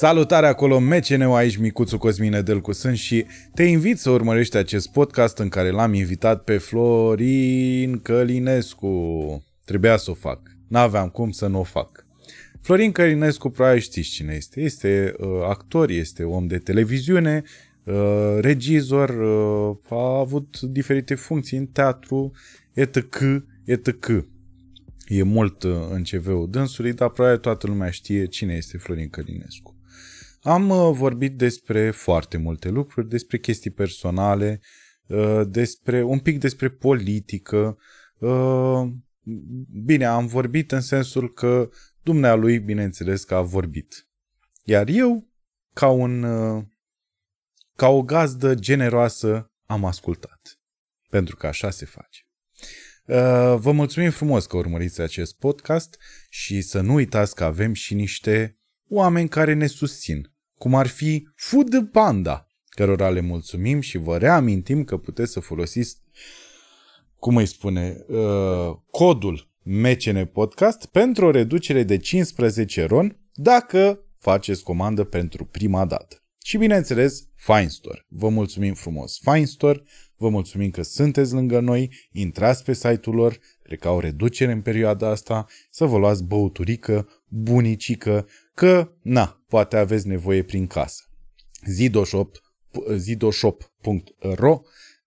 Salutare 0.00 0.46
acolo, 0.46 0.78
MCNU 0.78 1.34
aici, 1.34 1.56
Micuțu 1.56 1.98
Cosmin 1.98 2.32
Edelcu 2.32 2.72
sunt 2.72 2.96
și 2.96 3.26
te 3.54 3.62
invit 3.62 3.98
să 3.98 4.10
urmărești 4.10 4.56
acest 4.56 4.92
podcast 4.92 5.38
în 5.38 5.48
care 5.48 5.70
l-am 5.70 5.94
invitat 5.94 6.44
pe 6.44 6.58
Florin 6.58 7.98
Călinescu. 7.98 9.44
Trebuia 9.64 9.96
să 9.96 10.10
o 10.10 10.14
fac. 10.14 10.40
N-aveam 10.68 11.08
cum 11.08 11.30
să 11.30 11.46
nu 11.46 11.58
o 11.58 11.62
fac. 11.62 12.06
Florin 12.60 12.92
Călinescu, 12.92 13.50
probabil 13.50 13.80
știți 13.80 14.08
cine 14.08 14.34
este. 14.34 14.60
Este 14.60 15.14
uh, 15.18 15.28
actor, 15.48 15.90
este 15.90 16.24
om 16.24 16.46
de 16.46 16.58
televiziune, 16.58 17.42
uh, 17.84 18.36
regizor, 18.40 19.08
uh, 19.08 19.76
a 19.98 20.18
avut 20.18 20.60
diferite 20.60 21.14
funcții 21.14 21.58
în 21.58 21.66
teatru, 21.66 22.32
etc., 22.72 22.96
etc. 23.64 24.08
E 25.08 25.22
mult 25.22 25.62
uh, 25.62 25.72
în 25.90 26.02
CV-ul 26.02 26.50
dânsului, 26.50 26.92
dar 26.92 27.08
probabil 27.08 27.38
toată 27.38 27.66
lumea 27.66 27.90
știe 27.90 28.26
cine 28.26 28.54
este 28.54 28.76
Florin 28.76 29.08
Călinescu. 29.08 29.76
Am 30.40 30.68
uh, 30.68 30.96
vorbit 30.96 31.36
despre 31.36 31.90
foarte 31.90 32.36
multe 32.36 32.68
lucruri, 32.68 33.08
despre 33.08 33.38
chestii 33.38 33.70
personale, 33.70 34.60
uh, 35.06 35.40
despre 35.48 36.02
un 36.02 36.18
pic 36.18 36.38
despre 36.38 36.68
politică. 36.68 37.78
Uh, 38.18 38.88
bine, 39.84 40.04
am 40.04 40.26
vorbit 40.26 40.72
în 40.72 40.80
sensul 40.80 41.32
că 41.32 41.70
dumnealui, 42.02 42.58
bineînțeles, 42.58 43.24
că 43.24 43.34
a 43.34 43.42
vorbit. 43.42 44.08
Iar 44.64 44.88
eu, 44.88 45.28
ca, 45.72 45.88
un, 45.88 46.22
ca 47.76 47.88
o 47.88 48.02
gazdă 48.02 48.54
generoasă, 48.54 49.52
am 49.66 49.84
ascultat. 49.84 50.60
Pentru 51.10 51.36
că 51.36 51.46
așa 51.46 51.70
se 51.70 51.84
face. 51.84 52.22
Vă 53.56 53.72
mulțumim 53.72 54.10
frumos 54.10 54.46
că 54.46 54.56
urmăriți 54.56 55.00
acest 55.00 55.38
podcast 55.38 55.98
și 56.28 56.62
să 56.62 56.80
nu 56.80 56.94
uitați 56.94 57.34
că 57.34 57.44
avem 57.44 57.72
și 57.72 57.94
niște 57.94 58.57
oameni 58.88 59.28
care 59.28 59.52
ne 59.52 59.66
susțin, 59.66 60.32
cum 60.54 60.74
ar 60.74 60.86
fi 60.86 61.28
Food 61.34 61.88
Panda, 61.92 62.46
cărora 62.68 63.10
le 63.10 63.20
mulțumim 63.20 63.80
și 63.80 63.98
vă 63.98 64.16
reamintim 64.16 64.84
că 64.84 64.96
puteți 64.96 65.32
să 65.32 65.40
folosiți, 65.40 65.96
cum 67.18 67.36
îi 67.36 67.46
spune, 67.46 68.04
uh, 68.08 68.76
codul 68.90 69.50
MCN 69.62 70.24
Podcast 70.24 70.86
pentru 70.86 71.26
o 71.26 71.30
reducere 71.30 71.82
de 71.82 71.96
15 71.96 72.84
ron 72.84 73.18
dacă 73.32 74.00
faceți 74.18 74.62
comandă 74.62 75.04
pentru 75.04 75.44
prima 75.44 75.84
dată. 75.84 76.22
Și 76.42 76.56
bineînțeles, 76.56 77.28
Fine 77.34 77.68
Store. 77.68 78.06
Vă 78.08 78.28
mulțumim 78.28 78.74
frumos. 78.74 79.18
Fine 79.22 79.44
Store, 79.44 79.82
vă 80.16 80.28
mulțumim 80.28 80.70
că 80.70 80.82
sunteți 80.82 81.32
lângă 81.32 81.60
noi, 81.60 82.08
intrați 82.12 82.64
pe 82.64 82.72
site-ul 82.72 83.14
lor, 83.14 83.38
cred 83.62 83.78
că 83.78 83.88
au 83.88 84.00
reducere 84.00 84.52
în 84.52 84.60
perioada 84.60 85.08
asta, 85.08 85.46
să 85.70 85.84
vă 85.84 85.98
luați 85.98 86.24
băuturică, 86.24 87.08
bunicică, 87.28 88.26
că, 88.58 88.92
na, 89.02 89.42
poate 89.48 89.76
aveți 89.76 90.06
nevoie 90.06 90.42
prin 90.42 90.66
casă. 90.66 91.02
Zidoshop, 91.66 92.36
zidoshop.ro 92.96 94.60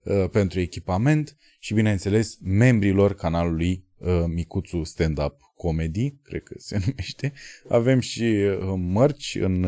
uh, 0.04 0.30
pentru 0.30 0.60
echipament 0.60 1.38
și, 1.60 1.74
bineînțeles, 1.74 2.38
membrilor 2.42 3.14
canalului 3.14 3.86
uh, 3.98 4.24
Micuțu 4.28 4.84
Stand 4.84 5.18
Up 5.18 5.36
Comedy, 5.56 6.16
cred 6.24 6.44
că 6.44 6.54
se 6.58 6.78
numește. 6.86 7.34
Avem 7.70 8.00
și 8.00 8.24
uh, 8.24 8.74
mărci 8.78 9.38
în 9.42 9.68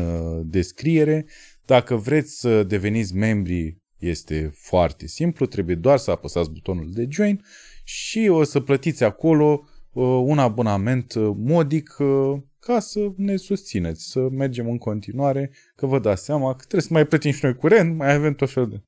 descriere. 0.50 1.26
Dacă 1.64 1.96
vreți 1.96 2.38
să 2.38 2.62
deveniți 2.62 3.14
membri, 3.14 3.78
este 3.98 4.52
foarte 4.54 5.06
simplu, 5.06 5.46
trebuie 5.46 5.76
doar 5.76 5.98
să 5.98 6.10
apăsați 6.10 6.50
butonul 6.50 6.92
de 6.92 7.06
join 7.10 7.44
și 7.84 8.28
o 8.30 8.42
să 8.42 8.60
plătiți 8.60 9.04
acolo 9.04 9.68
un 10.24 10.38
abonament 10.38 11.14
modic 11.36 11.96
ca 12.64 12.80
să 12.80 13.12
ne 13.16 13.36
susțineți, 13.36 14.10
să 14.10 14.28
mergem 14.30 14.68
în 14.68 14.78
continuare, 14.78 15.50
că 15.76 15.86
vă 15.86 15.98
dați 15.98 16.24
seama 16.24 16.50
că 16.50 16.58
trebuie 16.58 16.82
să 16.82 16.88
mai 16.90 17.06
plătim 17.06 17.32
și 17.32 17.44
noi 17.44 17.54
curent, 17.54 17.96
mai 17.96 18.14
avem 18.14 18.34
tot 18.34 18.50
fel 18.50 18.68
de... 18.68 18.82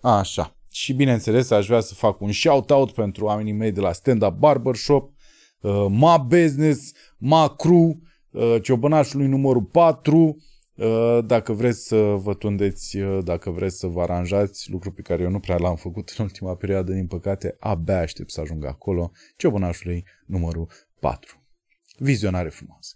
Așa. 0.00 0.56
Și 0.70 0.92
bineînțeles, 0.92 1.50
aș 1.50 1.66
vrea 1.66 1.80
să 1.80 1.94
fac 1.94 2.20
un 2.20 2.32
shout-out 2.32 2.90
pentru 2.90 3.24
oamenii 3.24 3.52
mei 3.52 3.72
de 3.72 3.80
la 3.80 3.92
Stand 3.92 4.22
Up 4.22 4.34
Barbershop, 4.34 5.12
uh, 5.60 5.86
Ma 5.88 6.18
Business, 6.18 6.92
Ma 7.18 7.54
Crew, 7.56 8.00
uh, 8.30 8.56
Ciobănașului 8.62 9.26
numărul 9.26 9.62
4, 9.62 10.36
uh, 10.74 11.18
dacă 11.26 11.52
vreți 11.52 11.86
să 11.86 11.96
vă 11.96 12.34
tundeți, 12.34 12.98
uh, 12.98 13.24
dacă 13.24 13.50
vreți 13.50 13.78
să 13.78 13.86
vă 13.86 14.02
aranjați, 14.02 14.70
lucru 14.70 14.92
pe 14.92 15.02
care 15.02 15.22
eu 15.22 15.30
nu 15.30 15.40
prea 15.40 15.56
l-am 15.56 15.76
făcut 15.76 16.14
în 16.18 16.24
ultima 16.24 16.54
perioadă, 16.54 16.92
din 16.92 17.06
păcate, 17.06 17.56
abia 17.60 17.98
aștept 17.98 18.30
să 18.30 18.40
ajung 18.40 18.64
acolo, 18.64 19.10
Ciobănașului 19.36 20.04
numărul 20.26 20.68
4. 21.00 21.42
Vizionare 21.98 22.48
frumoasă! 22.48 22.94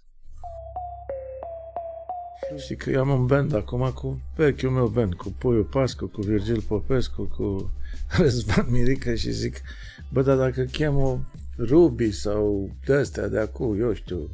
Știi 2.57 2.77
că 2.77 2.91
eu 2.91 3.01
am 3.01 3.09
un 3.09 3.27
band 3.27 3.55
acum 3.55 3.91
cu 3.95 4.21
vechiul 4.37 4.71
meu 4.71 4.87
band, 4.87 5.15
cu 5.15 5.35
Puiu 5.39 5.65
Pascu, 5.65 6.07
cu 6.07 6.21
Virgil 6.21 6.61
Popescu, 6.61 7.23
cu 7.23 7.71
Răzvan 8.19 8.67
Mirica 8.71 9.15
și 9.15 9.31
zic, 9.31 9.61
bă, 10.09 10.23
dar 10.23 10.37
dacă 10.37 10.65
cheamă 10.73 11.27
Ruby 11.59 12.11
sau 12.11 12.71
de-astea 12.85 13.29
de 13.29 13.39
acum, 13.39 13.81
eu 13.81 13.95
știu, 13.95 14.31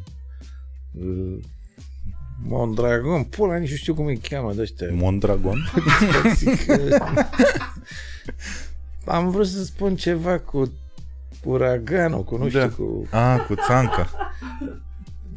uh, 0.93 1.39
Mondragon, 2.43 3.25
pula, 3.25 3.57
nici 3.57 3.71
nu 3.71 3.77
știu 3.77 3.95
cum 3.95 4.07
îi 4.07 4.19
cheamă 4.19 4.53
de 4.53 4.61
ăștia. 4.61 4.87
Mondragon? 4.93 5.59
am 9.05 9.31
vrut 9.31 9.47
să 9.47 9.65
spun 9.65 9.97
ceva 9.97 10.39
cu 10.39 10.73
uraganul, 11.45 12.25
cu 12.25 12.37
nu 12.37 12.49
știu, 12.49 12.61
da. 12.61 12.69
cu... 12.69 13.07
A, 13.11 13.37
cu 13.37 13.55
țanca. 13.55 14.11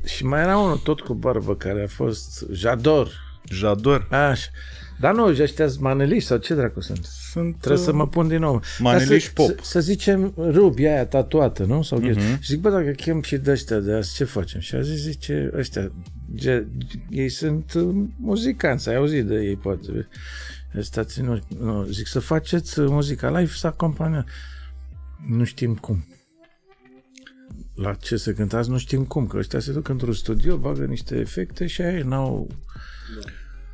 Și 0.08 0.26
mai 0.26 0.42
era 0.42 0.58
unul 0.58 0.78
tot 0.78 1.00
cu 1.00 1.14
barbă 1.14 1.56
care 1.56 1.84
a 1.84 1.88
fost 1.88 2.46
Jador. 2.52 3.12
Jador? 3.50 4.08
Așa. 4.12 4.50
Dar 5.00 5.14
nu, 5.14 5.26
ăștia 5.26 5.68
sunt 5.68 5.82
maneliști 5.82 6.28
sau 6.28 6.38
ce 6.38 6.54
dracu 6.54 6.82
sunt? 6.82 7.06
Sunt 7.06 7.56
Trebuie 7.58 7.80
uh, 7.80 7.86
să 7.86 7.94
mă 7.94 8.08
pun 8.08 8.28
din 8.28 8.40
nou. 8.40 8.62
Maneliști 8.80 9.34
pop. 9.34 9.48
Să, 9.48 9.56
să, 9.62 9.80
zicem 9.80 10.34
rubi 10.38 10.86
aia 10.86 11.06
tatuată, 11.06 11.64
nu? 11.64 11.82
Sau 11.82 12.02
uh-huh. 12.02 12.40
Și 12.40 12.52
zic, 12.52 12.60
bă, 12.60 12.70
dacă 12.70 12.90
chem 12.90 13.22
și 13.22 13.38
de 13.38 13.52
ăștia 13.52 13.80
de 13.80 13.94
azi, 13.94 14.16
ce 14.16 14.24
facem? 14.24 14.60
Și 14.60 14.76
a 14.76 14.82
zis, 14.82 15.02
zice, 15.02 15.52
ăștia, 15.56 15.92
ge, 16.36 16.66
ei 17.10 17.30
sunt 17.30 17.74
uh, 17.74 17.96
muzicanți, 18.18 18.90
ai 18.90 18.96
auzit 18.96 19.26
de 19.26 19.36
ei, 19.36 19.56
poate. 19.56 20.08
Stați, 20.80 21.22
nu, 21.22 21.40
nu, 21.60 21.84
zic, 21.84 22.08
să 22.08 22.20
faceți 22.20 22.82
muzica 22.82 23.40
live, 23.40 23.52
să 23.56 23.68
acompaniați. 23.68 24.28
Nu 25.28 25.44
știm 25.44 25.76
cum 25.76 26.06
la 27.78 27.94
ce 27.94 28.18
să 28.18 28.34
cântați, 28.34 28.70
nu 28.70 28.78
știm 28.78 29.06
cum, 29.06 29.28
că 29.28 29.38
ăștia 29.38 29.60
se 29.60 29.72
duc 29.72 29.88
într-un 29.88 30.14
studio, 30.14 30.58
bagă 30.58 30.86
niște 30.86 31.16
efecte 31.16 31.68
și 31.68 31.82
aia 31.82 32.04
n-au... 32.04 32.48
Da. 33.22 33.32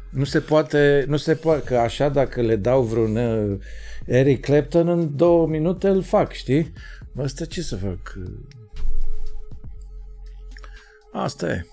Nu 0.09 0.23
se 0.23 0.39
poate, 0.39 1.05
nu 1.07 1.17
se 1.17 1.35
poate, 1.35 1.63
că 1.63 1.77
așa 1.77 2.09
dacă 2.09 2.41
le 2.41 2.55
dau 2.55 2.83
vreun 2.83 3.15
uh, 3.15 3.59
Eric 4.05 4.41
Clapton 4.41 4.87
în 4.87 5.15
două 5.15 5.47
minute 5.47 5.87
îl 5.87 6.01
fac, 6.01 6.31
știi? 6.31 6.73
Asta 7.17 7.45
ce 7.45 7.61
să 7.61 7.75
fac? 7.75 8.17
Asta 11.13 11.49
e. 11.49 11.65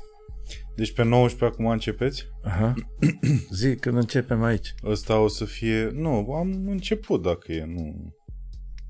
Deci 0.77 0.93
pe 0.93 1.03
19 1.03 1.45
acum 1.45 1.73
începeți? 1.73 2.27
Aha. 2.43 2.75
Zic 3.61 3.81
când 3.81 3.97
începem 3.97 4.43
aici. 4.43 4.75
Ăsta 4.85 5.19
o 5.19 5.29
să 5.29 5.45
fie... 5.45 5.91
Nu, 5.93 6.33
am 6.35 6.67
început 6.67 7.23
dacă 7.23 7.53
e, 7.53 7.65
nu... 7.65 8.15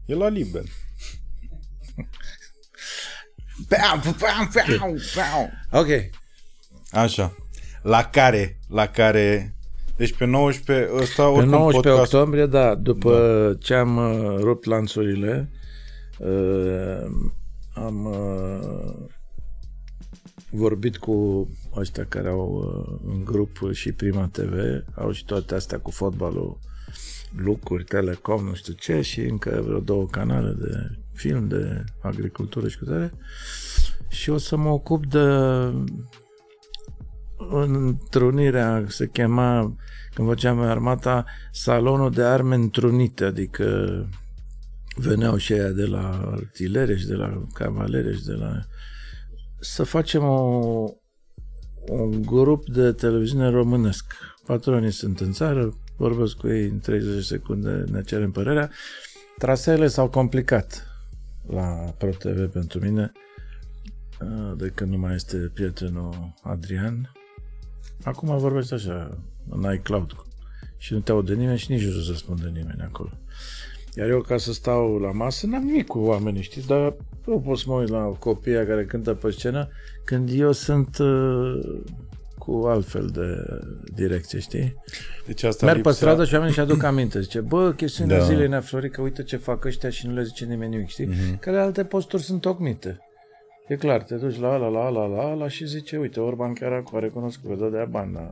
E 0.07 0.15
la 0.15 0.29
liber. 0.29 0.65
Ok. 5.71 5.89
Așa. 6.91 7.35
La 7.83 8.05
care, 8.05 8.59
la 8.69 8.87
care 8.87 9.55
deci 10.01 10.17
pe 10.17 10.25
19 10.25 10.89
ăsta 10.95 11.23
Pe 11.23 11.45
19 11.45 11.89
podcast... 11.89 12.13
octombrie, 12.13 12.47
da, 12.47 12.75
după 12.75 13.47
da. 13.49 13.59
ce 13.61 13.75
am 13.75 13.97
uh, 13.97 14.37
rupt 14.39 14.65
lanțurile, 14.65 15.51
uh, 16.19 17.05
am 17.75 18.05
uh, 18.05 19.09
vorbit 20.51 20.97
cu 20.97 21.49
ăștia 21.77 22.05
care 22.09 22.29
au 22.29 22.51
uh, 22.53 23.13
în 23.13 23.25
grup 23.25 23.73
și 23.73 23.93
Prima 23.93 24.29
TV, 24.33 24.53
au 24.95 25.13
și 25.13 25.25
toate 25.25 25.55
astea 25.55 25.79
cu 25.79 25.91
fotbalul, 25.91 26.59
lucruri, 27.37 27.85
Telecom, 27.85 28.45
nu 28.45 28.55
știu 28.55 28.73
ce, 28.73 29.01
și 29.01 29.21
încă 29.21 29.63
vreo 29.65 29.81
două 29.81 30.07
canale 30.07 30.57
de 30.59 31.00
film 31.21 31.49
de 31.49 31.85
agricultură 32.03 32.69
și 32.69 32.79
cu 32.79 32.85
tare. 32.85 33.13
Și 34.09 34.31
o 34.31 34.39
să 34.39 34.57
mă 34.57 34.69
ocup 34.69 35.07
de 35.07 35.19
întrunirea, 37.51 38.85
se 38.89 39.07
chema, 39.07 39.77
când 40.15 40.29
făceam 40.29 40.61
armata, 40.61 41.25
salonul 41.53 42.11
de 42.11 42.23
arme 42.23 42.55
întrunite, 42.55 43.25
adică 43.25 43.67
veneau 44.97 45.37
și 45.37 45.53
aia 45.53 45.69
de 45.69 45.85
la 45.85 46.31
artilere 46.33 46.97
și 46.97 47.07
de 47.07 47.15
la 47.15 47.47
cavalere 47.53 48.15
și 48.15 48.25
de 48.25 48.33
la... 48.33 48.61
Să 49.59 49.83
facem 49.83 50.23
o, 50.23 50.85
un 51.89 52.23
grup 52.23 52.69
de 52.69 52.93
televiziune 52.93 53.51
românesc. 53.51 54.05
Patronii 54.47 54.91
sunt 54.91 55.21
în 55.21 55.33
țară, 55.33 55.75
vorbesc 55.97 56.37
cu 56.37 56.49
ei 56.49 56.69
în 56.69 56.79
30 56.79 57.25
secunde, 57.25 57.85
ne 57.91 58.03
cerem 58.03 58.31
părerea. 58.31 58.71
Traseele 59.39 59.87
s-au 59.87 60.09
complicat 60.09 60.90
la 61.51 61.95
ProTV 61.99 62.53
pentru 62.53 62.79
mine, 62.79 63.13
de 64.57 64.73
când 64.75 64.91
nu 64.91 64.99
mai 64.99 65.15
este 65.15 65.51
prietenul 65.55 66.35
Adrian. 66.43 67.13
Acum 68.05 68.39
vorbește 68.39 68.75
așa, 68.75 69.19
în 69.49 69.73
iCloud. 69.73 70.13
Și 70.77 70.93
nu 70.93 71.01
te 71.01 71.11
aude 71.11 71.35
nimeni 71.35 71.59
și 71.59 71.71
nici 71.71 71.85
nu 71.85 71.91
răspunde 72.09 72.47
nimeni 72.47 72.83
acolo. 72.83 73.11
Iar 73.97 74.09
eu, 74.09 74.21
ca 74.21 74.37
să 74.37 74.53
stau 74.53 74.99
la 74.99 75.13
masă, 75.13 75.47
n-am 75.47 75.63
nimic 75.63 75.87
cu 75.87 75.99
oamenii, 75.99 76.43
știți, 76.43 76.67
dar 76.67 76.97
eu 77.29 77.41
pot 77.41 77.59
să 77.59 77.65
mă 77.67 77.75
uit 77.75 77.89
la 77.89 78.03
copiii 78.05 78.67
care 78.67 78.85
cântă 78.85 79.15
pe 79.15 79.31
scenă 79.31 79.69
când 80.05 80.31
eu 80.33 80.53
sunt 80.53 80.99
uh, 80.99 81.81
cu 82.41 82.65
altfel 82.67 83.11
de 83.13 83.59
direcție, 83.95 84.39
știi? 84.39 84.75
Deci 85.27 85.43
asta 85.43 85.65
Merg 85.67 85.77
lipsea... 85.77 85.93
pe 85.95 85.99
stradă 85.99 86.25
și 86.25 86.33
oamenii 86.35 86.55
și 86.55 86.61
aduc 86.61 86.83
aminte. 86.83 87.21
Zice, 87.21 87.41
bă, 87.41 87.73
chestiunea 87.73 88.17
Da. 88.19 88.23
da. 88.23 88.29
zilei 88.29 88.49
Nea 88.49 88.61
Florica, 88.61 89.03
uite 89.03 89.23
ce 89.23 89.37
fac 89.37 89.65
ăștia 89.65 89.91
și 89.91 90.07
nu 90.07 90.15
le 90.15 90.23
zice 90.23 90.45
nimeni 90.45 90.71
nimic, 90.71 90.89
știi? 90.89 91.07
Mhm. 91.07 91.15
Mm-hmm. 91.17 91.39
Care 91.41 91.59
alte 91.59 91.85
posturi 91.85 92.23
sunt 92.23 92.41
tocmite. 92.41 92.99
E 93.69 93.77
clar, 93.77 94.03
te 94.03 94.15
duci 94.15 94.39
la 94.41 94.53
ala, 94.53 94.69
la 94.69 94.81
ala, 94.85 95.07
la 95.07 95.23
ala 95.23 95.49
și 95.49 95.67
zice, 95.67 95.97
uite, 95.97 96.21
Orban 96.21 96.53
chiar 96.53 96.73
acum 96.73 96.99
a 96.99 97.01
recunoscut 97.01 97.51
că 97.51 97.57
dă 97.65 97.69
de 97.77 97.87
bani. 97.91 98.13
Da. 98.13 98.29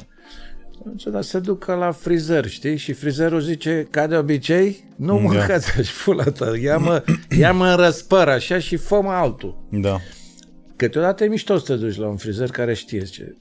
Zice, 0.90 1.10
dar 1.10 1.22
se 1.22 1.38
duc 1.38 1.64
ca 1.64 1.74
la 1.74 1.90
frizer, 1.90 2.46
știi? 2.46 2.76
Și 2.76 2.92
frizerul 2.92 3.40
zice, 3.40 3.86
ca 3.90 4.06
de 4.06 4.16
obicei, 4.16 4.84
nu 4.96 5.14
Da. 5.14 5.20
mâncați 5.20 5.78
așa 5.78 5.92
pula 6.04 6.24
ta, 6.24 6.56
ia-mă, 6.62 7.04
ia-mă 7.38 7.66
în 7.66 7.76
răspăr 7.76 8.28
așa 8.28 8.58
și 8.58 8.76
fă 8.76 9.00
altul. 9.04 9.66
Da. 9.70 9.96
Câteodată 10.76 11.24
e 11.24 11.28
mișto 11.28 11.56
să 11.58 11.64
te 11.64 11.76
duci 11.84 11.96
la 11.96 12.08
un 12.08 12.16
frizer 12.16 12.50
care 12.50 12.74
știe 12.74 13.02
ce. 13.04 13.34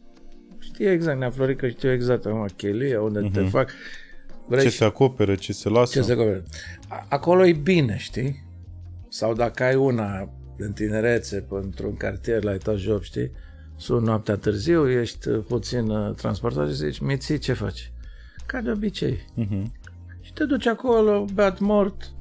Știe 0.78 0.92
exact, 0.92 1.20
Nea 1.20 1.30
Florica 1.30 1.68
știu 1.68 1.92
exact, 1.92 2.26
acum, 2.26 2.46
chelia, 2.56 3.02
unde 3.02 3.20
uh-huh. 3.30 3.34
te 3.34 3.42
fac. 3.42 3.70
Vrei 4.48 4.64
Ce 4.64 4.70
și- 4.70 4.78
se 4.78 4.84
acoperă, 4.84 5.36
ce 5.36 5.54
se 5.54 5.70
lasă. 5.70 6.00
ce 6.00 6.06
se 6.06 6.12
acoperă. 6.12 6.44
A- 6.88 7.06
Acolo 7.10 7.46
e 7.46 7.54
bine, 7.54 7.96
știi? 7.98 8.44
Sau 9.10 9.34
dacă 9.34 9.64
ai 9.64 9.76
una 9.76 10.30
în 10.58 10.72
tinerețe, 10.72 11.38
pe- 11.50 11.56
într-un 11.62 11.96
cartier 11.98 12.44
la 12.44 12.54
etaj 12.54 12.88
8, 12.88 13.04
știi? 13.04 13.32
Sunt 13.78 14.06
noaptea 14.06 14.36
târziu, 14.36 14.90
ești 14.90 15.28
uh, 15.30 15.44
puțin 15.48 15.90
uh, 15.90 16.14
transportat 16.16 16.68
și 16.68 16.76
zici, 16.76 17.00
miții, 17.00 17.38
ce 17.38 17.54
faci? 17.54 17.92
Ca 18.46 18.62
de 18.62 18.72
obicei. 18.72 19.26
Mhm. 19.34 19.74
Și 20.22 20.34
te 20.34 20.44
duci 20.46 20.66
acolo, 20.68 21.26
beat 21.34 21.60
mort, 21.60 22.12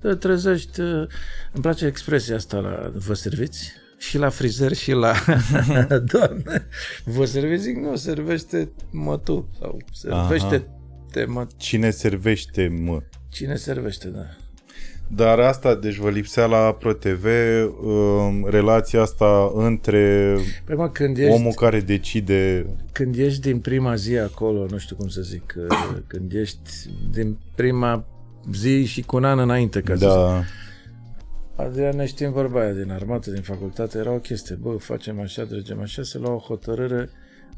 te 0.00 0.14
trezești. 0.14 0.80
uh, 0.80 1.06
Îmi 1.52 1.62
place 1.62 1.86
expresia 1.86 2.34
asta 2.36 2.58
la 2.58 2.90
vă 2.94 3.14
serviți? 3.14 3.72
Și 3.98 4.18
la 4.18 4.28
frizer 4.28 4.72
și 4.72 4.92
la... 4.92 5.12
Doamne, 6.12 6.66
vă 7.04 7.24
serviți? 7.24 7.62
Zic, 7.62 7.76
nu, 7.76 7.96
servește 7.96 8.70
mă 8.90 9.18
tu. 9.18 9.48
Sau 9.60 9.78
servește 9.92 10.66
te 11.16 11.24
mă... 11.24 11.46
Cine 11.56 11.90
servește, 11.90 12.76
mă? 12.80 13.02
Cine 13.28 13.56
servește, 13.56 14.08
da. 14.08 14.26
Dar 15.08 15.38
asta, 15.38 15.74
deci 15.74 15.96
vă 15.96 16.10
lipsea 16.10 16.46
la 16.46 16.72
ProTV 16.72 17.24
um, 17.84 18.46
relația 18.48 19.00
asta 19.00 19.50
între 19.54 20.36
Păi 20.64 20.76
mă, 20.76 20.88
când 20.88 21.18
ești, 21.18 21.32
omul 21.32 21.52
care 21.52 21.80
decide... 21.80 22.66
când 22.92 23.16
ești 23.16 23.40
din 23.40 23.58
prima 23.58 23.94
zi 23.94 24.16
acolo, 24.16 24.66
nu 24.70 24.78
știu 24.78 24.96
cum 24.96 25.08
să 25.08 25.20
zic, 25.20 25.54
uh, 25.56 25.96
când 26.06 26.32
ești 26.32 26.70
din 27.10 27.38
prima 27.54 28.04
zi 28.52 28.84
și 28.84 29.02
cu 29.02 29.16
un 29.16 29.24
an 29.24 29.38
înainte, 29.38 29.80
ca 29.80 29.96
să 29.96 30.36
zic. 30.38 30.65
Da, 31.56 31.62
Adrian, 31.62 31.96
ne 31.96 32.06
știm 32.06 32.32
vorba 32.32 32.60
aia 32.60 32.72
din 32.72 32.90
armată, 32.90 33.30
din 33.30 33.42
facultate, 33.42 33.98
era 33.98 34.12
o 34.12 34.18
chestie, 34.18 34.54
bă, 34.54 34.76
facem 34.76 35.20
așa, 35.20 35.44
trecem 35.44 35.80
așa, 35.80 36.02
se 36.02 36.18
lua 36.18 36.32
o 36.32 36.38
hotărâre 36.38 37.08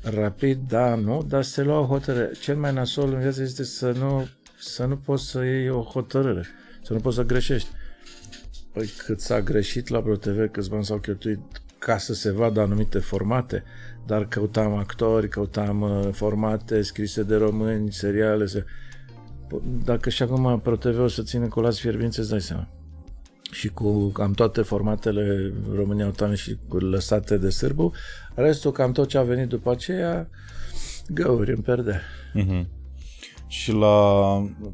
rapid, 0.03 0.59
da, 0.69 0.95
nu, 0.95 1.23
dar 1.29 1.43
se 1.43 1.62
lua 1.62 1.79
o 1.79 1.87
hotărâre. 1.87 2.31
Cel 2.41 2.56
mai 2.56 2.73
nasol 2.73 3.12
în 3.12 3.21
viață 3.21 3.43
este 3.43 3.65
să 3.65 3.91
nu, 3.91 4.29
să 4.59 4.85
nu 4.85 4.97
poți 4.97 5.25
să 5.25 5.45
iei 5.45 5.69
o 5.69 5.83
hotărâre, 5.83 6.47
să 6.83 6.93
nu 6.93 6.99
poți 6.99 7.17
să 7.17 7.23
greșești. 7.23 7.69
Păi 8.73 8.87
cât 9.06 9.21
s-a 9.21 9.41
greșit 9.41 9.89
la 9.89 10.03
ProTV, 10.03 10.51
câți 10.51 10.71
bani 10.71 10.85
s-au 10.85 10.99
cheltuit 10.99 11.41
ca 11.79 11.99
să 11.99 12.15
se 12.15 12.31
vadă 12.31 12.61
anumite 12.61 12.99
formate, 12.99 13.65
dar 14.06 14.29
căutam 14.29 14.75
actori, 14.75 15.29
căutam 15.29 15.81
uh, 15.81 16.09
formate 16.12 16.83
scrise 16.83 17.23
de 17.23 17.37
români, 17.37 17.93
seriale, 17.93 18.47
se... 18.47 18.65
Dacă 19.85 20.11
și 20.11 20.23
acum 20.23 20.61
ProTV 20.61 20.99
o 20.99 21.09
să 21.09 21.23
țină 21.23 21.47
colați 21.47 21.81
fierbinți, 21.81 22.19
îți 22.19 22.31
dai 22.31 22.41
seama 22.41 22.69
și 23.50 23.69
cu 23.69 24.06
cam 24.06 24.33
toate 24.33 24.62
formatele 24.62 25.53
România 25.75 26.05
Autoane 26.05 26.35
și 26.35 26.56
cu 26.69 26.77
lăsate 26.77 27.37
de 27.37 27.50
sârbu, 27.50 27.93
restul 28.35 28.73
cam 28.73 28.93
tot 28.93 29.09
ce 29.09 29.19
a 29.19 29.23
venit 29.23 29.49
după 29.49 29.71
aceea, 29.71 30.29
găuri 31.09 31.50
în 31.50 31.61
perde. 31.61 32.00
Mhm. 32.33 32.69
Și 33.47 33.73
la... 33.73 33.97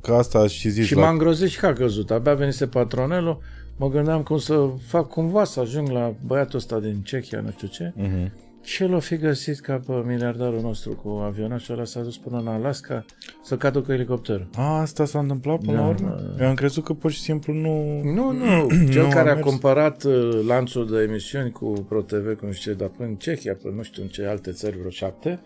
Ca 0.01 0.17
asta 0.17 0.47
și 0.47 0.69
zici 0.69 0.87
Și 0.87 0.95
la... 0.95 1.01
m-am 1.01 1.13
îngrozit 1.13 1.49
și 1.49 1.59
că 1.59 1.67
a 1.67 1.73
căzut. 1.73 2.11
Abia 2.11 2.35
venise 2.35 2.67
patronelul, 2.67 3.39
mă 3.77 3.89
gândeam 3.89 4.23
cum 4.23 4.39
să 4.39 4.69
fac 4.87 5.09
cumva 5.09 5.45
să 5.45 5.61
ajung 5.61 5.89
la 5.89 6.15
băiatul 6.27 6.59
ăsta 6.59 6.81
din 6.81 7.03
Cehia, 7.03 7.41
nu 7.41 7.51
știu 7.51 7.69
ce. 7.69 7.93
Mhm. 7.97 8.33
Și 8.65 8.83
el 8.83 8.95
o 8.95 8.99
fi 9.01 9.17
găsit 9.17 9.61
ca 9.61 9.81
pe 9.87 9.93
miliardarul 10.07 10.61
nostru 10.61 10.93
cu 10.93 11.09
avionașul 11.09 11.75
ăla, 11.75 11.85
s-a 11.85 12.01
dus 12.01 12.17
până 12.19 12.39
în 12.39 12.47
Alaska 12.47 13.05
să 13.43 13.57
cadă 13.57 13.81
cu 13.81 13.93
elicopterul. 13.93 14.49
A, 14.57 14.81
asta 14.81 15.05
s-a 15.05 15.19
întâmplat 15.19 15.59
până 15.61 15.73
Da, 15.73 15.81
la 15.81 15.89
urmă? 15.89 16.35
Eu 16.41 16.47
am 16.47 16.55
crezut 16.55 16.85
că 16.85 16.93
pur 16.93 17.11
și 17.11 17.21
simplu 17.21 17.53
nu... 17.53 18.01
Nu, 18.03 18.31
nu. 18.31 18.67
Cel 18.93 19.03
Nu, 19.03 19.09
care 19.09 19.29
a 19.29 19.33
a 19.33 19.35
mers. 19.35 19.47
comparat 19.47 20.03
uh, 20.05 20.41
lanțul 20.47 20.91
de 20.91 21.03
emisiuni 21.03 21.51
cu 21.51 21.71
ProTV, 21.89 22.39
cu 22.39 22.47
nu 22.47 22.53
știu 22.53 22.73
ce, 22.73 22.79
dar 22.79 22.89
până 22.89 23.09
în 23.09 23.15
Cehia, 23.15 23.55
până 23.63 23.75
nu 23.75 23.83
știu 23.83 24.03
în 24.03 24.09
ce 24.09 24.25
alte 24.27 24.53
țări, 24.53 24.79
vreo 24.79 24.91
șapte, 24.91 25.41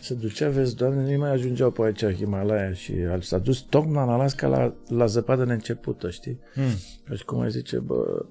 se 0.00 0.14
ducea, 0.14 0.48
vezi, 0.48 0.76
doamne, 0.76 1.12
nu 1.12 1.18
mai 1.18 1.30
ajungeau 1.32 1.70
pe 1.70 1.82
aici, 1.82 2.14
Himalaya 2.14 2.72
și 2.72 2.92
al- 3.10 3.20
s-a 3.20 3.38
dus 3.38 3.58
tocmai 3.58 4.02
în 4.04 4.08
Alaska 4.10 4.46
la, 4.46 4.74
la 4.88 5.06
zăpadă 5.06 5.44
neîncepută, 5.44 6.10
știi? 6.10 6.38
Hmm. 6.54 6.62
Ca 7.08 7.14
și 7.14 7.24
cum 7.24 7.40
ai 7.40 7.50
zice, 7.50 7.78
bă, 7.78 8.24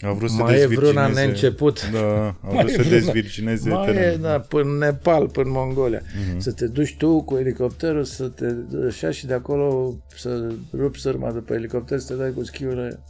A 0.00 0.12
vrut 0.12 0.30
să 0.30 0.36
mai 0.42 0.60
e 0.60 0.66
vreuna 0.66 1.06
dezvirgineze- 1.06 1.20
neînceput. 1.20 1.90
Da, 1.90 1.98
a 2.26 2.36
Mai 2.52 2.64
vrut 2.64 2.68
e 2.68 2.72
să 2.72 2.82
vreuna- 2.82 2.88
dezvirgineze 2.88 3.68
Mai 3.68 3.88
e, 3.88 3.92
terenul. 3.92 4.20
da, 4.20 4.40
până 4.40 4.70
în 4.70 4.78
Nepal, 4.78 5.28
până 5.28 5.46
în 5.46 5.52
Mongolia. 5.52 6.00
Să 6.36 6.52
te 6.52 6.66
duci 6.66 6.96
tu 6.96 7.22
cu 7.22 7.36
elicopterul, 7.36 8.04
să 8.04 8.24
te 8.28 8.46
așa 8.88 9.10
și 9.10 9.26
de 9.26 9.34
acolo 9.34 9.96
să 10.16 10.52
rupi 10.76 10.98
sârma 11.00 11.32
de 11.32 11.38
pe 11.38 11.54
elicopter, 11.54 11.98
să 11.98 12.12
te 12.12 12.18
dai 12.20 12.32
cu 12.32 12.44
schiurile. 12.44 13.00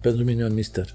Pentru 0.00 0.24
mine 0.24 0.42
e 0.42 0.46
un 0.46 0.54
mister. 0.54 0.86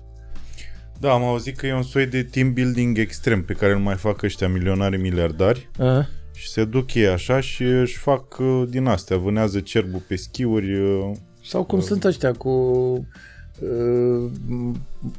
Da, 0.99 1.11
am 1.11 1.23
auzit 1.23 1.57
că 1.57 1.65
e 1.67 1.73
un 1.73 1.83
soi 1.83 2.05
de 2.05 2.23
team 2.23 2.53
building 2.53 2.97
extrem 2.97 3.43
pe 3.43 3.53
care 3.53 3.71
îl 3.71 3.79
mai 3.79 3.95
fac 3.95 4.21
ăștia 4.21 4.47
milionari 4.49 4.97
miliardari 4.97 5.69
A? 5.79 6.07
și 6.33 6.49
se 6.49 6.65
duc 6.65 6.93
ei 6.93 7.07
așa 7.07 7.39
și 7.39 7.63
își 7.63 7.97
fac 7.97 8.37
uh, 8.39 8.63
din 8.69 8.85
astea, 8.85 9.17
vânează 9.17 9.59
cerbul 9.59 10.03
pe 10.07 10.15
schiuri. 10.15 10.79
uh, 10.79 11.11
Sau 11.45 11.63
cum 11.63 11.79
sunt 11.81 12.03
ăștia 12.03 12.31
cu 12.31 12.49
uh, 12.49 13.01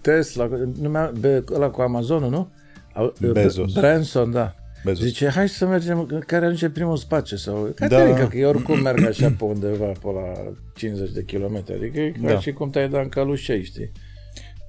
Tesla, 0.00 0.48
numea, 0.80 1.12
be, 1.20 1.44
ăla 1.52 1.70
cu 1.70 1.80
Amazonul, 1.80 2.30
nu? 2.30 2.48
Au- 2.94 3.12
Bezos. 3.32 3.72
Branson, 3.72 4.30
da. 4.30 4.54
Bezos. 4.84 5.04
Zice, 5.04 5.28
hai 5.28 5.48
să 5.48 5.66
mergem, 5.66 6.22
care 6.26 6.44
ajunge 6.44 6.68
primul 6.70 6.96
spațiu 6.96 7.36
sau... 7.36 7.72
Caterinca, 7.74 8.18
Da. 8.20 8.28
că 8.28 8.36
eu 8.36 8.48
oricum 8.48 8.80
merg 8.80 9.06
așa 9.06 9.34
pe 9.38 9.44
undeva, 9.44 9.84
pe 9.84 10.06
la 10.14 10.52
50 10.74 11.10
de 11.10 11.24
kilometri, 11.24 11.74
adică 11.74 12.00
e 12.00 12.10
ca 12.10 12.28
Da. 12.32 12.38
și 12.40 12.52
cum 12.52 12.70
te-ai 12.70 12.88
dat 12.88 13.02
în 13.02 13.08
călușei, 13.08 13.64
știi? 13.64 13.92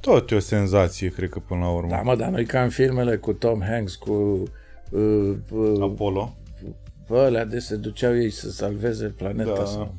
Tot 0.02 0.32
e 0.32 0.36
o 0.36 0.40
senzație, 0.40 1.08
cred 1.10 1.30
că 1.30 1.40
până 1.40 1.60
la 1.60 1.70
urmă. 1.72 1.90
Da, 1.90 2.02
mă, 2.02 2.16
dar 2.16 2.30
noi 2.30 2.46
ca 2.46 2.62
în 2.64 2.70
filmele 2.70 3.16
cu 3.16 3.34
Tom 3.34 3.62
Hanks, 3.62 3.96
cu 3.96 4.12
uh, 4.90 5.34
uh, 5.52 5.82
Apollo. 5.82 6.36
pe 7.08 7.18
alea 7.18 7.46
de 7.46 7.60
se 7.60 7.76
duceau 7.76 8.18
ei 8.18 8.30
să 8.30 8.50
salveze 8.52 9.06
planeta 9.18 9.54
Da. 9.56 9.66
sau... 9.66 9.96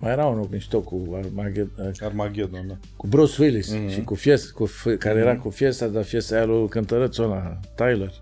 Mai 0.00 0.10
era 0.12 0.26
unul 0.26 0.48
mișto 0.50 0.80
cu 0.80 1.20
Armageddon, 1.24 1.92
Armageddon, 2.00 2.66
da. 2.68 2.76
cu 2.96 3.06
Bruce 3.06 3.42
Willis 3.42 3.70
Mhm. 3.72 3.86
mm-hmm. 3.88 3.92
și 3.92 4.02
cu 4.02 4.14
Fies, 4.14 4.50
cu, 4.50 4.68
F- 4.68 4.98
care 4.98 5.18
era 5.18 5.36
cu 5.36 5.50
Fiesta, 5.50 5.86
dar 5.86 6.04
Fiesta 6.04 6.34
aia 6.34 6.44
lui 6.44 6.68
cântărețul 6.68 7.24
ăla, 7.24 7.58
Tyler, 7.74 8.12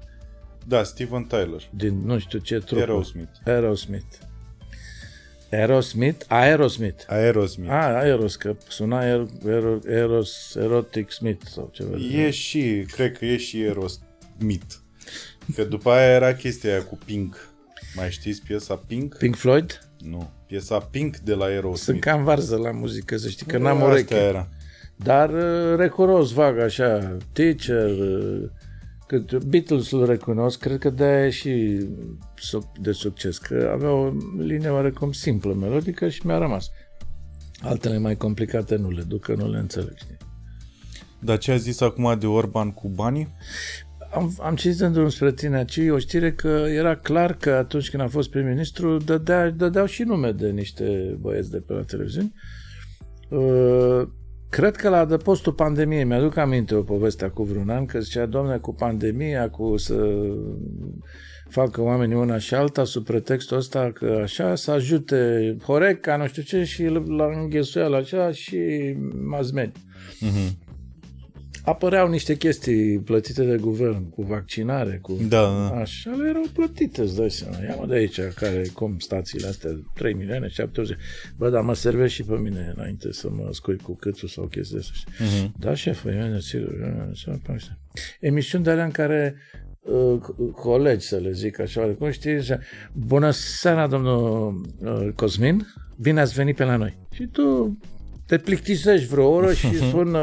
Da, 0.66 0.82
Steven 0.82 1.22
Tyler. 1.24 1.68
din 1.70 2.00
nu 2.04 2.18
știu 2.18 2.38
ce 2.38 2.58
trup. 2.58 2.78
Aerosmith. 2.78 3.30
Aerosmith. 3.44 4.16
Aerosmith? 5.50 6.24
Aerosmith. 6.28 7.04
Aerosmith. 7.08 7.70
A, 7.72 7.98
Aeros, 7.98 8.36
că 8.36 8.56
suna 8.68 8.98
Aer, 8.98 9.26
Aer, 9.46 9.78
Aeros, 9.88 10.54
Erotic 10.54 11.10
Smith 11.10 11.46
sau 11.46 11.70
ceva. 11.72 11.96
E 11.96 12.30
și, 12.30 12.84
cred 12.92 13.18
că 13.18 13.24
e 13.24 13.36
și 13.36 13.56
Aerosmith. 13.56 14.74
Că 15.54 15.64
după 15.64 15.90
aia 15.90 16.12
era 16.14 16.34
chestia 16.34 16.70
aia 16.70 16.82
cu 16.84 16.98
Pink. 17.04 17.48
Mai 17.94 18.10
știți 18.10 18.42
piesa 18.42 18.82
Pink? 18.86 19.16
Pink 19.16 19.34
Floyd? 19.36 19.80
Nu. 19.98 20.30
Piesa 20.46 20.78
Pink 20.78 21.16
de 21.16 21.34
la 21.34 21.44
Aerosmith. 21.44 21.80
Sunt 21.82 22.00
cam 22.00 22.24
varză 22.24 22.56
la 22.56 22.70
muzică, 22.70 23.16
să 23.16 23.28
știi 23.28 23.46
că 23.46 23.58
n-am 23.58 23.76
Asta 23.76 23.88
ureche. 23.88 24.14
era. 24.14 24.48
Dar 24.96 25.30
uh, 25.30 25.76
recunosc 25.76 26.32
vag 26.32 26.58
așa, 26.58 27.16
Teacher, 27.32 27.90
uh, 27.98 28.42
cât 29.06 29.44
Beatles 29.44 29.90
îl 29.90 30.06
recunosc, 30.06 30.58
cred 30.58 30.78
că 30.78 30.90
de-aia 30.90 31.26
e 31.26 31.30
și 31.30 31.86
suc- 32.34 32.80
de 32.80 32.92
succes, 32.92 33.38
că 33.38 33.70
avea 33.74 33.90
o 33.90 34.12
linie 34.38 34.68
oarecum 34.68 35.12
simplă 35.12 35.54
melodică 35.54 36.08
și 36.08 36.26
mi-a 36.26 36.38
rămas. 36.38 36.70
Altele 37.60 37.98
mai 37.98 38.16
complicate 38.16 38.76
nu 38.76 38.90
le 38.90 39.02
duc, 39.02 39.20
că 39.22 39.34
nu 39.34 39.50
le 39.50 39.58
înțeleg, 39.58 39.96
știi? 39.96 40.16
Dar 41.18 41.38
ce 41.38 41.52
a 41.52 41.56
zis 41.56 41.80
acum 41.80 42.16
de 42.18 42.26
Orban 42.26 42.72
cu 42.72 42.88
banii? 42.88 43.34
Am, 44.16 44.32
am 44.40 44.54
citit 44.54 44.80
în 44.80 44.92
drum 44.92 45.08
spre 45.08 45.32
tine 45.32 45.56
aici 45.56 45.80
o 45.90 45.98
știre 45.98 46.32
că 46.32 46.66
era 46.68 46.96
clar 46.96 47.34
că 47.34 47.50
atunci 47.50 47.90
când 47.90 48.02
a 48.02 48.08
fost 48.08 48.30
prim-ministru 48.30 48.96
dădea, 48.96 49.50
dădeau 49.50 49.86
și 49.86 50.02
nume 50.02 50.32
de 50.32 50.50
niște 50.50 51.16
băieți 51.20 51.50
de 51.50 51.58
pe 51.66 51.72
la 51.72 51.82
televiziuni. 51.82 52.32
Uh, 53.28 54.08
cred 54.48 54.76
că 54.76 54.88
la 54.88 54.98
adăpostul 54.98 55.52
pandemiei, 55.52 56.04
mi-aduc 56.04 56.36
aminte 56.36 56.74
o 56.74 56.82
poveste 56.82 57.26
cu 57.26 57.42
vreun 57.42 57.68
an, 57.68 57.86
că 57.86 58.00
zicea, 58.00 58.26
domne, 58.26 58.56
cu 58.56 58.74
pandemia, 58.74 59.50
cu 59.50 59.76
să 59.76 60.16
facă 61.48 61.82
oamenii 61.82 62.16
una 62.16 62.38
și 62.38 62.54
alta 62.54 62.84
sub 62.84 63.04
pretextul 63.04 63.56
ăsta 63.56 63.90
că 63.94 64.20
așa 64.22 64.54
să 64.54 64.70
ajute 64.70 65.56
Horeca, 65.62 66.16
nu 66.16 66.26
știu 66.26 66.42
ce, 66.42 66.64
și 66.64 66.84
la 67.06 67.26
înghesuială 67.40 67.96
așa 67.96 68.30
și 68.32 68.58
mass 69.24 69.50
media. 69.50 69.80
Mm-hmm 71.66 71.76
apăreau 71.76 72.08
niște 72.08 72.36
chestii 72.36 72.98
plătite 72.98 73.44
de 73.44 73.56
guvern, 73.56 74.10
cu 74.10 74.22
vaccinare, 74.22 74.98
cu... 75.02 75.18
Da, 75.28 75.42
da. 75.42 75.80
Așa, 75.80 76.10
le 76.10 76.28
erau 76.28 76.44
plătite, 76.52 77.00
îți 77.00 77.16
dai 77.16 77.30
seama. 77.30 77.56
Ia 77.62 77.86
de 77.86 77.94
aici, 77.94 78.20
care, 78.34 78.66
cum 78.74 78.98
stațiile 78.98 79.46
astea, 79.46 79.70
3 79.94 80.14
milioane, 80.14 80.48
70. 80.48 80.96
Bă, 81.36 81.50
dar 81.50 81.62
mă 81.62 81.74
servesc 81.74 82.12
și 82.12 82.22
pe 82.22 82.34
mine 82.34 82.72
înainte 82.76 83.12
să 83.12 83.28
mă 83.30 83.48
scui 83.52 83.76
cu 83.76 83.94
câțul 83.94 84.28
sau 84.28 84.44
chestii 84.44 84.78
astea. 84.78 85.12
Uh-huh. 85.26 85.50
Da, 85.58 85.74
șefă, 85.74 86.10
eu 86.10 86.38
sigur. 86.38 86.74
Emisiuni 88.20 88.64
de 88.64 88.70
alea 88.70 88.84
în 88.84 88.90
care 88.90 89.34
uh, 89.80 90.20
colegi, 90.52 91.06
să 91.06 91.16
le 91.16 91.32
zic 91.32 91.60
așa, 91.60 91.94
cum 91.98 92.10
știi, 92.10 92.38
bună 92.92 93.30
seara, 93.30 93.86
domnul 93.86 94.60
uh, 94.80 95.08
Cosmin, 95.14 95.66
bine 96.00 96.20
ați 96.20 96.34
venit 96.34 96.56
pe 96.56 96.64
la 96.64 96.76
noi. 96.76 96.98
Și 97.14 97.26
tu 97.26 97.78
te 98.26 98.38
plictisești 98.38 99.06
vreo 99.06 99.28
oră 99.28 99.52
și 99.52 99.76
spun... 99.88 100.16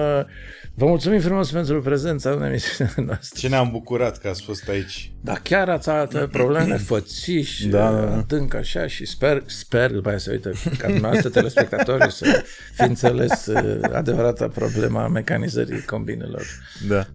Uh, 0.75 0.79
Vă 0.79 0.85
mulțumim 0.85 1.19
frumos 1.19 1.51
pentru 1.51 1.81
prezența 1.81 2.29
în 2.29 2.43
emisiunea 2.43 2.93
noastră. 3.05 3.39
Ce 3.39 3.47
ne-am 3.47 3.71
bucurat 3.71 4.17
că 4.17 4.27
ați 4.27 4.43
fost 4.43 4.69
aici. 4.69 5.11
Da, 5.21 5.33
chiar 5.33 5.69
ați 5.69 5.89
arătat 5.89 6.29
probleme 6.29 6.77
fățiși, 6.77 7.67
da, 7.67 7.91
da, 7.91 8.05
da. 8.05 8.15
adânc 8.15 8.53
așa 8.53 8.87
și 8.87 9.05
sper, 9.05 9.43
sper 9.45 9.91
după 9.91 10.09
aia 10.09 10.17
să 10.17 10.31
uită 10.31 10.51
ca 10.77 10.87
dumneavoastră 10.87 11.29
telespectatorii 11.29 12.11
să 12.11 12.43
fi 12.73 12.81
înțeles 12.81 13.45
uh, 13.45 13.79
adevărata 13.93 14.47
problema 14.47 15.07
mecanizării 15.07 15.81
combinelor. 15.81 16.45
Da. 16.87 17.07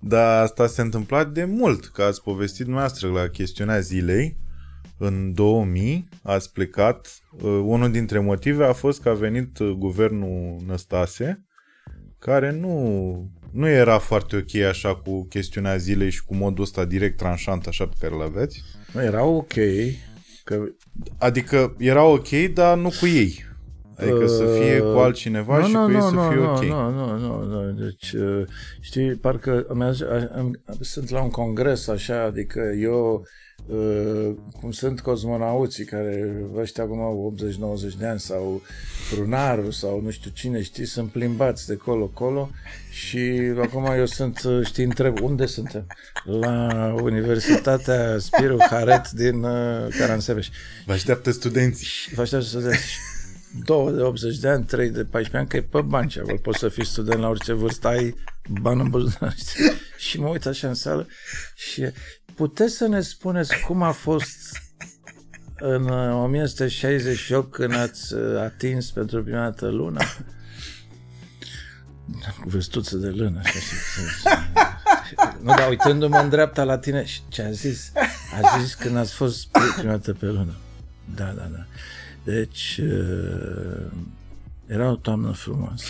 Dar 0.00 0.42
asta 0.42 0.66
s-a 0.66 0.82
întâmplat 0.82 1.30
de 1.30 1.44
mult, 1.44 1.86
că 1.86 2.02
ați 2.02 2.22
povestit 2.22 2.62
dumneavoastră 2.64 3.08
la 3.08 3.28
chestiunea 3.28 3.78
zilei. 3.78 4.36
În 4.98 5.32
2000 5.34 6.08
ați 6.22 6.52
plecat. 6.52 7.18
Uh, 7.30 7.42
unul 7.42 7.90
dintre 7.90 8.18
motive 8.18 8.64
a 8.64 8.72
fost 8.72 9.02
că 9.02 9.08
a 9.08 9.14
venit 9.14 9.58
uh, 9.58 9.70
guvernul 9.70 10.56
Năstase 10.66 11.44
care 12.24 12.50
nu, 12.50 13.30
nu 13.50 13.68
era 13.68 13.98
foarte 13.98 14.36
ok 14.36 14.62
așa 14.62 14.94
cu 14.94 15.26
chestiunea 15.28 15.76
zilei 15.76 16.10
și 16.10 16.24
cu 16.24 16.34
modul 16.34 16.64
ăsta 16.64 16.84
direct 16.84 17.16
tranșant 17.16 17.66
așa 17.66 17.86
pe 17.86 17.94
care 18.00 18.14
îl 18.14 18.22
aveți. 18.22 18.62
Nu, 18.92 19.02
era 19.02 19.24
ok. 19.24 19.52
Că... 20.44 20.62
Adică 21.18 21.74
era 21.78 22.04
ok, 22.04 22.28
dar 22.54 22.76
nu 22.76 22.88
cu 23.00 23.06
ei. 23.06 23.44
Adică 23.96 24.22
uh, 24.22 24.26
să 24.26 24.58
fie 24.60 24.78
cu 24.78 24.98
altcineva 24.98 25.58
nu, 25.58 25.66
și 25.66 25.72
nu, 25.72 25.84
cu 25.84 25.90
ei 25.90 25.96
nu, 25.96 26.08
să 26.08 26.28
fie 26.30 26.40
nu, 26.40 26.52
ok. 26.52 26.64
Nu, 26.64 26.90
nu, 26.90 27.18
nu, 27.18 27.42
nu. 27.42 27.70
Deci, 27.72 28.12
uh, 28.12 28.42
știi, 28.80 29.14
parcă 29.14 29.66
sunt 30.80 31.10
la 31.10 31.22
un 31.22 31.30
congres 31.30 31.88
așa, 31.88 32.22
adică 32.22 32.60
eu 32.80 33.22
Uh, 33.22 33.53
cum 34.60 34.70
sunt 34.70 35.00
cosmonauții 35.00 35.84
care 35.84 36.34
ăștia 36.56 36.84
acum 36.84 37.00
au 37.00 37.34
80-90 37.92 37.98
de 37.98 38.06
ani 38.06 38.20
sau 38.20 38.62
Brunarul 39.14 39.72
sau 39.72 40.00
nu 40.00 40.10
știu 40.10 40.30
cine, 40.34 40.62
știi, 40.62 40.84
sunt 40.84 41.10
plimbați 41.10 41.66
de 41.66 41.76
colo-colo 41.76 42.50
și 42.90 43.18
acum 43.62 43.84
eu 43.84 44.06
sunt, 44.06 44.42
uh, 44.44 44.66
știi, 44.66 44.84
întreb, 44.84 45.20
unde 45.20 45.46
suntem? 45.46 45.86
La 46.24 46.94
Universitatea 47.02 48.18
Spiru 48.18 48.56
Haret 48.70 49.10
din 49.10 49.42
uh, 49.42 49.86
Caransebeș. 49.98 50.48
Vă 50.86 50.92
așteaptă 50.92 51.30
studenții. 51.30 51.88
Vă 52.14 52.22
așteaptă 52.22 52.46
studenții. 52.46 52.98
Două 53.64 53.90
de 53.90 54.02
80 54.02 54.38
de 54.38 54.48
ani, 54.48 54.64
trei 54.64 54.90
de 54.90 55.04
14 55.04 55.36
ani, 55.36 55.48
că 55.48 55.56
e 55.56 55.62
pe 55.62 55.80
bani 55.80 56.08
ce 56.08 56.20
Poți 56.20 56.58
să 56.58 56.68
fii 56.68 56.86
student 56.86 57.20
la 57.20 57.28
orice 57.28 57.52
vârstă, 57.52 57.88
ai 57.88 58.14
bani 58.60 58.80
în 58.80 58.88
buzunar. 58.88 59.34
Și 59.98 60.20
mă 60.20 60.28
uit 60.28 60.46
așa 60.46 60.68
în 60.68 60.74
sală 60.74 61.06
și 61.54 61.86
Puteți 62.34 62.76
să 62.76 62.86
ne 62.86 63.00
spuneți 63.00 63.60
cum 63.60 63.82
a 63.82 63.90
fost 63.90 64.62
în 65.56 65.88
1968 65.88 67.46
uh, 67.46 67.52
când 67.52 67.74
ați 67.74 68.14
uh, 68.14 68.40
atins 68.40 68.90
pentru 68.90 69.22
prima 69.22 69.42
dată 69.42 69.68
luna? 69.68 70.04
Cu 72.42 72.48
vestuță 72.48 72.96
de 72.96 73.08
lână. 73.08 73.40
Așa, 73.44 73.58
și, 73.58 75.14
nu, 75.40 75.54
dar 75.54 75.68
uitându-mă 75.68 76.18
în 76.18 76.28
dreapta 76.28 76.64
la 76.64 76.78
tine, 76.78 77.04
ce 77.28 77.42
a 77.42 77.50
zis? 77.50 77.92
A 78.42 78.58
zis 78.58 78.74
când 78.74 78.96
ați 78.96 79.12
fost 79.12 79.46
prima 79.76 79.90
dată 79.90 80.12
pe 80.12 80.26
lună. 80.26 80.54
Da, 81.14 81.24
da, 81.24 81.44
da. 81.52 81.66
Deci, 82.24 82.80
uh, 82.82 83.90
era 84.66 84.90
o 84.90 84.96
toamnă 84.96 85.32
frumoasă. 85.32 85.84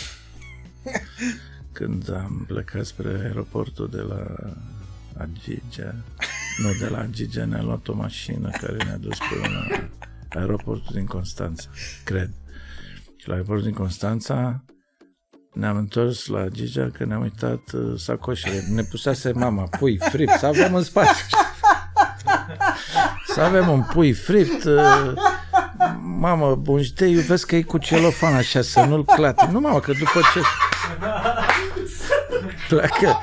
Când 1.71 2.09
am 2.13 2.43
plecat 2.47 2.85
spre 2.85 3.09
aeroportul 3.09 3.89
de 3.89 4.01
la 4.01 4.35
Agigea, 5.17 5.95
nu, 6.57 6.73
de 6.79 6.87
la 6.87 7.05
Gigea 7.05 7.45
ne-a 7.45 7.61
luat 7.61 7.87
o 7.87 7.93
mașină 7.93 8.49
care 8.49 8.77
ne-a 8.83 8.97
dus 8.97 9.17
până 9.29 9.47
la 9.47 9.89
aeroportul 10.39 10.91
din 10.93 11.05
Constanța, 11.05 11.69
cred. 12.03 12.29
Și 13.15 13.27
la 13.27 13.33
aeroportul 13.33 13.65
din 13.65 13.73
Constanța 13.73 14.63
ne-am 15.53 15.77
întors 15.77 16.25
la 16.25 16.47
Gigea 16.47 16.89
că 16.93 17.05
ne-am 17.05 17.21
uitat 17.21 17.71
uh, 17.73 17.99
sacoșele. 17.99 18.63
Ne 18.69 18.81
pusese 18.81 19.31
mama 19.31 19.63
pui 19.63 19.97
fript, 19.97 20.37
să 20.37 20.45
avem 20.45 20.75
în 20.75 20.83
spate. 20.83 21.15
să 23.33 23.41
avem 23.41 23.69
un 23.69 23.81
pui 23.81 24.13
fript. 24.13 24.63
Uh, 24.63 25.13
mamă, 26.01 26.55
bun, 26.55 26.81
te 26.95 27.05
iubesc 27.05 27.47
că 27.47 27.55
e 27.55 27.61
cu 27.61 27.77
celofan 27.77 28.33
așa, 28.33 28.61
să 28.61 28.83
nu-l 28.83 29.05
clate. 29.05 29.49
Nu, 29.51 29.59
mamă, 29.59 29.79
că 29.79 29.91
după 29.91 30.19
ce 30.33 30.41
pleacă 32.67 33.19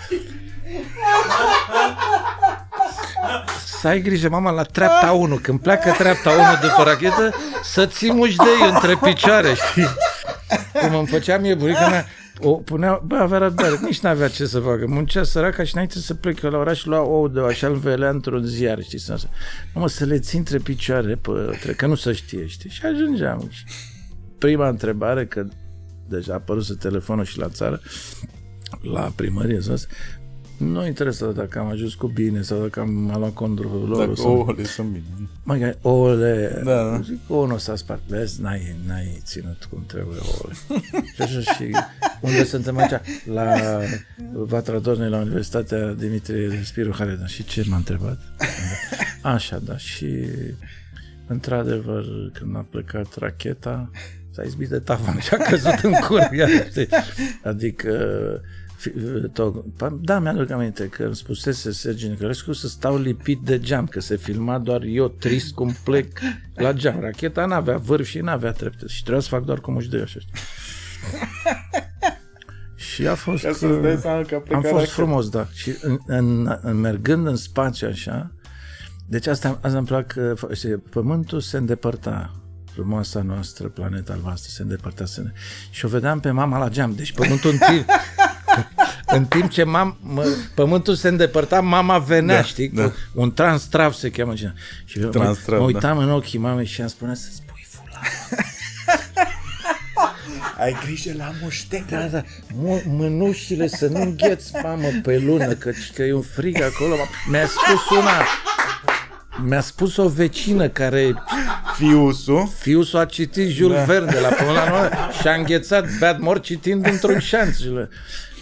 să 3.80 3.88
ai 3.88 4.00
grijă, 4.00 4.28
mama, 4.28 4.50
la 4.50 4.62
treapta 4.62 5.12
1, 5.12 5.36
când 5.36 5.60
pleacă 5.60 5.90
treapta 5.98 6.30
1 6.30 6.40
după 6.68 6.82
rachetă, 6.82 7.30
să 7.62 7.86
ții 7.86 8.12
mușdei 8.12 8.70
între 8.72 8.96
picioare, 9.02 9.54
știi? 9.54 9.88
Cum 10.80 10.94
îmi 10.94 11.06
făcea 11.06 11.38
mie 11.38 11.54
burica 11.54 11.88
mea, 11.88 12.06
o 12.40 12.52
punea, 12.52 13.02
bă, 13.04 13.16
avea 13.16 13.38
răbdare, 13.38 13.78
nici 13.82 14.00
n-avea 14.00 14.28
ce 14.28 14.46
să 14.46 14.58
facă. 14.58 14.86
Muncea 14.86 15.22
săraca 15.22 15.64
și 15.64 15.72
înainte 15.74 15.98
să 15.98 16.14
plece 16.14 16.48
la 16.48 16.58
oraș, 16.58 16.84
lua 16.84 17.00
ou 17.00 17.28
de 17.28 17.40
așa 17.40 17.66
îl 17.66 17.76
velea 17.76 18.08
într-un 18.08 18.44
ziar, 18.44 18.82
știi? 18.82 18.98
Să, 18.98 19.20
mă, 19.74 19.88
să 19.88 20.04
le 20.04 20.18
ții 20.18 20.38
între 20.38 20.58
picioare, 20.58 21.14
pe, 21.14 21.74
că 21.76 21.86
nu 21.86 21.94
se 21.94 22.12
știe, 22.12 22.46
știi? 22.46 22.70
Și 22.70 22.86
ajungeam. 22.86 23.50
Prima 24.38 24.68
întrebare, 24.68 25.26
că 25.26 25.46
deja 26.08 26.32
a 26.32 26.36
apărut 26.36 26.78
telefonul 26.78 27.24
și 27.24 27.38
la 27.38 27.48
țară, 27.48 27.80
la 28.92 29.12
primărie, 29.16 29.58
zis, 29.58 29.86
nu 30.56 30.86
interesează 30.86 31.32
dacă 31.32 31.58
am 31.58 31.66
ajuns 31.66 31.94
cu 31.94 32.06
bine 32.06 32.42
sau 32.42 32.60
dacă 32.60 32.80
am 32.80 33.14
luat 33.16 33.32
controlul 33.32 33.88
lor. 33.88 34.06
Dacă 34.06 34.14
sau... 34.14 34.36
ouăle 34.36 34.64
sunt 34.64 34.88
bine. 34.88 35.28
Mai 35.42 35.76
ouăle... 35.80 36.62
Da, 36.64 36.90
da. 36.90 37.00
Zic, 37.04 37.18
ouă 37.28 37.46
nu 37.46 37.58
s-a 37.58 37.76
spart. 37.76 38.00
Vezi, 38.06 38.40
n-ai, 38.40 38.76
n-ai 38.86 39.20
ținut 39.24 39.64
cum 39.70 39.84
trebuie 39.86 40.18
ouăle. 40.20 40.84
și 41.14 41.22
așa 41.22 41.40
și 41.40 41.70
unde 42.20 42.44
suntem 42.44 42.78
aici? 42.78 43.00
La 43.24 43.54
Vatra 44.32 44.78
Dornei, 44.78 45.08
la 45.08 45.18
Universitatea 45.18 45.92
Dimitrie 45.92 46.60
Spiru 46.64 46.94
Hareda. 46.94 47.26
Și 47.26 47.44
ce 47.44 47.64
m-a 47.68 47.76
întrebat? 47.76 48.18
Așa, 49.22 49.58
da. 49.58 49.76
Și 49.76 50.06
într-adevăr, 51.26 52.04
când 52.32 52.56
a 52.56 52.66
plecat 52.70 53.14
racheta, 53.18 53.90
s-a 54.30 54.42
izbit 54.42 54.68
de 54.68 54.78
tavan 54.78 55.18
și 55.20 55.34
a 55.34 55.36
căzut 55.36 55.78
în 55.82 55.92
curb. 55.92 56.30
Adică 57.42 58.00
da, 60.00 60.18
mi-aduc 60.18 60.50
aminte 60.50 60.88
că 60.88 61.04
îmi 61.04 61.16
spusese 61.16 61.72
Sergiu 61.72 62.08
Nicolescu 62.08 62.52
să 62.52 62.68
stau 62.68 62.98
lipit 62.98 63.40
de 63.40 63.60
geam, 63.60 63.86
că 63.86 64.00
se 64.00 64.16
filma 64.16 64.58
doar 64.58 64.82
eu 64.82 65.08
trist 65.08 65.54
cum 65.54 65.76
plec 65.84 66.18
la 66.54 66.72
geam. 66.72 67.00
Racheta 67.00 67.46
n-avea 67.46 67.76
vârf 67.76 68.06
și 68.06 68.18
n-avea 68.18 68.52
trepte 68.52 68.86
și 68.86 69.00
trebuia 69.00 69.22
să 69.22 69.28
fac 69.28 69.44
doar 69.44 69.60
cum 69.60 69.76
își 69.76 69.88
dă 69.88 70.00
așa. 70.02 70.18
și 72.92 73.06
a 73.06 73.14
fost, 73.14 73.42
Ca 73.42 73.52
să 73.52 73.98
seama 74.00 74.22
că 74.22 74.42
am 74.52 74.62
fost 74.62 74.90
frumos, 74.90 75.28
da. 75.28 75.46
Și 75.52 75.74
în, 75.80 75.98
în, 76.06 76.58
în, 76.62 76.76
mergând 76.76 77.26
în 77.26 77.36
spațiu 77.36 77.88
așa, 77.88 78.32
deci 79.06 79.26
asta, 79.26 79.58
asta 79.62 79.78
îmi 79.78 79.86
plac, 79.86 80.14
pământul 80.90 81.40
se 81.40 81.56
îndepărta 81.56 82.36
frumoasa 82.72 83.22
noastră 83.22 83.68
planetă 83.68 84.12
albastră 84.12 84.50
se 84.54 84.62
îndepărta 84.62 85.04
și 85.70 85.84
o 85.84 85.88
vedeam 85.88 86.20
pe 86.20 86.30
mama 86.30 86.58
la 86.58 86.68
geam, 86.68 86.94
deci 86.94 87.12
pământul 87.12 87.50
întâi 87.50 87.84
în 89.16 89.24
timp 89.24 89.50
ce 89.50 89.64
mam, 89.64 89.98
mă, 90.00 90.26
pământul 90.54 90.94
se 90.94 91.08
îndepărta, 91.08 91.60
mama 91.60 91.98
venea, 91.98 92.36
da, 92.36 92.42
știi? 92.42 92.68
Da. 92.68 92.92
Un 93.12 93.32
transtrav 93.32 93.92
se 93.92 94.10
cheamă. 94.10 94.34
Și 94.34 94.98
mă, 94.98 95.10
mă 95.14 95.36
da. 95.46 95.56
uitam 95.56 95.98
da. 95.98 96.04
în 96.04 96.10
ochii 96.10 96.38
mamei 96.38 96.66
și 96.66 96.80
am 96.80 96.88
spune 96.88 97.14
să 97.14 97.28
spui 97.32 97.66
fular. 97.68 98.06
Ai 100.58 100.76
grijă 100.84 101.12
la 101.16 101.32
muște. 101.42 101.84
Da, 101.90 102.00
da. 102.00 102.22
M- 102.22 102.84
mânușile 102.86 103.66
să 103.66 103.86
nu 103.86 104.00
îngheți, 104.00 104.52
mamă, 104.62 104.88
pe 105.02 105.18
lună, 105.18 105.52
că, 105.52 105.72
că 105.94 106.02
e 106.02 106.12
un 106.12 106.22
frig 106.22 106.62
acolo. 106.62 106.94
Mi-a 107.30 107.46
spus 107.46 107.98
una, 107.98 108.24
mi-a 109.44 109.60
spus 109.60 109.96
o 109.96 110.08
vecină 110.08 110.68
care... 110.68 111.14
Fiusul? 111.76 112.52
Fiusul 112.58 112.98
a 112.98 113.04
citit 113.04 113.48
Jules 113.48 113.78
da. 113.78 113.84
Verne 113.84 114.18
la 114.18 114.28
până 114.28 114.52
la 114.52 114.90
și 115.20 115.28
a 115.28 115.34
înghețat 115.34 115.98
bad 115.98 116.18
mor 116.18 116.40
citind 116.40 116.86
într-un 116.86 117.18
șanț. 117.18 117.56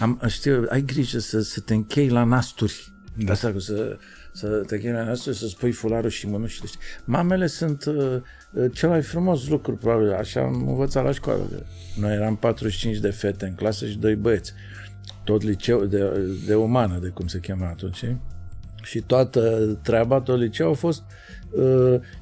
Am, 0.00 0.20
știu, 0.28 0.66
ai 0.68 0.82
grijă 0.82 1.18
să, 1.18 1.40
să 1.40 1.60
te 1.60 1.74
închei 1.74 2.08
la 2.08 2.24
nasturi. 2.24 2.92
Da. 3.16 3.32
Asta 3.32 3.52
cu 3.52 3.58
să 3.58 3.98
să 4.32 4.46
te 4.46 4.78
chemi 4.78 5.04
noastră, 5.04 5.32
să 5.32 5.46
spui 5.46 5.72
fularul 5.72 6.10
și 6.10 6.26
mânușile. 6.26 6.68
Mamele 7.04 7.46
sunt 7.46 7.84
uh, 7.84 8.16
uh, 8.52 8.70
cel 8.72 8.88
mai 8.88 9.02
frumos 9.02 9.48
lucru, 9.48 9.76
probabil. 9.76 10.12
Așa 10.12 10.40
am 10.40 10.68
învățat 10.68 11.04
la 11.04 11.12
școală. 11.12 11.66
Noi 11.96 12.14
eram 12.14 12.36
45 12.36 12.96
de 12.96 13.10
fete 13.10 13.46
în 13.46 13.54
clasă 13.54 13.86
și 13.86 13.98
doi 13.98 14.14
băieți. 14.14 14.52
Tot 15.24 15.42
liceu 15.42 15.84
de, 15.84 16.10
de 16.46 16.54
umană, 16.54 16.98
de 16.98 17.08
cum 17.08 17.26
se 17.26 17.40
chema 17.40 17.68
atunci. 17.68 18.04
Și 18.82 19.00
toată 19.00 19.40
treaba, 19.82 20.20
tot 20.20 20.38
liceu 20.38 20.70
a 20.70 20.74
fost 20.74 21.00
uh, 21.00 21.29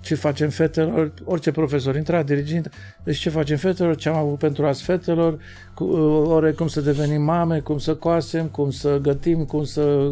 ce 0.01 0.15
facem 0.15 0.49
fetelor, 0.49 1.13
orice 1.25 1.51
profesor 1.51 1.97
intra, 1.97 2.23
dirigent, 2.23 2.71
deci 3.05 3.17
ce 3.17 3.31
facem 3.31 3.57
fetelor, 3.57 3.97
ce 3.97 4.09
am 4.09 4.17
avut 4.17 4.39
pentru 4.39 4.67
azi 4.67 4.83
fetelor, 4.83 5.39
cu, 5.75 5.85
uh, 5.85 6.29
ore 6.29 6.53
cum 6.53 6.69
să 6.69 6.81
devenim 6.81 7.23
mame, 7.23 7.61
cum 7.61 7.79
să 7.79 7.95
coasem, 7.95 8.47
cum 8.47 8.71
să 8.71 8.99
gătim, 9.03 9.45
cum 9.45 9.65
să... 9.65 10.09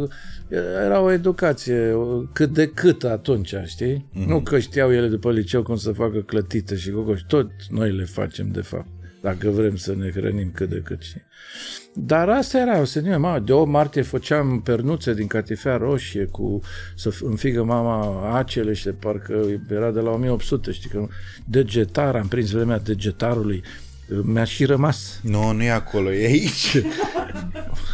Era 0.84 1.00
o 1.00 1.10
educație 1.10 1.96
cât 2.32 2.52
de 2.52 2.66
cât 2.66 3.04
atunci, 3.04 3.54
știi? 3.64 4.06
Mm-hmm. 4.10 4.26
Nu 4.26 4.40
că 4.40 4.58
știau 4.58 4.92
ele 4.92 5.06
după 5.08 5.32
liceu 5.32 5.62
cum 5.62 5.76
să 5.76 5.92
facă 5.92 6.18
clătite 6.18 6.76
și 6.76 6.90
gogoși, 6.90 7.24
tot 7.26 7.50
noi 7.68 7.92
le 7.92 8.04
facem 8.04 8.48
de 8.48 8.60
fapt 8.60 8.86
dacă 9.26 9.50
vrem 9.50 9.76
să 9.76 9.94
ne 9.94 10.10
hrănim 10.10 10.50
cât 10.54 10.68
de 10.68 10.80
cât. 10.84 11.02
Știi? 11.02 11.22
Dar 11.94 12.28
asta 12.28 12.58
era, 12.58 12.80
o 12.80 12.84
să 12.84 13.00
mama, 13.00 13.38
de 13.38 13.52
8 13.52 13.70
martie 13.70 14.02
făceam 14.02 14.60
pernuțe 14.60 15.14
din 15.14 15.26
catifea 15.26 15.76
roșie 15.76 16.24
cu 16.24 16.60
să 16.94 17.12
înfigă 17.22 17.64
mama 17.64 18.38
acele 18.38 18.72
și 18.72 18.84
de 18.84 18.92
parcă 18.92 19.44
era 19.70 19.90
de 19.90 20.00
la 20.00 20.10
1800, 20.10 20.72
știi 20.72 20.90
că 20.90 21.06
degetar, 21.44 22.16
am 22.16 22.28
prins 22.28 22.50
vremea 22.50 22.78
degetarului, 22.78 23.62
mi-a 24.22 24.44
și 24.44 24.64
rămas. 24.64 25.20
Nu, 25.22 25.52
nu 25.52 25.62
e 25.62 25.70
acolo, 25.70 26.12
e 26.12 26.26
aici. 26.26 26.82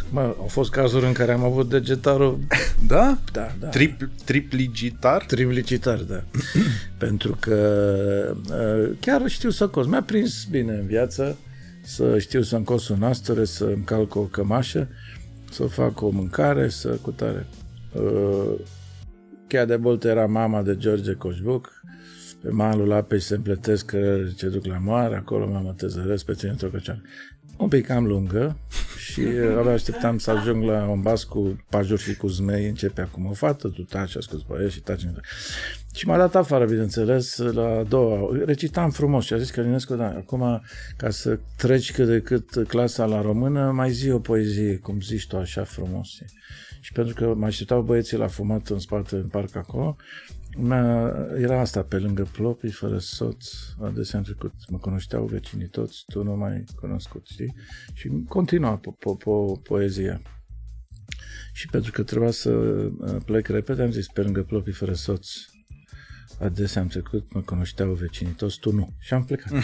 Mă, 0.09 0.21
au 0.21 0.47
fost 0.49 0.71
cazuri 0.71 1.05
în 1.05 1.13
care 1.13 1.31
am 1.31 1.43
avut 1.43 1.69
degetarul... 1.69 2.39
Da? 2.87 3.17
Da, 3.31 3.51
da. 3.59 3.67
Trip, 3.67 4.09
triplicitar? 4.25 5.25
Triplicitar, 5.25 5.97
da. 5.97 6.23
Pentru 6.97 7.37
că 7.39 8.35
uh, 8.49 8.95
chiar 8.99 9.27
știu 9.27 9.49
să 9.49 9.67
cos. 9.67 9.87
Mi-a 9.87 10.01
prins 10.01 10.43
bine 10.43 10.73
în 10.73 10.85
viață 10.85 11.37
să 11.83 12.19
știu 12.19 12.41
să-mi 12.41 12.65
cos 12.65 12.87
un 12.87 13.03
astere, 13.03 13.45
să-mi 13.45 13.83
calc 13.85 14.15
o 14.15 14.21
cămașă, 14.21 14.87
să 15.51 15.63
fac 15.63 16.01
o 16.01 16.09
mâncare, 16.09 16.69
să 16.69 16.89
cutare. 17.01 17.45
Uh, 17.91 18.59
chiar 19.47 19.65
de 19.65 19.75
mult 19.75 20.03
era 20.03 20.25
mama 20.25 20.61
de 20.61 20.77
George 20.77 21.13
Coșbuc, 21.13 21.83
pe 22.43 22.49
malul 22.49 22.91
apei 22.91 23.19
se 23.19 23.35
împletesc 23.35 23.85
că 23.85 24.23
ce 24.35 24.47
duc 24.47 24.65
la 24.65 24.77
moare, 24.77 25.15
acolo 25.15 25.47
mă 25.47 25.73
tezăresc 25.77 26.25
pe 26.25 26.33
ține 26.33 26.53
Trocăcean. 26.53 27.03
Un 27.57 27.67
pic 27.67 27.85
cam 27.85 28.05
lungă 28.05 28.57
și 29.11 29.21
abia 29.57 29.71
așteptam 29.71 30.17
să 30.17 30.31
ajung 30.31 30.63
la 30.63 30.87
un 30.87 31.01
bas 31.01 31.23
cu 31.23 31.65
pajuri 31.69 32.01
și 32.01 32.15
cu 32.15 32.27
zmei, 32.27 32.67
începe 32.67 33.01
acum 33.01 33.25
o 33.25 33.33
fată, 33.33 33.67
tu 33.67 33.81
taci, 33.81 34.15
asculți 34.15 34.45
pe 34.45 34.69
și 34.69 34.79
taci. 34.79 35.07
Și 35.93 36.07
m-a 36.07 36.17
dat 36.17 36.35
afară, 36.35 36.65
bineînțeles, 36.65 37.37
la 37.37 37.67
a 37.67 37.83
doua. 37.83 38.29
Recitam 38.45 38.89
frumos 38.89 39.25
și 39.25 39.33
a 39.33 39.37
zis 39.37 39.49
că 39.49 39.59
Călinescu, 39.59 39.95
da, 39.95 40.07
acum, 40.07 40.61
ca 40.97 41.09
să 41.09 41.39
treci 41.57 41.91
cât 41.91 42.07
de 42.07 42.19
cât 42.19 42.67
clasa 42.67 43.05
la 43.05 43.21
română, 43.21 43.71
mai 43.71 43.91
zi 43.91 44.09
o 44.09 44.19
poezie, 44.19 44.77
cum 44.77 45.01
zici 45.01 45.27
tu 45.27 45.37
așa 45.37 45.63
frumos. 45.63 46.07
Și 46.81 46.91
pentru 46.91 47.13
că 47.13 47.33
mă 47.37 47.45
așteptau 47.45 47.81
băieții 47.81 48.17
la 48.17 48.27
fumat 48.27 48.67
în 48.67 48.79
spate, 48.79 49.15
în 49.15 49.27
parc 49.27 49.55
acolo, 49.55 49.95
era 51.37 51.59
asta 51.59 51.83
pe 51.83 51.97
lângă 51.97 52.27
plopii, 52.31 52.71
fără 52.71 52.97
soț, 52.97 53.47
adesea 53.81 54.19
am 54.19 54.25
trecut, 54.25 54.53
mă 54.69 54.77
cunoșteau 54.77 55.25
vecinii 55.25 55.67
toți, 55.67 56.03
tu 56.07 56.23
nu 56.23 56.35
mai 56.35 56.63
cunoscut, 56.75 57.27
știi? 57.27 57.55
Și 57.93 58.09
continua 58.27 58.79
po- 58.79 58.97
po- 58.97 59.17
po- 59.19 59.61
poezia. 59.63 60.21
Și 61.53 61.67
pentru 61.67 61.91
că 61.91 62.03
trebuia 62.03 62.31
să 62.31 62.49
uh, 62.49 63.15
plec 63.25 63.47
repede, 63.47 63.81
am 63.81 63.91
zis, 63.91 64.07
pe 64.07 64.21
lângă 64.21 64.43
plopii 64.43 64.73
fără 64.73 64.93
soț, 64.93 65.27
adesea 66.39 66.81
am 66.81 66.87
trecut, 66.87 67.33
mă 67.33 67.41
cunoșteau 67.41 67.93
vecinii 67.93 68.33
toți, 68.33 68.59
tu 68.59 68.71
nu. 68.71 68.93
Și 68.99 69.13
am 69.13 69.23
plecat. 69.23 69.51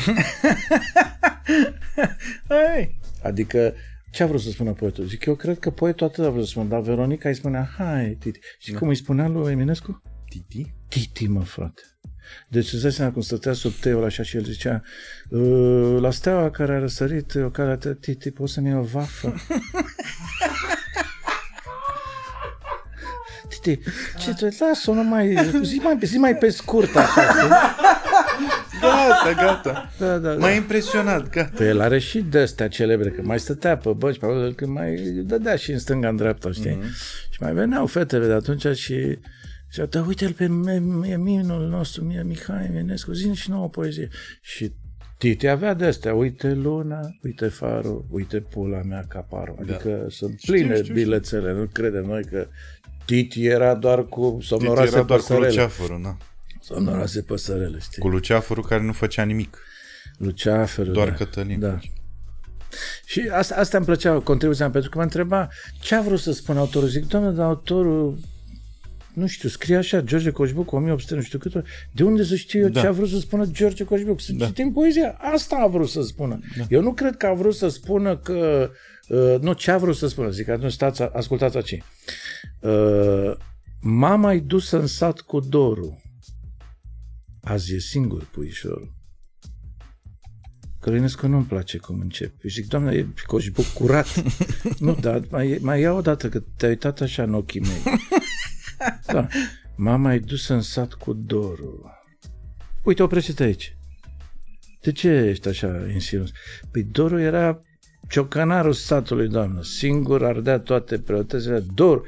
Hai. 2.48 3.00
adică, 3.24 3.74
ce 4.12 4.24
a 4.24 4.28
vrut 4.28 4.42
să 4.42 4.50
spună 4.50 4.74
poetul? 4.74 5.06
Zic, 5.06 5.26
eu 5.26 5.36
cred 5.36 5.60
că 5.60 5.70
poetul 5.70 6.08
atât 6.08 6.26
a 6.26 6.30
vrut 6.30 6.44
să 6.44 6.50
spună, 6.50 6.68
dar 6.68 6.82
Veronica 6.82 7.30
îi 7.30 7.36
spunea, 7.36 7.70
hai, 7.78 8.18
titi. 8.20 8.40
Și 8.60 8.72
da. 8.72 8.78
cum 8.78 8.88
îi 8.88 8.96
spunea 8.96 9.28
lui 9.28 9.52
Eminescu? 9.52 10.02
Titi? 10.30 10.74
Titi, 10.88 11.28
mă, 11.28 11.44
frate. 11.44 11.82
Deci 12.48 12.74
îți 12.74 12.82
dai 12.82 12.92
seama 12.92 13.12
cum 13.12 13.22
stătea 13.22 13.54
sub 13.54 13.74
teul 13.74 14.04
așa 14.04 14.24
și 14.24 14.38
el 14.38 14.44
zicea 14.44 14.82
ă, 15.32 15.40
la 16.00 16.12
steaua 16.12 16.50
care 16.50 16.76
a 16.76 16.80
răsărit 16.80 17.36
o 17.36 17.50
care 17.50 17.72
a 17.72 17.94
Titi, 17.94 18.32
poți 18.32 18.54
să-mi 18.54 18.68
iei 18.68 18.78
o 18.78 18.82
vafă? 18.82 19.34
Titi, 23.50 23.80
ce 24.18 24.34
tu 24.34 24.48
lasă-o 24.60 24.94
numai, 24.94 25.52
zi 25.62 25.76
mai, 25.76 25.98
zi 26.02 26.18
mai 26.18 26.36
pe 26.36 26.50
scurt 26.50 26.96
așa, 26.96 27.22
Gata, 28.82 29.34
gata. 29.34 29.92
Da, 29.98 30.18
da, 30.18 30.34
M-a 30.34 30.50
impresionat, 30.50 31.30
gata. 31.30 31.52
Păi 31.56 31.68
el 31.68 31.82
are 31.82 32.00
și 32.00 32.22
de 32.22 32.40
astea 32.40 32.68
celebre, 32.68 33.10
că 33.10 33.22
mai 33.24 33.40
stătea 33.40 33.78
pe 33.78 33.90
băci, 33.90 34.20
pe 34.20 34.54
că 34.56 34.68
mai 34.68 34.96
dădea 35.24 35.56
și 35.56 35.72
în 35.72 35.80
stânga, 35.80 36.08
în 36.08 36.16
dreapta, 36.16 36.52
știi? 36.52 36.78
Mm-hmm. 36.78 37.30
Și 37.30 37.38
mai 37.40 37.54
veneau 37.54 37.86
fetele 37.86 38.26
de 38.26 38.34
atunci 38.34 38.78
și 38.78 39.20
și 39.70 39.82
da, 39.90 40.04
uite-l 40.08 40.34
pe 40.34 40.48
minul 41.18 41.68
nostru, 41.68 42.04
mie 42.04 42.24
Mihai 42.24 42.66
Eminescu, 42.66 43.12
zi 43.12 43.34
și 43.34 43.50
nouă 43.50 43.70
poezie. 43.70 44.08
Și 44.42 44.72
Titi 45.18 45.48
avea 45.48 45.74
de 45.74 45.86
astea, 45.86 46.14
uite 46.14 46.54
luna, 46.54 47.00
uite 47.24 47.48
farul, 47.48 48.06
uite 48.10 48.40
pula 48.40 48.82
mea 48.82 49.06
caparul. 49.08 49.56
Da. 49.66 49.74
Adică 49.74 49.90
da. 49.90 50.10
sunt 50.10 50.42
pline 50.46 50.72
știu, 50.74 50.84
știu, 50.84 50.94
bilețele, 50.94 51.54
nu 51.54 51.66
credem 51.72 52.06
noi 52.06 52.26
că 52.26 52.48
Titi 53.06 53.46
era 53.46 53.76
doar 53.76 54.06
cu 54.06 54.38
somnoroase 54.42 54.84
Titi 54.86 54.96
era 54.96 55.06
doar 55.06 55.20
păsărele. 55.20 55.46
cu 55.46 55.52
luceafărul, 55.52 56.02
da. 56.04 56.18
Somnoroase 56.62 57.22
păsărele, 57.22 57.78
știi? 57.80 58.02
Cu 58.02 58.08
luceafărul 58.08 58.64
care 58.64 58.84
nu 58.84 58.94
făcea 58.94 59.24
nimic. 59.24 59.58
Luceafărul, 60.18 60.94
Doar 60.94 61.10
da. 61.10 61.14
Cătălin. 61.14 61.60
Da. 61.60 61.80
Și 63.06 63.30
asta, 63.32 63.56
asta 63.56 63.78
îmi 63.78 63.86
plăcea 63.86 64.20
contribuția 64.20 64.70
pentru 64.70 64.90
că 64.90 64.98
mă 64.98 65.04
întreba 65.04 65.50
ce 65.82 65.96
a 65.96 66.02
vrut 66.02 66.20
să 66.20 66.32
spună 66.32 66.60
autorul. 66.60 66.88
Zic, 66.88 67.08
doamne, 67.08 67.32
dar 67.32 67.46
autorul 67.46 68.18
nu 69.20 69.28
știu, 69.28 69.50
scrie 69.50 69.76
așa, 69.76 70.02
George 70.02 70.32
Coșbuc, 70.32 70.72
1800, 70.72 71.16
nu 71.16 71.22
știu 71.22 71.40
cât, 71.40 71.64
de 71.92 72.04
unde 72.04 72.24
să 72.24 72.36
știu 72.36 72.60
eu 72.60 72.70
da. 72.70 72.82
ce 72.82 72.88
a 72.88 72.92
vrut 72.92 73.10
să 73.10 73.20
spună 73.20 73.46
George 73.46 73.84
Coșbuc? 73.84 74.22
Să 74.22 74.34
da. 74.34 74.46
citim 74.46 74.72
poezia, 74.72 75.18
asta 75.18 75.56
a 75.56 75.68
vrut 75.68 75.90
să 75.90 76.02
spună. 76.02 76.40
Da. 76.58 76.64
Eu 76.70 76.82
nu 76.82 76.94
cred 76.94 77.18
că 77.18 77.26
a 77.26 77.34
vrut 77.34 77.56
să 77.56 77.68
spună 77.68 78.18
că, 78.18 78.72
uh, 79.08 79.40
nu, 79.42 79.54
ce 79.54 79.72
a 79.72 79.78
vrut 79.78 79.96
să 79.96 80.08
spună, 80.08 80.30
zic, 80.30 80.48
atunci 80.48 80.72
stați, 80.72 81.02
ascultați 81.02 81.56
aici. 81.56 81.84
Uh, 82.60 83.36
mama 83.82 84.34
i 84.34 84.40
dus 84.40 84.72
în 84.72 84.88
sat 84.88 85.20
cu 85.20 85.40
dorul, 85.40 86.02
azi 87.42 87.76
e 87.76 87.80
singur 87.80 88.26
puișorul. 88.32 88.98
Călinescu 90.80 91.28
nu-mi 91.28 91.46
place 91.46 91.78
cum 91.78 92.00
încep. 92.00 92.32
Eu 92.44 92.50
zic, 92.50 92.68
doamne, 92.68 92.94
e 92.94 93.06
coșbuc 93.26 93.66
curat. 93.66 94.24
nu, 94.80 94.98
dar 95.02 95.22
mai, 95.30 95.58
mai 95.62 95.82
ia 95.82 95.94
o 95.94 96.02
dată, 96.02 96.30
că 96.30 96.44
te-ai 96.58 96.72
uitat 96.72 97.02
așa 97.02 97.24
în 97.24 97.34
ochii 97.34 97.62
mei. 97.62 98.00
Da. 99.12 99.28
Mama 99.76 100.14
e 100.14 100.20
dusă 100.20 100.54
în 100.54 100.62
sat 100.62 100.94
cu 100.94 101.14
dorul. 101.14 101.92
Uite, 102.84 103.04
oprește-te 103.04 103.44
aici. 103.44 103.78
De 104.82 104.92
ce 104.92 105.10
ești 105.10 105.48
așa 105.48 105.88
insinuos? 105.94 106.30
Păi 106.72 106.84
Doru 106.84 107.20
era 107.20 107.62
ciocanarul 108.08 108.74
satului, 108.74 109.28
doamnă. 109.28 109.64
Singur 109.64 110.24
ardea 110.24 110.60
toate 110.60 111.00
preotezele. 111.00 111.64
Dor. 111.74 112.08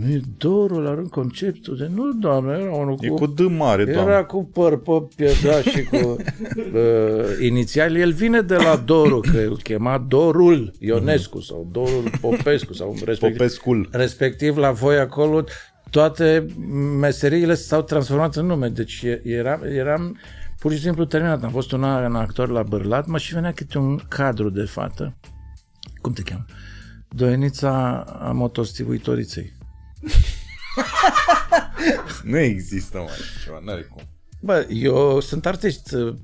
Nu 0.00 0.10
e 0.10 0.20
dorul 0.36 0.82
la 0.82 0.94
rând 0.94 1.08
conceptul 1.10 1.76
de... 1.76 1.90
Nu, 1.94 2.12
doamnă, 2.12 2.52
era 2.52 2.72
unul 2.72 2.96
e 3.00 3.08
cu... 3.08 3.14
cu 3.14 3.26
D 3.26 3.40
mare, 3.40 3.82
Era 3.82 3.92
doamnă. 3.92 4.24
cu 4.24 4.44
păr 4.44 4.82
pe 5.16 5.36
da, 5.44 5.60
și 5.60 5.82
cu 5.82 5.96
uh, 6.74 7.42
inițial. 7.42 7.96
El 7.96 8.12
vine 8.12 8.40
de 8.40 8.54
la 8.54 8.76
Doru, 8.76 9.20
că 9.20 9.38
îl 9.38 9.56
chema 9.62 9.98
Dorul 9.98 10.72
Ionescu 10.78 11.40
sau 11.40 11.68
Dorul 11.72 12.10
Popescu 12.20 12.72
sau 12.72 12.94
respectiv, 13.04 13.36
Popescul. 13.36 13.88
respectiv 13.90 14.56
la 14.56 14.70
voi 14.70 14.98
acolo 14.98 15.44
toate 15.90 16.46
meseriile 17.00 17.54
s-au 17.54 17.82
transformat 17.82 18.36
în 18.36 18.46
nume. 18.46 18.68
Deci 18.68 19.04
era, 19.22 19.60
eram 19.74 20.18
pur 20.58 20.72
și 20.72 20.80
simplu 20.80 21.04
terminat. 21.04 21.44
Am 21.44 21.50
fost 21.50 21.72
un 21.72 21.84
an 21.84 22.14
actor 22.14 22.48
la 22.48 22.62
Bărlat, 22.62 23.06
mă 23.06 23.18
și 23.18 23.34
venea 23.34 23.52
câte 23.52 23.78
un 23.78 24.00
cadru 24.08 24.50
de 24.50 24.62
fată. 24.62 25.16
Cum 26.00 26.12
te 26.12 26.22
cheamă? 26.22 26.44
Doenița 27.08 28.04
a 28.20 28.32
motostivuitoriței. 28.32 29.55
nu 32.30 32.38
există 32.38 32.98
mai 32.98 33.16
ceva, 33.44 33.60
n-are 33.64 33.82
cum. 33.82 34.02
Bă, 34.40 34.66
eu 34.68 35.20
sunt 35.20 35.46
artist. 35.46 35.92
Uh, 35.92 36.14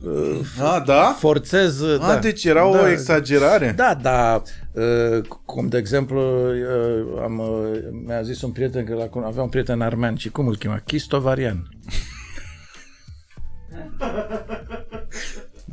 A, 0.60 0.82
da? 0.86 1.16
Forțez. 1.18 1.82
A, 1.82 1.96
da. 1.96 2.16
deci 2.16 2.44
era 2.44 2.60
da. 2.60 2.66
o 2.66 2.88
exagerare? 2.88 3.72
Da, 3.76 3.98
da. 4.02 4.42
Uh, 4.72 5.20
cum 5.44 5.68
de 5.68 5.78
exemplu, 5.78 6.20
uh, 6.20 7.22
am, 7.22 7.38
uh, 7.38 7.78
mi-a 8.06 8.22
zis 8.22 8.42
un 8.42 8.50
prieten 8.50 8.84
că 8.84 8.94
la, 8.94 9.26
avea 9.26 9.42
un 9.42 9.48
prieten 9.48 9.80
armean 9.80 10.16
și 10.16 10.30
cum 10.30 10.46
îl 10.46 10.56
chema? 10.56 10.78
Chistovarian. 10.78 11.68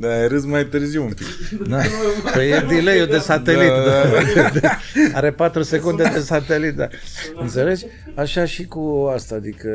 Da, 0.00 0.26
râs 0.26 0.44
mai 0.44 0.64
târziu 0.64 1.02
un 1.02 1.12
pic. 1.12 1.26
Da. 1.68 1.78
Păi 2.32 2.50
e 2.50 2.64
delay 2.68 3.06
de 3.06 3.18
satelit. 3.18 3.68
Da, 3.68 4.42
Da, 4.42 4.60
da. 4.60 4.78
Are 5.18 5.32
4 5.32 5.62
secunde 5.62 6.10
de 6.12 6.20
satelit, 6.20 6.74
da. 6.74 6.88
Înțelegi? 7.34 7.84
Așa 8.14 8.44
și 8.44 8.64
cu 8.64 9.10
asta, 9.14 9.34
adică... 9.34 9.68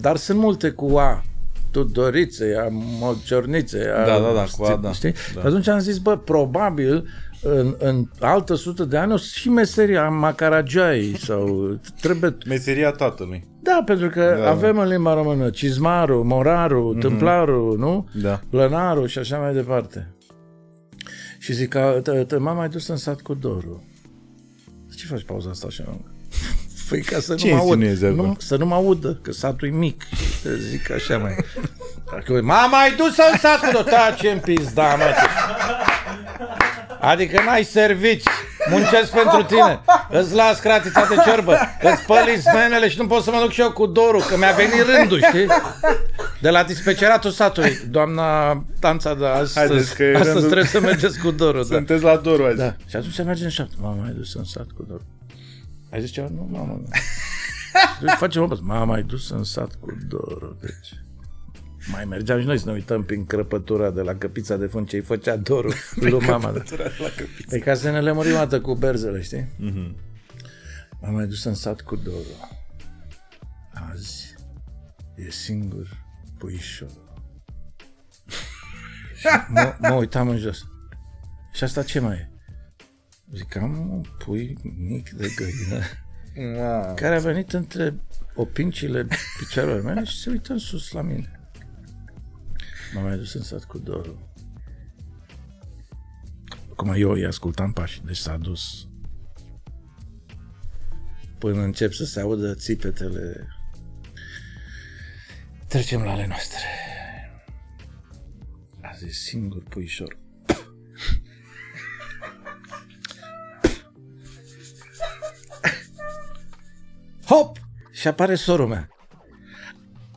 Dar 0.00 0.16
sunt 0.16 0.38
multe 0.38 0.70
cu 0.70 0.96
A. 0.96 1.22
Tudorițe, 1.70 2.56
a 2.64 2.68
Mociornițe, 2.70 3.92
a, 3.96 4.06
Da, 4.06 4.18
da, 4.18 4.32
da, 4.34 4.44
cu 4.56 4.64
A, 4.64 4.76
da. 4.82 4.92
Știi? 4.92 5.12
Da. 5.34 5.40
Și 5.40 5.46
atunci 5.46 5.68
am 5.68 5.78
zis, 5.78 5.98
bă, 5.98 6.18
probabil 6.18 7.08
în, 7.42 7.74
în 7.78 8.04
altă 8.20 8.54
sută 8.54 8.84
de 8.84 8.96
ani 8.96 9.12
o 9.12 9.16
să 9.16 9.26
și 9.32 9.48
meseria 9.48 10.08
Macaragiai 10.08 11.16
sau 11.18 11.68
trebuie 12.02 12.36
Meseria 12.46 12.90
tatălui. 12.90 13.46
Da, 13.68 13.82
pentru 13.84 14.08
că 14.08 14.34
Da. 14.36 14.42
da. 14.42 14.50
avem 14.50 14.78
în 14.78 14.88
limba 14.88 15.14
română 15.14 15.50
cizmarul, 15.50 16.24
morarul, 16.24 16.96
mm-hmm. 16.96 17.00
tâmplarul, 17.00 17.78
nu? 17.78 18.08
Da. 18.12 18.40
Plănarul 18.50 19.06
și 19.06 19.18
așa 19.18 19.38
mai 19.38 19.52
departe. 19.52 20.12
Și 21.38 21.52
zic 21.52 21.68
că 21.68 22.00
te, 22.02 22.24
te, 22.24 22.36
m-am 22.36 22.56
mai 22.56 22.68
dus 22.68 22.88
în 22.88 22.96
sat 22.96 23.20
cu 23.20 23.34
Doru. 23.34 23.84
Ce 24.96 25.06
faci 25.06 25.24
pauza 25.24 25.50
asta 25.50 25.66
așa 25.66 25.82
lungă? 25.86 26.10
Păi 26.88 27.00
ca 27.00 27.20
să 27.20 27.34
Ce 27.34 27.48
nu 27.48 27.54
mă 27.54 27.60
aud, 27.60 27.82
insinuezi 27.82 28.04
acum? 28.04 28.26
nu, 28.26 28.36
să 28.38 28.56
nu 28.56 28.66
mă 28.66 28.74
audă, 28.74 29.18
că 29.22 29.32
satul 29.32 29.68
e 29.68 29.70
mic. 29.70 30.02
Și 30.02 30.42
te 30.42 30.56
zic 30.56 30.90
așa 30.90 31.18
mai... 31.18 31.36
Dacă 32.10 32.42
m-am 32.42 32.70
mai 32.70 32.94
dus 32.96 33.16
în 33.32 33.38
sat 33.38 33.58
cu 33.60 33.68
Doru. 33.72 33.88
Taci 33.88 34.32
în 34.32 34.38
pizda, 34.38 34.94
mă. 34.96 35.04
Adică 37.08 37.42
n-ai 37.42 37.64
servici, 37.64 38.22
muncesc 38.70 39.10
pentru 39.12 39.42
tine, 39.42 39.80
îți 40.10 40.34
las 40.34 40.60
cratița 40.60 41.06
de 41.08 41.14
ciorbă, 41.24 41.58
îți 41.82 42.02
spăli 42.02 42.40
smenele 42.40 42.88
și 42.88 42.98
nu 42.98 43.06
pot 43.06 43.22
să 43.22 43.30
mă 43.30 43.40
duc 43.40 43.50
și 43.50 43.60
eu 43.60 43.72
cu 43.72 43.86
dorul, 43.86 44.22
că 44.22 44.36
mi-a 44.36 44.52
venit 44.52 44.96
rândul, 44.96 45.22
știi? 45.22 45.46
De 46.40 46.50
la 46.50 46.62
dispeceratul 46.62 47.30
satului, 47.30 47.78
doamna 47.90 48.52
Tanța, 48.80 49.14
de 49.14 49.26
astăzi, 49.26 49.54
Haideți 49.58 49.94
că 49.94 50.02
e 50.02 50.08
astăzi 50.14 50.30
rândul- 50.30 50.50
trebuie 50.50 50.66
să 50.70 50.80
mergeți 50.80 51.18
cu 51.18 51.30
dorul. 51.30 51.66
Da. 51.68 51.74
Sunteți 51.74 52.02
la 52.02 52.16
Doru 52.16 52.44
azi. 52.44 52.56
da. 52.56 52.74
Și 52.86 52.96
atunci 52.96 53.22
mergem 53.24 53.44
în 53.44 53.50
șapte. 53.50 53.74
M-am 53.80 53.98
mai 54.00 54.12
dus 54.16 54.34
în 54.34 54.44
sat 54.44 54.66
cu 54.76 54.82
dorul. 54.88 55.06
Ai 55.92 56.00
zis 56.00 56.10
ceva? 56.10 56.28
Nu, 56.34 56.48
mamă. 56.50 56.72
nu. 56.72 56.88
Deci 58.00 58.10
facem 58.16 58.42
o 58.42 58.48
M-am 58.60 58.88
mai 58.88 59.02
dus 59.02 59.30
în 59.30 59.44
sat 59.44 59.70
cu 59.80 59.96
dorul, 60.08 60.56
deci... 60.60 61.02
Mai 61.90 62.04
mergeam 62.04 62.40
și 62.40 62.46
noi 62.46 62.58
să 62.58 62.66
ne 62.66 62.72
uităm 62.72 63.04
prin 63.04 63.24
crăpătura 63.26 63.90
de 63.90 64.00
la 64.00 64.14
căpița 64.14 64.56
de 64.56 64.66
fund 64.66 64.88
ce-i 64.88 65.00
făcea 65.00 65.36
dorul 65.36 65.72
lui 65.94 66.12
mama. 66.26 66.50
Da. 66.52 66.62
E 67.50 67.58
ca 67.58 67.74
să 67.74 67.90
ne 67.90 68.00
lămurim 68.00 68.32
o 68.32 68.36
dată 68.36 68.60
cu 68.60 68.74
berzele, 68.74 69.20
știi? 69.22 69.48
Mhm. 69.56 69.96
M-am 71.00 71.14
mai 71.14 71.26
dus 71.26 71.44
în 71.44 71.54
sat 71.54 71.80
cu 71.80 71.96
dorul. 71.96 72.48
Azi 73.92 74.34
e 75.14 75.30
singur 75.30 76.04
puișorul. 76.38 77.06
Și 79.16 79.26
mă, 79.48 79.74
mă 79.78 79.94
uitam 79.94 80.28
în 80.28 80.38
jos. 80.38 80.66
Și 81.52 81.64
asta 81.64 81.82
ce 81.82 82.00
mai 82.00 82.14
e? 82.16 82.30
Zic, 83.34 83.56
am 83.56 83.90
un 83.90 84.02
pui 84.24 84.56
mic 84.78 85.10
de 85.10 85.28
găină 85.36 85.84
Da. 86.56 86.94
care 86.94 87.14
a 87.14 87.20
venit 87.20 87.52
între 87.52 88.00
opincile 88.34 89.06
picioarelor 89.38 89.82
mele 89.82 90.04
și 90.04 90.18
se 90.20 90.30
uită 90.30 90.52
în 90.52 90.58
sus 90.58 90.90
la 90.92 91.02
mine. 91.02 91.37
M-am 92.94 93.04
mai 93.04 93.16
dus 93.16 93.34
în 93.34 93.42
sat 93.42 93.64
cu 93.64 93.78
dorul. 93.78 94.18
Acum 96.70 96.92
eu 96.96 97.10
îi 97.10 97.26
ascultam 97.26 97.72
pașii, 97.72 98.02
deci 98.04 98.16
s-a 98.16 98.36
dus 98.36 98.88
până 101.38 101.60
încep 101.62 101.92
să 101.92 102.04
se 102.04 102.20
audă 102.20 102.54
țipetele. 102.54 103.48
Trecem 105.66 106.02
la 106.02 106.10
ale 106.10 106.26
noastre. 106.26 106.58
Azi 108.80 109.06
e 109.06 109.10
singur 109.10 109.62
puișor. 109.62 110.18
Hop! 117.24 117.56
Și 117.90 118.08
apare 118.08 118.34
sorul 118.34 118.66
mea. 118.66 118.88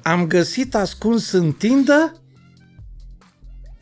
Am 0.02 0.28
găsit 0.28 0.76
ascuns 0.76 1.32
în 1.32 1.54
tindă 1.54 2.21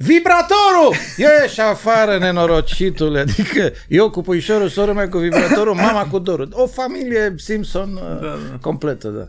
Vibratorul! 0.02 0.96
Ieși 1.18 1.62
afară, 1.62 2.18
nenorocitule! 2.18 3.20
Adică 3.20 3.72
eu 3.88 4.10
cu 4.10 4.22
puișorul, 4.22 4.70
sora 4.70 4.94
mea 4.94 5.10
cu 5.10 5.18
vibratorul, 5.18 5.74
mama 5.74 6.08
cu 6.08 6.20
dorul. 6.20 6.50
O 6.52 6.68
familie 6.68 7.34
Simpson 7.38 7.94
da, 7.94 8.20
da. 8.22 8.58
completă, 8.62 9.08
da. 9.08 9.28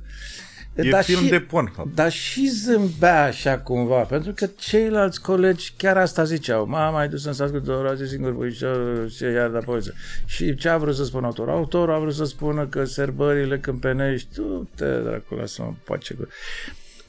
E 0.75 1.03
film 1.03 1.29
de 1.29 1.41
Pornhub. 1.41 1.95
Dar 1.95 2.13
și 2.13 2.49
zâmbea 2.49 3.23
așa 3.23 3.59
cumva, 3.59 4.01
pentru 4.01 4.33
că 4.33 4.47
ceilalți 4.59 5.21
colegi 5.21 5.73
chiar 5.77 5.97
asta 5.97 6.25
ziceau. 6.25 6.67
Mama, 6.67 6.99
ai 6.99 7.09
dus 7.09 7.25
în 7.25 7.33
sat 7.33 7.51
cu 7.51 7.59
două 7.59 7.79
ore, 7.79 8.07
singur 8.07 8.35
puișor 8.35 9.11
și 9.17 9.23
iar 9.23 9.49
la 9.49 9.59
poziție. 9.59 9.95
Și 10.27 10.55
ce 10.55 10.69
a 10.69 10.77
vrut 10.77 10.97
să 10.97 11.05
spună 11.05 11.27
autorul? 11.27 11.53
Autorul 11.53 11.95
a 11.95 11.99
vrut 11.99 12.15
să 12.15 12.25
spună 12.25 12.67
că 12.67 12.85
sărbările 12.85 13.59
câmpenești, 13.59 14.29
tu 14.35 14.69
te 14.75 14.85
dracula 14.85 15.47
să 15.47 15.63
mă 15.63 15.73
pace 15.85 16.15
cu... 16.15 16.29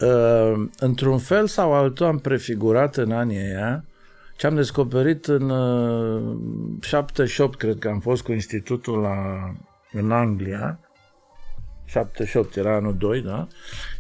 Uh, 0.02 0.64
într-un 0.80 1.18
fel 1.18 1.48
sau 1.48 1.74
altul 1.74 2.06
am 2.06 2.20
prefigurat 2.20 2.98
în 2.98 3.12
anii 3.12 3.38
aia 3.38 3.86
ce 4.42 4.48
am 4.48 4.56
descoperit 4.56 5.26
în 5.26 5.50
uh, 5.50 6.38
78, 6.80 7.58
cred 7.58 7.80
că 7.80 7.88
am 7.88 8.00
fost 8.00 8.24
cu 8.24 8.32
institutul 8.32 9.00
la, 9.00 9.16
în 9.92 10.12
Anglia, 10.12 10.80
78 11.86 12.56
era 12.56 12.76
anul 12.76 12.96
2, 12.98 13.22
da? 13.22 13.48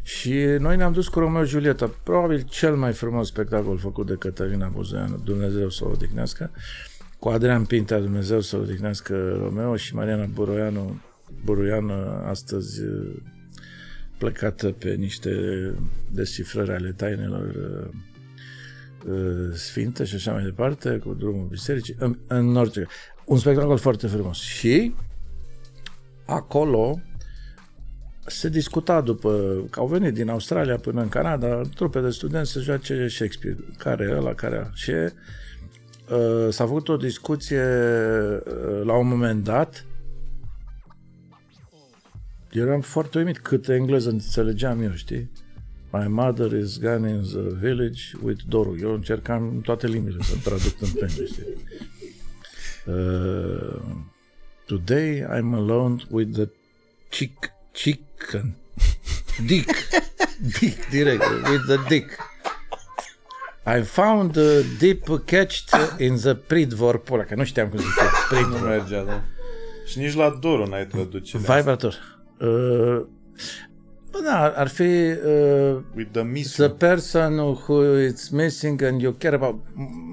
Și 0.03 0.33
noi 0.59 0.77
ne-am 0.77 0.91
dus 0.91 1.07
cu 1.07 1.19
Romeo 1.19 1.43
și 1.43 1.49
Julieta, 1.49 1.91
probabil 2.03 2.41
cel 2.49 2.75
mai 2.75 2.93
frumos 2.93 3.27
spectacol 3.27 3.77
făcut 3.77 4.05
de 4.05 4.15
Cătălina 4.15 4.67
Buzeanu, 4.67 5.17
Dumnezeu 5.23 5.69
să 5.69 5.85
o 5.85 5.89
odihnească, 5.89 6.51
cu 7.19 7.29
Adrian 7.29 7.65
Pintea, 7.65 7.99
Dumnezeu 7.99 8.39
să 8.39 8.55
o 8.55 8.59
odihnească 8.59 9.37
Romeo 9.37 9.75
și 9.75 9.95
Mariana 9.95 10.25
Buroianu, 10.25 11.01
Buroianu 11.43 11.93
astăzi 12.25 12.81
uh, 12.83 13.15
plecată 14.21 14.71
pe 14.71 14.93
niște 14.93 15.31
descifrări 16.11 16.71
ale 16.71 16.91
tainelor 16.91 17.55
uh, 17.55 17.87
uh, 19.13 19.53
sfinte 19.53 20.03
și 20.03 20.15
așa 20.15 20.31
mai 20.31 20.43
departe, 20.43 20.97
cu 20.97 21.13
drumul 21.13 21.47
bisericii, 21.47 21.95
în, 21.99 22.17
în 22.27 22.55
orice. 22.55 22.87
Un 23.25 23.37
spectacol 23.37 23.77
foarte 23.77 24.07
frumos. 24.07 24.37
Și 24.37 24.93
acolo 26.25 26.99
se 28.25 28.49
discuta 28.49 29.01
după 29.01 29.63
că 29.69 29.79
au 29.79 29.87
venit 29.87 30.13
din 30.13 30.29
Australia 30.29 30.77
până 30.77 31.01
în 31.01 31.09
Canada 31.09 31.61
trupe 31.75 31.99
de 31.99 32.09
studenți 32.09 32.51
să 32.51 32.59
joace 32.59 33.07
Shakespeare, 33.07 33.57
care 33.77 34.07
e 34.09 34.15
ăla, 34.15 34.33
care 34.33 34.69
și 34.73 34.91
uh, 34.91 36.49
s-a 36.49 36.65
făcut 36.65 36.89
o 36.89 36.97
discuție 36.97 37.63
uh, 37.63 38.81
la 38.83 38.93
un 38.93 39.07
moment 39.07 39.43
dat 39.43 39.85
eram 42.51 42.81
foarte 42.81 43.17
uimit 43.17 43.39
cât 43.39 43.69
engleză 43.69 44.09
înțelegeam 44.09 44.81
eu, 44.81 44.91
știi? 44.93 45.31
My 45.91 46.07
mother 46.07 46.51
is 46.51 46.79
gone 46.79 47.09
in 47.09 47.21
the 47.21 47.53
village 47.59 48.01
with 48.21 48.41
Doru. 48.47 48.77
Eu 48.81 48.93
încercam 48.93 49.47
în 49.47 49.61
toate 49.61 49.87
limbile 49.87 50.17
să 50.23 50.35
traduc 50.43 50.75
în 50.81 50.89
pende, 50.89 51.25
știi? 51.25 51.43
Uh, 52.85 53.81
today 54.65 55.25
I'm 55.29 55.53
alone 55.53 55.95
with 56.09 56.31
the 56.33 56.47
chick, 57.09 57.51
chicken. 57.71 58.55
Dick. 59.45 59.69
Dick, 60.59 60.89
direct. 60.89 61.23
With 61.49 61.63
the 61.67 61.77
dick. 61.87 62.17
I 63.65 63.81
found 63.83 64.31
the 64.31 64.63
deep 64.79 65.07
catched 65.25 65.69
in 65.99 66.15
the 66.17 66.35
pridvor 66.35 66.99
pula, 66.99 67.23
că 67.23 67.35
nu 67.35 67.43
știam 67.43 67.69
cum 67.69 67.77
zice. 67.77 67.89
Nu 68.01 68.37
Pridvor. 68.37 68.67
mergea, 68.67 69.03
da. 69.03 69.23
Și 69.85 69.99
nici 69.99 70.13
la 70.13 70.37
Doru 70.41 70.65
n-ai 70.65 70.85
traducere. 70.85 71.43
Vibrator. 71.55 72.20
Uh, 72.41 73.01
bă, 74.11 74.19
da, 74.23 74.53
ar 74.55 74.67
fi 74.67 74.81
uh, 74.81 75.77
With 75.95 76.09
the 76.11 76.21
miss. 76.21 76.55
the 76.55 76.69
person 76.69 77.37
who 77.37 77.97
is 77.99 78.29
missing 78.29 78.81
and 78.81 79.01
you 79.01 79.11
care 79.17 79.35
about 79.35 79.55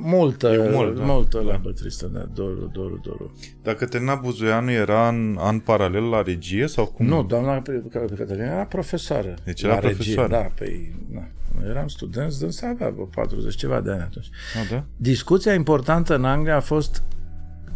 multă, 0.03 0.49
E 0.49 0.71
mult, 0.71 0.97
da. 0.97 1.03
multă 1.05 1.39
Da. 1.39 1.51
la 1.53 1.57
bătristă, 1.63 2.07
da, 2.07 2.25
Doru, 2.35 2.71
Doru, 2.73 3.01
Doru. 3.05 3.33
Dacă 3.63 3.87
Terna 3.87 4.15
Buzoianu 4.15 4.71
era 4.71 5.09
în 5.09 5.37
an 5.41 5.59
paralel 5.59 6.03
la 6.09 6.23
regie 6.23 6.67
sau 6.67 6.87
cum? 6.87 7.07
Nu, 7.07 7.23
doamna 7.25 7.53
pe, 7.53 7.71
pe 7.73 8.15
Cătălina 8.17 8.45
era 8.45 8.65
profesoară. 8.65 9.35
Deci 9.45 9.63
era 9.63 9.73
la 9.73 9.79
regie, 9.79 9.95
profesoară. 9.97 10.29
Da, 10.29 10.51
pe, 10.55 10.93
na. 11.13 11.29
Noi 11.61 11.71
eram 11.71 11.89
studenți, 11.89 12.41
dânsa 12.41 12.69
avea 12.69 12.91
vreo 12.91 13.05
40 13.05 13.55
ceva 13.55 13.81
de 13.81 13.91
ani 13.91 14.01
atunci. 14.01 14.29
A, 14.55 14.75
da? 14.75 14.85
Discuția 14.97 15.55
importantă 15.55 16.15
în 16.15 16.25
Anglia 16.25 16.57
a 16.57 16.61
fost 16.61 17.03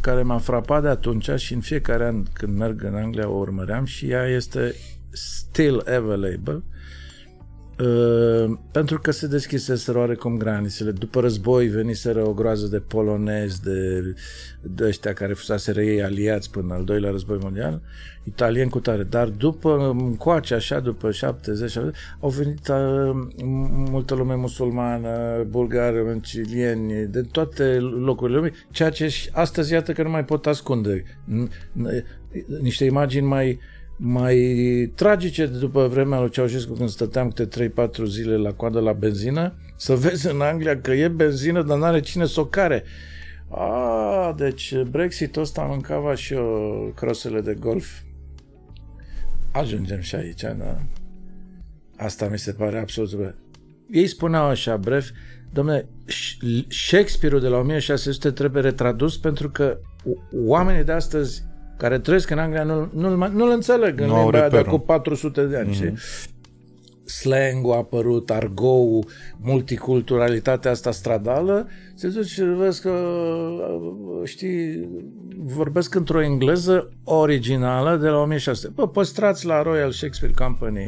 care 0.02 0.22
m-a 0.22 0.38
frapat 0.38 0.82
de 0.82 0.88
atunci 0.88 1.30
și 1.36 1.54
în 1.54 1.60
fiecare 1.60 2.06
an 2.06 2.22
când 2.32 2.58
merg 2.58 2.82
în 2.82 2.94
Anglia 2.94 3.28
o 3.28 3.36
urmăream 3.36 3.84
și 3.84 4.10
ea 4.10 4.26
este 4.26 4.74
still 5.10 5.82
available. 5.86 6.62
Uh, 7.80 8.58
pentru 8.70 8.98
că 8.98 9.10
se 9.10 9.26
deschiseseră 9.26 9.98
oarecum 9.98 10.36
granițele. 10.36 10.90
După 10.90 11.20
război 11.20 11.66
veniseră 11.66 12.26
o 12.26 12.32
groază 12.32 12.66
de 12.66 12.78
polonezi, 12.78 13.62
de, 13.62 14.02
de 14.60 14.84
ăștia 14.84 15.12
care 15.12 15.32
fusaseră 15.32 15.82
ei 15.82 16.02
aliați 16.02 16.50
până 16.50 16.74
al 16.74 16.84
doilea 16.84 17.10
război 17.10 17.38
mondial, 17.40 17.80
italieni 18.24 18.70
cu 18.70 18.80
tare. 18.80 19.02
Dar 19.02 19.28
după 19.28 19.96
coace, 20.18 20.54
așa, 20.54 20.80
după 20.80 21.10
70, 21.10 21.76
au 22.20 22.28
venit 22.28 22.68
uh, 22.68 23.10
multă 23.90 24.14
lume 24.14 24.34
musulmană, 24.34 25.42
bulgari, 25.48 26.20
cilieni, 26.20 27.06
de 27.06 27.20
toate 27.20 27.78
locurile 27.80 28.36
lumii, 28.36 28.52
ceea 28.70 28.90
ce 28.90 29.28
astăzi 29.30 29.72
iată 29.72 29.92
că 29.92 30.02
nu 30.02 30.10
mai 30.10 30.24
pot 30.24 30.46
ascunde. 30.46 31.04
Niște 32.60 32.84
imagini 32.84 33.26
mai 33.26 33.58
mai 34.04 34.92
tragice 34.94 35.46
de 35.46 35.58
după 35.58 35.86
vremea 35.86 36.20
lui 36.20 36.30
Ceaușescu 36.30 36.72
când 36.72 36.88
stăteam 36.88 37.30
câte 37.30 37.70
3-4 37.70 38.04
zile 38.06 38.36
la 38.36 38.52
coadă 38.52 38.80
la 38.80 38.92
benzină, 38.92 39.54
să 39.76 39.94
vezi 39.94 40.30
în 40.30 40.40
Anglia 40.40 40.80
că 40.80 40.92
e 40.92 41.08
benzină, 41.08 41.62
dar 41.62 41.78
n-are 41.78 42.00
cine 42.00 42.26
să 42.26 42.40
o 42.40 42.44
care. 42.44 42.84
A, 43.48 44.34
deci 44.36 44.82
Brexit-ul 44.82 45.42
ăsta 45.42 45.62
mâncava 45.62 46.14
și 46.14 46.34
eu 46.34 46.92
crosele 46.96 47.40
de 47.40 47.54
golf. 47.54 48.00
Ajungem 49.52 50.00
și 50.00 50.14
aici, 50.14 50.40
da? 50.40 50.82
Asta 51.96 52.28
mi 52.28 52.38
se 52.38 52.52
pare 52.52 52.78
absolut 52.78 53.14
bă. 53.14 53.34
Ei 53.90 54.06
spuneau 54.06 54.44
așa, 54.44 54.76
bref, 54.76 55.10
domnule, 55.52 55.88
Shakespeare-ul 56.68 57.40
de 57.40 57.48
la 57.48 57.58
1600 57.58 58.30
trebuie 58.30 58.62
retradus 58.62 59.18
pentru 59.18 59.50
că 59.50 59.78
oamenii 60.32 60.84
de 60.84 60.92
astăzi 60.92 61.42
care 61.82 61.98
trăiesc 61.98 62.30
în 62.30 62.38
Anglia 62.38 62.62
nu, 62.62 62.88
nu, 62.92 63.28
nu-l 63.28 63.50
înțeleg 63.50 64.00
în 64.00 64.06
nu 64.06 64.30
limba 64.30 64.48
de 64.48 64.62
cu 64.62 64.78
400 64.78 65.42
de 65.42 65.56
ani. 65.56 65.76
Mm-hmm. 65.76 65.94
Slang-ul 67.04 67.72
a 67.72 67.76
apărut, 67.76 68.30
argou, 68.30 69.04
multiculturalitatea 69.40 70.70
asta 70.70 70.90
stradală, 70.90 71.68
se 71.94 72.08
duce 72.08 72.28
și 72.28 72.42
vezi 72.42 72.80
că, 72.80 72.94
știi, 74.24 74.88
vorbesc 75.36 75.94
într-o 75.94 76.22
engleză 76.22 76.92
originală 77.04 77.96
de 77.96 78.08
la 78.08 78.20
1600. 78.20 78.72
Bă, 78.74 78.88
păstrați 78.88 79.46
la 79.46 79.62
Royal 79.62 79.90
Shakespeare 79.90 80.34
Company 80.36 80.86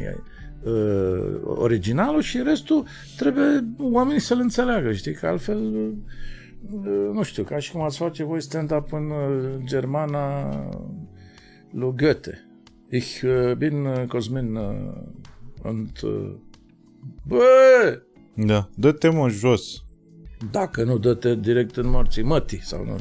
uh, 0.63 0.73
originalul 1.43 2.21
și 2.21 2.41
restul 2.43 2.85
trebuie 3.17 3.65
oamenii 3.79 4.21
să-l 4.21 4.39
înțeleagă, 4.41 4.91
știi, 4.91 5.13
că 5.13 5.27
altfel 5.27 5.91
nu 7.11 7.23
știu, 7.23 7.43
ca 7.43 7.59
și 7.59 7.71
cum 7.71 7.81
ați 7.81 7.97
face 7.97 8.23
voi 8.23 8.41
stand-up 8.41 8.93
în 8.93 9.09
uh, 9.09 9.55
germana 9.63 10.49
lui 11.71 11.93
Goethe. 11.97 12.47
Ich 12.89 13.21
uh, 13.23 13.53
bin 13.57 13.85
uh, 13.85 14.07
Cosmin 14.07 14.55
und... 15.63 15.99
Bă! 17.27 18.01
Da, 18.35 18.69
dă-te 18.75 19.09
mă 19.09 19.29
jos. 19.29 19.84
Dacă 20.51 20.83
nu, 20.83 20.97
dă-te 20.97 21.35
direct 21.35 21.75
în 21.77 21.89
morții 21.89 22.23
mătii 22.23 22.61
sau 22.63 22.85
nu. 22.85 22.97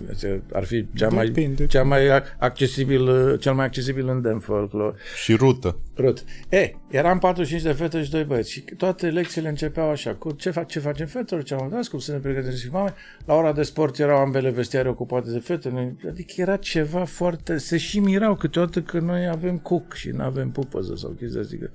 Ar 0.53 0.65
fi 0.65 0.87
cea 0.95 1.09
mai, 1.09 1.55
cea 1.69 1.83
mai 1.83 2.01
accesibil, 2.39 3.37
cel 3.37 3.55
mai 3.55 3.65
accesibil 3.65 4.09
în 4.09 4.39
folklore. 4.39 4.97
Și 5.23 5.35
rută. 5.35 5.79
Rută. 5.97 6.23
E, 6.49 6.73
eram 6.91 7.19
45 7.19 7.63
de 7.63 7.73
fete 7.73 8.03
și 8.03 8.11
doi 8.11 8.25
băieți 8.25 8.51
și 8.51 8.61
toate 8.61 9.07
lecțiile 9.11 9.49
începeau 9.49 9.91
așa, 9.91 10.15
cu 10.15 10.33
ce, 10.33 10.51
fac, 10.51 10.67
ce 10.67 10.79
facem 10.79 11.07
fetelor, 11.07 11.45
ce 11.45 11.55
am 11.55 11.69
dat, 11.69 11.87
cum 11.87 11.99
să 11.99 12.13
ne 12.13 12.19
pregătim 12.19 12.57
și 12.57 12.69
mame. 12.71 12.95
La 13.25 13.35
ora 13.35 13.53
de 13.53 13.63
sport 13.63 13.99
erau 13.99 14.19
ambele 14.19 14.51
vestiare 14.51 14.89
ocupate 14.89 15.31
de 15.31 15.39
fete, 15.39 15.97
adică 16.09 16.33
era 16.37 16.57
ceva 16.57 17.05
foarte, 17.05 17.59
se 17.59 17.77
și 17.77 18.01
mirau 18.01 18.35
câteodată 18.35 18.81
că 18.83 18.99
noi 18.99 19.29
avem 19.29 19.59
cuc 19.59 19.95
și 19.95 20.09
nu 20.09 20.23
avem 20.23 20.51
pupăză 20.51 20.95
sau 20.97 21.11
chestia 21.11 21.41
adică 21.41 21.71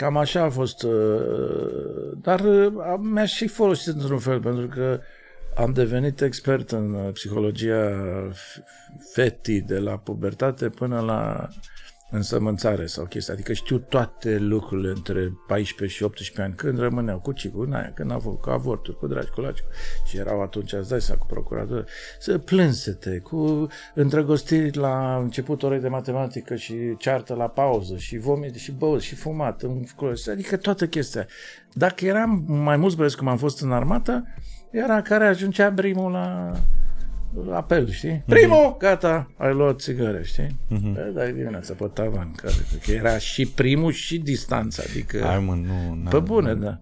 Cam 0.00 0.16
așa 0.16 0.42
a 0.42 0.50
fost. 0.50 0.82
Uh, 0.82 0.92
dar 2.22 2.40
uh, 2.40 2.72
mi-aș 3.00 3.32
și 3.32 3.46
folosit 3.46 3.94
într-un 3.94 4.18
fel, 4.18 4.40
pentru 4.40 4.66
că 4.66 5.00
am 5.56 5.72
devenit 5.72 6.20
expert 6.20 6.70
în 6.70 6.94
uh, 6.94 7.12
psihologia 7.12 7.92
fetii 9.12 9.60
de 9.60 9.78
la 9.78 9.96
pubertate 9.96 10.68
până 10.68 11.00
la 11.00 11.48
însămânțare 12.10 12.86
sau 12.86 13.04
chestia. 13.04 13.34
Adică 13.34 13.52
știu 13.52 13.78
toate 13.78 14.38
lucrurile 14.38 14.88
între 14.88 15.32
14 15.46 15.96
și 15.96 16.02
18 16.02 16.42
ani, 16.42 16.54
când 16.54 16.78
rămâneau 16.78 17.18
cu 17.18 17.32
cicul, 17.32 17.66
în 17.66 17.72
aia, 17.72 17.92
când 17.94 18.10
au 18.10 18.18
făcut 18.18 18.40
cu 18.40 18.50
avorturi, 18.50 18.96
cu 18.96 19.06
dragi, 19.06 19.30
cu 19.30 19.40
laci. 19.40 19.62
Și 20.04 20.16
erau 20.16 20.42
atunci, 20.42 20.72
îți 20.72 20.88
dai 20.88 21.16
cu 21.18 21.26
procurator, 21.26 21.84
să 22.18 22.38
plânsete, 22.38 23.18
cu 23.18 23.68
îndrăgostiri 23.94 24.76
la 24.76 25.16
început 25.16 25.62
orei 25.62 25.80
de 25.80 25.88
matematică 25.88 26.54
și 26.54 26.96
ceartă 26.98 27.34
la 27.34 27.48
pauză 27.48 27.96
și 27.96 28.18
vomit 28.18 28.54
și 28.54 28.72
băut 28.72 29.00
și 29.00 29.14
fumat. 29.14 29.62
Adică 30.30 30.56
toată 30.56 30.86
chestia. 30.86 31.26
Dacă 31.72 32.04
eram 32.06 32.44
mai 32.46 32.76
mulți 32.76 32.96
băieți 32.96 33.16
cum 33.16 33.28
am 33.28 33.36
fost 33.36 33.60
în 33.60 33.72
armată, 33.72 34.24
era 34.70 35.02
care 35.02 35.26
ajungea 35.26 35.72
primul 35.72 36.10
la 36.12 36.52
apel, 37.52 37.90
știi? 37.90 38.10
Mhm. 38.10 38.24
Primul, 38.28 38.74
mm-hmm. 38.74 38.78
gata, 38.78 39.30
ai 39.36 39.54
luat 39.54 39.80
țigăre, 39.80 40.22
știi? 40.24 40.58
Mm-hmm. 40.70 41.14
Dai 41.14 41.32
dimineața 41.32 41.74
pe 41.74 41.90
tavan, 41.92 42.32
care, 42.32 42.54
că 42.84 42.90
era 42.90 43.18
și 43.18 43.46
primul 43.46 43.92
și 43.92 44.18
distanța, 44.18 44.82
adică... 44.88 45.20
Hai 45.24 45.38
mă, 45.38 45.54
nu... 45.54 46.08
Pe 46.10 46.18
bune, 46.18 46.54
da. 46.54 46.80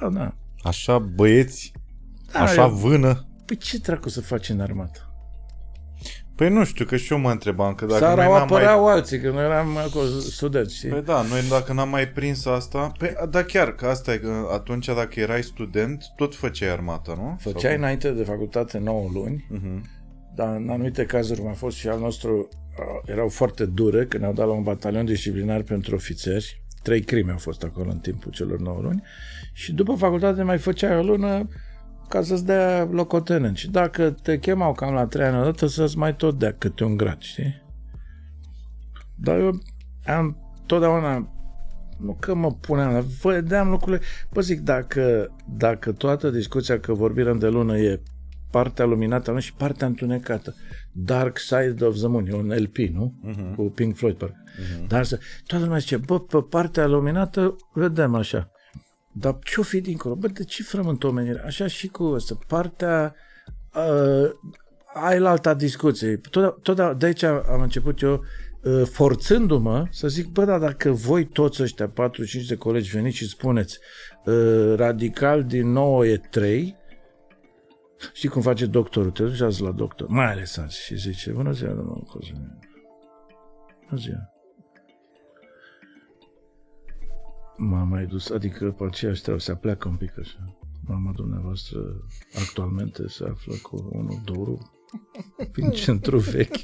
Da, 0.00 0.08
da. 0.08 0.34
Așa 0.62 0.98
băieți, 0.98 1.72
da, 2.32 2.40
așa 2.40 2.62
eu... 2.62 2.70
vână. 2.70 3.26
Păi 3.44 3.56
ce 3.56 3.78
dracu 3.78 4.08
să 4.08 4.20
faci 4.20 4.48
în 4.48 4.60
armată? 4.60 5.07
Păi 6.38 6.48
nu 6.48 6.64
știu, 6.64 6.84
că 6.84 6.96
și 6.96 7.12
eu 7.12 7.18
mă 7.18 7.30
întrebam 7.30 7.74
că 7.74 7.84
dacă 7.84 7.98
S-ar 7.98 8.16
noi 8.16 8.26
apăreau 8.26 8.82
mai... 8.82 8.92
alții, 8.92 9.20
că 9.20 9.30
noi 9.30 9.44
eram 9.44 9.76
acolo 9.76 10.06
studenți, 10.06 10.76
știi? 10.76 10.88
Păi 10.88 11.02
da, 11.02 11.22
noi 11.22 11.40
dacă 11.50 11.72
n-am 11.72 11.88
mai 11.88 12.08
prins 12.08 12.46
asta... 12.46 12.92
Păi 12.98 13.12
da, 13.30 13.42
chiar, 13.42 13.74
că 13.74 13.86
asta 13.86 14.12
e 14.12 14.16
că 14.16 14.48
atunci 14.52 14.86
dacă 14.86 15.20
erai 15.20 15.42
student, 15.42 16.04
tot 16.16 16.34
făceai 16.34 16.70
armată, 16.70 17.14
nu? 17.16 17.36
Făceai 17.40 17.70
Sau... 17.70 17.80
înainte 17.80 18.10
de 18.10 18.22
facultate 18.22 18.78
9 18.78 19.10
luni, 19.12 19.46
uh-huh. 19.52 19.80
dar 20.34 20.56
în 20.56 20.68
anumite 20.68 21.04
cazuri, 21.04 21.40
cum 21.40 21.48
a 21.48 21.52
fost 21.52 21.76
și 21.76 21.88
al 21.88 21.98
nostru, 21.98 22.48
erau 23.04 23.28
foarte 23.28 23.64
dure, 23.64 24.06
când 24.06 24.22
ne-au 24.22 24.34
dat 24.34 24.46
la 24.46 24.52
un 24.52 24.62
batalion 24.62 25.04
disciplinar 25.04 25.62
pentru 25.62 25.94
ofițeri. 25.94 26.62
Trei 26.82 27.00
crime 27.00 27.32
au 27.32 27.38
fost 27.38 27.62
acolo 27.62 27.90
în 27.90 27.98
timpul 27.98 28.32
celor 28.32 28.58
9 28.58 28.80
luni. 28.82 29.02
Și 29.52 29.72
după 29.72 29.94
facultate 29.94 30.42
mai 30.42 30.58
făceai 30.58 30.98
o 30.98 31.02
lună 31.02 31.48
ca 32.08 32.22
să-ți 32.22 32.44
dea 32.44 32.88
locotenent. 32.90 33.56
Și 33.56 33.70
dacă 33.70 34.10
te 34.10 34.38
chemau 34.38 34.72
cam 34.72 34.94
la 34.94 35.06
trei 35.06 35.26
ani 35.26 35.40
odată, 35.40 35.66
să-ți 35.66 35.98
mai 35.98 36.16
tot 36.16 36.38
dea 36.38 36.52
câte 36.52 36.84
un 36.84 36.96
grad, 36.96 37.20
știi? 37.20 37.62
Dar 39.14 39.38
eu 39.38 39.60
am 40.04 40.36
totdeauna 40.66 41.32
nu 41.98 42.16
că 42.20 42.34
mă 42.34 42.52
puneam, 42.52 42.92
dar 42.92 43.04
vedeam 43.22 43.68
lucrurile. 43.68 44.02
Păi 44.30 44.42
zic, 44.42 44.60
dacă, 44.60 45.34
dacă 45.56 45.92
toată 45.92 46.30
discuția 46.30 46.80
că 46.80 46.92
vorbim 46.92 47.38
de 47.38 47.48
lună 47.48 47.78
e 47.78 48.02
partea 48.50 48.84
luminată 48.84 49.38
și 49.38 49.54
partea 49.54 49.86
întunecată. 49.86 50.54
Dark 50.92 51.38
Side 51.38 51.84
of 51.84 51.96
the 51.96 52.06
Moon, 52.06 52.26
e 52.26 52.32
un 52.32 52.52
LP, 52.56 52.76
nu? 52.76 53.14
Uh-huh. 53.28 53.54
Cu 53.56 53.62
Pink 53.62 53.96
Floyd, 53.96 54.16
parcă. 54.16 54.36
Uh-huh. 54.44 54.86
Dar 54.86 55.06
toată 55.46 55.64
lumea 55.64 55.78
zice, 55.78 55.96
bă, 55.96 56.20
pe 56.20 56.38
partea 56.50 56.86
luminată 56.86 57.56
vedem 57.72 58.14
așa. 58.14 58.50
Dar 59.20 59.38
ce-o 59.42 59.62
fi 59.62 59.80
dincolo? 59.80 60.14
Bă, 60.14 60.26
de 60.26 60.44
ce 60.44 60.62
frământ 60.62 61.04
omenire? 61.04 61.42
Așa 61.44 61.66
și 61.66 61.88
cu 61.88 62.02
asta. 62.04 62.38
Partea 62.46 63.14
uh, 63.74 64.30
ai 64.94 65.18
la 65.18 65.30
alta 65.30 65.54
discuție. 65.54 66.16
Tot, 66.16 66.62
tot 66.62 66.98
de 66.98 67.06
aici 67.06 67.22
am 67.22 67.60
început 67.60 68.00
eu 68.00 68.24
uh, 68.62 68.82
forțându-mă 68.90 69.86
să 69.90 70.08
zic, 70.08 70.26
bă, 70.26 70.44
dar 70.44 70.58
dacă 70.58 70.90
voi 70.90 71.26
toți 71.26 71.62
ăștia, 71.62 71.88
45 71.88 72.46
de 72.46 72.56
colegi 72.56 72.90
veniți 72.90 73.16
și 73.16 73.28
spuneți 73.28 73.78
uh, 74.24 74.74
radical 74.76 75.44
din 75.44 75.72
9 75.72 76.06
e 76.06 76.20
3, 76.30 76.76
știi 78.12 78.28
cum 78.28 78.42
face 78.42 78.66
doctorul? 78.66 79.10
Te 79.10 79.22
duci 79.22 79.40
azi 79.40 79.62
la 79.62 79.70
doctor, 79.70 80.08
mai 80.08 80.30
ales 80.30 80.56
azi, 80.56 80.82
și 80.82 80.96
zice, 80.96 81.30
bună 81.30 81.52
ziua, 81.52 81.72
domnul 81.72 82.06
Cosmin. 82.06 82.58
Bună 83.88 84.00
ziua. 84.00 84.37
M-a 87.58 87.82
mai 87.82 88.04
dus, 88.06 88.30
adică 88.30 88.74
pe 88.78 88.84
aceeași 88.84 89.22
treabă, 89.22 89.40
se 89.40 89.50
apleacă 89.50 89.88
un 89.88 89.96
pic 89.96 90.18
așa. 90.18 90.56
Mama 90.86 91.12
dumneavoastră 91.14 91.78
actualmente 92.34 93.08
se 93.08 93.24
află 93.24 93.54
cu 93.62 93.88
unul, 93.92 94.20
două 94.24 94.58
prin 95.52 95.70
centru 95.82 96.18
vechi. 96.18 96.56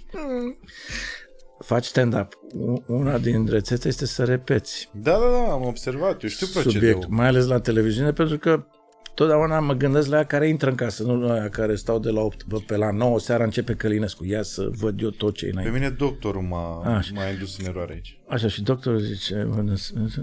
Faci 1.59 1.85
stand-up. 1.85 2.39
Una 2.87 3.19
din 3.19 3.47
rețete 3.47 3.89
este 3.89 4.07
să 4.07 4.25
repeți. 4.25 4.91
Da, 4.93 5.13
da, 5.13 5.31
da, 5.31 5.53
am 5.53 5.65
observat. 5.65 6.23
Eu 6.23 6.29
știu 6.29 6.47
procedeul. 6.61 7.07
mai 7.09 7.27
ales 7.27 7.47
la 7.47 7.61
televiziune, 7.61 8.13
pentru 8.13 8.39
că 8.39 8.67
totdeauna 9.15 9.61
mă 9.61 9.73
gândesc 9.73 10.09
la 10.09 10.15
aia 10.15 10.25
care 10.25 10.49
intră 10.49 10.71
în 10.71 10.77
casă, 10.77 11.03
nu 11.03 11.21
la 11.21 11.33
aia 11.33 11.49
care 11.49 11.75
stau 11.75 11.99
de 11.99 12.11
la 12.11 12.21
8, 12.21 12.45
bă, 12.45 12.59
pe 12.67 12.77
la 12.77 12.91
9 12.91 13.19
seara 13.19 13.45
începe 13.45 13.75
Călinescu, 13.75 14.25
ia 14.25 14.43
să 14.43 14.69
văd 14.71 15.01
eu 15.01 15.11
tot 15.11 15.35
ce 15.35 15.47
e 15.47 15.51
înainte. 15.51 15.73
Pe 15.73 15.79
mine 15.79 15.91
doctorul 15.91 16.43
m-a, 16.43 16.97
Așa. 16.97 17.13
m-a 17.15 17.29
indus 17.29 17.59
în 17.59 17.67
eroare 17.67 17.93
aici. 17.93 18.19
Așa, 18.29 18.49
și 18.49 18.63
doctorul 18.63 18.99
zice, 18.99 19.49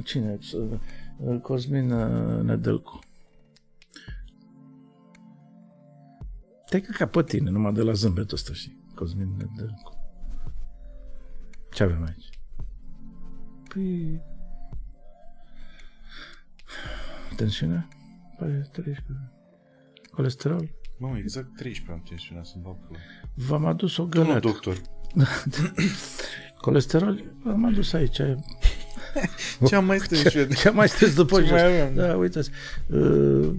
cine? 0.03 0.37
Cosmin 1.41 1.87
Nedelcu. 2.43 2.99
Te 6.69 6.81
ca 6.81 7.05
pe 7.05 7.23
tine, 7.23 7.49
numai 7.49 7.73
de 7.73 7.81
la 7.81 7.91
zâmbetul 7.91 8.37
ăsta, 8.37 8.53
știi? 8.53 8.83
Cosmin 8.95 9.29
Nedelcu. 9.37 9.99
Ce 11.71 11.83
avem 11.83 12.03
aici? 12.03 12.29
Păi... 13.73 14.21
tensiune? 17.35 17.87
Pare 18.41 18.67
13. 18.71 19.03
Colesterol? 20.11 20.69
Mă, 20.97 21.17
exact 21.17 21.47
13 21.55 21.91
am 21.91 22.03
tensiunea 22.09 22.43
să-mi 22.43 22.63
bag 22.63 22.75
cu... 22.87 22.95
V-am 23.47 23.65
adus 23.65 23.97
o 23.97 24.03
Domnul 24.05 24.23
găleată. 24.39 24.47
doctor, 24.47 24.81
Colesterol? 26.61 27.23
V-am 27.43 27.65
adus 27.65 27.93
aici. 27.93 28.21
ce 29.67 29.75
am 29.75 29.85
mai 29.85 29.97
tensiune? 29.97 30.53
Ce 30.53 30.69
mai 30.69 30.89
sunteți 30.89 31.15
după 31.15 31.39
Ce 31.41 31.45
ce? 31.47 31.51
mai 31.51 31.65
avem? 31.65 31.95
Da, 31.95 32.15
uitați. 32.15 32.49
Uh, 32.87 33.49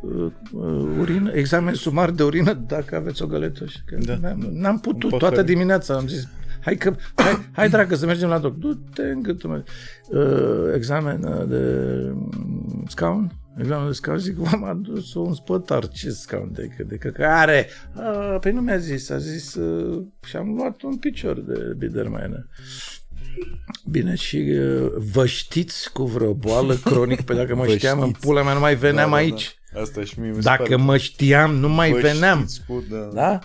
uh, 0.00 0.32
uh, 0.52 0.96
urină, 0.98 1.30
examen 1.32 1.74
sumar 1.74 2.10
de 2.10 2.22
urină, 2.22 2.52
dacă 2.52 2.96
aveți 2.96 3.22
o 3.22 3.26
găletă. 3.26 3.66
Și 3.66 3.78
că 3.86 3.96
Da. 4.04 4.16
n-am, 4.16 4.38
n-am 4.38 4.78
putut, 4.78 5.12
Un 5.12 5.18
toată 5.18 5.34
pahar. 5.34 5.44
dimineața 5.50 5.94
am 5.94 6.06
zis, 6.06 6.28
hai 6.60 6.76
că, 6.76 6.94
hai, 7.14 7.48
hai 7.52 7.68
dragă 7.68 7.94
să 7.94 8.06
mergem 8.06 8.28
la 8.28 8.38
doc. 8.38 8.56
Du-te 8.56 9.02
în 9.02 9.22
gâtul 9.22 9.50
meu. 9.50 9.64
Uh, 10.22 10.74
examen 10.74 11.22
uh, 11.22 11.48
de 11.48 11.60
mm, 12.14 12.84
scaun, 12.88 13.32
examen 13.58 13.86
de 13.86 13.92
scaun, 13.92 14.18
zic, 14.18 14.34
v-am 14.36 14.64
adus 14.64 15.14
un 15.14 15.34
spătar, 15.34 15.88
ce 15.88 16.10
scaun 16.10 16.50
de, 16.52 16.68
de 16.88 16.96
căcare? 16.96 17.68
Uh, 17.96 18.36
păi 18.40 18.52
nu 18.52 18.60
mi-a 18.60 18.78
zis, 18.78 19.10
a 19.10 19.18
zis, 19.18 19.54
uh, 19.54 20.02
și 20.26 20.36
am 20.36 20.54
luat 20.54 20.82
un 20.82 20.96
picior 20.96 21.40
de 21.40 21.74
bidermaină. 21.78 22.48
Bine, 23.90 24.14
și 24.14 24.36
uh, 24.36 24.92
vă 25.12 25.26
știți 25.26 25.92
cu 25.92 26.04
vreo 26.04 26.34
boală 26.34 26.74
cronică? 26.74 27.22
Pe 27.22 27.34
dacă 27.34 27.54
mă 27.56 27.64
Vă 27.64 27.72
știam, 27.76 28.00
în 28.00 28.06
știți. 28.08 28.26
pula 28.26 28.42
mea 28.42 28.52
nu 28.52 28.60
mai 28.60 28.74
veneam 28.74 29.10
Da, 29.10 29.16
da, 29.16 29.22
aici. 29.22 29.56
Da. 29.72 29.80
Asta 29.80 30.04
și 30.04 30.20
mie 30.20 30.28
mi 30.28 30.34
se 30.34 30.40
Dacă 30.40 30.62
pare. 30.62 30.76
mă 30.76 30.96
știam, 30.96 31.54
nu 31.54 31.68
mai 31.68 31.90
Vă 31.92 31.98
veneam. 31.98 32.38
știți 32.38 32.62
Cu, 32.66 32.84
da. 32.90 33.10
Da? 33.14 33.38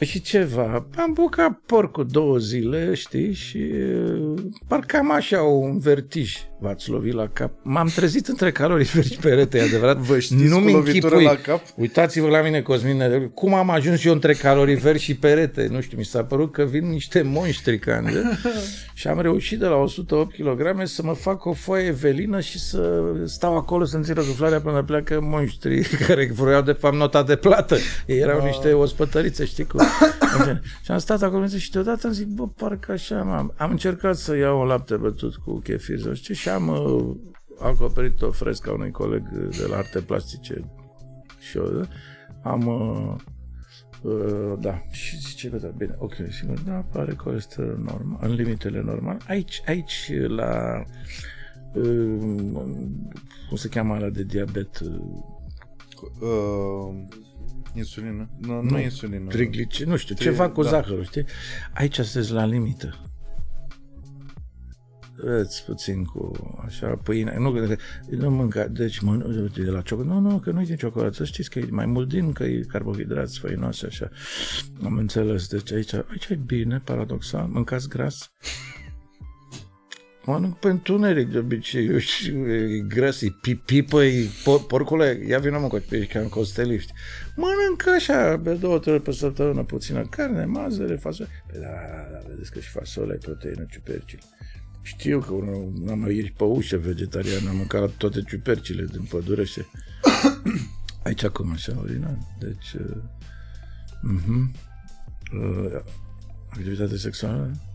Păi 0.00 0.08
și 0.08 0.20
ceva, 0.20 0.86
am 0.96 1.12
bucat 1.12 1.60
porcul 1.66 2.06
două 2.10 2.38
zile, 2.38 2.94
știi, 2.94 3.32
și 3.32 3.56
uh, 3.56 4.34
parcă 4.68 4.96
am 4.96 5.12
așa 5.12 5.42
un 5.42 5.78
vertij 5.78 6.36
v-ați 6.60 6.90
lovit 6.90 7.12
la 7.12 7.28
cap. 7.28 7.50
M-am 7.62 7.88
trezit 7.94 8.26
între 8.26 8.52
caloriferi 8.52 9.10
și 9.12 9.18
perete, 9.18 9.58
e 9.58 9.62
adevărat. 9.62 9.96
Vă 9.96 10.18
știți 10.18 10.44
Nu 10.44 10.56
cu 10.56 10.64
mi 10.64 10.72
lovitură 10.72 11.14
închipui. 11.14 11.36
la 11.36 11.52
cap? 11.52 11.62
Uitați-vă 11.76 12.28
la 12.28 12.42
mine, 12.42 12.60
Cosmin, 12.60 13.30
cum 13.34 13.54
am 13.54 13.70
ajuns 13.70 14.04
eu 14.04 14.12
între 14.12 14.32
caloriferi 14.32 14.98
și 14.98 15.14
perete. 15.14 15.68
Nu 15.70 15.80
știu, 15.80 15.98
mi 15.98 16.04
s-a 16.04 16.24
părut 16.24 16.52
că 16.52 16.62
vin 16.62 16.88
niște 16.88 17.22
monștri 17.22 17.78
cande 17.78 18.22
și 18.94 19.08
am 19.08 19.20
reușit 19.20 19.58
de 19.58 19.66
la 19.66 19.76
108 19.76 20.34
kg 20.34 20.82
să 20.84 21.02
mă 21.02 21.12
fac 21.12 21.44
o 21.44 21.52
foaie 21.52 21.90
velină 21.90 22.40
și 22.40 22.58
să 22.58 23.02
stau 23.24 23.56
acolo 23.56 23.84
să-mi 23.84 24.04
țin 24.04 24.14
răsuflarea 24.14 24.60
până 24.60 24.82
pleacă 24.82 25.20
monștri 25.22 25.80
care 26.06 26.30
vroiau 26.34 26.62
de 26.62 26.72
fapt 26.72 26.96
nota 26.96 27.22
de 27.22 27.36
plată. 27.36 27.76
Ei 28.06 28.18
erau 28.18 28.44
niște 28.44 28.72
ospătărițe, 28.72 29.44
știi 29.44 29.64
cum. 29.64 29.80
În 30.20 30.40
fine. 30.40 30.60
și 30.84 30.90
am 30.90 30.98
stat 30.98 31.22
acolo 31.22 31.46
și 31.46 31.70
deodată 31.70 32.06
am 32.06 32.12
zis, 32.12 32.24
bă, 32.24 32.48
parcă 32.48 32.92
așa 32.92 33.18
am, 33.20 33.54
am 33.56 33.70
încercat 33.70 34.16
să 34.16 34.36
iau 34.36 34.60
un 34.60 34.66
lapte 34.66 34.96
bătut 34.96 35.36
cu 35.36 35.58
chefir 35.58 36.00
sau 36.00 36.14
știu, 36.14 36.34
și 36.34 36.48
am 36.48 36.68
uh, 36.68 37.16
acoperit 37.60 38.22
o 38.22 38.30
frescă 38.30 38.70
a 38.70 38.72
unui 38.72 38.90
coleg 38.90 39.28
de 39.28 39.66
la 39.68 39.76
arte 39.76 40.00
plastice 40.00 40.64
și 41.38 41.56
eu 41.56 41.86
am 42.42 42.66
uh, 42.66 43.14
uh, 44.12 44.58
da, 44.60 44.82
și 44.90 45.18
zice 45.18 45.48
că 45.48 45.56
da, 45.56 45.68
bine, 45.68 45.94
ok, 45.98 46.14
sigur, 46.30 46.58
da, 46.66 46.72
pare 46.92 47.14
colesterol 47.14 47.76
normal, 47.78 48.18
în 48.20 48.34
limitele 48.34 48.82
normal. 48.82 49.16
Aici, 49.28 49.62
aici 49.66 50.12
la 50.26 50.84
uh, 51.74 52.18
cum 53.48 53.56
se 53.56 53.68
cheamă 53.68 53.94
ala 53.94 54.08
de 54.08 54.22
diabet, 54.22 54.78
uh, 54.80 55.38
Uh, 56.20 56.94
insulină? 57.74 58.30
Nu, 58.40 58.62
nu, 58.62 58.70
Nu, 58.70 58.80
insulină. 58.80 59.28
triglice, 59.28 59.84
nu 59.84 59.96
știu, 59.96 60.14
Tri- 60.14 60.18
ceva 60.22 60.50
cu 60.50 60.62
da. 60.62 60.68
zahărul, 60.68 61.04
știi? 61.04 61.24
Aici 61.74 61.94
sunteți 62.00 62.32
la 62.32 62.44
limită. 62.44 63.04
Îți 65.22 65.64
puțin 65.64 66.04
cu 66.04 66.32
așa 66.66 66.86
pâine. 66.86 67.36
Nu, 67.38 67.52
că- 67.52 67.76
nu 68.10 68.30
mânca, 68.30 68.66
deci 68.66 69.00
mănânc 69.00 69.40
uite, 69.42 69.62
de 69.62 69.70
la 69.70 69.80
ciocolată. 69.80 70.12
Nu, 70.20 70.30
nu, 70.30 70.38
că 70.38 70.50
nu 70.50 70.60
e 70.60 70.64
din 70.64 70.76
ciocolată. 70.76 71.12
Să 71.14 71.24
știți 71.24 71.50
că 71.50 71.58
e 71.58 71.66
mai 71.70 71.86
mult 71.86 72.08
din, 72.08 72.32
că 72.32 72.44
e 72.44 72.60
carbohidrați 72.68 73.38
făinoase, 73.38 73.86
așa. 73.86 74.08
Am 74.84 74.96
înțeles. 74.96 75.46
Deci 75.48 75.72
aici, 75.72 75.92
aici 75.94 76.26
e 76.28 76.34
bine, 76.46 76.80
paradoxal. 76.84 77.46
Mâncați 77.46 77.88
gras. 77.88 78.32
Mănânc 80.24 80.56
pe 80.56 80.68
întuneric 80.68 81.30
de 81.32 81.38
obicei, 81.38 81.86
eu 81.86 81.98
știu, 81.98 82.48
e 82.48 82.78
gras, 82.88 83.20
e 83.22 83.28
pipă, 83.64 84.04
e 84.04 84.26
por, 84.44 84.66
porcule, 84.66 85.24
ia 85.28 85.38
vină 85.38 85.58
mă 85.58 85.66
cu 85.66 85.82
pe 85.88 86.06
ca 86.06 86.20
în 86.20 86.28
costeliști. 86.28 86.92
Mănânc 87.40 87.86
așa, 87.96 88.38
pe 88.38 88.54
două, 88.54 88.78
trei 88.78 88.94
ori 88.94 89.02
pe 89.02 89.12
săptămână, 89.12 89.62
puțină 89.62 90.06
carne, 90.06 90.44
mazăre, 90.44 90.96
fasole. 90.96 91.28
Păi 91.46 91.60
da, 91.60 91.66
da, 91.66 92.12
da, 92.12 92.22
vedeți 92.28 92.50
că 92.50 92.60
și 92.60 92.68
fasole 92.68 93.12
ai 93.12 93.18
proteină, 93.18 93.66
ciupercile. 93.70 94.20
Știu 94.82 95.20
că 95.20 95.32
unul 95.32 95.72
n-am 95.84 95.98
mai 95.98 96.14
ieri 96.14 96.30
pe 96.30 96.44
ușă 96.44 96.76
vegetarian, 96.76 97.46
am 97.48 97.56
mâncat 97.56 97.90
toate 97.90 98.22
ciupercile 98.22 98.84
din 98.84 99.02
pădure 99.02 99.44
și 99.44 99.60
aici 101.04 101.24
acum 101.24 101.52
așa, 101.52 101.78
urina. 101.82 102.18
Deci, 102.38 102.72
uh, 102.72 102.96
uh-huh. 104.10 104.50
uh, 105.32 105.80
activitate 106.50 106.96
sexuală? 106.96 107.69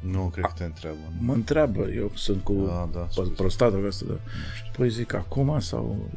Nu, 0.00 0.20
cred 0.32 0.44
că 0.44 0.52
te 0.56 0.64
întreabă. 0.64 0.96
nu? 1.18 1.26
Mă 1.26 1.32
întreabă, 1.32 1.86
eu 1.90 2.10
sunt 2.14 2.42
cu 2.44 2.52
Ah, 2.52 2.88
da, 2.92 2.98
pe 2.98 3.06
scuze. 3.10 3.30
prostată 3.30 3.74
cu 3.76 3.86
asta, 3.86 4.04
da. 4.08 4.14
Păi 4.76 4.88
zic 4.90 5.12
acum 5.14 5.60
sau 5.60 6.10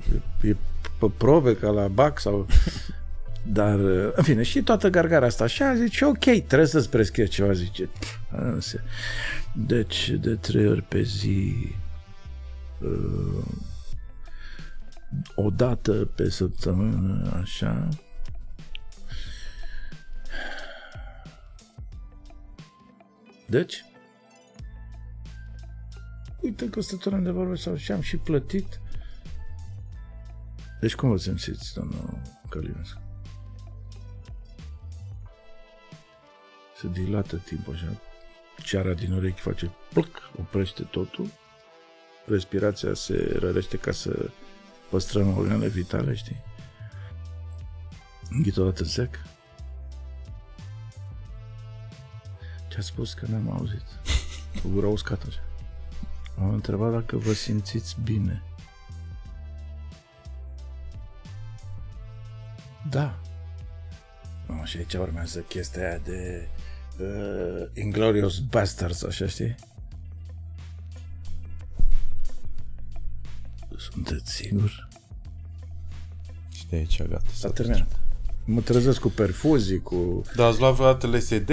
e, 0.44 0.48
e 0.48 0.56
pe 1.00 1.12
probe 1.18 1.56
ca 1.56 1.70
la 1.70 1.88
BAC 1.88 2.20
sau... 2.20 2.46
Dar, 3.44 3.80
în 4.16 4.24
fine, 4.24 4.44
și 4.44 4.62
toată 4.62 4.90
gargara 4.90 5.26
asta 5.26 5.44
așa, 5.44 5.76
zice, 5.76 6.06
ok, 6.06 6.18
trebuie 6.20 6.66
să-ți 6.68 6.90
prescrie 6.90 7.26
ceva, 7.26 7.54
zice. 7.54 7.90
"A, 8.32 8.42
Nu 8.42 8.60
se. 8.60 8.80
Deci, 9.54 10.10
de 10.10 10.36
trei 10.36 10.68
ori 10.68 10.82
pe 10.82 11.02
zi, 11.02 11.56
uh, 12.82 13.44
o 15.36 15.50
dată 15.50 15.92
pe 16.16 16.30
săptămână, 16.30 17.38
așa, 17.42 17.88
Deci, 23.52 23.86
uite 26.40 26.70
că 26.70 26.82
stăturăm 26.82 27.24
de 27.24 27.30
vorbă 27.30 27.56
sau 27.56 27.76
și 27.76 27.92
am 27.92 28.02
și 28.02 28.18
plătit. 28.18 28.82
Deci 30.80 30.96
cum 30.96 31.10
vă 31.10 31.18
simțiți, 31.18 31.74
domnul 31.74 32.22
Călinescu? 32.50 33.02
Se 36.78 36.88
dilată 36.88 37.38
timpul 37.38 37.74
așa. 37.74 38.02
Ceara 38.64 38.94
din 38.94 39.12
urechi 39.12 39.42
face 39.42 39.72
pluc, 39.90 40.32
oprește 40.40 40.84
totul. 40.84 41.28
Respirația 42.26 42.94
se 42.94 43.36
rărește 43.40 43.78
ca 43.78 43.92
să 43.92 44.30
păstrăm 44.90 45.38
organele 45.38 45.68
vitale, 45.68 46.14
știi? 46.14 46.44
Înghit 48.30 48.58
o 48.58 48.64
dată 48.64 48.82
în 48.82 48.90
sec. 48.90 49.16
Ce 52.72 52.78
a 52.78 52.82
spus 52.82 53.14
că 53.14 53.26
n-am 53.30 53.52
auzit. 53.52 53.84
Cu 54.62 54.68
gura 54.68 54.88
uscată 54.88 55.26
așa. 55.28 55.40
Am 56.40 56.54
întrebat 56.54 56.92
dacă 56.92 57.18
vă 57.18 57.34
simțiți 57.34 57.96
bine. 58.04 58.44
Da. 62.90 63.20
Oh, 64.48 64.62
și 64.64 64.78
aici 64.78 64.94
urmează 64.94 65.40
chestia 65.40 65.88
aia 65.88 65.98
de 65.98 66.48
uh, 67.00 67.84
Inglorious 67.84 68.40
Bastards, 68.40 69.04
așa 69.04 69.28
știi? 69.28 69.56
Sunteți 73.78 74.32
sigur? 74.32 74.88
Și 76.52 76.68
de 76.70 76.76
aici, 76.76 77.04
gata. 77.04 77.24
S-a 77.34 77.50
terminat. 77.50 78.00
Mă 78.46 78.62
trezesc 78.62 79.00
cu 79.00 79.10
perfuzii, 79.10 79.82
cu... 79.82 80.22
Da, 80.36 80.46
ați 80.46 80.60
luat 80.60 80.74
vreodată 80.74 81.08
LSD? 81.08 81.50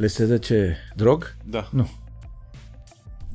Le 0.00 0.06
se 0.06 0.26
dă 0.26 0.38
ce? 0.38 0.76
Drog? 0.96 1.36
Da. 1.44 1.68
Nu. 1.72 1.90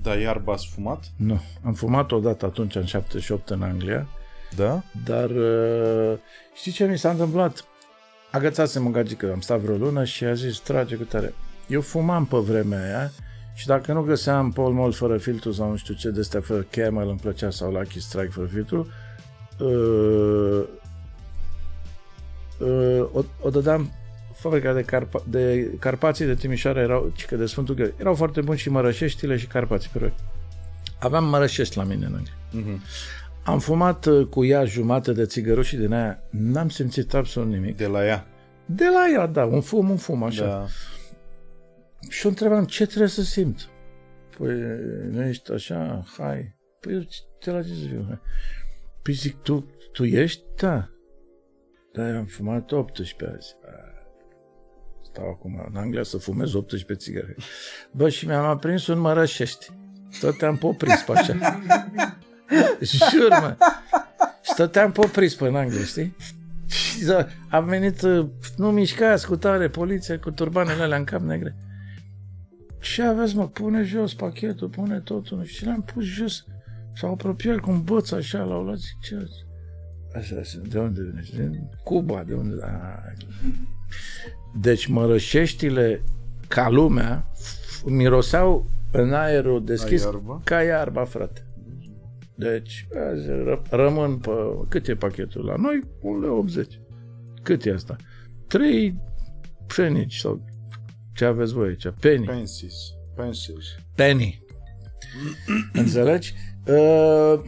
Da, 0.01 0.15
iarba 0.15 0.53
ați 0.53 0.67
fumat? 0.73 1.03
Nu. 1.17 1.41
Am 1.63 1.73
fumat 1.73 2.11
odată 2.11 2.45
atunci, 2.45 2.75
în 2.75 2.85
78, 2.85 3.49
în 3.49 3.61
Anglia. 3.61 4.07
Da? 4.55 4.83
Dar 5.05 5.29
uh, 5.29 6.17
știi 6.55 6.71
ce 6.71 6.85
mi 6.85 6.97
s-a 6.97 7.09
întâmplat? 7.09 7.65
Agățasem 8.31 8.85
în 8.85 8.91
gagică, 8.91 9.31
am 9.31 9.39
stat 9.39 9.59
vreo 9.59 9.75
lună 9.75 10.03
și 10.03 10.23
a 10.23 10.33
zis, 10.33 10.57
trage 10.59 10.95
cu 10.95 11.03
tare. 11.03 11.33
Eu 11.67 11.81
fumam 11.81 12.25
pe 12.25 12.37
vremea 12.37 12.83
aia 12.83 13.11
și 13.53 13.67
dacă 13.67 13.93
nu 13.93 14.01
găseam 14.01 14.51
Paul 14.51 14.73
Mall 14.73 14.91
fără 14.91 15.17
filtru 15.17 15.51
sau 15.51 15.69
nu 15.69 15.75
știu 15.75 15.93
ce 15.93 16.09
de 16.09 16.19
astea 16.19 16.41
fără 16.41 16.65
Camel 16.69 17.07
îmi 17.09 17.19
plăcea 17.19 17.49
sau 17.49 17.71
Lucky 17.71 17.99
Strike 17.99 18.31
fără 18.31 18.47
filtru, 18.47 18.87
uh, 19.59 20.63
uh, 22.59 23.07
o, 23.13 23.23
o 23.41 23.49
dădeam 23.49 23.91
fabrica 24.49 24.73
de, 24.73 24.83
Carpa- 24.83 25.29
de 25.29 25.71
Carpații 25.79 26.25
de 26.25 26.35
Timișoara 26.35 26.81
erau, 26.81 27.11
cică 27.15 27.35
de 27.35 27.45
Sfântul 27.45 27.75
Gheorghe, 27.75 27.95
erau 27.99 28.13
foarte 28.13 28.41
buni 28.41 28.57
și 28.57 28.69
Mărășeștile 28.69 29.37
și 29.37 29.47
Carpații, 29.47 29.89
perfect. 29.93 30.19
Aveam 30.99 31.25
Mărășești 31.25 31.77
la 31.77 31.83
mine 31.83 32.05
în 32.05 32.13
Anglia. 32.13 32.33
Mhm. 32.51 32.81
Am 33.43 33.59
fumat 33.59 34.05
uh, 34.05 34.27
cu 34.27 34.45
ea 34.45 34.65
jumate 34.65 35.13
de 35.13 35.25
țigăruși 35.25 35.75
din 35.75 35.93
aia, 35.93 36.23
n-am 36.29 36.69
simțit 36.69 37.13
absolut 37.13 37.49
nimic. 37.49 37.77
De 37.77 37.87
la 37.87 38.05
ea. 38.05 38.27
De 38.65 38.85
la 38.85 39.09
ea, 39.13 39.27
da, 39.27 39.45
un 39.45 39.61
fum, 39.61 39.89
un 39.89 39.97
fum, 39.97 40.23
așa. 40.23 40.45
Da. 40.45 40.65
Și 42.09 42.25
o 42.25 42.29
întrebam, 42.29 42.65
ce 42.65 42.85
trebuie 42.85 43.09
să 43.09 43.21
simt? 43.23 43.69
Păi, 44.37 44.53
nu 45.09 45.23
ești 45.23 45.51
așa, 45.51 46.03
hai. 46.17 46.55
Păi 46.79 46.93
eu 46.93 47.01
te 47.39 47.51
la 47.51 47.61
ce 47.63 47.67
să 47.67 47.87
fiu? 47.87 48.19
Păi 49.01 49.13
zic, 49.13 49.41
tu, 49.41 49.69
tu 49.91 50.03
ești? 50.03 50.43
Da. 50.55 50.89
Da, 51.93 52.09
eu 52.09 52.17
am 52.17 52.25
fumat 52.25 52.71
18 52.71 53.35
azi. 53.35 53.55
Stau 55.15 55.29
acum 55.29 55.65
în 55.69 55.75
Anglia 55.75 56.03
să 56.03 56.17
fumez 56.17 56.53
18 56.53 57.05
țigări. 57.05 57.35
Bă, 57.91 58.09
și 58.09 58.25
mi-am 58.25 58.45
aprins 58.45 58.87
un 58.87 58.99
mărășești. 58.99 59.71
Tot 60.19 60.37
te-am 60.37 60.57
popris 60.57 61.01
pe 61.01 61.11
așa. 61.11 61.33
Jur, 63.11 63.29
mă. 63.29 63.55
Și 64.41 64.51
stăteam 64.51 64.91
popris 64.91 65.35
pe 65.35 65.47
în 65.47 65.55
Anglia, 65.55 65.83
știi? 65.83 66.15
Și 66.65 67.13
am 67.49 67.65
venit, 67.65 68.01
uh, 68.01 68.27
nu 68.57 68.71
mișcați 68.71 69.27
cu 69.27 69.35
tare, 69.35 69.69
poliția 69.69 70.19
cu 70.19 70.31
turbanele 70.31 70.83
alea 70.83 70.97
în 70.97 71.03
cap 71.03 71.21
negre. 71.21 71.55
Ce 72.79 73.03
aveți, 73.03 73.35
mă? 73.35 73.47
Pune 73.47 73.83
jos 73.83 74.13
pachetul, 74.13 74.69
pune 74.69 74.99
totul. 74.99 75.43
Și 75.43 75.65
l-am 75.65 75.81
pus 75.81 76.03
jos. 76.03 76.45
S-au 76.95 77.11
apropiat 77.11 77.57
cu 77.57 77.71
un 77.71 77.83
băț 77.83 78.11
așa, 78.11 78.43
l-au 78.43 78.63
luat. 78.63 78.77
Zic, 78.77 78.99
ce? 79.01 79.27
Așa, 80.15 80.41
de 80.67 80.79
unde 80.79 81.01
vine? 81.01 81.47
Din 81.47 81.69
Cuba, 81.83 82.23
de 82.23 82.33
unde? 82.33 82.55
Da. 82.55 83.03
Deci 84.59 84.85
mărășeștile 84.85 86.03
ca 86.47 86.69
lumea 86.69 87.31
miroseau 87.85 88.69
în 88.91 89.13
aerul 89.13 89.65
deschis 89.65 90.03
iarbă? 90.03 90.41
ca 90.43 90.61
iarba, 90.61 91.03
frate. 91.03 91.45
Deci, 92.35 92.87
azi 93.11 93.27
ră- 93.29 93.69
rămân 93.69 94.17
pe... 94.17 94.31
Cât 94.69 94.87
e 94.87 94.95
pachetul 94.95 95.45
la 95.45 95.55
noi? 95.55 95.81
1,80 96.63 96.79
Cât 97.41 97.65
e 97.65 97.71
asta? 97.71 97.95
Trei 98.47 98.95
pfenici 99.67 100.15
sau 100.15 100.45
ce 101.13 101.25
aveți 101.25 101.53
voi 101.53 101.67
aici? 101.67 101.87
Penny. 101.99 102.25
Pensis. 102.25 102.75
Pencils. 103.15 103.65
Penny. 103.95 104.43
Înțelegi? 105.73 106.33
Uh, 106.67 107.39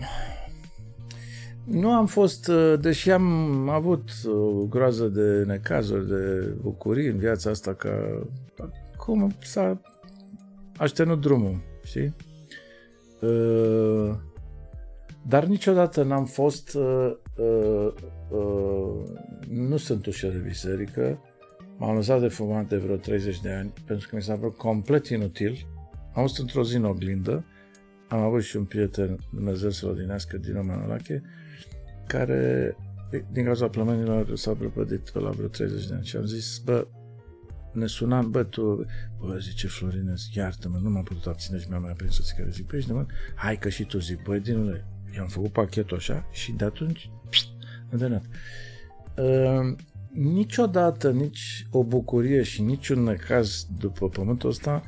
nu 1.67 1.91
am 1.91 2.05
fost, 2.05 2.47
uh, 2.47 2.73
deși 2.79 3.11
am 3.11 3.69
avut 3.69 4.09
o 4.25 4.65
groază 4.65 5.07
de 5.07 5.43
necazuri, 5.45 6.07
de 6.07 6.53
bucurii 6.61 7.07
în 7.07 7.17
viața 7.17 7.49
asta, 7.49 7.73
că 7.73 8.21
cum 8.97 9.31
s-a 9.41 9.81
aștenut 10.77 11.21
drumul, 11.21 11.59
știi? 11.83 12.13
Uh, 13.21 14.15
dar 15.27 15.45
niciodată 15.45 16.03
n-am 16.03 16.25
fost, 16.25 16.73
uh, 16.73 17.11
uh, 17.37 17.93
uh, 18.29 19.19
nu 19.49 19.77
sunt 19.77 20.05
ușor 20.05 20.31
de 20.31 20.37
biserică, 20.37 21.21
m-am 21.77 21.95
lăsat 21.95 22.19
de 22.19 22.27
fumat 22.27 22.67
de 22.67 22.77
vreo 22.77 22.95
30 22.95 23.41
de 23.41 23.51
ani, 23.51 23.73
pentru 23.85 24.07
că 24.09 24.15
mi 24.15 24.21
s-a 24.21 24.35
părut 24.35 24.57
complet 24.57 25.07
inutil. 25.07 25.67
Am 26.13 26.21
fost 26.21 26.39
într-o 26.39 26.63
zi 26.63 26.75
în 26.75 26.85
oglindă, 26.85 27.45
am 28.07 28.19
avut 28.19 28.43
și 28.43 28.55
un 28.55 28.65
prieten, 28.65 29.19
Dumnezeu 29.31 29.69
să-l 29.69 29.89
odinească, 29.89 30.37
din 30.37 30.65
Manolache, 30.65 31.21
care, 32.07 32.75
din 33.31 33.43
cauza 33.43 33.67
plămenilor, 33.67 34.35
s-a 34.35 34.53
prăpădit 34.53 35.09
pe 35.09 35.19
la 35.19 35.29
vreo 35.29 35.47
30 35.47 35.87
de 35.87 35.93
ani 35.93 36.05
și 36.05 36.15
am 36.15 36.25
zis, 36.25 36.57
bă, 36.57 36.87
ne 37.73 37.85
sunam, 37.85 38.31
bă, 38.31 38.43
tu, 38.43 38.85
bă, 39.19 39.37
zice 39.41 39.67
Florinez, 39.67 40.21
iartă-mă, 40.33 40.77
nu 40.81 40.89
m-am 40.89 41.03
putut 41.03 41.25
abține 41.25 41.59
și 41.59 41.69
mi-am 41.69 41.81
mai 41.81 41.91
aprins 41.91 42.19
o 42.19 42.23
țigară. 42.23 42.49
Zic, 42.49 42.67
păi, 42.67 42.85
mă, 42.89 43.05
hai 43.35 43.57
că 43.57 43.69
și 43.69 43.83
tu 43.83 43.99
zic, 43.99 44.21
băi, 44.21 44.39
dinule, 44.39 44.85
i-am 45.15 45.27
făcut 45.27 45.51
pachetul 45.51 45.97
așa 45.97 46.27
și 46.31 46.51
de 46.51 46.65
atunci, 46.65 47.09
pst, 47.29 47.47
îndemnat. 47.89 48.23
Uh, 49.17 49.75
niciodată, 50.11 51.11
nici 51.11 51.67
o 51.71 51.83
bucurie 51.83 52.43
și 52.43 52.61
niciun 52.61 53.03
necaz 53.03 53.67
după 53.79 54.09
pământul 54.09 54.49
ăsta 54.49 54.83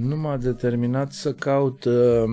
nu 0.00 0.16
m-a 0.16 0.36
determinat 0.36 1.12
să 1.12 1.32
caut 1.32 1.84
uh, 1.84 2.24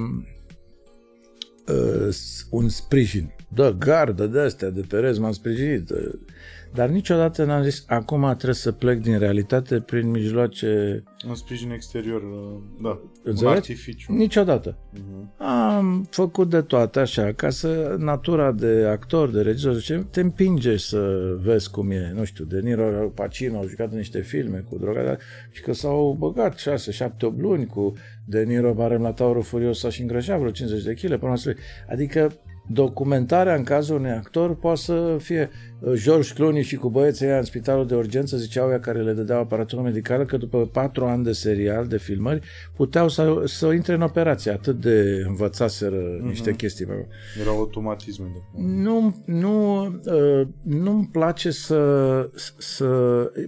uh, 1.67 2.15
un 2.49 2.69
sprijin. 2.69 3.33
Da, 3.53 3.71
gardă 3.71 4.27
de 4.27 4.39
astea, 4.39 4.69
de 4.69 4.81
perez 4.81 5.17
m-am 5.17 5.31
sprijinit. 5.31 5.89
Uh, 5.89 6.13
dar 6.73 6.89
niciodată 6.89 7.43
n-am 7.43 7.63
zis, 7.63 7.83
acum 7.87 8.25
trebuie 8.27 8.53
să 8.53 8.71
plec 8.71 8.99
din 8.99 9.19
realitate 9.19 9.79
prin 9.79 10.09
mijloace... 10.09 11.03
Un 11.27 11.35
sprijin 11.35 11.71
exterior, 11.71 12.21
uh, 12.21 12.61
da. 12.81 13.01
Înțelegi? 13.23 13.43
Un 13.43 13.51
artificiu. 13.51 14.13
Niciodată. 14.13 14.77
Uh-huh. 14.93 15.37
Am 15.37 16.07
făcut 16.09 16.49
de 16.49 16.61
toate 16.61 16.99
așa, 16.99 17.31
ca 17.35 17.49
să 17.49 17.95
natura 17.99 18.51
de 18.51 18.87
actor, 18.91 19.29
de 19.29 19.41
regizor, 19.41 19.81
ce 19.81 20.05
te 20.11 20.21
împinge 20.21 20.77
să 20.77 21.33
vezi 21.41 21.71
cum 21.71 21.91
e, 21.91 22.11
nu 22.15 22.23
știu, 22.23 22.45
De 22.45 22.59
Niro 22.59 23.11
Pacino 23.15 23.57
au 23.57 23.67
jucat 23.67 23.91
în 23.91 23.97
niște 23.97 24.21
filme 24.21 24.65
cu 24.69 24.77
droga 24.77 25.17
și 25.51 25.61
că 25.61 25.73
s-au 25.73 26.15
băgat 26.19 26.57
6, 26.57 26.91
7, 26.91 27.25
8 27.25 27.39
luni 27.39 27.65
cu 27.65 27.93
De 28.25 28.43
Niro 28.43 28.73
barem 28.73 29.01
la 29.01 29.11
Taurul 29.11 29.43
Furios 29.43 29.89
și 29.89 30.01
îngrășat 30.01 30.39
vreo 30.39 30.51
50 30.51 30.83
de 30.83 30.93
kg, 30.93 31.19
până 31.19 31.33
la 31.45 31.51
Adică 31.89 32.31
documentarea 32.73 33.55
în 33.55 33.63
cazul 33.63 33.95
unui 33.95 34.11
actor 34.11 34.55
poate 34.55 34.79
să 34.79 35.17
fie 35.19 35.49
uh, 35.79 35.93
George 35.93 36.33
Clooney 36.33 36.63
și 36.63 36.75
cu 36.75 36.89
băieții 36.89 37.25
ăia 37.25 37.37
în 37.37 37.43
spitalul 37.43 37.87
de 37.87 37.95
urgență 37.95 38.37
ziceau 38.37 38.69
ea 38.69 38.79
care 38.79 39.01
le 39.01 39.13
dădeau 39.13 39.39
aparatură 39.39 39.81
medicală 39.81 40.25
că 40.25 40.37
după 40.37 40.65
patru 40.65 41.05
ani 41.05 41.23
de 41.23 41.31
serial, 41.31 41.87
de 41.87 41.97
filmări, 41.97 42.41
puteau 42.75 43.09
să, 43.09 43.41
să 43.45 43.67
intre 43.67 43.93
în 43.93 44.01
operație. 44.01 44.51
Atât 44.51 44.81
de 44.81 45.23
învățaseră 45.27 46.17
uh-huh. 46.17 46.21
niște 46.21 46.53
chestii. 46.53 46.87
Erau 47.41 47.57
automatisme. 47.57 48.25
De... 48.33 48.61
Nu, 48.63 49.23
nu, 49.25 49.85
uh, 49.85 50.47
nu-mi 50.61 51.09
place 51.11 51.51
să, 51.51 52.29
să... 52.57 52.85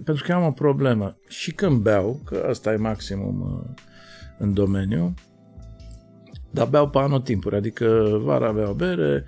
Pentru 0.04 0.24
că 0.26 0.32
am 0.32 0.46
o 0.46 0.50
problemă. 0.50 1.16
Și 1.28 1.52
când 1.52 1.80
beau, 1.80 2.20
că 2.24 2.46
asta 2.48 2.72
e 2.72 2.76
maximum 2.76 3.40
uh, 3.40 3.82
în 4.38 4.52
domeniu, 4.52 5.14
dar 6.54 6.68
beau 6.68 6.88
pe 6.88 6.98
anotimpuri, 6.98 7.56
adică 7.56 8.18
vara 8.22 8.52
beau 8.52 8.72
bere, 8.72 9.24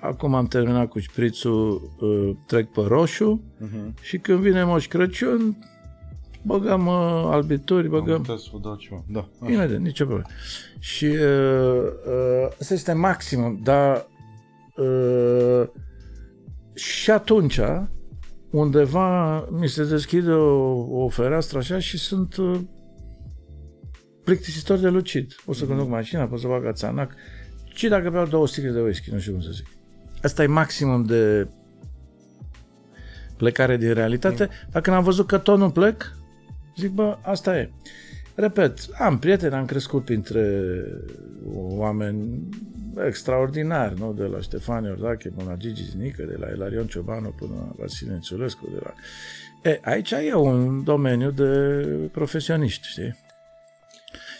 acum 0.00 0.34
am 0.34 0.46
terminat 0.46 0.88
cu 0.88 0.98
șprițul, 0.98 1.90
uh, 2.00 2.30
trec 2.46 2.70
pe 2.70 2.80
roșu 2.86 3.42
uh-huh. 3.60 4.02
și 4.02 4.18
când 4.18 4.38
vine 4.38 4.64
Moș 4.64 4.86
Crăciun, 4.86 5.56
băgăm 6.42 6.86
uh, 6.86 7.28
albituri, 7.30 7.88
băgăm... 7.88 8.24
Am 8.28 8.36
să 8.36 8.48
vă 8.52 8.58
dau 8.62 8.74
ceva. 8.74 9.04
Da, 9.08 9.28
așa. 9.40 9.52
Imediat, 9.52 9.80
nicio 9.80 10.04
problemă. 10.04 10.28
Și 10.78 11.04
uh, 11.04 11.82
uh, 12.06 12.48
asta 12.60 12.74
este 12.74 12.92
maximum, 12.92 13.60
dar 13.62 14.06
uh, 14.76 15.68
și 16.74 17.10
atunci 17.10 17.60
undeva 18.50 19.38
mi 19.40 19.68
se 19.68 19.84
deschide 19.84 20.30
o, 20.30 21.04
o 21.04 21.08
fereastră 21.08 21.58
așa 21.58 21.78
și 21.78 21.98
sunt 21.98 22.36
uh, 22.36 22.60
plictisitor 24.24 24.78
de 24.78 24.88
lucid. 24.88 25.32
Pot 25.44 25.56
să 25.56 25.64
conduc 25.64 25.88
mașina, 25.88 26.24
pot 26.24 26.40
să 26.40 26.46
fac 26.46 26.64
ațanac. 26.64 27.12
Și 27.74 27.88
dacă 27.88 28.10
beau 28.10 28.26
două 28.26 28.46
sticle 28.46 28.70
de 28.70 28.80
whisky, 28.80 29.10
nu 29.10 29.18
știu 29.18 29.32
cum 29.32 29.40
să 29.40 29.50
zic. 29.52 29.66
Asta 30.22 30.42
e 30.42 30.46
maximum 30.46 31.04
de 31.04 31.48
plecare 33.36 33.76
din 33.76 33.92
realitate. 33.92 34.48
Dacă 34.70 34.90
n-am 34.90 35.04
văzut 35.04 35.26
că 35.26 35.38
tot 35.38 35.58
nu 35.58 35.70
plec, 35.70 36.16
zic, 36.76 36.90
bă, 36.90 37.18
asta 37.22 37.58
e. 37.58 37.70
Repet, 38.34 38.78
am 38.98 39.18
prieteni, 39.18 39.54
am 39.54 39.64
crescut 39.64 40.04
printre 40.04 40.62
oameni 41.54 42.48
extraordinari, 43.06 43.98
nu? 43.98 44.12
De 44.12 44.24
la 44.24 44.40
Ștefan 44.40 44.84
Iordache 44.84 45.28
până 45.28 45.50
la 45.50 45.56
Gigi 45.56 45.84
Zinică, 45.84 46.22
de 46.22 46.36
la 46.38 46.46
Elarion 46.48 46.86
Ciobanu 46.86 47.28
până 47.28 47.52
la 47.56 47.74
Vasile 47.78 48.12
Înțulescu, 48.12 48.68
de 48.72 48.80
la... 48.82 48.94
E, 49.70 49.80
aici 49.82 50.10
e 50.10 50.34
un 50.34 50.84
domeniu 50.84 51.30
de 51.30 51.44
profesioniști, 52.12 52.88
știi? 52.88 53.16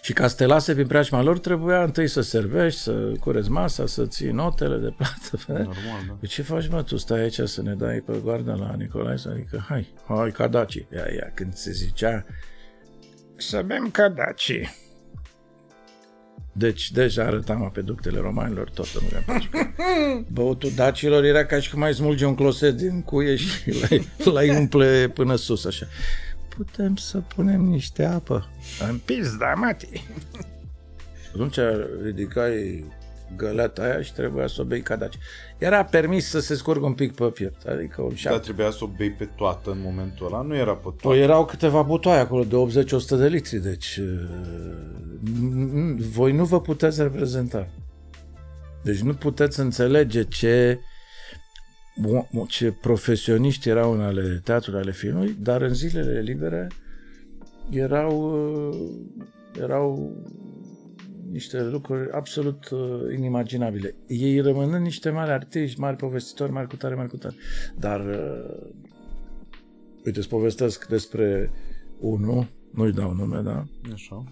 Și 0.04 0.12
ca 0.12 0.28
să 0.28 0.36
te 0.36 0.46
lase 0.46 0.74
prin 0.74 0.86
preajma 0.86 1.22
lor, 1.22 1.38
trebuia 1.38 1.82
întâi 1.82 2.08
să 2.08 2.20
servești, 2.20 2.80
să 2.80 3.12
cureți 3.20 3.50
masa, 3.50 3.86
să 3.86 4.06
ții 4.06 4.30
notele 4.30 4.76
de 4.76 4.94
plată. 4.96 5.44
Normal, 5.52 6.04
da. 6.06 6.12
Păi 6.18 6.28
ce 6.28 6.42
faci, 6.42 6.68
mă, 6.68 6.82
tu 6.82 6.96
stai 6.96 7.20
aici 7.20 7.40
să 7.40 7.62
ne 7.62 7.74
dai 7.74 7.98
pe 7.98 8.20
goarda 8.22 8.54
la 8.54 8.74
Nicolae? 8.78 9.16
Adică, 9.30 9.64
hai, 9.68 9.94
hai, 10.06 10.30
cadaci. 10.30 10.74
Ia, 10.74 11.06
ia, 11.14 11.30
când 11.34 11.54
se 11.54 11.72
zicea 11.72 12.26
să 13.36 13.62
bem 13.66 13.90
cadaci. 13.90 14.74
Deci, 16.52 16.90
deja 16.90 17.24
arătam 17.24 17.62
apeductele 17.62 18.18
romanilor, 18.18 18.70
tot 18.70 18.86
în 18.94 19.32
Băutul 20.32 20.70
dacilor 20.76 21.24
era 21.24 21.46
ca 21.46 21.60
și 21.60 21.70
cum 21.70 21.78
mai 21.78 21.94
smulge 21.94 22.24
un 22.24 22.34
closet 22.34 22.74
din 22.76 23.02
cuie 23.02 23.36
și 23.36 23.80
l-ai, 23.80 24.08
l-ai 24.24 24.56
umple 24.56 25.10
până 25.14 25.36
sus, 25.36 25.64
așa 25.64 25.86
putem 26.56 26.96
să 26.96 27.18
punem 27.18 27.60
niște 27.60 28.04
apă 28.04 28.48
în 28.88 28.98
pizda, 29.04 29.52
mati. 29.56 30.06
Atunci 31.32 31.58
ridicai 32.02 32.84
găleata 33.36 33.82
aia 33.82 34.02
și 34.02 34.12
trebuia 34.12 34.46
să 34.46 34.60
o 34.60 34.64
bei 34.64 34.80
cadaci. 34.80 35.18
Era 35.58 35.84
permis 35.84 36.28
să 36.28 36.40
se 36.40 36.54
scurgă 36.54 36.86
un 36.86 36.92
pic 36.92 37.14
pe 37.14 37.24
piept, 37.24 37.66
adică 37.66 38.02
un 38.02 38.14
Dar 38.24 38.38
trebuia 38.38 38.70
să 38.70 38.78
o 38.80 38.86
bei 38.86 39.10
pe 39.10 39.24
toată 39.24 39.70
în 39.70 39.78
momentul 39.82 40.26
ăla, 40.26 40.40
nu 40.40 40.56
era 40.56 40.74
pe 40.74 40.82
toată. 40.82 41.08
Păi 41.08 41.20
erau 41.20 41.44
câteva 41.44 41.82
butoaie 41.82 42.20
acolo 42.20 42.44
de 42.44 42.82
80-100 42.84 43.18
de 43.18 43.28
litri, 43.28 43.58
deci 43.58 43.96
uh, 43.96 44.06
voi 45.96 46.32
nu 46.32 46.44
vă 46.44 46.60
puteți 46.60 47.02
reprezenta. 47.02 47.68
Deci 48.82 48.98
nu 48.98 49.14
puteți 49.14 49.60
înțelege 49.60 50.22
ce 50.22 50.80
ce 52.48 52.72
profesioniști 52.72 53.68
erau 53.68 53.92
în 53.92 54.00
ale 54.00 54.40
teatrului, 54.44 54.80
ale 54.80 54.92
filmului, 54.92 55.36
dar 55.40 55.62
în 55.62 55.74
zilele 55.74 56.20
libere 56.20 56.68
erau, 57.70 58.40
uh, 58.68 58.90
erau 59.60 60.16
niște 61.30 61.62
lucruri 61.62 62.10
absolut 62.12 62.68
uh, 62.68 62.80
inimaginabile. 63.16 63.94
Ei 64.06 64.40
rămânând 64.40 64.84
niște 64.84 65.10
mari 65.10 65.30
artiști, 65.30 65.80
mari 65.80 65.96
povestitori, 65.96 66.52
mari 66.52 66.68
cu 66.68 66.76
tare, 66.76 66.94
mari 66.94 67.08
cu 67.08 67.16
tare. 67.16 67.34
Dar, 67.78 68.00
uh, 68.00 68.72
uite, 70.04 70.18
îți 70.18 70.28
povestesc 70.28 70.88
despre 70.88 71.50
unul, 72.00 72.46
nu-i 72.70 72.92
dau 72.92 73.12
nume, 73.12 73.40
da? 73.40 73.64
Așa. 73.92 74.24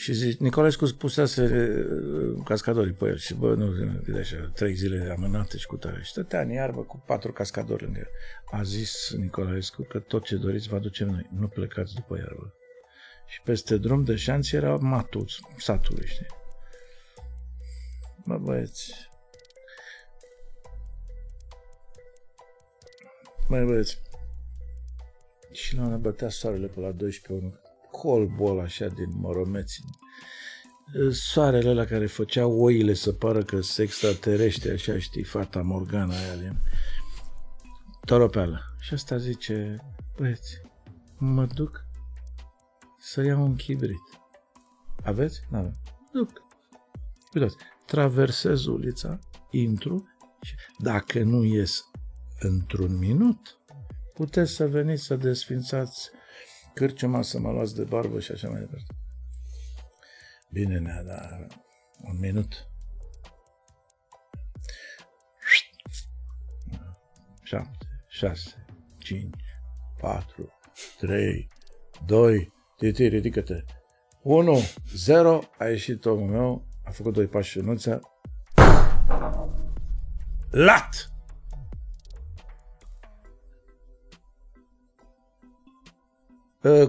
Și 0.00 0.12
zic, 0.12 0.38
Nicolescu 0.38 0.86
spusese 0.86 1.42
uh, 1.42 2.42
cascadorii 2.44 2.92
pe 2.92 3.04
el 3.04 3.16
și 3.16 3.34
bă, 3.34 3.54
nu, 3.54 3.66
vede 4.02 4.18
așa, 4.18 4.50
trei 4.54 4.74
zile 4.74 5.10
amânate 5.16 5.56
și 5.56 5.66
cu 5.66 5.76
tare. 5.76 6.02
Și 6.02 6.10
stătea 6.10 6.40
în 6.40 6.50
iarbă 6.50 6.80
cu 6.80 7.02
patru 7.06 7.32
cascadori 7.32 7.82
lângă 7.82 7.98
el. 7.98 8.08
A 8.50 8.62
zis 8.62 9.14
Nicolescu 9.16 9.82
că 9.82 9.98
tot 9.98 10.24
ce 10.24 10.36
doriți 10.36 10.68
vă 10.68 10.76
aducem 10.76 11.08
noi, 11.08 11.26
nu 11.30 11.48
plecați 11.48 11.94
după 11.94 12.16
iarbă. 12.16 12.54
Și 13.26 13.40
peste 13.44 13.76
drum 13.76 14.04
de 14.04 14.16
șanț 14.16 14.50
era 14.50 14.76
matul 14.76 15.28
satului, 15.58 16.06
știi? 16.06 16.26
Bă, 18.24 18.38
băieți, 18.38 19.10
Mai 23.48 23.64
băieți, 23.64 24.00
și 25.52 25.76
la 25.76 25.82
un 25.82 26.00
bătea 26.00 26.28
soarele 26.28 26.66
pe 26.66 26.80
la 26.80 26.90
12 26.90 27.59
ori, 27.92 28.28
colbol 28.36 28.60
așa 28.60 28.86
din 28.86 29.08
moromeți. 29.10 29.84
Soarele 31.10 31.70
ăla 31.70 31.84
care 31.84 32.06
făcea 32.06 32.46
oile 32.46 32.94
să 32.94 33.12
pară 33.12 33.42
că 33.42 33.60
se 33.60 33.82
extraterestri, 33.82 34.70
așa 34.70 34.98
știi, 34.98 35.22
fata 35.22 35.62
Morgana 35.62 36.14
aia 36.14 36.36
din 36.36 36.58
toropeală. 38.04 38.60
Și 38.80 38.94
asta 38.94 39.16
zice, 39.16 39.76
băieți, 40.16 40.60
mă 41.18 41.46
duc 41.54 41.84
să 42.98 43.22
iau 43.22 43.42
un 43.42 43.56
chibrit. 43.56 44.20
Aveți? 45.02 45.40
Nu 45.50 45.58
avem. 45.58 45.74
Duc. 46.12 46.42
Uitați, 47.34 47.56
traversez 47.86 48.64
ulița, 48.64 49.18
intru 49.50 50.08
și 50.42 50.54
dacă 50.78 51.22
nu 51.22 51.44
ies 51.44 51.90
într-un 52.38 52.98
minut, 52.98 53.58
puteți 54.14 54.52
să 54.52 54.68
veniți 54.68 55.02
să 55.02 55.16
desfințați 55.16 56.10
cârciuma, 56.74 57.22
să 57.22 57.38
mă 57.38 57.50
luați 57.50 57.74
de 57.74 57.82
barbă 57.82 58.20
și 58.20 58.32
așa 58.32 58.48
mai 58.48 58.60
departe. 58.60 58.94
Bine, 60.50 60.78
nea, 60.78 61.02
dar 61.02 61.46
un 62.02 62.18
minut. 62.18 62.68
Șapte, 67.42 67.86
șase, 68.08 68.64
cinci, 68.98 69.44
patru, 70.00 70.48
trei, 70.98 71.48
doi, 72.06 72.52
Titi, 72.80 73.08
ridică-te. 73.08 73.64
1, 74.22 74.58
0, 74.94 75.40
a 75.58 75.64
ieșit 75.64 76.04
omul 76.04 76.28
meu, 76.28 76.66
a 76.84 76.90
făcut 76.90 77.12
doi 77.12 77.26
pași 77.26 77.58
în 77.58 77.64
nuța. 77.64 78.00
Lat! 80.50 81.12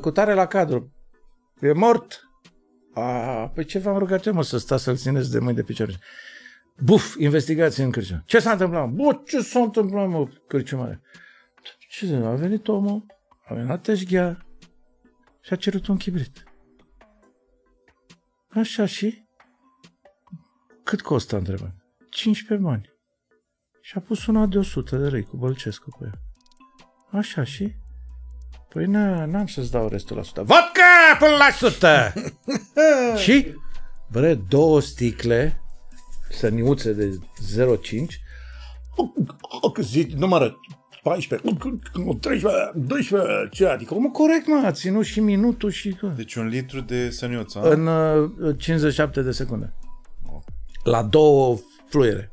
Cu 0.01 0.11
tare 0.11 0.33
la 0.33 0.45
cadru. 0.45 0.91
E 1.59 1.73
mort. 1.73 2.29
A, 2.93 3.47
păi 3.53 3.65
ce 3.65 3.79
v-am 3.79 3.97
rugat 3.97 4.25
eu, 4.25 4.33
mă, 4.33 4.43
să 4.43 4.57
stați 4.57 4.83
să-l 4.83 4.95
țineți 4.95 5.31
de 5.31 5.39
mâini 5.39 5.55
de 5.55 5.63
picioare. 5.63 5.99
Buf, 6.83 7.15
investigație 7.17 7.83
în 7.83 7.91
cârciumă. 7.91 8.23
Ce 8.25 8.39
s-a 8.39 8.51
întâmplat? 8.51 8.89
Bă, 8.89 9.21
ce 9.25 9.39
s-a 9.41 9.59
întâmplat, 9.59 10.09
mă, 10.09 10.27
cârciumare? 10.47 11.01
Ce 11.89 12.15
a 12.15 12.33
venit 12.35 12.67
omul, 12.67 13.05
a 13.45 13.53
venit 13.53 13.69
la 13.69 13.77
teșghea, 13.77 14.45
și 15.41 15.53
a 15.53 15.55
cerut 15.55 15.87
un 15.87 15.97
chibrit. 15.97 16.43
Așa 18.49 18.85
și? 18.85 19.25
Cât 20.83 21.01
costă, 21.01 21.37
întrebă? 21.37 21.75
15 22.09 22.67
bani. 22.67 22.89
Și 23.81 23.97
a 23.97 23.99
pus 23.99 24.25
una 24.25 24.45
de 24.45 24.57
100 24.57 24.97
de 24.97 25.09
lei 25.09 25.23
cu 25.23 25.37
Bălcescu 25.37 25.97
pe 25.99 26.05
ea. 26.05 26.21
Așa 27.19 27.43
și? 27.43 27.75
Păi 28.73 28.85
n-am 28.85 29.47
să-ți 29.47 29.71
dau 29.71 29.87
restul 29.87 30.15
la 30.15 30.21
100. 30.21 30.41
Vodka 30.41 31.17
până 31.19 31.35
la 31.35 31.47
100! 31.49 32.13
și? 33.23 33.55
Bre, 34.11 34.33
două 34.33 34.81
sticle, 34.81 35.61
săniuțe 36.29 36.93
de 36.93 37.19
0,5, 37.55 37.69
zi, 39.81 40.07
numără 40.17 40.59
14, 41.03 41.57
13, 42.19 42.71
12, 42.75 43.49
ce 43.51 43.65
adică? 43.65 43.93
Mă, 43.93 44.09
corect, 44.09 44.47
mă, 44.47 44.61
a 44.65 44.71
ținut 44.71 45.05
și 45.05 45.19
minutul 45.19 45.69
și... 45.69 45.97
Deci 46.15 46.35
un 46.35 46.47
litru 46.47 46.81
de 46.81 47.09
săniuță, 47.09 47.59
În 47.59 47.87
uh, 47.87 48.57
57 48.57 49.21
de 49.21 49.31
secunde. 49.31 49.73
La 50.83 51.03
două 51.03 51.57
fluiere. 51.89 52.31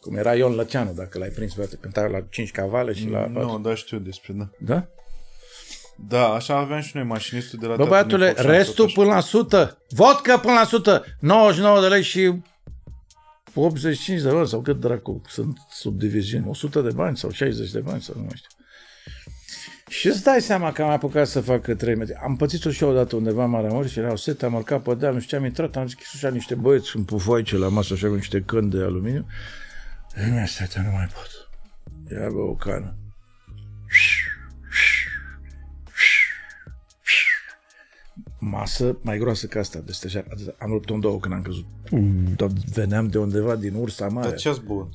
Cum 0.00 0.16
era 0.16 0.34
Ion 0.34 0.54
Lăceanu, 0.54 0.92
dacă 0.92 1.18
l-ai 1.18 1.28
prins, 1.28 1.54
băiate, 1.54 1.76
cânta 1.80 2.06
la 2.06 2.20
5 2.20 2.50
cavale 2.50 2.92
și 2.92 3.08
la... 3.08 3.26
Nu, 3.26 3.58
da, 3.58 3.74
știu 3.74 3.98
despre, 3.98 4.32
da. 4.32 4.48
Da? 4.58 4.88
Da, 6.06 6.28
așa 6.28 6.56
aveam 6.56 6.80
și 6.80 6.90
noi 6.94 7.04
mașinistul 7.04 7.58
de 7.58 7.66
la 7.66 7.76
Bă, 7.76 7.84
băiatule, 7.84 8.34
restul 8.36 8.90
până 8.94 9.08
la 9.08 9.16
100. 9.16 9.78
Vodka 9.88 10.38
până 10.38 10.52
la 10.52 10.60
100. 10.60 11.04
99 11.20 11.80
de 11.80 11.86
lei 11.86 12.02
și 12.02 12.40
85 13.54 14.20
de 14.20 14.30
bani 14.30 14.48
sau 14.48 14.60
cât 14.60 14.80
dracu 14.80 15.22
sunt 15.28 15.58
subdiviziuni, 15.70 16.48
100 16.48 16.80
de 16.80 16.90
bani 16.90 17.16
sau 17.16 17.30
60 17.30 17.70
de 17.70 17.80
bani 17.80 18.02
sau 18.02 18.14
nu 18.16 18.22
mai 18.22 18.34
știu. 18.34 18.50
Și 19.88 20.06
îți 20.06 20.22
dai 20.22 20.40
seama 20.40 20.72
că 20.72 20.82
am 20.82 20.88
apucat 20.88 21.26
să 21.26 21.40
fac 21.40 21.74
3 21.76 21.94
metri. 21.94 22.14
Am 22.14 22.36
pățit-o 22.36 22.70
și 22.70 22.82
eu 22.82 22.90
odată 22.90 23.16
undeva 23.16 23.44
în 23.44 23.50
Maramureș 23.50 23.90
și 23.90 23.98
era 23.98 24.12
o 24.12 24.16
sete, 24.16 24.44
am 24.44 24.54
urcat 24.54 24.82
pe 24.82 24.94
deal, 24.94 25.12
nu 25.12 25.20
știu 25.20 25.30
ce, 25.30 25.36
am 25.36 25.48
intrat, 25.48 25.76
am 25.76 25.86
zis 25.86 25.96
așa 26.14 26.28
niște 26.28 26.54
băieți 26.54 26.96
în 26.96 27.04
pufoaice 27.04 27.56
la 27.56 27.68
masă, 27.68 27.92
așa 27.94 28.08
cu 28.08 28.14
niște 28.14 28.40
căni 28.40 28.70
de 28.70 28.82
aluminiu. 28.82 29.26
E 30.16 30.40
mi 30.40 30.48
sete, 30.48 30.80
nu 30.84 30.90
mai 30.90 31.08
pot. 31.14 31.48
Ia 32.10 32.28
bă 32.30 32.40
o 32.40 32.54
cană. 32.54 32.94
Masă 38.50 38.96
mai 39.00 39.18
groasă 39.18 39.46
ca 39.46 39.60
asta, 39.60 39.78
de 39.86 39.92
stejar. 39.92 40.24
Am 40.58 40.70
rupt 40.70 40.90
în 40.90 41.00
două 41.00 41.18
când 41.18 41.34
am 41.34 41.42
căzut. 41.42 41.64
Dar 42.36 42.48
veneam 42.74 43.06
de 43.06 43.18
undeva 43.18 43.54
din 43.56 43.74
Ursa 43.74 44.06
Mare. 44.08 44.28
Dar 44.28 44.36
ce-ați 44.38 44.60
băut? 44.60 44.88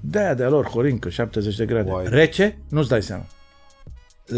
De 0.00 0.18
aia 0.18 0.34
de 0.34 0.44
lor, 0.44 0.66
horincă, 0.66 1.08
70 1.08 1.56
de 1.56 1.64
grade. 1.66 1.90
Uai. 1.90 2.04
Rece? 2.08 2.58
Nu-ți 2.68 2.88
dai 2.88 3.02
seama. 3.02 3.26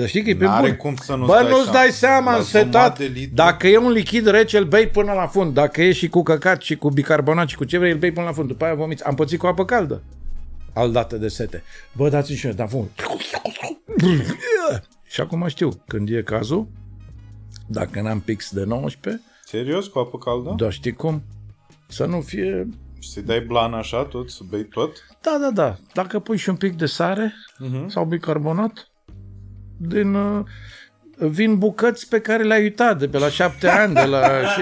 Știi 0.07 0.23
că 0.23 0.31
e 0.31 0.37
pe 0.37 0.45
N-are 0.45 0.67
bun. 0.67 0.77
cum 0.77 0.97
să 0.97 1.15
nu 1.15 1.27
Bă, 1.27 1.47
nu-ți 1.51 1.73
dai 1.73 1.89
seama, 1.91 2.31
La 2.31 2.37
însetat. 2.39 2.63
jumătate 2.63 3.03
de 3.07 3.13
litru. 3.19 3.35
Dacă 3.35 3.67
e 3.69 3.77
un 3.77 3.91
lichid 3.91 4.27
rece, 4.27 4.59
îl 4.59 4.65
bei 4.65 4.87
până 4.89 5.13
la 5.13 5.27
fund. 5.27 5.55
Dacă 5.55 5.83
e 5.83 5.93
și 5.93 6.09
cu 6.09 6.23
căcat 6.23 6.63
și 6.63 6.77
cu 6.77 6.91
bicarbonat 6.91 7.49
și 7.49 7.57
cu 7.57 7.65
ce 7.65 7.79
vrei, 7.79 7.93
îl 7.93 7.99
bei 7.99 8.13
până 8.13 8.27
la 8.27 8.33
fund. 8.33 8.49
După 8.49 8.65
aia 8.65 8.75
vomiți. 8.75 9.05
Am 9.05 9.15
pățit 9.15 9.39
cu 9.39 9.47
apă 9.47 9.65
caldă. 9.65 10.03
Al 10.73 10.93
dată 10.93 11.17
de 11.17 11.29
sete. 11.29 11.63
Bă, 11.97 12.09
dați-mi 12.09 12.37
și 12.37 12.47
eu, 12.47 12.53
dar 12.53 12.69
fund. 12.69 12.89
Și 15.09 15.21
acum 15.21 15.47
știu, 15.49 15.83
când 15.87 16.09
e 16.11 16.23
cazul, 16.23 16.69
dacă 17.71 18.01
n-am 18.01 18.21
pix 18.21 18.51
de 18.53 18.65
19, 18.65 19.23
Serios, 19.45 19.87
cu 19.87 19.99
apă 19.99 20.19
caldă? 20.19 20.65
da, 20.65 20.71
știi 20.71 20.93
cum? 20.93 21.23
Să 21.89 22.05
nu 22.05 22.21
fie... 22.21 22.69
Și 22.99 23.09
să-i 23.11 23.23
dai 23.23 23.41
blan 23.41 23.75
așa 23.75 24.05
tot, 24.05 24.31
să 24.31 24.41
bei 24.51 24.65
tot? 24.65 24.97
Da, 25.23 25.39
da, 25.41 25.51
da. 25.51 25.77
Dacă 25.95 26.19
pui 26.19 26.37
și 26.37 26.49
un 26.49 26.57
pic 26.57 26.77
de 26.77 26.87
sare 26.87 27.35
Mhm. 27.59 27.89
sau 27.89 28.05
bicarbonat, 28.05 28.89
din... 29.77 30.15
Uh, 30.15 30.45
vin 31.23 31.59
bucăți 31.59 32.09
pe 32.09 32.21
care 32.21 32.43
le-ai 32.43 32.63
uitat 32.63 32.99
de 32.99 33.09
pe 33.09 33.19
la 33.19 33.29
șapte 33.29 33.69
ani, 33.81 33.95
de 33.95 34.05
la... 34.05 34.45
și, 34.47 34.61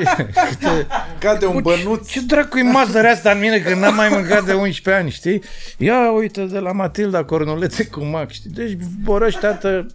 câte, 0.48 0.86
Cade 1.18 1.46
un 1.46 1.62
bănuț. 1.62 2.10
ce 2.10 2.20
dracu-i 2.20 2.62
mazărea 2.62 3.10
asta 3.10 3.30
în 3.30 3.38
mine 3.38 3.58
că 3.58 3.74
n-am 3.74 3.94
mai 3.94 4.08
mâncat 4.08 4.44
de 4.44 4.52
11 4.52 5.02
ani, 5.02 5.10
știi? 5.10 5.42
Ia 5.78 6.12
uite 6.12 6.44
de 6.44 6.58
la 6.58 6.72
Matilda 6.72 7.24
cornulețe 7.24 7.86
cu 7.86 8.04
mac, 8.04 8.30
știi? 8.30 8.50
Deci 8.50 8.76
borăși, 9.02 9.38
tată, 9.38 9.86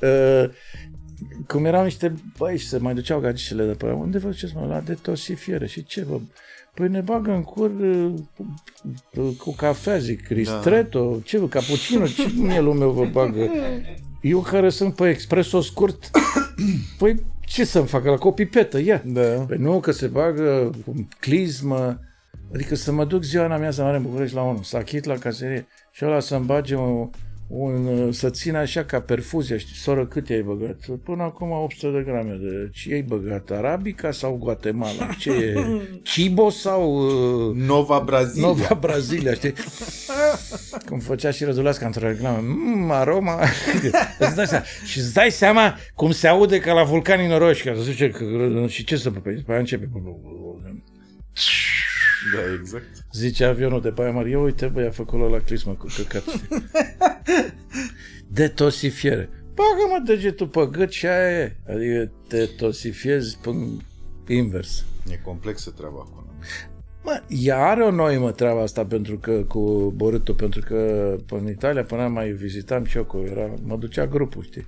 uh, 0.00 0.44
cum 1.46 1.64
erau 1.64 1.84
niște 1.84 2.14
băi 2.38 2.58
și 2.58 2.66
se 2.66 2.78
mai 2.78 2.94
duceau 2.94 3.20
gagicele 3.20 3.66
de 3.66 3.72
pe 3.72 3.86
unde 3.86 4.18
vă 4.18 4.28
duceți, 4.28 4.56
mă, 4.56 4.66
la 4.66 4.80
detosifiere 4.80 5.66
și 5.66 5.84
ce, 5.84 6.00
bă? 6.00 6.20
Păi 6.74 6.88
ne 6.88 7.00
bagă 7.00 7.30
în 7.30 7.42
cur 7.42 7.70
uh, 7.80 8.12
cu, 9.14 9.22
cu 9.38 9.54
cafea, 9.54 9.98
zic, 9.98 10.28
ristretto, 10.28 11.10
da. 11.10 11.20
ce, 11.24 11.38
bă, 11.38 11.46
cappuccino, 11.48 12.06
ce 12.06 12.32
mielul 12.36 12.74
meu 12.74 12.90
vă 12.90 13.04
bagă? 13.04 13.50
Eu 14.20 14.40
care 14.40 14.68
sunt 14.68 14.94
pe 14.94 15.08
expreso 15.08 15.60
scurt, 15.60 16.10
păi 16.98 17.22
ce 17.40 17.64
să-mi 17.64 17.86
facă 17.86 18.10
la 18.10 18.16
copipetă, 18.16 18.80
ia. 18.80 19.02
Da. 19.04 19.22
Păi 19.22 19.56
nu, 19.56 19.80
că 19.80 19.90
se 19.90 20.06
bagă 20.06 20.70
cu 20.84 21.08
clismă, 21.20 22.00
adică 22.54 22.74
să 22.74 22.92
mă 22.92 23.04
duc 23.04 23.22
ziua 23.22 23.44
în 23.44 23.52
amiază 23.52 23.82
mare 23.82 23.96
în 23.96 24.02
București 24.02 24.34
la 24.34 24.42
unul, 24.42 24.62
să 24.62 24.76
achit 24.76 25.04
la 25.04 25.14
caserie 25.14 25.66
și 25.90 26.04
ăla 26.04 26.20
să-mi 26.20 26.44
bage 26.44 26.74
o, 26.74 27.08
un, 27.48 27.86
uh, 27.86 28.14
să 28.14 28.30
țină 28.30 28.58
așa 28.58 28.84
ca 28.84 29.00
perfuzia, 29.00 29.58
știi, 29.58 29.74
soră, 29.74 30.06
cât 30.06 30.30
ai 30.30 30.42
băgat? 30.42 30.76
Până 31.04 31.22
acum 31.22 31.50
800 31.50 31.96
de 31.96 32.02
grame 32.04 32.38
de... 32.42 32.70
Ce 32.72 32.92
ai 32.92 33.02
băgat? 33.02 33.50
Arabica 33.50 34.10
sau 34.10 34.36
Guatemala? 34.36 35.08
Ce 35.18 35.30
e? 35.30 35.54
Chibo 36.12 36.50
sau... 36.50 36.96
Uh, 37.48 37.54
Nova 37.54 38.02
Brazilia. 38.04 38.46
Nova 38.46 38.74
Brazilia, 38.80 39.34
știi? 39.34 39.52
Cum 40.88 40.98
făcea 40.98 41.30
și 41.30 41.44
Răduleasca 41.44 41.86
într-o 41.86 42.06
reclamă. 42.06 42.38
Mmm, 42.40 42.90
aroma... 42.90 43.40
îți 44.18 44.34
dai 44.34 44.46
seama. 44.46 44.64
Și 44.84 44.98
îți 44.98 45.14
dai 45.14 45.30
seama 45.30 45.76
cum 45.94 46.10
se 46.10 46.28
aude 46.28 46.58
ca 46.58 46.72
la 46.72 46.84
vulcanii 46.84 47.28
noroși. 47.28 47.62
Că 47.62 47.74
zice 47.82 48.10
că... 48.10 48.24
Și 48.68 48.84
ce 48.84 48.96
să... 48.96 49.10
Păi, 49.10 49.34
după 49.34 49.50
aia 49.50 49.60
începe... 49.60 49.90
Da, 52.34 52.52
exact. 52.60 52.84
Zice 53.12 53.44
avionul 53.44 53.80
de 53.80 53.90
pe 53.90 54.02
aia 54.02 54.10
mare, 54.10 54.28
ia 54.28 54.38
uite 54.38 54.66
băi, 54.66 54.86
a 54.86 54.90
făcut 54.90 55.30
la 55.30 55.38
clismă 55.38 55.72
cu 55.72 55.86
căcat. 55.96 56.24
Detosifiere. 58.28 59.28
Bagă-mă 59.54 60.02
degetul 60.04 60.48
pe 60.48 60.68
gât 60.70 60.90
și 60.90 61.06
aia 61.06 61.40
e. 61.40 61.56
Adică 61.68 62.12
te 62.28 62.46
tosifiezi 62.46 63.38
până 63.38 63.66
invers. 64.26 64.84
E 65.10 65.20
complexă 65.24 65.70
treaba 65.70 65.98
acolo. 65.98 66.26
Mă, 67.02 67.22
ea 67.28 67.66
are 67.66 67.82
o 67.82 67.90
noimă 67.90 68.32
treaba 68.32 68.62
asta 68.62 68.84
pentru 68.84 69.18
că 69.18 69.32
cu 69.32 69.92
borâtul, 69.96 70.34
pentru 70.34 70.60
că 70.60 70.76
până 71.26 71.40
în 71.40 71.48
Italia, 71.48 71.84
până 71.84 72.02
am 72.02 72.12
mai 72.12 72.30
vizitam 72.30 72.84
și 72.84 72.96
eu, 72.96 73.04
cu 73.04 73.24
era, 73.30 73.54
mă 73.62 73.76
ducea 73.76 74.06
grupul, 74.06 74.42
știi? 74.42 74.66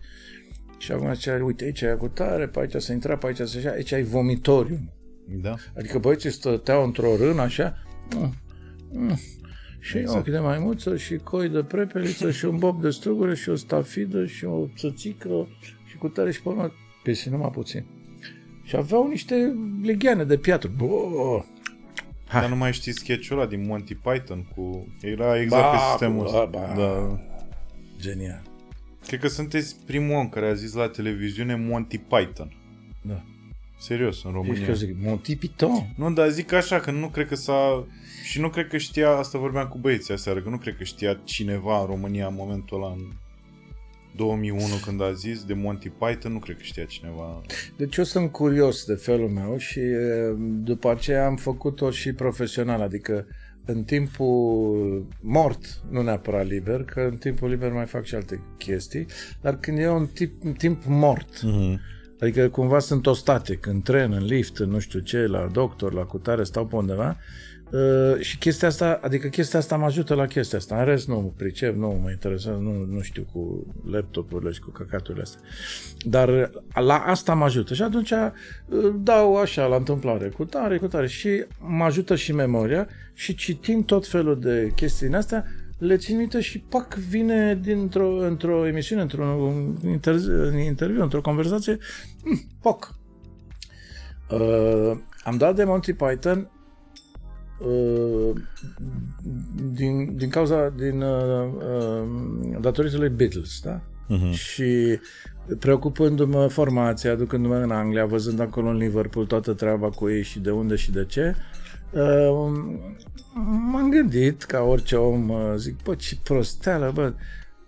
Și 0.78 0.92
acum 0.92 1.14
zicea, 1.14 1.44
uite, 1.44 1.64
aici 1.64 1.80
e 1.80 1.96
cu 1.98 2.09
tare, 2.09 2.46
pe 2.46 2.61
aici 2.61 2.74
se 2.76 2.92
intra, 2.92 3.16
pe 3.16 3.26
aici 3.26 3.48
se 3.48 3.59
așa, 3.59 3.70
aici 3.70 3.92
ai 3.92 4.02
vomitorium. 4.02 4.92
Da. 5.29 5.55
Adică 5.76 5.99
băieții 5.99 6.31
stăteau 6.31 6.85
într-o 6.85 7.16
rână 7.16 7.41
așa, 7.41 7.83
mm, 8.16 8.35
mm, 8.93 9.18
și 9.81 9.99
exact. 9.99 10.18
ochi 10.18 10.29
de 10.29 10.39
maimuță 10.39 10.97
și 10.97 11.16
coi 11.16 11.49
de 11.49 11.62
prepeliță 11.62 12.31
și 12.31 12.45
un 12.45 12.57
bob 12.57 12.81
de 12.81 12.91
strugure 12.91 13.35
și 13.35 13.49
o 13.49 13.55
stafidă 13.55 14.26
și 14.26 14.45
o 14.45 14.66
țățică 14.76 15.49
și 15.85 15.97
cu 15.97 16.09
tare 16.09 16.33
și 16.33 16.43
pe 16.43 16.49
urmă, 16.49 16.72
pesi 17.03 17.29
numai 17.29 17.51
puțin. 17.51 17.87
Și 18.64 18.76
aveau 18.76 19.09
niște 19.09 19.55
legheane 19.83 20.24
de 20.24 20.37
piatră. 20.37 20.70
Bă, 20.76 20.87
Hai. 22.29 22.41
Dar 22.41 22.51
nu 22.51 22.57
mai 22.57 22.72
știi 22.72 22.93
sketch-ul 22.93 23.39
ăla 23.39 23.47
din 23.47 23.66
Monty 23.66 23.95
Python 23.95 24.45
cu... 24.55 24.87
Era 25.01 25.41
exact 25.41 25.62
ba, 25.62 25.70
pe 25.70 25.76
sistemul 25.89 26.24
ăsta. 26.24 26.45
Ba, 26.45 26.72
da. 26.76 27.20
Genial. 28.01 28.43
Cred 29.07 29.20
că 29.20 29.29
sunteți 29.29 29.76
primul 29.87 30.16
om 30.16 30.29
care 30.29 30.49
a 30.49 30.55
zis 30.55 30.72
la 30.72 30.89
televiziune 30.89 31.57
Monty 31.57 31.99
Python. 31.99 32.57
Da. 33.03 33.24
Serios, 33.79 34.24
în 34.24 34.33
România. 34.33 34.55
Deci 34.55 34.66
că 34.66 34.72
zic, 34.72 34.97
Monty 35.03 35.37
Python. 35.37 35.93
Nu, 35.97 36.12
dar 36.12 36.29
zic 36.29 36.53
așa, 36.53 36.81
că 36.81 36.91
nu 36.91 37.09
cred 37.09 37.29
că 37.29 37.35
s-a... 37.35 37.87
Și 38.24 38.41
nu 38.41 38.49
cred 38.49 38.68
că 38.68 38.76
știa, 38.76 39.11
asta 39.11 39.39
vorbeam 39.39 39.68
cu 39.68 39.79
băieții 39.79 40.14
aseară, 40.14 40.43
că 40.43 40.49
nu 40.49 40.59
cred 40.59 40.76
că 40.76 40.85
știa 40.85 41.20
cineva 41.24 41.81
în 41.81 41.87
România 41.87 42.26
în 42.26 42.35
momentul 42.35 42.83
ăla, 42.83 42.93
în 42.93 43.12
2001 44.16 44.61
când 44.85 45.03
a 45.03 45.12
zis 45.12 45.45
de 45.45 45.55
Monty 45.55 45.89
Python, 45.89 46.33
nu 46.33 46.39
cred 46.39 46.57
că 46.57 46.62
știa 46.62 46.85
cineva. 46.85 47.43
Deci 47.76 47.97
eu 47.97 48.05
sunt 48.05 48.33
curios 48.33 48.85
de 48.85 48.95
felul 48.95 49.29
meu 49.29 49.57
și 49.57 49.81
după 50.41 50.91
aceea 50.91 51.26
am 51.26 51.37
făcut-o 51.37 51.91
și 51.91 52.12
profesional, 52.12 52.81
adică 52.81 53.26
în 53.64 53.85
timpul 53.85 55.07
mort, 55.20 55.64
nu 55.91 56.03
neapărat 56.03 56.47
liber, 56.47 56.85
că 56.85 57.01
în 57.01 57.16
timpul 57.16 57.49
liber 57.49 57.72
mai 57.72 57.87
fac 57.87 58.05
și 58.05 58.14
alte 58.14 58.41
chestii, 58.59 59.07
dar 59.41 59.59
când 59.59 59.79
e 59.79 59.89
un 59.89 60.07
tip, 60.07 60.45
un 60.45 60.53
timp 60.53 60.83
mort, 60.87 61.37
uh-huh. 61.37 61.79
Adică 62.20 62.48
cumva 62.48 62.78
sunt 62.78 63.06
ostate, 63.06 63.58
în 63.62 63.82
tren, 63.82 64.12
în 64.12 64.24
lift, 64.24 64.58
în 64.58 64.70
nu 64.70 64.78
știu 64.78 65.00
ce, 65.00 65.26
la 65.26 65.48
doctor, 65.52 65.92
la 65.92 66.02
cutare, 66.02 66.44
stau 66.44 66.66
pe 66.66 66.76
undeva, 66.76 67.16
Uh, 67.70 68.20
și 68.20 68.38
chestia 68.38 68.68
asta, 68.68 69.00
adică 69.02 69.28
chestia 69.28 69.58
asta 69.58 69.76
mă 69.76 69.84
ajută 69.84 70.14
la 70.14 70.26
chestia 70.26 70.58
asta. 70.58 70.78
În 70.78 70.84
rest 70.84 71.08
nu 71.08 71.34
pricep, 71.36 71.76
nu 71.76 72.00
mă 72.02 72.10
interesează, 72.10 72.58
nu, 72.58 72.84
nu 72.84 73.00
știu 73.00 73.26
cu 73.32 73.66
laptopurile 73.90 74.50
și 74.50 74.60
cu 74.60 74.70
căcaturile 74.70 75.22
astea. 75.22 75.40
Dar 75.98 76.50
la 76.74 76.98
asta 76.98 77.34
mă 77.34 77.44
ajută. 77.44 77.74
Și 77.74 77.82
atunci 77.82 78.10
uh, 78.10 78.94
dau 79.02 79.36
așa 79.36 79.66
la 79.66 79.76
întâmplare, 79.76 80.28
cu 80.28 80.44
tare, 80.44 80.78
cu 80.78 80.86
tare. 80.86 81.06
Și 81.06 81.44
mă 81.58 81.84
ajută 81.84 82.16
și 82.16 82.32
memoria 82.32 82.88
și 83.14 83.34
citim 83.34 83.84
tot 83.84 84.06
felul 84.06 84.40
de 84.40 84.72
chestii 84.74 85.06
din 85.06 85.16
astea, 85.16 85.44
le 85.79 85.97
țin 85.97 86.16
minte 86.16 86.41
și 86.41 86.59
pac 86.59 86.95
vine 86.95 87.59
dintr-o 87.62 88.16
într-o 88.16 88.66
emisiune, 88.66 89.03
într-un 89.03 89.76
inter- 89.85 90.64
interviu, 90.64 91.03
într-o 91.03 91.20
conversație, 91.20 91.79
hmm, 92.22 92.41
poc. 92.61 92.95
Uh, 94.31 94.99
am 95.24 95.37
dat 95.37 95.55
de 95.55 95.64
Monty 95.64 95.93
Python 95.93 96.51
Uh, 97.59 98.33
din, 99.72 100.16
din 100.16 100.29
cauza, 100.29 100.68
din 100.68 101.01
uh, 101.01 101.49
uh, 101.57 102.59
datorită 102.61 102.97
lui 102.97 103.09
Beatles, 103.09 103.61
da? 103.62 103.81
Uh-huh. 103.81 104.33
Și 104.33 104.99
preocupându-mă 105.59 106.47
formația, 106.47 107.12
aducându-mă 107.12 107.57
în 107.57 107.70
Anglia, 107.70 108.07
văzând 108.07 108.41
acolo 108.41 108.68
în 108.68 108.76
Liverpool 108.76 109.26
toată 109.26 109.53
treaba 109.53 109.91
cu 109.91 110.09
ei 110.09 110.22
și 110.22 110.39
de 110.39 110.51
unde 110.51 110.76
și 110.76 110.91
de 110.91 111.05
ce, 111.05 111.35
uh, 111.37 111.57
m-am 113.70 113.91
gândit, 113.91 114.43
ca 114.43 114.61
orice 114.61 114.97
om, 114.97 115.28
uh, 115.28 115.55
zic, 115.57 115.82
bă, 115.82 115.95
ce 115.95 116.18
prosteală, 116.22 116.91
bă, 116.95 117.12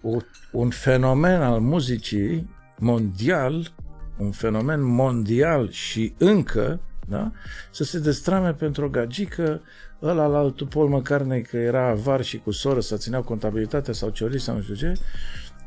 o, 0.03 0.17
un 0.53 0.71
fenomen 0.71 1.43
al 1.43 1.61
muzicii 1.61 2.51
mondial, 2.79 3.73
un 4.19 4.31
fenomen 4.31 4.83
mondial 4.83 5.71
și 5.71 6.15
încă 6.19 6.81
da? 7.11 7.33
să 7.71 7.85
se 7.85 7.99
destrame 7.99 8.53
pentru 8.53 8.85
o 8.85 8.89
gagică, 8.89 9.61
ăla 10.03 10.27
la 10.27 10.39
altul 10.39 10.67
Paul 10.67 10.89
McCartney, 10.89 11.43
că 11.43 11.57
era 11.57 11.89
avar 11.89 12.23
și 12.23 12.39
cu 12.39 12.51
soră, 12.51 12.81
să 12.81 12.97
țineau 12.97 13.23
contabilitatea 13.23 13.93
sau 13.93 14.09
ciori 14.09 14.41
sau 14.41 14.55
nu 14.55 14.63
știu 14.63 14.75
ce, 14.75 14.93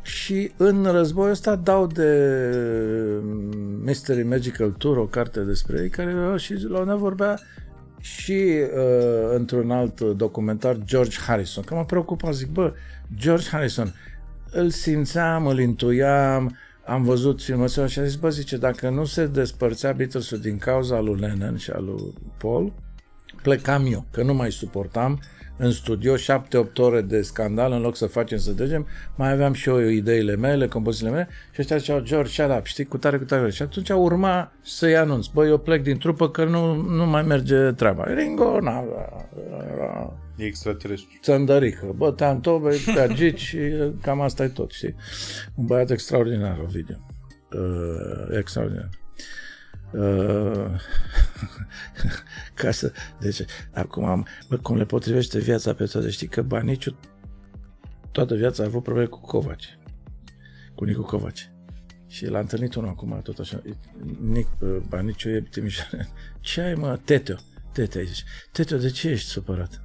și 0.01 0.51
în 0.57 0.83
războiul 0.83 1.31
ăsta 1.31 1.55
dau 1.55 1.87
de 1.87 2.09
Mystery 3.83 4.23
Magical 4.23 4.69
Tour, 4.69 4.97
o 4.97 5.05
carte 5.05 5.39
despre 5.39 5.81
ei, 5.81 5.89
care 5.89 6.37
și 6.37 6.53
la 6.67 6.79
una 6.79 6.95
vorbea 6.95 7.39
și 8.03 8.31
uh, 8.31 9.35
într-un 9.35 9.71
alt 9.71 9.99
documentar 9.99 10.77
George 10.85 11.17
Harrison, 11.19 11.63
că 11.63 11.75
mă 11.75 11.85
preocupa, 11.85 12.31
zic, 12.31 12.47
bă, 12.47 12.73
George 13.15 13.49
Harrison, 13.49 13.93
îl 14.51 14.69
simțeam, 14.69 15.47
îl 15.47 15.59
intuiam, 15.59 16.57
am 16.85 17.03
văzut 17.03 17.41
filmațiunea 17.41 17.89
și 17.89 17.99
a 17.99 18.03
zis, 18.03 18.15
bă, 18.15 18.29
zice, 18.29 18.57
dacă 18.57 18.89
nu 18.89 19.05
se 19.05 19.27
despărțea 19.27 19.91
beatles 19.91 20.39
din 20.39 20.57
cauza 20.57 20.99
lui 20.99 21.19
Lennon 21.19 21.57
și 21.57 21.71
a 21.71 21.79
lui 21.79 22.13
Paul, 22.37 22.73
plecam 23.41 23.85
eu, 23.91 24.05
că 24.11 24.23
nu 24.23 24.33
mai 24.33 24.51
suportam 24.51 25.19
în 25.57 25.71
studio 25.71 26.15
7-8 26.15 26.17
ore 26.77 27.01
de 27.01 27.21
scandal 27.21 27.71
în 27.71 27.81
loc 27.81 27.95
să 27.95 28.05
facem 28.05 28.37
să 28.37 28.51
degem, 28.51 28.87
mai 29.15 29.31
aveam 29.31 29.53
și 29.53 29.69
eu 29.69 29.79
ideile 29.79 30.35
mele, 30.35 30.67
compozițiile 30.67 31.11
mele 31.11 31.27
și 31.51 31.61
ăștia 31.61 31.77
ziceau, 31.77 31.99
George, 31.99 32.31
shut 32.31 32.57
up, 32.57 32.65
știi, 32.65 32.85
cu 32.85 32.97
tare, 32.97 33.17
cu 33.17 33.23
tare. 33.23 33.49
Și 33.49 33.61
atunci 33.61 33.89
urma 33.89 34.51
să-i 34.61 34.97
anunț, 34.97 35.25
băi, 35.25 35.49
eu 35.49 35.57
plec 35.57 35.83
din 35.83 35.97
trupă 35.97 36.29
că 36.29 36.45
nu, 36.45 36.75
nu 36.75 37.05
mai 37.05 37.21
merge 37.21 37.71
treaba. 37.71 38.03
Ringo, 38.03 38.59
na, 38.59 38.83
era... 39.73 40.13
E 40.35 40.45
extraterestru. 40.45 41.19
Țăndărică, 41.21 41.93
bă, 41.95 42.11
te-am 42.11 42.39
tobe, 42.39 42.75
pe 42.93 42.99
agici 42.99 43.39
și 43.39 43.57
cam 44.01 44.21
asta 44.21 44.43
e 44.43 44.47
tot, 44.47 44.71
știi. 44.71 44.95
Un 45.55 45.65
băiat 45.65 45.89
extraordinar, 45.89 46.59
Ovidiu. 46.63 47.05
Uh, 47.51 48.37
extraordinar. 48.37 48.89
Uh, 49.93 50.65
ca 52.53 52.71
să, 52.71 52.91
deci, 53.19 53.45
acum 53.73 54.05
am, 54.05 54.27
bă, 54.49 54.57
cum 54.57 54.77
le 54.77 54.85
potrivește 54.85 55.39
viața 55.39 55.73
pe 55.73 55.85
toate, 55.85 56.09
știi 56.09 56.27
că 56.27 56.41
Baniciu 56.41 56.97
toată 58.11 58.35
viața 58.35 58.63
a 58.63 58.65
avut 58.65 58.83
probleme 58.83 59.07
cu 59.07 59.19
Covaci, 59.19 59.77
cu 60.75 60.83
Nicu 60.83 61.01
Covaci. 61.01 61.51
Și 62.07 62.25
l-a 62.25 62.39
întâlnit 62.39 62.75
unul 62.75 62.89
acum, 62.89 63.19
tot 63.23 63.39
așa, 63.39 63.61
Nic, 64.19 64.47
uh, 64.59 64.77
Baniciu 64.89 65.29
e 65.29 65.41
Timișoare. 65.41 66.07
Ce 66.39 66.61
ai, 66.61 66.73
mă? 66.73 66.99
Teteo. 67.03 67.35
Teteo, 67.71 68.01
zice. 68.01 68.23
Teteo, 68.51 68.77
de 68.77 68.89
ce 68.89 69.09
ești 69.09 69.29
supărat? 69.29 69.81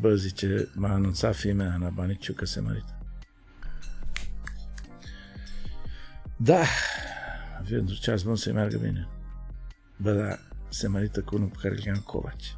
Bă, 0.00 0.14
zice, 0.14 0.68
m-a 0.74 0.92
anunțat 0.92 1.36
femeia 1.36 1.72
Ana 1.72 1.88
Baniciu 1.88 2.32
că 2.32 2.44
se 2.44 2.60
mărită. 2.60 2.98
Da, 6.36 6.64
pentru 7.70 7.94
ce 8.00 8.10
ați 8.10 8.24
bun 8.24 8.36
să-i 8.36 8.52
meargă 8.52 8.76
bine. 8.76 9.08
Bă, 9.96 10.12
da, 10.12 10.38
se 10.68 10.88
mărită 10.88 11.20
cu 11.20 11.34
unul 11.34 11.48
pe 11.48 11.56
care 11.62 11.74
îl 11.74 11.80
cheamă 11.84 12.00
Covaci. 12.04 12.56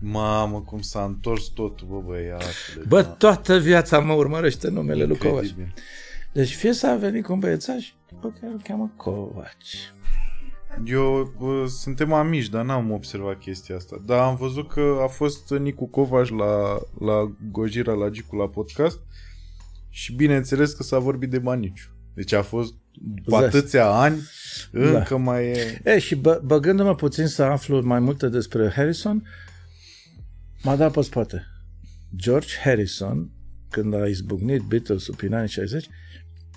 Mamă, 0.00 0.60
cum 0.60 0.80
s-a 0.80 1.04
întors 1.04 1.44
totul, 1.44 1.86
bă, 1.86 2.00
băiatule. 2.00 2.84
Bă, 2.88 3.02
da. 3.02 3.08
toată 3.08 3.58
viața 3.58 3.98
mă 3.98 4.12
urmărește 4.12 4.68
numele 4.68 5.04
lui 5.04 5.18
Covaci. 5.18 5.54
Deci 6.32 6.54
fie 6.54 6.72
s-a 6.72 6.96
venit 6.96 7.24
cu 7.24 7.32
un 7.32 7.38
băiețaș 7.38 7.92
pe 8.20 8.32
care 8.40 8.52
îl 8.52 8.60
cheamă 8.62 8.92
Covaci. 8.96 9.92
Eu, 10.84 11.34
bă, 11.38 11.66
suntem 11.66 12.12
amici, 12.12 12.48
dar 12.48 12.64
n-am 12.64 12.90
observat 12.90 13.38
chestia 13.38 13.76
asta. 13.76 14.02
Dar 14.06 14.18
am 14.18 14.36
văzut 14.36 14.68
că 14.72 14.98
a 15.02 15.06
fost 15.06 15.50
Nicu 15.50 15.86
Covaș 15.86 16.28
la, 16.28 16.78
la 16.98 17.36
Gojira, 17.50 17.92
la 17.92 18.08
Gicu, 18.08 18.36
la 18.36 18.48
podcast 18.48 18.98
și 19.88 20.14
bineînțeles 20.14 20.72
că 20.72 20.82
s-a 20.82 20.98
vorbit 20.98 21.30
de 21.30 21.38
Baniciu. 21.38 21.88
Deci 22.14 22.32
a 22.32 22.42
fost 22.42 22.72
după 22.72 22.89
atâția 23.30 23.86
ani, 23.86 24.20
încă 24.70 25.06
da. 25.08 25.16
mai 25.16 25.46
e... 25.46 25.80
E, 25.84 25.98
și 25.98 26.14
bă, 26.14 26.40
băgându-mă 26.44 26.94
puțin 26.94 27.26
să 27.26 27.42
aflu 27.42 27.80
mai 27.82 28.00
multe 28.00 28.28
despre 28.28 28.70
Harrison, 28.70 29.28
m-a 30.62 30.76
dat 30.76 30.92
pe 30.92 31.00
spate. 31.00 31.46
George 32.16 32.54
Harrison, 32.64 33.30
când 33.70 33.94
a 33.94 34.06
izbucnit 34.06 34.62
Beatles-ul 34.62 35.14
prin 35.14 35.34
anii 35.34 35.48
60, 35.48 35.88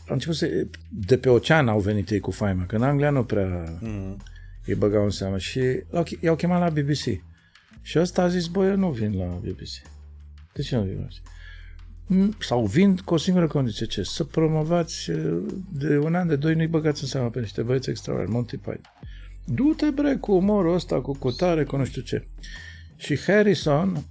au 0.08 0.14
început 0.14 0.36
să, 0.36 0.68
de 0.89 1.18
pe 1.18 1.30
ocean 1.30 1.68
au 1.68 1.80
venit 1.80 2.10
ei 2.10 2.20
cu 2.20 2.32
faima, 2.32 2.66
că 2.66 2.76
în 2.76 2.84
Anglia 2.84 3.10
nu 3.10 3.24
prea 3.24 3.78
mm. 3.80 4.18
îi 4.66 4.76
băgau 4.76 5.04
în 5.04 5.10
seamă 5.10 5.38
și 5.38 5.60
i-au 6.20 6.36
chemat 6.36 6.60
la 6.60 6.82
BBC. 6.82 7.24
Și 7.82 8.00
ăsta 8.00 8.22
a 8.22 8.28
zis, 8.28 8.48
băi, 8.48 8.70
eu 8.70 8.76
nu 8.76 8.91
vin 8.91 9.18
la 9.18 9.26
BBC. 9.26 9.70
De 10.54 10.62
ce 10.62 10.76
nu 10.76 10.82
vin 10.82 10.96
la 10.96 11.04
BBC? 11.04 11.32
Mm, 12.14 12.36
sau 12.39 12.66
vin 12.66 12.95
cu 13.05 13.14
o 13.14 13.18
singură 13.18 13.47
condiție, 13.47 13.86
ce? 13.86 14.03
Să 14.03 14.24
promovați 14.24 15.11
de 15.72 15.97
un 15.97 16.16
an, 16.16 16.28
de 16.28 16.36
doi, 16.36 16.55
nu-i 16.55 16.68
băgați 16.68 17.01
în 17.03 17.07
seama 17.07 17.28
pe 17.28 17.39
niște 17.39 17.61
băieți 17.61 17.89
extraordinari, 17.89 18.36
Monty 18.36 18.57
Python. 18.57 18.91
Du-te, 19.45 19.89
bre, 19.89 20.16
cu 20.16 20.32
umorul 20.32 20.74
ăsta, 20.74 21.01
cu 21.01 21.18
cutare, 21.18 21.64
cu 21.64 21.78
nu 21.78 21.86
știu 21.86 22.01
ce. 22.01 22.24
Și 22.95 23.20
Harrison, 23.20 24.05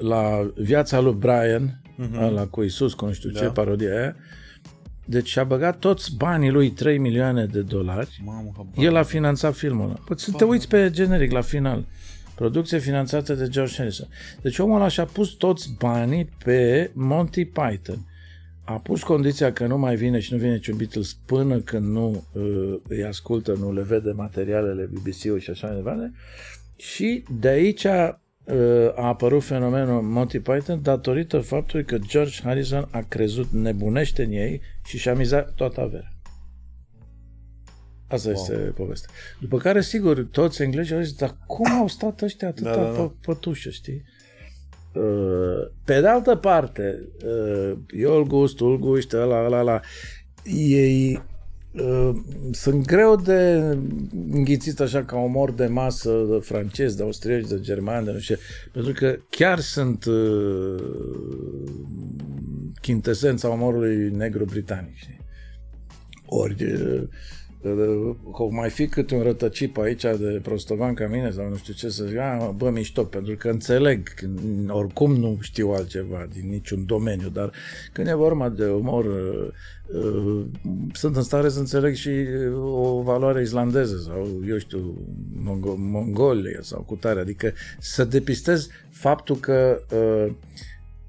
la 0.00 0.52
viața 0.56 1.00
lui 1.00 1.14
Brian, 1.14 1.82
uh-huh. 1.98 2.32
la 2.32 2.46
cu 2.46 2.62
Isus, 2.62 2.94
cu 2.94 3.04
nu 3.04 3.12
știu 3.12 3.30
da. 3.30 3.40
ce, 3.40 3.46
parodia 3.46 3.96
aia, 3.96 4.16
deci 5.04 5.36
a 5.36 5.44
băgat 5.44 5.78
toți 5.78 6.16
banii 6.16 6.50
lui 6.50 6.70
3 6.70 6.98
milioane 6.98 7.46
de 7.46 7.60
dolari. 7.60 8.22
Mamă, 8.24 8.52
El 8.76 8.96
a 8.96 9.02
finanțat 9.02 9.54
filmul 9.54 9.84
ăla. 9.84 9.98
Poți 10.04 10.24
să 10.24 10.32
te 10.36 10.44
uiți 10.44 10.68
pe 10.68 10.90
generic 10.90 11.30
la 11.30 11.40
final. 11.40 11.86
Producție 12.40 12.78
finanțată 12.78 13.34
de 13.34 13.48
George 13.48 13.74
Harrison. 13.76 14.08
Deci 14.42 14.58
omul 14.58 14.76
ăla 14.76 14.88
și-a 14.88 15.04
pus 15.04 15.30
toți 15.30 15.74
banii 15.78 16.28
pe 16.44 16.90
Monty 16.94 17.44
Python. 17.44 17.98
A 18.64 18.72
pus 18.72 19.02
condiția 19.02 19.52
că 19.52 19.66
nu 19.66 19.78
mai 19.78 19.96
vine 19.96 20.18
și 20.18 20.32
nu 20.32 20.38
vine 20.38 20.52
niciun 20.52 20.76
Beatles 20.76 21.16
până 21.26 21.58
când 21.58 21.86
nu 21.86 22.24
uh, 22.32 22.74
îi 22.88 23.04
ascultă, 23.04 23.52
nu 23.52 23.72
le 23.72 23.82
vede 23.82 24.10
materialele 24.10 24.90
BBC-ului 24.92 25.40
și 25.40 25.50
așa 25.50 25.66
mai 25.66 25.76
departe. 25.76 26.12
Și 26.76 27.24
de 27.40 27.48
aici 27.48 27.84
a, 27.84 28.20
uh, 28.44 28.88
a 28.94 29.06
apărut 29.06 29.42
fenomenul 29.42 30.02
Monty 30.02 30.38
Python 30.38 30.82
datorită 30.82 31.38
faptului 31.38 31.84
că 31.84 31.98
George 32.06 32.40
Harrison 32.42 32.88
a 32.90 33.04
crezut 33.08 33.50
nebunește 33.50 34.22
în 34.22 34.30
ei 34.30 34.60
și 34.84 34.98
și-a 34.98 35.14
mizat 35.14 35.52
toată 35.54 35.80
averea. 35.80 36.09
Asta 38.10 38.28
wow. 38.28 38.38
este 38.40 38.54
povestea. 38.54 39.10
După 39.40 39.56
care, 39.56 39.80
sigur, 39.80 40.24
toți 40.30 40.62
englezii 40.62 40.94
au 40.94 41.00
zis, 41.00 41.12
dar 41.12 41.36
cum 41.46 41.72
au 41.72 41.88
stat 41.88 42.20
ăștia 42.20 42.48
atâta 42.48 42.74
da, 42.74 42.82
da, 42.82 42.92
da. 42.92 43.12
pătușă, 43.22 43.70
știi? 43.70 44.04
Uh, 44.94 45.70
pe 45.84 46.00
de 46.00 46.06
altă 46.06 46.34
parte, 46.34 47.08
uh, 47.24 47.72
eu 47.96 48.24
gust, 48.24 48.60
îl 48.60 48.78
gust, 48.78 49.12
ăla, 49.12 49.44
ăla, 49.44 49.58
ăla, 49.58 49.80
ei 50.44 51.22
uh, 51.72 52.10
sunt 52.50 52.86
greu 52.86 53.16
de 53.16 53.60
înghițit 54.30 54.80
așa 54.80 55.04
ca 55.04 55.16
umor 55.16 55.52
de 55.52 55.66
masă 55.66 56.26
de 56.30 56.38
francez, 56.38 56.94
de 56.94 57.02
austrieci, 57.02 57.48
de 57.48 57.60
germani, 57.60 58.04
de 58.04 58.12
nu 58.12 58.18
știu, 58.18 58.36
pentru 58.72 58.92
că 58.92 59.16
chiar 59.30 59.58
sunt 59.58 60.04
uh, 60.04 60.82
chintesența 62.80 63.48
umorului 63.48 64.10
negru 64.10 64.44
britanic, 64.44 64.96
știi? 64.96 65.20
Ori 66.26 66.56
uh, 67.60 68.16
că 68.36 68.42
mai 68.50 68.70
fi 68.70 68.86
câte 68.86 69.14
un 69.14 69.22
rătăcip 69.22 69.78
aici 69.78 70.02
de 70.02 70.40
prostovan 70.42 70.94
ca 70.94 71.06
mine 71.06 71.30
sau 71.30 71.48
nu 71.48 71.56
știu 71.56 71.72
ce 71.72 71.88
să 71.88 72.04
zic, 72.04 72.18
a, 72.18 72.54
bă, 72.56 72.70
mișto, 72.70 73.04
pentru 73.04 73.34
că 73.36 73.48
înțeleg, 73.48 74.08
oricum 74.68 75.16
nu 75.16 75.38
știu 75.40 75.70
altceva 75.70 76.26
din 76.32 76.48
niciun 76.48 76.86
domeniu, 76.86 77.28
dar 77.28 77.52
când 77.92 78.06
e 78.06 78.14
vorba 78.14 78.48
de 78.48 78.66
umor, 78.66 79.04
uh, 79.04 79.48
uh, 80.04 80.44
sunt 80.92 81.16
în 81.16 81.22
stare 81.22 81.48
să 81.48 81.58
înțeleg 81.58 81.94
și 81.94 82.10
o 82.62 83.02
valoare 83.02 83.42
islandeză 83.42 83.96
sau, 83.96 84.28
eu 84.48 84.58
știu, 84.58 85.06
Mong- 85.36 85.76
Mongolia 85.76 86.58
sau 86.62 86.80
cu 86.80 86.94
tare, 86.94 87.20
adică 87.20 87.52
să 87.78 88.04
depistez 88.04 88.68
faptul 88.90 89.36
că 89.36 89.82
uh, 89.92 90.32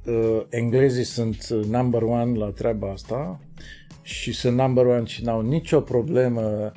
uh, 0.05 0.41
englezii 0.49 1.03
sunt 1.03 1.47
number 1.49 2.01
one 2.01 2.37
la 2.37 2.49
treaba 2.49 2.91
asta, 2.91 3.39
și 4.11 4.33
sunt 4.33 4.57
number 4.57 4.85
one 4.85 5.05
și 5.05 5.23
n-au 5.23 5.41
nicio 5.41 5.79
problemă 5.79 6.71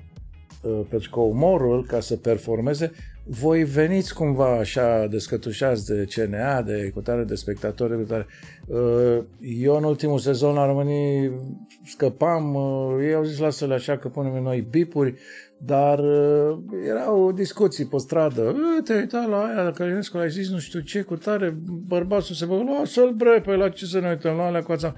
uh, 0.63 0.81
pentru 0.89 1.11
că 1.11 1.21
umorul, 1.21 1.85
ca 1.87 2.01
să 2.01 2.17
performeze, 2.17 2.93
voi 3.27 3.65
veniți 3.65 4.15
cumva 4.15 4.59
așa 4.59 5.07
descătușați 5.07 5.87
de 5.87 6.07
CNA, 6.15 6.63
de 6.63 6.91
cutare 6.95 7.25
de 7.25 7.35
spectatori, 7.35 7.97
de 7.97 8.03
tare. 8.03 8.27
Uh, 8.67 9.25
eu 9.63 9.77
în 9.77 9.85
ultimul 9.85 10.19
sezon 10.19 10.55
la 10.55 10.67
Românii 10.67 11.33
scăpam, 11.85 12.55
uh, 12.55 12.97
ei 13.03 13.15
au 13.15 13.25
zis 13.25 13.39
lasă-le 13.39 13.75
așa 13.75 13.97
că 13.97 14.09
punem 14.09 14.43
noi 14.43 14.67
bipuri, 14.71 15.15
dar 15.59 15.99
uh, 15.99 16.59
erau 16.89 17.33
discuții 17.33 17.85
pe 17.85 17.97
stradă. 17.99 18.57
Te 18.85 18.95
uita 18.95 19.27
la 19.31 19.45
aia, 19.45 19.65
dacă 19.65 19.85
Ionescu 19.85 20.17
a 20.17 20.27
zis 20.27 20.51
nu 20.51 20.59
știu 20.59 20.81
ce, 20.81 21.03
cu 21.03 21.17
tare, 21.17 21.57
bărbatul 21.87 22.35
se 22.35 22.45
bă, 22.45 22.63
lasă-l 22.79 23.13
bre, 23.13 23.41
pe 23.41 23.55
la 23.55 23.69
ce 23.69 23.87
să 23.87 24.01
ne 24.01 24.09
uităm 24.09 24.37
la 24.37 24.45
alea 24.45 24.63
cu 24.63 24.73
ața. 24.73 24.95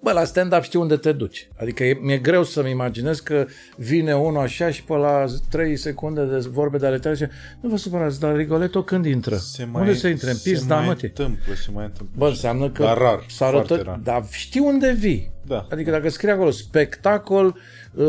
Bă, 0.00 0.12
la 0.12 0.24
stand-up 0.24 0.62
știi 0.62 0.78
unde 0.78 0.96
te 0.96 1.12
duci. 1.12 1.48
Adică 1.60 1.84
e, 1.84 1.98
mi-e 2.02 2.18
greu 2.18 2.42
să-mi 2.42 2.70
imaginez 2.70 3.20
că 3.20 3.46
vine 3.76 4.14
unul 4.16 4.42
așa 4.42 4.70
și 4.70 4.84
pe 4.84 4.94
la 4.94 5.24
3 5.50 5.76
secunde 5.76 6.24
de 6.24 6.48
vorbe 6.50 6.78
de 6.78 6.86
ale 6.86 6.98
tale 6.98 7.14
și 7.14 7.26
nu 7.60 7.68
vă 7.68 7.76
supărați, 7.76 8.20
dar 8.20 8.36
Rigoletto 8.36 8.82
când 8.82 9.06
intră? 9.06 9.36
Se 9.36 9.64
mai, 9.64 9.82
unde 9.82 9.94
se 9.94 10.08
intre? 10.08 10.30
În 10.30 10.36
pis, 10.42 10.66
da, 10.66 10.80
mă, 10.80 10.96
întâmplă, 11.02 11.54
se 11.54 11.70
mai 11.74 11.84
întâmplă. 11.84 12.14
Bă, 12.18 12.28
înseamnă 12.28 12.70
că 12.70 12.82
dar 12.82 12.98
rar, 12.98 13.24
s-a 13.28 13.46
arătat, 13.46 14.00
dar 14.02 14.24
știi 14.30 14.60
unde 14.60 14.92
vii. 14.98 15.32
Da. 15.46 15.66
Adică 15.70 15.90
dacă 15.90 16.08
scrie 16.08 16.32
acolo 16.32 16.50
spectacol, 16.50 17.56
uh, 17.94 18.06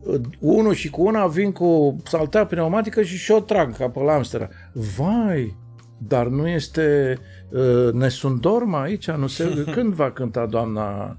uh, 0.00 0.20
unul 0.38 0.74
și 0.74 0.90
cu 0.90 1.02
una 1.02 1.26
vin 1.26 1.52
cu 1.52 1.96
saltea 2.04 2.46
pneumatică 2.46 3.02
și 3.02 3.16
și-o 3.16 3.40
trag 3.40 3.76
ca 3.76 3.88
pe 3.88 4.00
la 4.00 4.12
Amsterdam. 4.12 4.50
Vai, 4.72 5.56
dar 5.98 6.26
nu 6.26 6.48
este 6.48 7.18
uh, 7.50 7.92
Nesundorma 7.92 8.80
aici? 8.80 9.10
Nu 9.10 9.26
se, 9.26 9.64
când 9.74 9.92
va 9.92 10.10
cânta 10.10 10.46
doamna 10.46 11.16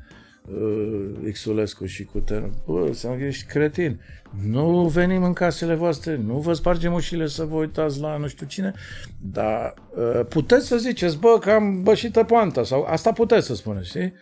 uh, 0.52 1.32
Xulescu 1.32 1.86
și 1.86 2.04
cu 2.04 2.20
ten. 2.20 2.52
Bă, 2.66 2.90
să 2.94 3.08
ești 3.20 3.46
cretin. 3.46 4.00
Nu 4.46 4.88
venim 4.88 5.24
în 5.24 5.34
casele 5.34 5.74
voastre, 5.74 6.20
nu 6.26 6.38
vă 6.38 6.54
spargem 6.54 6.94
ușile 6.94 7.28
să 7.28 7.44
vă 7.44 7.56
uitați 7.56 8.00
la 8.00 8.18
nu 8.18 8.28
știu 8.28 8.46
cine, 8.46 8.74
dar 9.22 9.74
uh, 9.96 10.26
puteți 10.30 10.68
să 10.68 10.78
ziceți, 10.78 11.18
bă, 11.18 11.38
că 11.42 11.52
am 11.52 11.84
bășită 11.84 12.24
poanta, 12.24 12.64
sau 12.64 12.84
asta 12.84 13.12
puteți 13.12 13.46
să 13.46 13.56
spuneți, 13.56 13.88
știi? 13.88 14.14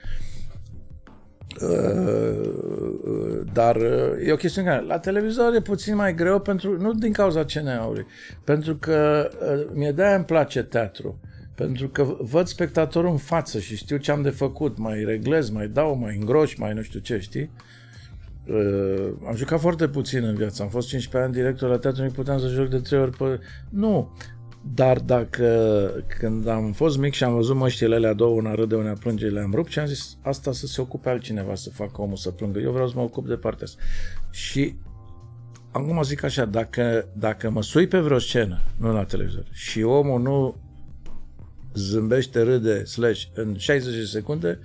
Uh, 1.62 3.42
dar 3.54 3.76
uh, 3.76 4.28
e 4.28 4.32
o 4.32 4.36
chestiune 4.36 4.68
care 4.68 4.82
la 4.82 5.00
televizor 5.00 5.54
e 5.54 5.62
puțin 5.62 5.96
mai 5.96 6.16
greu 6.16 6.40
pentru, 6.40 6.82
nu 6.82 6.94
din 6.94 7.12
cauza 7.12 7.46
CNA-ului, 7.46 8.06
pentru 8.44 8.76
că 8.76 9.30
uh, 9.42 9.68
mie 9.74 9.92
de-aia 9.92 10.16
îmi 10.16 10.26
place 10.26 10.64
teatru. 10.64 11.20
Uh, 11.56 11.66
pentru 11.66 11.88
că 11.88 12.16
văd 12.20 12.48
spectatorul 12.48 13.12
în 13.12 13.18
față 13.18 13.60
și 13.60 13.76
știu 13.76 13.98
ce 13.98 14.12
am 14.12 14.22
de 14.22 14.30
făcut, 14.30 14.78
mai 14.78 15.04
reglez, 15.04 15.50
mai 15.50 15.68
dau, 15.68 15.96
mai 15.96 16.18
îngroș, 16.20 16.56
mai 16.56 16.74
nu 16.74 16.82
știu 16.82 17.00
ce, 17.00 17.20
știi? 17.20 17.50
Uh, 18.48 19.10
am 19.28 19.36
jucat 19.36 19.60
foarte 19.60 19.88
puțin 19.88 20.24
în 20.24 20.36
viață, 20.36 20.64
am 20.64 20.70
fost 20.70 20.88
15 20.88 21.30
ani 21.30 21.42
director 21.42 21.70
la 21.70 21.78
teatru, 21.78 22.04
nu 22.04 22.10
puteam 22.10 22.40
să 22.40 22.48
joc 22.48 22.70
de 22.70 22.80
3 22.80 23.00
ori 23.00 23.18
pe... 23.18 23.40
Nu, 23.70 24.18
dar 24.74 25.00
dacă 25.00 25.46
când 26.20 26.48
am 26.48 26.72
fost 26.72 26.98
mic 26.98 27.14
și 27.14 27.24
am 27.24 27.34
văzut 27.34 27.56
măștile 27.56 27.96
alea 27.96 28.14
două, 28.14 28.36
una 28.36 28.54
râde, 28.54 28.76
una 28.76 28.94
plânge, 28.94 29.28
le-am 29.28 29.52
rupt 29.54 29.72
și 29.72 29.80
am 29.80 29.86
zis 29.86 30.18
asta 30.22 30.52
să 30.52 30.68
se 30.68 30.82
ocupe 30.82 31.10
altcineva, 31.10 31.56
să 31.56 31.70
facă 31.70 32.02
omul 32.02 32.16
să 32.16 32.32
plângă. 32.32 32.60
Eu 32.60 32.72
vreau 32.72 32.88
să 32.88 32.94
mă 32.96 33.02
ocup 33.02 33.28
de 33.28 33.36
partea 33.36 33.66
asta. 33.66 33.82
Și 34.30 34.76
acum 35.72 36.04
zic 36.04 36.24
așa, 36.24 36.46
dacă, 36.46 37.08
dacă 37.14 37.50
mă 37.50 37.64
sui 37.64 37.88
pe 37.88 38.00
vreo 38.00 38.20
scenă, 38.20 38.62
nu 38.78 38.94
la 38.94 39.04
televizor, 39.04 39.46
și 39.52 39.82
omul 39.82 40.22
nu 40.22 40.65
zâmbește, 41.76 42.42
râde, 42.42 42.84
slash, 42.84 43.24
în 43.34 43.58
60 43.58 43.96
de 43.96 44.04
secunde, 44.04 44.60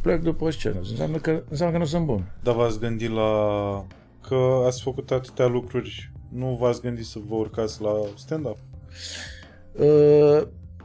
plec 0.00 0.22
după 0.22 0.50
scenă. 0.50 0.78
Înseamnă 0.78 1.16
că, 1.16 1.42
înseamnă 1.48 1.76
că 1.76 1.82
nu 1.82 1.88
sunt 1.88 2.04
bun. 2.04 2.32
Dar 2.42 2.54
v-ați 2.54 2.78
gândit 2.78 3.10
la... 3.10 3.86
că 4.28 4.62
ați 4.66 4.82
făcut 4.82 5.10
atâtea 5.10 5.46
lucruri, 5.46 6.12
nu 6.32 6.56
v-ați 6.60 6.80
gândit 6.80 7.04
să 7.04 7.18
vă 7.28 7.34
urcați 7.34 7.82
la 7.82 7.92
stand-up? 8.16 8.58
Uh, 9.72 10.42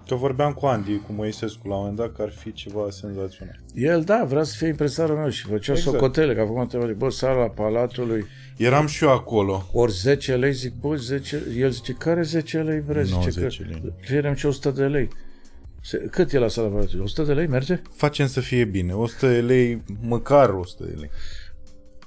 Că 0.08 0.16
vorbeam 0.16 0.54
cu 0.54 0.66
Andy, 0.66 0.98
cu 0.98 1.12
Moisescu 1.14 1.68
la 1.68 1.74
un 1.74 1.80
moment 1.80 1.98
dat, 1.98 2.16
că 2.16 2.22
ar 2.22 2.30
fi 2.30 2.52
ceva 2.54 2.88
senzațional. 2.90 3.60
El, 3.74 4.02
da, 4.02 4.26
vrea 4.28 4.44
să 4.44 4.56
fie 4.58 4.68
impresarul 4.68 5.16
meu 5.18 5.30
și 5.30 5.46
făcea 5.46 5.72
exact. 5.72 5.96
socotele, 5.96 6.36
că 6.36 6.42
a 6.42 6.46
făcut 6.46 6.62
întrebări, 6.62 6.96
bă, 6.98 7.10
sala 7.10 7.48
Palatului. 7.48 8.26
Eram 8.58 8.88
și 8.88 9.04
eu 9.04 9.12
acolo. 9.12 9.70
Ori 9.72 9.92
10 9.92 10.36
lei, 10.36 10.54
zic, 10.54 10.74
bă, 10.74 10.96
10, 10.96 11.44
el 11.58 11.70
zice, 11.70 11.94
care 11.94 12.22
10 12.22 12.58
lei 12.58 12.80
vreți? 12.80 13.12
Nu, 13.12 13.22
zice, 13.22 13.40
10 13.40 13.64
lei. 13.64 13.82
Că, 13.82 13.94
cerem 14.06 14.34
și 14.34 14.46
100 14.46 14.72
de 14.72 14.86
lei. 14.86 15.10
Cât 16.12 16.32
e 16.32 16.38
la 16.38 16.48
sala 16.48 16.68
Palatului? 16.68 17.04
100 17.04 17.24
de 17.24 17.34
lei 17.34 17.48
merge? 17.48 17.82
Facem 17.92 18.28
să 18.28 18.40
fie 18.40 18.66
bine. 18.66 18.94
100 18.94 19.28
de 19.28 19.42
lei, 19.42 19.84
măcar 20.02 20.50
100 20.50 20.84
de 20.84 20.96
lei. 21.00 21.10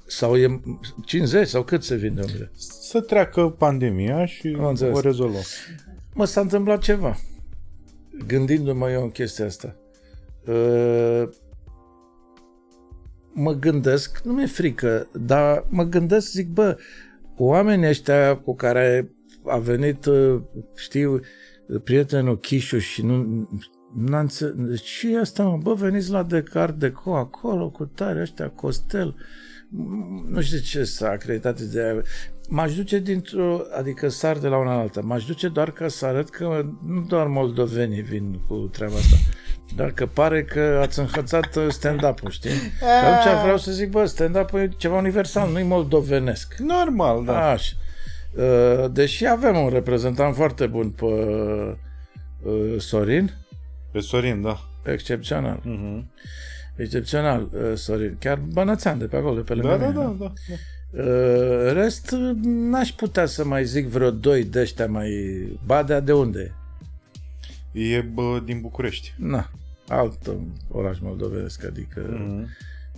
Sau 0.07 0.37
e 0.37 0.61
50 1.05 1.49
sau 1.49 1.63
cât 1.63 1.83
se 1.83 1.95
vinde 1.95 2.21
omule? 2.21 2.51
Să 2.57 3.01
treacă 3.01 3.49
pandemia 3.49 4.27
și 4.27 4.57
o 4.93 5.01
rezolvăm. 5.01 5.43
Mă, 6.15 6.25
s-a 6.25 6.41
întâmplat 6.41 6.81
ceva. 6.83 7.17
Gândindu-mă 8.27 8.91
eu 8.91 9.03
în 9.03 9.11
chestia 9.11 9.47
asta. 9.47 9.77
Uh, 10.47 11.29
mă 13.33 13.53
gândesc, 13.53 14.21
nu 14.25 14.33
mi-e 14.33 14.47
frică, 14.47 15.09
dar 15.13 15.65
mă 15.69 15.83
gândesc, 15.85 16.31
zic, 16.31 16.49
bă, 16.49 16.79
oamenii 17.37 17.89
ăștia 17.89 18.37
cu 18.37 18.55
care 18.55 19.11
a 19.45 19.57
venit, 19.57 20.05
uh, 20.05 20.41
știu, 20.77 21.21
prietenul 21.85 22.39
Chișu 22.39 22.79
și 22.79 23.03
nu, 23.03 23.49
n-a 23.95 24.21
înțeles, 24.21 24.81
ce 24.81 25.13
e 25.13 25.19
asta, 25.19 25.43
mă? 25.43 25.59
Bă, 25.63 25.75
veniți 25.75 26.11
la 26.11 26.23
Decar 26.23 26.71
Deco 26.71 27.17
acolo 27.17 27.71
cu 27.71 27.85
tare 27.85 28.21
ăștia, 28.21 28.49
Costel. 28.49 29.17
Nu 30.29 30.41
știu 30.41 30.59
ce 30.59 30.85
s-a 30.85 31.09
acreditat 31.11 31.61
de 31.61 31.83
aia. 31.83 32.03
M-aș 32.49 32.75
duce 32.75 32.99
dintr-o, 32.99 33.61
adică 33.79 34.09
sar 34.09 34.39
de 34.39 34.49
la 34.49 34.59
una 34.59 34.75
la 34.75 34.81
alta, 34.81 35.01
m-aș 35.01 35.25
duce 35.25 35.49
doar 35.49 35.71
ca 35.71 35.89
să 35.89 36.07
arăt 36.07 36.29
că 36.29 36.63
nu 36.87 37.01
doar 37.01 37.27
moldovenii 37.27 38.03
vin 38.03 38.41
cu 38.49 38.55
treaba 38.55 38.95
asta, 38.95 39.17
dar 39.77 39.91
că 39.91 40.07
pare 40.07 40.45
că 40.45 40.79
ați 40.83 40.99
înhățat 40.99 41.59
stand-up-ul, 41.69 42.31
știi? 42.31 42.51
Și 42.51 43.05
atunci 43.05 43.41
vreau 43.43 43.59
să 43.59 43.73
zic, 43.73 43.91
bă, 43.91 44.05
stand-up-ul 44.05 44.61
e 44.61 44.71
ceva 44.77 44.97
universal, 44.97 45.51
nu-i 45.51 45.63
moldovenesc. 45.63 46.55
Normal, 46.59 47.25
da. 47.25 47.51
Așa. 47.51 47.73
Uh, 48.37 48.91
Deși 48.93 49.27
avem 49.27 49.57
un 49.57 49.69
reprezentant 49.69 50.35
foarte 50.35 50.67
bun 50.67 50.91
pe 50.91 51.05
uh, 52.43 52.77
Sorin, 52.79 53.31
Pe 53.93 54.01
Sorin, 54.01 54.43
da. 54.43 54.61
excepțional. 54.85 55.61
Mhm. 55.65 56.11
Excepțional, 56.77 57.49
uh, 57.53 57.73
Sorin. 57.75 58.17
Chiar 58.19 58.39
bănățean 58.53 58.99
de 58.99 59.05
pe 59.07 59.17
acolo, 59.17 59.35
de 59.35 59.41
pe 59.41 59.55
lângă 59.55 59.69
Da, 59.69 59.77
da, 59.77 59.87
mine, 59.87 59.95
da, 60.03 60.15
da. 60.19 60.33
da. 60.49 61.03
Uh, 61.03 61.73
Rest, 61.73 62.11
uh, 62.11 62.31
n-aș 62.43 62.91
putea 62.93 63.27
să 63.27 63.45
mai 63.45 63.65
zic 63.65 63.87
vreo 63.87 64.11
doi 64.11 64.45
de 64.45 64.61
ăștia 64.61 64.87
mai... 64.87 65.11
Badea 65.67 66.01
de 66.01 66.13
unde? 66.13 66.55
E 67.73 68.01
bă, 68.01 68.41
din 68.45 68.61
București. 68.61 69.15
Na, 69.19 69.51
alt 69.89 70.27
uh, 70.27 70.35
oraș 70.69 70.99
moldovenesc, 70.99 71.65
adică... 71.65 72.01
Mhm. 72.09 72.49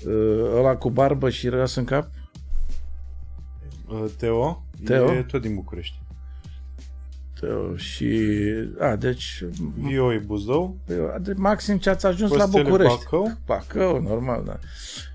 Uh, 0.07 0.57
ăla 0.57 0.77
cu 0.77 0.91
barbă 0.91 1.31
și 1.31 1.49
răs 1.49 1.75
în 1.75 1.85
cap? 1.85 2.09
Uh, 3.89 4.05
Teo, 4.19 4.63
Teo? 4.85 5.13
e 5.13 5.23
tot 5.23 5.41
din 5.43 5.55
București. 5.55 6.01
Uh, 7.43 7.79
Și... 7.79 8.19
A, 8.81 8.97
deci... 8.97 9.45
Vio 9.77 10.13
e 10.13 10.19
Buzău, 10.19 10.77
de 11.21 11.33
maxim 11.37 11.77
ce 11.79 11.91
ați 11.91 12.07
ajuns 12.07 12.31
la 12.33 12.43
Costele 12.45 12.63
București. 12.63 12.99
Bacău. 12.99 13.33
Bacău, 13.47 14.01
normal, 14.01 14.43
da. 14.47 14.57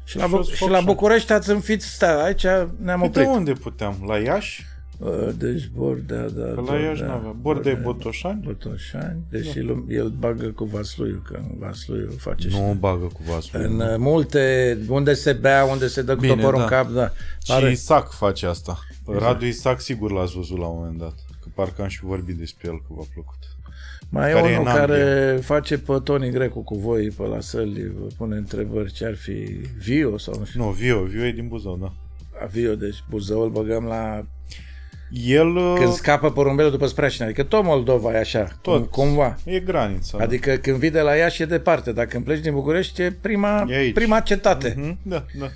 Și 0.03 0.17
la, 0.17 0.23
Și 0.23 0.29
Bu- 0.29 0.35
Os 0.37 0.47
și 0.47 0.61
la 0.61 0.65
Focșani. 0.67 0.85
București 0.85 1.31
ați 1.33 1.49
înfiț, 1.49 1.83
stai, 1.83 2.25
aici 2.25 2.43
ne-am 2.81 2.99
Păi 2.99 3.09
de 3.09 3.19
oprit. 3.19 3.27
unde 3.35 3.53
puteam? 3.53 4.03
La 4.07 4.17
Iași? 4.17 4.65
Uh, 4.97 5.29
Deci 5.37 5.69
Bordea, 5.75 6.29
da, 6.29 6.43
Că 6.43 6.53
la 6.55 6.61
Bordea, 6.61 6.79
Iași 6.79 7.01
n-avea. 7.01 7.35
Bordea 7.41 7.71
e 7.71 7.75
Botoșani? 7.75 8.41
Botoșani, 8.45 9.19
deși 9.29 9.57
el, 9.57 9.83
el 9.89 10.09
bagă 10.09 10.47
cu 10.47 10.63
Vasluiu, 10.65 11.21
că 11.25 11.39
Vasluiu 11.59 12.09
face 12.17 12.49
și... 12.49 12.59
Nu 12.59 12.77
bagă 12.79 13.05
cu 13.05 13.21
vasul. 13.27 13.59
În 13.59 13.79
uh, 13.79 13.95
multe, 13.97 14.77
unde 14.89 15.13
se 15.13 15.33
bea, 15.33 15.63
unde 15.63 15.87
se 15.87 16.01
dă 16.01 16.13
cu 16.13 16.19
Bine, 16.19 16.35
toporul 16.35 16.57
da. 16.57 16.63
în 16.63 16.69
cap, 16.69 16.89
da. 16.91 17.11
Și 17.43 17.51
Are, 17.51 17.71
Isaac 17.71 18.11
face 18.11 18.45
asta. 18.45 18.79
Radu 19.05 19.45
Isaac 19.45 19.81
sigur 19.81 20.11
l-ați 20.11 20.35
văzut 20.35 20.57
la 20.57 20.65
un 20.65 20.77
moment 20.79 20.97
dat. 20.97 21.15
Că 21.41 21.47
parcă 21.53 21.81
am 21.81 21.87
și 21.87 22.03
vorbit 22.03 22.35
despre 22.37 22.67
el, 22.67 22.77
că 22.77 22.87
v-a 22.87 23.05
plăcut. 23.13 23.37
mai 24.09 24.29
e 24.29 24.33
care 24.33 24.49
e 24.49 24.57
unul 24.57 24.67
în 24.67 24.73
care 24.73 25.39
face 25.41 25.77
pe 25.77 25.99
Tony 26.03 26.29
Grecu 26.29 26.59
cu 26.63 26.75
voi 26.75 27.09
pe 27.09 27.23
la 27.23 27.39
săli, 27.39 27.91
vă 27.99 28.07
pune 28.17 28.35
întrebări 28.35 28.91
ce 28.93 29.05
ar 29.05 29.15
fi 29.15 29.31
Vio 29.77 30.17
sau 30.17 30.35
nu 30.39 30.45
știu. 30.45 30.63
Nu, 30.63 30.69
Vio, 30.69 31.03
Vio 31.03 31.25
e 31.25 31.31
din 31.31 31.47
Buzău, 31.47 31.77
da. 31.81 31.93
Vio, 32.51 32.75
deci 32.75 33.03
Buzău 33.09 33.41
îl 33.41 33.49
băgăm 33.49 33.83
la 33.83 34.25
El 35.11 35.55
uh, 35.55 35.75
Când 35.79 35.91
scapă 35.93 36.31
porumbelul 36.31 36.71
după 36.71 36.85
Sprașina, 36.87 37.25
adică 37.25 37.43
tot 37.43 37.63
Moldova 37.63 38.13
e 38.13 38.17
așa, 38.19 38.47
Tot. 38.61 38.75
Cum, 38.91 39.05
cumva. 39.05 39.37
e 39.45 39.59
granița. 39.59 40.17
Adică 40.21 40.53
când 40.55 40.77
vii 40.77 40.89
de 40.89 40.99
la 41.01 41.15
Iași 41.15 41.41
e 41.41 41.45
departe, 41.45 41.91
dar 41.91 42.05
când 42.05 42.23
pleci 42.23 42.39
din 42.41 42.53
București 42.53 43.01
e 43.01 43.11
prima, 43.21 43.65
E 43.69 43.75
aici. 43.75 43.93
prima 43.93 44.19
cetate. 44.19 44.73
Mhm, 44.77 44.97
Da, 45.03 45.25
da. 45.39 45.47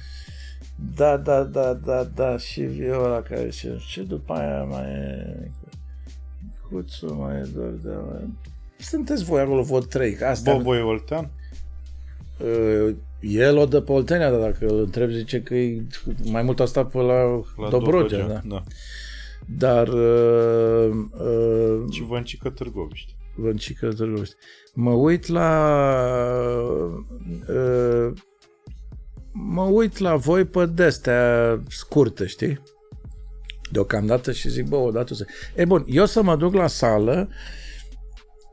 Da, 0.95 1.17
da, 1.17 1.41
da, 1.43 1.73
da, 1.73 2.03
da, 2.15 2.37
și 2.37 2.61
Viola 2.61 3.21
care 3.21 3.49
și, 3.49 3.67
și 3.87 4.01
după 4.01 4.33
aia 4.33 4.63
mai 4.63 4.83
e 4.89 5.51
Cuțu, 6.69 7.13
mai 7.19 7.35
e 7.35 7.47
doar 7.55 7.69
de 7.69 7.89
mai... 7.89 8.33
Sunteți 8.77 9.23
voi 9.23 9.41
acolo, 9.41 9.61
vă 9.61 9.79
trei, 9.79 10.13
că 10.13 10.25
asta 10.25 10.53
Bobo 10.53 10.75
e 10.75 10.81
Oltean? 10.81 11.29
uh, 12.39 12.95
el 13.19 13.57
o 13.57 13.65
dă 13.65 13.81
pe 13.81 13.91
Oltenia, 13.91 14.29
dar 14.29 14.39
dacă 14.39 14.65
îl 14.65 14.79
întreb 14.79 15.09
zice 15.09 15.41
că 15.41 15.55
e, 15.55 15.81
mai 16.23 16.41
mult 16.41 16.59
a 16.59 16.65
stat 16.65 16.89
pe 16.89 16.97
la, 16.97 17.21
La 17.57 17.69
Dobrogea, 17.69 18.27
da. 18.27 18.41
da. 18.45 18.63
Dar 19.47 19.87
uh, 19.87 20.89
uh, 21.19 21.83
Și 21.91 22.03
Văncică 22.03 22.49
Târgoviște. 22.49 23.11
Vâncică 23.35 23.87
Târgoviște. 23.87 24.35
Mă 24.73 24.91
uit 24.91 25.27
la... 25.27 25.77
Uh, 27.49 28.11
mă 29.31 29.61
uit 29.61 29.97
la 29.97 30.15
voi 30.15 30.45
pe 30.45 30.65
de-astea 30.65 31.63
scurte, 31.69 32.25
știi? 32.25 32.61
Deocamdată 33.71 34.31
și 34.31 34.49
zic, 34.49 34.67
bă, 34.67 34.75
odată 34.75 35.13
să... 35.13 35.25
E 35.55 35.65
bun, 35.65 35.83
eu 35.87 36.05
să 36.05 36.21
mă 36.21 36.35
duc 36.35 36.53
la 36.53 36.67
sală, 36.67 37.29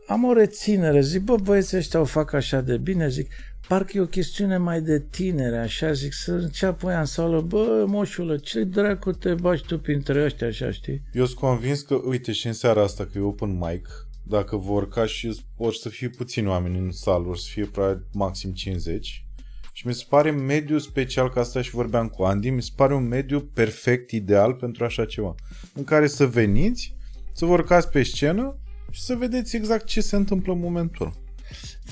am 0.07 0.25
o 0.25 0.33
reținere, 0.33 1.01
zic, 1.01 1.23
bă, 1.23 1.37
băieții 1.43 1.77
ăștia 1.77 2.01
o 2.01 2.05
fac 2.05 2.33
așa 2.33 2.61
de 2.61 2.77
bine, 2.77 3.09
zic, 3.09 3.33
parcă 3.69 3.97
e 3.97 4.01
o 4.01 4.07
chestiune 4.07 4.57
mai 4.57 4.81
de 4.81 5.01
tinere, 5.01 5.59
așa, 5.59 5.93
zic, 5.93 6.13
să 6.13 6.33
înceapă 6.33 6.91
ea 6.91 6.99
în 6.99 7.05
sală, 7.05 7.41
bă, 7.41 7.85
moșulă, 7.87 8.37
ce 8.37 8.65
dracu 8.65 9.13
te 9.13 9.35
bași 9.35 9.63
tu 9.63 9.79
printre 9.79 10.25
ăștia, 10.25 10.47
așa, 10.47 10.71
știi? 10.71 11.03
Eu 11.13 11.25
sunt 11.25 11.39
convins 11.39 11.81
că, 11.81 11.95
uite, 12.05 12.33
și 12.33 12.47
în 12.47 12.53
seara 12.53 12.83
asta 12.83 13.05
că 13.05 13.19
e 13.19 13.21
open 13.21 13.59
mic, 13.59 13.89
dacă 14.23 14.57
vor 14.57 14.89
ca 14.89 15.07
și 15.07 15.41
or 15.57 15.75
să 15.75 15.89
fie 15.89 16.09
puțini 16.09 16.47
oameni 16.47 16.79
în 16.79 16.91
sală, 16.91 17.27
or 17.27 17.37
să 17.37 17.49
fie 17.51 17.65
probabil 17.65 18.07
maxim 18.13 18.53
50. 18.53 19.27
Și 19.73 19.87
mi 19.87 19.95
se 19.95 20.05
pare 20.09 20.31
mediu 20.31 20.79
special, 20.79 21.31
ca 21.31 21.41
asta 21.41 21.63
și 21.63 21.71
vorbeam 21.71 22.09
cu 22.09 22.23
Andy, 22.23 22.51
mi 22.51 22.63
se 22.63 22.71
pare 22.77 22.95
un 22.95 23.09
mediu 23.09 23.41
perfect, 23.41 24.11
ideal 24.11 24.55
pentru 24.55 24.85
așa 24.85 25.05
ceva. 25.05 25.35
În 25.75 25.85
care 25.85 26.07
să 26.07 26.27
veniți, 26.27 26.97
să 27.33 27.45
vă 27.45 27.53
urcați 27.53 27.89
pe 27.89 28.03
scenă 28.03 28.59
și 28.91 29.01
să 29.01 29.15
vedeți 29.15 29.57
exact 29.57 29.85
ce 29.85 30.01
se 30.01 30.17
întâmplă 30.17 30.53
în 30.53 30.59
momentul 30.59 31.27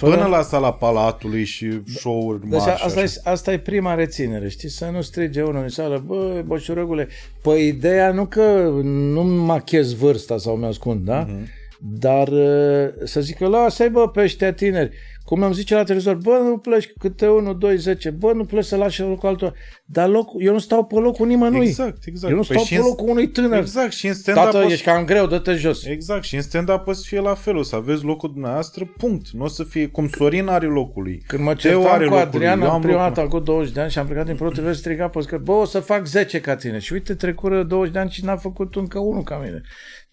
ăla. 0.03 0.15
Până 0.15 0.27
la 0.27 0.43
sala 0.43 0.73
Palatului 0.73 1.45
și 1.45 1.81
show-uri 1.95 2.41
Deci 2.49 2.59
mari 2.59 2.63
și 2.77 2.85
asta, 2.85 3.01
așa. 3.01 3.13
e, 3.25 3.31
asta 3.31 3.53
e 3.53 3.59
prima 3.59 3.95
reținere, 3.95 4.49
știi? 4.49 4.69
Să 4.69 4.89
nu 4.93 5.01
strige 5.01 5.43
unul 5.43 5.63
în 5.63 5.69
sală, 5.69 6.03
bă, 6.07 6.43
boșurăgule, 6.47 7.09
păi 7.43 7.67
ideea 7.67 8.13
nu 8.13 8.27
că 8.27 8.71
nu 8.83 9.23
machez 9.23 9.93
vârsta 9.95 10.39
sau 10.39 10.57
mi-ascund, 10.57 11.05
da? 11.05 11.21
Mhm. 11.29 11.49
Dar 11.81 12.29
uh, 12.29 12.89
să 13.05 13.21
zică, 13.21 13.47
lasă-i 13.47 13.89
bă 13.89 14.09
pe 14.09 14.21
ăștia 14.21 14.53
tineri. 14.53 14.91
Cum 15.25 15.43
îmi 15.43 15.55
zice 15.55 15.75
la 15.75 15.83
televizor, 15.83 16.15
bă, 16.15 16.39
nu 16.45 16.59
pleci 16.59 16.93
câte 16.99 17.27
1, 17.29 17.55
2, 17.55 17.77
10, 17.77 18.11
bă, 18.11 18.33
nu 18.33 18.45
pleci 18.45 18.65
să 18.65 18.77
lași 18.77 19.01
locul 19.03 19.29
altora. 19.29 19.53
Dar 19.85 20.09
locul, 20.09 20.43
eu 20.43 20.53
nu 20.53 20.59
stau 20.59 20.85
pe 20.85 20.95
locul 20.95 21.27
nimănui. 21.27 21.67
Exact, 21.67 21.99
exact. 22.07 22.33
Eu 22.33 22.39
nu 22.39 22.45
Păi 22.47 22.55
stau 22.57 22.67
și 22.67 22.75
pe 22.75 22.81
în- 22.81 22.87
locul 22.87 23.09
unui 23.09 23.29
tânăr. 23.29 23.59
Exact, 23.59 23.93
și 23.93 24.07
în 24.07 24.15
stand-up 24.15 24.45
Tată, 24.45 24.57
o 24.57 24.61
să- 24.61 24.73
ești 24.73 24.85
cam 24.85 25.05
greu, 25.05 25.27
dă-te 25.27 25.53
jos. 25.55 25.85
Exact, 25.85 26.25
și 26.25 26.35
în 26.35 26.43
stand-up 26.43 26.85
poate 26.85 26.99
să 26.99 27.05
fie 27.07 27.21
la 27.21 27.35
fel, 27.35 27.57
o 27.57 27.63
să 27.63 27.77
aveți 27.77 28.05
locul 28.05 28.31
dumneavoastră, 28.33 28.85
punct. 28.97 29.27
Nu 29.31 29.45
o 29.45 29.49
să 29.49 29.65
fie 29.65 29.87
cum 29.87 30.09
Sorin 30.09 30.47
are 30.47 30.67
locul 30.67 31.03
lui. 31.03 31.23
Când 31.27 31.43
mă 31.43 31.55
Teo 31.55 31.71
certam 31.71 31.93
are 31.95 32.05
cu 32.05 32.11
locul 32.15 32.27
Adrian, 32.27 32.55
lui, 32.59 32.65
eu 32.65 32.71
am 32.71 32.77
am 32.77 32.83
prima 32.83 32.97
locul. 32.97 33.15
dată 33.15 33.27
acum 33.27 33.45
20 33.45 33.73
de 33.73 33.81
ani 33.81 33.91
și 33.91 33.99
am 33.99 34.07
plecat 34.07 34.27
din 34.27 34.37
Pro 34.37 34.49
TV 34.49 34.73
și 34.73 34.79
striga 34.79 35.09
pe 35.09 35.21
scări, 35.21 35.43
bă, 35.43 35.53
o 35.53 35.65
să 35.65 35.81
fac 35.81 36.07
10 36.07 36.41
ca 36.41 36.57
tine. 36.57 36.79
Și 36.79 36.93
uite, 36.93 37.15
trecură 37.15 37.63
20 37.63 37.93
de 37.93 37.99
ani 37.99 38.11
și 38.11 38.25
n-a 38.25 38.37
făcut 38.37 38.75
încă 38.77 38.99
unul 38.99 39.23
ca 39.23 39.41
mine. 39.45 39.61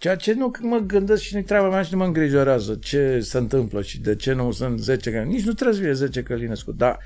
Ceea 0.04 0.16
ce 0.16 0.34
nu 0.34 0.52
mă 0.62 0.78
gândesc 0.78 1.22
și 1.22 1.34
nu-i 1.34 1.44
treaba 1.44 1.70
mea 1.70 1.82
și 1.82 1.92
nu 1.92 1.98
mă 1.98 2.06
îngrijorează 2.06 2.76
ce 2.82 3.20
se 3.20 3.38
întâmplă 3.38 3.82
și 3.82 4.02
de 4.02 4.16
ce 4.16 4.34
nu 4.34 4.52
sunt 4.52 4.80
10 4.80 5.12
ca 5.12 5.22
Nici 5.22 5.46
nu 5.46 5.54
trebuie 5.54 5.76
să 5.76 5.82
fie 5.82 5.94
10 5.94 6.24
Călinescu, 6.24 6.72
dar 6.72 7.00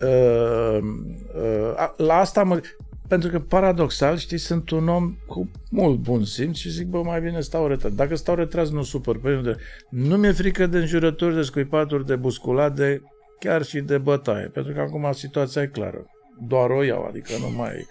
uh, 0.00 0.78
uh, 1.34 1.72
a- 1.76 1.94
la 1.96 2.14
asta 2.14 2.42
mă... 2.42 2.60
Pentru 3.08 3.30
că 3.30 3.38
paradoxal, 3.40 4.16
știi, 4.16 4.38
sunt 4.38 4.70
un 4.70 4.88
om 4.88 5.16
cu 5.26 5.50
mult 5.70 5.98
bun 5.98 6.24
simț 6.24 6.56
și 6.56 6.70
zic, 6.70 6.86
bă, 6.86 7.02
mai 7.02 7.20
bine 7.20 7.40
stau 7.40 7.66
retras. 7.66 7.92
Dacă 7.92 8.14
stau 8.14 8.34
retras, 8.34 8.70
nu 8.70 8.82
supăr. 8.82 9.20
Pentru 9.20 9.52
că 9.52 9.58
nu 9.90 10.16
mi-e 10.16 10.32
frică 10.32 10.66
de 10.66 10.78
înjurături, 10.78 11.34
de 11.34 11.42
scuipaturi, 11.42 12.06
de 12.06 12.16
busculade, 12.16 13.02
chiar 13.38 13.62
și 13.62 13.80
de 13.80 13.98
bătaie. 13.98 14.46
Pentru 14.46 14.72
că 14.72 14.80
acum 14.80 15.12
situația 15.12 15.62
e 15.62 15.66
clară. 15.66 16.06
Doar 16.48 16.70
o 16.70 16.82
iau, 16.82 17.04
adică 17.08 17.32
nu 17.40 17.50
mai, 17.56 17.86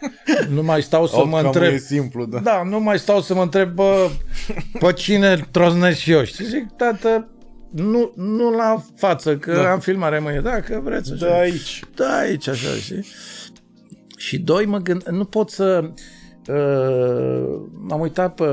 nu 0.50 0.64
mai 0.64 0.82
stau 0.82 1.08
să 1.08 1.16
mă 1.16 1.20
Outcome-ul 1.22 1.46
întreb. 1.46 1.74
e 1.74 1.78
simplu, 1.78 2.26
da. 2.26 2.40
Da, 2.40 2.64
nu 2.64 2.80
mai 2.80 3.00
stau 3.00 3.22
să 3.22 3.34
mă 3.34 3.42
întreb, 3.42 3.70
bă, 3.74 4.10
pe 4.80 4.94
cine 4.94 5.48
troznesc 5.52 5.98
și 5.98 6.12
eu. 6.12 6.24
Și 6.24 6.46
zic, 6.46 6.72
tată, 6.78 7.28
nu, 7.72 8.12
nu 8.16 8.52
la 8.52 8.84
față, 8.96 9.38
că 9.38 9.54
Da. 9.54 9.72
am 9.72 9.80
filmare 9.80 10.20
mâine. 10.20 10.40
Da, 10.40 10.60
că 10.60 10.80
vreți. 10.84 11.12
așa. 11.14 11.26
Da, 11.26 11.38
aici. 11.38 11.84
Da, 11.96 12.18
aici, 12.18 12.48
așa, 12.48 12.70
știi? 12.70 13.06
Și 14.18 14.38
doi, 14.40 14.66
mă 14.66 14.78
gând, 14.78 15.04
nu 15.10 15.26
pot 15.26 15.50
să... 15.50 15.92
Uh, 16.48 17.60
m-am 17.88 18.00
uitat 18.00 18.34
pe 18.36 18.46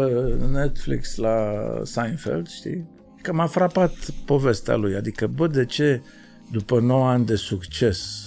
Netflix 0.53 1.17
la 1.17 1.37
Seinfeld, 1.83 2.49
știi? 2.49 2.85
Că 3.23 3.33
m-a 3.33 3.47
frapat 3.47 3.93
povestea 4.25 4.77
lui. 4.77 4.95
Adică, 4.97 5.27
bă, 5.27 5.47
de 5.47 5.65
ce 5.65 6.03
după 6.51 6.81
9 6.81 7.09
ani 7.09 7.27
de 7.27 7.35
succes 7.35 8.26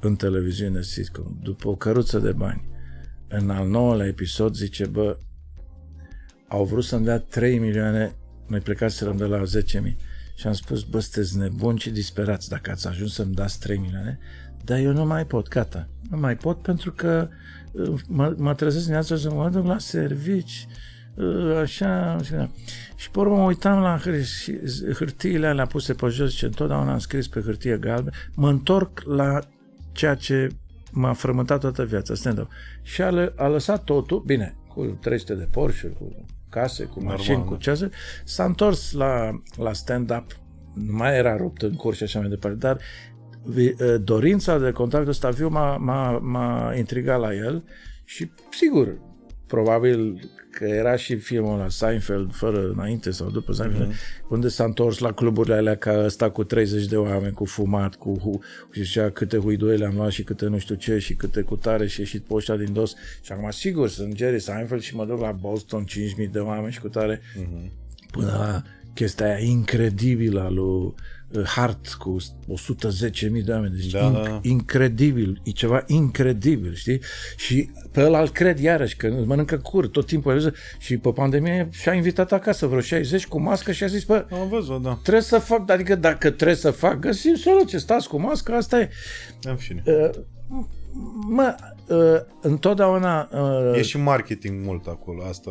în 0.00 0.16
televiziune 0.16 0.82
sitcom, 0.82 1.38
după 1.42 1.68
o 1.68 1.76
căruță 1.76 2.18
de 2.18 2.32
bani, 2.32 2.68
în 3.28 3.50
al 3.50 3.68
nouălea 3.68 4.06
episod 4.06 4.54
zice, 4.54 4.86
bă, 4.86 5.18
au 6.48 6.64
vrut 6.64 6.84
să-mi 6.84 7.04
dea 7.04 7.18
3 7.18 7.58
milioane, 7.58 8.16
noi 8.46 8.60
plecaserăm 8.60 9.16
de 9.16 9.24
la 9.24 9.42
10.000 9.42 9.96
și 10.34 10.46
am 10.46 10.52
spus, 10.52 10.82
bă, 10.82 11.00
sunteți 11.00 11.38
nebuni 11.38 11.78
și 11.78 11.90
disperați 11.90 12.48
dacă 12.48 12.70
ați 12.70 12.86
ajuns 12.86 13.14
să-mi 13.14 13.34
dați 13.34 13.60
3 13.60 13.78
milioane, 13.78 14.18
dar 14.64 14.78
eu 14.78 14.92
nu 14.92 15.06
mai 15.06 15.26
pot, 15.26 15.48
gata. 15.48 15.88
Nu 16.10 16.18
mai 16.18 16.36
pot 16.36 16.62
pentru 16.62 16.92
că 16.92 17.28
uh, 17.72 18.00
mă, 18.08 18.34
mă 18.36 18.54
trezesc 18.54 18.82
dimineața 18.82 19.16
să 19.16 19.30
mă 19.30 19.48
duc 19.48 19.66
la 19.66 19.78
servici, 19.78 20.66
uh, 21.14 21.56
așa, 21.60 22.12
așa. 22.12 22.50
Și 22.96 23.10
pe 23.10 23.18
urmă 23.18 23.36
mă 23.36 23.42
uitam 23.42 23.80
la 23.80 24.00
hâr- 24.00 24.94
hârtiile 24.94 25.46
alea 25.46 25.66
puse 25.66 25.92
pe 25.94 26.06
jos 26.08 26.32
și 26.32 26.44
întotdeauna 26.44 26.92
am 26.92 26.98
scris 26.98 27.28
pe 27.28 27.40
hârtie 27.40 27.76
galben. 27.76 28.12
Mă 28.34 28.48
întorc 28.48 29.02
la 29.04 29.40
ceea 29.98 30.14
ce 30.14 30.48
m-a 30.92 31.12
frământat 31.12 31.60
toată 31.60 31.84
viața, 31.84 32.14
stand-up. 32.14 32.50
Și 32.82 33.02
a, 33.02 33.32
a 33.36 33.46
lăsat 33.48 33.84
totul, 33.84 34.22
bine, 34.26 34.56
cu 34.68 34.84
300 34.84 35.34
de 35.34 35.48
Porsche, 35.52 35.86
cu 35.88 36.24
case, 36.48 36.84
cu 36.84 37.02
mașini, 37.02 37.28
Normal, 37.36 37.46
cu 37.48 37.52
da. 37.54 37.58
ceasuri, 37.60 37.90
s-a 38.24 38.44
întors 38.44 38.92
la, 38.92 39.40
la 39.56 39.72
stand-up, 39.72 40.24
nu 40.74 40.96
mai 40.96 41.16
era 41.16 41.36
rupt 41.36 41.62
în 41.62 41.74
curs 41.74 41.96
și 41.96 42.02
așa 42.02 42.18
mai 42.20 42.28
departe, 42.28 42.56
dar 42.58 42.78
vi- 43.42 43.74
uh, 43.82 43.94
dorința 44.02 44.58
de 44.58 44.70
contactul 44.70 45.10
ăsta 45.10 45.30
viu 45.30 45.48
m-a, 45.48 45.76
m-a, 45.76 46.18
m-a 46.18 46.74
intrigat 46.76 47.20
la 47.20 47.34
el 47.34 47.64
și, 48.04 48.30
sigur, 48.50 48.98
probabil 49.48 50.30
că 50.50 50.64
era 50.64 50.96
și 50.96 51.16
filmul 51.16 51.58
la 51.58 51.68
Seinfeld, 51.68 52.34
fără 52.34 52.70
înainte 52.74 53.10
sau 53.10 53.30
după 53.30 53.52
Seinfeld, 53.52 53.92
mm-hmm. 53.92 54.28
unde 54.28 54.48
s-a 54.48 54.64
întors 54.64 54.98
la 54.98 55.12
cluburile 55.12 55.54
alea 55.54 55.76
ca 55.76 56.04
ăsta 56.04 56.30
cu 56.30 56.44
30 56.44 56.86
de 56.86 56.96
oameni, 56.96 57.32
cu 57.32 57.44
fumat, 57.44 57.94
cu 57.94 58.18
hu, 58.18 58.40
și 58.70 58.82
zicea 58.82 59.10
câte 59.10 59.38
huidoile 59.38 59.84
am 59.84 59.94
luat 59.94 60.10
și 60.10 60.22
câte 60.22 60.46
nu 60.46 60.58
știu 60.58 60.74
ce 60.74 60.98
și 60.98 61.14
câte 61.14 61.40
cu 61.40 61.56
tare 61.56 61.86
și 61.86 62.00
ieșit 62.00 62.22
pe 62.22 62.34
ăștia 62.34 62.56
din 62.56 62.72
dos. 62.72 62.94
Și 63.22 63.32
acum, 63.32 63.50
sigur, 63.50 63.88
sunt 63.88 64.16
Jerry 64.16 64.40
Seinfeld 64.40 64.80
și 64.80 64.96
mă 64.96 65.04
duc 65.04 65.20
la 65.20 65.32
Boston, 65.32 65.84
5.000 66.24 66.30
de 66.30 66.38
oameni 66.38 66.72
și 66.72 66.80
cu 66.80 66.88
tare, 66.88 67.18
mm-hmm. 67.18 67.70
până 68.10 68.26
la 68.26 68.62
chestia 68.94 69.26
aia 69.26 69.38
incredibilă 69.38 70.40
a 70.40 70.48
lui 70.48 70.84
uh, 70.84 70.92
Hart 71.44 71.86
cu 71.88 72.16
110.000 72.20 73.44
de 73.44 73.52
oameni. 73.52 73.74
Deci 73.74 73.90
Da, 73.90 74.10
inc- 74.10 74.24
da. 74.24 74.38
incredibil, 74.42 75.40
e 75.44 75.50
ceva 75.50 75.82
incredibil, 75.86 76.74
știi? 76.74 77.00
Și 77.36 77.70
pe 77.92 78.02
ăla 78.04 78.20
îl 78.20 78.28
cred 78.28 78.58
iarăși, 78.58 78.96
că 78.96 79.06
îți 79.06 79.26
mănâncă 79.26 79.58
cur 79.58 79.88
tot 79.88 80.06
timpul. 80.06 80.32
el 80.32 80.38
zice- 80.38 80.54
Și 80.78 80.96
pe 80.96 81.10
pandemie 81.10 81.68
și-a 81.72 81.92
invitat 81.92 82.32
acasă 82.32 82.66
vreo 82.66 82.80
60 82.80 83.26
cu 83.26 83.40
mască 83.40 83.72
și 83.72 83.84
a 83.84 83.86
zis, 83.86 84.04
bă, 84.04 84.26
Am 84.32 84.48
văzut, 84.48 84.82
da. 84.82 84.98
trebuie 85.02 85.22
să 85.22 85.38
fac, 85.38 85.70
adică 85.70 85.94
dacă 85.94 86.30
trebuie 86.30 86.56
să 86.56 86.70
fac, 86.70 86.98
găsim 86.98 87.34
soluție, 87.34 87.78
stați 87.78 88.08
cu 88.08 88.20
mască, 88.20 88.52
asta 88.52 88.80
e. 88.80 88.90
În 89.42 89.56
fine. 89.56 89.82
Uh, 89.86 90.10
mă, 91.28 91.54
uh, 91.88 92.20
întotdeauna... 92.42 93.28
Uh, 93.32 93.76
E 93.78 93.82
și 93.82 93.98
marketing 93.98 94.64
mult 94.64 94.86
acolo, 94.86 95.22
asta, 95.28 95.50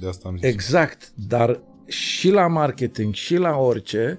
de 0.00 0.08
asta 0.08 0.28
am 0.28 0.36
zis. 0.36 0.48
Exact, 0.48 1.12
dar 1.28 1.60
și 1.86 2.30
la 2.30 2.46
marketing 2.46 3.14
și 3.14 3.36
la 3.36 3.56
orice, 3.56 4.18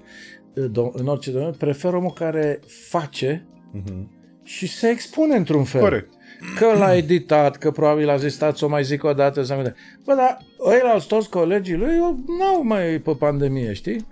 în 0.92 1.06
orice 1.06 1.30
domeniu, 1.30 1.52
prefer 1.58 1.92
omul 1.94 2.12
care 2.12 2.60
face 2.88 3.46
Mhm. 3.72 4.10
și 4.42 4.66
se 4.68 4.88
expune 4.88 5.36
într-un 5.36 5.64
fel. 5.64 5.80
Corect. 5.80 6.12
Că 6.58 6.66
l-a 6.78 6.94
editat, 6.96 7.56
că 7.56 7.70
probabil 7.70 8.08
a 8.08 8.16
zis, 8.16 8.34
stați 8.34 8.58
să 8.58 8.64
o 8.64 8.68
mai 8.68 8.84
zic 8.84 9.04
o 9.04 9.12
dată. 9.12 9.42
Să 9.42 9.54
mai... 9.54 9.72
Bă, 10.04 10.14
dar 10.14 10.38
ăilalți 10.66 11.06
toți 11.06 11.30
colegii 11.30 11.76
lui 11.76 11.96
n-au 12.38 12.62
mai 12.64 12.98
pe 12.98 13.12
pandemie, 13.18 13.72
știi? 13.72 14.06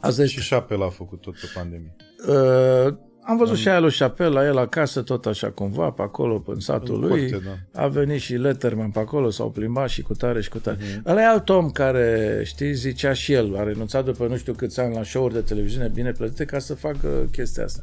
Asta 0.00 0.24
Și 0.24 0.48
Chappelle 0.48 0.84
a 0.84 0.88
făcut 0.88 1.20
tot 1.20 1.34
pe 1.34 1.46
pandemie. 1.54 1.96
Uh, 2.28 2.94
am 3.28 3.36
văzut 3.36 3.56
și 3.56 3.68
aia 3.68 3.78
lui 3.78 3.92
Chappelle 3.98 4.30
la 4.30 4.44
el 4.46 4.58
acasă, 4.58 5.02
tot 5.02 5.26
așa 5.26 5.50
cumva, 5.50 5.90
pe 5.90 6.02
acolo, 6.02 6.42
în 6.46 6.60
satul 6.60 6.94
În 7.02 7.08
lui. 7.08 7.30
curte, 7.30 7.44
da. 7.72 7.82
A 7.82 7.86
venit 7.86 8.20
și 8.20 8.34
Letterman 8.34 8.90
pe 8.90 8.98
acolo, 8.98 9.30
s-au 9.30 9.50
plimbat 9.50 9.88
și 9.88 10.02
cu 10.02 10.14
tare 10.14 10.40
și 10.40 10.48
cu 10.48 10.58
tare. 10.58 10.76
Uh-huh. 10.76 11.06
Ăla 11.06 11.20
e 11.20 11.26
alt 11.26 11.48
om 11.48 11.70
care, 11.70 12.40
știi, 12.44 12.74
zicea 12.74 13.12
și 13.12 13.32
el, 13.32 13.56
a 13.56 13.62
renunțat 13.62 14.04
după 14.04 14.26
nu 14.26 14.36
știu 14.36 14.52
câți 14.52 14.80
ani 14.80 14.94
la 14.94 15.02
show-uri 15.02 15.34
de 15.34 15.40
televiziune 15.40 15.88
bine 15.94 16.12
plătite 16.12 16.44
ca 16.44 16.58
să 16.58 16.74
facă 16.74 17.08
chestia 17.32 17.64
asta. 17.64 17.82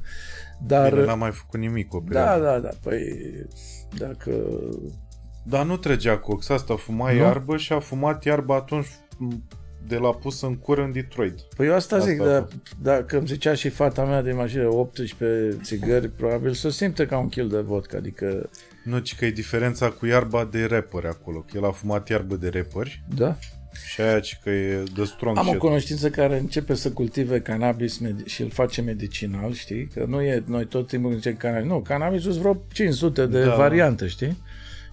Dar, 0.67 0.89
Bine, 0.93 1.05
n-a 1.05 1.15
mai 1.15 1.31
făcut 1.31 1.59
nimic 1.59 1.93
o 1.93 1.99
da, 1.99 2.19
perioadă. 2.19 2.43
da, 2.43 2.59
da, 2.67 2.69
păi, 2.83 3.01
dacă... 3.97 4.31
Dar 5.45 5.65
nu 5.65 5.77
trăgea 5.77 6.17
cox, 6.17 6.49
asta 6.49 6.75
fuma 6.75 7.11
Nu? 7.11 7.17
iarbă 7.17 7.57
și 7.57 7.73
a 7.73 7.79
fumat 7.79 8.23
iarbă 8.23 8.53
atunci 8.53 8.87
m, 9.17 9.43
de 9.87 9.97
la 9.97 10.13
pus 10.13 10.41
în 10.41 10.55
cur 10.57 10.77
în 10.77 10.91
Detroit. 10.91 11.39
Păi 11.55 11.67
eu 11.67 11.73
asta, 11.73 11.95
Asta 11.95 12.09
zic, 12.09 12.21
a 12.21 12.25
dar 12.25 12.41
fost. 12.41 12.55
dacă 12.81 13.17
îmi 13.17 13.27
zicea 13.27 13.53
și 13.53 13.69
fata 13.69 14.03
mea 14.05 14.21
de 14.21 14.31
mașină 14.31 14.67
18 14.73 15.57
țigări, 15.63 16.09
probabil 16.09 16.53
să 16.53 16.69
simte 16.69 17.05
ca 17.05 17.17
un 17.17 17.29
kil 17.29 17.47
de 17.49 17.57
vodka, 17.59 17.97
adică, 17.97 18.49
Nu, 18.83 18.97
ci 18.97 19.15
că 19.15 19.25
e 19.25 19.31
diferența 19.31 19.89
cu 19.89 20.05
iarba 20.05 20.47
de 20.51 20.65
rapperi 20.65 21.07
acolo. 21.07 21.39
Că 21.39 21.57
el 21.57 21.65
a 21.65 21.71
fumat 21.71 22.09
iarbă 22.09 22.35
de 22.35 22.49
rapperi 22.49 23.03
da? 23.15 23.35
și 23.85 24.01
aia 24.01 24.19
ci 24.19 24.39
că 24.43 24.49
e 24.49 24.83
de 24.95 25.03
strong 25.03 25.37
Am 25.37 25.45
o 25.45 25.49
shit. 25.49 25.59
cunoștință 25.59 26.09
care 26.09 26.37
începe 26.39 26.73
să 26.73 26.91
cultive 26.91 27.39
cannabis 27.41 27.99
med- 28.03 28.25
și 28.25 28.41
îl 28.41 28.49
face 28.49 28.81
medicinal, 28.81 29.53
știi? 29.53 29.87
Că 29.93 30.05
nu 30.07 30.21
e, 30.21 30.43
noi 30.45 30.65
tot 30.65 30.87
timpul 30.87 31.13
zicem 31.13 31.35
cannabis. 31.35 31.69
Nu, 31.69 31.79
cannabis 31.81 32.21
sunt 32.21 32.35
vreo 32.35 32.63
500 32.73 33.25
de 33.25 33.43
Da. 33.45 33.55
variante, 33.55 34.07
știi? 34.07 34.37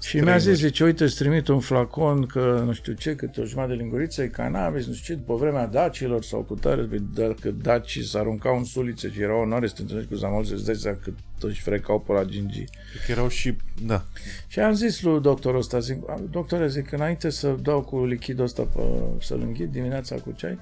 Și 0.00 0.16
mi-a 0.16 0.36
zis, 0.36 0.40
Strainuri. 0.40 0.66
zice, 0.66 0.84
uite, 0.84 1.04
îți 1.04 1.16
trimit 1.16 1.48
un 1.48 1.60
flacon 1.60 2.26
că 2.26 2.62
nu 2.64 2.72
știu 2.72 2.92
ce, 2.92 3.14
câte 3.14 3.40
o 3.40 3.44
jumătate 3.44 3.74
de 3.74 3.82
linguriță, 3.82 4.22
e 4.22 4.26
cannabis, 4.26 4.86
nu 4.86 4.92
știu 4.92 5.14
ce, 5.14 5.20
după 5.20 5.34
vremea 5.36 5.66
dacilor 5.66 6.22
sau 6.22 6.40
cu 6.40 6.54
tare, 6.54 6.82
păi, 6.82 7.02
dacă 7.14 7.50
dacii 7.50 8.04
s 8.04 8.14
aruncau 8.14 8.56
în 8.56 8.64
sulițe 8.64 9.10
și 9.10 9.20
era 9.20 9.34
o 9.34 9.40
onoare 9.40 9.66
să 9.66 9.74
te 9.74 9.80
întâlnești 9.80 10.12
cu 10.12 10.16
zamol, 10.18 10.44
să-ți 10.44 10.64
dai 10.64 10.74
seama 10.74 10.98
cât 11.02 11.14
își 11.40 11.62
frecau 11.62 12.00
pe 12.00 12.12
la 12.12 12.24
gingii. 12.24 12.68
Cred 12.90 13.04
că 13.06 13.12
erau 13.12 13.28
și... 13.28 13.56
Da. 13.82 14.04
Și 14.48 14.60
am 14.60 14.72
zis 14.72 15.02
lui 15.02 15.20
doctorul 15.20 15.58
ăsta, 15.58 15.78
zic, 15.78 15.96
doctore, 16.30 16.68
zic, 16.68 16.92
înainte 16.92 17.30
să 17.30 17.56
dau 17.62 17.82
cu 17.82 18.04
lichidul 18.04 18.44
ăsta 18.44 18.62
pe, 18.62 18.80
să-l 19.20 19.40
înghid 19.40 19.72
dimineața 19.72 20.14
cu 20.14 20.32
ceai, 20.36 20.52
uh, 20.52 20.58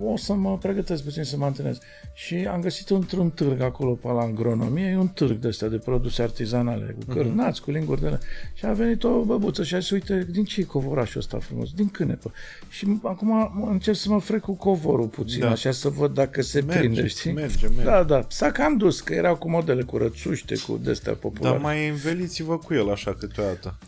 o 0.00 0.16
să 0.16 0.32
mă 0.32 0.58
pregătesc 0.58 1.02
puțin 1.02 1.22
să 1.24 1.36
mă 1.36 1.44
antrenez. 1.44 1.78
Și 2.14 2.34
am 2.34 2.60
găsit 2.60 2.90
într-un 2.90 3.30
târg 3.30 3.60
acolo 3.60 3.92
pe 3.92 4.08
la 4.08 4.20
agronomie, 4.20 4.86
e 4.86 4.96
un 4.96 5.08
târg 5.08 5.38
de 5.38 5.48
ăsta 5.48 5.66
de 5.66 5.76
produse 5.76 6.22
artizanale, 6.22 6.96
cu 6.98 7.12
cârnați, 7.14 7.62
cu 7.62 7.70
linguri 7.70 8.00
de 8.00 8.06
alea. 8.06 8.20
Și 8.54 8.66
a 8.66 8.72
venit 8.72 9.04
o 9.04 9.22
băbuță 9.22 9.62
și 9.64 9.74
a 9.74 9.78
zis, 9.78 9.90
uite, 9.90 10.26
din 10.30 10.44
ce 10.44 10.60
e 10.60 10.64
covorașul 10.64 11.20
ăsta 11.20 11.38
frumos? 11.38 11.70
Din 11.70 11.88
cânepă. 11.88 12.32
Și 12.68 12.98
acum 13.02 13.28
mă- 13.28 13.68
încerc 13.70 13.96
să 13.96 14.08
mă 14.10 14.20
frec 14.20 14.40
cu 14.40 14.52
covorul 14.52 15.06
puțin, 15.06 15.40
Da. 15.40 15.50
așa 15.50 15.70
să 15.70 15.88
văd 15.88 16.14
dacă 16.14 16.42
se 16.42 16.60
Merge, 16.60 16.78
prinde, 16.78 17.06
știi? 17.06 17.32
merge, 17.32 17.66
merge. 17.66 17.82
Da, 17.84 18.02
da. 18.02 18.26
S-a 18.28 18.50
cam 18.50 18.76
dus, 18.76 19.00
că 19.00 19.14
erau 19.14 19.36
cu 19.36 19.50
modele, 19.50 19.82
cu 19.82 19.96
rățuște, 19.96 20.54
cu 20.66 20.80
de-astea 20.82 21.12
populare. 21.14 21.54
Dar 21.54 21.64
mai 21.64 21.88
înveliți-vă 21.88 22.58
cu 22.58 22.74
el 22.74 22.90
așa 22.90 23.14
câteodată. 23.14 23.78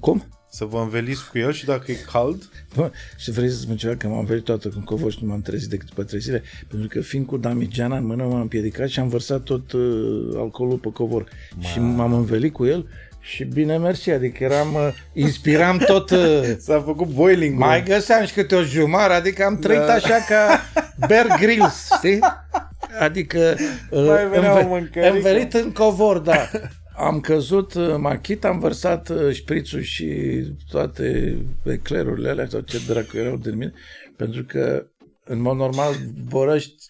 Cum? 0.00 0.24
Să 0.56 0.64
vă 0.64 0.78
înveliți 0.78 1.30
cu 1.30 1.38
el 1.38 1.52
și 1.52 1.64
dacă 1.64 1.90
e 1.90 1.96
cald, 2.12 2.48
Bă, 2.74 2.90
și 3.16 3.30
vrei 3.30 3.48
să 3.50 3.56
spun 3.56 3.76
ceva, 3.76 3.94
că 3.96 4.06
m-am 4.08 4.24
venit 4.24 4.44
toată 4.44 4.68
cu 4.68 4.80
covor 4.84 5.12
și 5.12 5.18
nu 5.20 5.28
m-am 5.28 5.42
trezit 5.42 5.68
decât 5.68 5.88
după 5.88 6.02
trei 6.02 6.20
zile, 6.20 6.42
pentru 6.68 6.88
că 6.88 7.00
fiind 7.00 7.26
cu 7.26 7.36
damigeana 7.36 7.96
în 7.96 8.06
mână 8.06 8.22
m-am 8.24 8.40
împiedicat 8.40 8.88
și 8.88 9.00
am 9.00 9.08
vărsat 9.08 9.42
tot 9.42 9.72
uh, 9.72 10.34
alcoolul 10.36 10.78
pe 10.78 10.88
covor. 10.92 11.28
Ma. 11.56 11.62
Și 11.62 11.78
m-am 11.80 12.12
învelit 12.12 12.52
cu 12.52 12.66
el 12.66 12.88
și 13.20 13.44
bine 13.44 13.76
mersi, 13.76 14.10
adică 14.10 14.44
eram, 14.44 14.74
uh, 14.74 14.88
inspiram 15.12 15.78
tot, 15.78 16.10
uh, 16.10 16.42
s-a 16.66 16.80
făcut 16.80 17.08
boiling 17.08 17.58
mai 17.58 17.82
găseam 17.82 18.24
și 18.26 18.32
câte 18.32 18.54
o 18.54 18.62
jumătate, 18.62 19.12
adică 19.12 19.44
am 19.44 19.58
trăit 19.58 19.80
Da. 19.86 19.92
așa 19.92 20.16
ca 20.28 20.60
Bear 21.06 21.26
Grylls, 21.40 21.88
știi? 21.96 22.18
Adică 23.06 23.56
uh, 23.90 24.06
Mai 24.06 24.28
venea 24.28 24.64
o 24.64 24.68
mâncărică. 24.68 25.14
învelit 25.14 25.54
în 25.54 25.72
covor, 25.72 26.18
da. 26.18 26.50
Am 26.96 27.20
căzut 27.20 27.74
uh, 27.74 27.94
machit, 27.98 28.44
am 28.44 28.58
vărsat 28.58 29.08
uh, 29.08 29.32
șprițul 29.32 29.80
și 29.80 30.06
toate 30.70 31.36
eclerurile 31.62 32.28
alea, 32.28 32.46
tot 32.46 32.66
ce 32.66 32.80
dracu 32.86 33.16
erau 33.16 33.36
din 33.36 33.56
mine, 33.56 33.72
pentru 34.16 34.44
că 34.44 34.86
în 35.24 35.40
mod 35.40 35.56
normal 35.56 35.94
borăști 36.28 36.86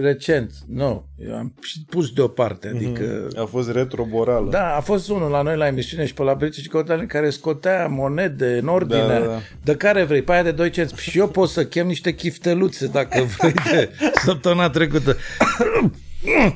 recent. 0.00 0.52
Nu, 0.66 1.06
eu 1.16 1.34
am 1.36 1.54
și 1.62 1.84
pus 1.88 2.12
deoparte, 2.12 2.72
adică... 2.74 3.28
A 3.36 3.44
fost 3.44 3.70
retroborală. 3.70 4.50
Da, 4.50 4.76
a 4.76 4.80
fost 4.80 5.08
unul 5.08 5.30
la 5.30 5.42
noi 5.42 5.56
la 5.56 5.66
emisiune 5.66 6.06
și 6.06 6.14
pe 6.14 6.22
la 6.22 6.34
British 6.34 6.68
Got 6.68 6.86
Talent 6.86 7.08
care 7.08 7.30
scotea 7.30 7.86
monede 7.86 8.58
în 8.58 8.68
ordine, 8.68 9.00
Da, 9.00 9.06
da, 9.06 9.12
da, 9.12 9.20
da, 9.20 9.26
da. 9.26 9.40
de 9.64 9.76
care 9.76 10.04
vrei, 10.04 10.22
pe 10.22 10.32
aia 10.32 10.42
de 10.42 10.52
2 10.52 10.70
cenți. 10.70 11.00
Și 11.00 11.18
eu 11.18 11.28
pot 11.28 11.48
să 11.48 11.64
chem 11.64 11.86
niște 11.86 12.14
chifteluțe 12.14 12.86
dacă 12.86 13.22
vrei 13.38 13.52
de 13.52 13.90
săptămâna 14.24 14.70
trecută. 14.70 15.16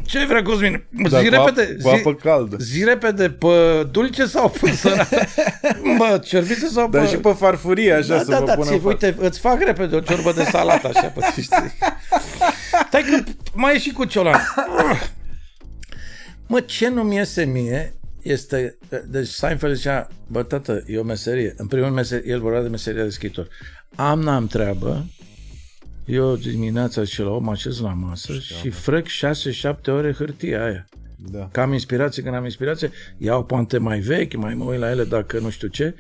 Ce 0.05 0.27
vrea 0.27 0.43
Cosmin? 0.43 0.85
Da, 0.89 1.21
zi 1.21 1.29
cu 1.29 1.35
ap- 1.35 1.45
repede. 1.55 1.77
cu 1.83 1.89
apă 1.89 2.15
caldă. 2.15 2.57
Zi 2.61 2.85
repede, 2.85 3.31
pe 3.31 3.87
dulce 3.91 4.27
sau 4.27 4.53
pe 4.61 4.71
sărată? 4.81 5.17
Bă, 5.99 6.21
cerbiță 6.25 6.67
sau 6.67 6.89
pe... 6.89 6.97
Dar 6.99 7.09
și 7.09 7.17
pe 7.17 7.33
farfurie, 7.33 7.93
așa, 7.93 8.17
da, 8.17 8.19
să 8.23 8.31
da, 8.31 8.39
vă 8.39 8.45
da, 8.45 8.55
pună 8.55 8.67
ți, 8.67 8.73
în 8.73 8.81
față. 8.81 9.07
uite, 9.07 9.17
îți 9.27 9.39
fac 9.41 9.63
repede 9.63 9.97
o 9.97 10.01
ciorbă 10.01 10.33
de 10.33 10.43
salată, 10.45 10.89
așa, 10.89 11.07
pe 11.07 11.21
știi. 11.41 11.49
Stai 12.89 13.03
că 13.03 13.23
mai 13.55 13.75
e 13.75 13.79
și 13.79 13.93
cu 13.93 14.05
ciolan. 14.05 14.41
Mă, 16.47 16.61
ce 16.61 16.89
nu-mi 16.89 17.17
iese 17.17 17.45
mie 17.45 17.95
este, 18.23 18.79
deci 19.07 19.29
Seinfeld 19.29 19.75
zicea, 19.77 20.09
bă, 20.27 20.43
tată, 20.43 20.83
e 20.87 20.99
o 20.99 21.03
meserie. 21.03 21.55
În 21.57 21.67
primul 21.67 21.91
meserie, 21.91 22.33
el 22.33 22.41
vorbea 22.41 22.63
de 22.63 22.69
meseria 22.69 23.03
de 23.03 23.11
scriitor. 23.11 23.49
Am, 23.95 24.21
n-am 24.21 24.47
treabă, 24.47 25.07
eu 26.11 26.37
dimineața 26.37 27.05
și 27.05 27.21
la 27.21 27.31
8 27.31 27.45
mă 27.45 27.51
așez 27.51 27.81
la 27.81 27.93
masă 27.93 28.33
și 28.33 28.71
frec 28.71 29.07
6-7 29.07 29.87
ore 29.87 30.13
hârtia 30.13 30.65
aia. 30.65 30.89
Da. 31.17 31.49
Că 31.53 31.61
am 31.61 31.73
inspirație, 31.73 32.23
când 32.23 32.35
am 32.35 32.45
inspirație, 32.45 32.91
iau 33.19 33.45
poante 33.45 33.79
mai 33.79 34.01
vechi, 34.01 34.37
mai 34.37 34.55
mă 34.55 34.65
uit 34.65 34.79
la 34.79 34.91
ele 34.91 35.05
dacă 35.05 35.39
nu 35.39 35.51
știu 35.51 35.69
ce. 35.69 35.95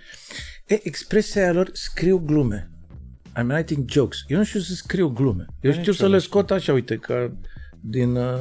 E, 0.66 0.80
expresia 0.82 1.42
aia 1.42 1.52
lor, 1.52 1.70
scriu 1.72 2.18
glume. 2.18 2.70
I'm 3.40 3.46
writing 3.48 3.90
jokes. 3.90 4.24
Eu 4.26 4.38
nu 4.38 4.44
știu 4.44 4.60
să 4.60 4.74
scriu 4.74 5.08
glume. 5.08 5.46
Eu 5.60 5.72
știu 5.72 5.92
să 5.92 6.08
le 6.08 6.18
scot 6.18 6.50
așa, 6.50 6.72
uite, 6.72 6.96
ca 6.96 7.32
din 7.80 8.16
uh, 8.16 8.34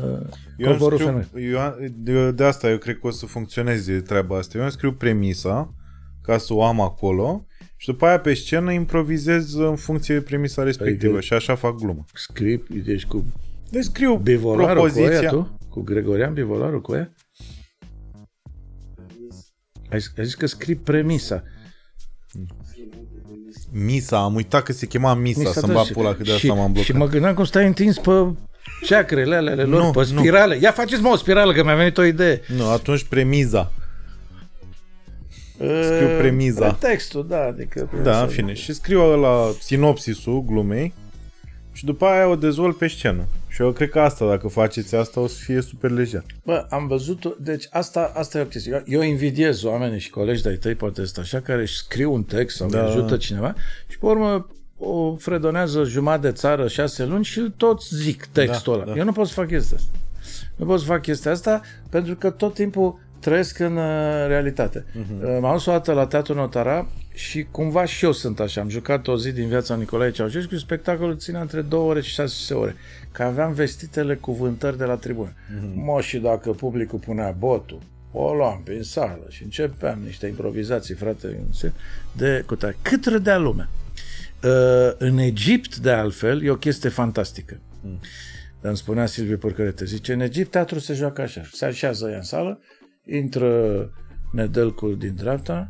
Eu, 0.57 0.69
îmi 0.69 0.77
covorul 0.77 0.97
scriu, 0.97 1.27
femei. 1.29 1.51
eu, 1.51 1.75
de, 1.95 2.31
de 2.31 2.43
asta 2.43 2.69
eu 2.69 2.77
cred 2.77 2.99
că 2.99 3.07
o 3.07 3.11
să 3.11 3.25
funcționeze 3.25 4.01
treaba 4.01 4.37
asta. 4.37 4.57
Eu 4.57 4.63
îmi 4.63 4.71
scriu 4.71 4.93
premisa 4.93 5.73
ca 6.21 6.37
să 6.37 6.53
o 6.53 6.63
am 6.63 6.81
acolo 6.81 7.45
Și 7.81 7.87
după 7.87 8.05
aia 8.05 8.19
pe 8.19 8.33
scenă 8.33 8.71
improvizez 8.71 9.53
în 9.53 9.75
funcție 9.75 10.13
de 10.15 10.21
premisa 10.21 10.63
respectivă 10.63 11.11
Adică- 11.11 11.21
și 11.25 11.33
așa 11.33 11.55
fac 11.55 11.75
glumă. 11.75 12.05
Scrii, 12.13 12.63
deci 12.85 13.05
cu 13.05 13.25
Deci 13.69 13.83
scriu 13.83 14.15
Bivolaru 14.15 14.61
cu 14.63 14.65
aia 14.69 14.73
propoziția. 14.73 15.29
tu? 15.29 15.57
Cu 15.69 15.81
Gregorian 15.81 16.33
Bivolaru 16.33 16.81
cu 16.81 16.91
aia? 16.91 17.11
Ai, 19.89 19.99
ai 20.17 20.23
zis 20.25 20.35
că 20.35 20.45
scrii 20.45 20.75
premisa. 20.75 21.43
Misa, 23.71 24.17
am 24.23 24.35
uitat 24.35 24.63
că 24.63 24.71
se 24.73 24.85
chema 24.85 25.13
Misa, 25.13 25.39
Misa, 25.39 25.51
să-mi 25.51 25.67
da, 25.67 25.73
bat 25.73 25.85
și- 25.85 25.91
pula 25.93 26.13
că 26.13 26.23
de 26.23 26.29
și, 26.29 26.31
asta 26.31 26.53
m-am 26.59 26.71
blocat. 26.71 26.83
Și 26.83 26.91
mă 26.91 27.07
gândeam 27.07 27.33
cum 27.33 27.43
stai 27.43 27.65
întins 27.65 27.97
pe 27.97 28.11
ceacrele 28.85 29.35
alea 29.35 29.51
ale 29.51 29.63
lor, 29.63 29.81
Nu, 29.83 29.91
pe 29.91 29.97
nu. 29.99 30.03
spirale. 30.19 30.57
Ia 30.61 30.71
faceți 30.71 31.01
mă 31.01 31.09
o 31.09 31.15
spirală, 31.15 31.53
că 31.53 31.63
mi-a 31.63 31.75
venit 31.75 31.97
o 31.97 32.03
idee. 32.03 32.41
Nu, 32.47 32.67
atunci 32.69 33.03
premiza. 33.03 33.71
Scriu 35.83 36.17
premiza. 36.17 36.71
Textul, 36.73 37.25
da, 37.27 37.43
adică... 37.45 37.89
Da, 38.03 38.21
în 38.21 38.27
fine. 38.27 38.53
Și 38.53 38.73
scriu 38.73 39.15
la 39.19 39.51
sinopsisul 39.59 40.43
glumei 40.43 40.93
și 41.71 41.85
după 41.85 42.05
aia 42.05 42.27
o 42.27 42.35
dezvolt 42.35 42.77
pe 42.77 42.87
scenă. 42.87 43.25
Și 43.47 43.61
eu 43.61 43.71
cred 43.71 43.89
că 43.89 43.99
asta, 43.99 44.27
dacă 44.27 44.47
faceți 44.47 44.95
asta, 44.95 45.19
o 45.19 45.27
să 45.27 45.35
fie 45.43 45.61
super 45.61 45.91
lejer. 45.91 46.23
Bă, 46.43 46.65
am 46.69 46.87
văzut 46.87 47.35
deci 47.39 47.67
asta, 47.71 48.11
asta 48.15 48.37
e 48.37 48.41
o 48.41 48.45
chestie. 48.45 48.71
Eu- 48.71 49.01
Eu 49.01 49.01
invidiez 49.09 49.63
oamenii 49.63 49.99
și 49.99 50.09
colegi 50.09 50.41
de-ai 50.41 50.55
tăi, 50.55 50.75
poate 50.75 51.05
sunt 51.05 51.17
așa, 51.17 51.39
care 51.39 51.61
își 51.61 51.75
scriu 51.75 52.13
un 52.13 52.23
text 52.23 52.55
sau 52.55 52.69
Da. 52.69 52.77
da. 52.81 52.85
ajută 52.87 53.17
cineva 53.17 53.55
și 53.87 53.97
pe 53.99 54.05
urmă 54.05 54.47
o 54.77 55.15
fredonează 55.15 55.83
jumătate 55.83 56.27
de 56.27 56.33
țară, 56.33 56.67
șase 56.67 57.05
luni 57.05 57.23
și 57.23 57.39
îl 57.39 57.53
tot 57.57 57.83
zic 57.83 58.25
textul 58.25 58.73
Da, 58.75 58.81
ăla. 58.81 58.91
da. 58.91 58.97
Eu 58.99 59.05
nu 59.05 59.11
pot 59.11 59.27
să 59.27 59.33
fac 59.33 59.47
chestia 59.47 59.77
asta. 59.77 59.91
Nu 60.55 60.65
pot 60.65 60.79
să 60.79 60.85
fac 60.85 61.01
chestia 61.01 61.31
asta 61.31 61.61
pentru 61.89 62.15
că 62.15 62.29
tot 62.29 62.53
timpul 62.53 62.99
trăiesc 63.19 63.59
în 63.59 63.75
uh, 63.77 64.27
realitate. 64.27 64.85
Uh-huh. 64.85 65.39
M-am 65.39 65.51
dus 65.51 65.65
o 65.65 65.71
dată 65.71 65.93
la 65.93 66.07
Teatrul 66.07 66.35
Notara 66.35 66.87
și 67.13 67.47
cumva 67.51 67.85
și 67.85 68.05
eu 68.05 68.11
sunt 68.11 68.39
așa. 68.39 68.61
Am 68.61 68.69
jucat 68.69 69.07
o 69.07 69.17
zi 69.17 69.31
din 69.31 69.47
viața 69.47 69.75
Nicolae 69.75 70.11
Ceaușescu 70.11 70.53
și 70.53 70.59
spectacolul 70.59 71.17
ținea 71.17 71.41
între 71.41 71.61
2 71.61 71.79
ore 71.79 72.01
și 72.01 72.11
6 72.11 72.53
ore. 72.53 72.75
Că 73.11 73.23
aveam 73.23 73.53
vestitele 73.53 74.15
cuvântări 74.15 74.77
de 74.77 74.83
la 74.83 74.95
tribună. 74.95 75.29
Uh-huh. 75.29 75.73
Mă, 75.73 76.01
și 76.01 76.17
dacă 76.17 76.51
publicul 76.51 76.99
punea 76.99 77.35
botul, 77.37 77.79
o 78.11 78.33
luam 78.33 78.61
prin 78.63 78.83
sală 78.83 79.25
și 79.29 79.43
începeam 79.43 79.99
niște 80.05 80.27
improvizații, 80.27 80.95
frate, 80.95 81.43
de 82.11 82.43
cutare. 82.45 82.77
Cât 82.81 83.05
râdea 83.05 83.37
lumea. 83.37 83.69
Uh, 84.43 84.93
în 84.97 85.17
Egipt, 85.17 85.77
de 85.77 85.91
altfel, 85.91 86.43
e 86.43 86.49
o 86.49 86.55
chestie 86.55 86.89
fantastică. 86.89 87.59
Mm. 87.81 87.99
Îmi 88.61 88.77
spunea 88.77 89.05
Silviu 89.05 89.37
Părcărete, 89.37 89.85
zice, 89.85 90.13
în 90.13 90.19
Egipt 90.19 90.51
teatru 90.51 90.79
se 90.79 90.93
joacă 90.93 91.21
așa. 91.21 91.41
Se 91.51 91.65
așează 91.65 92.09
ea 92.09 92.17
în 92.17 92.23
sală, 92.23 92.59
intră 93.05 93.89
Nedelcul 94.31 94.97
din 94.97 95.15
dreapta 95.15 95.67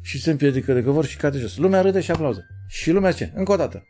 și 0.00 0.20
se 0.20 0.30
împiedică 0.30 0.72
de 0.72 0.82
căvor 0.82 1.04
și 1.04 1.16
cade 1.16 1.38
jos. 1.38 1.56
Lumea 1.56 1.80
râde 1.80 2.00
și 2.00 2.10
aplauză. 2.10 2.46
Și 2.68 2.90
lumea 2.90 3.10
zice, 3.10 3.32
încă 3.34 3.52
o 3.52 3.56
dată. 3.56 3.86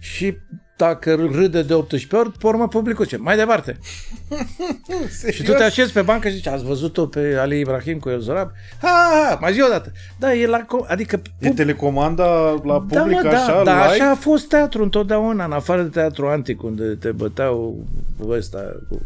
Și 0.00 0.36
dacă 0.76 1.14
râde 1.14 1.62
de 1.62 1.74
18 1.74 2.16
ori, 2.16 2.38
pe 2.38 2.46
urmă 2.46 2.68
publicul 2.68 3.04
ce? 3.04 3.16
Mai 3.16 3.36
departe. 3.36 3.78
Și 5.30 5.42
tu 5.42 5.52
te 5.52 5.62
așezi 5.62 5.92
pe 5.92 6.02
bancă 6.02 6.28
și 6.28 6.34
zici, 6.34 6.46
ați 6.46 6.64
văzut-o 6.64 7.06
pe 7.06 7.36
Ali 7.38 7.60
Ibrahim 7.60 7.98
cu 7.98 8.08
El 8.08 8.20
Zorab? 8.20 8.50
Ha, 8.80 8.88
ha, 8.88 9.28
ha, 9.28 9.38
mai 9.40 9.52
zi 9.52 9.62
o 9.62 9.68
dată. 9.68 9.92
Da, 10.18 10.34
e 10.34 10.46
la... 10.46 10.64
co- 10.64 10.86
Adică... 10.86 11.22
E 11.38 11.50
telecomanda 11.50 12.50
la 12.50 12.74
public 12.74 12.90
da, 12.90 13.04
mă, 13.04 13.28
așa, 13.28 13.52
da, 13.52 13.62
da, 13.62 13.92
live? 13.92 14.02
așa 14.02 14.10
a 14.10 14.14
fost 14.14 14.48
teatru 14.48 14.82
întotdeauna, 14.82 15.44
în 15.44 15.52
afară 15.52 15.82
de 15.82 15.88
teatru 15.88 16.26
antic, 16.26 16.62
unde 16.62 16.94
te 16.94 17.12
băteau 17.12 17.86
cu 18.18 18.30
ăsta, 18.30 18.58
cu, 18.88 19.00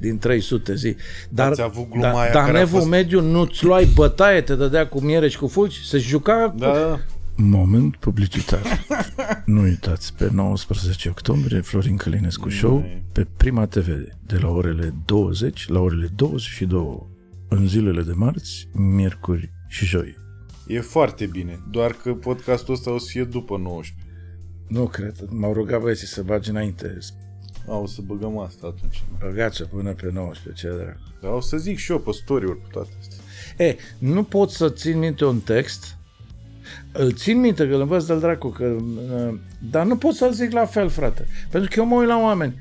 din 0.00 0.18
300 0.18 0.74
zi. 0.74 0.96
Dar, 1.30 1.50
Ați 1.50 1.62
avut 1.62 1.88
gluma 1.90 2.10
da, 2.10 2.18
aia 2.20 2.32
dar 2.32 2.44
care 2.44 2.58
a 2.58 2.60
Evul 2.60 2.78
fost- 2.78 2.90
mediu 2.90 3.20
nu-ți 3.20 3.64
luai 3.64 3.84
bătaie, 3.94 4.40
te 4.40 4.54
dădea 4.54 4.86
cu 4.88 5.00
miere 5.00 5.28
și 5.28 5.38
cu 5.38 5.46
fulgi, 5.46 5.84
se 5.88 5.98
juca... 5.98 6.54
Da, 6.58 6.72
da. 6.72 6.98
Moment 7.40 7.96
publicitar. 7.96 8.60
nu 9.44 9.60
uitați, 9.62 10.14
pe 10.14 10.28
19 10.32 11.08
octombrie, 11.08 11.60
Florin 11.60 11.96
Călinescu 11.96 12.48
Show, 12.48 12.84
pe 13.12 13.26
Prima 13.36 13.66
TV, 13.66 13.86
de 14.26 14.38
la 14.40 14.48
orele 14.48 14.94
20 15.04 15.68
la 15.68 15.80
orele 15.80 16.08
22, 16.16 17.06
în 17.48 17.68
zilele 17.68 18.02
de 18.02 18.12
marți, 18.14 18.68
miercuri 18.72 19.50
și 19.68 19.84
joi. 19.84 20.16
E 20.66 20.80
foarte 20.80 21.26
bine, 21.26 21.60
doar 21.70 21.92
că 22.02 22.12
podcastul 22.12 22.74
ăsta 22.74 22.92
o 22.92 22.98
să 22.98 23.06
fie 23.10 23.24
după 23.24 23.56
19. 23.56 24.06
Nu 24.68 24.86
cred, 24.86 25.14
m-au 25.30 25.52
rugat 25.52 25.80
băieții 25.80 26.06
să 26.06 26.22
bagi 26.22 26.50
înainte. 26.50 26.98
A, 27.68 27.76
o 27.76 27.86
să 27.86 28.00
băgăm 28.06 28.38
asta 28.38 28.66
atunci. 28.66 29.04
Băgați-o 29.18 29.64
până 29.64 29.92
pe 29.92 30.10
19, 30.12 30.66
ce 30.66 30.74
dracu. 30.74 30.98
Dar 31.20 31.32
o 31.32 31.40
să 31.40 31.56
zic 31.56 31.78
și 31.78 31.90
eu 31.92 31.98
pe 31.98 32.10
story-uri 32.12 32.60
cu 32.62 32.68
toate 32.70 32.88
astea. 33.00 33.18
E, 33.66 33.76
nu 33.98 34.22
pot 34.22 34.50
să 34.50 34.68
țin 34.68 34.98
minte 34.98 35.24
un 35.24 35.40
text, 35.40 35.96
îl 36.92 37.12
țin 37.12 37.40
minte 37.40 37.68
că 37.68 37.74
îl 37.74 37.80
învăț 37.80 38.04
de-l 38.04 38.18
dracu, 38.18 38.48
că, 38.48 38.64
uh, 38.64 39.38
dar 39.70 39.86
nu 39.86 39.96
pot 39.96 40.14
să-l 40.14 40.32
zic 40.32 40.52
la 40.52 40.64
fel, 40.64 40.88
frate. 40.88 41.26
Pentru 41.50 41.70
că 41.70 41.80
eu 41.80 41.86
mă 41.86 41.96
uit 41.96 42.08
la 42.08 42.18
oameni. 42.18 42.54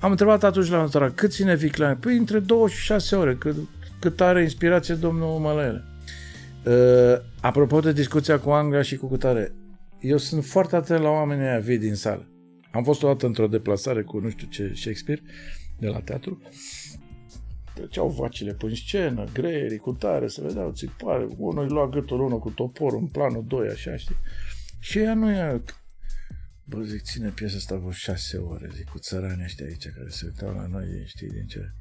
Am 0.00 0.10
întrebat 0.10 0.44
atunci 0.44 0.68
la 0.68 0.80
notara, 0.80 1.10
cât 1.10 1.32
ține 1.32 1.56
viclane? 1.56 1.94
Păi 2.00 2.16
între 2.16 2.38
2 2.38 2.68
și 2.68 2.82
6 2.82 3.16
ore, 3.16 3.34
cât, 3.34 3.56
cât 3.98 4.20
are 4.20 4.42
inspirație 4.42 4.94
domnul 4.94 5.38
Mălăele. 5.38 5.84
Uh, 6.64 7.20
apropo 7.40 7.80
de 7.80 7.92
discuția 7.92 8.38
cu 8.38 8.50
Anglia 8.50 8.82
și 8.82 8.96
cu 8.96 9.06
cutare, 9.06 9.52
eu 10.00 10.16
sunt 10.16 10.44
foarte 10.44 10.76
atent 10.76 11.02
la 11.02 11.08
oamenii 11.08 11.44
aia 11.46 11.58
vii 11.58 11.78
din 11.78 11.94
sală. 11.94 12.28
Am 12.74 12.84
fost 12.84 13.02
o 13.02 13.06
dată 13.06 13.26
într-o 13.26 13.46
deplasare 13.46 14.02
cu 14.02 14.18
nu 14.18 14.30
știu 14.30 14.46
ce 14.46 14.72
Shakespeare 14.74 15.22
de 15.78 15.86
la 15.86 16.00
teatru. 16.00 16.42
Treceau 17.74 18.08
vacile 18.08 18.54
pe 18.54 18.74
scenă, 18.74 19.28
greierii 19.32 19.78
cu 19.78 19.92
tare, 19.92 20.26
se 20.26 20.40
vedeau 20.40 20.72
țipare, 20.72 21.26
unul 21.36 21.64
îi 21.64 21.70
lua 21.70 21.88
gâtul, 21.88 22.20
unul 22.20 22.38
cu 22.38 22.50
toporul, 22.50 23.00
în 23.00 23.06
planul 23.06 23.44
doi, 23.46 23.68
așa, 23.68 23.96
știi? 23.96 24.16
Și 24.80 24.98
ea 24.98 25.14
nu 25.14 25.30
ia... 25.30 25.62
Bă, 26.64 26.82
zic, 26.82 27.02
ține 27.02 27.28
piesa 27.28 27.56
asta 27.56 27.76
vreo 27.76 27.90
șase 27.90 28.36
ore, 28.36 28.70
zic, 28.74 28.88
cu 28.88 28.98
țăranii 28.98 29.44
ăștia 29.44 29.66
aici 29.66 29.88
care 29.88 30.08
se 30.08 30.26
uitau 30.26 30.54
la 30.54 30.66
noi, 30.66 30.86
știi, 31.06 31.28
din 31.28 31.46
ce... 31.46 31.72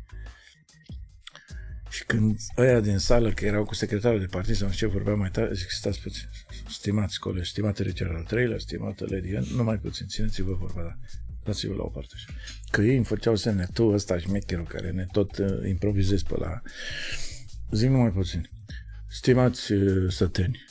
Și 1.90 2.06
când 2.06 2.38
ăia 2.58 2.80
din 2.80 2.98
sală, 2.98 3.32
că 3.32 3.46
erau 3.46 3.66
cu 3.66 3.74
secretarul 3.74 4.20
de 4.20 4.26
partid 4.26 4.56
sau 4.56 4.68
nu 4.68 4.74
știu 4.74 4.88
ce, 4.88 4.94
vorbeau 4.94 5.18
mai 5.18 5.30
tare, 5.30 5.54
zic, 5.54 5.70
stați 5.70 6.02
puțin, 6.02 6.28
stimați 6.68 7.20
colegi, 7.20 7.50
stimate 7.50 7.84
Richard 7.84 8.16
al 8.16 8.24
treilea, 8.24 8.58
stimată 8.58 9.06
Lady 9.10 9.36
Anne, 9.36 9.48
numai 9.56 9.78
puțin, 9.78 10.08
țineți-vă 10.08 10.54
vorba, 10.54 10.82
da. 10.82 10.98
Dați-vă 11.44 11.74
la 11.74 11.84
o 11.84 11.88
parte. 11.88 12.14
așa. 12.16 12.34
Că 12.72 12.82
ei 12.82 12.96
îmi 12.96 13.06
făceau 13.06 13.36
semne, 13.36 13.68
tu 13.74 13.88
ăsta 13.88 14.20
șmecherul 14.20 14.66
care 14.66 14.92
ne 14.92 15.06
tot 15.12 15.38
uh, 15.38 15.68
improvizezi 15.68 16.24
pe 16.24 16.36
la... 16.38 16.62
Zic 17.72 17.90
numai 17.90 18.12
puțin. 18.12 18.50
Stimați 19.08 19.72
uh, 19.72 20.12
săteni, 20.12 20.66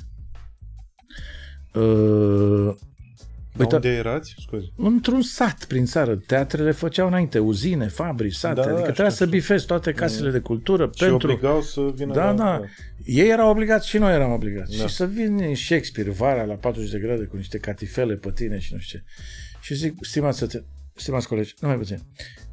uh, 1.75 2.75
Dar 3.53 3.61
Uite- 3.61 3.75
unde 3.75 3.89
erați? 3.89 4.35
Scuze. 4.39 4.67
într-un 4.77 5.23
sat 5.23 5.65
prin 5.65 5.85
țară, 5.85 6.17
teatrele 6.17 6.71
făceau 6.71 7.07
înainte, 7.07 7.39
uzine, 7.39 7.89
fabrici, 7.89 8.35
sate, 8.35 8.55
Da, 8.55 8.61
da, 8.61 8.67
adică 8.67 8.81
știu, 8.81 8.93
trebuia 8.93 9.09
să 9.15 9.25
știu. 9.25 9.37
bifezi 9.39 9.67
toate 9.67 9.93
casele 9.93 10.31
de 10.31 10.39
cultură 10.39 10.91
Și 10.95 11.05
pentru... 11.05 11.31
obligau 11.31 11.61
să 11.63 11.81
vină 11.95 12.13
Da, 12.15 12.25
la... 12.25 12.33
da. 12.33 12.61
Ei 13.05 13.29
erau 13.29 13.51
obligați 13.51 13.89
și 13.89 13.99
noi 13.99 14.13
eram 14.15 14.33
obligați. 14.33 14.79
Da. 14.79 14.87
Și 14.87 14.95
să 14.95 15.07
vin 15.07 15.55
Shakespeare 15.55 16.11
vara 16.11 16.45
la 16.45 16.55
40 16.55 16.91
de 16.91 16.99
grade 16.99 17.25
cu 17.25 17.37
niște 17.37 17.59
catifele 17.59 18.15
pe 18.15 18.31
tine 18.35 18.59
și 18.59 18.73
nu 18.73 18.79
știu 18.79 18.99
ce. 18.99 19.05
Și 19.61 19.75
zic, 19.75 19.95
stimați, 20.01 20.39
săte- 20.39 20.65
stimați 20.95 21.29
colegi, 21.29 21.55
numai 21.61 21.77
puțin. 21.77 21.99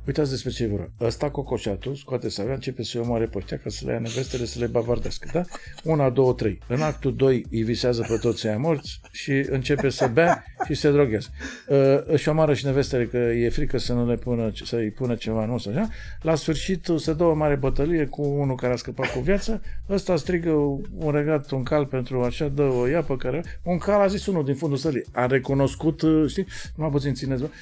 Uitați 0.10 0.30
despre 0.30 0.52
ce 0.52 0.64
e 0.64 0.68
vorba. 0.68 0.90
Ăsta 1.02 1.30
cocoșatul 1.30 1.96
scoate 1.96 2.30
sabia, 2.30 2.54
începe 2.54 2.84
să-i 2.84 3.02
omoare 3.02 3.26
pe 3.26 3.38
ăștia 3.38 3.58
ca 3.64 3.70
să 3.70 3.86
le 3.86 3.92
ia 3.92 4.00
nevestele, 4.00 4.46
să 4.46 4.60
le 4.60 4.66
bavardească, 4.66 5.30
da? 5.34 5.44
Una, 5.84 6.10
două, 6.10 6.34
trei. 6.34 6.60
În 6.68 6.82
actul 6.82 7.16
2 7.16 7.46
îi 7.52 7.64
visează 7.64 8.06
pe 8.08 8.18
toți 8.18 8.48
ăia 8.48 8.58
morți 8.58 9.00
și 9.12 9.32
începe 9.32 9.90
să 9.90 10.08
bea 10.08 10.44
și 10.66 10.74
se 10.74 10.92
droghează. 10.92 11.28
Uh, 11.68 11.78
își 12.06 12.30
omoară 12.30 12.54
și 12.54 12.66
nevestele 12.66 13.06
că 13.06 13.18
e 13.18 13.50
frică 13.50 13.78
să 13.78 13.94
nu 13.94 14.08
le 14.08 14.16
pună, 14.16 14.52
să-i 14.64 14.92
pună 14.92 15.16
ceva 15.16 15.44
în 15.44 15.50
os, 15.50 15.66
așa. 15.66 15.88
La 16.22 16.36
sfârșit 16.36 16.88
se 16.98 17.14
dă 17.14 17.24
o 17.24 17.34
mare 17.34 17.56
bătălie 17.56 18.06
cu 18.06 18.22
unul 18.22 18.56
care 18.56 18.74
a 18.74 18.76
scăpat 18.76 19.12
cu 19.12 19.20
viață, 19.20 19.62
ăsta 19.90 20.16
strigă 20.16 20.52
un 20.98 21.12
regat, 21.12 21.52
un 21.52 21.64
cal 21.64 21.86
pentru 21.86 22.22
așa, 22.22 22.48
dă 22.48 22.64
o 22.64 22.88
iapă 22.88 23.16
care... 23.16 23.44
Un 23.64 23.78
cal 23.78 24.02
a 24.02 24.08
zis 24.08 24.26
unul 24.26 24.46
din 24.46 24.56
fundul 24.56 24.78
sălii. 24.78 25.06
A 25.12 25.26
recunoscut, 25.26 26.02
uh, 26.02 26.30
știi, 26.30 26.46
numai 26.76 26.92
puțin 26.92 27.14
țineți, 27.14 27.42
bă. 27.42 27.50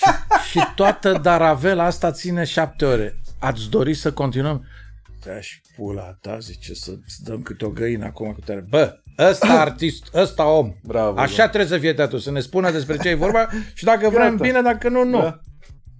și, 0.00 0.58
și 0.58 0.64
toată 0.74 1.18
Daravela 1.40 1.84
asta 1.84 2.10
ține 2.10 2.44
șapte 2.44 2.84
ore. 2.84 3.20
Ați 3.38 3.70
dori 3.70 3.94
să 3.94 4.12
continuăm? 4.12 4.66
Da, 5.24 5.40
și 5.40 5.60
pula 5.76 6.18
ta, 6.20 6.38
zice, 6.38 6.74
să-ți 6.74 7.22
dăm 7.24 7.42
câte 7.42 7.64
o 7.64 7.68
găină 7.70 8.04
acum 8.04 8.32
cu 8.32 8.40
tare. 8.40 8.64
Bă, 8.68 8.98
ăsta 9.18 9.60
artist, 9.66 10.14
ăsta 10.14 10.46
om. 10.46 10.74
Bravo, 10.82 11.18
Așa 11.18 11.48
trebuie 11.48 11.70
să 11.70 11.78
fie 11.78 11.92
teatru, 11.92 12.18
să 12.18 12.30
ne 12.30 12.40
spună 12.40 12.70
despre 12.70 12.96
ce 12.96 13.08
e 13.08 13.14
vorba 13.14 13.48
și 13.74 13.84
dacă 13.84 14.08
vrem, 14.08 14.30
Gata. 14.30 14.44
bine, 14.44 14.60
dacă 14.62 14.88
nu, 14.88 15.04
nu. 15.04 15.20
Da. 15.20 15.40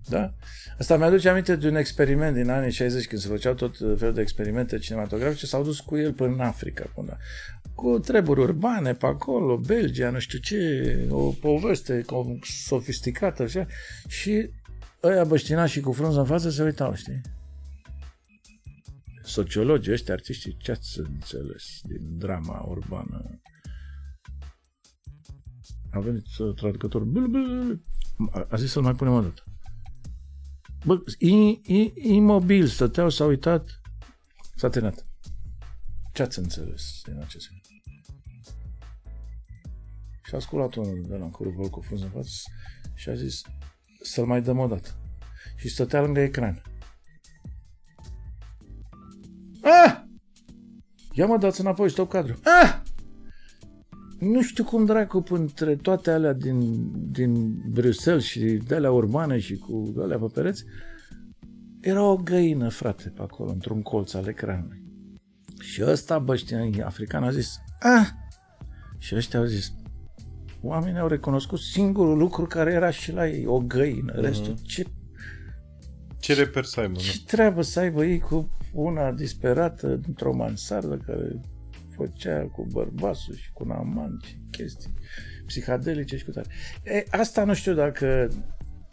Da? 0.09 0.33
Asta 0.79 0.97
mi-aduce 0.97 1.29
aminte 1.29 1.57
de 1.57 1.69
un 1.69 1.77
experiment 1.77 2.35
din 2.35 2.51
anii 2.51 2.73
60, 2.73 3.07
când 3.07 3.21
se 3.21 3.29
făceau 3.29 3.55
tot 3.55 3.77
felul 3.99 4.15
de 4.15 4.21
experimente 4.21 4.79
cinematografice, 4.79 5.47
s-au 5.47 5.63
dus 5.63 5.81
cu 5.81 5.97
el 5.97 6.13
până 6.13 6.33
în 6.33 6.41
Africa, 6.41 6.85
până 6.95 7.17
cu 7.75 7.99
treburi 7.99 8.41
urbane 8.41 8.95
pe 8.95 9.07
acolo, 9.07 9.57
Belgia, 9.57 10.11
nu 10.11 10.19
știu 10.19 10.39
ce, 10.39 11.07
o 11.11 11.29
poveste 11.31 12.01
com- 12.01 12.39
sofisticată, 12.67 13.43
așa, 13.43 13.67
și 14.09 14.51
ăia 15.03 15.25
băștinași 15.25 15.73
și 15.73 15.81
cu 15.81 15.93
frunză 15.93 16.19
în 16.19 16.27
față 16.27 16.51
se 16.51 16.63
uitau, 16.63 16.95
știi? 16.95 17.21
sociologii 19.31 19.93
ăștia, 19.93 20.15
artiștii, 20.15 20.57
ce 20.57 20.71
ați 20.71 20.99
înțeles 20.99 21.81
din 21.83 22.19
drama 22.19 22.61
urbană? 22.61 23.41
A 25.91 26.01
venit 26.01 26.27
uh, 26.39 26.55
traducătorul, 26.55 27.07
bl, 27.07 27.25
bl, 27.25 27.39
a, 28.31 28.47
a 28.51 28.57
zis 28.57 28.71
să-l 28.71 28.83
mai 28.83 28.95
punem 28.95 29.13
o 29.13 29.21
dată. 29.21 29.45
Bă, 30.85 31.03
i, 31.19 31.61
i, 31.63 31.93
imobil, 31.95 32.67
stăteau, 32.67 33.09
s-au 33.09 33.29
uitat, 33.29 33.81
s-a 34.57 34.69
terminat. 34.69 35.07
Ce 36.13 36.23
ați 36.23 36.39
înțeles 36.39 37.01
din 37.05 37.19
acest 37.21 37.47
film? 37.47 37.61
Și 40.25 40.35
a 40.35 40.39
sculat 40.39 40.75
unul 40.75 41.05
de 41.09 41.17
la 41.17 41.25
în 41.25 41.31
curvă 41.31 41.69
cu 41.69 41.81
frunză 41.81 42.05
în 42.05 42.11
față 42.11 42.31
și 42.95 43.09
a 43.09 43.15
zis 43.15 43.43
să-l 44.03 44.27
mai 44.27 44.43
dăm 44.43 44.59
o 44.59 44.67
dată. 44.67 44.89
Și 45.57 45.69
stătea 45.69 46.01
lângă 46.01 46.21
ecran. 46.21 46.63
Ah! 49.63 50.03
Ia 51.13 51.27
mă, 51.27 51.37
dați 51.37 51.61
înapoi, 51.61 51.91
stop 51.91 52.11
cadru. 52.11 52.41
Ah! 52.45 52.81
Nu 54.19 54.43
știu 54.43 54.65
cum 54.65 54.85
dracu 54.85 55.25
între 55.29 55.77
toate 55.77 56.11
alea 56.11 56.33
din, 56.33 56.91
din 57.11 57.63
Bruxelles 57.71 58.25
și 58.25 58.41
de 58.41 58.75
alea 58.75 58.91
urbane 58.91 59.39
și 59.39 59.57
cu 59.57 59.95
alea 59.99 60.19
pe 60.19 60.27
pereți, 60.35 60.65
era 61.81 62.03
o 62.03 62.17
găină, 62.17 62.69
frate, 62.69 63.09
pe 63.09 63.23
acolo, 63.23 63.51
într-un 63.51 63.83
colț 63.83 64.15
al 64.15 64.27
ecranului. 64.27 64.83
Și 65.61 65.83
ăsta, 65.85 66.19
băștia 66.19 66.71
african, 66.85 67.23
a 67.23 67.31
zis, 67.31 67.59
ah! 67.81 68.09
Și 68.99 69.15
ăștia 69.15 69.39
au 69.39 69.45
zis, 69.45 69.73
oamenii 70.63 71.01
au 71.01 71.09
recunoscut 71.09 71.59
singurul 71.59 72.19
lucru 72.19 72.47
care 72.47 72.73
era 72.73 72.91
și 72.91 73.13
la 73.13 73.29
ei, 73.29 73.47
o 73.47 73.59
găină. 73.59 74.13
Restul, 74.21 74.55
mm-hmm. 74.55 74.67
ce 74.67 74.85
ce 76.21 76.35
reper 76.35 76.65
să 76.65 76.81
aibă, 76.81 76.99
Ce 76.99 77.25
treabă 77.27 77.63
să 77.63 77.81
aibă 77.81 78.05
ei 78.05 78.19
cu 78.19 78.59
una 78.73 79.13
disperată 79.13 79.87
dintr-o 79.87 80.35
mansardă 80.35 80.97
care 81.07 81.41
făcea 81.97 82.41
cu 82.41 82.67
bărbasul 82.73 83.35
și 83.35 83.53
cu 83.53 83.65
un 83.65 83.71
amant 83.71 84.23
și 84.25 84.37
chestii 84.51 84.95
psihadelice 85.47 86.17
și 86.17 86.25
cu 86.25 86.31
tare. 86.31 86.47
E, 86.85 87.05
asta 87.11 87.45
nu 87.45 87.55
știu 87.55 87.75
dacă 87.75 88.29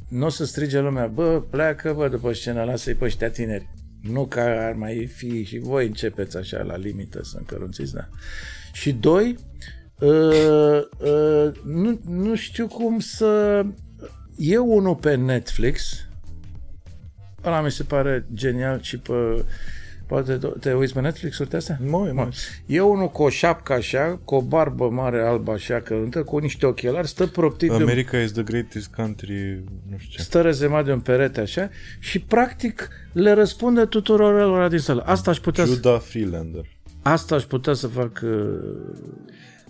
nu 0.10 0.26
o 0.26 0.30
să 0.30 0.45
strige 0.45 0.80
lumea, 0.80 1.07
bă, 1.07 1.41
pleacă, 1.49 1.94
bă, 1.94 2.10
după 2.10 2.34
scenă, 2.34 2.64
lasă-i 2.64 2.94
pe 2.94 3.06
ăștia 3.06 3.30
tineri. 3.30 3.69
Nu 4.02 4.26
că 4.26 4.39
ar 4.39 4.73
mai 4.73 5.06
fi 5.06 5.44
și 5.44 5.57
voi 5.57 5.85
începeți 5.85 6.38
așa 6.38 6.61
la 6.61 6.77
limită 6.77 7.23
să 7.23 7.38
încărunțiți, 7.38 7.94
da. 7.94 8.07
Și 8.73 8.94
doi, 8.94 9.35
uh, 9.99 10.82
uh, 10.98 11.52
nu, 11.64 11.99
nu 12.07 12.36
știu 12.36 12.68
cum 12.68 12.99
să... 12.99 13.64
E 14.38 14.57
unul 14.57 14.95
pe 14.95 15.15
Netflix, 15.15 16.06
ăla 17.45 17.61
mi 17.61 17.72
se 17.72 17.84
pare 17.84 18.26
genial 18.34 18.82
și 18.82 18.98
pe 18.98 19.44
Poate 20.07 20.40
te 20.60 20.74
uiți 20.74 20.94
pe 20.94 20.99
Netflix-uri 20.99 21.56
astea? 21.56 21.80
Mă, 21.86 22.11
mă. 22.14 22.30
E 22.65 22.82
unul 22.82 23.10
cu 23.10 23.24
o 23.24 23.30
șapcă 23.30 23.74
așa, 23.74 24.19
cu 24.24 24.36
o 24.36 24.41
barbă 24.41 24.90
mare 24.90 25.22
albă 25.22 25.52
așa 25.52 25.82
căruntă, 25.82 26.24
cu 26.24 26.38
niște 26.38 26.65
ochelari, 26.65 27.07
stă 27.07 27.26
proptit 27.28 27.72
America 27.72 28.11
de 28.11 28.18
un... 28.18 28.24
is 28.24 28.32
the 28.32 28.44
greatest 28.44 28.88
country, 28.88 29.64
nu 29.90 29.98
știu 29.98 30.15
ce. 30.15 30.22
Stă 30.22 30.41
rezemat 30.41 30.86
de 30.86 30.91
un 30.91 30.99
perete 30.99 31.40
așa 31.40 31.69
și 31.99 32.19
practic 32.19 32.90
le 33.14 33.32
răspunde 33.32 33.86
tuturor 33.86 34.34
lor 34.34 34.69
din 34.69 34.80
sală. 34.80 35.02
Asta 35.06 35.32
aș 35.32 35.38
putea 35.38 35.65
Judah 35.65 35.99
să... 35.99 36.07
Freelander. 36.07 36.65
Asta 37.02 37.36
aș 37.36 37.44
putea 37.44 37.74
să 37.74 37.88
fac 37.88 38.19
uh... 38.24 38.30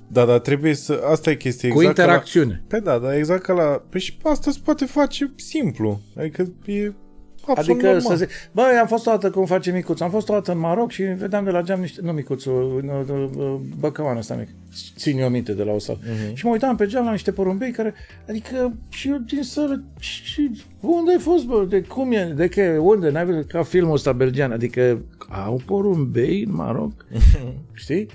Da, 0.07 0.25
dar 0.25 0.39
trebuie 0.39 0.73
să... 0.73 1.01
Asta 1.11 1.29
e 1.29 1.35
chestia 1.35 1.69
Cu 1.69 1.75
exact 1.75 1.97
interacțiune. 1.97 2.51
La... 2.51 2.77
Pe 2.77 2.79
da, 2.83 2.97
da, 2.97 3.17
exact 3.17 3.43
ca 3.43 3.53
la... 3.53 3.83
Păi 3.89 3.99
și 3.99 4.17
asta 4.23 4.51
se 4.51 4.59
poate 4.63 4.85
face 4.85 5.31
simplu. 5.35 6.01
Adică 6.15 6.51
e 6.65 6.93
Absolut 7.47 7.69
adică 7.69 7.91
normal. 7.91 8.17
să 8.17 8.25
zic, 8.25 8.29
bă, 8.51 8.61
am 8.79 8.87
fost 8.87 9.07
o 9.07 9.11
dată, 9.11 9.29
cum 9.29 9.45
face 9.45 9.71
micuț, 9.71 9.99
am 9.99 10.09
fost 10.09 10.29
o 10.29 10.33
dată 10.33 10.51
în 10.51 10.59
Maroc 10.59 10.91
și 10.91 11.03
vedeam 11.03 11.43
de 11.43 11.49
la 11.49 11.61
geam 11.61 11.79
niște, 11.79 12.01
nu 12.03 12.11
micuțul, 12.11 12.85
băcăvanul 13.79 14.17
ăsta 14.17 14.35
mic, 14.35 14.47
țin 14.97 15.19
eu 15.19 15.29
minte 15.29 15.53
de 15.53 15.63
la 15.63 15.71
o 15.71 15.79
sală. 15.79 15.99
Uh-huh. 15.99 16.33
Și 16.33 16.45
mă 16.45 16.51
uitam 16.51 16.75
pe 16.75 16.85
geam 16.85 17.05
la 17.05 17.11
niște 17.11 17.31
porumbei 17.31 17.71
care, 17.71 17.93
adică 18.29 18.73
și 18.89 19.09
eu 19.09 19.17
din 19.17 19.43
sală, 19.43 19.83
și 19.99 20.51
unde 20.79 21.11
ai 21.11 21.19
fost, 21.19 21.45
bă, 21.45 21.65
de 21.69 21.81
cum 21.81 22.11
e, 22.11 22.33
de 22.35 22.47
că, 22.47 22.61
unde, 22.61 23.09
n-ai 23.09 23.25
văzut 23.25 23.47
ca 23.47 23.63
filmul 23.63 23.93
ăsta 23.93 24.11
belgian, 24.11 24.51
adică 24.51 25.01
au 25.45 25.61
porumbei 25.65 26.43
în 26.43 26.55
Maroc, 26.55 27.05
uh-huh. 27.11 27.53
știi? 27.73 28.07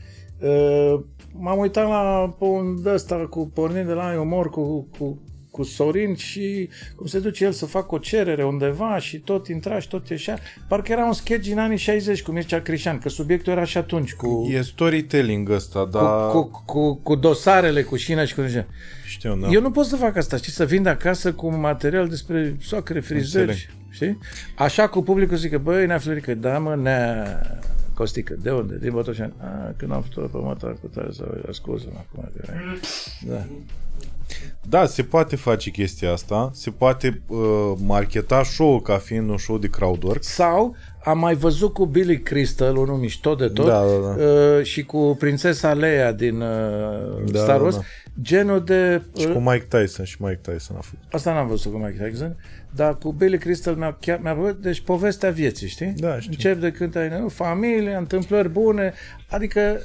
Uh, 0.42 1.00
m-am 1.42 1.58
uitat 1.58 1.88
la 1.88 2.34
un 2.38 2.76
ăsta 2.84 3.16
cu 3.16 3.50
pornind 3.54 3.86
de 3.86 3.92
la 3.92 4.20
umor 4.20 4.50
cu, 4.50 4.86
cu 4.98 5.18
cu 5.52 5.62
Sorin 5.62 6.14
și 6.14 6.68
cum 6.96 7.06
se 7.06 7.18
duce 7.18 7.44
el 7.44 7.52
să 7.52 7.66
facă 7.66 7.94
o 7.94 7.98
cerere 7.98 8.44
undeva 8.44 8.98
și 8.98 9.18
tot 9.18 9.48
intra 9.48 9.78
și 9.78 9.88
tot 9.88 10.08
ieșea. 10.08 10.38
Parcă 10.68 10.92
era 10.92 11.04
un 11.04 11.12
sketch 11.12 11.48
din 11.48 11.58
anii 11.58 11.76
60 11.76 12.22
cu 12.22 12.30
Mircea 12.30 12.60
Crișan, 12.60 12.98
că 12.98 13.08
subiectul 13.08 13.52
era 13.52 13.64
și 13.64 13.76
atunci 13.76 14.14
cu... 14.14 14.48
E 14.50 14.60
storytelling 14.60 15.50
ăsta, 15.50 15.88
dar... 15.92 16.30
Cu, 16.30 16.42
cu, 16.42 16.62
cu, 16.66 16.94
cu 17.02 17.14
dosarele, 17.14 17.82
cu 17.82 17.96
șina 17.96 18.24
și 18.24 18.34
cu... 18.34 18.42
Știu, 19.06 19.36
da. 19.36 19.48
Eu 19.48 19.60
nu 19.60 19.70
pot 19.70 19.86
să 19.86 19.96
fac 19.96 20.16
asta, 20.16 20.36
știi, 20.36 20.52
să 20.52 20.64
vin 20.64 20.82
de 20.82 20.88
acasă 20.88 21.32
cu 21.32 21.50
material 21.50 22.08
despre 22.08 22.56
soacre, 22.60 23.00
frizeri, 23.00 23.68
știi? 23.90 24.18
Așa 24.56 24.88
cu 24.88 25.02
publicul 25.02 25.36
zică, 25.36 25.58
băi, 25.58 25.86
nea 25.86 25.98
Florică, 25.98 26.34
da 26.34 26.58
mă, 26.58 26.74
nea 26.74 27.40
Costică, 27.94 28.34
de 28.42 28.50
unde? 28.50 28.78
Din 28.78 28.90
Botoșani. 28.92 29.32
A, 29.38 29.72
când 29.76 29.92
am 29.92 30.04
făcut 30.12 30.30
pe 30.30 30.38
măta 30.38 30.76
cu 30.80 30.86
tare 30.86 31.10
sau 31.10 31.26
ascult 31.48 31.82
acum. 31.96 32.30
Da. 33.26 33.46
Da, 34.68 34.86
se 34.86 35.02
poate 35.02 35.36
face 35.36 35.70
chestia 35.70 36.12
asta, 36.12 36.50
se 36.54 36.70
poate 36.70 37.22
uh, 37.26 37.72
marketa 37.84 38.42
show 38.42 38.80
ca 38.80 38.96
fiind 38.96 39.28
un 39.30 39.38
show 39.38 39.58
de 39.58 39.68
crowdwork. 39.68 40.22
Sau 40.22 40.76
am 41.04 41.18
mai 41.18 41.34
văzut 41.34 41.72
cu 41.72 41.86
Billy 41.86 42.20
Crystal, 42.20 42.76
unul 42.76 42.96
mișto 42.96 43.34
de 43.34 43.48
tot, 43.48 43.66
da, 43.66 43.80
da, 43.80 44.14
da. 44.14 44.24
Uh, 44.24 44.62
și 44.64 44.84
cu 44.84 45.16
prințesa 45.18 45.72
Leia 45.72 46.12
din 46.12 46.40
uh, 46.40 47.30
da, 47.30 47.38
Star 47.38 47.60
Wars, 47.60 47.74
da, 47.74 47.80
da. 47.80 48.22
genul 48.22 48.64
de... 48.64 49.02
Uh, 49.14 49.20
și 49.20 49.32
cu 49.32 49.38
Mike 49.38 49.66
Tyson, 49.68 50.04
și 50.04 50.16
Mike 50.18 50.40
Tyson 50.42 50.76
a 50.76 50.80
făcut. 50.80 51.12
Asta 51.12 51.32
n-am 51.32 51.48
văzut 51.48 51.72
cu 51.72 51.78
Mike 51.78 52.08
Tyson, 52.08 52.36
dar 52.74 52.98
cu 52.98 53.12
Billy 53.12 53.38
Crystal 53.38 53.74
mi-a, 53.74 53.96
chiar, 54.00 54.20
mi-a 54.22 54.34
văzut, 54.34 54.60
deci 54.60 54.80
povestea 54.80 55.30
vieții, 55.30 55.68
știi? 55.68 55.92
Da, 55.96 56.20
știu. 56.20 56.32
Încep 56.32 56.60
de 56.60 56.70
când 56.70 56.96
ai 56.96 57.08
nu, 57.20 57.28
familie, 57.28 57.94
întâmplări 57.94 58.48
bune, 58.48 58.92
adică 59.28 59.80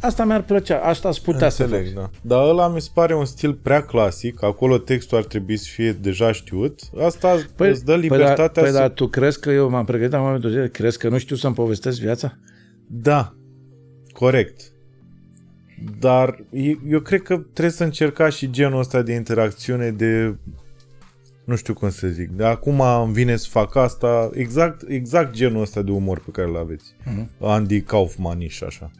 asta 0.00 0.24
mi-ar 0.24 0.42
plăcea, 0.42 0.78
asta 0.78 1.08
aș 1.08 1.16
putea 1.16 1.46
Înțeleg, 1.46 1.86
să 1.86 1.92
fac. 1.92 2.10
Da. 2.22 2.36
Dar 2.36 2.48
ăla 2.48 2.68
mi 2.68 2.80
se 2.80 2.88
pare 2.94 3.14
un 3.14 3.24
stil 3.24 3.54
prea 3.54 3.82
clasic, 3.82 4.42
acolo 4.42 4.78
textul 4.78 5.18
ar 5.18 5.24
trebui 5.24 5.56
să 5.56 5.66
fie 5.70 5.92
deja 5.92 6.32
știut, 6.32 6.80
asta 7.00 7.46
păi, 7.56 7.70
îți 7.70 7.84
dă 7.84 7.96
libertatea 7.96 8.34
păi, 8.34 8.46
da, 8.46 8.60
păi, 8.60 8.70
să... 8.70 8.78
dar 8.78 8.88
tu 8.88 9.06
crezi 9.06 9.40
că 9.40 9.50
eu 9.50 9.70
m-am 9.70 9.84
pregătit 9.84 10.12
în 10.12 10.20
momentul 10.20 10.52
de 10.52 10.68
crezi 10.72 10.98
că 10.98 11.08
nu 11.08 11.18
știu 11.18 11.36
să-mi 11.36 11.54
povestesc 11.54 12.00
viața? 12.00 12.38
Da, 12.86 13.34
corect. 14.12 14.60
Dar 15.98 16.44
eu 16.88 17.00
cred 17.00 17.22
că 17.22 17.36
trebuie 17.36 17.74
să 17.74 17.84
încercați 17.84 18.36
și 18.36 18.50
genul 18.50 18.78
ăsta 18.78 19.02
de 19.02 19.12
interacțiune 19.12 19.90
de 19.90 20.36
nu 21.52 21.58
știu 21.58 21.74
cum 21.74 21.90
să 21.90 22.08
zic, 22.08 22.30
de 22.30 22.44
acum 22.44 22.80
îmi 22.80 23.12
vine 23.12 23.36
să 23.36 23.48
fac 23.50 23.76
asta, 23.76 24.30
exact, 24.34 24.88
exact 24.88 25.32
genul 25.32 25.60
ăsta 25.60 25.82
de 25.82 25.90
umor 25.90 26.20
pe 26.20 26.30
care 26.30 26.48
îl 26.48 26.56
aveți. 26.56 26.94
Uh-huh. 26.94 27.26
Andy 27.40 27.82
Kaufman 27.82 28.46
și 28.48 28.64
așa. 28.64 28.90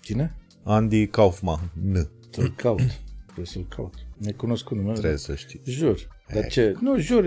Cine? 0.00 0.36
Andy 0.62 1.06
Kaufman. 1.06 1.70
N. 1.82 2.08
Să-l 2.30 2.52
caut. 2.56 3.00
Trebuie 3.24 3.46
să-l 3.46 3.66
caut. 3.68 3.94
Ne 4.16 4.32
cunosc 4.32 4.64
cu 4.64 4.74
numele. 4.74 4.92
Trebuie 4.92 5.18
să 5.18 5.34
știți. 5.34 5.70
Jur. 5.70 6.08
Dar 6.34 6.46
ce? 6.46 6.76
Nu, 6.80 6.98
jur. 6.98 7.24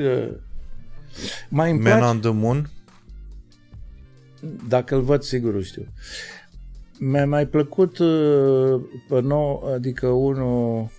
Mai 1.49 1.71
îmi 1.71 1.80
Man 1.80 1.97
place... 1.97 2.05
on 2.05 2.19
the 2.19 2.31
Moon? 2.31 2.69
Dacă 4.67 4.95
îl 4.95 5.01
văd, 5.01 5.21
sigur 5.21 5.53
îl 5.53 5.63
știu. 5.63 5.88
Mi-a 6.99 7.25
mai 7.25 7.47
plăcut 7.47 7.97
uh, 7.97 8.81
pe 9.09 9.19
nou, 9.19 9.71
adică 9.73 10.07
unul 10.07 10.89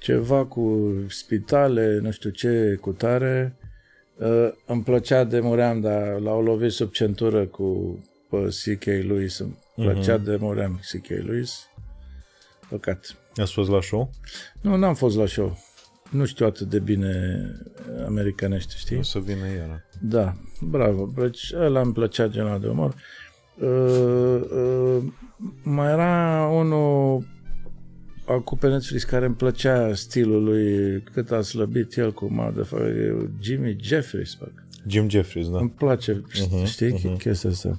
ceva 0.00 0.44
cu 0.44 0.92
spitale, 1.08 1.98
nu 2.02 2.10
știu 2.10 2.30
ce, 2.30 2.78
cu 2.80 2.92
tare. 2.92 3.56
Uh, 4.16 4.48
îmi 4.66 4.82
plăcea 4.82 5.24
de 5.24 5.40
muream, 5.40 5.80
dar 5.80 6.18
l-au 6.18 6.42
lovit 6.42 6.72
sub 6.72 6.90
centură 6.90 7.46
cu 7.46 7.98
pe 8.30 8.48
C.K. 8.64 8.84
Lewis. 8.84 9.38
Îmi 9.38 9.56
plăcea 9.74 10.18
uh-huh. 10.18 10.24
de 10.24 10.36
muream 10.36 10.80
C.K. 10.90 11.08
Lewis. 11.08 11.68
Păcat. 12.68 13.16
Ați 13.36 13.52
fost 13.52 13.70
la 13.70 13.80
show? 13.80 14.10
Nu, 14.60 14.76
n-am 14.76 14.94
fost 14.94 15.16
la 15.16 15.26
show. 15.26 15.58
Nu 16.10 16.24
știu 16.24 16.46
atât 16.46 16.68
de 16.68 16.78
bine 16.78 17.42
americanește, 18.06 18.74
știi? 18.76 18.98
O 18.98 19.02
să 19.02 19.18
vină 19.18 19.46
iară. 19.58 19.84
Da, 20.00 20.34
bravo. 20.60 21.12
Deci 21.16 21.52
ăla 21.56 21.80
îmi 21.80 21.92
plăcea 21.92 22.26
genul 22.26 22.60
de 22.60 22.68
umor. 22.68 22.94
Uh, 23.58 24.40
uh, 24.50 25.02
mai 25.62 25.92
era 25.92 26.46
unul 26.52 27.24
acum 28.30 28.58
pe 28.58 28.68
Netflix 28.68 29.04
care 29.04 29.26
îmi 29.26 29.34
plăcea 29.34 29.94
stilul 29.94 30.44
lui, 30.44 31.00
cât 31.12 31.30
a 31.30 31.42
slăbit 31.42 31.96
el 31.96 32.12
cu 32.12 32.32
motherfucker, 32.32 33.30
Jimmy 33.40 33.76
Jeffries, 33.80 34.34
fac. 34.34 34.52
Jim 34.86 35.08
Jeffries, 35.08 35.50
da. 35.50 35.58
Îmi 35.58 35.70
place, 35.70 36.22
uh-huh, 36.22 36.64
știi, 36.64 36.92
uh-huh. 36.92 37.18
chestia 37.18 37.50
asta. 37.50 37.78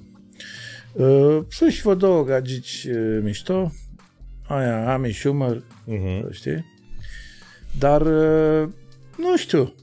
Uh, 0.92 1.38
sunt 1.48 1.70
și 1.70 1.82
vă 1.82 1.94
două 1.94 2.24
gagici 2.24 2.86
uh, 2.90 3.20
mișto, 3.22 3.72
aia 4.48 4.92
Amy 4.92 5.12
Schumer, 5.12 5.62
uh-huh. 5.62 6.30
știi? 6.30 6.64
Dar, 7.78 8.00
uh, 8.00 8.68
nu 9.16 9.36
știu, 9.36 9.74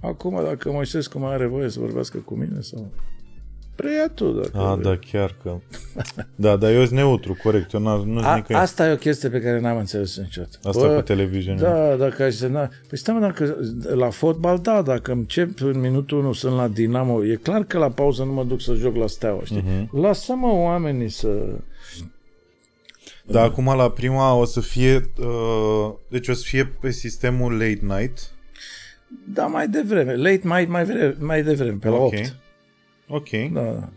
acum 0.00 0.42
dacă 0.44 0.70
Moisescu 0.70 1.18
mai 1.18 1.32
are 1.32 1.46
voie 1.46 1.68
să 1.68 1.80
vorbească 1.80 2.18
cu 2.18 2.34
mine 2.34 2.60
sau... 2.60 2.92
Preia 3.82 4.08
tu, 4.14 4.30
dacă 4.30 4.50
A, 4.66 4.74
vrei. 4.74 4.84
da, 4.92 4.98
chiar 5.12 5.36
că... 5.42 5.56
Da, 6.34 6.56
dar 6.56 6.72
eu 6.72 6.84
sunt 6.84 6.98
neutru, 6.98 7.38
corect. 7.42 7.72
Eu 7.72 7.80
nu 7.80 7.98
sunt 7.98 8.24
A, 8.24 8.34
nicăieri. 8.34 8.64
asta 8.64 8.88
e 8.88 8.92
o 8.92 8.96
chestie 8.96 9.28
pe 9.28 9.40
care 9.40 9.60
n-am 9.60 9.76
înțeles 9.76 10.18
niciodată. 10.18 10.58
Asta 10.62 10.94
cu 10.94 11.00
televiziunea. 11.00 11.62
Da, 11.62 11.96
dacă 11.96 12.22
ai 12.22 12.32
semna... 12.32 12.70
Păi 12.88 12.98
stai 12.98 13.14
mă, 13.14 13.20
dacă 13.20 13.56
la 13.94 14.10
fotbal, 14.10 14.58
da, 14.58 14.82
dacă 14.82 15.12
încep 15.12 15.60
în 15.60 15.80
minutul 15.80 16.18
1 16.18 16.32
sunt 16.32 16.54
la 16.56 16.68
Dinamo, 16.68 17.24
e 17.24 17.34
clar 17.34 17.64
că 17.64 17.78
la 17.78 17.90
pauză 17.90 18.22
nu 18.22 18.32
mă 18.32 18.44
duc 18.44 18.60
să 18.60 18.74
joc 18.74 18.96
la 18.96 19.06
Steaua, 19.06 19.40
știi? 19.44 19.64
Mhm. 19.66 19.86
Uh-huh. 19.86 20.00
Lasă-mă 20.00 20.52
oamenii 20.52 21.08
să... 21.08 21.28
Dar 23.24 23.44
acum 23.44 23.64
la 23.76 23.90
prima 23.90 24.34
o 24.34 24.44
să 24.44 24.60
fie... 24.60 25.10
Uh, 25.20 25.92
deci 26.08 26.28
o 26.28 26.32
să 26.32 26.42
fie 26.44 26.64
pe 26.80 26.90
sistemul 26.90 27.52
late 27.52 27.80
night. 27.82 28.30
Da, 29.32 29.46
mai 29.46 29.68
devreme. 29.68 30.14
Late, 30.16 30.40
mai, 30.42 30.64
mai, 30.64 30.84
vreme, 30.84 31.16
mai 31.18 31.42
devreme, 31.42 31.78
pe 31.80 31.88
la 31.88 31.94
Ok. 31.96 32.12
8. 32.12 32.36
Ok. 33.08 33.28
Da, 33.52 33.62
da. 33.62 33.90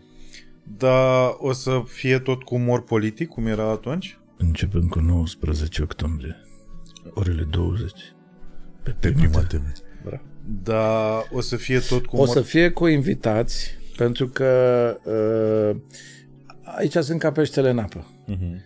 Dar 0.76 1.36
o 1.38 1.52
să 1.52 1.82
fie 1.86 2.18
tot 2.18 2.42
cu 2.42 2.54
umor 2.54 2.84
politic, 2.84 3.28
cum 3.28 3.46
era 3.46 3.70
atunci? 3.70 4.18
Începând 4.36 4.88
cu 4.88 4.98
19 4.98 5.82
octombrie, 5.82 6.36
orele 7.14 7.42
20. 7.42 7.92
Pe, 8.82 8.90
Pe 9.00 9.12
prima 9.12 9.40
TV. 9.40 9.62
Bravo. 10.04 10.22
Dar 10.62 11.28
o 11.32 11.40
să 11.40 11.56
fie 11.56 11.78
tot 11.78 12.06
cu 12.06 12.16
O 12.16 12.20
umor... 12.20 12.34
să 12.34 12.40
fie 12.40 12.70
cu 12.70 12.86
invitați, 12.86 13.70
pentru 13.96 14.28
că 14.28 14.50
uh, 15.04 15.76
aici 16.76 16.96
sunt 16.96 17.18
ca 17.18 17.32
peștele 17.32 17.70
în 17.70 17.78
apă. 17.78 18.06
Mhm. 18.26 18.60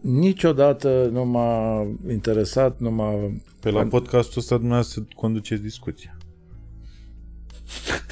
Niciodată 0.00 1.08
nu 1.12 1.24
m-a 1.24 1.86
interesat, 2.10 2.80
nu 2.80 2.90
m-a... 2.90 3.30
Pe 3.60 3.70
la 3.70 3.84
podcastul 3.84 4.40
ăsta 4.40 4.56
dumneavoastră 4.56 5.06
conduceți 5.16 5.62
discuția. 5.62 6.16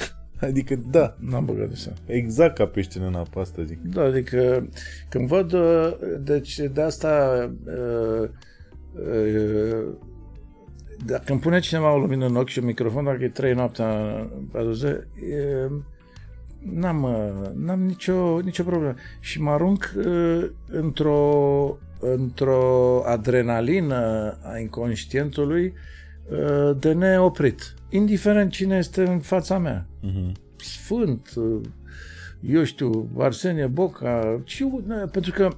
adică, 0.43 0.75
da, 0.91 1.15
N-am 1.19 1.45
băgat 1.45 1.69
de 1.69 1.75
seama. 1.75 1.97
exact 2.05 2.57
ca 2.57 2.65
peștele 2.65 3.05
în 3.05 3.15
apă, 3.15 3.39
asta 3.39 3.63
zic. 3.63 3.81
Da, 3.81 4.03
adică 4.03 4.69
când 5.09 5.27
văd, 5.27 5.53
uh, 5.53 5.93
deci 6.19 6.59
de 6.59 6.81
asta, 6.81 7.35
uh, 7.65 8.29
uh, 8.93 9.93
dacă 11.05 11.31
îmi 11.31 11.41
pune 11.41 11.59
cineva 11.59 11.93
o 11.93 11.97
lumină 11.97 12.25
în 12.25 12.35
ochi 12.35 12.47
și 12.47 12.59
un 12.59 12.65
microfon, 12.65 13.03
dacă 13.03 13.23
e 13.23 13.29
trei 13.29 13.53
noaptea 13.53 13.87
pe 14.51 14.57
aduze, 14.57 15.07
n-am, 16.59 17.03
uh, 17.03 17.49
n-am 17.55 17.81
nicio, 17.81 18.39
nicio 18.39 18.63
problemă. 18.63 18.95
Și 19.19 19.41
mă 19.41 19.51
arunc 19.51 19.93
uh, 19.97 20.49
într-o, 20.67 21.77
într-o 21.99 23.01
adrenalină 23.05 24.37
a 24.41 24.57
inconștientului 24.59 25.65
uh, 25.65 25.73
de 26.77 26.93
neoprit. 26.93 27.73
Indiferent 27.89 28.51
cine 28.51 28.77
este 28.77 29.03
în 29.03 29.19
fața 29.19 29.57
mea. 29.57 29.85
Mhm. 30.01 30.31
Sfânt, 30.55 31.33
uh, 31.35 31.61
eu 32.41 32.63
știu, 32.63 33.09
Arsenie 33.17 33.65
Boca, 33.65 34.41
ci, 34.43 34.63
pentru 35.11 35.31
că 35.31 35.49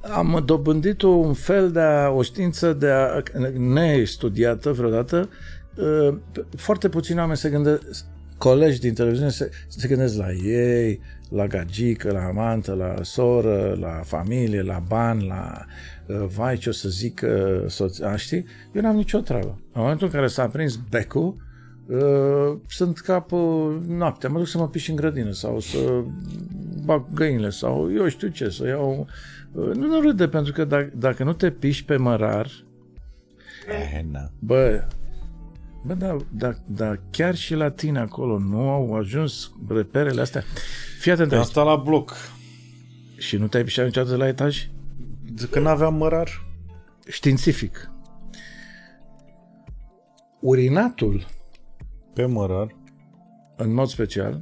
am 0.00 0.42
dobândit 0.46 1.02
un 1.02 1.32
fel 1.32 1.70
de 1.70 1.80
a, 1.80 2.08
o 2.10 2.22
știință 2.22 2.72
de 2.72 2.88
a, 2.90 3.22
nestudiată 3.56 4.72
vreodată. 4.72 5.28
Uh, 5.76 6.16
Foarte 6.56 6.88
puțini 6.88 7.18
oameni 7.18 7.36
se 7.38 7.50
gândesc, 7.50 8.04
colegi 8.38 8.80
din 8.80 8.94
televiziune 8.94 9.30
se, 9.30 9.50
se 9.68 9.88
gândesc 9.88 10.16
la 10.16 10.32
ei, 10.32 11.00
la 11.30 11.46
gagică, 11.46 12.12
la 12.12 12.24
amantă, 12.24 12.74
la 12.74 13.02
soră, 13.02 13.76
la 13.80 14.00
familie, 14.04 14.62
la 14.62 14.82
bani, 14.88 15.26
la 15.26 15.64
uh, 16.06 16.26
vai 16.36 16.56
ce 16.56 16.68
o 16.68 16.72
să 16.72 16.88
zică 16.88 17.64
soția, 17.68 18.16
știi? 18.16 18.44
Eu 18.72 18.82
n-am 18.82 18.96
nicio 18.96 19.18
treabă. 19.18 19.58
În 19.72 19.80
momentul 19.80 20.06
în 20.06 20.12
care 20.12 20.26
s-a 20.26 20.46
prins 20.46 20.78
becul, 20.90 21.36
uh, 21.86 22.58
sunt 22.68 22.98
cap 22.98 23.32
uh, 23.32 23.76
noaptea, 23.88 24.28
mă 24.28 24.38
duc 24.38 24.46
să 24.46 24.58
mă 24.58 24.68
piși 24.68 24.90
în 24.90 24.96
grădină 24.96 25.32
sau 25.32 25.60
să 25.60 26.02
bag 26.84 27.04
găinile 27.14 27.50
sau 27.50 27.92
eu 27.92 28.08
știu 28.08 28.28
ce, 28.28 28.48
să 28.48 28.66
iau... 28.66 29.06
Uh, 29.52 29.74
nu, 29.74 29.86
nu 29.86 30.00
râde, 30.00 30.28
pentru 30.28 30.52
că 30.52 30.64
dacă, 30.64 30.90
dacă 30.94 31.24
nu 31.24 31.32
te 31.32 31.50
piși 31.50 31.84
pe 31.84 31.96
mărar, 31.96 32.50
Eh, 33.68 34.04
na. 34.10 34.30
Bă, 34.38 34.84
bă 35.84 35.94
da, 35.94 36.16
da, 36.32 36.54
da, 36.66 36.94
chiar 37.10 37.34
și 37.34 37.54
la 37.54 37.70
tine 37.70 37.98
acolo 37.98 38.38
nu 38.38 38.68
au 38.68 38.94
ajuns 38.94 39.50
reperele 39.68 40.20
astea. 40.20 40.42
Fii 40.98 41.12
atent 41.12 41.32
Am 41.32 41.38
aici. 41.38 41.46
stat 41.46 41.64
la 41.64 41.76
bloc. 41.76 42.14
Și 43.18 43.36
nu 43.36 43.46
te-ai 43.48 43.64
pișat 43.64 43.84
niciodată 43.84 44.16
la 44.16 44.28
etaj? 44.28 44.68
Zic 45.36 45.50
că 45.50 45.60
n-aveam 45.60 45.94
mărar. 45.94 46.46
Științific. 47.08 47.90
Urinatul, 50.40 51.26
Pe 52.14 52.24
mărar. 52.26 52.76
în 53.56 53.72
mod 53.74 53.88
special, 53.88 54.40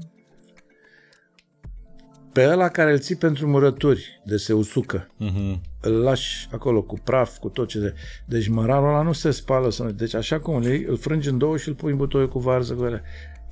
pe 2.33 2.47
ăla 2.49 2.69
care 2.69 2.93
îl 2.93 2.99
ții 2.99 3.17
pentru 3.17 3.47
murături, 3.47 4.21
de 4.25 4.37
se 4.37 4.53
usucă, 4.53 5.09
Mhm. 5.17 5.61
Îl 5.81 5.93
lași 5.93 6.49
acolo 6.53 6.83
cu 6.83 6.99
praf, 7.05 7.39
cu 7.39 7.49
tot 7.49 7.69
ce 7.69 7.79
de... 7.79 7.95
Deci 8.27 8.49
mărarul 8.49 8.89
ăla 8.89 9.03
nu 9.03 9.13
se 9.13 9.31
spală. 9.31 9.71
Să... 9.71 9.85
Deci 9.85 10.15
așa 10.15 10.41
cum 10.41 10.55
îl 10.55 10.65
iei, 10.65 10.85
îl 10.89 10.97
frângi 10.97 11.29
în 11.29 11.39
două 11.39 11.57
și 11.57 11.69
îl 11.69 11.75
pui 11.75 11.91
în 11.91 11.97
butoiul 11.97 12.29
cu 12.29 12.39
varză 12.39 12.75
cu 12.75 12.85
ele. 12.85 13.03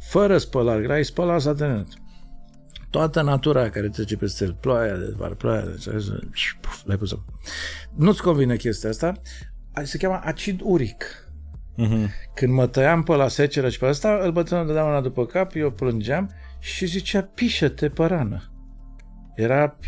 Fără 0.01 0.39
spălare, 0.39 0.83
grai, 0.83 1.05
spăla 1.05 1.39
s-a 1.39 1.55
terminat. 1.55 1.87
Toată 2.91 3.23
natura 3.23 3.71
care 3.71 3.89
trece 3.89 4.17
peste 4.17 4.45
el, 4.45 4.57
ploaia 4.61 4.97
de 4.97 5.15
vară, 5.17 5.35
ploaia 5.35 5.61
de 5.61 5.99
puf, 6.61 6.85
l-ai 6.85 6.97
pus 6.97 7.13
acolo. 7.13 7.27
Nu-ți 7.95 8.23
convine 8.23 8.57
chestia 8.57 8.89
asta. 8.91 9.13
Se 9.83 9.99
cheamă 9.99 10.21
acid 10.25 10.61
uric. 10.63 11.31
Mhm. 11.77 12.11
Când 12.35 12.53
mă 12.53 12.67
tăiam 12.67 13.03
pe 13.03 13.15
la 13.15 13.29
seceră 13.29 13.69
și 13.69 13.79
pe 13.79 13.87
asta, 13.87 14.19
îl 14.23 14.33
bătrânul 14.33 14.67
dădea 14.67 14.85
una 14.85 15.01
după 15.01 15.27
cap, 15.27 15.55
eu 15.55 15.71
plângeam 15.71 16.31
și 16.59 16.87
zicea, 16.87 17.23
pișă-te 17.23 17.89
pe 17.89 18.05
rană. 18.05 18.43
Era 19.35 19.79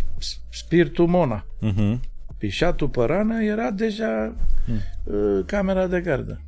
spiritul 0.50 1.06
Mona. 1.06 1.44
Mhm. 1.60 2.00
Pișatul 2.38 2.88
pe 2.88 3.04
rană 3.04 3.42
era 3.42 3.70
deja 3.70 4.34
uh, 5.04 5.44
camera 5.46 5.86
de 5.86 6.00
gardă. 6.00 6.42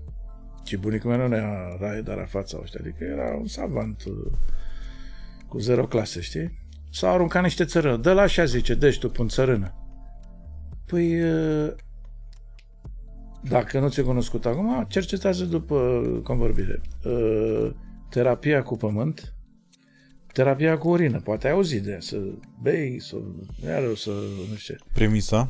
Și 0.65 0.77
bunicul 0.77 1.11
meu 1.11 1.29
nu 1.29 1.35
era 1.35 1.77
Raed 1.81 2.09
Arafat 2.09 2.49
sau 2.49 2.61
ăștia, 2.63 2.81
adică 2.83 3.05
era 3.05 3.37
un 3.37 3.47
savant 3.47 4.05
uh, 4.05 4.33
cu 5.49 5.59
zero 5.59 5.87
clase, 5.87 6.21
știi? 6.21 6.59
S-au 6.93 7.15
aruncat 7.15 7.43
niște 7.43 7.65
țărână. 7.65 7.97
Dă 7.97 8.13
la 8.13 8.23
așa, 8.23 8.45
zice, 8.45 8.75
deci 8.75 8.99
tu 8.99 9.09
pun 9.09 9.29
țărână. 9.29 9.75
Păi, 10.87 11.23
uh, 11.23 11.73
dacă 13.43 13.81
nu 13.81 13.89
ți-e 13.89 14.03
cunoscut 14.03 14.47
acum, 14.47 14.85
cercetează 14.89 15.45
după 15.45 16.03
convorbire. 16.23 16.81
Uh, 17.05 17.71
terapia 18.11 18.63
cu 18.63 18.77
pământ, 18.77 19.35
terapia 20.33 20.79
cu 20.79 20.89
urină, 20.89 21.21
poate 21.21 21.47
ai 21.47 21.53
auzit 21.53 21.83
de 21.83 21.91
ea, 21.91 22.01
să 22.01 22.17
bei, 22.63 23.01
să 23.01 23.17
iară, 23.65 23.95
să 23.95 24.11
nu 24.51 24.57
știu 24.57 24.75
ce. 24.75 24.81
Premisa? 24.93 25.49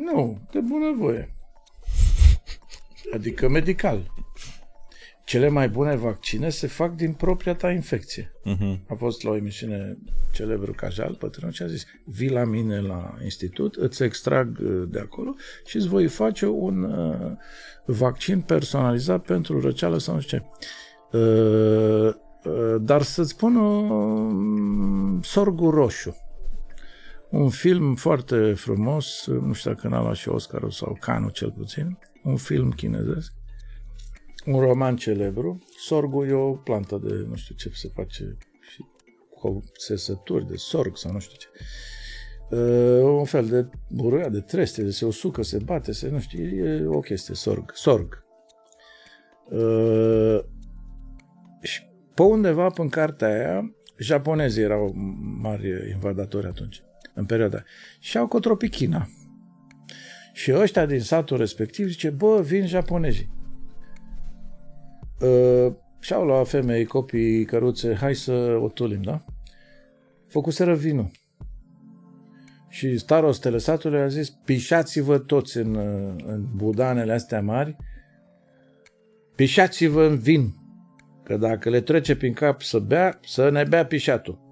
Nu, 0.00 0.38
de 0.52 0.60
bunăvoie. 0.60 1.34
Adică 3.14 3.48
medical. 3.48 4.10
Cele 5.24 5.48
mai 5.48 5.68
bune 5.68 5.96
vaccine 5.96 6.48
se 6.48 6.66
fac 6.66 6.94
din 6.94 7.12
propria 7.12 7.54
ta 7.54 7.70
infecție. 7.70 8.32
Mhm. 8.44 8.80
A 8.88 8.94
fost 8.94 9.22
la 9.22 9.30
o 9.30 9.36
emisiune 9.36 9.96
celebru 10.32 10.72
Cajal, 10.72 11.16
bătrânul, 11.18 11.52
și 11.52 11.62
a 11.62 11.66
zis, 11.66 11.86
vii 12.04 12.30
la 12.30 12.44
mine 12.44 12.80
la 12.80 13.14
institut, 13.24 13.74
îți 13.74 14.02
extrag 14.02 14.58
uh, 14.62 14.82
de 14.88 14.98
acolo 14.98 15.34
și 15.64 15.76
îți 15.76 15.88
voi 15.88 16.06
face 16.06 16.46
un 16.46 16.82
uh, 16.82 17.32
vaccin 17.84 18.40
personalizat 18.40 19.22
pentru 19.22 19.60
răceală 19.60 19.98
sau 19.98 20.14
nu 20.14 20.20
știu 20.20 20.38
ce. 20.38 20.44
Uh, 21.18 22.14
uh, 22.44 22.76
dar 22.80 23.02
să-ți 23.02 23.30
spun 23.30 23.56
uh, 23.56 25.24
Sorgul 25.24 25.70
Roșu. 25.70 26.16
Un 27.32 27.48
film 27.48 27.94
foarte 27.94 28.52
frumos, 28.52 29.26
nu 29.26 29.52
știu 29.52 29.72
dacă 29.72 29.88
n-a 29.88 30.00
luat 30.00 30.14
și 30.16 30.28
Oscarul 30.28 30.70
sau 30.70 30.96
Canul 31.00 31.30
cel 31.30 31.50
puțin, 31.50 31.98
un 32.22 32.36
film 32.36 32.70
chinezesc, 32.70 33.32
un 34.46 34.60
roman 34.60 34.96
celebru. 34.96 35.58
Sorgul 35.78 36.28
e 36.28 36.32
o 36.32 36.52
plantă 36.52 37.00
de 37.04 37.12
nu 37.28 37.34
știu 37.34 37.54
ce 37.54 37.70
se 37.74 37.90
face 37.94 38.36
și 38.60 38.84
cu 39.30 39.62
sesături 39.78 40.46
de 40.46 40.56
sorg 40.56 40.96
sau 40.96 41.12
nu 41.12 41.18
știu 41.18 41.36
ce. 41.38 41.48
Uh, 42.56 43.02
un 43.02 43.24
fel 43.24 43.46
de 43.46 43.68
buruia, 43.88 44.28
de 44.28 44.40
treste, 44.40 44.82
de 44.82 44.90
se 44.90 45.04
usucă, 45.04 45.42
se 45.42 45.58
bate, 45.64 45.92
se 45.92 46.08
nu 46.08 46.20
știu, 46.20 46.44
e 46.44 46.86
o 46.86 47.00
chestie, 47.00 47.34
sorg. 47.34 47.70
Sorg. 47.74 48.24
Uh, 49.50 50.38
și 51.60 51.82
pe 52.14 52.22
undeva 52.22 52.72
în 52.76 52.88
cartea 52.88 53.28
aia, 53.28 53.74
japonezii 53.98 54.62
erau 54.62 54.92
mari 55.40 55.90
invadatori 55.92 56.46
atunci, 56.46 56.82
în 57.14 57.24
perioada. 57.24 57.62
Și 57.98 58.18
au 58.18 58.26
cotropit 58.26 58.70
China. 58.70 59.08
Și 60.32 60.52
ăștia 60.54 60.86
din 60.86 61.00
satul 61.00 61.36
respectiv 61.36 61.88
zice, 61.88 62.10
bă, 62.10 62.40
vin 62.40 62.66
japonezii. 62.66 63.30
Uh, 65.20 65.72
și-au 66.00 66.24
luat 66.24 66.48
femei, 66.48 66.84
copii, 66.84 67.44
căruțe, 67.44 67.94
hai 67.94 68.14
să 68.14 68.32
o 68.60 68.68
tulim, 68.68 69.02
da? 69.02 69.24
Făcuseră 70.28 70.74
vinul. 70.74 71.10
Și 72.68 72.98
starostele 72.98 73.58
satului 73.58 74.00
a 74.00 74.06
zis, 74.06 74.30
pișați-vă 74.30 75.18
toți 75.18 75.56
în, 75.56 75.76
în 76.26 76.46
budanele 76.54 77.12
astea 77.12 77.42
mari, 77.42 77.76
pișați-vă 79.34 80.04
în 80.04 80.18
vin, 80.18 80.54
că 81.22 81.36
dacă 81.36 81.70
le 81.70 81.80
trece 81.80 82.16
prin 82.16 82.32
cap 82.32 82.62
să 82.62 82.78
bea, 82.78 83.20
să 83.24 83.50
ne 83.50 83.64
bea 83.64 83.86
pișatul. 83.86 84.51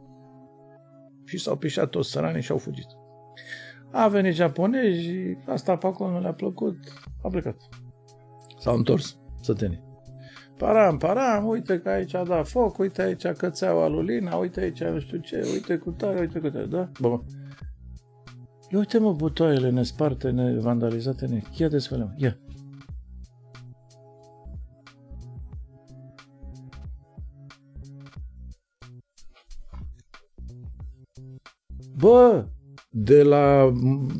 Și 1.31 1.39
s-au 1.39 1.57
pișat 1.57 1.91
toți 1.91 2.11
săranii 2.11 2.43
și 2.43 2.51
au 2.51 2.59
fugit. 2.59 2.87
A 3.91 4.09
venit 4.09 4.35
japonezi, 4.35 5.11
asta 5.47 5.77
pe 5.77 5.87
acolo 5.87 6.11
nu 6.11 6.21
le-a 6.21 6.33
plăcut, 6.33 6.79
a 7.23 7.29
plecat. 7.29 7.57
S-au 8.59 8.77
întors 8.77 9.19
sătenii. 9.41 9.83
Param, 10.57 10.97
param, 10.97 11.47
uite 11.47 11.79
că 11.79 11.89
aici 11.89 12.15
a 12.15 12.25
dat 12.25 12.49
foc, 12.49 12.79
uite 12.79 13.03
aici 13.03 13.27
cățeaua 13.27 13.89
lui 13.89 14.05
Lina, 14.05 14.37
uite 14.37 14.61
aici 14.61 14.83
nu 14.83 14.99
știu 14.99 15.19
ce, 15.19 15.49
uite 15.53 15.77
cu 15.77 15.91
tare, 15.91 16.21
uite 16.21 16.39
cu 16.39 16.51
tare, 16.51 16.67
da? 16.67 16.91
Bă, 17.01 17.21
Ia 18.73 18.79
uite 18.79 18.99
mă 18.99 19.13
butoaiele 19.13 19.71
nesparte, 19.71 20.31
nevandalizate, 20.31 21.27
ne... 21.27 21.43
Ia 21.57 21.69
desfălăm, 21.69 22.15
ia. 22.17 22.39
Bă, 32.01 32.45
de 32.91 33.23
la 33.23 33.73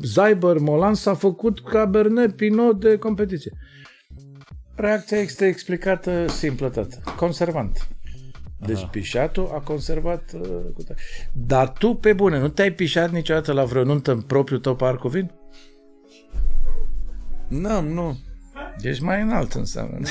Zyber 0.03 0.59
Molan 0.59 0.95
s-a 0.95 1.15
făcut 1.15 1.61
Cabernet 1.61 2.37
Pinot 2.37 2.81
de 2.81 2.97
competiție. 2.97 3.53
Reacția 4.75 5.19
este 5.19 5.47
explicată 5.47 6.27
simplă, 6.29 6.69
tată. 6.69 7.03
Conservant. 7.17 7.89
Deci 8.59 8.77
Aha. 8.77 8.87
pișatul 8.87 9.51
a 9.55 9.59
conservat... 9.59 10.33
Uh, 10.35 10.87
Dar 11.33 11.73
tu, 11.73 11.95
pe 11.95 12.13
bune, 12.13 12.39
nu 12.39 12.49
te-ai 12.49 12.73
pișat 12.73 13.11
niciodată 13.11 13.53
la 13.53 13.65
vreo 13.65 13.85
nuntă 13.85 14.13
în 14.13 14.21
propriul 14.21 14.61
tău 14.61 14.77
par 14.77 14.97
cu 14.97 15.09
vin? 15.09 15.31
Nu, 17.49 17.81
nu. 17.81 18.19
Ești 18.81 19.03
mai 19.03 19.23
înalt 19.23 19.53
înseamnă. 19.53 19.99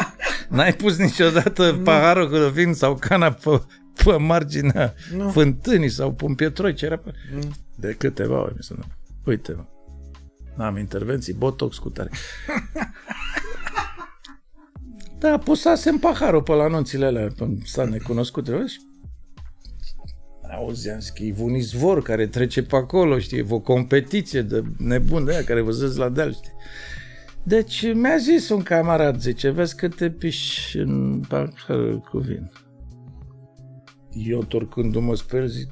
N-ai 0.48 0.72
pus 0.72 0.96
niciodată 0.96 1.70
nu. 1.70 1.78
paharul 1.78 2.30
cu 2.30 2.52
vin 2.52 2.72
sau 2.72 2.94
cana 2.94 3.32
pe, 3.32 3.60
pe 4.04 4.16
marginea 4.16 4.94
nu. 5.16 5.30
fântânii 5.30 5.88
sau 5.88 6.12
pe 6.12 6.24
un 6.24 6.34
pietroi 6.34 6.74
ce 6.74 6.84
era 6.84 6.96
pe... 6.96 7.12
Nu. 7.34 7.40
De 7.76 7.94
câteva 7.98 8.40
ori 8.40 8.54
mi 8.56 8.62
se 8.62 8.74
Uite, 9.24 9.52
mă. 9.52 9.64
N-am 10.56 10.76
intervenții, 10.76 11.32
botox 11.32 11.78
cu 11.78 11.90
tare. 11.90 12.10
Da, 15.18 15.38
pusasem 15.38 15.98
paharul 15.98 16.42
pe 16.42 16.52
la 16.52 16.62
anunțile 16.62 17.06
alea, 17.06 17.26
pe 17.36 17.58
s-a 17.64 17.84
necunoscut, 17.84 18.48
vezi? 18.48 18.78
Auzi, 20.52 20.90
am 20.90 21.00
zis 21.00 21.10
că 21.10 21.22
e 21.22 21.34
un 21.38 21.54
izvor 21.54 22.02
care 22.02 22.26
trece 22.26 22.62
pe 22.62 22.76
acolo, 22.76 23.18
știi, 23.18 23.38
e 23.38 23.46
o 23.48 23.58
competiție 23.58 24.42
de 24.42 24.62
nebun 24.78 25.24
de 25.24 25.32
aia 25.32 25.44
care 25.44 25.60
vă 25.60 25.92
la 25.96 26.08
deal, 26.08 26.32
știi? 26.32 26.52
Deci 27.42 27.92
mi-a 27.92 28.16
zis 28.16 28.48
un 28.48 28.62
camarad, 28.62 29.20
zice, 29.20 29.50
vezi 29.50 29.76
că 29.76 29.88
te 29.88 30.10
piși 30.10 30.78
în 30.78 31.20
pahar 31.28 32.00
cu 32.10 32.18
vin. 32.18 32.50
Eu, 34.12 34.42
torcându-mă 34.44 35.14
spre 35.14 35.46
zic, 35.46 35.70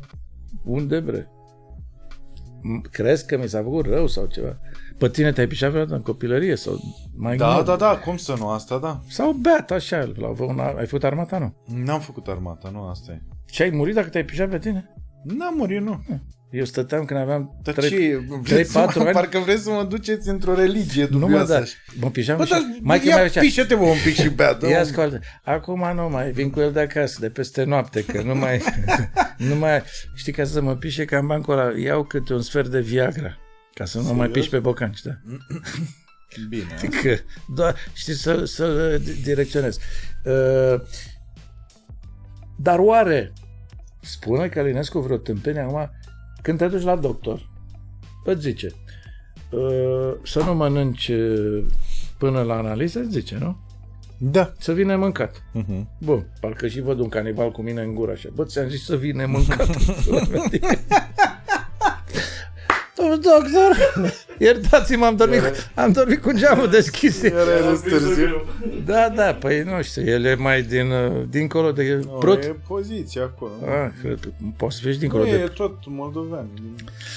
unde 0.65 1.01
bre? 1.01 1.31
Crezi 2.90 3.27
că 3.27 3.39
mi 3.39 3.48
s-a 3.48 3.62
făcut 3.62 3.86
rău 3.86 4.06
sau 4.06 4.27
ceva? 4.27 4.60
Pe 4.98 5.09
tine 5.09 5.32
te-ai 5.32 5.47
pișat 5.47 5.70
vreodată 5.70 5.94
în 5.94 6.02
copilărie? 6.02 6.56
Sau 6.56 6.78
mai 7.16 7.36
da, 7.36 7.52
greu? 7.52 7.65
da, 7.65 7.77
da, 7.77 7.98
cum 7.98 8.16
să 8.16 8.35
nu, 8.39 8.48
asta 8.48 8.78
da. 8.78 9.01
Sau 9.09 9.32
beat 9.32 9.70
așa, 9.70 10.12
la 10.16 10.28
una, 10.39 10.65
ai 10.65 10.86
făcut 10.86 11.05
armata, 11.05 11.39
nu? 11.39 11.55
N-am 11.74 12.01
făcut 12.01 12.27
armata, 12.28 12.70
nu, 12.70 12.82
asta 12.89 13.12
e. 13.12 13.20
Și 13.51 13.62
ai 13.62 13.70
murit 13.70 13.94
dacă 13.94 14.09
te-ai 14.09 14.24
pișat 14.24 14.48
pe 14.48 14.59
tine? 14.59 14.94
N-am 15.23 15.55
murit, 15.57 15.81
nu. 15.81 16.05
Eu 16.51 16.65
stăteam 16.65 17.05
când 17.05 17.20
aveam 17.20 17.62
3-4 17.62 17.73
ani. 18.74 19.12
Parcă 19.12 19.39
vreți 19.39 19.62
să 19.62 19.70
mă 19.70 19.85
duceți 19.85 20.28
într-o 20.28 20.55
religie 20.55 21.07
dubioasă. 21.07 21.53
Nu 21.53 21.59
mă, 21.59 21.65
da, 21.65 21.65
mă 22.01 22.11
pișam 22.11 22.36
Bă, 22.36 22.45
și... 22.45 22.53
Mai 22.81 23.07
ia 23.07 23.16
mai 23.16 23.28
pișă-te 23.28 23.74
mă 23.74 23.82
un 23.82 23.97
pic 24.05 24.15
și 24.15 24.28
bea. 24.28 24.59
Ia 24.70 24.81
ascultă. 24.81 25.20
Acum 25.45 25.95
nu 25.95 26.09
mai 26.09 26.31
vin 26.31 26.51
cu 26.51 26.61
el 26.61 26.73
de 26.73 26.81
acasă, 26.81 27.16
de 27.20 27.31
peste 27.31 27.65
noapte, 27.65 28.05
că 28.05 28.23
nu 28.23 28.35
mai... 28.35 28.62
nu 29.49 29.55
mai 29.55 29.82
știi, 30.15 30.32
ca 30.32 30.45
să 30.45 30.61
mă 30.61 30.77
pișe 30.77 31.05
ca 31.05 31.19
în 31.19 31.27
bancul 31.27 31.59
ăla, 31.59 31.78
iau 31.78 32.05
câte 32.05 32.32
un 32.35 32.43
sfert 32.43 32.69
de 32.69 32.81
Viagra. 32.81 33.36
Ca 33.74 33.85
să 33.85 33.99
nu 33.99 34.15
mai 34.15 34.28
piși 34.28 34.49
pe 34.49 34.59
bocanci, 34.59 35.01
da. 35.03 35.11
Bine. 36.49 36.74
Adică, 36.77 37.19
doar, 37.55 37.77
știi, 37.93 38.15
să, 38.15 38.45
să 38.45 38.99
direcționez. 39.23 39.78
Uh, 40.24 40.81
dar 42.57 42.78
oare 42.78 43.32
spune 44.09 44.48
Călinescu 44.48 44.98
vreo 44.98 45.16
tâmpenie 45.16 45.60
acum 45.60 45.90
când 46.43 46.59
te 46.59 46.66
duci 46.66 46.82
la 46.82 46.97
doctor, 46.97 47.48
îți 48.24 48.40
zice 48.40 48.72
uh, 49.51 50.12
să 50.22 50.43
nu 50.43 50.55
mănânci 50.55 51.09
uh, 51.09 51.64
până 52.18 52.43
la 52.43 52.55
analiză, 52.55 52.98
îți 52.98 53.10
zice, 53.10 53.36
nu? 53.40 53.56
Da. 54.18 54.52
Să 54.59 54.72
vină 54.72 54.97
mâncat. 54.97 55.43
Uh-huh. 55.55 55.82
Bun, 55.98 56.26
parcă 56.40 56.68
și 56.68 56.80
văd 56.80 56.98
un 56.98 57.09
canibal 57.09 57.51
cu 57.51 57.62
mine 57.62 57.82
în 57.82 57.94
gură 57.94 58.12
așa. 58.12 58.28
Bă, 58.35 58.44
ți-am 58.44 58.68
zis 58.68 58.85
să 58.85 58.97
vină 58.97 59.26
mâncat. 59.26 59.68
Domnul 62.99 63.20
doctor, 63.20 63.77
iertați-mă, 64.39 65.05
am 65.05 65.16
dormit, 65.16 65.70
am 65.75 65.93
dormit 65.93 66.23
cu 66.23 66.33
geamul 66.33 66.69
deschis. 66.70 67.20
Da, 68.85 69.12
da, 69.15 69.35
păi 69.35 69.62
nu 69.62 69.83
știu, 69.83 70.03
el 70.03 70.25
e 70.25 70.35
mai 70.35 70.62
din, 70.62 70.91
uh, 70.91 71.23
dincolo 71.31 71.73
de 71.73 72.01
no, 72.07 72.12
Prut. 72.12 72.43
E 72.43 72.57
poziția 72.66 73.23
acolo. 73.23 73.53
Ah, 73.65 73.91
cred, 74.01 74.19
poți 74.57 74.77
să 74.77 74.83
vezi 74.85 74.99
dincolo 74.99 75.25
nu, 75.25 75.31
de... 75.31 75.37
e 75.37 75.47
tot 75.47 75.77
moldovean. 75.87 76.47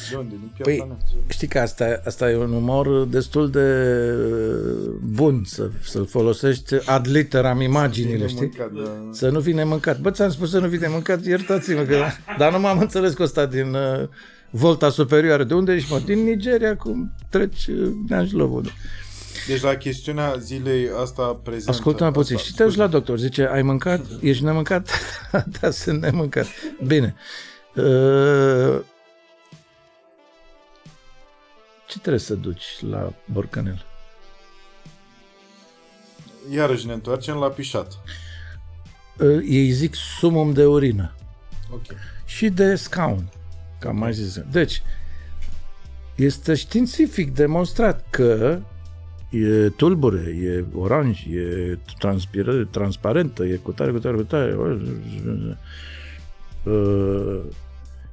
De 0.09 0.15
unde? 0.15 0.29
Din 0.29 0.51
păi, 0.63 0.87
știi 1.27 1.47
că 1.47 1.59
asta, 1.59 2.01
asta 2.05 2.29
e 2.29 2.35
un 2.35 2.53
umor 2.53 3.05
destul 3.05 3.49
de 3.49 3.59
uh, 3.59 4.91
bun 5.01 5.43
să, 5.45 5.69
să 5.83 6.01
folosești 6.01 6.75
ad 6.85 7.07
literam 7.09 7.61
imaginile, 7.61 8.27
știi? 8.27 8.51
Mâncat, 8.57 8.71
da. 8.83 9.09
Să 9.11 9.29
nu 9.29 9.39
vine 9.39 9.63
mâncat. 9.63 9.99
Bă, 9.99 10.11
ți-am 10.11 10.29
spus 10.29 10.49
să 10.49 10.59
nu 10.59 10.67
vine 10.67 10.87
mâncat, 10.87 11.25
iertați-mă, 11.25 11.81
că... 11.81 12.03
dar 12.37 12.51
nu 12.51 12.59
m-am 12.59 12.79
înțeles 12.79 13.13
cu 13.13 13.23
asta 13.23 13.45
din... 13.45 13.73
Uh, 13.73 14.07
volta 14.51 14.89
superioară. 14.89 15.43
De 15.43 15.53
unde 15.53 15.73
ești, 15.73 15.91
mă? 15.91 15.99
Din 15.99 16.23
Nigeria, 16.23 16.75
cum 16.75 17.13
treci 17.29 17.67
uh, 17.67 17.91
Neajlovul. 18.07 18.71
Deci 19.47 19.61
la 19.61 19.75
chestiunea 19.75 20.35
zilei 20.39 20.89
asta 21.01 21.39
prezentă... 21.43 21.71
Ascultă-mă 21.71 22.11
puțin. 22.11 22.37
Și 22.37 22.53
te 22.53 22.63
la 22.63 22.87
doctor. 22.87 23.19
Zice, 23.19 23.47
ai 23.47 23.61
mâncat? 23.61 24.05
Ești 24.21 24.43
nemâncat? 24.43 24.89
da, 25.61 25.71
sunt 25.71 26.01
nemâncat. 26.01 26.47
Bine. 26.87 27.15
Uh... 27.75 28.79
Ce 31.87 31.99
trebuie 31.99 32.21
să 32.21 32.33
duci 32.33 32.65
la 32.89 33.13
borcanel? 33.25 33.85
Iarăși 36.53 36.85
ne 36.85 36.93
întoarcem 36.93 37.35
la 37.35 37.47
pișat. 37.47 37.99
Uh, 39.19 39.43
ei 39.49 39.69
zic 39.69 39.95
sumum 39.95 40.53
de 40.53 40.65
urină. 40.65 41.13
Ok. 41.71 41.81
Și 42.25 42.49
de 42.49 42.75
scaun. 42.75 43.29
Cam 43.81 43.97
mai 43.97 44.13
zis. 44.13 44.41
Deci, 44.51 44.81
este 46.15 46.53
științific 46.53 47.33
demonstrat 47.33 48.05
că 48.09 48.59
e 49.29 49.69
tulbure, 49.69 50.37
e 50.43 50.65
oranj, 50.73 51.25
e 51.25 51.77
transpiră, 51.99 52.65
transparentă, 52.65 53.43
e 53.43 53.55
cu 53.55 53.71
tare, 53.71 53.91
cu 53.91 53.99
tare, 53.99 54.15
cu 54.15 54.23
tare. 54.23 54.57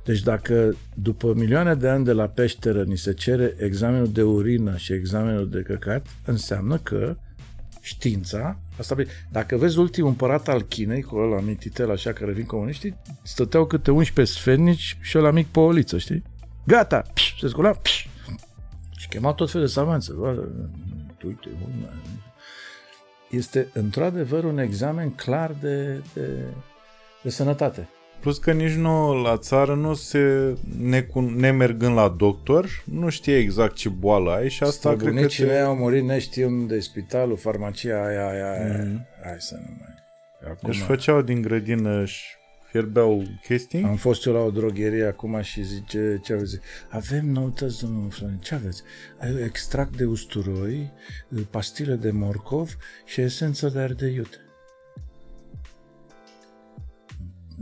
Deci 0.04 0.22
dacă 0.22 0.76
după 0.94 1.32
milioane 1.34 1.74
de 1.74 1.88
ani 1.88 2.04
de 2.04 2.12
la 2.12 2.26
peșteră 2.26 2.82
ni 2.82 2.96
se 2.96 3.12
cere 3.12 3.54
examenul 3.58 4.12
de 4.12 4.22
urină 4.22 4.76
și 4.76 4.92
examenul 4.92 5.48
de 5.48 5.60
căcat, 5.60 6.06
înseamnă 6.24 6.76
că 6.76 7.16
știința, 7.80 8.58
asta 8.78 8.96
dacă 9.30 9.56
vezi 9.56 9.78
ultimul 9.78 10.08
împărat 10.08 10.48
al 10.48 10.62
Chinei, 10.62 11.02
cu 11.02 11.16
ăla 11.16 11.40
mititel 11.40 11.90
așa 11.90 12.12
care 12.12 12.32
vin 12.32 12.44
comuniștii, 12.44 12.96
stăteau 13.22 13.66
câte 13.66 13.90
11 13.90 14.34
sfernici 14.34 14.98
și 15.00 15.18
ăla 15.18 15.30
mic 15.30 15.46
pe 15.46 15.60
o 15.60 15.70
liță, 15.70 15.98
știi? 15.98 16.22
Gata! 16.66 17.02
Pș, 17.14 17.38
se 17.40 17.48
scula, 17.48 17.70
pș, 17.70 18.06
și 18.96 19.08
chema 19.08 19.32
tot 19.32 19.50
felul 19.50 19.66
de 19.66 19.72
savanță. 19.72 20.14
Uite, 21.24 21.48
este 23.30 23.68
într-adevăr 23.72 24.44
un 24.44 24.58
examen 24.58 25.10
clar 25.10 25.54
de, 25.60 26.02
de, 26.14 26.44
de 27.22 27.30
sănătate. 27.30 27.88
Plus 28.20 28.38
că 28.38 28.52
nici 28.52 28.72
nu 28.72 29.22
la 29.22 29.36
țară 29.36 29.74
nu 29.74 29.94
se, 29.94 30.54
nemergând 31.36 31.94
la 31.94 32.08
doctor, 32.08 32.82
nu 32.84 33.08
știe 33.08 33.36
exact 33.36 33.74
ce 33.74 33.88
boală 33.88 34.30
ai 34.30 34.48
și 34.48 34.62
asta 34.62 34.96
cred 34.96 35.14
că 35.14 35.26
te... 35.26 35.44
mei 35.44 35.60
au 35.60 35.76
murit 35.76 36.04
neștium 36.04 36.66
de 36.66 36.80
spitalul, 36.80 37.36
farmacia 37.36 38.06
aia, 38.06 38.28
aia, 38.28 38.50
aia. 38.50 38.84
Mm. 38.84 39.06
Hai 39.24 39.36
să 39.38 39.54
nu 39.54 39.76
mai... 39.78 39.94
Acum... 40.50 40.70
Deci 40.70 40.80
făceau 40.80 41.22
din 41.22 41.42
grădină 41.42 42.04
și 42.04 42.24
fierbeau 42.70 43.22
chestii. 43.42 43.82
Am 43.82 43.96
fost 43.96 44.26
eu 44.26 44.32
la 44.32 44.40
o 44.40 44.50
drogherie 44.50 45.04
acum 45.04 45.40
și 45.40 45.62
zice, 45.62 46.20
ce 46.22 46.32
aveți? 46.32 46.58
Avem 46.88 47.26
noutăți, 47.26 47.80
domnul 47.80 48.10
Florin, 48.10 48.38
ce 48.38 48.54
aveți? 48.54 48.82
Extract 49.44 49.96
de 49.96 50.04
usturoi, 50.04 50.92
pastile 51.50 51.94
de 51.94 52.10
morcov 52.10 52.76
și 53.04 53.20
esență 53.20 53.68
de 53.68 53.78
ardei 53.78 54.14
iute. 54.14 54.36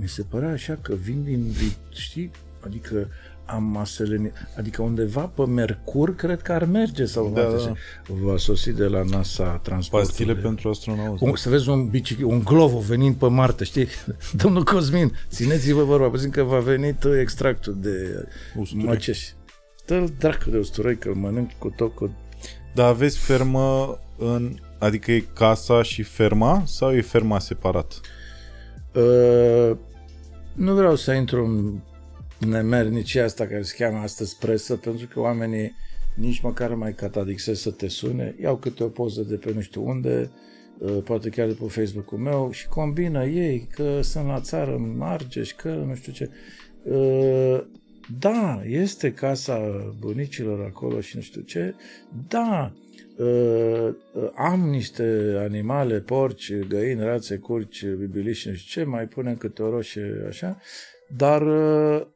Mi 0.01 0.09
se 0.09 0.23
părea 0.23 0.51
așa 0.51 0.78
că 0.82 0.94
vin 0.94 1.24
din, 1.24 1.52
știi, 1.90 2.31
adică 2.64 3.09
am 3.44 3.62
maselenit, 3.62 4.32
adică 4.56 4.82
undeva 4.82 5.20
pe 5.20 5.47
Mercur 5.47 6.14
cred 6.14 6.43
că 6.43 6.52
ar 6.52 6.64
merge 6.64 7.05
sau 7.05 7.31
Da, 7.35 7.43
da, 7.43 7.56
da. 7.56 7.73
va 8.09 8.36
sosi 8.36 8.73
de 8.73 8.85
la 8.85 9.02
NASA 9.02 9.60
transportul. 9.62 10.09
Pastile 10.09 10.32
de... 10.35 10.40
pentru 10.40 10.68
astronauți. 10.68 11.23
Un, 11.23 11.36
să 11.36 11.48
vezi 11.48 11.68
un, 11.68 11.89
bicic, 11.89 12.27
un 12.27 12.43
glovo 12.44 12.78
venind 12.78 13.14
pe 13.14 13.27
Marte, 13.27 13.64
știi? 13.64 13.86
Domnul 14.43 14.64
Cosmin, 14.64 15.12
țineți-vă 15.28 15.85
vorba, 15.85 16.09
puțin 16.09 16.31
că 16.31 16.43
va 16.43 16.59
veni 16.59 16.94
tot 16.94 17.14
extractul 17.18 17.77
de 17.81 18.27
Usturoi. 18.59 18.85
măceși. 18.86 19.35
Dă-l 19.86 20.12
dracu 20.18 20.51
de 20.51 20.59
usturoi 20.59 20.97
că 20.98 21.09
îl 21.09 21.14
mănânc 21.14 21.51
cu 21.59 21.73
tot 21.77 21.94
cu... 21.94 22.10
Dar 22.74 22.89
aveți 22.89 23.18
fermă 23.18 23.98
în... 24.18 24.55
Adică 24.78 25.12
e 25.12 25.24
casa 25.35 25.82
și 25.82 26.02
ferma 26.02 26.62
sau 26.66 26.94
e 26.94 27.01
ferma 27.01 27.39
separat? 27.39 28.01
Uh, 28.93 29.77
nu 30.57 30.74
vreau 30.74 30.97
să 30.97 31.12
intru 31.12 31.45
în 31.45 31.81
nemernicia 32.49 33.24
asta 33.24 33.47
care 33.47 33.62
se 33.62 33.85
cheamă 33.85 33.99
astăzi 33.99 34.37
presă, 34.39 34.77
pentru 34.77 35.07
că 35.07 35.20
oamenii 35.20 35.74
nici 36.15 36.41
măcar 36.41 36.70
nu 36.70 36.77
mai 36.77 36.95
catadixez 36.95 37.61
să 37.61 37.70
te 37.70 37.89
sune, 37.89 38.37
iau 38.41 38.57
câte 38.57 38.85
o 38.85 38.89
poză 38.89 39.23
de 39.23 39.35
pe 39.35 39.53
nu 39.55 39.61
știu 39.61 39.89
unde, 39.89 40.31
uh, 40.78 40.99
poate 41.05 41.28
chiar 41.28 41.47
de 41.47 41.53
pe 41.53 41.65
Facebook-ul 41.66 42.19
meu 42.19 42.51
și 42.53 42.69
combină 42.69 43.24
ei 43.24 43.69
că 43.74 44.01
sunt 44.03 44.27
la 44.27 44.41
țară 44.41 44.74
în 44.74 45.01
Argeș, 45.01 45.53
că 45.53 45.85
nu 45.87 45.95
știu 45.95 46.12
ce. 46.12 46.31
Uh, 46.83 47.65
da, 48.19 48.62
este 48.65 49.12
casa 49.12 49.59
bunicilor 49.99 50.65
acolo 50.65 51.01
și 51.01 51.16
nu 51.16 51.23
știu 51.23 51.41
ce. 51.41 51.74
Da, 52.28 52.73
uh, 52.73 52.81
uh, 52.81 52.85
am 54.36 54.68
niște 54.68 55.36
animale, 55.38 56.01
porci, 56.01 56.52
găini, 56.68 57.05
rațe, 57.05 57.36
curci, 57.36 57.86
bibiliși 57.86 58.40
și 58.40 58.48
nu 58.48 58.55
știu 58.55 58.82
ce, 58.82 58.88
mai 58.88 59.06
punem 59.06 59.36
câte 59.36 59.62
o 59.62 59.70
roșie 59.70 60.24
așa, 60.28 60.60
dar 61.16 61.43
uh, 61.43 62.06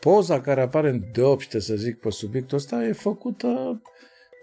poza 0.00 0.40
care 0.40 0.60
apare 0.60 0.88
în 0.88 1.02
deopște, 1.12 1.60
să 1.60 1.74
zic, 1.74 2.00
pe 2.00 2.10
subiectul 2.10 2.56
ăsta 2.56 2.84
e 2.84 2.92
făcută 2.92 3.82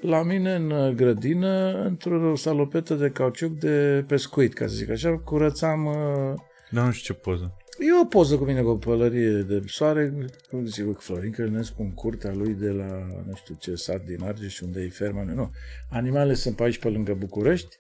la 0.02 0.24
mine 0.24 0.56
în 0.56 0.72
uh, 0.72 0.94
grădină 0.94 1.84
într-o 1.84 2.36
salopetă 2.36 2.94
de 2.94 3.10
cauciuc 3.10 3.52
de 3.52 4.04
pescuit, 4.08 4.54
ca 4.54 4.68
să 4.68 4.74
zic 4.74 4.90
așa, 4.90 5.18
curățam 5.18 5.86
uh, 5.86 6.34
Dar 6.72 6.86
nu 6.86 6.92
știu 6.92 7.14
ce 7.14 7.20
poză. 7.20 7.58
E 7.80 8.02
o 8.02 8.06
poză 8.06 8.38
cu 8.38 8.44
mine 8.44 8.62
cu 8.62 8.70
o 8.70 8.76
pălărie 8.76 9.32
de 9.32 9.64
soare, 9.68 10.14
cum 10.50 10.66
zic 10.66 10.86
eu, 10.86 10.94
cu 10.94 11.02
Florin 11.02 11.32
Călinescu 11.32 11.82
în 11.82 11.92
curtea 11.94 12.34
lui 12.34 12.54
de 12.54 12.70
la, 12.70 12.86
nu 13.28 13.34
știu 13.36 13.56
ce, 13.60 13.76
sat 13.76 14.06
din 14.06 14.24
Argeș, 14.24 14.60
unde 14.60 14.82
e 14.82 14.90
ferma. 14.90 15.24
Nu, 15.24 15.52
animalele 15.92 16.34
sunt 16.34 16.56
pe 16.56 16.64
aici, 16.64 16.80
pe 16.80 16.88
lângă 16.90 17.14
București. 17.20 17.78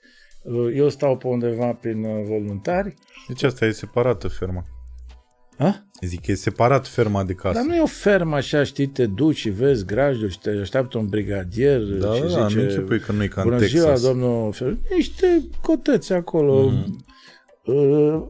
Eu 0.75 0.89
stau 0.89 1.17
pe 1.17 1.27
undeva 1.27 1.73
prin 1.73 2.03
uh, 2.03 2.23
voluntari. 2.27 2.93
Deci 3.27 3.43
asta 3.43 3.65
e 3.65 3.71
separată 3.71 4.27
ferma. 4.27 4.65
Ha? 5.57 5.87
Zic, 6.01 6.27
e 6.27 6.33
separat 6.33 6.87
ferma 6.87 7.23
de 7.23 7.33
casă. 7.33 7.53
Dar 7.53 7.65
nu 7.65 7.75
e 7.75 7.81
o 7.81 7.85
fermă 7.85 8.35
așa, 8.35 8.63
știi, 8.63 8.87
te 8.87 9.05
duci 9.05 9.35
și 9.35 9.49
vezi 9.49 9.85
grajdul 9.85 10.29
și 10.29 10.39
te 10.39 10.49
așteaptă 10.49 10.97
un 10.97 11.07
brigadier 11.07 11.81
da, 11.81 12.13
și 12.13 12.21
da, 12.21 12.27
zice, 12.47 12.57
nu 12.57 12.61
înțepui 12.61 12.99
că 12.99 13.11
nu 13.11 13.23
e 13.23 13.27
ca 13.27 13.41
în 13.41 13.47
Bună 13.47 13.59
Texas. 13.59 13.99
ziua, 13.99 14.11
domnul 14.11 14.53
Fer- 14.53 14.89
Niște 14.95 15.43
coteți 15.61 16.13
acolo. 16.13 16.69
Mhm. 16.69 17.05
Uh, 17.65 18.23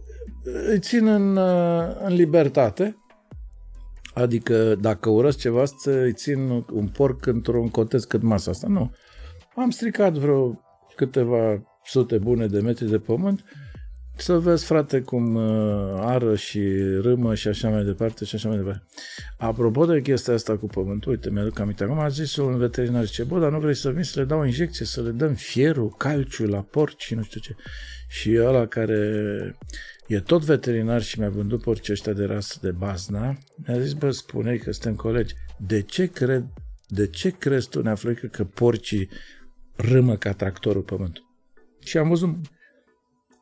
Îi 0.44 0.80
țin 0.80 1.08
în, 1.08 1.36
uh, 1.36 1.96
în 2.04 2.14
libertate. 2.14 2.98
Adică 4.14 4.76
dacă 4.76 5.10
urăsc 5.10 5.38
ceva, 5.38 5.66
să 5.66 5.92
îi 5.92 6.14
țin 6.14 6.50
un 6.72 6.88
porc 6.88 7.26
într-un 7.26 7.70
coteț 7.70 8.04
cât 8.04 8.22
masa 8.22 8.52
asta. 8.52 8.68
Nu. 8.68 8.92
Am 9.56 9.70
stricat 9.70 10.14
vreo 10.14 10.62
câteva 10.96 11.64
sute 11.84 12.18
bune 12.18 12.48
de 12.48 12.60
metri 12.60 12.90
de 12.90 13.00
pământ 13.00 13.44
să 14.22 14.40
vezi, 14.40 14.66
frate, 14.66 15.02
cum 15.02 15.36
uh, 15.36 15.44
ară 15.96 16.36
și 16.36 16.62
râmă 17.02 17.36
și 17.36 17.48
așa 17.48 17.70
mai 17.70 17.84
departe 17.84 18.26
și 18.26 18.36
așa 18.36 18.48
mai 18.48 18.58
departe. 18.58 18.84
Apropo 19.38 19.86
de 19.86 20.02
chestia 20.02 20.34
asta 20.34 20.58
cu 20.58 20.66
pământul, 20.66 21.12
uite, 21.12 21.30
mi-aduc 21.30 21.60
aminte, 21.60 21.84
acum 21.84 22.00
a 22.00 22.08
zis 22.08 22.36
un 22.36 22.58
veterinar, 22.58 23.06
zice, 23.06 23.24
bă, 23.24 23.40
dar 23.40 23.52
nu 23.52 23.60
vrei 23.60 23.76
să 23.76 23.90
vin 23.90 24.04
să 24.04 24.20
le 24.20 24.26
dau 24.26 24.44
injecție, 24.44 24.86
să 24.86 25.02
le 25.02 25.10
dăm 25.10 25.34
fierul, 25.34 25.94
calciu 25.98 26.46
la 26.46 26.62
porci 26.62 27.04
și 27.04 27.16
nu 27.16 27.24
știu 27.24 27.40
ce. 27.40 27.56
Și 28.08 28.38
ăla 28.42 28.66
care 28.66 29.58
e 30.10 30.20
tot 30.20 30.44
veterinar 30.44 31.02
și 31.02 31.20
mi-a 31.20 31.30
vândut 31.30 31.62
porci 31.62 31.90
ăștia 31.90 32.14
de 32.14 32.26
rasă 32.26 32.58
de 32.62 32.72
bazna, 32.72 33.38
mi-a 33.68 33.80
zis, 33.80 33.94
bă, 33.94 34.12
spune 34.12 34.56
că 34.56 34.72
suntem 34.72 34.96
colegi, 34.96 35.34
de 35.58 35.82
ce 35.82 36.06
cred, 36.06 36.46
de 36.88 37.08
ce 37.08 37.30
crezi 37.30 37.70
tu, 37.70 37.82
Neaflăică, 37.82 38.28
că 38.28 38.44
porcii 38.44 39.10
râmă 39.76 40.16
ca 40.16 40.34
tractorul 40.34 40.82
pământul? 40.82 41.24
Și 41.80 41.98
am 41.98 42.10
văzut 42.10 42.36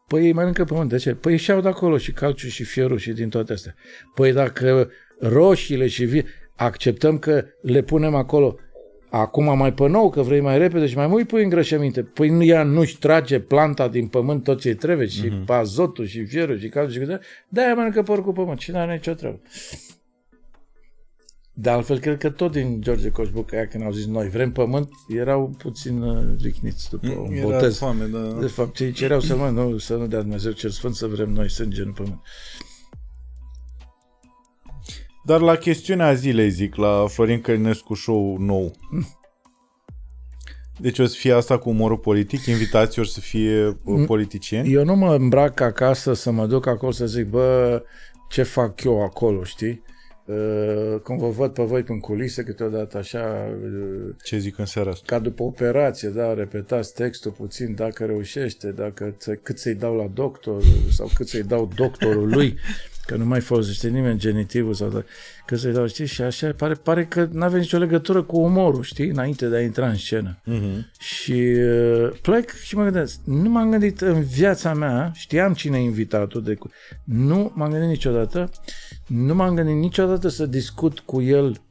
Păi 0.08 0.26
ei 0.26 0.34
mănâncă 0.34 0.64
pământ. 0.64 0.90
De 0.90 0.98
ce? 0.98 1.14
Păi 1.14 1.34
își 1.34 1.50
iau 1.50 1.62
de 1.62 1.68
acolo 1.68 1.98
și 1.98 2.12
calciu 2.12 2.48
și 2.48 2.64
fierul 2.64 2.98
și 2.98 3.12
din 3.12 3.30
toate 3.30 3.54
astea. 3.54 3.76
Păi 4.16 4.34
dacă 4.34 4.90
roșiile 5.20 5.88
și 5.88 6.06
vie, 6.06 6.26
acceptăm 6.56 7.20
că 7.20 7.46
le 7.62 7.82
punem 7.82 8.16
acolo 8.16 8.60
acum 9.10 9.58
mai 9.58 9.74
pe 9.74 9.88
nou, 9.88 10.10
că 10.10 10.22
vrei 10.22 10.42
mai 10.42 10.58
repede 10.58 10.88
și 10.88 10.96
mai 10.96 11.08
mult 11.08 11.20
îi 11.20 11.26
pui 11.26 11.44
îngrășăminte. 11.44 12.02
Păi 12.02 12.30
nu 12.30 12.44
ea 12.44 12.64
nu-și 12.64 12.98
trage 12.98 13.40
planta 13.40 13.88
din 13.88 14.08
pământ 14.08 14.44
tot 14.44 14.60
ce 14.60 14.74
trebuie 14.74 15.08
și 15.08 15.30
mm-hmm. 15.30 15.46
azotul 15.46 16.06
și 16.06 16.26
fierul 16.26 16.60
și 16.60 16.70
calciu 16.70 16.92
și 16.92 17.00
câte, 17.00 17.20
de-aia 17.50 17.74
mănâncă 17.74 18.04
porcul 18.04 18.34
pământ 18.34 18.60
și 18.60 18.72
n-are 18.72 18.94
nicio 18.94 19.14
treabă. 19.14 19.40
De 21.60 21.70
altfel, 21.70 22.00
cred 22.00 22.18
că 22.18 22.30
tot 22.30 22.52
din 22.52 22.82
George 22.82 23.10
Coșbuc, 23.10 23.54
aia 23.54 23.68
când 23.68 23.84
au 23.84 23.92
zis 23.92 24.06
noi 24.06 24.30
vrem 24.30 24.52
pământ, 24.52 24.90
erau 25.08 25.56
puțin 25.58 26.02
uh, 26.02 26.26
ricniți 26.42 26.90
după 26.90 27.08
un 27.08 27.34
Era 27.34 27.48
botez. 27.48 27.78
foame, 27.78 28.06
da. 28.06 28.38
De 28.40 28.48
fapt, 28.48 28.76
cei 28.76 28.92
cereau 28.92 29.20
să 29.20 29.36
mă, 29.36 29.50
nu, 29.50 29.78
să 29.78 29.96
nu 29.96 30.08
dea 30.08 30.22
Dumnezeu 30.22 30.52
cel 30.52 30.70
Sfânt 30.70 30.96
să 30.96 31.08
vrem 31.08 31.30
noi 31.30 31.50
sânge 31.50 31.82
în 31.82 31.92
pământ. 31.92 32.22
Dar 35.28 35.42
la 35.42 35.56
chestiunea 35.56 36.14
zilei, 36.14 36.50
zic, 36.50 36.76
la 36.76 37.06
Florin 37.08 37.42
Călinescu 37.42 37.94
show 37.94 38.38
nou. 38.40 38.76
Deci 40.80 41.00
o 41.00 41.06
să 41.06 41.16
fie 41.18 41.32
asta 41.34 41.58
cu 41.58 41.70
umorul 41.70 41.98
politic? 41.98 42.46
Invitații 42.46 43.02
or 43.02 43.08
să 43.08 43.20
fie 43.20 43.78
uh, 43.84 44.04
politicieni? 44.06 44.72
Eu 44.72 44.84
nu 44.84 44.96
mă 44.96 45.16
îmbrac 45.16 45.60
acasă 45.60 46.14
să 46.14 46.32
mă 46.32 46.46
duc 46.46 46.66
acolo 46.66 46.92
să 46.92 47.06
zic, 47.06 47.26
bă, 47.26 47.84
ce 48.30 48.44
fac 48.44 48.84
eu 48.84 49.04
acolo, 49.04 49.44
știi? 49.44 49.84
Uh, 50.26 51.00
cum 51.04 51.18
vă 51.18 51.30
văd 51.30 51.54
pe 51.54 51.64
voi 51.64 51.84
în 51.88 52.00
culise 52.00 52.44
câteodată 52.44 52.98
așa, 52.98 53.50
uh, 53.64 54.16
Ce 54.24 54.38
zic 54.38 54.58
în 54.58 54.66
seara 54.66 54.90
asta? 54.90 55.04
ca 55.06 55.20
după 55.20 55.44
operație, 55.44 56.10
da, 56.10 56.34
repetați 56.34 56.94
textul 56.94 57.32
puțin, 57.32 57.76
dacă 57.76 58.06
reușește, 58.06 58.72
dacă 58.72 59.16
ți- 59.18 59.40
cât 59.44 59.58
să-i 59.60 59.76
dau 59.76 59.96
la 59.96 60.08
doctor 60.14 60.64
sau 60.90 61.10
cât 61.16 61.28
să-i 61.28 61.44
dau 61.44 61.70
doctorul 61.76 62.30
lui, 62.30 62.56
că 63.08 63.16
nu 63.16 63.26
mai 63.26 63.40
folosește 63.40 63.88
nimeni 63.90 64.20
genitivul 64.20 64.74
sau 64.74 64.90
da, 64.90 65.04
cât 65.46 65.60
să-i 65.60 65.74
dau, 65.74 65.88
știi, 65.88 66.06
și 66.06 66.22
așa 66.22 66.54
pare, 66.58 66.74
pare 66.74 67.06
că 67.06 67.28
nu 67.32 67.44
avea 67.44 67.60
nicio 67.60 67.78
legătură 67.78 68.22
cu 68.22 68.40
umorul, 68.40 68.84
știi, 68.84 69.08
înainte 69.08 69.48
de 69.48 69.56
a 69.56 69.62
intra 69.62 69.88
în 69.88 69.96
scenă. 69.96 70.38
Uh-huh. 70.52 70.98
Și 71.00 71.32
uh, 71.32 72.12
plec 72.22 72.54
și 72.54 72.76
mă 72.76 72.84
gândesc, 72.84 73.20
nu 73.26 73.50
m-am 73.50 73.70
gândit 73.70 74.02
în 74.02 74.22
viața 74.22 74.74
mea, 74.74 75.12
știam 75.16 75.54
cine 75.54 75.78
e 75.78 75.82
invitatul, 75.82 76.44
de, 76.44 76.54
cu- 76.54 76.72
nu 77.04 77.52
m-am 77.56 77.72
gândit 77.72 77.90
niciodată, 77.90 78.50
nu 79.08 79.36
m-am 79.36 79.56
gândit 79.56 79.76
niciodată 79.76 80.28
să 80.28 80.46
discut 80.46 81.00
cu 81.00 81.22
el 81.22 81.62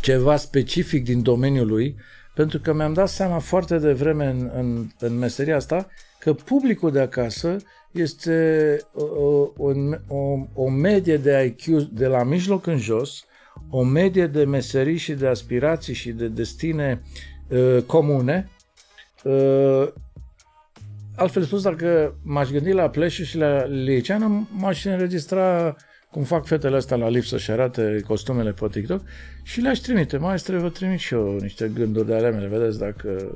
ceva 0.00 0.36
specific 0.36 1.04
din 1.04 1.22
domeniul 1.22 1.66
lui, 1.66 1.96
pentru 2.34 2.58
că 2.58 2.72
mi-am 2.72 2.92
dat 2.92 3.08
seama 3.08 3.38
foarte 3.38 3.78
devreme 3.78 4.26
în, 4.26 4.50
în, 4.54 4.88
în 4.98 5.18
meseria 5.18 5.56
asta 5.56 5.88
că 6.18 6.32
publicul 6.32 6.92
de 6.92 7.00
acasă 7.00 7.56
este 7.92 8.78
o, 8.94 9.02
o, 9.56 9.72
o, 10.08 10.46
o 10.54 10.70
medie 10.70 11.16
de 11.16 11.44
IQ 11.44 11.88
de 11.92 12.06
la 12.06 12.22
mijloc 12.22 12.66
în 12.66 12.78
jos, 12.78 13.24
o 13.70 13.82
medie 13.82 14.26
de 14.26 14.44
meserii 14.44 14.96
și 14.96 15.12
de 15.12 15.26
aspirații 15.26 15.94
și 15.94 16.10
de 16.10 16.28
destine 16.28 17.02
uh, 17.48 17.82
comune. 17.86 18.50
Uh, 19.24 19.88
altfel 21.16 21.42
spus, 21.42 21.62
dacă 21.62 22.14
m-aș 22.22 22.50
gândi 22.50 22.72
la 22.72 22.88
Pleșu 22.88 23.22
și 23.22 23.36
la 23.36 23.64
Liceană, 23.64 24.48
m-aș 24.50 24.84
înregistra 24.84 25.76
cum 26.10 26.22
fac 26.22 26.46
fetele 26.46 26.76
astea 26.76 26.96
la 26.96 27.08
lipsă 27.08 27.38
și 27.38 27.50
arate 27.50 28.02
costumele 28.06 28.52
pe 28.52 28.66
TikTok 28.70 29.02
și 29.42 29.60
le-aș 29.60 29.78
trimite. 29.78 30.16
Maestre, 30.16 30.58
vă 30.58 30.68
trimit 30.68 30.98
și 30.98 31.14
eu 31.14 31.36
niște 31.40 31.70
gânduri 31.74 32.06
de 32.06 32.14
ale 32.14 32.30
mele, 32.30 32.46
vedeți 32.46 32.78
dacă 32.78 33.32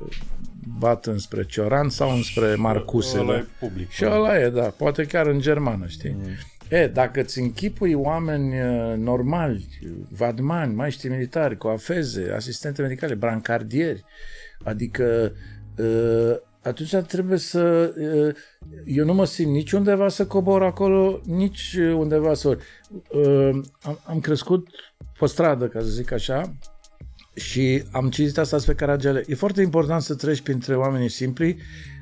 bat 0.79 1.05
înspre 1.05 1.45
Cioran 1.45 1.89
sau 1.89 2.15
înspre 2.15 2.55
Marcuse. 2.55 3.19
Ăla 3.19 3.31
da? 3.31 3.37
e 3.37 3.45
public. 3.59 3.89
Și 3.89 4.05
ăla 4.05 4.39
e, 4.39 4.49
da, 4.49 4.61
poate 4.61 5.03
chiar 5.03 5.27
în 5.27 5.39
germană, 5.39 5.87
știi? 5.87 6.15
Mm. 6.17 6.23
E, 6.69 6.87
dacă 6.87 7.19
îți 7.19 7.39
închipui 7.39 7.93
oameni 7.93 8.59
uh, 8.59 8.97
normali, 8.97 9.67
vadmani, 10.09 10.75
maștri 10.75 11.09
militari, 11.09 11.57
cu 11.57 11.67
afeze, 11.67 12.31
asistente 12.35 12.81
medicale, 12.81 13.13
brancardieri, 13.13 14.03
adică 14.63 15.33
uh, 15.77 16.35
atunci 16.61 16.95
trebuie 16.95 17.37
să... 17.37 17.93
Uh, 17.97 18.35
eu 18.85 19.05
nu 19.05 19.13
mă 19.13 19.25
simt 19.25 19.51
nici 19.51 19.71
undeva 19.71 20.07
să 20.07 20.25
cobor 20.25 20.63
acolo, 20.63 21.21
nici 21.25 21.77
undeva 21.95 22.33
să... 22.33 22.57
Uh, 23.11 23.59
am, 23.81 23.99
am 24.03 24.19
crescut 24.19 24.67
pe 25.19 25.25
stradă, 25.25 25.67
ca 25.67 25.79
să 25.79 25.87
zic 25.87 26.11
așa, 26.11 26.53
și 27.37 27.83
am 27.91 28.09
citit 28.09 28.37
asta 28.37 28.57
pe 28.65 28.73
Caragiale. 28.73 29.23
E 29.27 29.35
foarte 29.35 29.61
important 29.61 30.01
să 30.01 30.15
treci 30.15 30.41
printre 30.41 30.75
oamenii 30.75 31.09
simpli, 31.09 31.57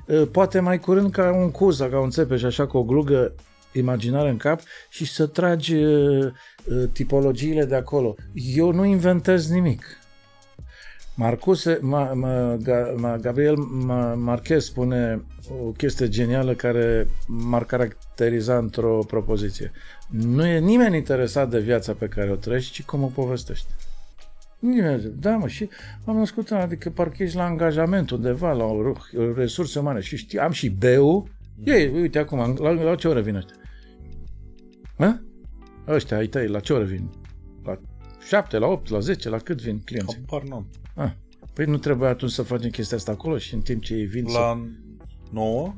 uh, 0.07 0.28
poate 0.32 0.60
mai 0.60 0.80
curând 0.80 1.12
ca 1.12 1.34
un 1.34 1.52
cuz, 1.52 1.78
ca 1.78 1.99
un 1.99 2.10
țepeș, 2.10 2.44
așa 2.44 2.68
cu 2.68 2.78
o 2.78 2.84
glugă, 2.84 3.34
imaginare 3.72 4.30
în 4.30 4.38
cap 4.38 4.62
și 4.90 5.06
să 5.06 5.26
tragi 5.26 5.76
uh, 5.76 6.26
uh, 6.26 6.84
tipologiile 6.91 7.66
de 7.66 7.76
acolo. 7.76 8.16
Eu 8.56 8.72
nu 8.72 8.86
inventez 8.86 9.49
nimic. 9.49 9.86
Marcuse, 11.16 11.80
ma, 11.82 12.14
ma, 12.14 12.57
ma, 12.95 13.18
Gabriel 13.18 13.56
ma, 13.56 14.14
Marquez 14.14 14.64
spune 14.64 15.24
o 15.49 15.72
chestie 15.72 16.10
genială 16.10 16.53
care 16.53 17.07
m-ar 17.28 17.66
caracteriza 17.66 18.57
într-o 18.57 19.03
propoziție. 19.07 19.72
Nu 20.10 20.45
e 20.45 20.60
nimeni 20.60 20.95
interesat 20.95 21.49
de 21.49 21.60
viața 21.60 21.94
pe 21.94 22.07
care 22.07 22.32
o 22.32 22.36
trăiești, 22.36 22.72
ci 22.72 22.84
cum 22.84 23.03
o 23.03 23.07
povestești. 23.07 23.68
Nimeni. 24.66 25.14
Da, 25.20 25.38
mă, 25.38 25.48
și 25.48 25.70
am 26.06 26.18
născut, 26.18 26.52
adică 26.52 26.90
parcă 26.90 27.24
ești 27.24 27.36
la 27.36 27.44
angajament 27.44 28.10
undeva, 28.10 28.52
la 28.52 28.64
o, 28.64 28.74
o 28.74 29.34
resursă 29.36 29.82
mare. 29.82 30.02
Și 30.02 30.18
știu, 30.18 30.42
am 30.42 30.52
și 30.52 30.70
beu. 30.70 31.28
Ei, 31.64 31.88
uite 31.88 32.20
acum, 32.20 32.56
la, 32.60 32.70
la 32.70 32.96
ce 32.96 33.08
oră 33.08 33.22
vin 33.22 33.36
ăștia? 33.36 33.56
Hă? 34.98 35.20
Ăștia 35.88 36.18
ai 36.18 36.28
tăi, 36.28 36.48
la 36.48 36.60
ce 36.60 36.74
oră 36.74 36.84
vin? 36.84 37.10
La 37.64 37.80
7, 38.28 38.58
la 38.58 38.68
8, 38.68 38.90
la 38.90 39.00
10, 39.00 39.30
la 39.30 39.38
cât 39.38 39.62
vin 39.62 39.80
clienții? 39.86 40.20
Apar 40.26 40.44
n-am. 40.44 40.70
Ah. 40.96 41.12
Păi 41.54 41.66
nu 41.66 41.78
trebuie 41.78 42.10
atunci 42.10 42.32
să 42.32 42.42
facem 42.42 42.70
chestia 42.70 42.98
asta 42.98 43.12
acolo 43.12 43.38
și 43.38 43.54
în 43.54 43.60
timp 43.62 43.84
ce 43.84 43.94
ei 43.94 44.06
vin 44.06 44.24
La 44.24 44.32
să... 44.32 44.58
9? 45.32 45.74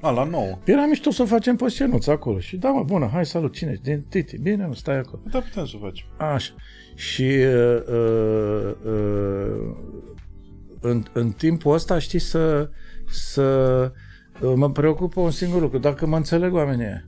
A, 0.00 0.10
la 0.10 0.24
9. 0.24 0.58
Păi 0.64 0.74
Era 0.74 0.86
mișto 0.86 1.10
să 1.10 1.24
facem 1.24 1.56
pe 1.56 1.68
scenuță 1.68 2.10
acolo. 2.10 2.38
Și 2.38 2.56
da, 2.56 2.70
mă, 2.70 2.82
bună, 2.82 3.08
hai, 3.12 3.26
salut, 3.26 3.54
cine 3.54 3.70
ești? 3.70 3.82
Din 3.82 4.04
Titi. 4.08 4.38
Bine, 4.38 4.66
nu, 4.66 4.72
stai 4.72 4.98
acolo. 4.98 5.22
Da, 5.30 5.38
putem 5.38 5.66
să 5.66 5.76
o 5.76 5.84
facem. 5.84 6.06
Așa. 6.16 6.52
Și 6.98 7.22
uh, 7.22 7.82
uh, 7.88 8.74
uh, 8.84 9.76
în, 10.80 11.04
în 11.12 11.30
timpul 11.30 11.74
ăsta, 11.74 11.98
știi, 11.98 12.18
să, 12.18 12.70
să 13.10 13.42
uh, 14.40 14.52
mă 14.54 14.70
preocupă 14.70 15.20
un 15.20 15.30
singur 15.30 15.60
lucru. 15.60 15.78
Dacă 15.78 16.06
mă 16.06 16.16
înțeleg 16.16 16.52
oamenii 16.52 16.84
aia. 16.84 17.04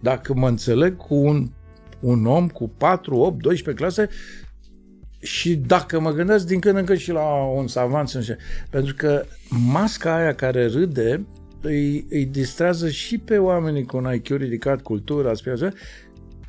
Dacă 0.00 0.34
mă 0.34 0.48
înțeleg 0.48 0.96
cu 0.96 1.14
un, 1.14 1.50
un 2.00 2.26
om 2.26 2.48
cu 2.48 2.68
4, 2.68 3.16
8, 3.16 3.42
12 3.42 3.84
clase, 3.84 4.08
și 5.20 5.56
dacă 5.56 6.00
mă 6.00 6.10
gândesc 6.10 6.46
din 6.46 6.60
când 6.60 6.76
în 6.76 6.84
când 6.84 6.98
și 6.98 7.10
la 7.10 7.44
un 7.44 7.66
savant, 7.66 8.10
pentru 8.70 8.94
că 8.94 9.24
masca 9.48 10.14
aia 10.14 10.34
care 10.34 10.66
râde 10.66 11.26
îi, 11.60 12.06
îi 12.10 12.24
distrează 12.24 12.88
și 12.88 13.18
pe 13.18 13.38
oamenii 13.38 13.84
cu 13.84 13.96
un 13.96 14.14
IQ 14.14 14.26
ridicat, 14.26 14.82
cultura, 14.82 15.34
spiritual, 15.34 15.74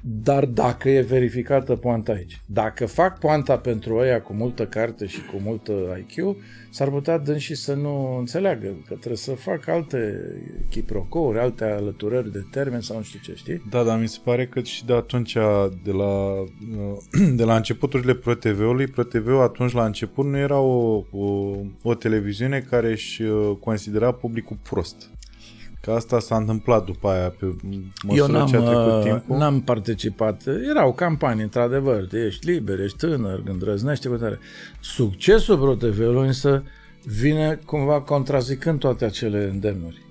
dar 0.07 0.45
dacă 0.45 0.89
e 0.89 1.01
verificată 1.01 1.75
poanta 1.75 2.11
aici. 2.11 2.41
Dacă 2.45 2.85
fac 2.85 3.19
poanta 3.19 3.57
pentru 3.57 3.95
ăia 3.97 4.21
cu 4.21 4.33
multă 4.33 4.65
carte 4.65 5.05
și 5.05 5.19
cu 5.21 5.39
multă 5.43 5.71
IQ, 5.99 6.35
s-ar 6.69 6.89
putea 6.89 7.17
dâns 7.17 7.41
și 7.41 7.55
să 7.55 7.73
nu 7.73 8.17
înțeleagă, 8.17 8.67
că 8.67 8.93
trebuie 8.93 9.17
să 9.17 9.31
fac 9.31 9.67
alte 9.67 10.19
chiprocouri, 10.69 11.39
alte 11.39 11.63
alăturări 11.63 12.31
de 12.31 12.45
termen 12.51 12.81
sau 12.81 12.97
nu 12.97 13.03
știu 13.03 13.19
ce, 13.23 13.33
știi? 13.35 13.63
Da, 13.69 13.83
dar 13.83 13.99
mi 13.99 14.07
se 14.07 14.19
pare 14.23 14.45
că 14.45 14.61
și 14.61 14.85
de 14.85 14.93
atunci, 14.93 15.33
de 15.83 15.91
la, 15.91 16.43
de 17.35 17.43
la 17.43 17.55
începuturile 17.55 18.13
ProTV-ului, 18.13 18.87
ProTV-ul 18.87 19.41
atunci 19.41 19.71
la 19.71 19.85
început 19.85 20.25
nu 20.25 20.37
era 20.37 20.59
o, 20.59 21.03
o, 21.11 21.55
o 21.83 21.93
televiziune 21.93 22.65
care 22.69 22.91
își 22.91 23.21
uh, 23.21 23.57
considera 23.59 24.11
publicul 24.11 24.57
prost. 24.69 25.09
Că 25.85 25.91
asta 25.91 26.19
s-a 26.19 26.35
întâmplat 26.35 26.85
după 26.85 27.09
aia, 27.09 27.29
pe 27.29 27.55
măsură 28.03 28.27
Eu 28.27 28.27
n-am, 28.27 28.47
ce 28.47 28.55
a 28.55 28.59
trecut 28.59 28.91
uh, 28.91 29.01
timpul. 29.03 29.37
n-am 29.37 29.61
participat. 29.61 30.43
Erau 30.69 30.93
campanii, 30.93 31.43
într-adevăr. 31.43 32.13
Ești 32.13 32.49
liber, 32.49 32.79
ești 32.79 32.97
tânăr, 32.97 33.41
îndrăznește 33.45 34.07
cu 34.09 34.15
tare. 34.15 34.39
Succesul 34.79 35.57
ProTV-ului 35.57 36.27
însă 36.27 36.63
vine 37.03 37.59
cumva 37.65 38.01
contrazicând 38.01 38.79
toate 38.79 39.05
acele 39.05 39.49
îndemnuri. 39.51 40.05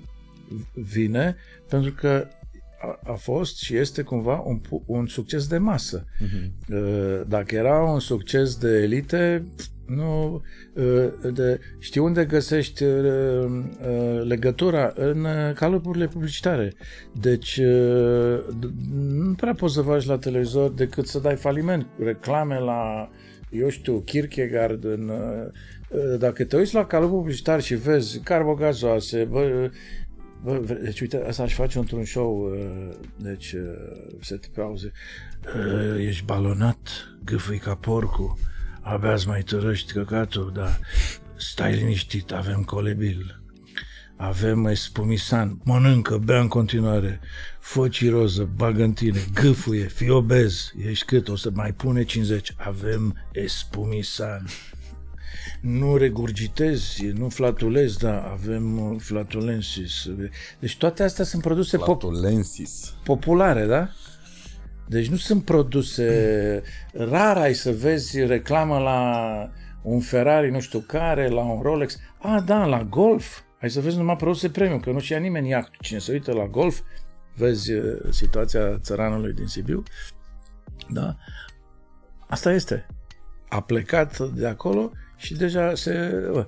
Vine 0.73 1.37
pentru 1.69 1.93
că 1.93 2.27
a, 3.03 3.13
a 3.13 3.15
fost 3.15 3.59
și 3.59 3.77
este 3.77 4.03
cumva 4.03 4.43
un, 4.45 4.57
pu- 4.57 4.83
un 4.87 5.07
succes 5.07 5.47
de 5.47 5.59
masă. 5.59 6.05
Mhm. 6.21 6.53
Uh, 6.77 7.21
Dacă 7.29 7.55
era 7.55 7.83
un 7.83 8.01
succes 8.01 8.57
de 8.57 8.69
elite, 8.83 9.45
nu 9.87 10.43
uh, 10.75 11.07
de, 11.33 11.61
știi 11.79 12.01
unde 12.01 12.25
găsești 12.25 12.83
uh, 12.85 12.93
uh, 13.45 14.23
legătura 14.25 14.93
în 14.95 15.25
uh, 15.25 15.53
calupurile 15.55 16.07
publicitare. 16.07 16.73
Deci 17.21 17.57
uh, 17.57 18.39
d- 18.59 18.89
nu 19.13 19.33
prea 19.35 19.55
poți 19.55 19.75
să 19.75 19.81
faci 19.83 20.05
la 20.07 20.19
televizor 20.19 20.71
decât 20.71 21.07
să 21.07 21.19
dai 21.19 21.37
faliment, 21.37 21.87
reclame 21.99 22.59
la 22.59 23.11
eu 23.51 23.69
știu, 23.69 23.99
Kierkegaard 24.01 24.85
în, 24.85 25.09
uh, 25.09 25.51
uh, 25.89 26.19
dacă 26.19 26.45
te 26.45 26.57
uiți 26.57 26.75
la 26.75 26.87
calupul 26.87 27.17
publicitar 27.19 27.61
și 27.63 27.75
vezi 27.75 28.19
carbogazoase, 28.21 29.25
bă, 29.31 29.71
Bă, 30.45 30.59
vre- 30.59 30.75
deci 30.75 31.01
uite, 31.01 31.25
asta 31.29 31.43
aș 31.43 31.55
face 31.55 31.79
într-un 31.79 32.05
show, 32.05 32.53
uh, 32.53 32.97
deci 33.17 33.53
uh, 33.53 34.15
să 34.21 34.37
te 34.37 34.49
pauze. 34.55 34.93
Uh, 35.57 36.07
ești 36.07 36.25
balonat, 36.25 36.89
gâfâi 37.25 37.59
ca 37.59 37.75
porcul, 37.75 38.35
abia 38.81 39.13
îți 39.13 39.29
mai 39.29 39.43
tărăști 39.43 39.93
căcatul, 39.93 40.53
dar 40.55 40.81
stai 41.37 41.75
liniștit, 41.75 42.33
avem 42.33 42.63
colebil. 42.63 43.43
Avem 44.17 44.67
espumisan, 44.67 45.61
mănâncă, 45.65 46.17
bea 46.17 46.41
în 46.41 46.49
continuare, 46.49 47.21
fă 47.61 47.89
ciroză, 47.89 48.51
bagă 48.57 48.83
în 48.83 48.93
tine, 48.93 49.25
gâfâie, 49.35 49.87
fii 49.87 50.11
obez, 50.11 50.73
ești 50.87 51.05
cât, 51.05 51.29
o 51.29 51.37
să 51.37 51.51
mai 51.55 51.73
pune 51.73 52.05
50. 52.05 52.55
Avem 52.57 53.17
espumisan. 53.33 54.47
Nu 55.65 55.97
regurgitezi, 55.97 57.07
nu 57.07 57.29
flatulezi, 57.29 57.99
da, 57.99 58.31
avem 58.31 58.79
uh, 58.79 59.01
flatulensis. 59.01 60.07
Deci 60.59 60.77
toate 60.77 61.03
astea 61.03 61.25
sunt 61.25 61.43
produse 61.43 61.77
pop- 61.77 61.81
Flatulensis. 61.81 62.95
populare, 63.05 63.67
da? 63.67 63.89
Deci 64.89 65.09
nu 65.09 65.17
sunt 65.17 65.45
produse... 65.45 66.63
Rar 66.93 67.37
ai 67.37 67.55
să 67.55 67.73
vezi 67.73 68.25
reclamă 68.25 68.79
la 68.79 69.51
un 69.83 70.01
Ferrari, 70.01 70.51
nu 70.51 70.61
știu 70.61 70.79
care, 70.79 71.29
la 71.29 71.41
un 71.43 71.63
Rolex. 71.63 71.99
A, 72.19 72.41
da, 72.41 72.65
la 72.67 72.83
golf. 72.83 73.41
Ai 73.61 73.71
să 73.71 73.81
vezi 73.81 73.97
numai 73.97 74.17
produse 74.17 74.49
premium, 74.49 74.81
că 74.81 74.91
nu 74.91 75.01
știa 75.01 75.19
nimeni 75.19 75.49
iahtul. 75.49 75.79
Cine 75.81 75.99
se 75.99 76.13
uită 76.13 76.33
la 76.33 76.47
golf, 76.47 76.81
vezi 77.35 77.73
uh, 77.73 78.01
situația 78.11 78.79
țăranului 78.79 79.33
din 79.33 79.47
Sibiu. 79.47 79.83
Da? 80.89 81.17
Asta 82.27 82.53
este. 82.53 82.87
A 83.49 83.61
plecat 83.61 84.19
de 84.19 84.47
acolo 84.47 84.93
și 85.17 85.35
deja 85.35 85.75
se... 85.75 85.93
Bă, 86.31 86.47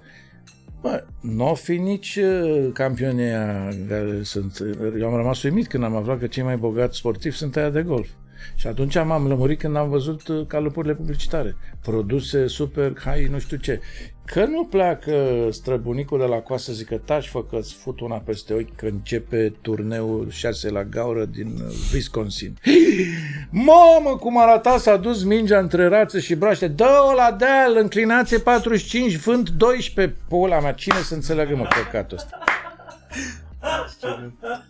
bă 0.81 1.05
nu 1.21 1.51
o 1.51 1.55
fi 1.55 1.79
nici 1.79 2.17
uh, 2.17 2.71
campionii 2.73 3.25
aia 3.25 3.69
care 3.89 4.23
sunt... 4.23 4.59
Eu 4.99 5.09
am 5.09 5.17
rămas 5.17 5.43
uimit 5.43 5.67
când 5.67 5.85
am 5.85 5.97
aflat 5.97 6.19
că 6.19 6.27
cei 6.27 6.43
mai 6.43 6.57
bogați 6.57 6.97
sportivi 6.97 7.37
sunt 7.37 7.57
aia 7.57 7.71
de 7.71 7.83
golf. 7.83 8.09
Și 8.55 8.67
atunci 8.67 8.95
m-am 8.95 9.27
lămurit 9.27 9.59
când 9.59 9.77
am 9.77 9.89
văzut 9.89 10.29
uh, 10.29 10.47
calupurile 10.47 10.95
publicitare. 10.95 11.57
Produse 11.83 12.47
super 12.47 12.93
high, 13.05 13.29
nu 13.29 13.39
știu 13.39 13.57
ce. 13.57 13.81
Că 14.25 14.45
nu 14.45 14.65
pleacă 14.65 15.47
străbunicul 15.51 16.19
de 16.19 16.25
la 16.25 16.37
coasă 16.37 16.65
să 16.65 16.73
zică 16.73 16.97
taci, 17.05 17.29
fă 17.29 17.43
că 17.45 17.59
fut 17.83 18.01
una 18.01 18.17
peste 18.17 18.55
ochi 18.55 18.77
că 18.77 18.87
începe 18.87 19.53
turneul 19.61 20.31
6 20.31 20.71
la 20.71 20.85
gaură 20.85 21.25
din 21.25 21.47
uh, 21.47 21.75
Wisconsin. 21.93 22.59
Mamă, 23.51 24.17
cum 24.21 24.39
arata, 24.39 24.79
s-a 24.79 24.97
dus 24.97 25.25
mingea 25.25 25.59
între 25.59 25.87
rațe 25.87 26.21
și 26.21 26.35
braște. 26.35 26.69
Dă-o 26.69 27.15
la 27.15 27.37
deal, 27.39 27.77
înclinație 27.77 28.39
45, 28.39 29.17
vânt 29.17 29.51
12. 29.51 30.17
Pula 30.29 30.61
mea, 30.61 30.73
cine 30.73 30.99
să 31.05 31.15
înțeleagă, 31.15 31.57
mă, 31.57 31.67
păcatul 31.85 32.17
ăsta? 32.17 32.39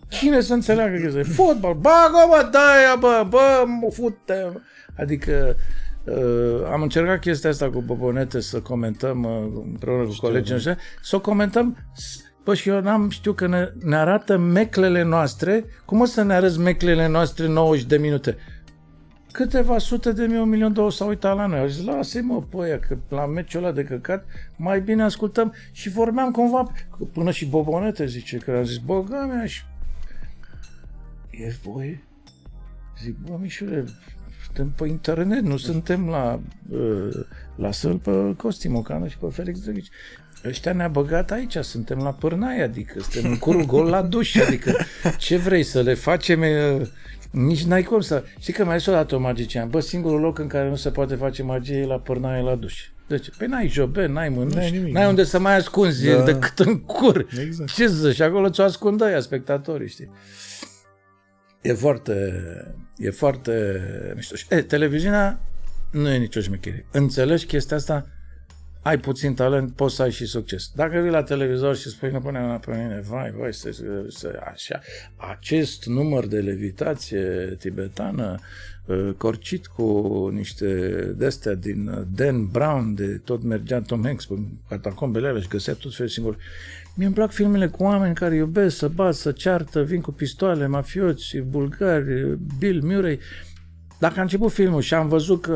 Cine 0.09 0.41
să 0.41 0.53
înțeleagă 0.53 0.97
că 0.97 1.19
e 1.19 1.23
fotbal? 1.23 1.75
Bagă, 1.75 2.25
mă, 2.29 2.49
dă 2.51 2.97
bă, 2.99 3.27
bă, 3.29 3.65
mă, 3.81 3.89
fute. 3.91 4.63
Adică 4.99 5.57
uh, 6.05 6.69
am 6.73 6.83
încercat 6.83 7.21
chestia 7.21 7.51
asta 7.51 7.71
cu 7.71 7.81
Bobonete 7.81 8.41
să 8.41 8.61
comentăm 8.61 9.23
uh, 9.25 9.63
împreună 9.71 10.05
cu 10.05 10.15
colegii 10.21 10.53
noștri, 10.53 10.77
să 11.03 11.17
o 11.17 11.21
comentăm 11.21 11.77
s- 11.95 12.21
Bă, 12.45 12.55
și 12.55 12.69
eu 12.69 12.81
n-am 12.81 13.11
știu 13.11 13.33
că 13.33 13.47
ne, 13.47 13.69
ne 13.83 13.97
arată 13.97 14.37
meclele 14.37 15.03
noastre. 15.03 15.65
Cum 15.85 16.01
o 16.01 16.05
să 16.05 16.23
ne 16.23 16.35
arăți 16.35 16.59
meclele 16.59 17.07
noastre 17.09 17.47
90 17.47 17.85
de 17.87 17.97
minute? 17.97 18.37
Câteva 19.37 19.79
sute 19.79 20.13
de 20.13 20.27
mii, 20.27 20.39
un 20.39 20.49
milion, 20.49 20.73
două 20.73 20.91
s-au 20.91 21.09
uitat 21.09 21.37
la 21.37 21.47
noi. 21.47 21.59
Au 21.59 21.67
zis, 21.67 21.85
lasă-mă 21.85 22.43
pe 22.43 22.57
aia, 22.61 22.79
că 22.79 22.97
la 23.09 23.27
meciul 23.27 23.65
ăla 23.65 23.73
de 23.73 23.85
căcat 23.85 24.25
mai 24.57 24.81
bine 24.81 25.03
ascultăm. 25.03 25.55
Și 25.73 25.89
vorbeam 25.89 26.31
cumva, 26.31 26.73
până 27.13 27.31
și 27.31 27.47
Bobonete 27.47 28.07
zice, 28.07 28.37
că 28.37 28.51
am 28.51 28.65
zis, 28.65 28.77
băga 28.77 29.27
mea 29.27 29.47
și... 29.47 29.63
E 31.31 31.55
voie? 31.63 32.03
Zic, 33.03 33.17
bă, 33.17 33.39
Mișule, 33.41 33.85
suntem 34.45 34.73
pe 34.77 34.89
internet, 34.89 35.43
nu 35.43 35.57
suntem 35.57 36.09
la, 36.09 36.41
uh, 36.69 37.15
la 37.57 37.73
săl 37.73 37.99
pe 37.99 38.35
Costi 38.37 38.69
Mocanu 38.69 39.09
și 39.09 39.19
pe 39.19 39.27
Felix 39.31 39.61
Drăghici. 39.61 39.91
Ăștia 40.45 40.73
ne-a 40.73 40.89
băgat 40.89 41.31
aici, 41.31 41.57
suntem 41.57 41.99
la 41.99 42.13
pârnaie, 42.13 42.63
adică 42.63 43.01
suntem 43.01 43.31
în 43.31 43.39
curul 43.39 43.65
gol 43.65 43.87
la 43.87 44.03
duș, 44.03 44.37
adică 44.37 44.77
ce 45.19 45.37
vrei 45.37 45.63
să 45.63 45.81
le 45.81 45.95
facem, 45.95 46.41
uh, 46.41 46.87
nici 47.31 47.65
n-ai 47.65 47.83
cum 47.83 48.01
să... 48.01 48.25
Știi 48.39 48.53
că 48.53 48.65
mai 48.65 48.81
s-o 48.81 48.93
dat 48.93 49.13
o 49.13 49.19
magician, 49.19 49.69
bă, 49.69 49.81
singurul 49.81 50.21
loc 50.21 50.39
în 50.39 50.47
care 50.47 50.69
nu 50.69 50.77
se 50.77 50.91
poate 50.91 51.15
face 51.15 51.43
magie 51.43 51.77
e 51.77 51.87
la 51.87 51.99
pârnaie 51.99 52.43
la 52.43 52.55
duș. 52.55 52.89
Deci, 53.09 53.31
păi 53.39 53.47
n-ai 53.47 53.69
jobe, 53.69 54.07
n-ai 54.07 54.29
mânuși, 54.29 54.55
N-ai 54.57 54.71
n-ai, 54.71 54.79
nimic, 54.79 54.95
n-ai 54.95 55.03
da. 55.03 55.09
unde 55.09 55.25
să 55.25 55.39
mai 55.39 55.57
ascunzi 55.57 56.07
Da. 56.09 56.23
decât 56.23 56.59
în 56.59 56.81
cur. 56.81 57.27
Exact. 57.41 57.73
Ce 57.73 57.89
să 57.89 58.13
și 58.13 58.23
acolo 58.23 58.51
ți-o 58.51 58.63
ascundă 58.63 59.09
ea, 59.09 59.21
spectatorii, 59.21 59.89
știi? 59.89 60.11
E 61.63 61.73
foarte, 61.73 62.33
e 62.97 63.11
foarte 63.11 63.81
mișto. 64.15 64.35
E, 64.49 64.63
televiziunea 64.63 65.41
nu 65.91 66.09
e 66.09 66.17
nicio 66.19 66.41
șmecherie. 66.41 66.87
Înțelegi 66.93 67.47
chestia 67.47 67.77
asta? 67.77 68.07
Ai 68.87 68.99
puțin 68.99 69.35
talent, 69.35 69.73
poți 69.73 69.95
să 69.95 70.03
ai 70.03 70.11
și 70.11 70.27
succes. 70.27 70.71
Dacă 70.75 70.99
vii 70.99 71.11
la 71.11 71.23
televizor 71.23 71.77
și 71.77 71.89
spui, 71.89 72.11
nu 72.11 72.21
pune 72.21 72.41
mâna 72.41 72.55
pe 72.55 72.71
mine, 72.71 73.03
vai, 73.09 73.35
vai, 73.39 73.55
să, 73.55 73.71
să, 74.09 74.43
așa, 74.53 74.81
acest 75.17 75.87
număr 75.87 76.27
de 76.27 76.39
levitație 76.39 77.57
tibetană, 77.59 78.39
uh, 78.85 79.11
corcit 79.17 79.67
cu 79.67 80.29
niște 80.33 80.91
destea 81.17 81.55
din 81.55 82.07
Dan 82.15 82.47
Brown, 82.47 82.95
de 82.95 83.21
tot 83.25 83.43
mergea 83.43 83.81
Tom 83.81 84.05
Hanks 84.05 84.27
pe 84.27 84.35
catacombele 84.69 85.29
alea 85.29 85.41
și 85.41 85.49
găsea 85.49 85.75
tot 85.75 85.95
felul 85.95 86.11
singur. 86.11 86.37
Mie 86.95 87.07
îmi 87.07 87.15
plac 87.15 87.31
filmele 87.31 87.67
cu 87.67 87.83
oameni 87.83 88.15
care 88.15 88.35
iubesc 88.35 88.77
să 88.77 88.89
bat, 88.89 89.15
să 89.15 89.33
ceartă, 89.33 89.83
vin 89.83 90.01
cu 90.01 90.13
pistoale, 90.13 90.67
mafioți, 90.67 91.37
bulgari, 91.37 92.39
Bill 92.59 92.83
Murray. 92.85 93.19
Dacă 93.99 94.19
a 94.19 94.23
început 94.23 94.53
filmul 94.53 94.81
și 94.81 94.95
am 94.95 95.09
văzut 95.09 95.41
că 95.43 95.53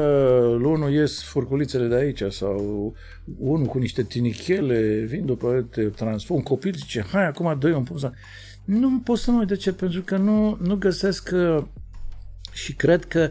unul 0.62 0.92
ies 0.92 1.22
furculițele 1.22 1.86
de 1.86 1.94
aici 1.94 2.22
sau 2.28 2.94
unul 3.38 3.66
cu 3.66 3.78
niște 3.78 4.02
tinichele 4.02 5.04
vin 5.08 5.26
după 5.26 5.66
te 5.70 5.82
transform, 5.82 6.38
un 6.38 6.44
copil 6.44 6.74
zice, 6.76 7.04
hai 7.12 7.26
acum 7.26 7.56
doi 7.58 7.72
un 7.72 7.82
pus. 7.82 8.02
Nu 8.64 9.00
pot 9.04 9.18
să 9.18 9.30
nu 9.30 9.44
de 9.44 9.56
ce, 9.56 9.72
pentru 9.72 10.02
că 10.02 10.16
nu, 10.16 10.58
nu 10.60 10.76
găsesc 10.76 11.30
uh, 11.32 11.62
și 12.52 12.74
cred 12.74 13.04
că 13.04 13.30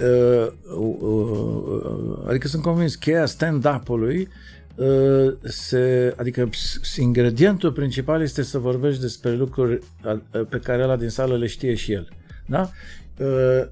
uh, 0.00 0.52
uh, 0.78 0.96
uh, 1.00 2.24
adică 2.28 2.48
sunt 2.48 2.62
convins 2.62 2.94
cheia 2.94 3.26
stand-up-ului 3.26 4.28
uh, 4.74 5.32
se, 5.42 6.14
adică 6.16 6.48
ingredientul 6.96 7.72
principal 7.72 8.22
este 8.22 8.42
să 8.42 8.58
vorbești 8.58 9.00
despre 9.00 9.32
lucruri 9.32 9.78
uh, 10.04 10.46
pe 10.48 10.58
care 10.58 10.82
ăla 10.82 10.96
din 10.96 11.08
sală 11.08 11.36
le 11.36 11.46
știe 11.46 11.74
și 11.74 11.92
el. 11.92 12.08
Da? 12.46 12.70
Uh, 13.18 13.66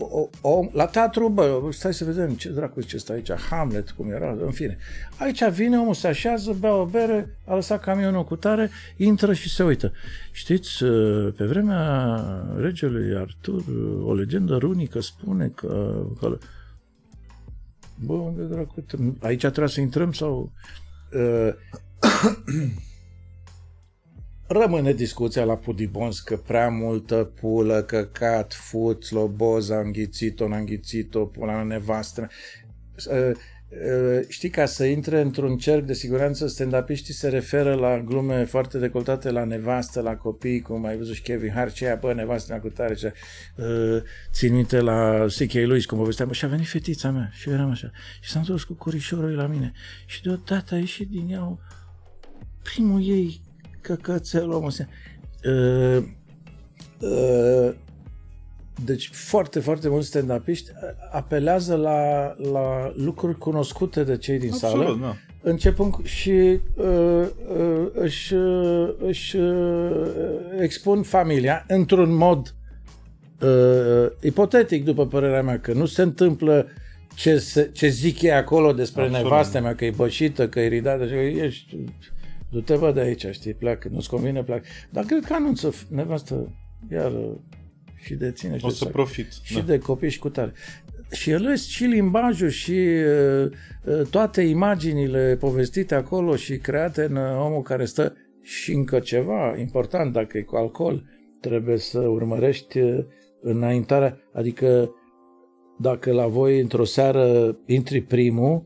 o, 0.00 0.28
o, 0.40 0.64
la 0.72 0.86
teatru, 0.86 1.28
bă, 1.28 1.68
stai 1.70 1.94
să 1.94 2.04
vedem 2.04 2.34
ce 2.34 2.50
dracu 2.50 2.80
ce 2.80 2.98
stă 2.98 3.12
aici, 3.12 3.32
Hamlet, 3.32 3.90
cum 3.90 4.10
era, 4.10 4.36
în 4.44 4.50
fine. 4.50 4.78
Aici 5.18 5.44
vine 5.44 5.78
omul, 5.78 5.94
se 5.94 6.06
așează, 6.06 6.56
bea 6.60 6.74
o 6.74 6.84
bere, 6.84 7.36
a 7.46 7.54
lăsat 7.54 7.80
camionul 7.80 8.24
cu 8.24 8.36
tare, 8.36 8.70
intră 8.96 9.32
și 9.32 9.48
se 9.48 9.62
uită. 9.62 9.92
Știți, 10.32 10.82
uh, 10.82 11.32
pe 11.36 11.44
vremea 11.44 12.24
regelui 12.56 13.16
Artur, 13.16 13.64
o 14.04 14.14
legendă 14.14 14.56
runică 14.56 15.00
spune 15.00 15.48
că, 15.54 16.04
că 16.20 16.38
bă, 17.94 18.12
unde 18.12 18.42
dracu, 18.42 18.84
aici 19.20 19.40
trebuie 19.40 19.68
să 19.68 19.80
intrăm 19.80 20.12
sau... 20.12 20.52
Uh, 21.12 21.54
Rămâne 24.50 24.92
discuția 24.92 25.44
la 25.44 25.56
Pudibons 25.56 26.20
că 26.20 26.36
prea 26.36 26.68
multă 26.68 27.30
pulă, 27.40 27.82
căcat, 27.82 28.52
fut, 28.52 29.04
sloboza, 29.04 29.78
înghițit-o, 29.78 30.48
n-a 30.48 30.56
înghițit-o, 30.56 31.24
pula 31.24 31.52
mea 31.52 31.62
nevastă. 31.62 32.28
Știi, 34.28 34.50
ca 34.50 34.66
să 34.66 34.84
intre 34.84 35.20
într-un 35.20 35.56
cerc 35.56 35.84
de 35.84 35.92
siguranță, 35.92 36.46
stand 36.46 36.84
se 37.02 37.28
referă 37.28 37.74
la 37.74 38.00
glume 38.00 38.44
foarte 38.44 38.78
decoltate 38.78 39.30
la 39.30 39.44
nevastă, 39.44 40.00
la 40.00 40.16
copii, 40.16 40.60
cum 40.60 40.84
ai 40.84 40.96
văzut 40.96 41.14
și 41.14 41.22
Kevin 41.22 41.50
Hart, 41.50 41.72
ce 41.72 41.98
bă, 42.00 42.12
nevastă 42.12 42.52
mea 42.52 42.60
cu 42.60 42.68
tare, 42.68 42.94
ce, 42.94 43.12
uh, 43.56 44.02
țin 44.32 44.54
minte 44.54 44.80
la 44.80 45.26
C.K. 45.38 45.52
Lewis, 45.52 45.86
cum 45.86 45.98
povesteam, 45.98 46.32
și 46.32 46.44
a 46.44 46.48
venit 46.48 46.68
fetița 46.68 47.10
mea 47.10 47.30
și 47.32 47.48
eu 47.48 47.54
eram 47.54 47.70
așa. 47.70 47.90
Și 48.20 48.30
s-a 48.30 48.38
întors 48.38 48.64
cu 48.64 48.72
corișorul 48.74 49.34
la 49.34 49.46
mine 49.46 49.72
și 50.06 50.22
deodată 50.22 50.74
a 50.74 50.78
ieșit 50.78 51.08
din 51.08 51.28
ea 51.30 51.58
primul 52.62 53.08
ei 53.08 53.40
căcățel, 53.88 54.50
omul 54.50 54.70
se... 54.70 54.86
Uh, 55.44 56.02
uh, 57.00 57.74
deci 58.84 59.10
foarte, 59.12 59.60
foarte 59.60 59.88
mulți 59.88 60.06
stand 60.06 60.42
apelează 61.12 61.74
la, 61.74 62.34
la 62.52 62.92
lucruri 62.96 63.38
cunoscute 63.38 64.04
de 64.04 64.16
cei 64.16 64.38
din 64.38 64.52
Absolut, 64.52 64.86
sală, 64.86 64.98
da. 65.00 65.16
începând 65.50 66.04
și 66.04 66.30
uh, 66.74 67.26
uh, 67.58 67.86
își, 67.92 68.34
uh, 68.34 68.88
își 69.06 69.36
uh, 69.36 70.06
expun 70.60 71.02
familia 71.02 71.64
într-un 71.68 72.14
mod 72.14 72.54
uh, 73.40 74.10
ipotetic, 74.22 74.84
după 74.84 75.06
părerea 75.06 75.42
mea, 75.42 75.58
că 75.58 75.72
nu 75.72 75.86
se 75.86 76.02
întâmplă 76.02 76.66
ce, 77.14 77.38
se, 77.38 77.70
ce 77.72 77.88
zic 77.88 78.22
ei 78.22 78.32
acolo 78.32 78.72
despre 78.72 79.02
Absolut. 79.02 79.22
nevastea 79.22 79.60
mea, 79.60 79.74
că 79.74 79.84
e 79.84 79.92
bășită, 79.96 80.48
că 80.48 80.60
e 80.60 80.68
ridată, 80.68 81.04
că 81.04 81.14
ești 81.14 81.76
du-te 82.50 82.76
bă 82.76 82.92
de 82.92 83.00
aici, 83.00 83.26
știi, 83.30 83.54
pleacă, 83.54 83.88
nu-ți 83.92 84.08
convine, 84.08 84.42
pleacă. 84.42 84.64
Dar 84.90 85.04
cred 85.04 85.24
că 85.24 85.32
anunță 85.34 85.74
nevastă, 85.90 86.56
iar 86.90 87.12
și 87.94 88.14
de 88.14 88.30
ține 88.30 88.58
și 88.58 88.64
o 88.64 88.68
de 88.68 88.74
să 88.74 88.84
sac, 88.84 88.92
profit. 88.92 89.26
și 89.42 89.54
da. 89.54 89.60
de 89.60 89.78
copii 89.78 90.10
și 90.10 90.18
cu 90.18 90.28
tare. 90.28 90.52
Și 91.10 91.30
el 91.30 91.56
și 91.56 91.84
limbajul 91.84 92.48
și 92.48 92.72
uh, 92.72 93.50
uh, 93.84 94.06
toate 94.10 94.42
imaginile 94.42 95.36
povestite 95.40 95.94
acolo 95.94 96.36
și 96.36 96.56
create 96.58 97.04
în 97.04 97.16
uh, 97.16 97.38
omul 97.38 97.62
care 97.62 97.84
stă 97.84 98.14
și 98.42 98.72
încă 98.72 98.98
ceva 98.98 99.56
important, 99.58 100.12
dacă 100.12 100.38
e 100.38 100.42
cu 100.42 100.56
alcool, 100.56 101.04
trebuie 101.40 101.78
să 101.78 101.98
urmărești 101.98 102.78
uh, 102.78 103.04
înaintarea, 103.40 104.18
adică 104.32 104.90
dacă 105.78 106.12
la 106.12 106.26
voi 106.26 106.60
într-o 106.60 106.84
seară 106.84 107.56
intri 107.66 108.00
primul, 108.00 108.64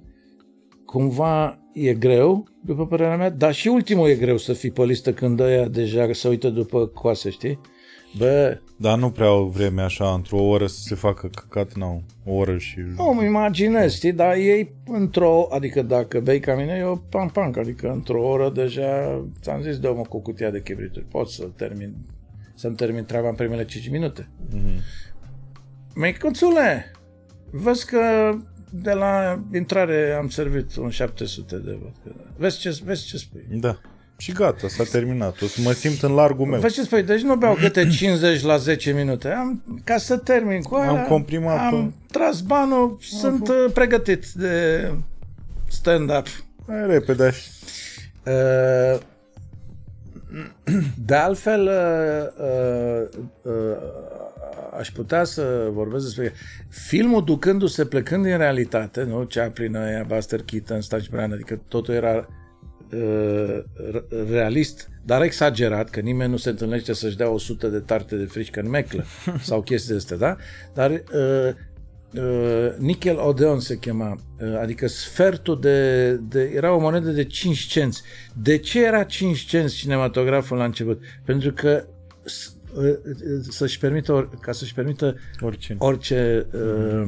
cumva 0.84 1.61
e 1.72 1.94
greu, 1.94 2.48
după 2.64 2.86
părerea 2.86 3.16
mea, 3.16 3.30
dar 3.30 3.54
și 3.54 3.68
ultimul 3.68 4.08
e 4.08 4.14
greu 4.14 4.36
să 4.36 4.52
fii 4.52 4.70
pe 4.70 4.84
listă 4.84 5.12
când 5.12 5.40
ăia 5.40 5.68
deja 5.68 6.12
se 6.12 6.28
uită 6.28 6.48
după 6.48 6.86
coase, 6.86 7.30
știi? 7.30 7.60
Bă... 8.16 8.60
Dar 8.76 8.98
nu 8.98 9.10
prea 9.10 9.26
au 9.26 9.46
vreme 9.46 9.82
așa, 9.82 10.12
într-o 10.14 10.42
oră 10.42 10.66
să 10.66 10.80
se 10.80 10.94
facă 10.94 11.30
căcat, 11.34 11.72
nu, 11.74 12.02
o 12.24 12.34
oră 12.34 12.58
și... 12.58 12.78
Nu, 12.96 13.08
îmi 13.10 13.26
imaginez, 13.26 13.94
știi, 13.94 14.12
dar 14.12 14.34
ei 14.34 14.74
într-o, 14.86 15.48
adică 15.50 15.82
dacă 15.82 16.20
bei 16.20 16.40
ca 16.40 16.54
mine, 16.54 16.76
eu 16.78 17.04
pam 17.08 17.28
pam, 17.28 17.54
adică 17.58 17.90
într-o 17.90 18.28
oră 18.28 18.50
deja, 18.50 19.24
ți-am 19.40 19.62
zis, 19.62 19.78
dă-mă 19.78 20.02
cu 20.02 20.20
cutia 20.20 20.50
de 20.50 20.62
chibrituri, 20.62 21.04
pot 21.04 21.28
să 21.28 21.48
termin, 21.56 21.94
să-mi 22.54 22.76
termin 22.76 23.04
treaba 23.04 23.28
în 23.28 23.34
primele 23.34 23.64
5 23.64 23.90
minute. 23.90 24.28
Mm-hmm. 24.54 24.80
Micuțule, 25.94 26.90
văd 27.50 27.76
că 27.76 28.34
de 28.74 28.92
la 28.92 29.42
intrare 29.54 30.16
am 30.18 30.28
servit 30.28 30.76
un 30.76 30.90
700 30.90 31.56
de 31.56 31.78
vodka. 31.82 32.20
Vezi 32.36 32.58
ce, 32.58 32.78
vezi 32.84 33.06
ce 33.06 33.16
spui? 33.16 33.44
Da. 33.50 33.80
Și 34.16 34.32
gata, 34.32 34.68
s-a 34.68 34.84
terminat. 34.84 35.40
O 35.40 35.46
să 35.46 35.60
mă 35.62 35.72
simt 35.72 36.02
în 36.02 36.12
largul 36.12 36.46
meu. 36.46 36.60
Vezi 36.60 36.74
ce 36.74 36.82
spui? 36.82 37.02
Deci 37.02 37.20
nu 37.20 37.36
beau 37.36 37.54
câte 37.54 37.88
50 37.88 38.42
la 38.42 38.56
10 38.56 38.92
minute. 38.92 39.28
Am, 39.28 39.62
ca 39.84 39.96
să 39.96 40.16
termin 40.16 40.62
cu 40.62 40.74
aia, 40.74 40.88
Am 40.88 41.06
comprimat 41.06 41.72
am 41.72 41.94
tras 42.10 42.40
banul, 42.40 42.98
sunt 43.00 43.48
uh, 43.48 43.70
pregătit 43.74 44.26
de 44.26 44.88
stand-up. 45.68 46.26
Hai 46.66 46.86
repede. 46.86 47.32
Uh, 48.26 49.00
de 51.06 51.14
altfel, 51.14 51.62
uh, 51.62 52.46
uh, 52.46 53.08
uh, 53.42 54.11
aș 54.78 54.90
putea 54.90 55.24
să 55.24 55.68
vorbesc 55.72 56.04
despre 56.04 56.32
filmul 56.68 57.24
ducându-se, 57.24 57.84
plecând 57.84 58.24
din 58.24 58.36
realitate, 58.36 59.02
nu? 59.02 59.26
Chaplin, 59.28 59.76
aia, 59.76 60.04
Buster 60.08 60.42
Keaton, 60.42 60.80
Stan 60.80 61.00
Brown, 61.10 61.32
adică 61.32 61.62
totul 61.68 61.94
era 61.94 62.28
uh, 62.92 63.58
realist, 64.30 64.90
dar 65.04 65.22
exagerat, 65.22 65.90
că 65.90 66.00
nimeni 66.00 66.30
nu 66.30 66.36
se 66.36 66.50
întâlnește 66.50 66.92
să-și 66.92 67.16
dea 67.16 67.30
100 67.30 67.68
de 67.68 67.78
tarte 67.78 68.16
de 68.16 68.24
frișcă 68.24 68.60
în 68.60 68.68
meclă 68.68 69.04
sau 69.40 69.62
chestii 69.62 69.94
astea, 69.94 70.16
da? 70.16 70.36
Dar 70.74 70.90
uh, 70.90 71.54
uh, 72.14 72.72
Nickel 72.78 73.18
Odeon 73.18 73.60
se 73.60 73.78
chema, 73.78 74.20
uh, 74.40 74.58
adică 74.60 74.86
sfertul 74.86 75.60
de, 75.60 76.12
de... 76.14 76.52
Era 76.54 76.74
o 76.74 76.80
monedă 76.80 77.10
de 77.10 77.24
5 77.24 77.58
cenți. 77.58 78.02
De 78.42 78.58
ce 78.58 78.84
era 78.84 79.04
5 79.04 79.38
cenți 79.38 79.74
cinematograful 79.74 80.56
la 80.56 80.64
început? 80.64 81.02
Pentru 81.24 81.52
că 81.52 81.86
să-și 83.48 83.78
permită, 83.78 84.28
ca 84.40 84.52
să-și 84.52 84.74
permită 84.74 85.16
orice, 85.40 85.76
orice 85.78 86.46
uh, 86.52 87.02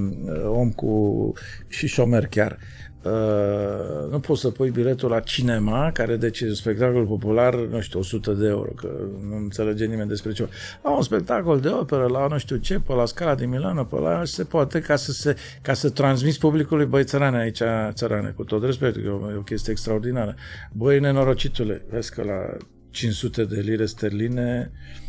om 0.46 0.72
cu 0.72 1.32
și 1.68 1.86
șomer 1.86 2.26
chiar. 2.26 2.58
Uh, 3.02 4.10
nu 4.10 4.20
poți 4.20 4.40
să 4.40 4.50
pui 4.50 4.70
biletul 4.70 5.10
la 5.10 5.20
cinema, 5.20 5.90
care 5.92 6.16
deci 6.16 6.40
e 6.40 6.46
un 6.46 6.54
spectacol 6.54 7.06
popular, 7.06 7.54
nu 7.54 7.80
știu, 7.80 7.98
100 7.98 8.32
de 8.32 8.46
euro, 8.46 8.70
că 8.70 8.88
nu 9.28 9.36
înțelege 9.36 9.84
nimeni 9.86 10.08
despre 10.08 10.32
ce. 10.32 10.48
La 10.82 10.90
un 10.90 11.02
spectacol 11.02 11.60
de 11.60 11.68
operă, 11.68 12.06
la 12.06 12.26
nu 12.26 12.38
știu 12.38 12.56
ce, 12.56 12.78
pe 12.78 12.92
la 12.92 13.06
Scala 13.06 13.34
din 13.34 13.48
Milano, 13.48 13.84
pe 13.84 13.96
la 13.96 14.24
se 14.24 14.44
poate 14.44 14.80
ca 14.80 14.96
să, 14.96 15.12
se, 15.12 15.36
ca 15.62 15.72
să 15.72 15.90
transmiți 15.90 16.38
publicului, 16.38 16.86
băi, 16.86 17.04
țărane 17.04 17.38
aici, 17.38 17.62
țărane, 17.90 18.32
cu 18.36 18.44
tot 18.44 18.64
respectul, 18.64 19.02
că 19.02 19.08
e 19.08 19.10
o, 19.10 19.30
e 19.30 19.36
o 19.36 19.42
chestie 19.42 19.72
extraordinară. 19.72 20.34
Băi, 20.72 21.00
nenorocitule, 21.00 21.84
vezi 21.90 22.14
că 22.14 22.22
la 22.22 22.56
500 22.90 23.44
de 23.44 23.60
lire 23.60 23.86
sterline 23.86 24.70
uh, 24.72 25.03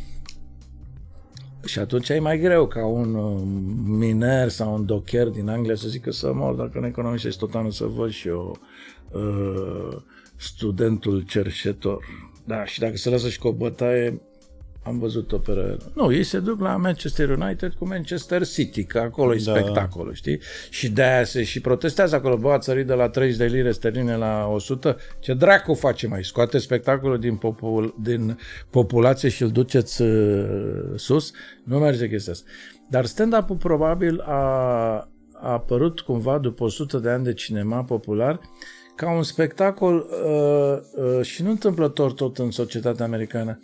și 1.65 1.79
atunci 1.79 2.09
e 2.09 2.19
mai 2.19 2.39
greu 2.39 2.67
ca 2.67 2.85
un 2.85 3.13
uh, 3.13 3.41
miner 3.85 4.49
sau 4.49 4.73
un 4.73 4.85
docher 4.85 5.27
din 5.27 5.49
Anglia 5.49 5.75
să 5.75 5.87
zică 5.87 6.11
să 6.11 6.33
mor 6.33 6.53
dacă 6.53 6.79
nu 6.79 6.85
economisești 6.85 7.39
tot 7.39 7.55
anul 7.55 7.71
să 7.71 7.85
văd 7.85 8.11
și 8.11 8.27
eu 8.27 8.57
uh, 9.11 9.97
studentul 10.35 11.21
cerșetor. 11.21 12.05
Da, 12.43 12.65
și 12.65 12.79
dacă 12.79 12.97
se 12.97 13.09
lasă 13.09 13.29
și 13.29 13.39
cu 13.39 13.47
o 13.47 13.51
bătaie, 13.51 14.21
am 14.85 14.99
văzut 14.99 15.31
operă. 15.31 15.77
Nu, 15.93 16.13
ei 16.13 16.23
se 16.23 16.39
duc 16.39 16.59
la 16.59 16.75
Manchester 16.77 17.29
United 17.29 17.73
cu 17.73 17.87
Manchester 17.87 18.45
City, 18.45 18.83
că 18.83 18.99
acolo 18.99 19.33
e 19.33 19.41
Da. 19.45 19.51
spectacol, 19.51 20.13
știi? 20.13 20.39
Și 20.69 20.89
de-aia 20.89 21.23
se 21.23 21.43
și 21.43 21.61
protestează 21.61 22.15
acolo. 22.15 22.37
Bă, 22.37 22.51
ați 22.51 22.65
sărit 22.65 22.87
de 22.87 22.93
la 22.93 23.09
30 23.09 23.37
de 23.37 23.45
lire 23.45 23.71
sterline 23.71 24.15
la 24.15 24.47
100. 24.53 24.97
Ce 25.19 25.33
dracu 25.33 25.73
face 25.73 26.07
mai? 26.07 26.23
Scoate 26.23 26.57
spectacolul 26.57 27.19
din, 27.19 27.35
popul, 27.35 27.95
din 28.01 28.39
populație 28.69 29.29
și 29.29 29.41
îl 29.41 29.49
duceți 29.49 30.01
uh, 30.01 30.93
sus? 30.95 31.31
Nu 31.63 31.77
merge 31.77 32.09
chestia 32.09 32.33
asta. 32.33 32.49
Dar 32.89 33.05
stand-up-ul 33.05 33.55
probabil 33.55 34.19
a, 34.19 34.31
a 35.33 35.51
apărut 35.51 35.99
cumva 35.99 36.37
după 36.37 36.63
100 36.63 36.97
de 36.97 37.09
ani 37.09 37.23
de 37.23 37.33
cinema 37.33 37.83
popular 37.83 38.39
ca 38.95 39.11
un 39.11 39.23
spectacol 39.23 39.95
uh, 40.25 40.77
uh, 41.17 41.21
și 41.25 41.43
nu 41.43 41.49
întâmplător 41.49 42.13
tot 42.13 42.37
în 42.37 42.51
societatea 42.51 43.05
americană. 43.05 43.59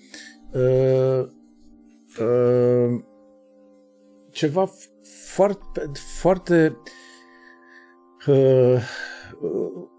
Uh, 0.53 1.27
uh, 2.19 2.99
ceva 4.31 4.67
f- 4.67 5.05
foarte, 5.33 5.91
foarte 6.19 6.77
uh, 8.27 8.75
uh, 9.41 9.89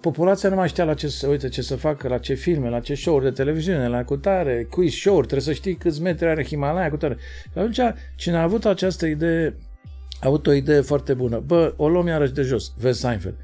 populația 0.00 0.48
nu 0.48 0.54
mai 0.54 0.68
știa 0.68 0.84
la 0.84 0.94
ce 0.94 1.08
să 1.08 1.26
uite 1.26 1.48
ce 1.48 1.62
să 1.62 1.76
facă, 1.76 2.08
la 2.08 2.18
ce 2.18 2.34
filme, 2.34 2.68
la 2.68 2.80
ce 2.80 2.94
show-uri 2.94 3.24
de 3.24 3.30
televiziune, 3.30 3.88
la 3.88 4.04
cutare, 4.04 4.66
quiz 4.70 4.92
show-uri, 4.92 5.26
trebuie 5.26 5.54
să 5.54 5.60
știi 5.60 5.74
câți 5.74 6.02
metri 6.02 6.26
are 6.26 6.44
Himalaya, 6.44 6.90
cutare. 6.90 7.16
Și 7.52 7.58
atunci, 7.58 7.80
cine 8.16 8.36
a 8.36 8.42
avut 8.42 8.64
această 8.64 9.06
idee, 9.06 9.56
a 10.20 10.26
avut 10.26 10.46
o 10.46 10.52
idee 10.52 10.80
foarte 10.80 11.14
bună. 11.14 11.38
Bă, 11.38 11.74
o 11.76 11.88
luăm 11.88 12.06
iarăși 12.06 12.32
de 12.32 12.42
jos, 12.42 12.72
vezi 12.78 13.00
Seinfeld. 13.00 13.36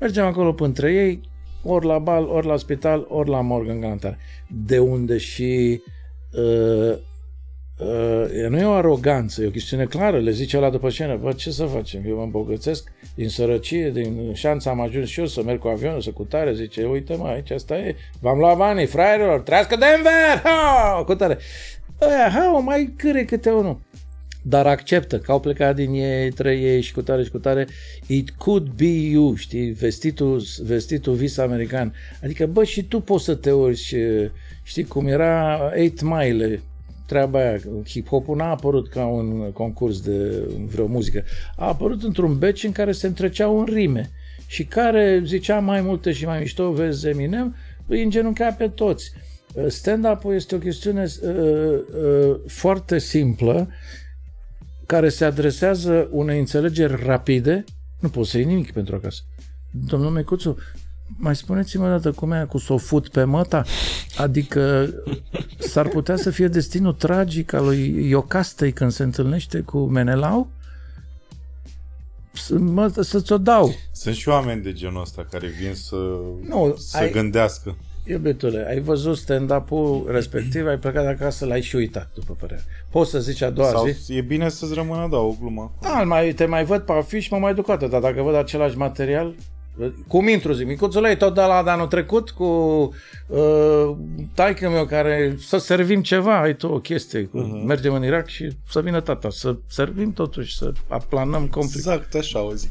Mergem 0.00 0.24
acolo 0.24 0.52
pe 0.52 0.64
între 0.64 0.92
ei, 0.92 1.20
ori 1.62 1.86
la 1.86 1.98
bal, 1.98 2.28
ori 2.28 2.46
la 2.46 2.56
spital, 2.56 3.06
ori 3.08 3.28
la 3.28 3.40
morgă 3.40 3.70
în 3.70 3.80
garantare. 3.80 4.18
De 4.54 4.78
unde 4.78 5.18
și 5.18 5.82
uh, 6.32 6.96
uh, 7.78 8.48
nu 8.48 8.58
e 8.58 8.64
o 8.64 8.72
aroganță, 8.72 9.42
e 9.42 9.46
o 9.46 9.50
chestiune 9.50 9.84
clară. 9.84 10.18
Le 10.18 10.30
zice 10.30 10.58
la 10.58 10.70
după 10.70 10.88
scenă, 10.88 11.16
bă, 11.16 11.32
ce 11.32 11.50
să 11.50 11.64
facem? 11.64 12.02
Eu 12.06 12.16
mă 12.16 12.22
îmbogățesc 12.22 12.92
din 13.14 13.28
sărăcie, 13.28 13.90
din 13.90 14.34
șanță 14.34 14.68
am 14.68 14.80
ajuns 14.80 15.08
și 15.08 15.20
eu 15.20 15.26
să 15.26 15.42
merg 15.42 15.58
cu 15.58 15.68
avionul, 15.68 16.00
să 16.00 16.10
cutare. 16.10 16.54
Zice, 16.54 16.84
uite 16.84 17.14
mă, 17.14 17.26
aici 17.26 17.50
asta 17.50 17.78
e. 17.78 17.96
V-am 18.20 18.38
luat 18.38 18.56
banii, 18.56 18.86
fraierilor, 18.86 19.40
trească 19.40 19.76
Denver! 19.76 20.42
Ha! 20.42 21.02
Cu 21.06 21.14
tare. 21.14 21.38
Aia, 22.00 22.30
ha, 22.30 22.52
o 22.56 22.60
mai 22.60 22.94
câre 22.96 23.24
câte 23.24 23.50
unul 23.50 23.80
dar 24.46 24.66
acceptă 24.66 25.18
că 25.18 25.32
au 25.32 25.40
plecat 25.40 25.74
din 25.74 25.92
ei, 25.92 26.30
trei 26.30 26.64
ei 26.64 26.80
și 26.80 26.92
cu 26.92 27.02
tare 27.02 27.24
și 27.24 27.30
cu 27.30 27.38
tare. 27.38 27.66
It 28.06 28.30
could 28.30 28.68
be 28.76 29.08
you, 29.10 29.34
știi, 29.34 29.70
vestitul, 29.70 30.42
vestitul 30.62 31.14
vis 31.14 31.36
american. 31.36 31.94
Adică, 32.22 32.46
bă, 32.46 32.64
și 32.64 32.82
tu 32.82 33.00
poți 33.00 33.24
să 33.24 33.34
te 33.34 33.50
urci, 33.50 33.94
știi 34.64 34.84
cum 34.84 35.06
era 35.06 35.60
8 35.86 36.02
Mile, 36.02 36.62
treaba 37.06 37.38
aia, 37.38 37.58
hip-hopul 37.88 38.36
n-a 38.36 38.50
apărut 38.50 38.88
ca 38.88 39.06
un 39.06 39.52
concurs 39.52 40.00
de 40.00 40.48
vreo 40.66 40.86
muzică, 40.86 41.24
a 41.56 41.66
apărut 41.66 42.02
într-un 42.02 42.38
beci 42.38 42.64
în 42.64 42.72
care 42.72 42.92
se 42.92 43.06
întreceau 43.06 43.58
în 43.58 43.64
rime 43.64 44.10
și 44.46 44.64
care 44.64 45.22
zicea 45.24 45.58
mai 45.58 45.80
multe 45.80 46.12
și 46.12 46.24
mai 46.24 46.38
mișto, 46.38 46.72
vezi 46.72 47.08
Eminem, 47.08 47.56
îi 47.86 48.02
îngenunchea 48.02 48.52
pe 48.52 48.68
toți. 48.68 49.12
Stand-up-ul 49.68 50.34
este 50.34 50.54
o 50.54 50.58
chestiune 50.58 51.02
uh, 51.02 51.30
uh, 51.30 52.36
foarte 52.46 52.98
simplă, 52.98 53.68
care 54.86 55.08
se 55.08 55.24
adresează 55.24 56.08
unei 56.10 56.38
înțelegeri 56.38 57.04
rapide, 57.04 57.64
nu 58.00 58.08
poți 58.08 58.30
să 58.30 58.36
iei 58.36 58.46
nimic 58.46 58.72
pentru 58.72 58.94
acasă. 58.94 59.22
Domnul 59.70 60.10
Mecuțu, 60.10 60.56
mai 61.06 61.36
spuneți-mă 61.36 61.84
o 61.84 61.88
dată 61.88 62.12
cum 62.12 62.32
e 62.32 62.46
cu 62.48 62.58
s-o 62.58 62.76
fut 62.76 63.08
pe 63.08 63.24
măta? 63.24 63.64
Adică 64.16 64.88
s-ar 65.58 65.88
putea 65.88 66.16
să 66.16 66.30
fie 66.30 66.48
destinul 66.48 66.92
tragic 66.92 67.52
al 67.52 67.64
lui 67.64 68.08
Iocastei 68.08 68.72
când 68.72 68.92
se 68.92 69.02
întâlnește 69.02 69.60
cu 69.60 69.78
Menelau? 69.78 70.48
Să, 72.32 72.58
mă, 72.58 72.88
să 73.00 73.20
ți-o 73.20 73.38
dau. 73.38 73.74
Sunt 73.92 74.14
și 74.14 74.28
oameni 74.28 74.62
de 74.62 74.72
genul 74.72 75.00
ăsta 75.00 75.26
care 75.30 75.46
vin 75.46 75.74
să, 75.74 75.96
Nu, 76.48 76.74
să 76.78 76.96
ai- 76.96 77.10
gândească. 77.10 77.76
Iubitule, 78.06 78.66
ai 78.68 78.80
văzut 78.80 79.16
stand-up-ul 79.16 80.06
respectiv, 80.10 80.66
ai 80.66 80.78
plecat 80.78 81.02
de 81.02 81.08
acasă, 81.08 81.44
l-ai 81.46 81.62
și 81.62 81.76
uitat, 81.76 82.10
după 82.14 82.36
părere. 82.40 82.64
Poți 82.90 83.10
să 83.10 83.18
zici 83.20 83.42
a 83.42 83.50
doua 83.50 83.68
Sau 83.68 83.86
zi, 83.86 84.16
e 84.16 84.20
bine 84.20 84.48
să-ți 84.48 84.74
rămână, 84.74 85.08
da, 85.10 85.16
o 85.16 85.34
glumă. 85.40 85.74
Da, 85.80 86.00
îl 86.00 86.06
mai, 86.06 86.32
te 86.32 86.44
mai 86.44 86.64
văd 86.64 86.80
pe 86.80 86.92
afiș, 86.92 87.28
mă 87.28 87.38
mai 87.38 87.54
duc 87.54 87.68
o 87.68 87.72
dată, 87.72 87.86
dar 87.86 88.00
dacă 88.00 88.22
văd 88.22 88.34
același 88.34 88.76
material, 88.76 89.34
cum 90.08 90.28
intru, 90.28 90.52
zic, 90.52 90.66
micuțule, 90.66 91.10
e 91.10 91.16
tot 91.16 91.34
de 91.34 91.40
la 91.40 91.62
de 91.62 91.70
anul 91.70 91.86
trecut 91.86 92.30
cu 92.30 92.44
uh, 93.26 93.96
taică 94.34 94.70
meu 94.70 94.86
care 94.86 95.36
să 95.38 95.58
servim 95.58 96.02
ceva, 96.02 96.40
ai 96.40 96.56
tu 96.56 96.66
o 96.66 96.80
chestie, 96.80 97.24
cu, 97.24 97.38
uh-huh. 97.38 97.64
mergem 97.66 97.94
în 97.94 98.04
Irak 98.04 98.26
și 98.28 98.56
să 98.68 98.80
vină 98.80 99.00
tata, 99.00 99.30
să 99.30 99.56
servim 99.66 100.12
totuși, 100.12 100.56
să 100.56 100.72
aplanăm 100.88 101.46
conflict. 101.46 101.86
Exact 101.86 102.14
așa 102.14 102.42
o 102.42 102.54
zic. 102.54 102.70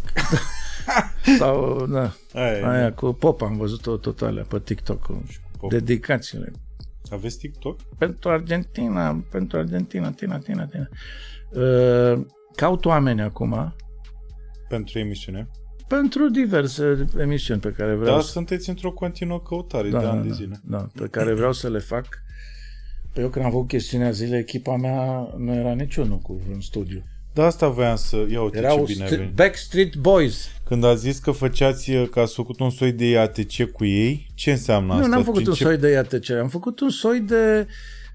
Sau, 1.40 1.86
da, 1.86 2.14
Aia, 2.34 2.58
e. 2.58 2.66
aia 2.66 2.94
cu 2.94 3.14
popa, 3.14 3.46
am 3.46 3.58
văzut-o 3.58 3.98
tot 3.98 4.22
alea 4.22 4.44
pe 4.44 4.60
TikTok, 4.60 5.02
cu 5.02 5.24
Pop. 5.60 5.70
dedicațiile. 5.70 6.52
Aveți 7.12 7.38
TikTok? 7.38 7.80
Pentru 7.98 8.30
Argentina, 8.30 9.24
pentru 9.32 9.58
Argentina, 9.58 10.12
Tina, 10.12 10.38
Tina, 10.38 10.66
Tina. 10.66 10.88
Uh, 11.50 12.26
caut 12.56 12.86
oameni 12.86 13.22
acum, 13.22 13.76
Pentru 14.70 15.00
emisiune. 15.00 15.50
Pentru 15.88 16.30
diverse 16.30 17.06
emisiuni 17.20 17.60
pe 17.60 17.74
care 17.78 17.94
vreau 17.94 18.14
Dar 18.14 18.22
să... 18.24 18.32
sunteți 18.32 18.70
într-o 18.70 18.92
continuă 18.92 19.40
căutare 19.42 19.90
de 19.90 19.98
ani 19.98 20.28
de 20.28 20.34
zile. 20.34 20.60
Da, 20.64 20.88
pe 20.96 21.08
care 21.12 21.34
vreau 21.34 21.54
să 21.54 21.70
le 21.70 21.80
fac. 21.80 22.06
Pe 23.14 23.22
eu 23.22 23.30
când 23.30 23.46
am 23.46 23.52
făcut 23.52 23.68
chestiunea 23.68 24.12
zilei, 24.12 24.40
echipa 24.40 24.76
mea 24.76 25.34
nu 25.38 25.54
era 25.54 25.74
niciunul 25.74 26.18
cu 26.18 26.42
un 26.54 26.62
studiu. 26.62 27.04
Da, 27.34 27.46
asta 27.46 27.68
voiam 27.68 27.96
să... 27.96 28.26
Ia 28.30 28.42
uite 28.42 28.58
Erau 28.58 28.78
ce 28.86 28.94
bine 28.94 29.04
ai 29.04 29.10
st- 29.12 29.18
venit. 29.18 29.34
Backstreet 29.34 29.96
Boys. 29.96 30.48
Când 30.66 30.84
a 30.84 30.96
zis 30.96 31.18
că 31.20 31.32
făceați, 31.32 31.92
că 32.12 32.20
ați 32.20 32.34
făcut 32.34 32.60
un 32.60 32.70
soi 32.70 32.92
de 32.92 33.18
ATC 33.18 33.64
cu 33.72 33.86
ei, 33.86 34.28
ce 34.36 34.52
înseamnă 34.52 34.94
Nu, 34.94 35.00
asta? 35.00 35.08
n-am 35.10 35.24
făcut 35.24 35.36
Prin 35.36 35.48
un 35.50 35.54
ce- 35.56 35.64
soi 35.64 35.78
de 35.78 35.90
IATC, 35.90 36.30
am 36.30 36.48
făcut 36.50 36.80
un 36.80 36.90
soi 36.90 37.20
de... 37.20 37.68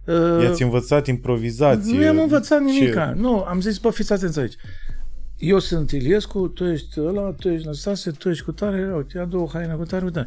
Uh, 0.04 0.42
I-ați 0.42 0.62
învățat 0.62 1.06
improvizație? 1.06 1.94
nu 1.96 2.02
i-am 2.02 2.18
învățat 2.20 2.60
nimic. 2.60 2.92
Ce- 2.92 3.12
Nu, 3.16 3.40
am 3.42 3.60
zis, 3.60 3.78
bă, 3.78 3.90
fiți 3.90 4.12
atenți 4.12 4.38
aici. 4.38 4.54
Eu 5.38 5.58
sunt 5.58 5.90
Iliescu, 5.90 6.48
tu 6.48 6.64
ești 6.64 7.00
ăla, 7.00 7.32
tu 7.32 7.48
ești 7.48 7.66
Năstase, 7.66 8.10
tu 8.10 8.28
ești 8.28 8.44
cu 8.44 8.52
tare, 8.52 8.94
uite, 8.96 9.18
ia 9.18 9.24
două 9.24 9.48
haine 9.52 9.74
cu 9.74 9.84
tare, 9.84 10.04
uite. 10.04 10.24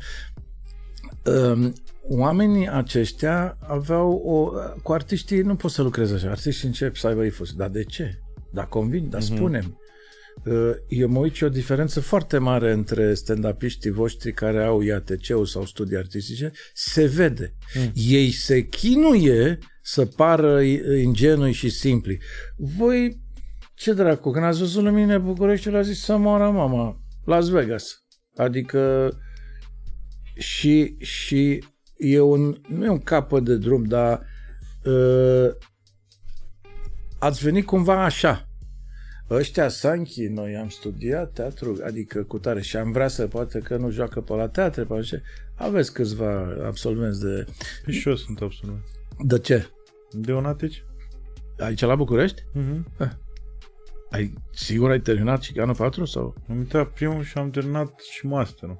Um, 1.26 1.74
oamenii 2.04 2.70
aceștia 2.70 3.58
aveau 3.68 4.12
o... 4.12 4.52
Cu 4.84 4.92
artiștii 4.92 5.42
nu 5.42 5.56
poți 5.56 5.74
să 5.74 5.82
lucrezi 5.82 6.14
așa. 6.14 6.30
Artiștii 6.30 6.68
încep 6.68 6.96
să 6.96 7.08
aibă 7.08 7.24
ifos. 7.24 7.54
Dar 7.54 7.70
de 7.70 7.84
ce? 7.84 8.20
Dar 8.52 8.68
convin, 8.68 9.10
dar 9.10 9.22
spunem. 9.22 9.80
Uh, 10.46 10.72
Eu 10.88 11.10
mă 11.10 11.20
uit 11.20 11.34
și 11.34 11.44
o 11.44 11.50
diferență 11.50 12.00
foarte 12.00 12.38
mare 12.38 12.72
între 12.72 13.14
stand-upiștii 13.14 13.92
voștri 13.92 14.34
care 14.34 14.64
au 14.64 14.82
IATC-ul 14.82 15.46
sau 15.46 15.66
studii 15.66 15.98
artistice. 15.98 16.52
Se 16.74 17.06
vede. 17.06 17.54
Ei 17.94 18.32
se 18.32 18.68
chinuie 18.68 19.58
să 19.82 20.06
pară 20.06 20.62
ingenui 21.02 21.52
și 21.52 21.70
simpli. 21.70 22.20
Voi, 22.56 23.21
ce 23.82 23.94
dracu, 23.94 24.32
când 24.32 24.46
ați 24.46 24.60
văzut 24.60 24.84
la 24.84 24.90
mine 24.90 25.18
Bucureștiul, 25.18 25.76
a 25.76 25.82
zis 25.82 26.04
să 26.04 26.18
moară 26.18 26.50
mama, 26.50 27.00
Las 27.26 27.50
Vegas. 27.50 28.04
Adică 28.36 29.12
și, 30.34 30.96
și 31.00 31.64
e 31.98 32.20
un, 32.20 32.62
nu 32.68 32.86
e 32.86 32.90
un 32.90 33.00
capăt 33.00 33.44
de 33.44 33.58
drum, 33.58 33.84
dar 33.84 34.26
uh, 34.84 35.50
ați 37.20 37.44
venit 37.44 37.66
cumva 37.66 38.04
așa. 38.04 38.50
Ăștia 39.30 39.68
Sanchi, 39.68 40.28
noi 40.28 40.56
am 40.56 40.70
studiat 40.70 41.32
teatru, 41.34 41.78
adică 41.86 42.24
cu 42.24 42.40
tare 42.40 42.62
și 42.62 42.78
am 42.78 42.92
vrea 42.92 43.08
să 43.08 43.28
poate 43.28 43.60
că 43.60 43.78
nu 43.78 43.90
joacă 43.90 44.22
pe 44.22 44.34
la 44.34 44.48
teatre, 44.48 44.84
pe 44.84 44.94
așa. 44.94 45.18
Aveți 45.56 45.94
câțiva 45.94 46.58
absolvenți 46.66 47.20
de... 47.20 47.46
Păi 47.84 47.94
și 47.94 48.08
eu 48.08 48.16
sunt 48.16 48.42
absolvent. 48.42 48.84
De 49.20 49.40
ce? 49.40 49.68
De 50.12 50.34
un 50.34 50.46
ATC? 50.46 50.72
Aici 51.58 51.82
la 51.82 51.96
București? 51.96 52.44
Mhm. 52.54 52.88
Ai, 54.12 54.34
sigur 54.52 54.90
ai 54.90 55.00
terminat 55.00 55.42
și 55.42 55.60
anul 55.60 55.76
4 55.76 56.06
sau? 56.06 56.36
Am 56.50 56.58
uitat 56.58 56.88
primul 56.88 57.24
și 57.24 57.38
am 57.38 57.50
terminat 57.50 58.00
și 58.00 58.26
masterul. 58.26 58.80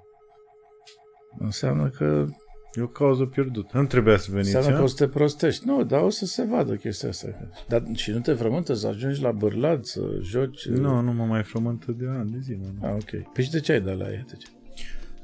Înseamnă 1.40 1.90
că, 1.90 2.26
E 2.74 2.82
o 2.82 2.88
cauză 2.88 3.26
pierdută. 3.26 3.78
Nu 3.78 3.86
trebuia 3.86 4.18
să 4.18 4.28
veniți, 4.32 4.56
înseamnă 4.56 4.78
că 4.78 4.82
o 4.82 4.86
a? 4.86 4.88
să 4.88 4.96
te 4.96 5.08
prostești. 5.08 5.68
Nu, 5.68 5.84
dar 5.84 6.02
o 6.02 6.10
să 6.10 6.26
se 6.26 6.44
vadă 6.44 6.76
chestia 6.76 7.10
asta. 7.10 7.28
Dar 7.68 7.84
și 7.94 8.12
nu 8.12 8.20
te 8.20 8.34
frământă 8.34 8.74
să 8.74 8.88
ajungi 8.88 9.22
la 9.22 9.32
bârlat, 9.32 9.86
să 9.86 10.02
joci? 10.22 10.68
Nu, 10.68 11.02
nu 11.02 11.14
mă 11.14 11.26
mai 11.26 11.44
frământă 11.44 11.92
de 11.92 12.06
ani 12.08 12.32
de 12.32 12.38
zile. 12.40 12.74
nu. 12.80 12.88
Ah, 12.88 12.94
ok. 12.94 13.32
Păi 13.34 13.44
și 13.44 13.52
de 13.52 13.60
ce 13.60 13.72
ai 13.72 13.82
dat 13.82 13.98
la 13.98 14.12
ea? 14.12 14.24
De 14.28 14.36
ce? 14.38 14.48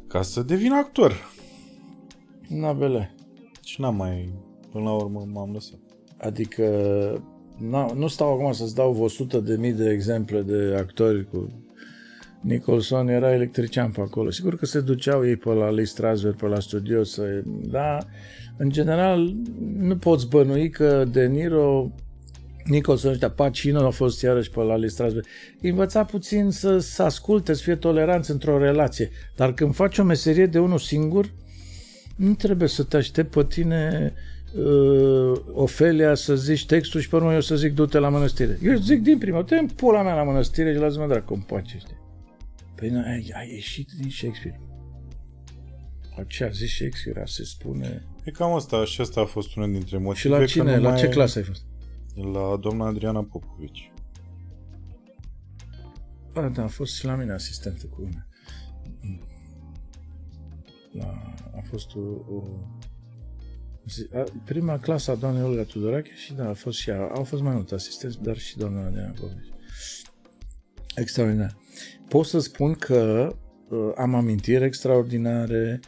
Ca 0.07 0.21
să 0.21 0.41
devin 0.41 0.71
actor. 0.71 1.31
Na, 2.47 2.73
bele. 2.73 3.15
Și 3.63 3.81
n-am 3.81 3.95
mai... 3.95 4.33
Până 4.71 4.83
la 4.83 4.93
urmă 4.93 5.27
m-am 5.31 5.51
lăsat. 5.51 5.79
Adică 6.17 6.63
na, 7.57 7.93
nu 7.95 8.07
stau 8.07 8.33
acum 8.33 8.51
să-ți 8.51 8.75
dau 8.75 9.03
100 9.03 9.39
de 9.39 9.55
mii 9.55 9.73
de 9.73 9.89
exemple 9.89 10.41
de 10.41 10.75
actori 10.77 11.29
cu 11.29 11.65
Nicholson 12.41 13.07
era 13.07 13.33
electrician 13.33 13.91
pe 13.91 14.01
acolo. 14.01 14.31
Sigur 14.31 14.57
că 14.57 14.65
se 14.65 14.81
duceau 14.81 15.27
ei 15.27 15.35
pe 15.35 15.49
la 15.49 15.69
Lee 15.69 15.85
Strasberg, 15.85 16.35
pe 16.35 16.45
la 16.45 16.59
studio, 16.59 17.03
să, 17.03 17.41
dar 17.45 18.07
în 18.57 18.69
general 18.69 19.35
nu 19.77 19.97
poți 19.97 20.27
bănui 20.27 20.69
că 20.69 21.05
De 21.11 21.25
Niro 21.25 21.91
Nicholson 22.65 23.11
ăștia, 23.11 23.29
Pacino 23.29 23.85
a 23.85 23.89
fost 23.89 24.21
iarăși 24.21 24.49
pe 24.49 24.61
la 24.61 24.75
Lee 24.75 24.89
Strasberg. 24.89 25.25
Învăța 25.61 26.03
puțin 26.03 26.49
să, 26.49 26.77
să 26.77 27.03
asculte, 27.03 27.53
să 27.53 27.63
fie 27.63 27.75
toleranți 27.75 28.31
într-o 28.31 28.57
relație. 28.57 29.09
Dar 29.35 29.53
când 29.53 29.75
faci 29.75 29.97
o 29.97 30.03
meserie 30.03 30.45
de 30.45 30.59
unul 30.59 30.77
singur, 30.77 31.31
nu 32.15 32.33
trebuie 32.33 32.67
să 32.67 32.83
te 32.83 32.97
aștept 32.97 33.31
pe 33.33 33.43
tine 33.43 34.13
uh, 34.57 35.39
Ofelia 35.53 36.15
să 36.15 36.35
zici 36.35 36.65
textul 36.65 36.99
și 36.99 37.09
pe 37.09 37.15
urmă 37.15 37.33
eu 37.33 37.41
să 37.41 37.55
zic 37.55 37.73
du-te 37.73 37.97
la 37.97 38.09
mănăstire. 38.09 38.59
Eu 38.63 38.75
zic 38.75 39.01
din 39.01 39.17
prima, 39.17 39.43
te 39.43 39.65
pula 39.75 40.03
mea 40.03 40.15
la 40.15 40.23
mănăstire 40.23 40.73
și 40.73 40.79
lasă-mă 40.79 41.07
dracu 41.07 41.33
în 41.33 41.41
pace, 41.41 41.77
știi? 41.77 41.97
Păi 42.75 42.89
nu, 42.89 42.99
ai, 42.99 43.31
ai 43.35 43.49
ieșit 43.53 43.89
din 43.99 44.09
Shakespeare. 44.09 44.61
Ce 46.27 46.43
a 46.43 46.49
zis 46.49 46.73
Shakespeare, 46.73 47.23
se 47.25 47.43
spune... 47.43 48.07
E 48.23 48.31
cam 48.31 48.53
asta, 48.53 48.85
și 48.85 49.01
asta 49.01 49.21
a 49.21 49.25
fost 49.25 49.55
unul 49.55 49.71
dintre 49.71 49.97
motive. 49.97 50.19
Și 50.19 50.27
la 50.27 50.45
cine, 50.45 50.77
la 50.77 50.95
ce 50.95 51.09
clasă 51.09 51.37
ai 51.37 51.43
fost? 51.43 51.61
La 52.33 52.57
doamna 52.61 52.85
Adriana 52.85 53.23
Popovici. 53.23 53.91
A, 56.33 56.49
da, 56.49 56.63
a 56.63 56.67
fost 56.67 56.95
și 56.95 57.05
la 57.05 57.15
mine 57.15 57.31
asistentă 57.31 57.85
cu 57.85 58.01
mine. 58.01 58.27
La, 60.91 61.33
a 61.55 61.61
fost 61.69 61.95
o, 61.95 61.99
o 62.35 62.43
zi, 62.43 62.59
a, 62.59 62.86
prima 64.45 64.77
clasă 64.77 65.11
a 65.11 65.15
doamnei 65.15 65.43
Olga 65.43 65.63
Tudorache 65.63 66.11
și 66.15 66.33
da, 66.33 66.49
a 66.49 66.53
fost 66.53 66.77
și 66.77 66.89
ea. 66.89 67.01
Au 67.01 67.23
fost 67.23 67.41
mai 67.41 67.53
multe 67.53 67.73
asistenți, 67.73 68.21
dar 68.21 68.37
și 68.37 68.57
doamna 68.57 68.85
Adriana 68.85 69.13
Popovici. 69.19 69.51
Extraordinar. 70.95 71.57
Pot 72.07 72.25
să 72.25 72.39
spun 72.39 72.73
că 72.73 73.31
uh, 73.69 73.91
am 73.95 74.15
amintiri 74.15 74.63
extraordinare, 74.63 75.79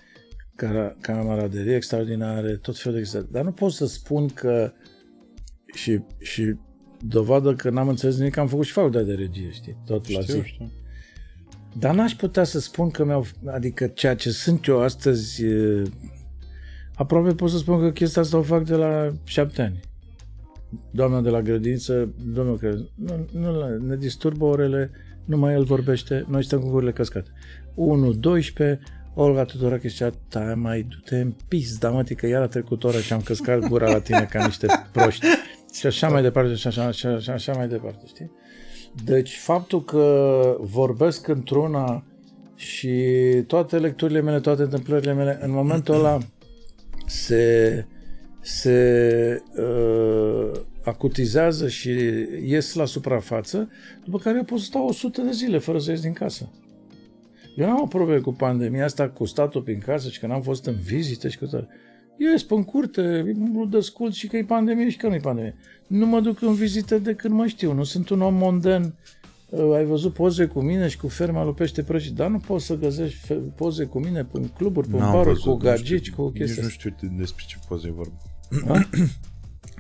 camaraderie 1.02 1.76
extraordinare, 1.76 2.56
tot 2.56 2.78
felul 2.78 2.94
de 2.94 3.00
extraordinare. 3.00 3.44
Dar 3.44 3.54
nu 3.54 3.58
pot 3.60 3.72
să 3.72 3.86
spun 3.86 4.28
că 4.28 4.74
și, 5.74 6.02
și 6.20 6.56
dovadă 7.02 7.56
că 7.56 7.70
n-am 7.70 7.88
înțeles 7.88 8.18
nimic, 8.18 8.38
am 8.38 8.48
făcut 8.48 8.66
și 8.66 8.72
facultate 8.72 9.06
de 9.06 9.14
regie, 9.14 9.52
știi, 9.52 9.78
tot 9.86 10.04
știu, 10.04 10.18
la 10.18 10.24
zi. 10.24 10.42
Știu. 10.44 10.72
Dar 11.80 11.96
n-aș 11.96 12.16
putea 12.16 12.44
să 12.44 12.60
spun 12.60 12.90
că 12.90 13.06
mi-au, 13.06 13.26
adică 13.46 13.88
ceea 13.88 14.16
ce 14.16 14.30
sunt 14.32 14.66
eu 14.66 14.82
astăzi, 14.82 15.44
aproape 17.00 17.34
pot 17.34 17.50
să 17.50 17.58
spun 17.58 17.80
că 17.80 17.92
chestia 17.92 18.22
asta 18.22 18.38
o 18.38 18.42
fac 18.42 18.64
de 18.64 18.76
la 18.76 19.12
șapte 19.24 19.62
ani. 19.62 19.80
Doamna 20.92 21.22
de 21.22 21.30
la 21.30 21.42
grădiniță, 21.42 22.14
domnul 22.34 22.58
că 22.58 22.76
nu, 22.96 23.28
nu, 23.32 23.78
ne 23.78 23.96
disturbă 23.96 24.46
orele, 24.46 24.92
numai 25.26 25.54
el 25.54 25.64
vorbește, 25.64 26.26
noi 26.28 26.44
stăm 26.44 26.60
cu 26.60 26.70
gurile 26.70 26.92
căscate. 26.92 27.30
1, 27.76 28.14
12, 28.14 28.80
Olga 29.14 29.44
Tudorache 29.44 29.88
zicea, 29.88 30.10
ta 30.30 30.54
mai 30.58 30.82
du-te 30.90 31.20
în 31.20 31.34
pis, 31.48 31.78
da 31.78 31.90
mă, 31.90 32.04
că 32.04 32.28
iar 32.28 32.42
a 32.42 32.48
trecut 32.48 32.84
ora 32.84 32.98
și 32.98 33.14
am 33.14 33.22
căscat 33.22 33.60
gura 33.60 33.92
la 33.92 34.00
tine 34.00 34.28
ca 34.30 34.46
niște 34.46 34.68
proști. 34.92 35.26
Și 35.74 35.86
așa 35.86 36.10
mai 36.10 36.22
departe, 36.22 36.54
și 36.54 36.68
așa, 36.68 36.84
așa, 36.84 37.10
așa, 37.10 37.34
așa 37.34 37.54
mai 37.54 37.68
departe, 37.68 38.04
știi? 38.08 38.32
Deci 39.04 39.38
faptul 39.38 39.84
că 39.84 40.58
vorbesc 40.60 41.28
într-una 41.28 42.04
și 42.56 42.98
toate 43.48 43.78
lecturile 43.78 44.22
mele, 44.22 44.40
toate 44.40 44.62
întâmplările 44.62 45.14
mele, 45.14 45.40
în 45.42 45.52
momentul 45.52 45.96
ăla 45.96 46.18
se, 47.10 47.86
se 48.42 49.42
uh, 49.58 50.60
acutizează 50.84 51.68
și 51.68 51.90
ies 52.46 52.74
la 52.74 52.86
suprafață, 52.86 53.70
după 54.04 54.18
care 54.18 54.38
eu 54.38 54.44
pot 54.44 54.60
să 54.60 54.66
stau 54.66 54.88
100 54.88 55.22
de 55.22 55.32
zile 55.32 55.58
fără 55.58 55.80
să 55.80 55.92
ies 55.92 56.02
din 56.02 56.14
casă. 56.14 56.50
Eu 57.56 57.68
n-am 57.68 57.82
o 57.82 57.88
probleme 57.88 58.20
cu 58.20 58.34
pandemia 58.34 58.84
asta, 58.84 59.10
cu 59.10 59.26
statul 59.26 59.62
prin 59.62 59.80
casă 59.80 60.10
și 60.10 60.20
că 60.20 60.28
n-am 60.28 60.42
fost 60.42 60.66
în 60.66 60.76
vizite 60.84 61.30
și 61.30 61.38
cu 61.38 61.46
toate. 61.46 61.68
Eu 62.18 62.32
ies 62.32 62.46
în 62.50 62.64
curte, 62.64 63.34
nu 63.36 63.66
descult 63.66 64.14
și 64.14 64.28
că 64.28 64.38
e 64.38 64.44
pandemie 64.44 64.90
și 64.90 64.98
că 64.98 65.08
nu 65.08 65.14
e 65.14 65.20
pandemie. 65.20 65.56
Nu 65.88 66.06
mă 66.06 66.20
duc 66.20 66.42
în 66.42 66.54
vizite 66.54 66.98
de 66.98 67.14
când 67.14 67.34
mă 67.34 67.48
știu, 67.48 67.74
nu 67.74 67.84
sunt 67.84 68.10
un 68.10 68.22
om 68.22 68.34
monden. 68.34 68.96
Uh, 69.50 69.76
ai 69.76 69.86
văzut 69.86 70.14
poze 70.14 70.46
cu 70.46 70.62
mine 70.62 70.88
și 70.88 70.98
cu 70.98 71.08
ferma 71.08 71.44
lui 71.44 71.54
pește 71.54 71.84
prăjit, 71.84 72.14
dar 72.14 72.30
nu 72.30 72.38
poți 72.38 72.66
să 72.66 72.76
găsești 72.76 73.34
poze 73.34 73.86
cu 73.86 74.00
mine 74.00 74.28
în 74.32 74.48
cluburi, 74.48 74.88
pe 74.88 74.98
baruri, 74.98 75.40
cu 75.40 75.54
gagici, 75.54 76.12
cu 76.12 76.30
chestii. 76.30 76.62
Nici 76.62 76.64
nu 76.64 76.70
știu 76.70 77.10
despre 77.18 77.44
ce 77.48 77.56
poze 77.68 77.88
e 77.88 77.92
vorba. 77.92 78.88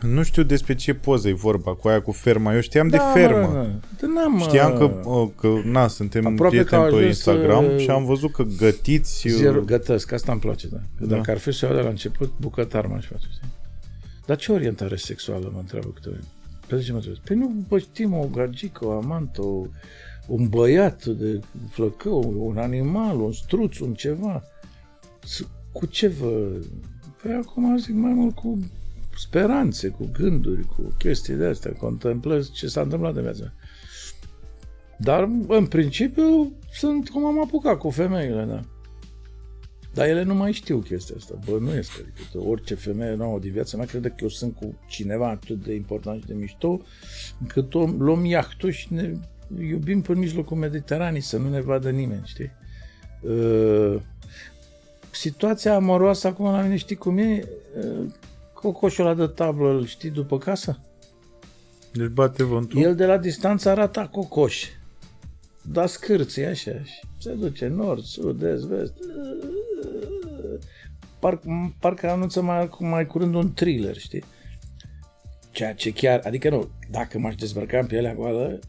Nu 0.01 0.23
știu 0.23 0.43
despre 0.43 0.75
ce 0.75 0.93
poză 0.93 1.27
e 1.27 1.33
vorba 1.33 1.75
cu 1.75 1.87
aia 1.87 2.01
cu 2.01 2.11
ferma. 2.11 2.53
Eu 2.53 2.59
știam 2.59 2.87
da, 2.87 2.97
de 2.97 3.19
fermă. 3.19 3.47
Mă, 3.47 4.07
n-am, 4.07 4.39
știam 4.39 4.77
că, 4.77 5.01
că 5.35 5.61
na, 5.63 5.87
suntem 5.87 6.35
prieteni 6.35 6.83
pe 6.83 7.05
Instagram 7.05 7.63
să... 7.63 7.77
și 7.77 7.89
am 7.89 8.05
văzut 8.05 8.31
că 8.31 8.43
gătiți... 8.57 9.27
Zero, 9.27 9.61
gătesc, 9.61 10.11
asta 10.11 10.31
îmi 10.31 10.41
place, 10.41 10.67
da. 10.67 10.77
Că 10.77 11.05
da. 11.05 11.15
Dacă 11.15 11.31
ar 11.31 11.37
fi 11.37 11.51
să 11.51 11.65
iau 11.65 11.75
de 11.75 11.81
la 11.81 11.89
început, 11.89 12.33
bucătar 12.39 12.85
m-aș 12.85 13.05
face. 13.05 13.25
Dar 14.25 14.37
ce 14.37 14.51
orientare 14.51 14.95
sexuală 14.95 15.49
mă 15.53 15.59
întreabă 15.59 15.87
câte 15.93 16.09
ori? 16.09 16.23
Pe 16.69 16.79
ce 16.79 16.91
mă 16.91 16.99
trebuie? 16.99 17.21
Păi 17.25 17.35
nu 17.35 17.53
bă, 17.67 17.79
știm 17.79 18.13
o 18.13 18.27
gagică, 18.33 18.85
o 18.85 18.91
amantă, 18.91 19.41
o, 19.41 19.65
un 20.27 20.47
băiat 20.47 21.05
de 21.05 21.39
flăcău, 21.69 22.47
un 22.47 22.57
animal, 22.57 23.19
un 23.19 23.31
struț, 23.31 23.77
un 23.77 23.93
ceva. 23.93 24.43
Cu 25.71 25.85
ce 25.85 26.07
vă... 26.07 26.49
Păi 27.21 27.31
acum 27.31 27.77
zic 27.77 27.95
mai 27.95 28.13
mult 28.13 28.35
cu 28.35 28.59
speranțe, 29.17 29.87
cu 29.87 30.09
gânduri, 30.13 30.65
cu 30.65 30.93
chestii 30.97 31.33
de 31.33 31.45
astea, 31.45 31.73
contemplez 31.73 32.51
ce 32.51 32.67
s-a 32.67 32.81
întâmplat 32.81 33.13
de 33.13 33.21
viața 33.21 33.53
Dar, 34.97 35.29
în 35.47 35.65
principiu, 35.65 36.51
sunt 36.71 37.09
cum 37.09 37.25
am 37.25 37.41
apucat 37.41 37.77
cu 37.77 37.89
femeile, 37.89 38.43
da. 38.43 38.61
Dar 39.93 40.07
ele 40.07 40.23
nu 40.23 40.33
mai 40.33 40.51
știu 40.51 40.77
chestia 40.77 41.15
asta. 41.17 41.39
Bă, 41.45 41.57
nu 41.59 41.73
este. 41.73 42.13
Adică 42.13 42.47
orice 42.49 42.75
femeie 42.75 43.15
nouă 43.15 43.39
din 43.39 43.51
viața 43.51 43.77
mea 43.77 43.85
crede 43.85 44.07
că 44.07 44.15
eu 44.19 44.27
sunt 44.27 44.55
cu 44.55 44.79
cineva 44.87 45.29
atât 45.29 45.63
de 45.63 45.73
important 45.73 46.21
și 46.21 46.27
de 46.27 46.33
mișto, 46.33 46.81
încât 47.41 47.73
o, 47.73 47.85
luăm 47.85 48.25
iahtul 48.25 48.71
și 48.71 48.93
ne 48.93 49.13
iubim 49.69 50.01
pe 50.01 50.15
mijlocul 50.15 50.57
Mediteranei, 50.57 51.21
să 51.21 51.37
nu 51.37 51.49
ne 51.49 51.61
vadă 51.61 51.89
nimeni, 51.89 52.21
știi? 52.25 52.51
Uh, 53.21 54.01
situația 55.11 55.75
amoroasă 55.75 56.27
acum 56.27 56.45
la 56.45 56.61
mine, 56.61 56.75
știi 56.75 56.95
cum 56.95 57.17
e? 57.17 57.47
Uh, 57.77 58.05
Cocoșul 58.53 59.05
ăla 59.05 59.13
de 59.15 59.25
tablă, 59.25 59.69
îl 59.69 59.85
știi 59.85 60.09
după 60.09 60.37
casă? 60.37 60.79
Deci 61.93 62.07
bate 62.07 62.43
vântul? 62.43 62.81
El 62.81 62.95
de 62.95 63.05
la 63.05 63.17
distanță 63.17 63.69
arată 63.69 64.09
cocoș. 64.11 64.65
Da 65.61 65.85
scârții 65.85 66.45
așa 66.45 66.83
și 66.83 66.99
se 67.17 67.33
duce 67.33 67.67
nord, 67.67 68.03
sud, 68.03 68.41
est, 68.41 68.63
vest. 68.63 68.93
Parc, 71.19 71.43
parcă 71.79 72.09
anunță 72.09 72.41
mai, 72.41 72.69
mai 72.79 73.05
curând 73.05 73.35
un 73.35 73.53
thriller, 73.53 73.97
știi? 73.97 74.23
Ceea 75.51 75.73
ce 75.73 75.91
chiar, 75.91 76.21
adică 76.23 76.49
nu, 76.49 76.69
dacă 76.89 77.19
m-aș 77.19 77.35
dezbrăca 77.35 77.79
în 77.79 77.85
pielea 77.85 78.15
goală, 78.15 78.59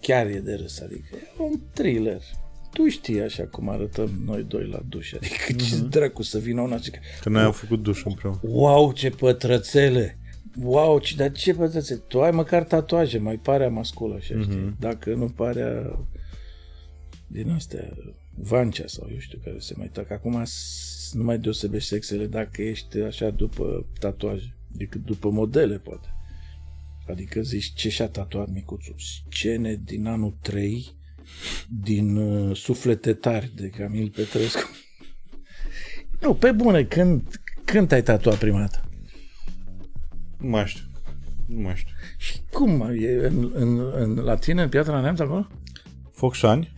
chiar 0.00 0.26
e 0.26 0.40
de 0.40 0.54
râs, 0.54 0.80
adică 0.80 1.16
e 1.16 1.42
un 1.42 1.60
thriller 1.72 2.22
tu 2.72 2.88
știi 2.88 3.20
așa 3.20 3.46
cum 3.46 3.68
arătăm 3.68 4.10
noi 4.26 4.42
doi 4.42 4.66
la 4.66 4.78
duș. 4.88 5.12
Adică 5.12 5.52
mm-hmm. 5.52 5.68
ce 5.68 5.76
mhm. 5.76 5.88
dracu 5.88 6.22
să 6.22 6.38
vină 6.38 6.60
una 6.60 6.78
și 6.78 6.90
că... 6.90 7.28
noi 7.28 7.42
am 7.42 7.52
făcut 7.52 7.82
duș 7.82 8.04
împreună. 8.04 8.38
Wow, 8.42 8.92
ce 8.92 9.10
pătrățele! 9.10 10.18
Wow, 10.58 10.98
ce, 10.98 11.16
dar 11.16 11.32
ce 11.32 11.54
pătrățele? 11.54 11.98
Tu 11.98 12.22
ai 12.22 12.30
măcar 12.30 12.64
tatuaje, 12.64 13.18
mai 13.18 13.36
pare 13.36 13.68
masculă 13.68 14.14
așa, 14.14 14.34
mm-hmm. 14.34 14.42
știi? 14.42 14.76
Dacă 14.78 15.14
nu 15.14 15.28
pare 15.28 15.90
din 17.26 17.50
astea, 17.50 17.96
vancea 18.34 18.86
sau 18.86 19.08
eu 19.12 19.18
știu 19.18 19.38
care 19.44 19.58
se 19.58 19.74
mai 19.76 19.90
tacă. 19.92 20.12
Acum 20.12 20.44
nu 21.12 21.22
mai 21.22 21.38
deosebești 21.38 21.88
sexele 21.88 22.26
dacă 22.26 22.62
ești 22.62 22.98
așa 22.98 23.30
după 23.30 23.86
tatuaje, 23.98 24.56
decât 24.68 25.04
după 25.04 25.30
modele, 25.30 25.78
poate. 25.78 26.08
Adică 27.08 27.40
zici, 27.40 27.72
ce 27.74 27.88
și-a 27.88 28.08
tatuat 28.08 28.50
micuțul? 28.52 28.94
Scene 29.30 29.80
din 29.84 30.06
anul 30.06 30.36
3 30.42 30.98
din 31.68 32.16
uh, 32.16 32.56
Suflete 32.56 33.12
tari 33.12 33.52
de 33.54 33.68
Camil 33.68 34.10
Petrescu. 34.10 34.70
nu, 36.22 36.34
pe 36.34 36.52
bune, 36.52 36.84
când, 36.84 37.40
când 37.64 37.92
ai 37.92 38.02
tatuat 38.02 38.38
prima 38.38 38.58
dată? 38.58 38.89
Nu 40.40 40.48
mai 40.48 40.66
știu. 40.66 40.84
Nu 41.46 41.60
mai 41.60 41.72
știu. 41.76 41.94
Și 42.16 42.40
cum? 42.52 42.90
E 43.00 43.26
în, 43.26 43.50
în, 43.54 43.92
în, 43.94 44.14
la 44.14 44.34
tine, 44.34 44.62
în 44.62 44.68
Piatra 44.68 45.00
Neamț, 45.00 45.20
acolo? 45.20 45.46
Focșani. 46.12 46.72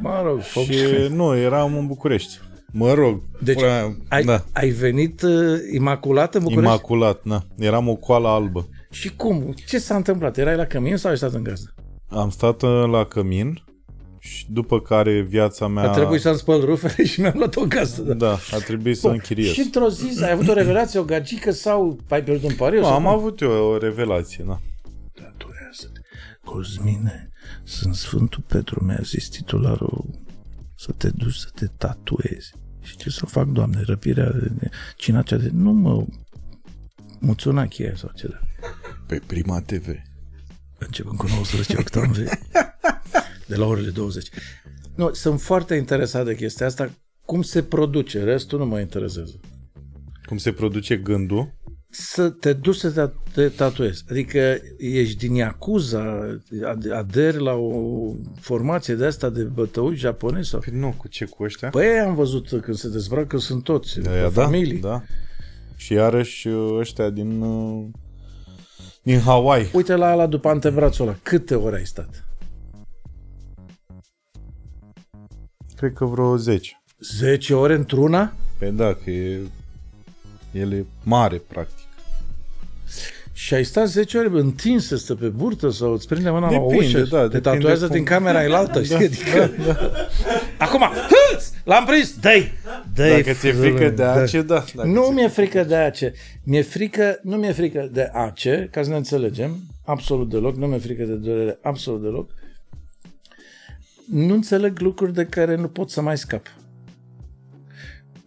Mă 0.00 0.22
rog, 0.24 0.40
Focșani. 0.40 0.76
Și, 0.76 1.12
nu, 1.12 1.36
eram 1.36 1.76
în 1.76 1.86
București. 1.86 2.38
Mă 2.72 2.92
rog. 2.92 3.22
Deci 3.42 3.54
pura, 3.54 3.96
ai, 4.08 4.24
da. 4.24 4.44
ai 4.52 4.68
venit 4.68 5.22
uh, 5.22 5.58
imaculat 5.72 6.34
în 6.34 6.42
București? 6.42 6.68
Imaculat, 6.68 7.20
da. 7.24 7.42
Eram 7.58 7.88
o 7.88 7.94
coală 7.94 8.28
albă. 8.28 8.68
Și 8.90 9.16
cum? 9.16 9.54
Ce 9.66 9.78
s-a 9.78 9.96
întâmplat? 9.96 10.38
Erai 10.38 10.56
la 10.56 10.64
cămin 10.64 10.96
sau 10.96 11.10
ai 11.10 11.16
stat 11.16 11.32
în 11.32 11.42
gazdă? 11.42 11.74
Am 12.08 12.30
stat 12.30 12.62
uh, 12.62 12.84
la 12.90 13.04
cămin 13.04 13.62
și 14.22 14.46
după 14.50 14.80
care 14.80 15.20
viața 15.20 15.66
mea... 15.66 15.90
A 15.90 15.92
trebuit 15.92 16.20
să-mi 16.20 16.36
spăl 16.36 16.64
rufele 16.64 17.04
și 17.04 17.20
mi-am 17.20 17.34
luat 17.36 17.56
o 17.56 17.66
casă. 17.66 18.02
Da, 18.02 18.14
da 18.14 18.38
a 18.50 18.58
trebuit 18.58 18.96
să 18.96 19.08
închiriez. 19.08 19.52
Și 19.52 19.60
într-o 19.60 19.88
zi 19.88 20.24
ai 20.24 20.30
avut 20.30 20.48
o 20.48 20.52
revelație, 20.52 20.98
o 21.00 21.04
gagică 21.04 21.50
sau 21.50 21.98
ai 22.08 22.22
pierdut 22.22 22.50
un 22.50 22.56
pariu? 22.56 22.80
Nu, 22.80 22.86
am 22.86 23.02
cum? 23.02 23.12
avut 23.12 23.40
eu 23.40 23.50
o 23.50 23.78
revelație, 23.78 24.44
da. 24.46 24.60
Da, 25.14 25.32
durează. 25.36 25.70
să 25.70 25.86
te... 25.86 26.00
Cosmine, 26.44 27.30
sunt 27.64 27.94
Sfântul 27.94 28.42
Petru, 28.46 28.84
mi-a 28.84 29.00
zis 29.02 29.28
titularul 29.28 30.04
să 30.74 30.92
te 30.96 31.10
duci 31.10 31.34
să 31.34 31.48
te 31.54 31.66
tatuezi. 31.66 32.52
Și 32.80 32.96
ce 32.96 33.10
să 33.10 33.26
fac, 33.26 33.46
doamne, 33.46 33.82
răpirea, 33.86 34.32
cina 34.96 35.22
cea 35.22 35.36
de... 35.36 35.50
Nu 35.52 35.72
mă, 35.72 36.04
muțuna 37.18 37.66
cheia 37.66 37.92
sau 37.96 38.10
ce 38.14 38.28
da. 38.28 38.38
Pe 39.06 39.20
Prima 39.26 39.60
TV. 39.60 39.86
Începând 40.78 41.18
cu 41.18 41.26
19 41.26 41.76
octombrie, 41.78 42.38
de 43.46 43.56
la 43.56 43.66
orele 43.66 43.90
20. 43.90 44.28
Nu, 44.94 45.12
sunt 45.12 45.40
foarte 45.40 45.74
interesat 45.74 46.24
de 46.24 46.34
chestia 46.34 46.66
asta, 46.66 46.90
cum 47.24 47.42
se 47.42 47.62
produce, 47.62 48.24
restul 48.24 48.58
nu 48.58 48.66
mă 48.66 48.80
interesează. 48.80 49.40
Cum 50.26 50.36
se 50.36 50.52
produce 50.52 50.96
gândul? 50.96 51.54
Să 51.90 52.28
te 52.30 52.52
duci 52.52 52.76
să 52.76 52.90
te, 52.90 53.12
te 53.34 53.48
tatuezi. 53.48 54.04
Adică 54.10 54.58
ești 54.78 55.16
din 55.16 55.34
Yakuza, 55.34 56.38
aderi 56.94 57.42
la 57.42 57.52
o 57.52 58.12
formație 58.40 58.94
de 58.94 59.06
asta 59.06 59.28
de 59.28 59.42
bătăuși 59.42 60.00
japonezi 60.00 60.48
sau... 60.48 60.60
Păi 60.60 60.78
nu, 60.78 60.94
cu 60.96 61.08
ce 61.08 61.24
cu 61.24 61.42
ăștia? 61.42 61.68
Păi 61.68 61.98
am 61.98 62.14
văzut 62.14 62.48
când 62.62 62.76
se 62.76 62.88
dezbracă, 62.88 63.38
sunt 63.38 63.62
toți, 63.62 64.08
Aia, 64.08 64.22
da, 64.22 64.28
familii. 64.28 64.80
Da. 64.80 65.02
Și 65.76 65.92
iarăși 65.92 66.48
ăștia 66.78 67.10
din, 67.10 67.40
uh, 67.40 67.86
din 69.02 69.20
Hawaii. 69.20 69.70
Uite 69.72 69.94
la 69.94 70.10
ala 70.10 70.26
după 70.26 70.48
antebrațul 70.48 71.06
ăla. 71.06 71.16
Câte 71.22 71.54
ori 71.54 71.76
ai 71.76 71.86
stat? 71.86 72.24
Cred 75.82 75.94
că 75.94 76.04
vreo 76.04 76.36
10. 76.36 76.82
10 77.00 77.54
ore 77.54 77.74
într-una? 77.74 78.32
Păi 78.58 78.70
da, 78.70 78.94
că 79.04 79.10
e, 79.10 79.38
el 80.52 80.72
e 80.72 80.84
mare, 81.02 81.42
practic. 81.48 81.84
Și 83.32 83.54
ai 83.54 83.64
stat 83.64 83.86
10 83.88 84.18
ore 84.18 84.28
întins 84.32 84.86
să 84.86 84.96
stă 84.96 85.14
pe 85.14 85.26
burtă 85.26 85.70
sau 85.70 85.92
îți 85.92 86.06
prinde 86.08 86.30
mâna 86.30 86.48
Depinde, 86.48 86.74
la 86.74 86.80
ușă, 86.80 86.98
da, 86.98 87.20
te 87.20 87.26
depinde 87.26 87.38
tatuează 87.40 87.86
cum- 87.86 87.94
din 87.94 88.04
camera 88.04 88.38
ailaltă, 88.44 88.78
Da, 88.78 88.84
știi? 88.84 88.94
Adică... 88.96 89.50
Acum, 90.58 90.80
hâț! 90.80 91.50
L-am 91.64 91.84
prins! 91.84 92.14
Dă-i! 92.20 92.52
Dă-i! 92.94 93.10
Dacă 93.22 93.32
ți-e 93.32 93.52
frică 93.52 93.78
de 93.88 93.90
Da. 93.90 94.12
ace, 94.12 94.42
da. 94.42 94.64
Dacă 94.74 94.88
Nu 94.88 95.02
ți-e- 95.04 95.12
mi-e 95.12 95.28
frică 95.28 95.64
de 95.64 95.74
ace. 95.76 96.12
Mi-e 96.42 96.62
frică, 96.62 97.18
nu 97.22 97.36
mi-e 97.36 97.52
frică 97.52 97.88
de 97.92 98.10
ace, 98.12 98.68
ca 98.72 98.82
să 98.82 98.88
ne 98.88 98.96
înțelegem, 98.96 99.56
absolut 99.84 100.28
deloc, 100.30 100.56
nu 100.56 100.66
mi-e 100.66 100.78
frică 100.78 101.02
de 101.04 101.14
durere, 101.14 101.58
absolut 101.62 102.02
deloc. 102.02 102.30
Nu 104.12 104.34
înțeleg 104.34 104.78
lucruri 104.78 105.12
de 105.12 105.26
care 105.26 105.54
nu 105.54 105.68
pot 105.68 105.90
să 105.90 106.00
mai 106.00 106.18
scap. 106.18 106.46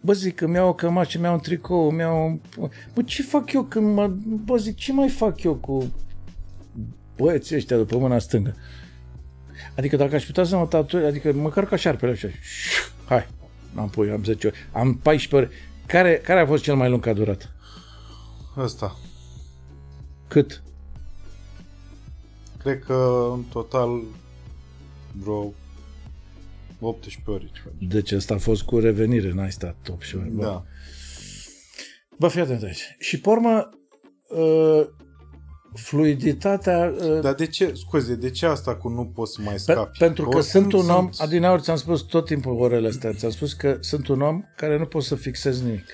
Bă, 0.00 0.12
zic 0.12 0.34
că 0.34 0.46
mi-au 0.46 0.68
o 0.68 0.74
cămașă, 0.74 1.18
mi-au 1.18 1.32
un 1.32 1.40
tricou, 1.40 1.90
mi-au... 1.90 2.40
Bă, 2.94 3.02
ce 3.02 3.22
fac 3.22 3.52
eu 3.52 3.62
când 3.62 3.94
mă... 3.94 4.06
Bă, 4.44 4.56
zic, 4.56 4.76
ce 4.76 4.92
mai 4.92 5.08
fac 5.08 5.42
eu 5.42 5.54
cu 5.54 5.92
băieții 7.16 7.56
ăștia 7.56 7.76
după 7.76 7.98
mâna 7.98 8.18
stângă? 8.18 8.54
Adică 9.76 9.96
dacă 9.96 10.14
aș 10.14 10.24
putea 10.24 10.44
să 10.44 10.56
mă 10.56 10.66
tatuez, 10.66 11.04
adică 11.04 11.32
măcar 11.32 11.66
ca 11.66 11.76
șarpele 11.76 12.12
așa. 12.12 12.28
Hai, 13.04 13.26
am 13.74 13.88
pui, 13.88 14.10
am 14.10 14.24
10 14.24 14.46
ori, 14.46 14.56
am 14.72 14.94
14 14.94 15.34
ori. 15.36 15.62
Care, 15.86 16.20
care 16.24 16.40
a 16.40 16.46
fost 16.46 16.62
cel 16.62 16.76
mai 16.76 16.90
lung 16.90 17.02
ca 17.02 17.12
durat? 17.12 17.52
Ăsta. 18.56 18.96
Cât? 20.28 20.62
Cred 22.58 22.78
că 22.78 23.28
în 23.32 23.42
total 23.42 24.02
vreo 25.12 25.52
18 26.80 27.30
ore. 27.30 27.50
ceva. 27.54 27.74
Deci 27.88 28.12
ăsta 28.12 28.34
a 28.34 28.38
fost 28.38 28.62
cu 28.62 28.78
revenire, 28.78 29.32
n-ai 29.32 29.52
stat 29.52 29.76
8 29.90 30.14
ori. 30.16 30.30
Bă. 30.30 30.42
Da. 30.42 30.64
Bă, 32.18 32.28
fii 32.28 32.40
atent 32.40 32.62
aici. 32.62 32.96
Și 32.98 33.20
pe 33.20 33.28
urmă, 33.28 33.68
uh, 34.28 34.86
fluiditatea... 35.74 36.94
Uh, 37.00 37.20
Dar 37.20 37.34
de 37.34 37.46
ce, 37.46 37.72
scuze, 37.74 38.14
de 38.14 38.30
ce 38.30 38.46
asta 38.46 38.76
cu 38.76 38.88
nu 38.88 39.04
poți 39.06 39.32
să 39.32 39.40
mai 39.44 39.52
Pe, 39.54 39.58
scapi? 39.58 39.98
pentru 39.98 40.22
că 40.22 40.36
oricum 40.36 40.60
sunt 40.60 40.72
un 40.72 40.88
om, 40.88 41.08
adineauri 41.16 41.62
ți-am 41.62 41.76
spus 41.76 42.00
tot 42.00 42.26
timpul 42.26 42.52
orele 42.60 42.88
astea, 42.88 43.12
ți-am 43.12 43.30
spus 43.30 43.52
că 43.52 43.76
sunt 43.80 44.08
un 44.08 44.20
om 44.20 44.42
care 44.56 44.78
nu 44.78 44.84
pot 44.86 45.02
să 45.02 45.14
fixez 45.14 45.62
nimic. 45.62 45.86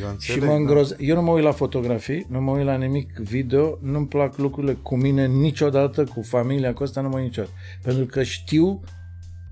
Eu 0.00 0.06
Și 0.06 0.10
înțeleg, 0.12 0.40
mă 0.42 0.46
da. 0.46 0.54
îngroz... 0.54 0.94
Eu 0.98 1.14
nu 1.14 1.22
mă 1.22 1.32
uit 1.32 1.44
la 1.44 1.52
fotografii, 1.52 2.26
nu 2.28 2.40
mă 2.40 2.50
uit 2.50 2.64
la 2.64 2.76
nimic 2.76 3.12
video, 3.16 3.78
nu-mi 3.82 4.06
plac 4.06 4.36
lucrurile 4.36 4.72
cu 4.74 4.96
mine 4.96 5.26
niciodată, 5.26 6.04
cu 6.04 6.22
familia, 6.22 6.72
cu 6.72 6.82
asta 6.82 7.00
nu 7.00 7.08
mă 7.08 7.16
uit 7.16 7.24
niciodată. 7.24 7.52
Pentru 7.82 8.04
că 8.06 8.22
știu 8.22 8.80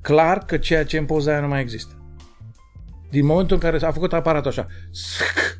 clar 0.06 0.38
că 0.38 0.56
ceea 0.56 0.84
ce 0.84 0.98
în 0.98 1.04
poza 1.04 1.30
aia 1.30 1.40
nu 1.40 1.48
mai 1.48 1.60
există. 1.60 1.94
Din 3.10 3.26
momentul 3.26 3.56
în 3.56 3.62
care 3.62 3.84
a 3.84 3.92
făcut 3.92 4.12
aparatul 4.12 4.50
așa, 4.50 4.66
sc, 4.90 5.58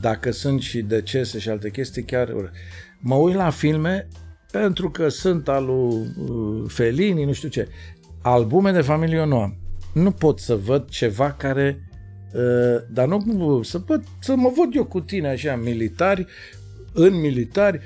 dacă 0.00 0.30
sunt 0.30 0.60
și 0.60 0.82
decese 0.82 1.38
și 1.38 1.48
alte 1.48 1.70
chestii, 1.70 2.02
chiar 2.02 2.28
ură. 2.28 2.50
mă 3.00 3.14
uit 3.14 3.34
la 3.34 3.50
filme 3.50 4.08
pentru 4.50 4.90
că 4.90 5.08
sunt 5.08 5.48
al 5.48 5.64
lui 5.64 6.14
uh, 6.28 6.64
Felini, 6.68 7.24
nu 7.24 7.32
știu 7.32 7.48
ce. 7.48 7.68
Albume 8.22 8.72
de 8.72 8.80
familie 8.80 9.16
eu 9.16 9.26
nu 9.26 9.38
am. 9.38 9.56
Nu 9.94 10.10
pot 10.10 10.40
să 10.40 10.56
văd 10.56 10.88
ceva 10.88 11.32
care 11.32 11.80
Uh, 12.34 12.82
dar 12.88 13.06
nu 13.06 13.62
să, 13.62 13.82
văd, 13.86 14.04
să 14.18 14.36
mă 14.36 14.52
văd 14.56 14.74
eu 14.74 14.84
cu 14.84 15.00
tine 15.00 15.28
așa, 15.28 15.56
militari, 15.56 16.26
în 16.92 17.20
militari, 17.20 17.80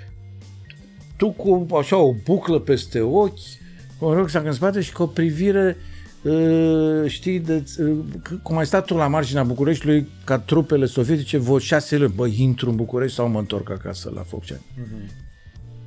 tu 1.17 1.31
cu 1.31 1.67
așa 1.77 1.97
o 1.97 2.15
buclă 2.25 2.59
peste 2.59 3.01
ochi, 3.01 3.60
cu 4.01 4.07
un 4.07 4.15
rucsac 4.15 4.45
în 4.47 4.53
spate 4.53 4.81
și 4.81 4.93
cu 4.93 5.03
o 5.03 5.07
privire 5.07 5.77
uh, 6.23 7.05
știi, 7.07 7.39
de, 7.39 7.65
uh, 7.79 7.99
cum 8.43 8.57
ai 8.57 8.67
stat 8.67 8.85
tu 8.85 8.95
la 8.95 9.07
marginea 9.09 9.43
Bucureștiului 9.45 10.09
ca 10.25 10.39
trupele 10.39 10.87
sovietice 10.87 11.39
vreo 11.39 11.59
șase 11.59 11.97
luni, 11.97 12.13
bă, 12.15 12.27
intru 12.27 12.71
în 12.71 12.77
București 12.77 13.17
sau 13.17 13.29
mă 13.29 13.39
întorc 13.39 13.71
acasă 13.71 14.13
la 14.15 14.23
Focșani. 14.23 14.61
Mm-hmm. 14.61 15.29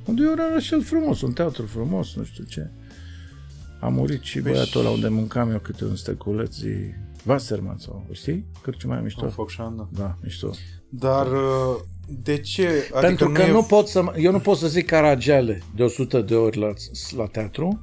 Unde 0.04 0.22
e 0.22 0.28
un 0.28 0.38
orașel 0.50 0.82
frumos, 0.82 1.20
un 1.20 1.32
teatru 1.32 1.66
frumos, 1.66 2.14
nu 2.14 2.24
știu 2.24 2.44
ce. 2.44 2.70
A 3.80 3.88
murit 3.88 4.22
și 4.22 4.40
Păi 4.40 4.52
băiatul 4.52 4.80
ăla 4.80 4.88
și- 4.88 4.94
unde 4.94 5.08
mâncam 5.08 5.50
eu 5.50 5.58
câte 5.58 5.84
un 5.84 5.96
steculeț, 5.96 6.54
zi, 6.54 6.74
Wasserman 7.26 7.78
sau, 7.78 8.06
știi? 8.12 8.46
Cârciuma 8.62 8.94
mai 8.94 9.02
mișto. 9.02 9.24
În 9.24 9.30
Focșani, 9.30 9.76
da. 9.76 9.88
Da, 9.92 10.18
mișto. 10.22 10.50
Dar 10.88 11.26
uh, 11.26 11.80
de 12.22 12.38
ce? 12.38 12.66
Adică 12.66 13.00
Pentru 13.00 13.30
că 13.30 13.42
e... 13.42 13.50
nu 13.50 13.62
pot 13.62 13.88
să, 13.88 14.04
eu 14.16 14.32
nu 14.32 14.38
pot 14.38 14.56
să 14.56 14.66
zic 14.68 14.86
Caragiale 14.86 15.62
de 15.74 15.82
100 15.82 16.20
de 16.20 16.34
ori 16.34 16.58
la, 16.58 16.72
la 17.16 17.26
teatru, 17.26 17.80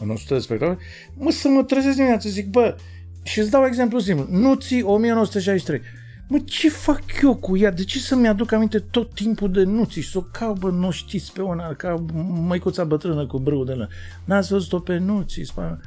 în 0.00 0.10
100 0.10 0.34
de 0.34 0.40
spectacole, 0.40 0.78
mă, 1.16 1.30
să 1.30 1.48
mă 1.48 1.62
trezesc 1.62 1.96
dimineața, 1.96 2.28
zic, 2.28 2.50
bă, 2.50 2.76
și 3.22 3.38
îți 3.38 3.50
dau 3.50 3.66
exemplu 3.66 3.98
simplu, 3.98 4.26
Nuții 4.30 4.82
1963. 4.82 5.80
Mă, 6.28 6.38
ce 6.44 6.68
fac 6.68 7.02
eu 7.22 7.36
cu 7.36 7.56
ea? 7.56 7.70
De 7.70 7.84
ce 7.84 7.98
să-mi 7.98 8.28
aduc 8.28 8.52
aminte 8.52 8.78
tot 8.78 9.14
timpul 9.14 9.52
de 9.52 9.62
nuții 9.62 10.02
și 10.02 10.10
să 10.10 10.18
o 10.18 10.22
caut, 10.22 10.58
bă, 10.58 10.70
nu 10.70 10.90
știți 10.90 11.32
pe 11.32 11.42
una, 11.42 11.74
ca 11.74 12.04
măicuța 12.46 12.84
bătrână 12.84 13.26
cu 13.26 13.38
brâu 13.38 13.64
de 13.64 13.72
lă. 13.72 13.88
N-ați 14.24 14.52
văzut-o 14.52 14.78
pe 14.78 14.98
nuții? 14.98 15.46
Spune. 15.46 15.78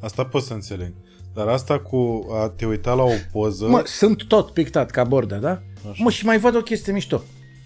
Asta 0.00 0.24
pot 0.24 0.42
să 0.42 0.52
înțeleg. 0.52 0.92
Dar 1.34 1.46
asta 1.46 1.78
cu 1.78 2.26
a 2.32 2.48
te 2.56 2.66
uita 2.66 2.92
la 2.92 3.02
o 3.02 3.12
poză... 3.32 3.66
Mă, 3.66 3.82
sunt 3.84 4.24
tot 4.24 4.50
pictat 4.50 4.90
ca 4.90 5.04
bordea, 5.04 5.38
da? 5.38 5.62
Așa. 5.90 6.02
Mă, 6.02 6.10
și 6.10 6.24
mai 6.24 6.38
văd 6.38 6.56
o 6.56 6.60
chestie 6.60 6.92
mișto. 6.92 7.22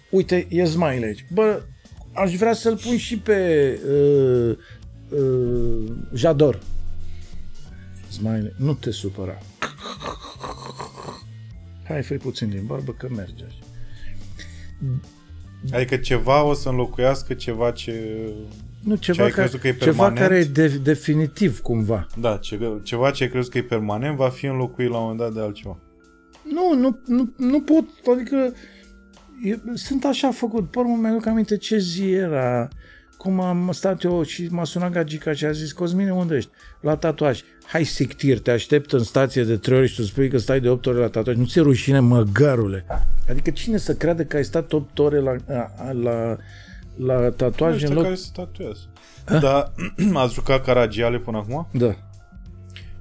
Uite, 0.09 0.47
e 0.49 0.65
smile 0.65 1.05
aici. 1.05 1.25
Bă, 1.33 1.61
aș 2.13 2.35
vrea 2.35 2.53
să-l 2.53 2.77
pun 2.77 2.97
și 2.97 3.19
pe 3.19 3.69
uh, 3.89 4.57
uh, 5.09 5.91
Jador. 6.13 6.59
Smile, 8.09 8.53
nu 8.57 8.73
te 8.73 8.91
supăra. 8.91 9.37
Hai, 11.87 12.03
fă 12.03 12.15
puțin 12.15 12.49
din 12.49 12.65
barbă 12.65 12.91
că 12.91 13.07
merge. 13.15 13.43
așa. 13.45 13.59
Adică 15.71 15.97
ceva 15.97 16.43
o 16.43 16.53
să 16.53 16.69
înlocuiască 16.69 17.33
ceva 17.33 17.71
ce... 17.71 17.93
Nu, 18.83 18.95
Ce 18.95 19.11
ceva, 19.11 19.23
ai 19.23 19.31
ca, 19.31 19.41
crezut 19.41 19.59
că 19.59 19.67
e 19.67 19.71
ceva 19.71 19.85
permanent? 19.85 20.19
care 20.19 20.37
e 20.37 20.43
de, 20.43 20.67
definitiv 20.67 21.59
cumva. 21.59 22.07
Da, 22.17 22.37
ce, 22.37 22.79
ceva 22.83 23.11
ce 23.11 23.23
ai 23.23 23.29
crezut 23.29 23.51
că 23.51 23.57
e 23.57 23.63
permanent 23.63 24.15
va 24.15 24.29
fi 24.29 24.45
înlocuit 24.45 24.89
la 24.89 24.97
un 24.97 25.01
moment 25.01 25.19
dat 25.19 25.33
de 25.33 25.39
altceva. 25.39 25.77
Nu, 26.43 26.73
nu, 26.79 26.99
nu, 27.05 27.33
nu 27.37 27.61
pot, 27.61 27.85
adică 28.13 28.53
eu, 29.43 29.57
sunt 29.73 30.05
așa 30.05 30.31
făcut. 30.31 30.71
Pe 30.71 30.79
urmă 30.79 30.95
mi-aduc 30.95 31.25
aminte 31.25 31.57
ce 31.57 31.77
zi 31.77 32.11
era, 32.11 32.69
cum 33.17 33.39
am 33.39 33.71
stat 33.71 34.03
eu 34.03 34.23
și 34.23 34.47
m-a 34.51 34.63
sunat 34.63 34.91
gagica 34.91 35.33
și 35.33 35.45
a 35.45 35.51
zis, 35.51 35.71
Cosmine, 35.71 36.13
unde 36.13 36.35
ești? 36.35 36.49
La 36.81 36.95
tatuaj. 36.95 37.41
Hai, 37.65 37.83
sictir, 37.83 38.39
te 38.39 38.51
aștept 38.51 38.91
în 38.91 39.03
stație 39.03 39.43
de 39.43 39.57
trei 39.57 39.77
ori 39.77 39.87
și 39.87 39.95
tu 39.95 40.03
spui 40.03 40.29
că 40.29 40.37
stai 40.37 40.59
de 40.59 40.69
8 40.69 40.85
ore 40.85 40.97
la 40.97 41.07
tatuaj. 41.07 41.35
Nu 41.35 41.45
ți-e 41.45 41.61
rușine, 41.61 41.99
măgarule. 41.99 42.85
Adică 43.29 43.49
cine 43.49 43.77
să 43.77 43.93
crede 43.93 44.25
că 44.25 44.35
ai 44.35 44.43
stat 44.43 44.73
8 44.73 44.99
ore 44.99 45.19
la, 45.19 45.35
la, 45.47 45.71
la, 45.91 46.37
la 46.97 47.29
tatuaj 47.29 47.73
Ăștia 47.73 47.89
în 47.89 47.95
loc... 47.95 48.03
care 48.03 48.15
se 48.15 48.29
tatuează. 48.33 48.89
Dar 49.25 49.71
ați 50.13 50.33
jucat 50.33 50.63
Caragiale 50.63 51.17
până 51.17 51.37
acum? 51.37 51.67
Da. 51.71 51.95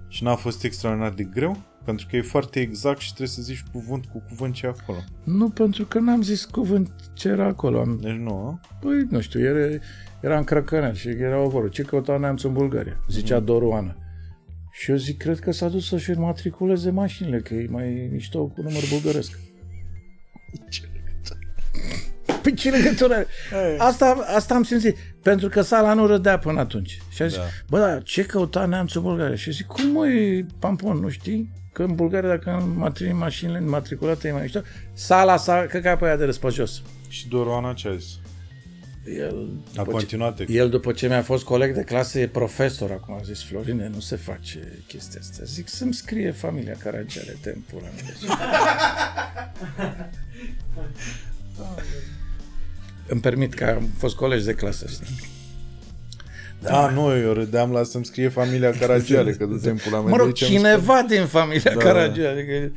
Și 0.09 0.23
n-a 0.23 0.35
fost 0.35 0.65
extraordinar 0.65 1.13
de 1.13 1.23
greu? 1.23 1.63
Pentru 1.85 2.07
că 2.11 2.17
e 2.17 2.23
foarte 2.23 2.61
exact 2.61 3.01
și 3.01 3.07
trebuie 3.07 3.29
să 3.29 3.43
zici 3.43 3.65
cuvânt 3.73 4.05
cu 4.05 4.23
cuvânt 4.29 4.55
ce 4.55 4.67
e 4.67 4.69
acolo. 4.69 4.99
Nu, 5.25 5.49
pentru 5.49 5.85
că 5.85 5.99
n-am 5.99 6.23
zis 6.23 6.45
cuvânt 6.45 6.91
ce 7.13 7.29
era 7.29 7.47
acolo. 7.47 7.81
Am, 7.81 7.99
Deci 8.03 8.13
nu, 8.13 8.37
a? 8.37 8.61
Păi, 8.81 9.07
nu 9.11 9.21
știu, 9.21 9.41
era, 9.41 9.79
era 10.25 10.39
în 10.39 10.45
Crăcănel 10.45 10.95
și 10.95 11.09
era 11.09 11.39
o 11.41 11.49
voră. 11.49 11.69
Ce 11.69 11.83
căuta 11.83 12.17
neamț 12.17 12.43
în 12.43 12.53
Bulgaria? 12.53 12.97
Zicea 13.09 13.37
Mhm. 13.37 13.45
Doruana. 13.45 13.97
Și 14.73 14.91
eu 14.91 14.97
zic, 14.97 15.19
cred 15.19 15.39
că 15.39 15.53
s-a 15.53 15.69
dus 15.69 15.89
să-și 15.89 16.11
înmatriculeze 16.11 16.91
mașinile, 16.91 17.41
că 17.41 17.55
e 17.55 17.67
mai 17.71 18.09
mișto 18.13 18.47
cu 18.47 18.63
număr 18.63 18.83
bulgăresc. 18.91 19.39
Păi 22.43 22.55
ce 22.55 22.71
legătură 22.71 23.15
are? 23.53 23.77
Asta, 23.79 24.25
asta 24.37 24.55
am 24.55 24.63
simțit. 24.63 24.97
Pentru 25.23 25.49
că 25.49 25.61
sala 25.61 25.95
nu 25.95 26.07
râdea 26.07 26.39
până 26.39 26.61
atunci. 26.61 26.99
Și 27.11 27.23
a 27.23 27.27
zis, 27.27 27.37
Da. 27.37 27.43
bă, 27.69 27.79
dar 27.79 28.03
ce 28.03 28.25
căuta 28.25 28.67
neamțul 28.67 29.03
Bulgaria? 29.03 29.37
Și 29.37 29.53
zic, 29.53 29.67
cum 29.67 29.87
măi, 29.91 30.47
Pampon, 30.59 30.97
nu 30.99 31.09
știi? 31.09 31.51
Că 31.73 31.83
în 31.83 31.95
Bulgaria, 31.95 32.29
dacă 32.29 32.73
matri 32.77 33.13
mașinile 33.13 33.59
înmatriculate 33.59 34.29
e 34.29 34.33
mai 34.33 34.43
mișto, 34.43 34.61
sala 34.93 35.37
sa, 35.37 35.67
că 35.69 35.79
ca 35.79 35.97
pe 35.97 36.05
aia 36.05 36.17
de 36.17 36.25
râs 36.25 36.39
pe 36.39 36.49
jos. 36.49 36.83
Și 37.09 37.29
Doroana 37.29 37.73
ce 37.73 37.89
a 37.89 37.95
zis? 37.97 38.19
El, 39.05 39.49
A 39.77 39.83
continuat 39.83 40.37
ce... 40.37 40.47
el, 40.49 40.71
după 40.71 40.93
ce 40.93 41.07
mi-a 41.07 41.23
fost 41.23 41.45
coleg 41.45 41.75
de 41.75 41.83
clasă, 41.83 42.19
e 42.19 42.27
profesor 42.27 42.91
acum. 42.91 43.15
A 43.15 43.21
zis, 43.25 43.43
Florine, 43.43 43.91
nu 43.95 44.01
se 44.01 44.17
face 44.17 44.83
chestia 44.87 45.21
asta. 45.23 45.45
Zic, 45.45 45.69
să-mi 45.69 45.95
scrie 45.95 46.31
familia 46.31 46.77
Caragiale, 46.83 47.37
tempul 47.41 47.79
ăla. 47.79 47.89
Deci... 47.97 48.31
Îmi 53.07 53.21
permit 53.21 53.55
că 53.55 53.65
am 53.65 53.89
fost 53.99 54.15
colegi 54.17 54.45
de 54.45 54.55
clasă, 54.55 54.87
știi? 54.89 55.33
Da, 56.61 56.89
nu, 56.91 57.17
eu 57.17 57.33
râdeam 57.33 57.73
la 57.73 57.83
să-mi 57.83 58.05
scrie 58.05 58.29
familia 58.29 58.71
Caragiale, 58.71 59.33
că 59.39 59.45
de 59.45 59.59
timpul 59.63 59.93
la 59.93 60.01
Mă 60.01 60.17
rog, 60.17 60.33
cineva 60.33 61.05
din 61.09 61.27
familia 61.27 61.73
Da. 61.75 61.79
da. 61.79 61.85
Caragiale. 61.85 62.41
Adică... 62.41 62.73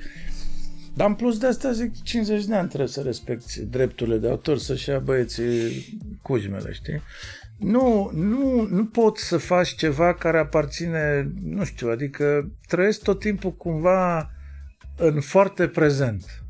Dar 0.98 1.08
în 1.08 1.16
plus 1.16 1.38
de 1.38 1.48
asta, 1.48 1.72
zic, 1.72 2.04
50 2.04 2.46
de 2.46 2.56
ani 2.56 2.68
trebuie 2.68 2.90
să 2.90 3.02
respecti 3.02 3.62
drepturile 3.62 4.18
de 4.18 4.30
autor, 4.30 4.58
să-și 4.58 4.90
ia 4.90 5.00
băieții 5.00 5.86
cujmele, 6.22 6.72
știi? 6.74 7.02
Nu, 7.58 8.12
nu, 8.14 8.68
nu 8.70 8.86
poți 8.86 9.24
să 9.24 9.38
faci 9.38 9.76
ceva 9.76 10.14
care 10.14 10.38
aparține, 10.38 11.32
nu 11.44 11.64
știu, 11.64 11.90
adică 11.90 12.52
trăiesc 12.68 13.02
tot 13.02 13.20
timpul 13.20 13.54
cumva 13.54 14.32
în 14.96 15.22
foarte 15.22 15.68
prezent. 15.68 16.44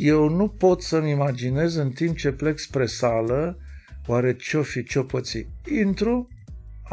Eu 0.00 0.28
nu 0.28 0.48
pot 0.48 0.82
să-mi 0.82 1.10
imaginez 1.10 1.74
în 1.74 1.90
timp 1.90 2.16
ce 2.16 2.30
plec 2.30 2.58
spre 2.58 2.86
sală, 2.86 3.58
oare 4.06 4.36
ce-o 4.36 4.62
fi, 4.62 4.84
ce-o 4.84 5.02
păți. 5.02 5.46
Intru, 5.78 6.28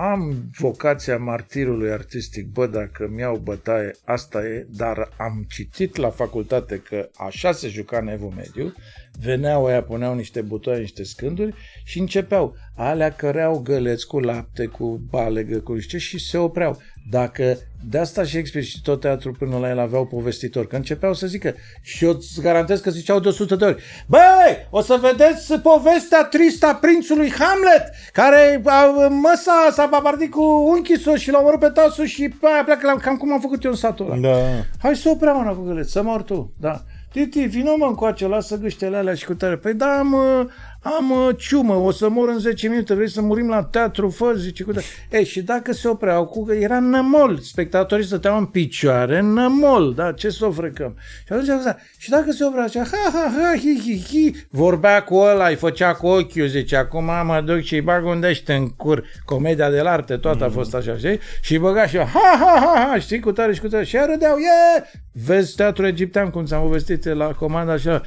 am 0.10 0.50
vocația 0.58 1.18
martirului 1.18 1.92
artistic, 1.92 2.48
bă, 2.48 2.68
dacă 2.68 3.08
mi 3.12 3.20
iau 3.20 3.38
bătaie, 3.38 3.92
asta 4.06 4.46
e, 4.46 4.68
dar 4.70 5.14
am 5.18 5.46
citit 5.50 5.96
la 5.96 6.10
facultate 6.10 6.78
că 6.78 7.10
așa 7.18 7.52
se 7.52 7.68
juca 7.68 7.98
în 7.98 8.08
evul 8.08 8.34
mediu, 8.36 8.74
veneau 9.20 9.66
aia, 9.66 9.84
puneau 9.84 10.16
niște 10.16 10.42
butoane, 10.42 10.80
niște 10.80 11.04
scânduri 11.04 11.56
și 11.84 12.00
începeau. 12.00 12.56
Alea 12.84 13.12
căreau 13.12 13.62
găleți 13.64 14.08
cu 14.08 14.20
lapte, 14.20 14.66
cu 14.66 15.02
balegă, 15.10 15.60
cu 15.60 15.80
ce 15.80 15.98
și 15.98 16.20
se 16.20 16.38
opreau. 16.38 16.78
Dacă 17.10 17.58
de 17.90 17.98
asta 17.98 18.24
Shakespeare 18.24 18.68
și 18.68 18.82
tot 18.82 19.00
teatrul 19.00 19.36
până 19.40 19.58
la 19.58 19.70
el 19.70 19.80
aveau 19.80 20.06
povestitori, 20.06 20.68
că 20.68 20.76
începeau 20.76 21.14
să 21.14 21.28
zică 21.28 21.56
și 21.82 22.06
eu 22.06 22.12
îți 22.12 22.42
garantez 22.42 22.80
că 22.80 22.90
ziceau 22.90 23.20
de 23.20 23.28
100 23.28 23.56
de 23.56 23.66
ori 23.66 23.84
Băi, 24.08 24.68
o 24.70 24.82
să 24.82 25.00
vedeți 25.02 25.54
povestea 25.54 26.24
tristă 26.24 26.66
a 26.66 26.76
prințului 26.76 27.32
Hamlet 27.32 27.90
care 28.14 28.62
a, 28.66 28.86
măsa 29.10 29.70
s-a 29.72 29.86
babardit 29.86 30.32
cu 30.32 30.44
unchisul 30.44 31.18
și 31.18 31.32
l-a 31.32 31.40
omorât 31.40 31.60
pe 31.60 31.70
tasul 31.70 32.06
și 32.06 32.30
pe 32.30 32.48
aia 32.54 32.64
pleacă 32.64 32.86
la, 32.86 32.94
cam 32.94 33.18
cum 33.18 33.34
am 33.34 33.40
făcut 33.40 33.64
eu 33.64 33.72
în 33.72 33.78
satul 33.78 34.12
ăla. 34.12 34.20
Da. 34.20 34.38
Hai 34.82 34.96
să 34.96 35.10
opream 35.10 35.40
una 35.40 35.52
cu 35.52 35.64
găleți, 35.64 35.92
să 35.92 36.02
mor 36.02 36.22
tu, 36.22 36.54
da. 36.60 36.84
Titi, 37.12 37.46
vină 37.46 37.76
mă 37.78 37.86
încoace, 37.86 38.28
lasă 38.28 38.58
gâștele 38.58 38.98
alea 38.98 39.14
și 39.14 39.26
cu 39.26 39.34
tare. 39.34 39.58
Păi 39.58 39.74
da, 39.74 39.98
am, 39.98 40.14
uh, 40.14 40.46
am 40.84 41.12
uh, 41.12 41.36
ciumă, 41.38 41.74
o 41.74 41.92
să 41.92 42.10
mor 42.10 42.30
în 42.30 42.40
10 42.40 42.68
minute, 42.68 42.94
vrei 42.94 43.10
să 43.10 43.22
murim 43.22 43.48
la 43.48 43.64
teatru, 43.64 44.10
fă, 44.10 44.34
zice 44.38 44.64
cu 44.64 44.72
tare. 44.72 44.86
Ei, 45.12 45.26
și 45.26 45.42
dacă 45.42 45.74
se 45.74 45.88
opreau 45.88 46.26
cu, 46.26 46.52
era 46.52 46.80
nămol, 46.80 47.40
spectatorii 47.40 48.06
stăteau 48.06 48.38
în 48.38 48.46
picioare, 48.46 49.18
în 49.18 49.34
nămol, 49.34 49.94
da, 49.94 50.12
ce 50.12 50.30
să 50.30 50.46
o 50.46 50.52
frecăm. 50.52 50.96
Și 51.26 51.34
atunci 51.34 51.50
auza, 51.50 51.78
și 51.98 52.10
dacă 52.10 52.32
se 52.32 52.46
oprea, 52.46 52.66
zicea, 52.66 52.84
ha, 52.92 53.12
ha, 53.14 53.34
ha, 53.38 53.54
hi, 53.58 53.80
hi, 53.82 54.04
hi, 54.08 54.46
vorbea 54.50 55.04
cu 55.04 55.16
ăla, 55.16 55.48
îi 55.48 55.56
făcea 55.56 55.94
cu 55.94 56.08
ochiul, 56.08 56.48
zice, 56.48 56.76
acum 56.76 57.04
mă 57.04 57.42
duc 57.46 57.62
și 57.62 57.74
îi 57.74 57.82
bag 57.82 58.06
undește 58.06 58.54
în 58.54 58.68
cur, 58.68 59.04
comedia 59.26 59.70
de 59.70 59.80
arte, 59.80 60.18
toată 60.18 60.44
a 60.44 60.50
fost 60.50 60.76
așa, 60.76 60.98
știi? 60.98 61.20
Și 61.42 61.58
băga 61.58 61.88
și 61.88 61.96
eu, 61.96 62.04
ha, 62.04 62.38
ha, 62.40 62.60
ha, 62.60 62.88
ha, 62.90 63.00
știi, 63.00 63.20
cu 63.20 63.32
tare 63.32 63.54
și 63.54 63.60
cu 63.60 63.68
tare. 63.68 63.84
Și 63.84 63.96
ea 63.96 64.06
râdeau, 64.06 64.38
e, 64.38 64.84
vezi 65.12 65.56
teatrul 65.56 65.86
egiptean, 65.86 66.30
cum 66.30 66.46
ți-am 66.46 66.62
povestit 66.62 67.06
la 67.06 67.26
comanda 67.26 67.72
așa, 67.72 68.02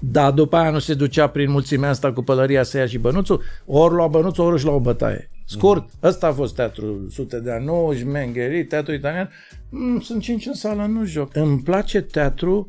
da, 0.00 0.30
după 0.30 0.56
aia 0.56 0.70
nu 0.70 0.78
se 0.78 0.94
ducea 0.94 1.26
prin 1.26 1.50
mulțimea 1.50 1.88
asta 1.88 2.12
cu 2.12 2.22
pălăria 2.22 2.62
să 2.62 2.76
ia 2.76 2.86
și 2.86 2.98
bănuțul, 2.98 3.42
ori 3.66 3.94
lua 3.94 4.06
bănuțul, 4.06 4.44
ori 4.44 4.54
își 4.54 4.64
lua 4.64 4.74
o 4.74 4.80
bătaie. 4.80 5.30
Scurt, 5.44 5.88
ăsta 6.02 6.26
a 6.26 6.32
fost 6.32 6.54
teatrul 6.54 7.06
sute 7.10 7.40
de 7.40 7.50
ani, 7.50 7.64
nu 7.64 7.92
șmengheri, 7.96 8.64
teatru 8.64 8.92
italian. 8.92 9.30
Mm, 9.70 10.00
sunt 10.00 10.22
cinci 10.22 10.46
în 10.46 10.54
sală, 10.54 10.86
nu 10.86 11.04
joc. 11.04 11.36
Îmi 11.36 11.60
place 11.60 12.00
teatru 12.00 12.68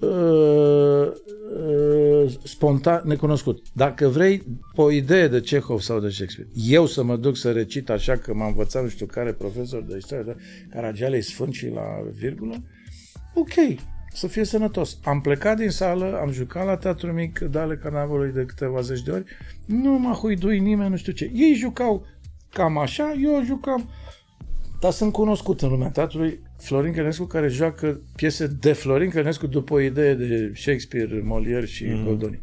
uh, 0.00 1.08
uh, 1.66 2.32
spontan, 2.42 3.02
necunoscut. 3.04 3.62
Dacă 3.72 4.08
vrei 4.08 4.42
o 4.74 4.90
idee 4.90 5.28
de 5.28 5.40
Cehov 5.40 5.80
sau 5.80 6.00
de 6.00 6.08
Shakespeare, 6.08 6.50
eu 6.54 6.86
să 6.86 7.02
mă 7.02 7.16
duc 7.16 7.36
să 7.36 7.52
recit 7.52 7.90
așa 7.90 8.16
că 8.16 8.34
m-a 8.34 8.46
învățat 8.46 8.82
nu 8.82 8.88
știu 8.88 9.06
care 9.06 9.32
profesor 9.32 9.82
de 9.82 9.96
istorie, 9.96 10.24
de 10.24 10.36
Caragiale 10.70 11.20
sfânt 11.20 11.52
și 11.52 11.68
la 11.68 11.82
virgulă, 12.18 12.54
ok, 13.34 13.78
să 14.14 14.26
fie 14.26 14.44
sănătos. 14.44 14.98
Am 15.04 15.20
plecat 15.20 15.56
din 15.56 15.70
sală, 15.70 16.18
am 16.20 16.30
jucat 16.30 16.66
la 16.66 16.76
teatru 16.76 17.12
mic, 17.12 17.38
Dale 17.38 17.76
Carnavalului 17.76 18.32
de 18.32 18.44
câteva 18.44 18.80
zeci 18.80 19.02
de 19.02 19.10
ori, 19.10 19.24
nu 19.66 19.98
m-a 19.98 20.12
huidui 20.12 20.58
nimeni, 20.58 20.90
nu 20.90 20.96
știu 20.96 21.12
ce. 21.12 21.30
Ei 21.34 21.54
jucau 21.54 22.06
cam 22.50 22.78
așa, 22.78 23.14
eu 23.22 23.42
jucam 23.44 23.88
dar 24.84 24.92
sunt 24.92 25.12
cunoscut 25.12 25.62
în 25.62 25.68
lumea 25.68 25.88
teatrului 25.88 26.40
Florin 26.58 26.92
Călinescu 26.92 27.24
care 27.24 27.48
joacă 27.48 28.00
piese 28.16 28.46
de 28.46 28.72
Florin 28.72 29.10
Călinescu 29.10 29.46
după 29.46 29.74
o 29.74 29.80
idee 29.80 30.14
de 30.14 30.52
Shakespeare, 30.54 31.20
Molière 31.20 31.66
și 31.66 31.84
mm. 31.84 32.04
Goldoni. 32.04 32.40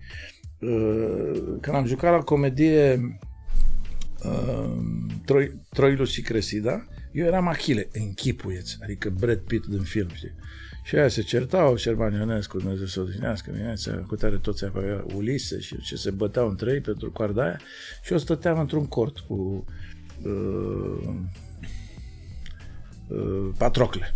Uh, 0.60 1.58
Când 1.62 1.76
am 1.76 1.86
jucat 1.86 2.12
la 2.12 2.20
comedie 2.20 3.00
uh, 4.24 4.78
Troi, 5.26 5.52
Troilus 5.70 6.12
și 6.12 6.22
Cresida, 6.22 6.88
eu 7.12 7.26
eram 7.26 7.48
Achille, 7.48 7.88
închipuieți, 7.92 8.78
adică 8.84 9.10
Brad 9.10 9.40
Pitt 9.40 9.66
din 9.66 9.82
film, 9.82 10.10
știi? 10.14 10.34
Și 10.84 10.96
aia 10.96 11.08
se 11.08 11.22
certau, 11.22 11.76
Șerban 11.76 12.14
Ionescu, 12.14 12.58
Dumnezeu 12.58 12.86
să 12.86 13.00
o 13.00 13.04
odihnească, 13.04 13.52
Mineța, 13.54 13.92
cu 13.92 14.16
tare 14.16 14.38
toți 14.38 14.66
avea 14.66 15.06
Ulise 15.16 15.60
și 15.60 15.82
ce 15.82 15.96
se 15.96 16.12
băteau 16.12 16.50
între 16.50 16.72
ei 16.72 16.80
pentru 16.80 17.12
coarda 17.12 17.44
aia 17.44 17.60
și 18.04 18.12
eu 18.12 18.18
stăteam 18.18 18.60
într-un 18.60 18.88
cort 18.88 19.20
cu 19.20 19.66
uh, 20.24 21.14
uh, 23.08 23.50
Patrocle. 23.58 24.14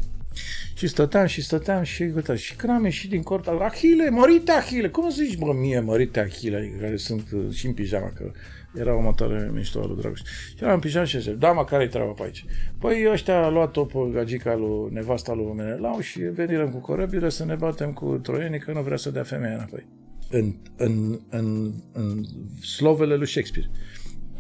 Și 0.76 0.88
stăteam 0.88 1.26
și 1.26 1.42
stăteam 1.42 1.84
și 1.84 2.02
uita, 2.02 2.36
și 2.36 2.56
când 2.56 2.74
am 2.74 2.84
ieșit 2.84 3.10
din 3.10 3.24
cort, 3.24 3.48
Achille, 3.48 4.10
mărite 4.10 4.52
Achille, 4.52 4.90
cum 4.90 5.10
zici 5.10 5.38
bă 5.38 5.54
mie 5.54 5.80
mărite 5.80 6.20
Achille, 6.20 6.58
adică 6.58 6.78
care 6.80 6.96
sunt 6.96 7.32
uh, 7.32 7.54
și 7.54 7.66
în 7.66 7.74
pijama, 7.74 8.10
că 8.10 8.32
era 8.76 8.96
o 8.96 9.02
mătare 9.02 9.50
mișto 9.54 9.80
a 9.80 9.86
lui 9.86 9.98
Dragoș. 9.98 10.20
Și 10.20 10.62
eram 10.64 10.74
în 10.74 10.80
pijama 10.80 11.06
și 11.06 11.20
zice, 11.20 11.32
da 11.32 11.52
mă, 11.52 11.64
care-i 11.64 11.88
treaba 11.88 12.12
pe 12.12 12.24
aici? 12.24 12.46
Păi 12.80 13.10
ăștia 13.12 13.44
a 13.44 13.50
luat-o 13.50 13.86
pe 13.86 13.98
gagica 14.12 14.56
lui 14.56 14.94
nevasta 14.94 15.34
lui 15.34 15.54
Menelau 15.56 16.00
și 16.00 16.20
venirăm 16.20 16.70
cu 16.70 16.78
corăbile 16.78 17.30
să 17.30 17.46
ne 17.46 17.56
batem 17.56 17.94
cu 17.94 18.20
troienii 18.24 18.60
că 18.60 18.72
nu 18.72 18.82
vrea 18.82 18.98
să 18.98 19.12
dea 19.12 19.24
femeia 19.24 19.54
înapoi. 19.54 19.86
În, 20.30 20.54
în, 20.76 21.20
în, 21.30 21.74
în 21.92 22.24
slovele 22.62 23.16
lui 23.16 23.28
Shakespeare. 23.28 23.70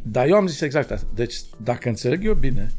Dar 0.02 0.28
eu 0.28 0.36
am 0.36 0.48
zis 0.48 0.62
exact 0.62 0.91
asta. 0.91 1.07
Deci, 1.16 1.36
dacă 1.64 1.90
înțeleg 1.90 2.26
eu 2.26 2.34
bine, 2.34 2.72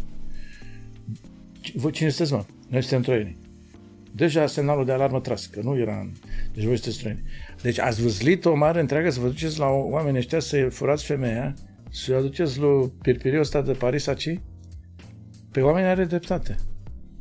voi 1.74 1.92
cine 1.92 2.08
sunteți, 2.08 2.32
mă? 2.32 2.44
Noi 2.68 2.80
suntem 2.80 3.02
troieni. 3.02 3.36
Deja 4.12 4.46
semnalul 4.46 4.84
de 4.84 4.92
alarmă 4.92 5.20
tras, 5.20 5.46
că 5.46 5.60
nu 5.62 5.78
era 5.78 6.00
în... 6.00 6.12
Deci 6.54 6.64
voi 6.64 6.76
sunteți 6.76 6.98
troieni. 6.98 7.22
Deci 7.62 7.78
ați 7.78 8.02
văzlit 8.02 8.44
o 8.44 8.54
mare 8.54 8.80
întreagă 8.80 9.10
să 9.10 9.20
vă 9.20 9.26
duceți 9.26 9.58
la 9.58 9.66
oamenii 9.66 10.18
ăștia 10.18 10.40
să 10.40 10.68
furați 10.70 11.04
femeia, 11.04 11.54
să-i 11.90 12.14
aduceți 12.14 12.58
lui 12.58 12.92
Pirpiriu 13.02 13.40
ăsta 13.40 13.62
de 13.62 13.72
Paris 13.72 14.06
aici? 14.06 14.40
Pe 15.50 15.60
oamenii 15.60 15.88
are 15.88 16.04
dreptate. 16.04 16.56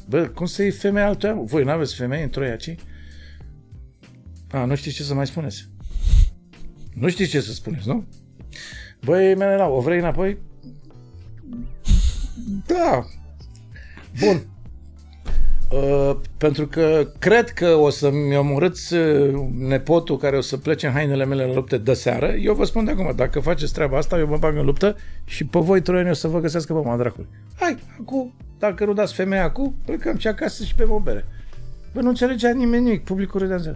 Bă, 0.10 0.28
cum 0.28 0.46
să 0.46 0.62
iei 0.62 0.72
femeia 0.72 1.08
altuia? 1.08 1.34
Voi 1.34 1.64
nu 1.64 1.72
aveți 1.72 1.96
femei 1.96 2.24
în 2.24 2.30
troi 2.30 2.50
aici? 2.50 2.76
A, 4.52 4.66
nu 4.66 4.76
știți 4.76 4.96
ce 4.96 5.04
să 5.04 5.14
mai 5.14 5.28
spuneți. 5.28 5.68
Nu 6.94 7.10
știți 7.10 7.30
ce 7.30 7.40
să 7.42 7.52
spuneți, 7.52 7.88
nu? 7.88 8.06
Băi, 9.04 9.36
Menelau, 9.36 9.74
o 9.74 9.82
vrei 9.82 9.98
înapoi? 9.98 10.38
Da. 12.66 13.06
Bun. 14.20 14.55
Uh, 15.76 16.16
pentru 16.38 16.68
că 16.68 17.08
cred 17.20 17.50
că 17.50 17.76
o 17.76 17.90
să-mi 17.90 18.38
omorâți 18.38 18.94
uh, 18.94 19.48
nepotul 19.58 20.18
care 20.18 20.38
o 20.38 20.42
să 20.42 20.58
plece 20.58 20.88
în 20.88 20.94
hainele 20.94 21.26
mele 21.26 21.46
la 21.46 21.54
lupte 21.54 21.78
de 21.78 21.94
seară. 21.94 22.28
Eu 22.28 22.54
vă 22.54 22.66
spun 22.66 22.86
de 22.86 22.92
acum, 22.92 23.14
dacă 23.16 23.40
faceți 23.40 23.74
treaba 23.74 23.98
asta, 23.98 24.18
eu 24.18 24.28
mă 24.28 24.38
bag 24.38 24.58
în 24.58 24.66
luptă 24.66 24.96
și 25.26 25.46
pe 25.46 25.60
voi 25.60 25.82
troieni 25.82 26.10
o 26.10 26.14
să 26.14 26.28
vă 26.28 26.40
găsească 26.40 26.74
pe 26.74 26.80
mama 26.80 26.98
dracului. 26.98 27.30
Hai, 27.60 27.78
acum, 28.02 28.34
dacă 28.60 28.86
nu 28.86 28.94
dați 28.94 29.14
femeia 29.14 29.44
acum, 29.44 29.76
plecăm 29.86 30.18
și 30.18 30.28
acasă 30.28 30.64
și 30.64 30.76
pe 30.76 30.84
o 30.84 31.00
bere. 31.00 31.26
Bă, 31.94 32.02
nu 32.02 32.10
înțelegea 32.10 32.52
nimeni 32.52 32.84
nimic, 32.84 33.04
publicul 33.04 33.40
râdea 33.40 33.56
în 33.56 33.62
zi. 33.62 33.70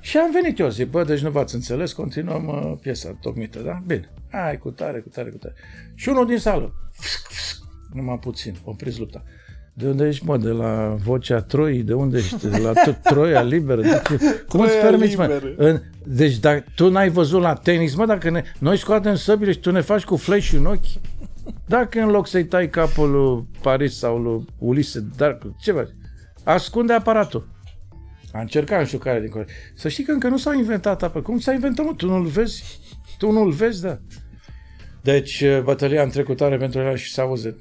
Și 0.00 0.16
am 0.16 0.30
venit 0.32 0.58
eu, 0.58 0.68
zic, 0.68 0.90
bă, 0.90 1.04
deci 1.04 1.20
nu 1.20 1.30
v-ați 1.30 1.54
înțeles, 1.54 1.92
continuăm 1.92 2.46
uh, 2.46 2.78
piesa 2.80 3.16
tocmită, 3.20 3.58
da? 3.58 3.82
Bine. 3.86 4.10
Hai, 4.30 4.58
cu 4.58 4.70
tare, 4.70 4.98
cu 4.98 5.08
tare, 5.08 5.30
cu 5.30 5.36
tare. 5.36 5.54
Și 5.94 6.08
unul 6.08 6.26
din 6.26 6.38
sală, 6.38 6.74
numai 7.92 8.18
puțin, 8.18 8.56
opriți 8.64 8.98
lupta. 8.98 9.24
De 9.74 9.88
unde 9.88 10.06
ești, 10.06 10.24
mă? 10.24 10.36
De 10.36 10.48
la 10.48 10.96
vocea 11.04 11.40
Troii? 11.40 11.82
De 11.82 11.94
unde 11.94 12.18
ești? 12.18 12.48
De 12.48 12.58
la 12.58 12.72
tot 12.72 12.96
Troia 13.02 13.42
liberă? 13.42 13.80
De 13.80 14.02
ce? 14.08 14.44
Cum 14.48 14.60
îți 14.60 14.76
permiți, 14.76 15.16
mă? 15.16 15.54
În, 15.56 15.80
deci 16.04 16.38
dacă 16.38 16.64
tu 16.74 16.90
n-ai 16.90 17.08
văzut 17.08 17.40
la 17.40 17.54
tenis, 17.54 17.94
mă, 17.94 18.06
dacă 18.06 18.30
ne, 18.30 18.42
noi 18.58 18.76
scoatem 18.76 19.14
săbile 19.14 19.52
și 19.52 19.58
tu 19.58 19.70
ne 19.70 19.80
faci 19.80 20.04
cu 20.04 20.16
flash 20.16 20.52
în 20.52 20.66
ochi, 20.66 21.00
dacă 21.66 22.00
în 22.00 22.08
loc 22.08 22.26
să-i 22.26 22.44
tai 22.44 22.70
capul 22.70 23.10
lui 23.10 23.46
Paris 23.62 23.98
sau 23.98 24.18
lui 24.18 24.44
Ulise, 24.58 25.06
dar 25.16 25.38
ce 25.60 25.72
faci? 25.72 25.88
Ascunde 26.44 26.92
aparatul. 26.92 27.48
A 28.32 28.40
încercat 28.40 28.80
nu 28.80 28.86
știu 28.86 28.98
care 28.98 29.20
din 29.20 29.30
care. 29.30 29.46
Să 29.74 29.88
știi 29.88 30.04
că 30.04 30.12
încă 30.12 30.28
nu 30.28 30.36
s-a 30.36 30.54
inventat 30.54 31.02
apă. 31.02 31.20
Cum 31.20 31.38
s-a 31.38 31.52
inventat, 31.52 31.86
mă? 31.86 31.92
Tu 31.96 32.06
nu-l 32.06 32.24
vezi? 32.26 32.80
Tu 33.18 33.30
nu-l 33.30 33.50
vezi, 33.50 33.82
da. 33.82 33.98
Deci, 35.02 35.44
bătălia 35.62 36.02
în 36.02 36.10
trecutare 36.10 36.56
pentru 36.56 36.80
el 36.80 36.96
și 36.96 37.12
s-a 37.12 37.22
auzit. 37.22 37.56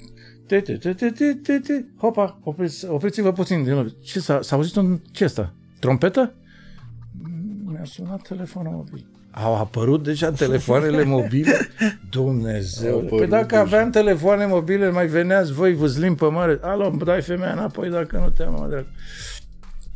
Te, 0.52 0.60
te, 0.60 0.78
te, 0.78 0.94
te, 0.94 1.10
te, 1.11 1.34
te, 1.34 1.60
te. 1.60 1.84
Hopa, 1.98 2.40
opriți, 2.44 2.86
opriți-vă 2.86 3.32
puțin 3.32 3.64
din 3.64 3.73
nou. 3.73 3.88
Ce 4.03 4.19
s-a, 4.19 4.41
s-a 4.41 4.56
auzit 4.56 4.76
un, 4.76 4.99
ce 5.11 5.23
asta? 5.23 5.53
Trompetă? 5.80 6.34
Mi-a 7.65 7.84
sunat 7.84 8.22
telefonul 8.28 8.72
mobil. 8.72 9.06
Au 9.32 9.56
apărut 9.56 10.03
deja 10.03 10.32
telefoanele 10.32 11.03
mobile? 11.03 11.57
Dumnezeu! 12.10 12.99
Păi 12.99 13.28
dacă 13.28 13.45
deja. 13.45 13.61
aveam 13.61 13.90
telefoane 13.90 14.45
mobile, 14.45 14.90
mai 14.90 15.07
veneați 15.07 15.53
voi, 15.53 15.73
vă 15.73 16.14
pe 16.18 16.26
mare. 16.26 16.60
Alo, 16.61 16.98
dai 17.06 17.22
femeia 17.22 17.52
înapoi 17.52 17.90
dacă 17.90 18.18
nu 18.18 18.30
te 18.30 18.44
am, 18.44 18.68
drag. 18.69 18.86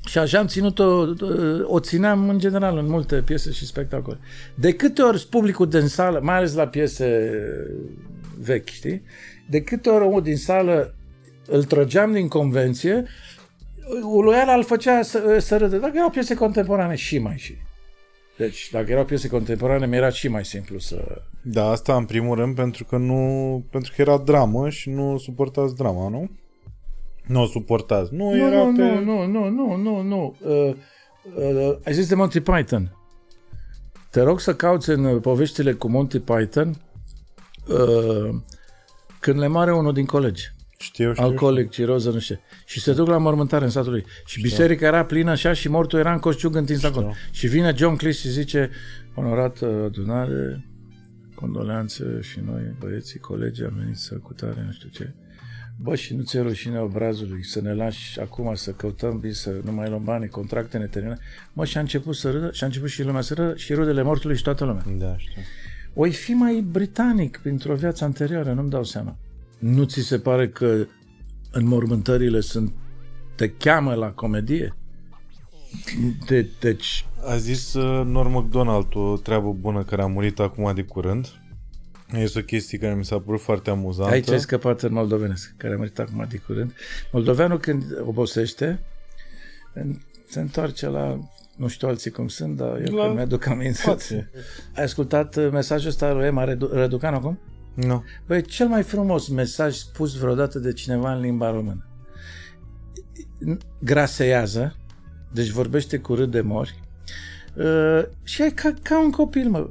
Și 0.06 0.18
așa 0.18 0.40
am 0.40 0.48
ținut-o, 0.48 1.14
o 1.64 1.80
țineam 1.80 2.30
în 2.30 2.40
general 2.40 2.78
în 2.78 2.90
multe 2.90 3.16
piese 3.16 3.52
și 3.52 3.66
spectacole. 3.66 4.18
De 4.56 4.74
câte 4.74 5.02
ori 5.02 5.28
publicul 5.30 5.70
din 5.70 5.88
sală, 5.88 6.20
mai 6.24 6.36
ales 6.36 6.54
la 6.54 6.68
piese 6.68 7.32
vechi, 8.40 8.70
știi? 8.70 9.02
De 9.50 9.62
câte 9.62 9.90
ori 9.90 10.04
omul 10.04 10.22
din 10.22 10.38
sală 10.38 10.96
îl 11.48 11.64
trăgeam 11.64 12.12
din 12.12 12.28
convenție, 12.28 13.06
uluiala 14.04 14.54
îl 14.54 14.64
făcea 14.64 15.02
să, 15.02 15.38
să 15.40 15.58
râde. 15.58 15.78
Dacă 15.78 15.94
erau 15.96 16.10
piese 16.10 16.36
contemporane, 16.36 16.96
și 16.96 17.18
mai 17.18 17.38
și. 17.38 17.56
Deci, 18.38 18.70
dacă 18.72 18.92
erau 18.92 19.06
piese 19.06 19.28
contemporane, 19.28 19.86
mi-era 19.86 20.10
și 20.10 20.28
mai 20.28 20.46
simplu 20.46 20.80
să... 20.80 21.22
Da, 21.42 21.70
asta 21.70 21.96
în 21.96 22.06
primul 22.06 22.36
rând 22.36 22.56
pentru 22.56 22.86
că 22.86 22.98
nu... 22.98 23.64
pentru 23.72 23.94
că 23.96 24.02
era 24.02 24.18
dramă 24.18 24.70
și 24.70 24.90
nu 24.90 25.18
suportați 25.18 25.76
drama, 25.76 26.10
nu? 26.10 26.30
Nu 27.28 27.42
o 27.42 27.46
suportați. 27.46 28.14
Nu, 28.14 28.30
nu 28.30 28.38
era 28.38 28.64
nu, 28.64 28.76
pe... 28.76 29.00
Nu, 29.04 29.26
nu, 29.26 29.50
nu, 29.50 29.76
nu, 29.76 30.02
nu. 30.02 30.36
Uh, 30.42 30.76
uh, 31.36 31.78
ai 31.86 31.94
zis 31.94 32.08
de 32.08 32.16
Monty 32.16 32.40
Python. 32.40 32.98
Te 34.10 34.22
rog 34.22 34.40
să 34.40 34.56
cauți 34.56 34.90
în 34.90 35.20
poveștile 35.20 35.74
cu 35.74 35.90
Monty 35.90 36.20
Python 36.20 36.76
uh, 37.68 38.36
când 39.26 39.40
le 39.40 39.48
mare 39.48 39.74
unul 39.74 39.94
din 39.94 40.06
colegi. 40.06 40.52
Știu, 40.78 41.14
știu. 41.14 41.26
Alcoolic, 41.26 41.70
ciroză, 41.70 42.10
nu 42.10 42.20
știu. 42.20 42.40
Și 42.66 42.80
se 42.80 42.94
duc 42.94 43.08
la 43.08 43.18
mormântare 43.18 43.64
în 43.64 43.70
satul 43.70 43.92
lui. 43.92 44.04
Și 44.26 44.38
știu. 44.38 44.42
biserica 44.42 44.86
era 44.86 45.06
plină 45.06 45.32
așa 45.32 45.54
și 45.54 45.68
mortul 45.68 46.00
era 46.00 46.14
în 46.14 46.20
coșciug 46.20 46.56
întins 46.56 46.80
știu. 46.80 46.90
acolo. 46.90 47.14
Și 47.32 47.48
vine 47.48 47.74
John 47.76 47.96
Cleese 47.96 48.20
și 48.20 48.30
zice, 48.30 48.70
onorată 49.16 49.84
adunare, 49.86 50.66
condoleanțe 51.36 52.20
și 52.22 52.40
noi, 52.46 52.76
băieții, 52.80 53.20
colegi, 53.20 53.64
am 53.64 53.74
venit 53.78 53.96
să 53.96 54.16
cutare, 54.16 54.64
nu 54.66 54.72
știu 54.72 54.90
ce. 54.90 55.14
Bă, 55.78 55.96
și 55.96 56.16
nu 56.16 56.24
ți-e 56.24 56.40
rușine 56.42 56.80
obrazului 56.80 57.46
să 57.46 57.62
ne 57.62 57.74
lași 57.74 58.20
acum 58.20 58.56
să 58.56 58.72
căutăm 58.72 59.20
bine, 59.20 59.34
să 59.34 59.60
nu 59.64 59.72
mai 59.72 59.90
luăm 59.90 60.04
bani, 60.04 60.28
contracte 60.28 60.78
neterminate. 60.78 61.22
Mă, 61.54 61.66
și 61.66 61.78
a 61.78 61.80
început 61.80 62.16
să 62.16 62.32
râdă, 62.32 62.50
și 62.52 62.64
a 62.64 62.66
început 62.66 62.90
și 62.90 63.04
lumea 63.04 63.22
să 63.22 63.34
râdă, 63.34 63.56
și 63.56 63.74
rudele 63.74 64.02
mortului 64.02 64.36
și 64.36 64.44
toată 64.44 64.66
lumea. 64.66 64.84
Da, 64.98 65.18
știu. 65.18 65.42
Oi 65.98 66.12
fi 66.12 66.34
mai 66.34 66.62
britanic 66.62 67.38
printr-o 67.38 67.76
viață 67.76 68.04
anterioară, 68.04 68.54
nu-mi 68.54 68.70
dau 68.70 68.84
seama. 68.84 69.18
Nu 69.60 69.84
ți 69.84 70.02
se 70.02 70.20
pare 70.20 70.50
că 70.50 70.86
în 71.52 71.68
mormântările 71.68 72.40
sunt 72.40 72.74
te 73.36 73.50
cheamă 73.50 73.94
la 73.94 74.12
comedie? 74.12 74.76
De, 76.28 76.50
deci... 76.60 77.06
A 77.28 77.38
zis 77.38 77.74
uh, 77.74 78.06
Norm 78.06 78.32
MacDonald 78.32 78.96
o 78.96 79.18
treabă 79.18 79.52
bună 79.52 79.84
care 79.84 80.02
a 80.02 80.06
murit 80.06 80.40
acum 80.40 80.74
de 80.76 80.84
curând 80.84 81.28
este 82.14 82.40
o 82.40 82.44
chestie 82.44 82.78
care 82.78 82.96
mi 82.96 83.06
s-a 83.06 83.20
părut 83.20 83.42
foarte 83.42 83.70
amuzantă. 83.70 84.14
Aici 84.14 84.30
ai 84.30 84.40
scăpat 84.40 84.82
în 84.82 84.94
moldovenesc, 84.94 85.54
care 85.58 85.74
a 85.74 85.78
murit 85.78 86.00
acum 86.00 86.26
de 86.30 86.38
curând. 86.38 86.74
Moldoveanul 87.12 87.60
când 87.60 87.84
obosește, 88.02 88.80
se 90.28 90.40
întoarce 90.40 90.88
la, 90.88 91.20
nu 91.56 91.68
știu 91.68 91.88
alții 91.88 92.12
cum 92.12 92.28
sunt, 92.28 92.58
dar 92.58 92.82
eu 92.88 92.96
la... 92.96 93.08
mi-aduc 93.08 93.46
aminte. 93.46 93.82
Poate. 93.86 94.30
Ai 94.76 94.84
ascultat 94.84 95.52
mesajul 95.52 95.90
ăsta 95.90 96.14
lui 96.14 96.26
Ema 96.26 96.44
Răducan 96.72 97.14
acum? 97.14 97.40
Nu. 97.74 98.04
Băi, 98.28 98.42
cel 98.42 98.68
mai 98.68 98.84
frumos 98.84 99.28
mesaj 99.28 99.76
spus 99.76 100.18
vreodată 100.18 100.60
de 100.60 100.74
cineva 100.74 101.14
în 101.14 101.22
limba 101.22 101.52
română. 101.52 101.86
Graseiază, 103.80 104.76
deci 105.32 105.50
vorbește 105.50 105.98
cu 105.98 106.14
râd 106.14 106.32
de 106.32 106.42
mori, 106.42 106.80
uh, 107.56 108.04
și 108.24 108.42
e 108.42 108.50
ca, 108.50 108.74
ca 108.82 109.04
un 109.04 109.12
copil, 109.12 109.50
mă 109.50 109.70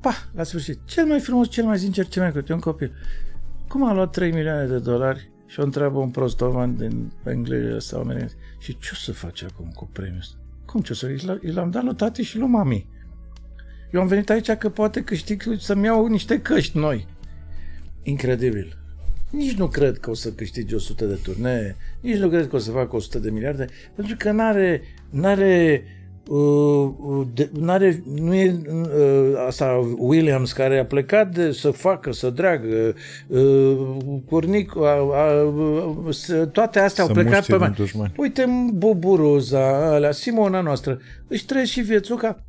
pa, 0.00 0.28
la 0.34 0.42
sfârșit. 0.42 0.78
Cel 0.84 1.06
mai 1.06 1.20
frumos, 1.20 1.48
cel 1.48 1.64
mai 1.64 1.78
sincer, 1.78 2.06
cel 2.06 2.22
mai 2.22 2.30
curăț, 2.30 2.48
un 2.48 2.58
copil. 2.58 2.92
Cum 3.68 3.84
a 3.84 3.92
luat 3.92 4.10
3 4.10 4.32
milioane 4.32 4.66
de 4.66 4.78
dolari 4.78 5.30
și 5.46 5.60
o 5.60 5.62
întreabă 5.62 5.98
un 5.98 6.10
prostovan 6.10 6.76
din 6.76 7.12
engleză 7.24 7.78
sau 7.78 8.00
american. 8.00 8.38
Și 8.58 8.78
ce 8.78 8.88
o 8.92 8.94
să 8.96 9.12
faci 9.12 9.42
acum 9.42 9.70
cu 9.74 9.88
premiul 9.92 10.18
ăsta? 10.18 10.36
Cum 10.76 10.84
ce 10.84 10.92
o 10.92 10.94
să... 10.94 11.38
I 11.42 11.50
l-am 11.50 11.70
dat 11.70 11.84
lui 11.84 11.94
tati 11.94 12.22
și 12.22 12.38
lui 12.38 12.48
mami. 12.48 12.86
Eu 13.92 14.00
am 14.00 14.06
venit 14.06 14.30
aici 14.30 14.50
că 14.50 14.68
poate 14.68 15.02
câștig 15.02 15.42
să-mi 15.58 15.84
iau 15.84 16.06
niște 16.06 16.40
căști 16.40 16.78
noi. 16.78 17.06
Incredibil. 18.02 18.78
Nici 19.30 19.52
nu 19.52 19.68
cred 19.68 19.98
că 19.98 20.10
o 20.10 20.14
să 20.14 20.32
câștigi 20.32 20.74
100 20.74 21.04
de 21.04 21.14
turnee, 21.14 21.76
nici 22.00 22.16
nu 22.16 22.28
cred 22.28 22.48
că 22.48 22.56
o 22.56 22.58
să 22.58 22.70
facă 22.70 22.96
100 22.96 23.18
de 23.18 23.30
miliarde, 23.30 23.66
pentru 23.94 24.14
că 24.18 24.30
n-are, 24.30 24.82
n-are 25.10 25.82
Uh, 25.82 25.92
uh, 25.92 25.95
de, 27.34 27.50
n-are, 27.60 28.02
nu 28.14 28.34
e 28.34 28.60
uh, 28.68 29.44
asta 29.46 29.94
Williams 29.98 30.52
care 30.52 30.78
a 30.78 30.84
plecat 30.84 31.34
de 31.34 31.52
să 31.52 31.70
facă, 31.70 32.12
să 32.12 32.30
dreagă, 32.30 32.94
uh, 33.26 33.76
Curnic, 34.28 34.74
uh, 34.74 34.84
uh, 36.04 36.48
toate 36.52 36.78
astea 36.78 37.04
să 37.04 37.10
au 37.10 37.22
plecat 37.22 37.46
pe 37.46 37.56
mai. 37.56 38.12
Uite, 38.16 38.70
Boburoza, 38.74 39.94
alea, 39.94 40.12
Simona 40.12 40.60
noastră, 40.60 40.98
își 41.28 41.46
trăiesc 41.46 41.70
și 41.70 41.80
viețuca 41.80 42.46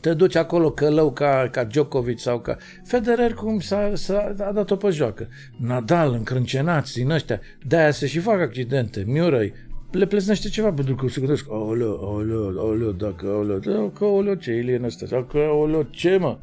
te 0.00 0.14
duci 0.14 0.34
acolo 0.34 0.70
călău 0.70 1.12
ca, 1.12 1.48
ca 1.50 1.64
Djokovic 1.64 2.18
sau 2.18 2.38
ca 2.38 2.56
Federer 2.84 3.34
cum 3.34 3.60
s-a, 3.60 3.90
s-a 3.94 4.34
a 4.38 4.52
dat-o 4.52 4.76
pe 4.76 4.90
joacă. 4.90 5.28
Nadal, 5.56 6.12
încrâncenați 6.12 6.94
din 6.94 7.10
ăștia, 7.10 7.40
de-aia 7.66 7.90
se 7.90 8.06
și 8.06 8.18
fac 8.18 8.40
accidente. 8.40 9.04
Murray, 9.06 9.52
le 9.98 10.06
pleznește 10.06 10.48
ceva 10.48 10.72
pentru 10.72 10.94
că 10.94 11.08
se 11.08 11.20
gândesc, 11.20 11.50
aoleu, 11.50 12.00
aoleu, 12.02 12.58
aoleu, 12.58 12.90
dacă 12.90 13.26
aoleu, 13.26 13.58
dacă 13.58 14.04
aoleu, 14.04 14.34
ce 14.34 14.50
alien 14.50 14.84
ăsta, 14.84 15.06
dacă 15.06 15.38
aoleu, 15.38 15.82
ce 15.90 16.16
mă? 16.16 16.38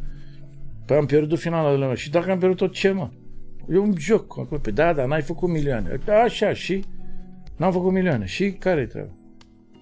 Păi 0.85 0.97
am 0.97 1.05
pierdut 1.05 1.39
finala 1.39 1.87
de 1.87 1.95
și 1.95 2.09
dacă 2.09 2.31
am 2.31 2.37
pierdut 2.37 2.57
tot 2.57 2.73
ce 2.73 2.91
mă? 2.91 3.09
E 3.69 3.77
un 3.77 3.93
joc 3.97 4.39
acolo. 4.39 4.59
Păi 4.61 4.71
da, 4.71 4.93
da, 4.93 5.05
n-ai 5.05 5.21
făcut 5.21 5.49
milioane. 5.49 5.99
Așa, 6.23 6.53
și? 6.53 6.83
N-am 7.57 7.71
făcut 7.71 7.91
milioane. 7.91 8.25
Și 8.25 8.51
care-i 8.51 8.87
treaba? 8.87 9.11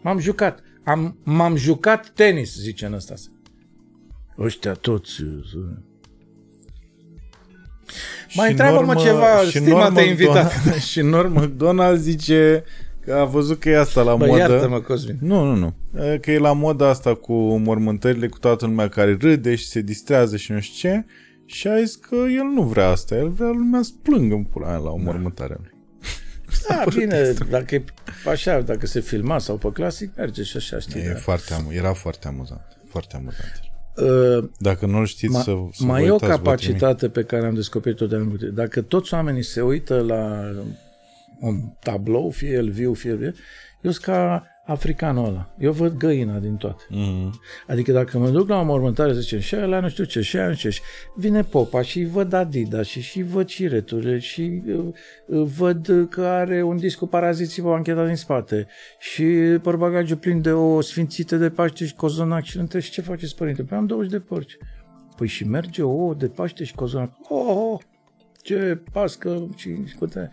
M-am 0.02 0.19
jucat. 0.19 0.60
Am, 0.84 1.18
m-am 1.23 1.56
jucat 1.56 2.10
tenis, 2.10 2.56
zice 2.60 2.85
în 2.85 2.93
ăsta. 2.93 3.14
Ăștia 4.39 4.73
toți... 4.73 5.22
Uh, 5.22 5.39
Mai 8.34 8.49
întreabă-mă 8.49 8.95
ceva, 8.95 9.43
stimate 9.49 10.02
invitat. 10.02 10.52
și 10.89 11.02
Norm 11.02 11.34
McDonald 11.34 11.99
zice 11.99 12.64
Că 13.06 13.14
a 13.14 13.23
văzut 13.26 13.60
că 13.60 13.69
e 13.69 13.78
asta 13.78 14.02
la 14.02 14.15
Bă, 14.15 14.26
modă. 14.26 14.40
iartă-mă, 14.40 14.80
Cosmin. 14.80 15.18
Nu, 15.22 15.44
nu, 15.44 15.56
nu. 15.56 15.73
Că 16.22 16.32
e 16.32 16.38
la 16.38 16.53
modă 16.53 16.86
asta 16.86 17.15
cu 17.15 17.34
mormântările, 17.57 18.28
cu 18.28 18.40
toată 18.40 18.65
lumea 18.65 18.90
care 18.90 19.18
râde 19.22 19.56
și 19.56 19.68
se 19.68 19.82
distrează 19.82 20.38
și 20.38 20.52
nu 20.52 20.60
știu 20.60 20.90
ce. 20.90 21.06
Și 21.45 21.68
a 21.68 21.80
zis 21.80 21.95
că 21.95 22.15
el 22.15 22.45
nu 22.53 22.61
vrea 22.61 22.88
asta. 22.88 23.15
El 23.15 23.30
vrea 23.30 23.48
lumea 23.49 23.82
să 23.82 23.91
plângă 24.02 24.36
în 24.36 24.44
pula 24.44 24.78
la 24.78 24.90
o 24.90 24.98
da. 24.98 25.03
mormântare. 25.03 25.57
Da, 26.68 26.84
bine, 26.95 27.34
dacă 27.49 27.76
e 27.76 27.84
așa, 28.30 28.61
dacă 28.61 28.86
se 28.88 28.99
filma 28.99 29.38
sau 29.40 29.56
pe 29.56 29.72
clasic, 29.72 30.11
merge 30.15 30.44
și 30.44 30.57
așa, 30.57 30.80
știi. 30.80 31.02
E 31.02 31.07
da. 31.14 31.19
foarte 31.19 31.53
am- 31.53 31.68
era 31.72 31.94
foarte 31.94 32.28
amuzant. 32.28 32.65
Foarte 32.88 33.15
amuzant. 33.15 33.61
Uh, 33.95 34.49
Dacă 34.60 34.86
nu 34.86 35.06
știți 35.06 35.34
ma, 35.34 35.40
să, 35.41 35.53
să 35.72 35.84
Mai 35.84 36.06
e 36.06 36.11
o 36.11 36.15
capacitate 36.15 37.10
pe 37.10 37.23
care 37.23 37.45
am 37.45 37.53
descoperit-o 37.53 38.06
de 38.06 38.15
anul 38.15 38.52
Dacă 38.53 38.82
toți 38.82 39.14
oamenii 39.14 39.44
se 39.44 39.61
uită 39.61 39.99
la 39.99 40.52
un 41.41 41.55
tablou, 41.80 42.30
fie 42.30 42.49
el 42.49 42.69
viu, 42.69 42.93
fie 42.93 43.09
el 43.09 43.35
eu 43.81 43.91
sunt 43.91 44.03
ca 44.03 44.45
africanul 44.65 45.26
ăla. 45.26 45.53
Eu 45.59 45.72
văd 45.72 45.97
găina 45.97 46.39
din 46.39 46.55
toate. 46.55 46.84
Mm-hmm. 46.89 47.30
Adică 47.68 47.91
dacă 47.91 48.18
mă 48.18 48.30
duc 48.30 48.49
la 48.49 48.59
o 48.59 48.63
mormântare, 48.63 49.13
zicem, 49.13 49.39
și 49.39 49.55
ăla 49.55 49.80
nu 49.80 49.89
știu 49.89 50.03
ce, 50.03 50.22
și 50.22 50.38
ăla 50.38 50.47
nu 50.47 50.53
știu 50.53 50.69
ce, 50.69 50.80
vine 51.15 51.43
popa 51.43 51.81
și 51.81 52.03
văd 52.03 52.34
Adidas 52.34 52.88
și, 52.88 53.01
și 53.01 53.22
văd 53.22 53.45
cireturile 53.45 54.19
și 54.19 54.61
uh, 54.68 54.85
uh, 55.26 55.47
văd 55.57 56.07
că 56.09 56.22
are 56.22 56.61
un 56.61 56.77
disc 56.77 56.97
cu 56.97 57.07
paraziții 57.07 57.61
pe 57.61 57.68
bancheta 57.68 58.05
din 58.05 58.15
spate 58.15 58.68
și 58.99 59.23
părbagajul 59.61 60.18
plin 60.18 60.41
de 60.41 60.51
o 60.51 60.81
sfințită 60.81 61.38
de 61.38 61.49
Paște 61.49 61.85
și 61.85 61.95
cozonac 61.95 62.43
și 62.43 62.57
între 62.57 62.80
și 62.80 62.91
ce 62.91 63.01
faceți, 63.01 63.35
părinte? 63.35 63.63
Păi 63.63 63.77
am 63.77 63.85
20 63.85 64.11
de 64.11 64.19
porci. 64.19 64.57
Păi 65.18 65.27
și 65.27 65.47
merge 65.47 65.84
o 65.84 66.13
de 66.13 66.27
Paște 66.27 66.63
și 66.63 66.76
cozonac. 66.76 67.11
Oh, 67.30 67.45
oh, 67.47 67.80
ce 68.43 68.81
pască 68.91 69.49
și 69.55 69.88
scută. 69.88 70.30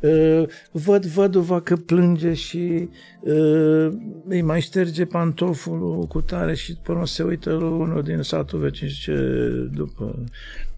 Uh, 0.00 0.42
văd 0.70 1.04
văduva 1.04 1.60
că 1.60 1.76
plânge 1.76 2.32
și 2.32 2.88
uh, 3.20 3.92
îi 4.24 4.42
mai 4.42 4.60
șterge 4.60 5.04
pantoful 5.04 6.06
cu 6.08 6.20
tare 6.20 6.54
și 6.54 6.76
până 6.82 7.06
se 7.06 7.22
uită 7.22 7.52
unul 7.52 8.02
din 8.02 8.22
satul 8.22 8.58
vecin 8.58 8.88
și 8.88 9.00
ce 9.00 9.14
după 9.72 10.24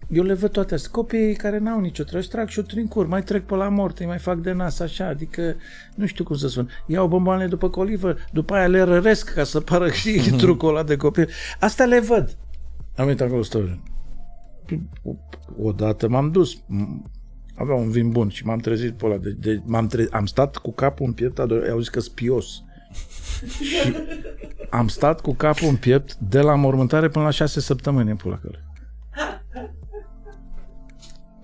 eu 0.09 0.23
le 0.23 0.33
văd 0.33 0.51
toate 0.51 0.73
astea. 0.73 0.91
Copiii 0.91 1.35
care 1.35 1.57
n-au 1.57 1.79
nicio 1.79 2.03
trăși, 2.03 2.27
trag 2.27 2.47
și 2.47 2.59
o 2.59 2.61
trincur, 2.61 3.07
mai 3.07 3.23
trec 3.23 3.45
pe 3.45 3.55
la 3.55 3.69
moarte, 3.69 4.05
mai 4.05 4.17
fac 4.17 4.37
de 4.37 4.51
nas 4.51 4.79
așa, 4.79 5.07
adică 5.07 5.55
nu 5.95 6.05
știu 6.05 6.23
cum 6.23 6.35
să 6.35 6.47
spun. 6.47 6.69
Iau 6.85 7.07
bomboane 7.07 7.47
după 7.47 7.69
colivă, 7.69 8.15
după 8.31 8.53
aia 8.53 8.67
le 8.67 8.81
răresc 8.81 9.33
ca 9.33 9.43
să 9.43 9.59
pară 9.59 9.89
și 9.89 10.21
trucul 10.37 10.69
ăla 10.69 10.83
de 10.83 10.95
copil. 10.95 11.29
Asta 11.59 11.85
le 11.85 11.99
văd. 11.99 12.37
Am 12.95 13.07
uitat 13.07 13.27
acolo 13.27 13.43
stau. 13.43 13.79
Odată 15.61 16.07
m-am 16.07 16.31
dus, 16.31 16.63
avea 17.55 17.75
un 17.75 17.89
vin 17.89 18.09
bun 18.09 18.29
și 18.29 18.45
m-am 18.45 18.59
trezit 18.59 18.93
pe 18.93 19.05
ăla. 19.05 19.17
De, 19.17 19.31
de, 19.31 19.61
m-am 19.65 19.87
tre- 19.87 20.07
am 20.11 20.25
stat 20.25 20.57
cu 20.57 20.71
capul 20.71 21.05
în 21.05 21.13
piept, 21.13 21.39
au 21.39 21.79
zis 21.79 21.89
că 21.89 21.99
spios. 21.99 22.63
și 23.61 23.93
am 24.69 24.87
stat 24.87 25.21
cu 25.21 25.33
capul 25.33 25.67
în 25.67 25.75
piept 25.75 26.15
de 26.15 26.39
la 26.39 26.55
mormântare 26.55 27.09
până 27.09 27.25
la 27.25 27.31
șase 27.31 27.59
săptămâni 27.59 28.09
în 28.09 28.15
pula 28.15 28.37
călă 28.37 28.63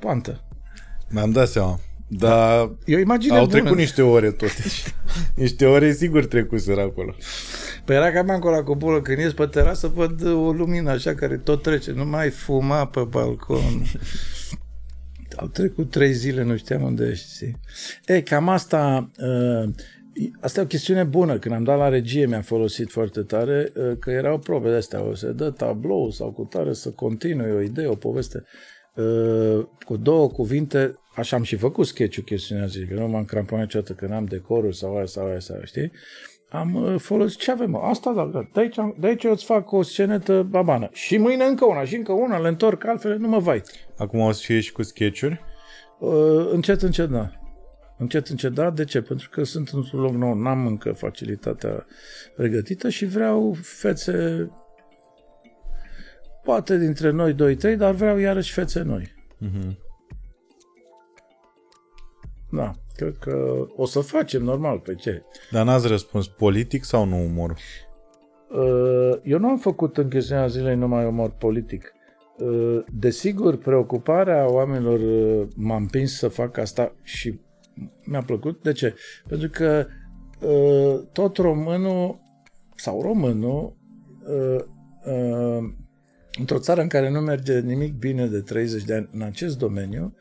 poantă. 0.06 0.40
Mi-am 1.10 1.32
dat 1.32 1.48
seama. 1.48 1.80
Dar 2.07 2.72
e 2.86 2.95
o 2.95 2.99
imagine 2.99 3.38
au 3.38 3.45
bună. 3.45 3.60
trecut 3.60 3.77
niște 3.77 4.02
ore 4.02 4.32
totuși. 4.32 4.84
niște 5.36 5.65
ore 5.65 5.91
sigur 5.91 6.26
trecuseră 6.26 6.82
acolo. 6.82 7.15
Păi 7.86 7.95
era 7.95 8.11
cam 8.11 8.30
acolo 8.30 8.64
cu 8.64 8.76
bulă, 8.76 9.02
când 9.02 9.18
ies 9.18 9.34
pe 9.34 9.45
terasă, 9.45 9.88
văd 9.88 10.26
o 10.26 10.52
lumină 10.52 10.90
așa 10.90 11.15
care 11.15 11.38
tot 11.38 11.61
trece. 11.61 11.91
Nu 11.91 12.06
mai 12.06 12.30
fuma 12.30 12.86
pe 12.88 13.02
balcon. 13.10 13.84
Au 15.38 15.48
trecut 15.48 15.91
trei 15.91 16.14
zile, 16.14 16.44
nu 16.44 16.57
știam 16.57 16.82
unde 16.82 17.07
ești. 17.11 17.52
E, 18.06 18.22
cam 18.22 18.49
asta... 18.49 19.11
Uh, 19.18 19.69
Asta 20.40 20.60
e 20.60 20.64
o 20.64 20.68
chestiune 20.68 21.03
bună. 21.03 21.38
Când 21.40 21.56
am 21.56 21.64
dat 21.64 21.77
la 21.77 21.90
regie 21.90 22.26
mi-a 22.26 22.41
folosit 22.41 22.91
foarte 22.91 23.22
tare 23.22 23.72
că 23.99 24.11
erau 24.11 24.40
probe 24.40 24.69
de 24.69 24.76
astea. 24.76 25.03
O 25.03 25.15
să 25.15 25.32
dă 25.32 25.49
tablou 25.49 26.11
sau 26.11 26.32
cu 26.32 26.44
tare 26.44 26.73
să 26.73 26.90
continui 26.90 27.52
o 27.52 27.61
idee, 27.61 27.88
o 27.88 27.95
poveste. 27.95 28.44
Uh, 28.95 29.65
cu 29.86 29.98
două 29.98 30.27
cuvinte, 30.30 30.99
așa 31.16 31.36
am 31.36 31.44
și 31.44 31.56
făcut 31.56 31.86
sketch-ul 31.86 32.24
chestiunea 32.24 32.66
zic, 32.66 32.90
că 32.90 32.94
nu 32.94 33.08
m-am 33.08 33.26
cramponat 33.26 33.64
niciodată 33.64 33.94
că 33.94 34.06
n-am 34.06 34.26
decoruri 34.26 34.76
sau 34.76 34.96
aia 34.96 35.06
sau 35.06 35.26
aia 35.26 35.40
sau 35.40 35.56
aia, 35.56 35.66
știi? 35.66 35.92
Am 36.50 36.76
uh, 36.76 36.96
folosit, 37.00 37.40
ce 37.40 37.52
avem? 37.52 37.76
Asta, 37.76 38.14
da, 38.14 38.50
de 38.54 38.60
aici, 38.60 38.76
de 39.00 39.08
aici 39.08 39.24
îți 39.24 39.46
fac 39.46 39.72
o 39.72 39.82
scenetă 39.82 40.48
babană. 40.50 40.90
Și 40.92 41.18
mâine 41.18 41.44
încă 41.44 41.66
una, 41.66 41.84
și 41.84 41.96
încă 41.96 42.12
una, 42.12 42.40
le 42.40 42.48
întorc 42.48 42.86
altfel, 42.86 43.18
nu 43.18 43.28
mă 43.28 43.40
vai. 43.40 43.62
Acum 43.98 44.20
o 44.20 44.32
să 44.32 44.42
fie 44.46 44.60
și 44.60 44.72
cu 44.72 44.84
sketch-uri? 44.84 45.44
Uh, 46.00 46.50
încet, 46.52 46.82
încet, 46.82 47.10
da. 47.10 47.32
Încet, 47.98 48.28
încet, 48.28 48.52
da. 48.52 48.70
De 48.70 48.84
ce? 48.84 49.02
Pentru 49.02 49.30
că 49.30 49.44
sunt 49.44 49.70
într-un 49.70 50.02
loc 50.02 50.14
nou, 50.14 50.34
n-am 50.34 50.68
încă 50.68 50.92
facilitatea 50.92 51.86
pregătită 52.36 52.90
și 52.90 53.06
vreau 53.06 53.56
fețe 53.62 54.50
Poate 56.46 56.78
dintre 56.78 57.10
noi 57.10 57.34
doi, 57.34 57.56
trei, 57.56 57.76
dar 57.76 57.94
vreau 57.94 58.18
iarăși 58.18 58.54
fețe 58.54 58.82
noi. 58.82 59.14
Uh-huh. 59.46 59.85
Da, 62.56 62.73
cred 62.95 63.15
că 63.19 63.65
o 63.76 63.86
să 63.86 63.99
facem 63.99 64.44
normal, 64.44 64.80
pe 64.80 64.95
ce? 64.95 65.23
Dar 65.52 65.65
n-ați 65.65 65.88
răspuns 65.88 66.27
politic 66.27 66.84
sau 66.84 67.06
nu 67.06 67.23
umor? 67.23 67.56
Uh, 68.49 69.19
eu 69.23 69.40
nu 69.40 69.48
am 69.48 69.57
făcut 69.57 69.98
în 69.98 70.10
chestiunea 70.10 70.48
zilei 70.48 70.76
numai 70.76 71.06
umor 71.06 71.30
politic. 71.30 71.94
Uh, 72.38 72.84
desigur, 72.94 73.57
preocuparea 73.57 74.52
oamenilor 74.52 74.99
uh, 74.99 75.48
m-a 75.56 75.76
împins 75.76 76.18
să 76.18 76.27
fac 76.27 76.57
asta 76.57 76.95
și 77.03 77.40
mi-a 78.06 78.22
plăcut. 78.22 78.64
De 78.64 78.72
ce? 78.72 78.95
Pentru 79.27 79.49
că 79.49 79.86
tot 81.11 81.38
românul 81.38 82.19
sau 82.76 83.02
românul 83.02 83.76
într-o 86.40 86.60
țară 86.60 86.82
în 86.82 86.88
care 86.88 87.10
nu 87.10 87.19
merge 87.19 87.60
nimic 87.60 87.94
bine 87.94 88.27
de 88.27 88.41
30 88.41 88.84
de 88.84 88.94
ani 88.94 89.10
în 89.11 89.22
acest 89.22 89.57
domeniu, 89.57 90.15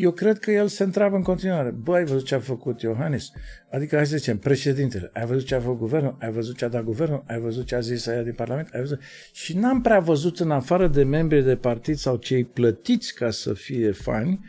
eu 0.00 0.10
cred 0.10 0.38
că 0.38 0.50
el 0.50 0.66
se 0.66 0.82
întreabă 0.82 1.16
în 1.16 1.22
continuare, 1.22 1.70
bă, 1.70 1.94
ai 1.94 2.04
văzut 2.04 2.24
ce 2.24 2.34
a 2.34 2.38
făcut 2.38 2.80
Iohannis? 2.80 3.32
Adică, 3.70 3.96
hai 3.96 4.06
să 4.06 4.16
zicem, 4.16 4.38
președintele, 4.38 5.10
ai 5.12 5.26
văzut 5.26 5.46
ce 5.46 5.54
a 5.54 5.60
făcut 5.60 5.78
guvernul, 5.78 6.16
ai 6.20 6.30
văzut 6.30 6.56
ce 6.56 6.64
a 6.64 6.68
dat 6.68 6.84
guvernul, 6.84 7.24
ai 7.26 7.40
văzut 7.40 7.66
ce 7.66 7.74
a 7.74 7.80
zis 7.80 8.06
aia 8.06 8.22
din 8.22 8.32
Parlament, 8.32 8.68
ai 8.72 8.80
văzut... 8.80 9.00
Și 9.32 9.56
n-am 9.56 9.80
prea 9.80 10.00
văzut 10.00 10.38
în 10.40 10.50
afară 10.50 10.86
de 10.86 11.02
membri 11.02 11.44
de 11.44 11.56
partid 11.56 11.96
sau 11.96 12.16
cei 12.16 12.44
plătiți 12.44 13.14
ca 13.14 13.30
să 13.30 13.52
fie 13.52 13.90
fani, 13.90 14.40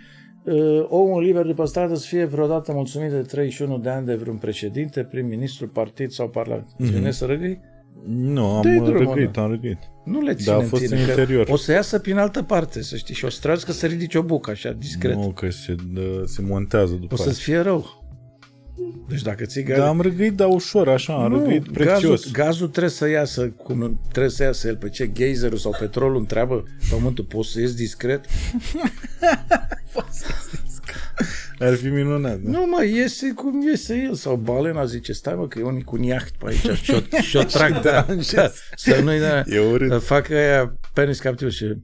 uh, 0.44 0.86
omul 0.88 1.24
liber 1.24 1.46
după 1.46 1.66
stradă 1.66 1.96
să 1.96 2.08
fie 2.08 2.26
vreodată 2.26 2.72
mulțumit 2.72 3.10
de 3.10 3.22
31 3.22 3.78
de 3.78 3.90
ani 3.90 4.06
de 4.06 4.16
vreun 4.16 4.38
președinte, 4.38 5.04
prim-ministru, 5.04 5.68
partid 5.68 6.12
sau 6.12 6.30
parlament. 6.30 6.68
Mm-hmm. 6.84 7.10
să 7.10 7.26
răgâi? 7.26 7.60
Nu, 8.04 8.46
am 8.46 8.86
răgâit, 8.86 9.38
am 9.38 9.50
răgâit. 9.50 9.78
Nu 10.06 10.22
le 10.22 10.34
ține 10.34 10.56
da, 10.56 10.62
a 10.62 10.62
fost 10.62 10.92
în, 10.92 10.98
în 10.98 11.00
interior. 11.00 11.48
O 11.50 11.58
să 11.58 11.72
iasă 11.72 12.00
prin 12.00 12.18
altă 12.18 12.44
parte, 12.44 12.82
să 12.82 12.96
știi, 12.96 13.16
și 13.16 13.26
o 13.26 13.30
să 13.30 13.40
tragi 13.42 13.66
că 13.66 13.72
să 13.72 13.86
ridici 13.86 14.16
o 14.16 14.22
bucă, 14.22 14.52
așa, 14.52 14.72
discret. 14.72 15.16
Nu, 15.16 15.32
că 15.32 15.50
se, 15.50 15.76
dă, 15.94 16.24
se 16.26 16.42
montează 16.42 16.94
după 16.94 17.14
O 17.14 17.18
să-ți 17.18 17.42
fie 17.42 17.60
rău. 17.60 18.04
Deci 19.08 19.22
dacă 19.22 19.46
ții 19.46 19.64
gaz... 19.64 19.78
Da, 19.78 19.88
am 19.88 20.02
răgâit, 20.02 20.34
dar 20.34 20.48
ușor, 20.52 20.90
așa, 20.90 21.24
am 21.24 21.32
nu, 21.32 21.40
răgâit 21.40 21.72
prețios. 21.72 22.02
Gazul, 22.02 22.32
gazul 22.32 22.68
trebuie 22.68 22.92
să 22.92 23.08
iasă, 23.08 23.50
cum 23.50 24.00
trebuie 24.12 24.32
să 24.32 24.44
iasă 24.44 24.68
el, 24.68 24.76
pe 24.76 24.90
ce 24.90 25.12
geyserul 25.12 25.58
sau 25.58 25.76
petrolul 25.80 26.18
întreabă 26.18 26.64
pământul, 26.90 27.24
poți 27.24 27.52
să 27.52 27.60
ies 27.60 27.74
discret? 27.74 28.26
poți 29.94 30.20
să 30.20 30.26
ies 30.28 30.50
discret. 30.50 30.65
Ar 31.60 31.76
fi 31.76 31.88
minunat, 31.88 32.40
da? 32.40 32.50
Nu, 32.50 32.66
mă, 32.66 32.84
iese 32.84 33.34
cum 33.34 33.68
iese 33.68 33.96
el. 33.96 34.14
Sau 34.14 34.36
balena 34.36 34.86
zice, 34.86 35.14
stai 35.14 35.36
mă, 35.36 35.48
că 35.48 35.60
e 35.60 35.64
unii 35.64 35.84
cu 35.84 35.96
un 35.96 36.04
iaht 36.04 36.30
pe 36.30 36.46
aici 36.48 36.78
și 36.82 36.92
o, 36.92 37.20
și 37.22 37.38
o 37.38 37.44
trag, 37.54 37.82
da, 37.82 38.06
da, 38.34 38.52
să 38.76 39.02
nu-i 39.04 39.20
da, 39.20 39.44
e 39.46 39.60
urât. 39.60 40.04
fac 40.04 40.30
aia 40.30 40.78
penis 40.94 41.20
captiv 41.20 41.50
și 41.50 41.76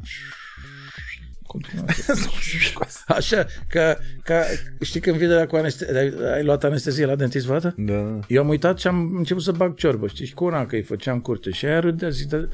Așa, 3.08 3.45
ca, 3.68 3.98
ca, 4.24 4.44
știi 4.82 4.99
când 4.99 5.18
vine 5.18 5.34
la 5.34 5.45
cu 5.45 5.56
anestezie, 5.56 5.98
ai, 5.98 6.14
ai 6.34 6.44
luat 6.44 6.64
anestezie 6.64 7.06
la 7.06 7.16
dentist 7.16 7.45
vreodată? 7.45 7.76
Da. 7.78 8.20
Eu 8.28 8.41
am 8.41 8.49
uitat 8.49 8.80
și 8.80 8.88
am 8.88 9.16
început 9.16 9.44
să 9.44 9.52
bag 9.52 9.76
ciorbă, 9.76 10.08
știi, 10.08 10.26
și 10.26 10.34
cu 10.34 10.44
una 10.44 10.66
că 10.66 10.76
îi 10.76 10.82
făceam 10.82 11.20
curte 11.20 11.49
și 11.49 11.66
aia 11.66 11.80
râdea, 11.80 12.10
zic, 12.10 12.28
da, 12.28 12.38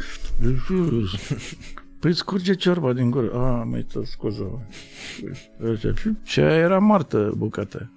Păi 1.99 2.13
scurge 2.13 2.53
ciorba 2.53 2.93
din 2.93 3.09
gură. 3.09 3.31
Ah, 3.33 3.61
mai 3.65 3.85
tot 3.93 4.05
scuză. 4.05 4.67
Și 6.23 6.39
aia 6.39 6.55
era 6.55 6.79
martă 6.79 7.33
bucată. 7.37 7.91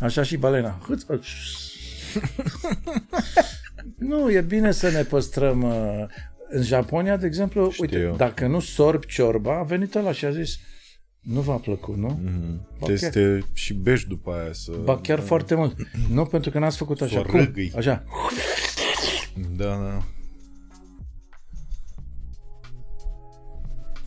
Așa 0.00 0.22
și 0.22 0.36
balena. 0.36 0.78
nu, 3.98 4.30
e 4.30 4.40
bine 4.40 4.70
să 4.70 4.90
ne 4.90 5.02
păstrăm. 5.02 5.62
Uh, 5.62 6.04
în 6.48 6.62
Japonia, 6.62 7.16
de 7.16 7.26
exemplu, 7.26 7.70
Știu 7.70 7.84
uite, 7.84 7.98
eu. 7.98 8.16
dacă 8.16 8.46
nu 8.46 8.60
sorb 8.60 9.04
ciorba, 9.04 9.58
a 9.58 9.62
venit 9.62 9.94
ăla 9.94 10.12
și 10.12 10.24
a 10.24 10.30
zis 10.30 10.58
nu 11.20 11.40
v-a 11.40 11.56
plăcut, 11.56 11.96
nu? 11.96 12.20
Mm-hmm. 12.24 12.78
Ba 12.78 12.92
Este 12.92 13.44
și 13.52 13.74
bești 13.74 14.08
după 14.08 14.32
aia 14.32 14.52
să... 14.52 14.72
Ba 14.84 14.98
chiar 14.98 15.18
da. 15.18 15.24
foarte 15.24 15.54
mult. 15.54 15.76
Nu 16.08 16.24
pentru 16.24 16.50
că 16.50 16.58
n-ați 16.58 16.76
făcut 16.76 17.00
așa. 17.00 17.22
Cum? 17.22 17.52
Așa. 17.76 18.04
Da, 19.56 19.64
da. 19.64 20.02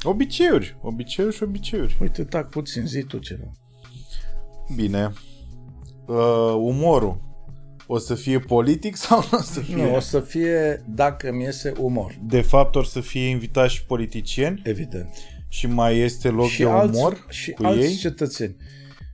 Obiceiuri, 0.06 0.78
obiceiuri 0.82 1.36
și 1.36 1.44
obiceiuri. 1.44 1.98
Uite, 2.02 2.24
tac 2.24 2.50
puțin, 2.50 2.86
zi 2.86 3.04
tu 3.04 3.18
ceva. 3.18 3.52
Bine. 4.76 5.12
Uh, 6.06 6.56
umorul. 6.58 7.24
O 7.88 7.98
să 7.98 8.16
fie 8.16 8.40
politic 8.40 8.96
sau 8.96 9.24
nu 9.32 9.38
o 9.38 9.42
să 9.42 9.60
fie? 9.60 9.76
Nu, 9.76 9.96
o 9.96 10.00
să 10.00 10.20
fie, 10.20 10.84
dacă 10.88 11.32
mi 11.32 11.44
iese, 11.44 11.74
umor. 11.80 12.16
De 12.24 12.42
fapt, 12.42 12.76
o 12.76 12.84
să 12.84 13.00
fie 13.00 13.28
invitați 13.28 13.74
și 13.74 13.86
politicieni? 13.86 14.62
Evident. 14.64 15.10
Și 15.48 15.68
mai 15.68 15.98
este 15.98 16.30
loc 16.30 16.48
și 16.48 16.62
de 16.62 16.70
alți, 16.70 16.98
umor 16.98 17.26
și 17.30 17.52
cu 17.52 17.66
alți 17.66 17.86
ei? 17.86 17.96
cetățeni. 17.96 18.56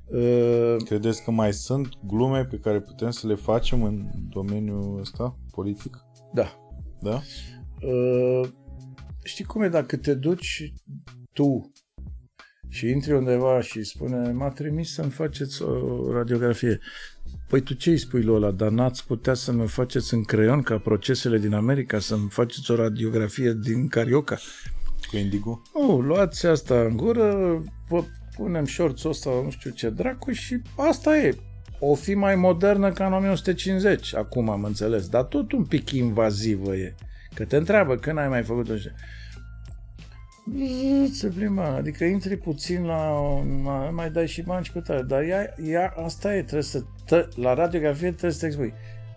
Uh... 0.06 0.76
Credeți 0.86 1.24
că 1.24 1.32
mai 1.32 1.54
sunt 1.54 1.90
glume 2.06 2.46
pe 2.46 2.58
care 2.58 2.80
putem 2.80 3.10
să 3.10 3.28
le 3.28 3.36
facem 3.36 3.84
în 3.84 4.06
domeniul 4.30 5.00
ăsta 5.00 5.38
politic? 5.52 6.06
Da. 6.34 6.56
Da? 7.00 7.22
Uh, 7.82 8.50
știi 9.24 9.46
cum 9.46 9.62
e 9.62 9.70
dacă 9.70 9.98
te 9.98 10.14
duci 10.14 10.74
tu 11.34 11.72
și 12.70 12.90
intri 12.90 13.14
undeva 13.14 13.62
și 13.62 13.84
spune 13.84 14.32
m-a 14.32 14.50
trimis 14.50 14.94
să-mi 14.94 15.12
faceți 15.12 15.62
o 15.62 16.12
radiografie. 16.12 16.80
Păi 17.48 17.62
tu 17.62 17.74
ce 17.74 17.90
îi 17.90 17.98
spui 17.98 18.24
lui 18.24 18.36
ăla? 18.36 18.52
Dar 18.52 18.70
n-ați 18.70 19.06
putea 19.06 19.34
să-mi 19.34 19.68
faceți 19.68 20.14
în 20.14 20.24
creion 20.24 20.62
ca 20.62 20.78
procesele 20.78 21.38
din 21.38 21.54
America, 21.54 22.00
să-mi 22.00 22.30
faceți 22.30 22.72
o 22.72 22.76
radiografie 22.76 23.58
din 23.64 23.88
Carioca? 23.88 24.38
Cu 25.10 25.18
indigo? 25.18 25.62
Nu, 25.74 26.00
luați 26.00 26.46
asta 26.46 26.82
în 26.82 26.98
gură, 26.98 27.62
vă 27.88 28.04
punem 28.36 28.66
shorts 28.66 29.04
ăsta, 29.04 29.30
nu 29.44 29.50
știu 29.50 29.72
ce 29.72 29.90
dracu 29.90 30.32
și 30.32 30.62
asta 30.76 31.18
e. 31.18 31.36
O 31.80 31.96
fi 31.96 32.14
mai 32.14 32.36
modernă 32.36 32.92
ca 32.92 33.06
în 33.06 33.14
1950, 33.14 34.16
acum 34.16 34.50
am 34.50 34.64
înțeles, 34.64 35.08
dar 35.08 35.24
tot 35.24 35.52
un 35.52 35.66
pic 35.66 35.92
invazivă 35.92 36.76
e. 36.76 36.96
Că 37.34 37.46
te 37.46 37.56
întreabă 37.56 37.96
când 37.96 38.18
ai 38.18 38.28
mai 38.28 38.44
făcut 38.44 38.70
așa. 38.70 38.90
se 41.12 41.28
plimba, 41.28 41.76
adică 41.76 42.04
intri 42.04 42.38
puțin 42.38 42.84
la, 42.84 43.14
la 43.64 43.90
mai 43.90 44.10
dai 44.10 44.28
și 44.28 44.42
bani 44.42 44.66
și 44.66 44.72
cu 44.72 44.80
tare, 44.80 45.02
dar 45.02 45.24
ea, 45.24 45.56
ea, 45.64 45.94
asta 46.06 46.36
e, 46.36 46.42
trebuie 46.42 46.64
să, 46.64 46.84
tă, 47.06 47.30
la 47.36 47.54
radiografie 47.54 48.10
trebuie 48.10 48.32
să 48.32 48.40
te 48.40 48.46
expui. 48.46 48.74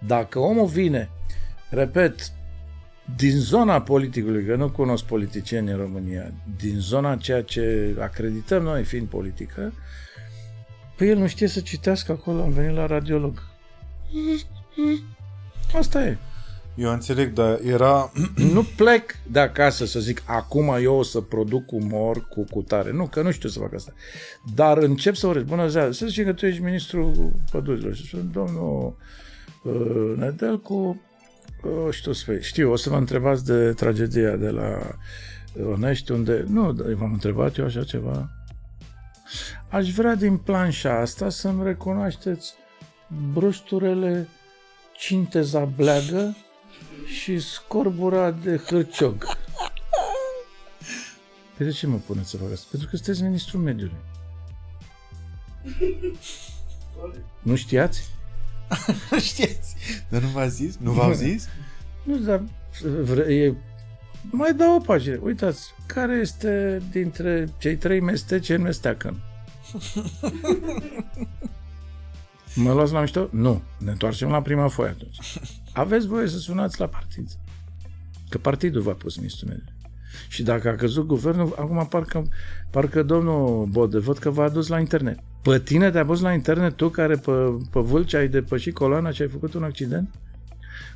Dacă 0.07 0.39
omul 0.39 0.67
vine, 0.67 1.09
repet, 1.71 2.33
din 3.17 3.37
zona 3.37 3.83
politicului, 3.83 4.45
că 4.45 4.57
nu 4.57 4.71
cunosc 4.71 5.05
politicieni 5.05 5.71
în 5.71 5.77
România, 5.77 6.33
din 6.57 6.79
zona 6.79 7.17
ceea 7.17 7.43
ce 7.43 7.97
acredităm 8.01 8.63
noi 8.63 8.85
fiind 8.85 9.07
politică, 9.07 9.73
păi 10.97 11.09
el 11.09 11.19
nu 11.19 11.27
știe 11.27 11.47
să 11.47 11.61
citească 11.61 12.13
acolo, 12.13 12.43
am 12.43 12.51
venit 12.51 12.77
la 12.77 12.87
radiolog. 12.87 13.43
Asta 15.75 16.05
e. 16.05 16.17
Eu 16.75 16.93
înțeleg, 16.93 17.33
dar 17.33 17.61
era... 17.63 18.13
nu 18.55 18.63
plec 18.77 19.17
de 19.31 19.41
acasă 19.41 19.85
să 19.87 20.01
zic, 20.01 20.23
acum 20.27 20.77
eu 20.81 20.95
o 20.95 21.03
să 21.03 21.21
produc 21.21 21.73
umor 21.73 22.29
cu 22.29 22.45
cutare. 22.45 22.93
Nu, 22.93 23.07
că 23.07 23.23
nu 23.23 23.31
știu 23.31 23.49
să 23.49 23.59
fac 23.59 23.75
asta. 23.75 23.93
Dar 24.55 24.79
încep 24.79 25.15
să 25.15 25.27
vorbesc. 25.27 25.47
Bună 25.47 25.69
ziua, 25.69 25.93
să 25.93 26.07
zicem 26.07 26.25
că 26.25 26.33
tu 26.33 26.47
ești 26.47 26.63
ministrul 26.63 27.33
pădurilor. 27.51 27.95
Și 27.95 28.07
spun, 28.07 28.31
domnul 28.33 28.97
uh, 29.63 30.17
Nedelcu, 30.17 31.01
uh, 31.63 31.91
știu, 31.91 32.13
spui, 32.13 32.43
știu, 32.43 32.71
o 32.71 32.77
să 32.77 32.91
vă 32.91 32.97
întrebați 32.97 33.45
de 33.45 33.73
tragedia 33.73 34.37
de 34.37 34.49
la 34.49 34.97
Onești, 35.73 36.13
unde... 36.13 36.45
Nu, 36.49 36.77
m-am 36.99 37.13
întrebat 37.13 37.57
eu 37.57 37.65
așa 37.65 37.85
ceva. 37.85 38.31
Aș 39.69 39.91
vrea 39.91 40.15
din 40.15 40.37
planșa 40.37 41.01
asta 41.01 41.29
să-mi 41.29 41.65
recunoașteți 41.65 42.55
brusturele 43.33 44.29
cinteza 44.97 45.65
bleagă 45.65 46.37
și 47.07 47.39
scorbura 47.39 48.31
de 48.31 48.57
hârciog. 48.57 49.25
Păi 51.57 51.67
de 51.67 51.73
ce 51.73 51.87
mă 51.87 51.97
puneți 51.97 52.31
să 52.31 52.37
fac 52.37 52.53
asta? 52.53 52.67
Pentru 52.71 52.89
că 52.89 52.97
sunteți 52.97 53.23
ministrul 53.23 53.61
mediului. 53.61 53.97
Nu 57.43 57.55
știați? 57.55 58.11
nu 59.11 59.19
știați. 59.19 59.75
Dar 60.09 60.21
nu 60.21 60.29
v-a 60.29 60.47
zis? 60.47 60.77
Nu 60.77 60.93
v-au 60.93 61.13
zis? 61.13 61.49
Nu, 62.03 62.17
dar 62.17 62.43
vre, 63.03 63.35
e, 63.35 63.55
mai 64.31 64.55
dau 64.55 64.75
o 64.75 64.79
pagină. 64.79 65.19
Uitați, 65.23 65.75
care 65.87 66.15
este 66.15 66.83
dintre 66.91 67.49
cei 67.59 67.77
trei 67.77 68.01
mesteci 68.01 68.49
în 68.49 68.63
mesteacă? 68.63 69.17
Mă 72.55 72.73
luați 72.73 72.93
la 72.93 73.01
mișto? 73.01 73.29
Nu. 73.31 73.63
Ne 73.79 73.91
întoarcem 73.91 74.29
la 74.29 74.43
prima 74.43 74.69
foaie 74.69 74.91
atunci. 74.91 75.39
Aveți 75.75 76.07
voie 76.07 76.27
să 76.27 76.39
sunați 76.39 76.81
la 76.81 76.87
partid. 76.87 77.29
Că 78.29 78.39
partidul 78.39 78.83
v-a 78.83 78.93
pus 78.93 79.17
ministrul 79.17 79.49
mediu. 79.49 79.73
Și 80.29 80.43
dacă 80.43 80.69
a 80.69 80.75
căzut 80.75 81.07
guvernul, 81.07 81.55
acum 81.59 81.87
parcă, 81.87 82.29
parcă 82.71 83.03
domnul 83.03 83.67
Bode, 83.67 83.99
văd 83.99 84.19
că 84.19 84.31
v-a 84.31 84.45
adus 84.45 84.69
la 84.69 84.79
internet. 84.79 85.19
Pe 85.43 85.61
tine 85.61 85.91
te-a 85.91 86.05
pus 86.05 86.21
la 86.21 86.33
internet 86.33 86.77
tu 86.77 86.89
care 86.89 87.17
pe, 87.17 87.33
pe 87.71 87.81
vâlci 87.81 88.15
ai 88.15 88.29
depășit 88.29 88.75
coloana 88.75 89.11
și 89.11 89.23
ai 89.23 89.29
făcut 89.29 89.55
un 89.55 89.63
accident? 89.63 90.15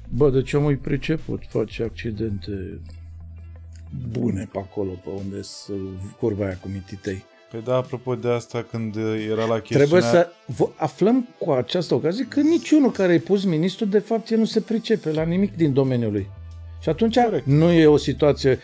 Bă, 0.08 0.30
de 0.30 0.42
ce 0.42 0.56
omul 0.56 0.76
priceput 0.76 1.42
face 1.48 1.82
accidente 1.82 2.80
bune 4.10 4.48
pe 4.52 4.58
acolo, 4.58 4.90
pe 4.90 5.08
unde 5.08 5.42
să 5.42 5.72
curba 6.18 6.44
aia 6.44 6.56
cu 6.56 6.68
mititei. 6.68 7.24
Păi 7.50 7.60
da, 7.64 7.76
apropo 7.76 8.14
de 8.14 8.28
asta, 8.28 8.66
când 8.70 8.96
era 9.30 9.44
la 9.44 9.58
chestiunea... 9.58 9.86
Trebuie 9.86 10.00
să 10.00 10.28
aflăm 10.76 11.28
cu 11.38 11.50
această 11.50 11.94
ocazie 11.94 12.26
că 12.28 12.40
niciunul 12.40 12.90
care 12.90 13.12
ai 13.12 13.18
pus 13.18 13.44
ministru, 13.44 13.84
de 13.84 13.98
fapt, 13.98 14.30
el 14.30 14.38
nu 14.38 14.44
se 14.44 14.60
pricepe 14.60 15.12
la 15.12 15.22
nimic 15.22 15.56
din 15.56 15.72
domeniul 15.72 16.12
lui. 16.12 16.30
Și 16.80 16.88
atunci 16.88 17.18
Corect. 17.18 17.46
nu 17.46 17.70
e 17.70 17.86
o 17.86 17.96
situație... 17.96 18.58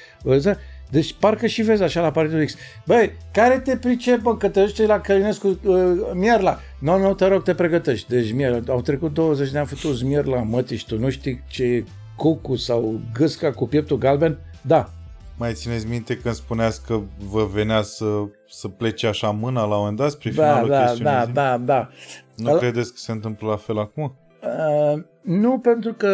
Deci 0.90 1.14
parcă 1.18 1.46
și 1.46 1.62
vezi 1.62 1.82
așa 1.82 2.00
la 2.00 2.10
Partidul 2.10 2.44
X. 2.44 2.54
Băi, 2.86 3.12
care 3.32 3.58
te 3.58 3.76
pricepă 3.76 4.36
că 4.36 4.48
te 4.48 4.60
duci 4.60 4.86
la 4.86 5.00
Călinescu 5.00 5.58
uh, 5.64 5.76
Mierla? 6.12 6.60
Nu, 6.78 6.98
nu, 6.98 7.14
te 7.14 7.26
rog, 7.26 7.42
te 7.42 7.54
pregătești. 7.54 8.08
Deci 8.08 8.32
Mierla, 8.32 8.60
au 8.72 8.80
trecut 8.80 9.14
20 9.14 9.50
de 9.50 9.58
ani 9.58 9.66
făcut 9.66 10.02
Mierla, 10.02 10.42
mătii 10.42 10.76
și 10.76 10.86
tu 10.86 10.98
nu 10.98 11.10
știi 11.10 11.42
ce 11.48 11.64
e 11.64 11.84
cucu 12.16 12.56
sau 12.56 13.00
gâsca 13.12 13.52
cu 13.52 13.66
pieptul 13.66 13.98
galben? 13.98 14.38
Da, 14.62 14.93
mai 15.38 15.52
țineți 15.52 15.88
minte 15.88 16.16
când 16.16 16.34
spuneați 16.34 16.86
că 16.86 17.00
vă 17.30 17.44
venea 17.52 17.82
să, 17.82 18.06
să 18.48 18.68
plece 18.68 19.06
așa 19.06 19.30
mâna 19.30 19.60
la 19.60 19.74
un 19.74 19.78
moment 19.78 19.96
dat 19.96 20.10
spre 20.10 20.30
da, 20.30 20.42
finalul 20.42 20.68
da, 20.68 20.94
Da, 21.02 21.26
da, 21.32 21.58
da. 21.58 21.88
Nu 22.36 22.50
Al... 22.50 22.58
credeți 22.58 22.90
că 22.90 22.96
se 22.98 23.12
întâmplă 23.12 23.48
la 23.48 23.56
fel 23.56 23.78
acum? 23.78 24.16
Uh, 24.42 25.02
nu, 25.22 25.58
pentru 25.58 25.92
că 25.92 26.12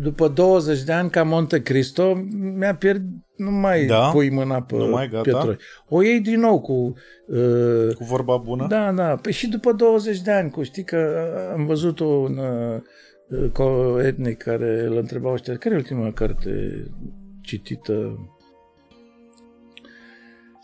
după 0.00 0.28
20 0.28 0.82
de 0.82 0.92
ani 0.92 1.10
ca 1.10 1.22
Monte 1.22 1.62
Cristo 1.62 2.14
mi-a 2.56 2.74
pierdut, 2.74 3.08
nu 3.36 3.50
mai 3.50 3.86
da? 3.86 4.08
pui 4.08 4.30
mâna 4.30 4.62
pe 4.62 4.76
nu 4.76 4.86
mai, 4.86 5.08
gata. 5.08 5.56
O 5.88 6.02
iei 6.02 6.20
din 6.20 6.40
nou 6.40 6.60
cu... 6.60 6.94
Uh, 7.26 7.94
cu 7.94 8.04
vorba 8.04 8.36
bună? 8.36 8.66
Da, 8.66 8.92
da. 8.92 9.16
Păi 9.16 9.32
și 9.32 9.48
după 9.48 9.72
20 9.72 10.20
de 10.20 10.30
ani, 10.30 10.50
cu 10.50 10.62
știi 10.62 10.84
că 10.84 11.28
am 11.52 11.66
văzut 11.66 11.98
un 11.98 12.38
uh, 13.28 14.04
etnic 14.04 14.42
care 14.42 14.84
îl 14.86 14.96
întrebau 14.96 15.32
ăștia, 15.32 15.56
care 15.56 15.74
e 15.74 15.78
ultima 15.78 16.12
carte 16.12 16.84
citită 17.42 18.18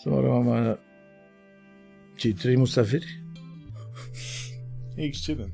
să 0.05 0.10
mă 0.10 0.20
rog, 0.20 0.78
cei 2.16 2.32
trei 2.32 2.56
musafiri? 2.56 3.22
Excelent. 4.94 5.52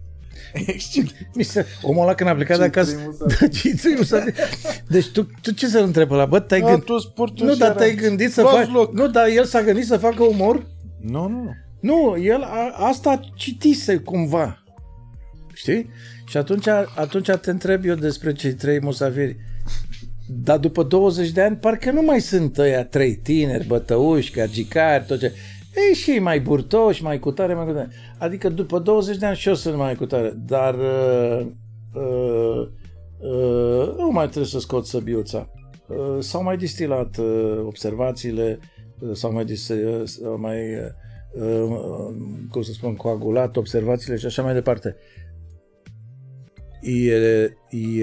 Excelent. 0.52 1.30
Mister, 1.34 1.66
omul 1.82 2.02
ăla 2.02 2.14
când 2.14 2.30
a 2.30 2.34
plecat 2.34 2.58
de 2.58 2.64
acasă, 2.64 2.96
da, 3.40 3.48
cei 3.48 3.72
trei 3.72 3.94
musafiri. 3.96 4.34
Deci 4.88 5.08
tu, 5.08 5.28
tu 5.42 5.52
ce 5.52 5.66
să-l 5.66 5.84
întrebi 5.84 6.12
la 6.12 6.24
Bă, 6.24 6.40
te-ai 6.40 6.60
gândit... 6.60 6.88
Nu, 7.36 7.54
dar 7.54 7.72
te-ai 7.72 7.94
gândit 7.94 8.32
să 8.32 8.42
faci... 8.42 8.68
Nu, 8.92 9.08
dar 9.08 9.28
el 9.28 9.44
s-a 9.44 9.62
gândit 9.62 9.86
să 9.86 9.96
facă 9.96 10.22
umor? 10.22 10.66
Nu, 11.00 11.28
nu, 11.28 11.42
nu. 11.42 11.54
Nu, 11.80 12.22
el 12.22 12.42
a, 12.42 12.70
asta 12.74 13.20
citise 13.34 13.96
cumva. 13.96 14.64
Știi? 15.52 15.90
Și 16.26 16.36
atunci, 16.36 16.66
atunci 16.94 17.30
te 17.30 17.50
întreb 17.50 17.84
eu 17.84 17.94
despre 17.94 18.32
cei 18.32 18.54
trei 18.54 18.80
musafiri. 18.80 19.36
Dar 20.32 20.58
după 20.58 20.82
20 20.82 21.30
de 21.30 21.40
ani, 21.40 21.56
parcă 21.56 21.90
nu 21.90 22.02
mai 22.02 22.20
sunt 22.20 22.58
ăia 22.58 22.84
trei 22.84 23.14
tineri, 23.14 23.66
bătăuși, 23.66 24.32
gagicari, 24.32 25.04
tot 25.04 25.18
ce... 25.18 25.32
Ei, 25.88 25.94
și 25.94 26.18
mai 26.18 26.40
burtoși, 26.40 27.02
mai 27.02 27.18
cutare, 27.18 27.54
mai 27.54 27.66
cutare. 27.66 27.88
Adică 28.18 28.48
după 28.48 28.78
20 28.78 29.16
de 29.16 29.26
ani 29.26 29.36
și 29.36 29.48
eu 29.48 29.54
sunt 29.54 29.76
mai 29.76 29.94
cutare. 29.94 30.32
Dar 30.46 30.74
uh, 30.74 31.46
uh, 31.94 32.68
uh, 33.18 33.94
nu 33.96 34.10
mai 34.10 34.24
trebuie 34.24 34.50
să 34.50 34.58
scot 34.58 34.86
săbiuța. 34.86 35.50
Uh, 35.86 36.16
s-au 36.18 36.42
mai 36.42 36.56
distilat 36.56 37.16
uh, 37.16 37.60
observațiile, 37.64 38.58
uh, 38.98 39.10
s-au 39.12 39.32
mai, 39.32 39.44
dis- 39.44 39.68
uh, 39.68 40.02
s-au 40.04 40.38
mai 40.40 40.58
uh, 40.74 41.42
uh, 41.42 42.14
cum 42.50 42.62
să 42.62 42.72
spun, 42.72 42.94
coagulat 42.94 43.56
observațiile 43.56 44.16
și 44.16 44.26
așa 44.26 44.42
mai 44.42 44.54
departe 44.54 44.96
e, 46.80 47.12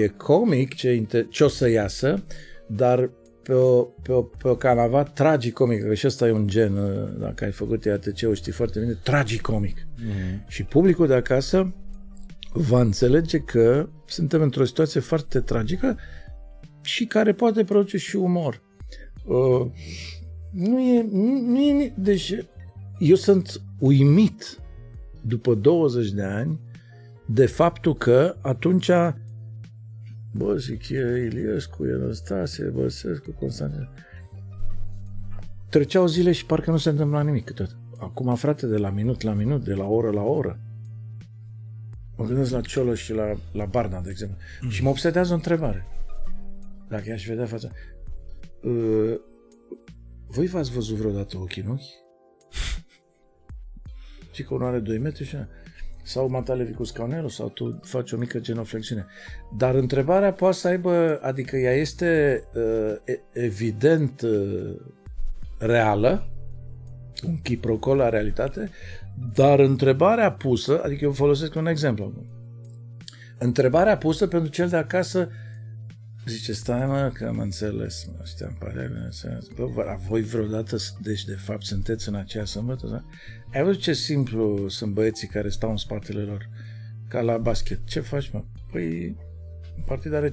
e 0.00 0.06
comic 0.16 0.74
ce, 0.74 1.06
ce 1.28 1.44
o 1.44 1.48
să 1.48 1.68
iasă, 1.68 2.24
dar 2.66 3.10
pe 3.48 3.54
o, 3.54 3.82
pe 3.82 4.12
o, 4.12 4.22
pe 4.22 4.48
o 4.48 4.56
canava 4.56 5.02
tragicomică, 5.02 5.86
că 5.86 5.94
și 5.94 6.06
ăsta 6.06 6.26
e 6.26 6.30
un 6.30 6.46
gen, 6.46 6.76
uh, 6.76 7.08
dacă 7.18 7.44
ai 7.44 7.50
făcut 7.50 7.80
TATC-ul 7.80 8.34
știi 8.34 8.52
foarte 8.52 8.80
bine, 8.80 8.98
tragicomic. 9.02 9.76
Mm-hmm. 9.78 10.46
Și 10.48 10.62
publicul 10.62 11.06
de 11.06 11.14
acasă 11.14 11.74
va 12.52 12.80
înțelege 12.80 13.38
că 13.38 13.88
suntem 14.06 14.42
într-o 14.42 14.64
situație 14.64 15.00
foarte 15.00 15.40
tragică 15.40 15.98
și 16.82 17.06
care 17.06 17.32
poate 17.32 17.64
produce 17.64 17.96
și 17.96 18.16
umor. 18.16 18.62
Uh, 19.24 19.66
nu 20.52 20.80
e, 20.80 21.06
nu 21.46 21.60
e, 21.60 21.92
deci 21.96 22.34
eu 22.98 23.14
sunt 23.14 23.62
uimit 23.78 24.58
după 25.22 25.54
20 25.54 26.10
de 26.10 26.22
ani 26.22 26.60
de 27.30 27.46
faptul 27.46 27.96
că 27.96 28.36
atunci 28.40 28.90
bă, 30.32 30.56
zic, 30.56 30.88
e 30.88 31.28
Iliescu, 31.32 31.86
e 31.86 31.92
Anastasie, 31.92 32.64
Băsescu, 32.64 33.30
Constantin. 33.30 33.88
Treceau 35.68 36.06
zile 36.06 36.32
și 36.32 36.46
parcă 36.46 36.70
nu 36.70 36.76
se 36.76 36.88
întâmpla 36.88 37.22
nimic 37.22 37.44
câteodată. 37.44 37.76
Acum, 37.98 38.34
frate, 38.34 38.66
de 38.66 38.76
la 38.76 38.90
minut 38.90 39.22
la 39.22 39.32
minut, 39.32 39.64
de 39.64 39.74
la 39.74 39.84
oră 39.84 40.10
la 40.10 40.22
oră. 40.22 40.60
Mă 42.16 42.24
gândesc 42.24 42.50
la 42.50 42.60
Ciolo 42.60 42.94
și 42.94 43.12
la, 43.12 43.38
la 43.52 43.64
Barna, 43.64 44.00
de 44.00 44.10
exemplu. 44.10 44.36
Mm. 44.60 44.70
Și 44.70 44.82
mă 44.82 44.88
obsedează 44.88 45.32
o 45.32 45.34
întrebare. 45.34 45.86
Dacă 46.88 47.08
i-aș 47.08 47.26
vedea 47.26 47.46
fața. 47.46 47.70
Uh, 48.62 49.20
voi 50.26 50.46
v-ați 50.46 50.72
văzut 50.72 50.96
vreodată 50.96 51.38
ochii 51.38 51.62
în 51.62 51.70
ochi? 51.70 51.80
Și 54.34 54.42
că 54.42 54.54
unul 54.54 54.66
are 54.66 54.78
2 54.78 54.98
metri 54.98 55.24
și 55.24 55.36
sau 56.08 56.28
matale 56.28 56.64
cu 56.64 56.84
scaunelul 56.84 57.28
sau 57.28 57.48
tu 57.48 57.80
faci 57.82 58.12
o 58.12 58.16
mică 58.16 58.38
genoflexiune. 58.38 59.06
Dar 59.56 59.74
întrebarea 59.74 60.32
poate 60.32 60.56
să 60.56 60.68
aibă, 60.68 61.18
adică 61.22 61.56
ea 61.56 61.72
este 61.72 62.42
uh, 62.54 63.14
evident 63.32 64.20
uh, 64.20 64.76
reală, 65.58 66.28
un 67.26 67.38
chiprocol 67.42 67.96
la 67.96 68.08
realitate, 68.08 68.70
dar 69.34 69.58
întrebarea 69.58 70.32
pusă, 70.32 70.80
adică 70.84 71.04
eu 71.04 71.12
folosesc 71.12 71.54
un 71.54 71.66
exemplu 71.66 72.12
Întrebarea 73.38 73.96
pusă 73.96 74.26
pentru 74.26 74.50
cel 74.50 74.68
de 74.68 74.76
acasă 74.76 75.30
Zice, 76.28 76.52
stai 76.52 76.86
mă, 76.86 77.10
că 77.14 77.26
am 77.26 77.38
înțeles, 77.38 78.04
mă, 78.04 78.22
știam, 78.24 78.56
pare 78.58 78.90
Bă, 79.54 79.66
vă, 79.66 79.98
voi 80.08 80.22
vreodată, 80.22 80.76
deci 81.02 81.24
de 81.24 81.34
fapt 81.34 81.62
sunteți 81.62 82.08
în 82.08 82.14
aceea 82.14 82.44
sâmbătă, 82.44 82.86
da? 82.86 83.04
Ai 83.58 83.64
văzut 83.64 83.80
ce 83.80 83.92
simplu 83.92 84.68
sunt 84.68 84.92
băieții 84.92 85.28
care 85.28 85.48
stau 85.48 85.70
în 85.70 85.76
spatele 85.76 86.22
lor, 86.22 86.48
ca 87.08 87.20
la 87.20 87.36
basket. 87.36 87.86
Ce 87.86 88.00
faci, 88.00 88.30
mă? 88.30 88.44
Păi, 88.70 89.16
partida 89.86 90.16
are 90.16 90.30
5% 90.30 90.32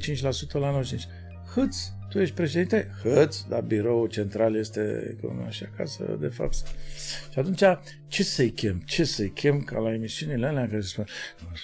la 0.52 0.72
95. 0.72 1.08
Hâți, 1.54 1.94
tu 2.16 2.22
ești 2.22 2.36
președinte? 2.36 2.92
Hăț, 3.04 3.42
dar 3.42 3.62
biroul 3.62 4.08
central 4.08 4.56
este 4.56 5.16
cum 5.22 5.44
așa 5.48 5.70
acasă, 5.74 6.18
de 6.20 6.28
fapt. 6.28 6.56
Și 7.32 7.40
atunci, 7.40 7.64
ce 8.08 8.24
să-i 8.24 8.52
chem? 8.52 8.82
Ce 8.86 9.04
să-i 9.04 9.30
chem 9.30 9.62
ca 9.62 9.80
la 9.80 9.94
emisiunile 9.94 10.48
alea 10.48 10.68
care 10.68 10.82
se 10.82 10.88
spun, 10.88 11.06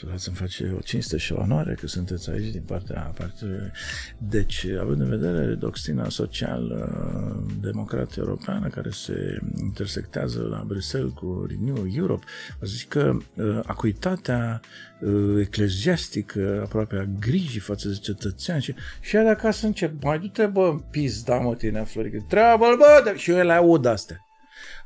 nu, 0.10 0.18
să-mi 0.18 0.36
face 0.36 0.74
o 0.78 0.80
cinste 0.80 1.18
și 1.18 1.34
o 1.34 1.42
onoare 1.42 1.74
că 1.74 1.88
sunteți 1.88 2.30
aici 2.30 2.52
din 2.52 2.62
partea 2.62 3.14
partidului. 3.18 3.72
Deci, 4.18 4.66
având 4.80 5.02
în 5.02 5.10
vedere 5.10 5.54
doctrina 5.54 6.10
social-democrată 6.10 8.14
europeană 8.18 8.68
care 8.68 8.90
se 8.90 9.40
intersectează 9.60 10.42
la 10.42 10.64
Bruxelles 10.68 11.14
cu 11.14 11.46
Renew 11.50 11.86
Europe, 11.96 12.26
vă 12.60 12.66
zic 12.66 12.88
că 12.88 13.18
uh, 13.36 13.60
acuitatea 13.64 14.62
uh, 15.02 15.40
ecleziastică, 15.40 16.62
aproape 16.64 16.96
a 16.96 17.06
grijii 17.20 17.60
față 17.60 17.88
de 17.88 17.96
cetățeani 17.96 18.62
și, 18.62 18.74
și 19.02 19.12
de 19.12 19.20
acasă 19.20 19.66
încep, 19.66 20.04
mai 20.04 20.20
du-te 20.20 20.41
bă 20.46 20.68
în 20.72 20.80
pizda 20.92 21.38
mă 21.38 21.56
tine 21.56 21.84
Florică, 21.84 22.26
treabă 22.28 22.66
bă, 22.78 23.02
de... 23.04 23.18
și 23.18 23.32
eu 23.32 23.46
le 23.46 23.54
aud 23.54 23.86
astea. 23.86 24.26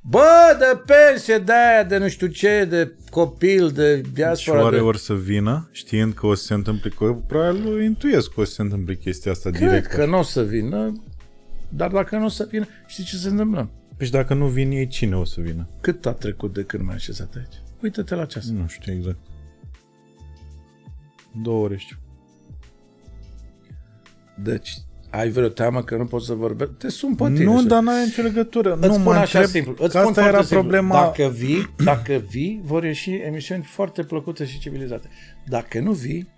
Bă, 0.01 0.57
de 0.59 0.81
pensie 0.85 1.37
de 1.37 1.51
aia, 1.53 1.83
de 1.83 1.97
nu 1.97 2.07
știu 2.07 2.27
ce, 2.27 2.65
de 2.65 2.95
copil, 3.09 3.69
de 3.69 4.01
diaspora. 4.13 4.57
Și 4.57 4.63
oare 4.63 4.75
de... 4.75 4.81
ori 4.81 4.99
să 4.99 5.13
vină, 5.13 5.69
știind 5.71 6.13
că 6.13 6.27
o 6.27 6.33
să 6.33 6.43
se 6.43 6.53
întâmple, 6.53 6.89
că 6.89 7.13
probabil 7.27 7.81
intuiesc 7.81 8.33
că 8.33 8.41
o 8.41 8.43
să 8.43 8.53
se 8.53 8.61
întâmple 8.61 8.95
chestia 8.95 9.31
asta 9.31 9.49
Cred 9.49 9.67
direct. 9.67 9.87
că 9.87 10.05
nu 10.05 10.17
o 10.17 10.21
să 10.21 10.43
vină, 10.43 11.03
dar 11.69 11.91
dacă 11.91 12.17
nu 12.17 12.25
o 12.25 12.29
să 12.29 12.47
vină, 12.49 12.65
știi 12.87 13.03
ce 13.03 13.15
se 13.15 13.27
întâmplă? 13.27 13.69
Păi 13.97 14.05
și 14.05 14.11
dacă 14.11 14.33
nu 14.33 14.47
vin 14.47 14.71
ei, 14.71 14.87
cine 14.87 15.15
o 15.15 15.25
să 15.25 15.41
vină? 15.41 15.67
Cât 15.81 16.05
a 16.05 16.11
trecut 16.11 16.53
de 16.53 16.63
când 16.63 16.85
m-ai 16.85 16.95
așezat 16.95 17.33
aici? 17.35 17.61
Uită-te 17.81 18.15
la 18.15 18.25
ceas. 18.25 18.49
Nu 18.49 18.67
știu 18.67 18.93
exact. 18.93 19.17
Două 21.43 21.63
ore 21.63 21.77
știu. 21.77 21.97
Deci, 24.43 24.77
ai 25.17 25.29
vreo 25.29 25.47
teamă 25.47 25.83
că 25.83 25.95
nu 25.95 26.05
poți 26.05 26.25
să 26.25 26.33
vorbești? 26.33 26.73
Te 26.73 26.89
sun 26.89 27.15
pe 27.15 27.23
tine. 27.23 27.43
Nu, 27.43 27.59
și- 27.59 27.65
dar 27.65 27.81
n-are 27.81 28.03
nicio 28.03 28.21
legătură. 28.21 28.73
Îți 28.73 28.87
nu, 28.87 28.91
spun 28.93 29.03
mă 29.03 29.13
așa 29.13 29.21
întreb 29.39 29.45
simplu. 29.45 29.73
că 29.73 29.83
Îți 29.83 29.95
spun 29.95 30.07
asta 30.07 30.21
era 30.21 30.29
foarte 30.29 30.47
simplu. 30.47 30.69
problema. 30.69 31.01
Dacă 31.01 31.27
vii, 31.29 31.73
dacă 31.83 32.13
vii, 32.13 32.61
vor 32.63 32.83
ieși 32.83 33.13
emisiuni 33.13 33.63
foarte 33.63 34.03
plăcute 34.03 34.45
și 34.45 34.59
civilizate. 34.59 35.09
Dacă 35.45 35.79
nu 35.79 35.91
vii, 35.91 36.29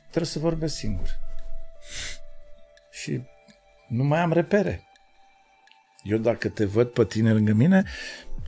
trebuie 0.00 0.24
să 0.30 0.38
vorbesc 0.38 0.76
singur. 0.76 1.18
Și 2.90 3.20
nu 3.88 4.04
mai 4.04 4.20
am 4.20 4.32
repere. 4.32 4.82
Eu 6.02 6.18
dacă 6.18 6.48
te 6.48 6.64
văd 6.64 6.88
pe 6.88 7.04
tine 7.04 7.32
lângă 7.32 7.52
mine, 7.52 7.84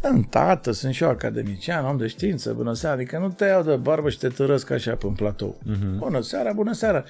în 0.03 0.23
tată, 0.23 0.73
sunt 0.73 0.95
și 0.95 1.03
eu 1.03 1.09
academician, 1.09 1.85
om 1.85 1.97
de 1.97 2.07
știință, 2.07 2.53
bună 2.53 2.75
seara, 2.75 2.95
adică 2.95 3.19
nu 3.19 3.29
te 3.29 3.45
iau 3.45 3.63
de 3.63 3.77
barbă 3.77 4.11
și 4.11 4.19
te 4.19 4.29
târăsc 4.29 4.71
așa 4.71 4.95
pe 4.95 5.07
un 5.07 5.13
platou. 5.13 5.59
Uh-huh. 5.63 5.99
Bună 5.99 6.21
seara, 6.21 6.53
bună 6.53 6.73
seara. 6.73 7.05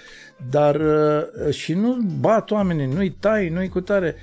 Dar 0.51 0.75
uh, 0.75 1.53
și 1.55 1.75
nu 1.75 1.99
bat 2.21 2.51
oamenii, 2.51 2.87
nu-i 2.87 3.11
tai, 3.11 3.49
nu-i 3.49 3.69
cu 3.69 3.81
tare. 3.81 4.15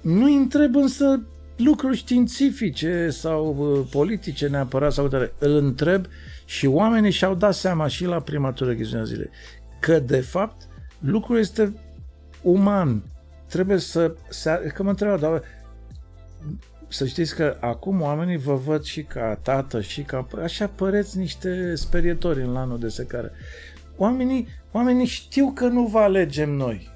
Nu-i 0.00 0.34
întreb 0.34 0.74
însă 0.74 1.22
lucruri 1.56 1.96
științifice 1.96 3.08
sau 3.10 3.56
uh, 3.58 3.86
politice 3.90 4.48
neapărat 4.48 4.92
sau 4.92 5.08
tare. 5.08 5.32
Îl 5.38 5.56
întreb 5.56 6.04
și 6.44 6.66
oamenii 6.66 7.10
și-au 7.10 7.34
dat 7.34 7.54
seama 7.54 7.86
și 7.86 8.04
la 8.04 8.20
prima 8.20 8.52
tură 8.52 8.74
chestiunea 8.74 9.04
zilei 9.04 9.30
că 9.80 9.98
de 9.98 10.20
fapt 10.20 10.62
lucrul 10.98 11.38
este 11.38 11.74
uman. 12.42 13.02
Trebuie 13.48 13.78
să... 13.78 14.14
să 14.28 14.60
că 14.74 14.82
mă 14.82 14.88
întreabă, 14.88 15.18
dar 15.20 15.42
să 16.92 17.06
știți 17.06 17.34
că 17.34 17.56
acum 17.60 18.00
oamenii 18.00 18.36
vă 18.36 18.54
văd 18.54 18.82
și 18.82 19.02
ca 19.02 19.38
tată 19.42 19.80
și 19.80 20.02
ca... 20.02 20.26
Așa 20.42 20.66
păreți 20.66 21.18
niște 21.18 21.74
sperietori 21.74 22.42
în 22.42 22.52
lanul 22.52 22.78
de 22.78 22.88
secare. 22.88 23.30
Oamenii, 23.96 24.48
oamenii 24.72 25.06
știu 25.06 25.52
că 25.54 25.66
nu 25.66 25.86
vă 25.86 25.98
alegem 25.98 26.50
noi. 26.50 26.90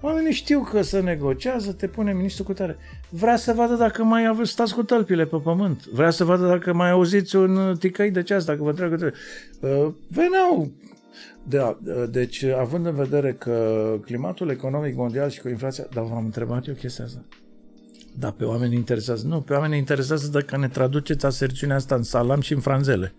Oamenii 0.00 0.32
știu 0.32 0.60
că 0.60 0.82
se 0.82 1.00
negociază, 1.00 1.72
te 1.72 1.86
pune 1.86 2.12
ministrul 2.12 2.46
cu 2.46 2.52
tare. 2.52 2.76
Vrea 3.08 3.36
să 3.36 3.52
vadă 3.52 3.74
dacă 3.74 4.04
mai 4.04 4.26
aveți, 4.26 4.50
stați 4.50 4.74
cu 4.74 4.82
tălpile 4.82 5.24
pe 5.24 5.36
pământ. 5.36 5.86
Vrea 5.86 6.10
să 6.10 6.24
vadă 6.24 6.46
dacă 6.46 6.72
mai 6.72 6.90
auziți 6.90 7.36
un 7.36 7.76
ticăi 7.78 8.10
de 8.10 8.22
ceas, 8.22 8.44
dacă 8.44 8.62
vă 8.62 8.68
întreabă 8.68 8.96
că 8.96 9.10
uh, 9.60 9.92
Veneau 10.08 10.72
da, 11.42 11.78
deci 12.10 12.42
având 12.42 12.86
în 12.86 12.94
vedere 12.94 13.32
că 13.32 13.98
climatul 14.04 14.50
economic 14.50 14.96
mondial 14.96 15.30
și 15.30 15.40
cu 15.40 15.48
inflația, 15.48 15.86
dar 15.94 16.04
v-am 16.04 16.24
întrebat 16.24 16.66
eu 16.66 16.74
chestia 16.74 17.04
asta. 17.04 17.24
Da, 18.14 18.30
pe 18.30 18.44
oameni 18.44 18.74
interesează. 18.74 19.26
Nu, 19.26 19.40
pe 19.40 19.52
oameni 19.52 19.76
interesează 19.76 20.28
dacă 20.28 20.56
ne 20.56 20.68
traduceți 20.68 21.26
aserțiunea 21.26 21.76
asta 21.76 21.94
în 21.94 22.02
salam 22.02 22.40
și 22.40 22.52
în 22.52 22.60
franzele. 22.60 23.14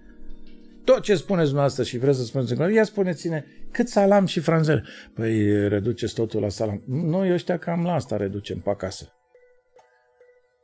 Tot 0.84 1.02
ce 1.02 1.16
spuneți 1.16 1.46
dumneavoastră 1.46 1.84
și 1.84 1.98
vreți 1.98 2.18
să 2.18 2.24
spuneți 2.24 2.54
în 2.54 2.74
ia 2.74 2.84
spuneți-ne 2.84 3.46
cât 3.72 3.88
salam 3.88 4.26
și 4.26 4.40
franzele. 4.40 4.84
Păi 5.14 5.68
reduceți 5.68 6.14
totul 6.14 6.42
la 6.42 6.50
salam. 6.50 6.84
Noi 6.86 7.34
ăștia 7.34 7.58
cam 7.58 7.84
la 7.84 7.94
asta 7.94 8.18
reducem 8.18 8.60
pe 8.60 8.70
acasă. 8.70 9.14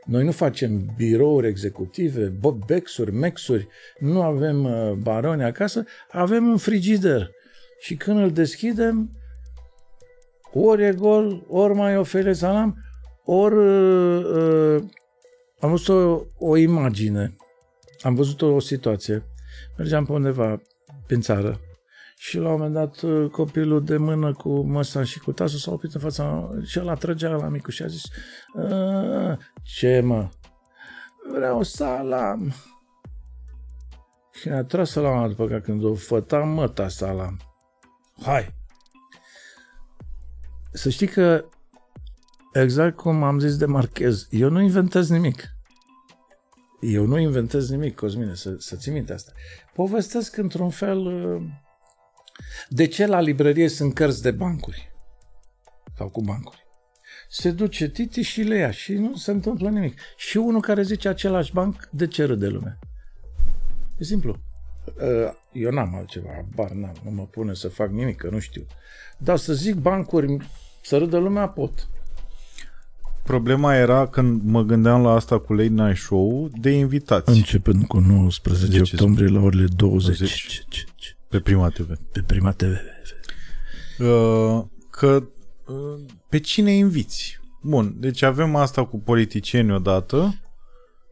Noi 0.05 0.23
nu 0.23 0.31
facem 0.31 0.93
birouri 0.97 1.47
executive, 1.47 2.33
bexuri, 2.65 3.11
mexuri, 3.11 3.67
nu 3.99 4.21
avem 4.21 4.63
uh, 4.63 4.91
baroni 4.91 5.43
acasă, 5.43 5.85
avem 6.11 6.47
un 6.47 6.57
frigider. 6.57 7.31
Și 7.79 7.95
când 7.95 8.19
îl 8.19 8.31
deschidem, 8.31 9.11
ori 10.53 10.83
e 10.83 10.91
gol, 10.91 11.45
ori 11.47 11.73
mai 11.73 11.97
ofere 11.97 12.33
salam, 12.33 12.75
ori 13.25 13.55
uh, 13.55 14.25
uh, 14.25 14.83
am 15.59 15.69
văzut 15.69 15.95
o, 15.95 16.21
o 16.47 16.55
imagine, 16.57 17.35
am 18.01 18.15
văzut 18.15 18.41
o, 18.41 18.47
o 18.47 18.59
situație. 18.59 19.25
Mergeam 19.77 20.05
pe 20.05 20.11
undeva 20.11 20.61
prin 21.05 21.21
țară 21.21 21.59
și 22.17 22.37
la 22.37 22.45
un 22.45 22.51
moment 22.51 22.73
dat 22.73 23.01
uh, 23.01 23.29
copilul 23.29 23.83
de 23.83 23.97
mână 23.97 24.33
cu 24.33 24.61
măsa 24.61 25.03
și 25.03 25.19
cu 25.19 25.31
tasul 25.31 25.59
s-a 25.59 25.71
oprit 25.71 25.93
în 25.93 26.01
fața 26.01 26.49
și 26.63 26.79
ăla 26.79 26.93
trăgea 26.93 27.29
la 27.29 27.47
micu 27.47 27.71
și 27.71 27.83
a 27.83 27.87
zis 27.87 28.03
"A, 28.55 29.37
ce 29.63 29.99
mă? 29.99 30.29
Vreau 31.33 31.63
salam. 31.63 32.53
Și 34.31 34.49
a 34.49 34.63
tras 34.63 34.89
salama 34.89 35.27
după 35.27 35.47
că 35.47 35.59
când 35.59 35.83
o 35.83 35.93
făta 35.93 36.39
măta 36.39 36.87
salam. 36.87 37.39
Hai! 38.21 38.53
Să 40.71 40.89
știi 40.89 41.07
că 41.07 41.45
exact 42.61 42.95
cum 42.95 43.23
am 43.23 43.39
zis 43.39 43.57
de 43.57 43.65
Marchez, 43.65 44.27
eu 44.29 44.49
nu 44.49 44.61
inventez 44.61 45.09
nimic. 45.09 45.49
Eu 46.81 47.05
nu 47.05 47.19
inventez 47.19 47.69
nimic, 47.69 47.95
Cosmine, 47.95 48.35
să, 48.35 48.55
să 48.59 48.75
ții 48.75 48.91
minte 48.91 49.13
asta. 49.13 49.31
Povestesc 49.73 50.37
într-un 50.37 50.69
fel 50.69 50.97
uh, 50.97 51.43
de 52.69 52.87
ce 52.87 53.05
la 53.05 53.19
librărie 53.19 53.67
sunt 53.67 53.93
cărți 53.93 54.21
de 54.21 54.31
bancuri 54.31 54.91
sau 55.97 56.09
cu 56.09 56.21
bancuri. 56.21 56.65
Se 57.29 57.51
duce 57.51 57.89
Titi 57.89 58.21
și 58.21 58.41
le 58.41 58.57
ia 58.57 58.71
și 58.71 58.93
nu 58.93 59.15
se 59.15 59.31
întâmplă 59.31 59.69
nimic. 59.69 59.99
Și 60.17 60.37
unul 60.37 60.61
care 60.61 60.81
zice 60.81 61.07
același 61.07 61.53
banc, 61.53 61.89
de 61.91 62.07
ce 62.07 62.23
râde 62.23 62.47
lumea? 62.47 62.79
E 63.97 64.03
simplu. 64.03 64.37
Uh, 64.85 65.33
Eu 65.51 65.71
n-am 65.71 65.95
altceva, 65.95 66.45
bar 66.55 66.71
n-am, 66.71 66.95
nu 67.03 67.11
mă 67.11 67.25
pune 67.25 67.53
să 67.53 67.67
fac 67.67 67.89
nimic, 67.89 68.17
că 68.17 68.29
nu 68.29 68.39
știu. 68.39 68.65
Dar 69.17 69.37
să 69.37 69.53
zic 69.53 69.75
bancuri, 69.75 70.37
să 70.83 70.97
râdă 70.97 71.17
lumea, 71.17 71.49
pot. 71.49 71.87
Problema 73.25 73.75
era 73.75 74.07
când 74.07 74.41
mă 74.43 74.61
gândeam 74.61 75.01
la 75.01 75.11
asta 75.11 75.39
cu 75.39 75.53
Late 75.53 75.67
Night 75.67 75.97
Show 75.97 76.49
de 76.61 76.69
invitați 76.69 77.29
Începând 77.29 77.85
cu 77.85 77.99
19 77.99 78.67
De 78.67 78.81
ce 78.81 78.95
octombrie 78.95 79.27
la 79.27 79.39
orele 79.39 79.65
20, 79.75 80.17
20. 80.17 80.65
pe 81.27 81.39
Prima 81.39 81.69
TV. 81.69 81.97
pe 82.11 82.23
prima 82.25 82.51
TV. 82.51 82.77
Uh, 83.99 84.63
că 84.89 85.23
uh, 85.65 85.99
pe 86.29 86.39
cine 86.39 86.71
inviți? 86.71 87.39
Bun, 87.61 87.95
deci 87.99 88.21
avem 88.21 88.55
asta 88.55 88.85
cu 88.85 88.97
politicieni 88.99 89.73
odată, 89.73 90.41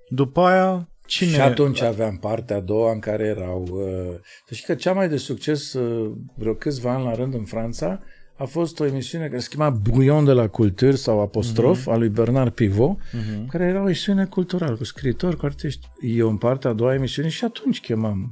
după 0.09 0.41
aia 0.41 0.87
cine... 1.05 1.31
Și 1.31 1.39
atunci 1.39 1.81
aveam 1.81 2.17
partea 2.17 2.55
a 2.55 2.59
doua 2.59 2.91
în 2.91 2.99
care 2.99 3.23
erau... 3.23 3.67
Uh, 3.71 4.15
să 4.47 4.53
știi 4.53 4.65
că 4.65 4.75
cea 4.75 4.93
mai 4.93 5.09
de 5.09 5.17
succes 5.17 5.73
uh, 5.73 6.11
vreo 6.35 6.53
câțiva 6.53 6.93
ani 6.93 7.03
la 7.03 7.15
rând 7.15 7.33
în 7.33 7.43
Franța 7.43 7.99
a 8.35 8.43
fost 8.45 8.79
o 8.79 8.85
emisiune 8.85 9.27
care 9.27 9.39
se 9.39 9.47
chema 9.49 9.69
Bouillon 9.69 10.25
de 10.25 10.31
la 10.31 10.47
Culture 10.47 10.95
sau 10.95 11.21
Apostrof 11.21 11.81
uh-huh. 11.81 11.91
a 11.91 11.95
lui 11.95 12.09
Bernard 12.09 12.53
Pivot, 12.53 12.97
uh-huh. 12.97 13.45
care 13.49 13.63
era 13.63 13.79
o 13.79 13.83
emisiune 13.83 14.25
culturală 14.25 14.75
cu 14.75 14.83
scriitori, 14.83 15.37
cu 15.37 15.45
artiști. 15.45 15.87
Eu 16.01 16.29
în 16.29 16.37
partea 16.37 16.69
a 16.69 16.73
doua 16.73 16.93
emisiune 16.93 17.27
și 17.27 17.43
atunci 17.43 17.79
chemam 17.79 18.31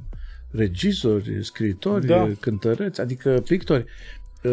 regizori, 0.50 1.44
scriitori, 1.44 2.06
Da. 2.06 2.16
da. 2.16 2.30
cântăreți, 2.40 3.00
adică 3.00 3.42
pictori. 3.46 3.84
Uh, 4.44 4.52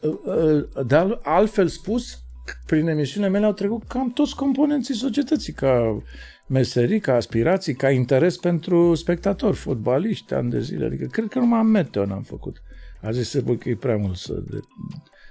uh, 0.00 0.18
uh, 0.24 0.86
De 0.86 0.94
al- 0.94 1.20
altfel 1.22 1.68
spus, 1.68 2.22
prin 2.66 2.88
emisiunile 2.88 3.30
mele 3.30 3.44
au 3.44 3.52
trecut 3.52 3.82
cam 3.82 4.10
toți 4.10 4.36
componenții 4.36 4.94
societății, 4.94 5.52
ca 5.52 6.02
meserii, 6.46 7.00
ca 7.00 7.14
aspirații, 7.14 7.74
ca 7.74 7.90
interes 7.90 8.36
pentru 8.36 8.94
spectatori, 8.94 9.56
fotbaliști, 9.56 10.34
ani 10.34 10.50
de 10.50 10.60
zile. 10.60 10.84
Adică 10.84 11.04
cred 11.04 11.28
că 11.28 11.38
numai 11.38 11.62
meteo 11.62 12.04
n-am 12.04 12.22
făcut. 12.22 12.62
A 13.02 13.10
zis 13.10 13.28
să 13.28 13.42
că 13.42 13.68
e 13.68 13.76
prea 13.76 13.96
mult 13.96 14.16
să, 14.16 14.42
de, 14.50 14.60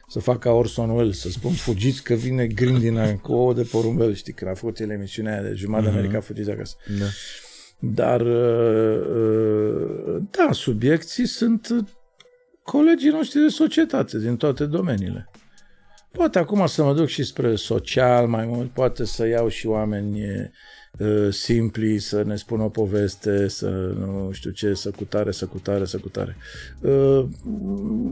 să 0.08 0.20
fac 0.20 0.40
ca 0.40 0.52
Orson 0.52 0.90
Welles, 0.90 1.20
să 1.20 1.30
spun 1.30 1.52
fugiți 1.52 2.04
că 2.04 2.14
vine 2.14 2.48
grindina 2.48 3.16
cu 3.16 3.32
ouă 3.32 3.54
de 3.54 3.68
porumbel, 3.72 4.14
știi, 4.14 4.34
când 4.34 4.52
a 4.52 4.54
făcut 4.54 4.80
el 4.80 4.90
emisiunea 4.90 5.34
aia 5.34 5.42
de 5.42 5.54
jumătate 5.54 5.90
de 5.90 5.98
America, 5.98 6.20
fugiți 6.20 6.52
acasă. 6.52 6.76
Da. 7.00 7.06
Dar, 7.80 8.22
uh, 8.22 9.06
uh, 9.08 10.22
da, 10.32 10.52
subiecții 10.52 11.26
sunt 11.26 11.86
colegii 12.64 13.10
noștri 13.10 13.42
de 13.42 13.48
societate 13.48 14.20
din 14.20 14.36
toate 14.36 14.66
domeniile. 14.66 15.30
Poate 16.12 16.40
acum 16.40 16.66
să 16.66 16.84
mă 16.84 16.94
duc 16.94 17.08
și 17.08 17.24
spre 17.24 17.56
social 17.56 18.28
mai 18.28 18.46
mult, 18.46 18.70
poate 18.70 19.06
să 19.06 19.28
iau 19.28 19.48
și 19.48 19.68
oameni 19.68 20.22
uh, 20.22 20.46
simpli, 21.30 22.00
să 22.00 22.24
ne 22.24 22.36
spună 22.36 22.64
o 22.64 22.70
poveste, 22.70 23.48
să 23.48 23.70
nu 23.98 24.30
știu 24.32 24.52
ce, 24.52 24.74
să 24.74 24.92
cutare, 24.92 25.32
să 25.32 25.46
cutare, 25.46 25.86
să 25.86 25.98
cutare. 25.98 26.36
Uh, 26.82 27.26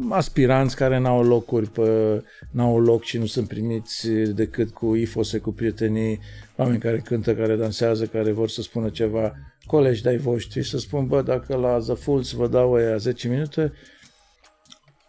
aspiranți 0.09 0.75
care 0.75 0.97
n-au 0.97 1.23
locuri, 1.23 1.69
pe, 1.69 2.23
n-au 2.51 2.79
loc 2.79 3.03
și 3.03 3.17
nu 3.17 3.25
sunt 3.25 3.47
primiți 3.47 4.09
decât 4.09 4.69
cu 4.69 4.95
ifose, 4.95 5.37
cu 5.37 5.51
prietenii, 5.51 6.19
oameni 6.55 6.79
care 6.79 6.97
cântă, 6.97 7.35
care 7.35 7.55
dansează, 7.55 8.05
care 8.05 8.31
vor 8.31 8.49
să 8.49 8.61
spună 8.61 8.89
ceva, 8.89 9.33
colegi 9.65 10.01
de-ai 10.01 10.17
voștri, 10.17 10.63
să 10.63 10.77
spun, 10.77 11.07
bă, 11.07 11.21
dacă 11.21 11.55
la 11.55 11.77
The 11.79 11.93
Fools 11.93 12.31
vă 12.31 12.47
dau 12.47 12.73
aia 12.73 12.97
10 12.97 13.27
minute, 13.27 13.73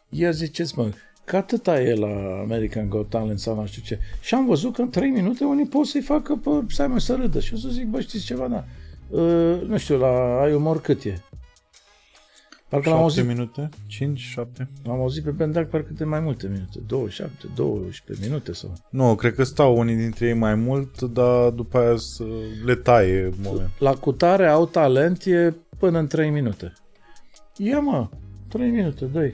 ia 0.08 0.30
ziceți, 0.30 0.78
mă, 0.78 0.90
că 1.28 1.36
atâta 1.36 1.80
e 1.80 1.94
la 1.94 2.40
American 2.42 2.88
Got 2.88 3.08
Talent 3.08 3.38
sau 3.38 3.54
nu 3.54 3.66
știu 3.66 3.82
ce. 3.82 3.98
Și 4.20 4.34
am 4.34 4.46
văzut 4.46 4.74
că 4.74 4.82
în 4.82 4.90
3 4.90 5.10
minute 5.10 5.44
unii 5.44 5.66
pot 5.66 5.86
să-i 5.86 6.00
facă 6.00 6.36
pe 6.36 6.50
Simon 6.68 6.98
să 6.98 7.14
râdă. 7.14 7.40
Și 7.40 7.54
o 7.54 7.56
să 7.56 7.68
zic, 7.68 7.86
bă, 7.86 8.00
știți 8.00 8.24
ceva, 8.24 8.48
da. 8.48 8.64
Uh, 9.08 9.60
nu 9.66 9.76
știu, 9.76 9.98
la 9.98 10.40
ai 10.40 10.52
umor 10.52 10.80
cât 10.80 11.04
e? 11.04 11.22
Parcă 12.68 12.88
l-am 12.88 12.98
auzit, 12.98 13.26
minute? 13.26 13.68
5, 13.86 14.18
7? 14.18 14.68
L-am 14.84 15.00
auzit 15.00 15.24
pe 15.24 15.30
Bendac 15.30 15.68
parcă 15.68 15.92
de 15.92 16.04
mai 16.04 16.20
multe 16.20 16.46
minute. 16.46 16.78
27, 16.86 17.32
12 17.54 18.26
minute 18.26 18.52
sau... 18.52 18.72
Nu, 18.90 19.14
cred 19.14 19.34
că 19.34 19.42
stau 19.42 19.78
unii 19.78 19.96
dintre 19.96 20.26
ei 20.26 20.34
mai 20.34 20.54
mult, 20.54 21.00
dar 21.00 21.50
după 21.50 21.78
aia 21.78 21.96
să 21.96 22.24
le 22.64 22.74
taie 22.74 23.32
moment. 23.42 23.70
La 23.78 23.94
cutare 23.94 24.46
au 24.46 24.66
talent 24.66 25.24
e 25.24 25.54
până 25.78 25.98
în 25.98 26.06
3 26.06 26.30
minute. 26.30 26.72
Ia 27.56 27.80
mă, 27.80 28.08
3 28.48 28.70
minute, 28.70 29.04
dă 29.04 29.32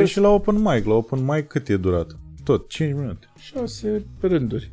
Păi 0.00 0.08
și 0.08 0.20
la 0.20 0.28
open 0.28 0.56
mic, 0.62 0.84
la 0.84 0.94
open 0.94 1.24
mic 1.24 1.46
cât 1.46 1.68
e 1.68 1.76
durat? 1.76 2.16
Tot, 2.44 2.68
5 2.68 2.94
minute. 2.94 3.26
6 3.38 4.04
rânduri. 4.20 4.72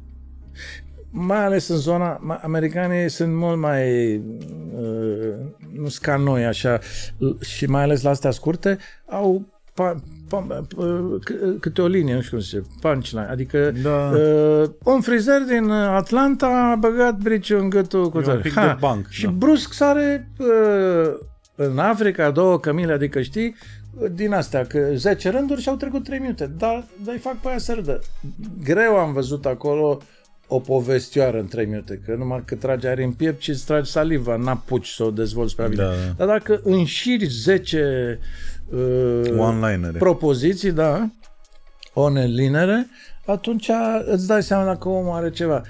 Mai 1.09 1.45
ales 1.45 1.67
în 1.67 1.77
zona, 1.77 2.39
americanii 2.41 3.09
sunt 3.09 3.35
mult 3.35 3.57
mai, 3.57 4.15
uh, 4.15 5.33
nu 5.73 5.88
sunt 5.88 6.03
ca 6.03 6.15
noi 6.15 6.45
așa, 6.45 6.80
și 7.41 7.65
mai 7.65 7.81
ales 7.81 8.01
la 8.01 8.09
astea 8.09 8.31
scurte, 8.31 8.77
au 9.06 9.45
pa, 9.73 9.95
pa, 10.30 10.65
uh, 10.77 11.22
câte 11.59 11.81
o 11.81 11.88
linie, 11.88 12.14
nu 12.14 12.22
știu 12.22 12.38
cum 12.38 12.45
se 12.45 12.57
zice, 12.57 12.69
punchline, 12.81 13.27
adică 13.30 13.72
da. 13.83 14.11
uh, 14.15 14.69
un 14.83 15.01
frizer 15.01 15.41
din 15.41 15.69
Atlanta 15.72 16.47
a 16.72 16.75
băgat 16.75 17.17
briciul 17.17 17.59
în 17.59 17.69
gâtul 17.69 18.09
cu 18.09 18.22
tare. 18.22 18.51
Ha, 18.56 18.77
banc. 18.80 19.07
Și 19.09 19.23
da. 19.23 19.31
brusc 19.31 19.73
sare 19.73 20.31
uh, 20.39 21.17
în 21.56 21.77
Africa 21.77 22.31
două 22.31 22.59
cămile, 22.59 22.93
adică 22.93 23.22
știi, 23.22 23.56
din 24.11 24.34
astea, 24.34 24.66
că 24.66 24.90
10 24.95 25.30
rânduri 25.30 25.61
și 25.61 25.69
au 25.69 25.76
trecut 25.76 26.03
3 26.03 26.19
minute. 26.19 26.51
Dar, 26.58 26.85
dar 27.03 27.14
îi 27.14 27.19
fac 27.19 27.38
pe 27.38 27.48
aia 27.48 27.58
să 27.58 27.74
râdă. 27.74 28.01
Greu 28.64 28.98
am 28.98 29.14
văzut 29.14 29.45
acolo 29.45 30.01
o 30.48 30.59
povestioară 30.59 31.40
în 31.40 31.48
3 31.48 31.66
minute, 31.66 32.01
că 32.06 32.16
numai 32.16 32.43
că 32.45 32.56
trage 32.56 32.88
aer 32.88 32.98
în 32.98 33.11
piept 33.11 33.42
și 33.42 33.50
îți 33.50 33.66
tragi 33.66 33.92
saliva, 33.92 34.35
n-apuci 34.35 34.88
să 34.88 35.03
o 35.03 35.11
dezvolți 35.11 35.56
prea 35.56 35.67
bine. 35.67 35.84
Da, 35.84 35.90
da. 35.90 36.26
Dar 36.26 36.27
dacă 36.27 36.61
înșiri 36.64 37.26
10 37.26 38.19
uh, 38.69 39.22
propoziții, 39.98 40.72
da, 40.72 41.09
onelinere, 41.93 42.88
atunci 43.26 43.69
îți 44.06 44.27
dai 44.27 44.43
seama 44.43 44.66
dacă 44.66 44.90
omul 44.90 45.16
are 45.16 45.30
ceva. 45.30 45.61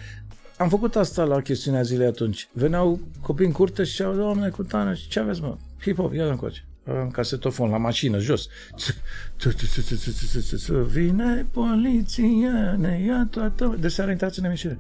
Am 0.57 0.69
făcut 0.69 0.95
asta 0.95 1.23
la 1.23 1.41
chestiunea 1.41 1.81
zilei 1.81 2.07
atunci. 2.07 2.49
Veneau 2.51 2.99
copii 3.22 3.45
în 3.45 3.51
curte 3.51 3.83
și 3.83 3.91
ziceau, 3.91 4.14
doamne, 4.14 4.49
cu 4.49 4.64
tane, 4.64 4.93
și 4.93 5.07
ce 5.07 5.19
aveți, 5.19 5.41
mă? 5.41 5.57
Hip-hop, 5.81 6.14
ia 6.14 6.25
încoace 6.25 6.66
în 6.88 7.09
casetofon, 7.11 7.69
la 7.69 7.77
mașină, 7.77 8.19
jos. 8.19 8.48
Vine 10.88 11.48
poliția, 11.51 12.75
ne 12.77 13.01
ia 13.06 13.27
toată... 13.32 13.77
De 13.80 13.88
seara 13.88 14.11
intrați 14.11 14.40
în 14.40 14.45
emisiune. 14.45 14.77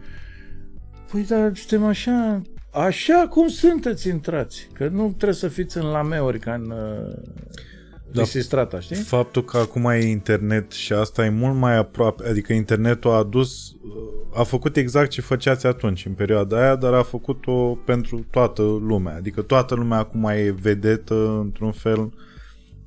Păi, 1.11 1.23
dar 1.23 1.55
suntem 1.55 1.85
așa... 1.85 2.41
Așa 2.71 3.27
cum 3.29 3.47
sunteți 3.47 4.07
intrați. 4.07 4.69
Că 4.73 4.87
nu 4.87 5.07
trebuie 5.07 5.33
să 5.33 5.47
fiți 5.47 5.77
în 5.77 5.85
lameuri 5.85 6.39
ca 6.39 6.53
în 6.53 6.73
da, 8.11 8.23
strata, 8.23 8.79
știi? 8.79 8.95
Faptul 8.95 9.43
că 9.43 9.57
acum 9.57 9.85
e 9.85 10.05
internet 10.05 10.71
și 10.71 10.93
asta 10.93 11.25
e 11.25 11.29
mult 11.29 11.55
mai 11.55 11.77
aproape, 11.77 12.29
adică 12.29 12.53
internetul 12.53 13.11
a 13.11 13.15
adus, 13.15 13.75
a 14.33 14.43
făcut 14.43 14.77
exact 14.77 15.09
ce 15.09 15.21
făceați 15.21 15.65
atunci, 15.65 16.05
în 16.05 16.11
perioada 16.11 16.61
aia, 16.61 16.75
dar 16.75 16.93
a 16.93 17.03
făcut-o 17.03 17.77
pentru 17.85 18.25
toată 18.29 18.61
lumea. 18.61 19.15
Adică 19.15 19.41
toată 19.41 19.75
lumea 19.75 19.97
acum 19.97 20.23
e 20.23 20.55
vedetă, 20.61 21.39
într-un 21.43 21.71
fel. 21.71 22.13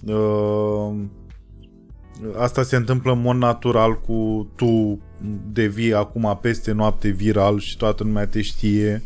Uh, 0.07 0.94
asta 2.36 2.62
se 2.62 2.76
întâmplă 2.76 3.12
în 3.12 3.20
mod 3.20 3.36
natural 3.36 4.00
cu 4.00 4.50
tu 4.57 5.00
devii 5.52 5.94
acum 5.94 6.39
peste 6.42 6.73
noapte 6.73 7.08
viral 7.08 7.58
și 7.58 7.76
toată 7.76 8.05
lumea 8.05 8.26
te 8.26 8.40
știe 8.40 9.02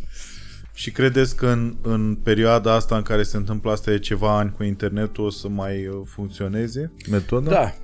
și 0.74 0.90
credeți 0.90 1.36
că 1.36 1.46
în, 1.46 1.76
în 1.82 2.14
perioada 2.22 2.74
asta 2.74 2.96
în 2.96 3.02
care 3.02 3.22
se 3.22 3.36
întâmplă 3.36 3.70
asta 3.70 3.92
e 3.92 3.98
ceva 3.98 4.38
ani 4.38 4.52
cu 4.56 4.62
internetul 4.62 5.24
o 5.24 5.30
să 5.30 5.48
mai 5.48 5.86
uh, 5.86 6.00
funcționeze 6.04 6.92
metoda? 7.10 7.50
Da. 7.50 7.74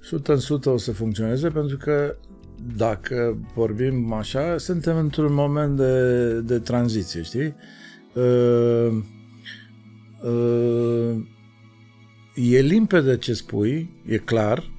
100 0.00 0.32
în 0.32 0.36
100 0.38 0.70
o 0.70 0.76
să 0.76 0.92
funcționeze 0.92 1.48
pentru 1.48 1.76
că 1.76 2.16
dacă 2.76 3.38
vorbim 3.54 4.12
așa, 4.12 4.58
suntem 4.58 4.96
într-un 4.96 5.32
moment 5.32 5.76
de, 5.76 6.32
de 6.40 6.58
tranziție, 6.58 7.22
știi? 7.22 7.54
Uh, 8.12 9.02
uh, 10.22 11.16
e 12.34 12.60
limpede 12.60 13.16
ce 13.16 13.32
spui, 13.32 14.02
e 14.06 14.16
clar, 14.16 14.70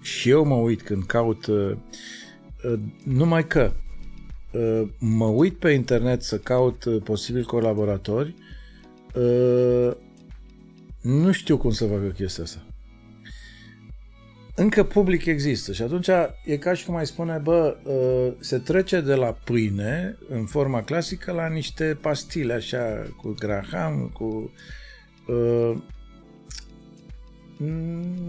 și 0.00 0.30
eu 0.30 0.44
mă 0.44 0.54
uit 0.54 0.82
când 0.82 1.04
caut, 1.04 1.46
uh, 1.46 1.72
uh, 2.64 2.78
numai 3.04 3.46
că 3.46 3.72
Uh, 3.72 3.89
mă 4.98 5.24
uit 5.24 5.58
pe 5.58 5.70
internet 5.70 6.22
să 6.22 6.38
caut 6.38 6.84
uh, 6.84 7.02
posibili 7.02 7.44
colaboratori, 7.44 8.34
uh, 9.14 9.92
nu 11.00 11.32
știu 11.32 11.56
cum 11.56 11.70
să 11.70 11.86
facă 11.86 12.12
chestia 12.14 12.44
asta. 12.44 12.64
Încă 14.54 14.84
public 14.84 15.24
există 15.24 15.72
și 15.72 15.82
atunci 15.82 16.08
e 16.44 16.56
ca 16.56 16.74
și 16.74 16.84
cum 16.84 16.96
ai 16.96 17.06
spune, 17.06 17.40
bă, 17.42 17.76
se 18.38 18.58
trece 18.58 19.00
de 19.00 19.14
la 19.14 19.36
pâine 19.44 20.18
în 20.28 20.44
forma 20.44 20.82
clasică 20.82 21.32
la 21.32 21.48
niște 21.48 21.98
pastile 22.00 22.52
așa 22.52 23.14
cu 23.16 23.34
graham, 23.38 24.10
cu 24.12 24.50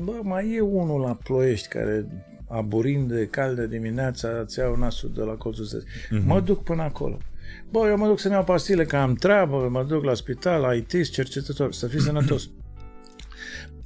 bă, 0.04 0.20
mai 0.22 0.52
e 0.52 0.60
unul 0.60 1.00
la 1.00 1.18
Ploiești 1.24 1.68
care 1.68 2.06
aburind 2.52 3.12
de 3.12 3.28
caldă 3.32 3.66
dimineața, 3.66 4.30
îți 4.44 4.60
iau 4.60 4.76
nasul 4.76 5.12
de 5.16 5.22
la 5.22 5.34
colțul 5.34 5.66
stăzi. 5.66 5.86
Mm-hmm. 5.86 6.26
Mă 6.26 6.40
duc 6.40 6.64
până 6.64 6.82
acolo. 6.82 7.18
Bă, 7.70 7.88
eu 7.88 7.98
mă 7.98 8.08
duc 8.08 8.20
să-mi 8.20 8.34
iau 8.34 8.44
pastile, 8.44 8.86
că 8.86 8.96
am 8.96 9.16
treabă, 9.16 9.68
mă 9.70 9.84
duc 9.84 10.04
la 10.04 10.14
spital, 10.14 10.62
la 10.62 10.74
IT, 10.74 11.10
cercetător, 11.10 11.74
să 11.74 11.88
fii 11.88 12.02
sănătos. 12.02 12.50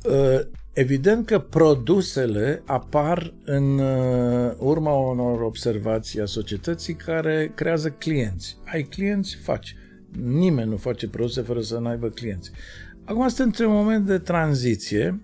Uh, 0.04 0.40
evident 0.74 1.26
că 1.26 1.40
produsele 1.40 2.62
apar 2.66 3.34
în 3.44 3.80
uh, 3.80 4.54
urma 4.58 4.94
unor 4.94 5.42
observații 5.42 6.22
a 6.22 6.26
societății 6.26 6.94
care 6.94 7.52
creează 7.56 7.90
clienți. 7.90 8.58
Ai 8.66 8.82
clienți, 8.82 9.36
faci. 9.36 9.76
Nimeni 10.22 10.70
nu 10.70 10.78
face 10.78 11.08
produse 11.08 11.42
fără 11.42 11.62
să 11.62 11.78
nu 11.78 11.88
aibă 11.88 12.08
clienți. 12.08 12.52
Acum 13.04 13.28
suntem 13.28 13.46
într-un 13.46 13.72
moment 13.72 14.06
de 14.06 14.18
tranziție. 14.18 15.22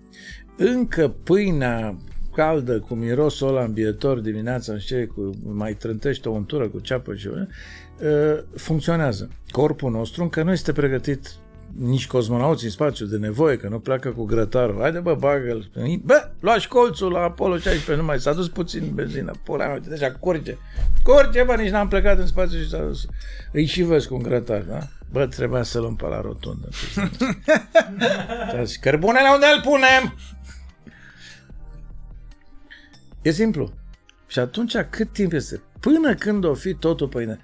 Încă 0.56 1.08
pâinea 1.08 1.96
caldă, 2.34 2.78
cu 2.78 2.94
mirosul 2.94 3.48
ăla 3.48 3.64
îmbietor 3.64 4.18
dimineața, 4.18 4.72
în 4.72 5.06
cu, 5.06 5.30
mai 5.42 5.74
trântește 5.74 6.28
o 6.28 6.32
untură 6.32 6.68
cu 6.68 6.78
ceapă 6.78 7.14
și 7.14 7.28
uh, 7.28 7.44
funcționează. 8.56 9.28
Corpul 9.50 9.90
nostru 9.90 10.22
încă 10.22 10.42
nu 10.42 10.52
este 10.52 10.72
pregătit 10.72 11.36
nici 11.78 12.06
cosmonauți 12.06 12.64
în 12.64 12.70
spațiu 12.70 13.06
de 13.06 13.16
nevoie, 13.16 13.56
că 13.56 13.68
nu 13.68 13.78
pleacă 13.78 14.08
cu 14.10 14.24
grătarul. 14.24 14.80
Haide 14.80 14.98
bă, 14.98 15.14
bagă-l. 15.14 15.70
Bă, 16.04 16.30
luași 16.40 16.68
colțul 16.68 17.12
la 17.12 17.20
Apollo 17.20 17.56
16, 17.56 17.94
numai 17.94 18.20
s-a 18.20 18.32
dus 18.32 18.48
puțin 18.48 18.90
benzină. 18.94 19.32
Pula 19.44 19.66
mea, 19.66 19.78
deja 19.78 20.12
curge. 20.12 20.56
Curge, 21.02 21.42
bă, 21.42 21.54
nici 21.54 21.70
n-am 21.70 21.88
plecat 21.88 22.18
în 22.18 22.26
spațiu 22.26 22.58
și 22.58 22.68
s-a 22.68 22.82
dus. 22.82 23.06
Îi 23.52 23.64
și 23.64 23.82
vezi 23.82 24.08
cu 24.08 24.14
un 24.14 24.22
grătar, 24.22 24.60
da? 24.60 24.78
Bă, 25.12 25.26
trebuia 25.26 25.62
să 25.62 25.78
luăm 25.78 25.96
pe 25.96 26.06
la 26.06 26.20
rotundă. 26.20 26.68
Cărbunele 28.80 29.28
unde 29.34 29.46
îl 29.54 29.60
punem? 29.60 30.14
E 33.22 33.30
simplu. 33.30 33.72
Și 34.26 34.38
atunci 34.38 34.76
cât 34.90 35.12
timp 35.12 35.32
este? 35.32 35.60
Până 35.80 36.14
când 36.14 36.44
o 36.44 36.54
fi 36.54 36.74
totul 36.74 37.08
păine. 37.08 37.38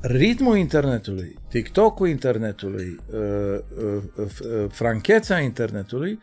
Ritmul 0.00 0.56
internetului, 0.56 1.38
TikTok-ul 1.48 2.08
internetului, 2.08 3.00
uh, 3.12 3.58
uh, 3.84 4.02
uh, 4.16 4.70
francheța 4.70 5.38
internetului 5.38 6.18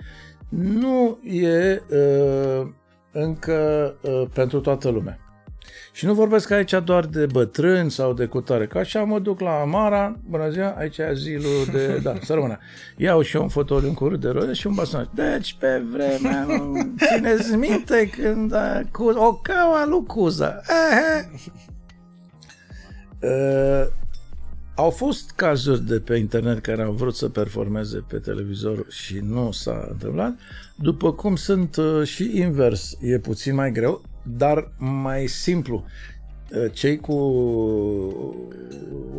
nu 0.49 1.19
e 1.23 1.81
uh, 1.89 2.67
încă 3.11 3.95
uh, 4.01 4.23
pentru 4.33 4.59
toată 4.59 4.89
lumea. 4.89 5.19
Și 5.95 6.05
nu 6.05 6.13
vorbesc 6.13 6.51
aici 6.51 6.73
doar 6.83 7.05
de 7.05 7.25
bătrâni 7.25 7.91
sau 7.91 8.13
de 8.13 8.25
cutare, 8.25 8.67
că 8.67 8.77
așa 8.77 9.03
mă 9.03 9.19
duc 9.19 9.39
la 9.39 9.59
Amara, 9.59 10.19
bună 10.29 10.49
ziua, 10.49 10.69
aici 10.69 10.97
e 10.97 11.13
zilul 11.13 11.65
de, 11.71 11.97
da, 12.03 12.15
să 12.23 12.33
rămână. 12.33 12.57
Iau 12.97 13.21
și 13.21 13.35
eu 13.35 13.41
un 13.41 13.47
fotoliu, 13.47 13.87
un 13.87 13.93
curând 13.93 14.21
de 14.21 14.29
roze 14.29 14.53
și 14.53 14.67
un 14.67 14.73
baston. 14.73 15.09
Deci, 15.13 15.55
pe 15.59 15.83
vremea, 15.91 16.47
țineți 17.15 17.55
minte 17.55 18.09
când 18.09 18.53
a, 18.53 18.81
cu, 18.91 19.03
o 19.03 19.33
caua 19.33 19.85
lui 19.85 20.05
Cuza. 20.05 20.61
Uh, 23.21 23.87
au 24.75 24.89
fost 24.89 25.31
cazuri 25.31 25.85
de 25.85 25.99
pe 25.99 26.15
internet 26.15 26.59
care 26.59 26.81
au 26.83 26.91
vrut 26.91 27.15
să 27.15 27.29
performeze 27.29 28.03
pe 28.07 28.17
televizor 28.17 28.85
și 28.89 29.19
nu 29.23 29.51
s-a 29.51 29.87
întâmplat, 29.91 30.35
după 30.75 31.13
cum 31.13 31.35
sunt 31.35 31.75
uh, 31.75 32.07
și 32.07 32.31
invers, 32.33 32.97
e 33.01 33.19
puțin 33.19 33.55
mai 33.55 33.71
greu, 33.71 34.01
dar 34.27 34.71
mai 34.77 35.27
simplu. 35.27 35.85
Uh, 36.51 36.71
cei 36.71 36.97
cu 36.97 37.13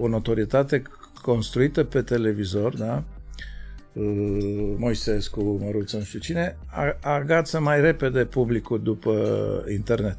o 0.01 0.09
notorietate 0.09 0.83
construită 1.23 1.85
pe 1.85 2.03
televizor, 2.03 2.77
da? 2.77 3.05
Uh, 3.93 4.75
Moisescu, 4.77 5.59
Măruță, 5.63 5.97
nu 5.97 6.03
știu 6.03 6.19
cine, 6.19 6.57
agață 7.01 7.61
mai 7.61 7.81
repede 7.81 8.25
publicul 8.25 8.83
după 8.83 9.15
internet. 9.73 10.19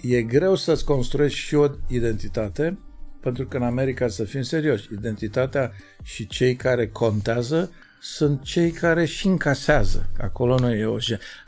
E 0.00 0.22
greu 0.22 0.54
să-ți 0.54 0.84
construiești 0.84 1.38
și 1.38 1.54
o 1.54 1.66
identitate, 1.88 2.78
pentru 3.20 3.46
că 3.46 3.56
în 3.56 3.62
America, 3.62 4.08
să 4.08 4.24
fim 4.24 4.42
serioși, 4.42 4.88
identitatea 4.92 5.72
și 6.02 6.26
cei 6.26 6.56
care 6.56 6.88
contează 6.88 7.70
sunt 8.02 8.42
cei 8.42 8.70
care 8.70 9.04
și 9.04 9.26
încasează. 9.26 10.08
Acolo 10.20 10.58
nu 10.58 10.74
e 10.74 10.84
o 10.84 10.96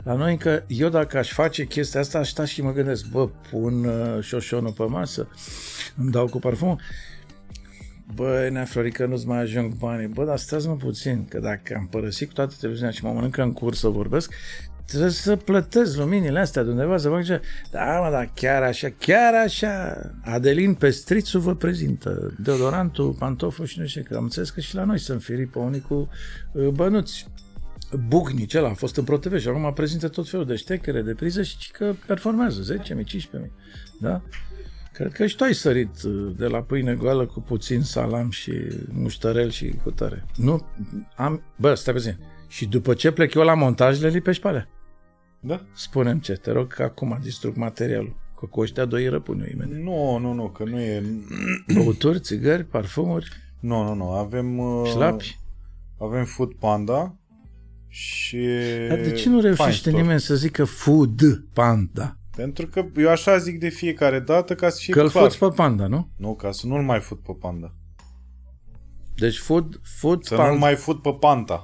La 0.03 0.13
noi 0.13 0.37
că 0.37 0.63
eu 0.67 0.89
dacă 0.89 1.17
aș 1.17 1.31
face 1.31 1.65
chestia 1.65 1.99
asta, 1.99 2.19
aș 2.19 2.29
sta 2.29 2.45
și 2.45 2.61
mă 2.61 2.71
gândesc, 2.71 3.05
bă, 3.05 3.29
pun 3.49 3.85
uh, 3.85 4.23
șoșonul 4.23 4.71
pe 4.71 4.83
masă, 4.83 5.27
îmi 5.97 6.11
dau 6.11 6.27
cu 6.27 6.39
parfum. 6.39 6.79
Bă, 8.15 8.49
nea 8.51 8.65
Florică, 8.65 9.05
nu-ți 9.05 9.27
mai 9.27 9.39
ajung 9.39 9.73
banii. 9.73 10.07
Bă, 10.07 10.25
dar 10.25 10.37
stați 10.37 10.67
mă 10.67 10.75
puțin, 10.75 11.25
că 11.25 11.39
dacă 11.39 11.75
am 11.77 11.87
părăsit 11.87 12.27
cu 12.27 12.33
toată 12.33 12.55
televiziunea 12.59 12.93
și 12.93 13.03
mă 13.03 13.11
mănâncă 13.11 13.41
în 13.41 13.53
curs 13.53 13.79
să 13.79 13.87
vorbesc, 13.87 14.33
trebuie 14.85 15.09
să 15.09 15.35
plătesc 15.35 15.97
luminile 15.97 16.39
astea 16.39 16.63
de 16.63 16.69
undeva, 16.69 16.97
să 16.97 17.09
fac 17.09 17.23
ce... 17.23 17.41
Da, 17.71 17.99
mă, 17.99 18.09
dar 18.11 18.31
chiar 18.33 18.63
așa, 18.63 18.89
chiar 18.97 19.33
așa. 19.33 20.01
Adelin 20.23 20.73
Pestrițu 20.73 21.39
vă 21.39 21.55
prezintă 21.55 22.33
deodorantul, 22.39 23.15
pantoful 23.19 23.65
și 23.65 23.79
nu 23.79 23.85
știu 23.85 24.03
că 24.09 24.15
am 24.15 24.23
înțeles 24.23 24.49
că 24.49 24.59
și 24.59 24.75
la 24.75 24.83
noi 24.83 24.99
sunt 24.99 25.23
firi 25.23 25.45
pe 25.45 25.59
unii 25.59 25.81
cu 25.81 26.09
uh, 26.51 26.67
bănuți. 26.67 27.27
Bucnic, 28.07 28.53
ăla 28.53 28.69
a 28.69 28.73
fost 28.73 28.95
în 28.95 29.03
ProTV 29.03 29.39
și 29.39 29.47
acum 29.47 29.73
prezintă 29.73 30.07
tot 30.07 30.29
felul 30.29 30.45
de 30.45 30.55
ștechere, 30.55 31.01
de 31.01 31.13
priză 31.13 31.41
și 31.41 31.71
că 31.71 31.93
performează 32.07 32.75
10.000, 32.75 32.79
15.000. 32.79 32.95
Da? 33.99 34.21
Cred 34.93 35.11
că 35.11 35.25
și 35.25 35.35
tu 35.35 35.43
ai 35.43 35.53
sărit 35.53 36.03
uh, 36.03 36.33
de 36.37 36.45
la 36.45 36.61
pâine 36.61 36.95
goală 36.95 37.25
cu 37.25 37.39
puțin 37.39 37.81
salam 37.81 38.29
și 38.29 38.51
muștărel 38.91 39.49
și 39.49 39.79
cu 39.83 39.91
tare. 39.91 40.25
Nu, 40.35 40.65
am... 41.15 41.43
Bă, 41.55 41.73
stai 41.73 41.93
puțin. 41.93 42.17
Și 42.53 42.65
după 42.65 42.93
ce 42.93 43.11
plec 43.11 43.33
eu 43.33 43.43
la 43.43 43.53
montaj, 43.53 44.01
le 44.01 44.07
lipești 44.07 44.41
pe 44.41 44.47
alea. 44.47 44.69
Da. 45.39 45.61
Spunem 45.75 46.19
ce, 46.19 46.33
te 46.33 46.51
rog 46.51 46.73
că 46.73 46.83
acum 46.83 47.19
distrug 47.21 47.55
materialul. 47.55 48.15
Că 48.39 48.45
cu 48.45 48.59
ăștia 48.59 48.85
doi 48.85 49.07
răpun 49.07 49.39
eu 49.39 49.45
imediat. 49.51 49.79
Nu, 49.79 50.17
nu, 50.17 50.33
nu, 50.33 50.49
că 50.49 50.63
nu 50.63 50.79
e... 50.79 51.03
Băuturi, 51.73 52.19
țigări, 52.19 52.63
parfumuri? 52.63 53.27
Nu, 53.59 53.83
nu, 53.83 53.93
nu, 53.93 54.11
avem... 54.11 54.57
Uh, 54.57 54.89
Șlapi? 54.89 55.39
Avem 55.99 56.25
Food 56.25 56.53
Panda 56.53 57.15
și... 57.87 58.47
Dar 58.87 58.97
de 58.97 59.11
ce 59.11 59.29
nu 59.29 59.39
reușește 59.39 59.91
nimeni 59.91 60.19
să 60.19 60.35
zică 60.35 60.65
Food 60.65 61.21
Panda? 61.53 62.17
Pentru 62.35 62.67
că 62.67 62.85
eu 62.95 63.09
așa 63.09 63.37
zic 63.37 63.59
de 63.59 63.69
fiecare 63.69 64.19
dată 64.19 64.55
ca 64.55 64.69
să 64.69 64.79
fie 64.79 64.93
Că-l 64.93 65.09
clar. 65.09 65.35
pe 65.39 65.47
panda, 65.55 65.87
nu? 65.87 66.09
Nu, 66.17 66.35
ca 66.35 66.51
să 66.51 66.67
nu-l 66.67 66.83
mai 66.83 66.99
fut 66.99 67.19
pe 67.19 67.35
panda. 67.39 67.73
Deci 69.15 69.37
food, 69.37 69.79
food 69.99 70.23
Să 70.23 70.35
panda, 70.35 70.51
nu-l 70.51 70.59
mai 70.59 70.75
fut 70.75 71.01
pe 71.01 71.15
panta. 71.19 71.61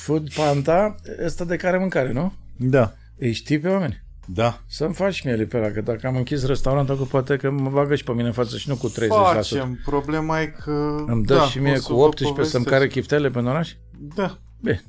Food 0.00 0.32
panda, 0.32 0.94
ăsta 1.24 1.44
de 1.44 1.56
care 1.56 1.78
mâncare, 1.78 2.12
nu? 2.12 2.32
Da. 2.56 2.94
Îi 3.18 3.32
știi 3.32 3.58
pe 3.58 3.68
oameni? 3.68 4.02
Da. 4.26 4.62
Să-mi 4.66 4.94
faci 4.94 5.24
mie 5.24 5.44
pe 5.44 5.56
ăla, 5.56 5.70
că 5.70 5.80
dacă 5.80 6.06
am 6.06 6.16
închis 6.16 6.46
restaurantul, 6.46 6.96
că 6.96 7.02
poate 7.02 7.36
că 7.36 7.50
mă 7.50 7.70
bagă 7.70 7.94
și 7.94 8.04
pe 8.04 8.12
mine 8.12 8.26
în 8.26 8.32
față 8.32 8.56
și 8.56 8.68
nu 8.68 8.76
cu 8.76 8.88
30%. 8.90 8.92
Facem. 9.32 9.80
Problema 9.84 10.40
e 10.40 10.46
că... 10.46 11.04
Îmi 11.06 11.24
dă 11.24 11.34
da, 11.34 11.42
și 11.42 11.58
mie 11.58 11.72
o 11.72 11.76
să 11.76 11.88
cu 11.88 11.94
vă 11.94 12.00
18 12.00 12.24
să-mi 12.24 12.34
povestesc. 12.34 12.68
care 12.68 12.86
chiftele 12.88 13.30
pe 13.30 13.38
oraș? 13.38 13.72
Da. 14.14 14.38
Bine. 14.60 14.82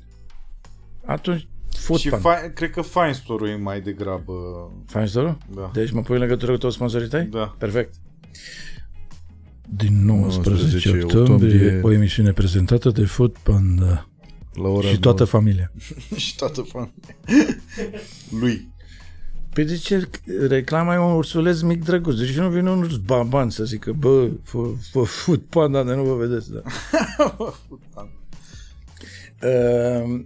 Atunci, 1.04 1.48
food 1.78 1.98
și 1.98 2.08
panda. 2.08 2.30
fi, 2.30 2.50
cred 2.50 2.70
că 2.70 2.82
Fine 2.82 3.12
Store-ul 3.12 3.50
e 3.50 3.56
mai 3.56 3.80
degrabă... 3.80 4.32
Faci 4.86 5.12
dorul? 5.12 5.38
Da. 5.54 5.70
Deci 5.72 5.90
mă 5.90 6.02
pui 6.02 6.14
în 6.14 6.20
legătură 6.20 6.52
cu 6.52 6.58
toți 6.58 6.74
sponsorii 6.74 7.08
tăi? 7.08 7.24
Da. 7.24 7.54
Perfect. 7.58 7.94
Din 9.68 10.04
19, 10.04 10.50
19 10.50 10.88
octombrie, 10.88 11.54
octombrie, 11.54 11.80
o 11.82 11.92
emisiune 11.92 12.32
prezentată 12.32 12.90
de 12.90 13.04
Food 13.04 13.36
Panda 13.42 14.06
La 14.54 14.68
ora 14.68 14.88
și 14.88 14.98
toată 14.98 15.24
familia. 15.24 15.72
și 16.16 16.36
toată 16.36 16.62
familia. 16.62 17.16
Lui. 18.40 18.70
Păi 19.52 19.64
de 19.64 19.76
ce 19.76 20.08
reclama 20.48 20.94
e 20.94 20.98
un 20.98 21.12
ursuleț 21.12 21.60
mic 21.60 21.84
drăguț? 21.84 22.16
Deci 22.16 22.36
nu 22.36 22.48
vine 22.48 22.70
un 22.70 22.82
urs 22.82 22.96
baban 22.96 23.50
să 23.50 23.64
zică, 23.64 23.92
bă, 23.92 24.28
fă- 24.28 24.78
fă 24.90 25.02
Food 25.02 25.40
Panda 25.40 25.82
de 25.82 25.94
nu 25.94 26.02
vă 26.04 26.14
vedeți, 26.14 26.50
da. 26.52 26.62
Uh, 29.42 30.20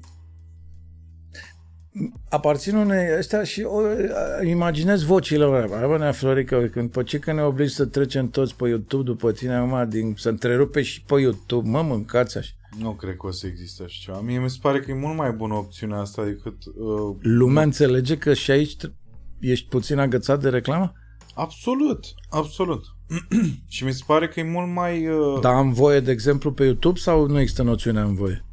aparțin 2.28 2.76
unei 2.76 3.18
ăstea 3.18 3.42
și 3.42 3.62
o, 3.62 3.80
imaginez 4.44 5.02
vocile 5.02 5.44
lor. 5.44 5.86
Bă, 5.86 5.96
nea 5.98 6.12
Florica, 6.12 6.68
când 6.72 6.90
pe 6.90 7.02
ce 7.02 7.18
că 7.18 7.32
ne 7.32 7.42
obligi 7.42 7.74
să 7.74 7.84
trecem 7.84 8.28
toți 8.28 8.56
pe 8.56 8.68
YouTube 8.68 9.02
după 9.02 9.32
tine 9.32 9.54
acum, 9.54 9.88
din, 9.88 10.14
să 10.18 10.28
întrerupe 10.28 10.82
și 10.82 11.02
pe 11.02 11.20
YouTube, 11.20 11.68
mă, 11.68 11.82
mâncați 11.82 12.38
așa. 12.38 12.50
Nu 12.78 12.92
cred 12.92 13.16
că 13.16 13.26
o 13.26 13.30
să 13.30 13.46
existe 13.46 13.82
așa 13.82 13.98
ceva. 14.00 14.20
Mie 14.20 14.38
mi 14.38 14.50
se 14.50 14.58
pare 14.62 14.80
că 14.80 14.90
e 14.90 14.94
mult 14.94 15.16
mai 15.16 15.32
bună 15.32 15.54
opțiunea 15.54 15.98
asta 15.98 16.24
decât... 16.24 16.56
Uh, 16.66 17.16
Lumea 17.20 17.62
înțelege 17.62 18.18
că 18.18 18.34
și 18.34 18.50
aici 18.50 18.76
tr- 18.76 18.92
ești 19.40 19.68
puțin 19.68 19.98
agățat 19.98 20.40
de 20.40 20.48
reclamă? 20.48 20.92
absolut, 21.34 22.04
absolut. 22.30 22.84
și 23.68 23.84
mi 23.84 23.92
se 23.92 24.02
pare 24.06 24.28
că 24.28 24.40
e 24.40 24.50
mult 24.50 24.72
mai... 24.72 25.08
Uh, 25.08 25.40
Da, 25.40 25.48
am 25.48 25.72
voie, 25.72 26.00
de 26.00 26.10
exemplu, 26.10 26.52
pe 26.52 26.64
YouTube 26.64 26.98
sau 26.98 27.26
nu 27.26 27.40
există 27.40 27.62
noțiunea 27.62 28.02
în 28.02 28.14
voie? 28.14 28.45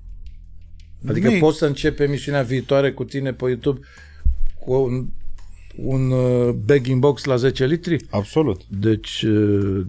Adică 1.08 1.28
Nu 1.28 1.36
e- 1.36 1.40
poți 1.40 1.58
să 1.58 1.66
începi 1.66 2.02
emisiunea 2.04 2.42
viitoare 2.42 2.92
cu 2.92 3.04
tine 3.04 3.34
pe 3.34 3.46
YouTube 3.46 3.80
cu 4.60 4.74
un, 4.74 5.08
un 5.76 6.12
uh, 6.12 6.50
bag 6.66 6.94
box 6.94 7.24
la 7.24 7.36
10 7.36 7.66
litri? 7.66 8.06
Absolut. 8.10 8.62
Deci 8.68 9.22
uh, 9.22 9.86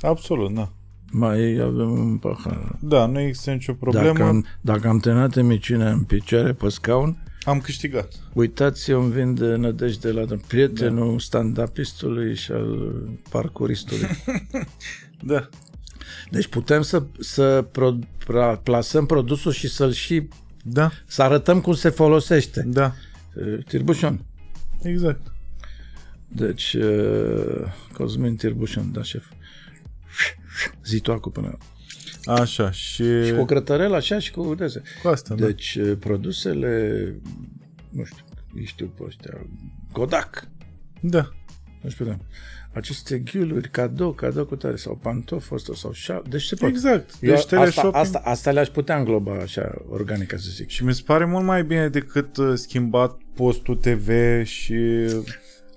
Absolut, 0.00 0.54
da. 0.54 0.72
mai 1.10 1.58
avem 1.62 1.90
un 1.90 2.16
pahar. 2.16 2.76
Da, 2.80 3.06
nu 3.06 3.20
există 3.20 3.50
nicio 3.50 3.72
problemă. 3.72 4.06
Dacă 4.06 4.22
am, 4.22 4.46
dacă 4.60 4.88
am 4.88 4.98
terminat 4.98 5.36
emisiunea 5.36 5.90
în 5.90 6.02
picioare 6.02 6.52
pe 6.52 6.68
scaun, 6.68 7.22
Am 7.44 7.60
câștigat. 7.60 8.12
uitați, 8.32 8.90
eu 8.90 9.02
îmi 9.02 9.12
vin 9.12 9.34
de 9.34 9.54
nădejde 9.56 10.10
la 10.10 10.24
prietenul 10.46 11.10
da. 11.10 11.18
stand-upistului 11.18 12.34
și 12.36 12.52
al 12.52 12.94
parcuristului. 13.30 14.06
Da. 15.22 15.48
Deci 16.30 16.46
putem 16.46 16.82
să, 16.82 17.02
să 17.18 17.64
pro, 17.72 17.94
pra, 18.26 18.56
plasăm 18.56 19.06
produsul 19.06 19.52
și 19.52 19.68
să-l 19.68 19.92
și 19.92 20.28
Da, 20.68 20.90
să 21.06 21.22
arătăm 21.22 21.60
cum 21.60 21.74
se 21.74 21.88
folosește. 21.88 22.62
da. 22.66 22.94
Uh, 23.34 23.64
Tirbușon. 23.64 24.24
Exact. 24.82 25.32
Deci, 26.28 26.72
uh, 26.74 27.64
Cosmin 27.92 28.36
Tirbușon, 28.36 28.92
da, 28.92 29.02
șef. 29.02 29.24
Zi 30.84 31.00
tu 31.00 31.12
acum 31.12 31.32
până. 31.32 31.58
Așa, 32.24 32.70
și, 32.70 33.24
Și 33.26 33.32
cu 33.36 33.44
crătărel 33.44 33.94
așa 33.94 34.18
și 34.18 34.30
cu 34.30 34.54
dese. 34.54 34.82
cu 35.02 35.08
asta, 35.08 35.34
da. 35.34 35.46
Deci, 35.46 35.74
uh, 35.74 35.96
produsele, 36.00 37.14
nu 37.90 38.04
știu, 38.04 38.24
îi 38.54 38.64
știu 38.64 38.86
pe 38.86 39.02
ăștia, 39.06 39.46
Kodak, 39.92 40.48
Da. 41.00 41.32
nu 41.82 41.90
știu, 41.90 42.04
da. 42.04 42.18
Aceste 42.76 43.18
ghiuluri, 43.18 43.70
cadou, 43.70 44.12
cadou 44.12 44.44
cu 44.44 44.56
tare, 44.56 44.76
sau 44.76 44.98
pantof 45.02 45.50
ăsta, 45.50 45.72
sau 45.74 45.92
șa, 45.92 46.22
deci 46.28 46.42
se 46.42 46.54
poate. 46.54 46.74
Exact. 46.74 47.10
Eu, 47.20 47.30
Deci 47.30 47.38
asta, 47.38 47.56
teleshopping... 47.56 47.94
asta, 47.94 48.20
asta 48.24 48.50
le-aș 48.50 48.68
putea 48.68 48.96
îngloba 48.96 49.32
așa, 49.42 49.74
organic, 49.88 50.28
ca 50.28 50.36
să 50.36 50.48
zic. 50.54 50.68
Și 50.68 50.84
mi 50.84 50.94
se 50.94 51.02
pare 51.06 51.24
mult 51.24 51.44
mai 51.44 51.64
bine 51.64 51.88
decât 51.88 52.36
uh, 52.36 52.52
schimbat 52.54 53.18
postul 53.34 53.76
TV 53.76 54.10
și... 54.44 54.74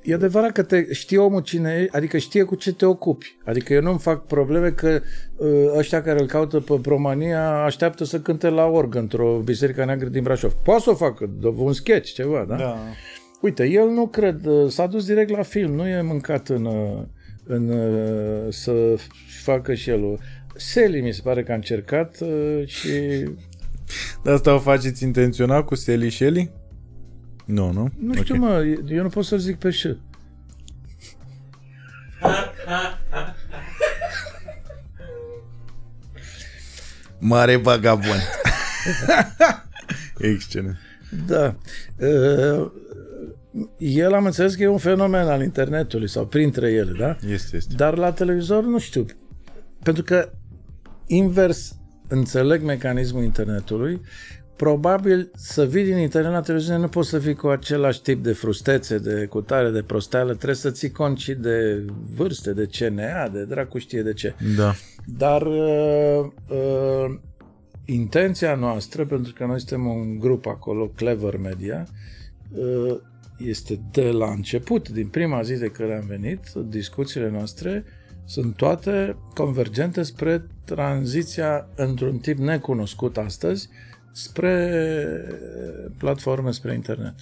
E 0.03 0.13
adevărat 0.13 0.51
că 0.51 0.63
te 0.63 0.93
știe 0.93 1.17
omul 1.17 1.41
cine 1.41 1.71
e, 1.71 1.87
adică 1.91 2.17
știe 2.17 2.43
cu 2.43 2.55
ce 2.55 2.73
te 2.73 2.85
ocupi. 2.85 3.37
Adică 3.45 3.73
eu 3.73 3.81
nu-mi 3.81 3.99
fac 3.99 4.25
probleme 4.25 4.69
că 4.69 5.01
uh, 5.35 5.49
ăștia 5.77 6.01
care 6.01 6.19
îl 6.19 6.27
caută 6.27 6.59
pe 6.59 6.79
România 6.85 7.63
așteaptă 7.63 8.03
să 8.03 8.19
cânte 8.19 8.49
la 8.49 8.65
org 8.65 8.95
într-o 8.95 9.41
biserică 9.43 9.85
neagră 9.85 10.07
din 10.07 10.23
Brașov. 10.23 10.53
Poate 10.53 10.81
să 10.81 10.89
o 10.89 10.95
facă, 10.95 11.29
dă 11.39 11.47
un 11.47 11.73
sketch, 11.73 12.13
ceva, 12.13 12.45
da? 12.47 12.55
Da. 12.55 12.77
Uite, 13.41 13.65
el 13.65 13.87
nu 13.89 14.07
cred, 14.07 14.45
uh, 14.45 14.71
s-a 14.71 14.87
dus 14.87 15.05
direct 15.05 15.29
la 15.29 15.43
film, 15.43 15.73
nu 15.75 15.87
e 15.87 16.01
mâncat 16.01 16.47
în, 16.49 16.65
uh, 16.65 17.01
în 17.43 17.69
uh, 17.69 18.53
să 18.53 18.95
facă 19.43 19.73
și 19.73 19.89
el. 19.89 20.03
o- 20.03 20.15
Seli 20.55 21.01
mi 21.01 21.11
se 21.13 21.21
pare 21.23 21.43
că 21.43 21.51
a 21.51 21.55
încercat 21.55 22.17
uh, 22.21 22.61
și 22.65 22.89
De 24.23 24.29
asta 24.31 24.53
o 24.53 24.59
faceți 24.59 25.03
intenționat 25.03 25.65
cu 25.65 25.75
Sally 25.75 26.09
Shelly? 26.09 26.51
Nu, 27.45 27.71
nu? 27.71 27.89
Nu 27.99 28.13
știu, 28.13 28.35
Ok. 28.35 28.41
mă, 28.41 28.63
eu 28.87 29.01
nu 29.03 29.09
pot 29.09 29.25
să 29.25 29.37
zic 29.37 29.55
pe 29.57 29.69
ș. 29.69 29.85
Mare 37.19 37.55
vagabond. 37.55 38.21
Excelent. 40.17 40.77
Da. 41.27 41.55
Uh, 41.97 42.71
El 43.77 44.13
am 44.13 44.25
înțeles 44.25 44.55
că 44.55 44.63
e 44.63 44.67
un 44.67 44.77
fenomen 44.77 45.27
al 45.27 45.41
internetului 45.41 46.09
sau 46.09 46.25
printre 46.25 46.71
ele, 46.71 46.91
da? 46.99 47.17
Este, 47.31 47.55
este. 47.55 47.75
Dar 47.75 47.97
la 47.97 48.11
televizor 48.11 48.63
nu 48.63 48.79
știu. 48.79 49.05
Pentru 49.83 50.03
că 50.03 50.31
invers 51.07 51.75
înțeleg 52.07 52.63
mecanismul 52.63 53.23
internetului, 53.23 54.01
probabil 54.55 55.31
să 55.35 55.65
vii 55.65 55.83
din 55.83 55.97
internet 55.97 56.31
la 56.31 56.41
televiziune 56.41 56.79
nu 56.79 56.87
poți 56.87 57.09
să 57.09 57.17
vii 57.17 57.35
cu 57.35 57.47
același 57.47 58.01
tip 58.01 58.23
de 58.23 58.33
frustețe, 58.33 58.97
de 58.97 59.25
cutare, 59.25 59.69
de 59.69 59.81
prosteală, 59.81 60.33
trebuie 60.33 60.55
să 60.55 60.71
ții 60.71 60.91
cont 60.91 61.17
și 61.17 61.33
de 61.33 61.85
vârste, 62.15 62.53
de 62.53 62.69
CNA, 62.77 63.27
de 63.27 63.43
dracu 63.43 63.77
știe 63.77 64.01
de 64.01 64.13
ce. 64.13 64.35
Da. 64.57 64.73
Dar 65.17 65.41
uh, 65.41 66.25
uh, 66.49 67.19
intenția 67.85 68.55
noastră, 68.55 69.05
pentru 69.05 69.33
că 69.33 69.45
noi 69.45 69.57
suntem 69.57 69.85
un 69.85 70.19
grup 70.19 70.45
acolo, 70.45 70.87
Clever 70.87 71.37
Media, 71.37 71.87
uh, 72.51 72.99
este 73.39 73.79
de 73.91 74.11
la 74.11 74.29
început, 74.29 74.89
din 74.89 75.07
prima 75.07 75.41
zi 75.41 75.53
de 75.53 75.67
când 75.67 75.91
am 75.91 76.05
venit, 76.07 76.39
discuțiile 76.67 77.29
noastre 77.29 77.83
sunt 78.25 78.55
toate 78.55 79.15
convergente 79.33 80.03
spre 80.03 80.47
tranziția 80.65 81.67
într-un 81.75 82.17
tip 82.17 82.37
necunoscut 82.37 83.17
astăzi 83.17 83.69
spre 84.11 84.81
platforme, 85.97 86.51
spre 86.51 86.73
internet. 86.73 87.15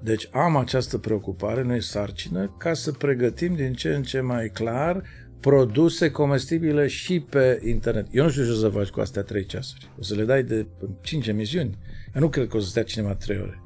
Deci 0.00 0.28
am 0.32 0.56
această 0.56 0.98
preocupare, 0.98 1.62
nu 1.62 1.74
e 1.74 1.80
sarcină, 1.80 2.54
ca 2.58 2.74
să 2.74 2.92
pregătim 2.92 3.54
din 3.54 3.72
ce 3.72 3.94
în 3.94 4.02
ce 4.02 4.20
mai 4.20 4.48
clar 4.48 5.02
produse 5.40 6.10
comestibile 6.10 6.86
și 6.86 7.20
pe 7.20 7.60
internet. 7.64 8.06
Eu 8.10 8.24
nu 8.24 8.30
știu 8.30 8.44
ce 8.44 8.50
o 8.50 8.54
să 8.54 8.68
faci 8.68 8.88
cu 8.88 9.00
astea 9.00 9.22
trei 9.22 9.46
ceasuri. 9.46 9.90
O 9.98 10.02
să 10.02 10.14
le 10.14 10.24
dai 10.24 10.42
de 10.42 10.66
5 11.00 11.26
emisiuni? 11.26 11.78
Eu 12.14 12.20
nu 12.20 12.28
cred 12.28 12.48
că 12.48 12.56
o 12.56 12.60
să 12.60 12.68
stea 12.68 12.82
cineva 12.82 13.14
3 13.14 13.38
ore. 13.38 13.62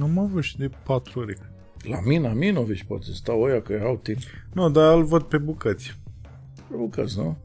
Nu 0.00 0.06
mă 0.06 0.28
văd 0.32 0.42
și 0.42 0.58
de 0.58 0.70
patru 0.84 1.20
ore. 1.20 1.36
La 1.82 2.00
Mina 2.04 2.32
Minovici 2.32 2.84
poate 2.84 3.04
să 3.04 3.12
stau 3.12 3.40
oia 3.40 3.62
că 3.62 3.80
au 3.84 3.96
timp. 4.02 4.18
Nu, 4.52 4.70
dar 4.70 4.96
îl 4.96 5.04
văd 5.04 5.22
pe 5.22 5.38
bucăți. 5.38 5.98
Bucăți, 6.76 7.18
nu? 7.18 7.36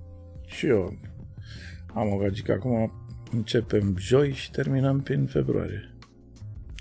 Și 0.46 0.68
eu 0.68 0.98
am 1.94 2.12
o 2.12 2.18
gagică. 2.18 2.52
Acum 2.52 2.92
începem 3.32 3.96
joi 3.98 4.32
și 4.32 4.52
terminăm 4.52 5.00
prin 5.00 5.26
februarie. 5.26 5.96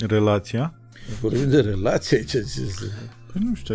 Relația? 0.06 0.78
Vorbim 1.20 1.48
de 1.48 1.60
relație, 1.60 2.24
ce 2.24 2.40
ce 2.40 2.60
Păi 3.32 3.42
nu 3.44 3.54
știu, 3.54 3.74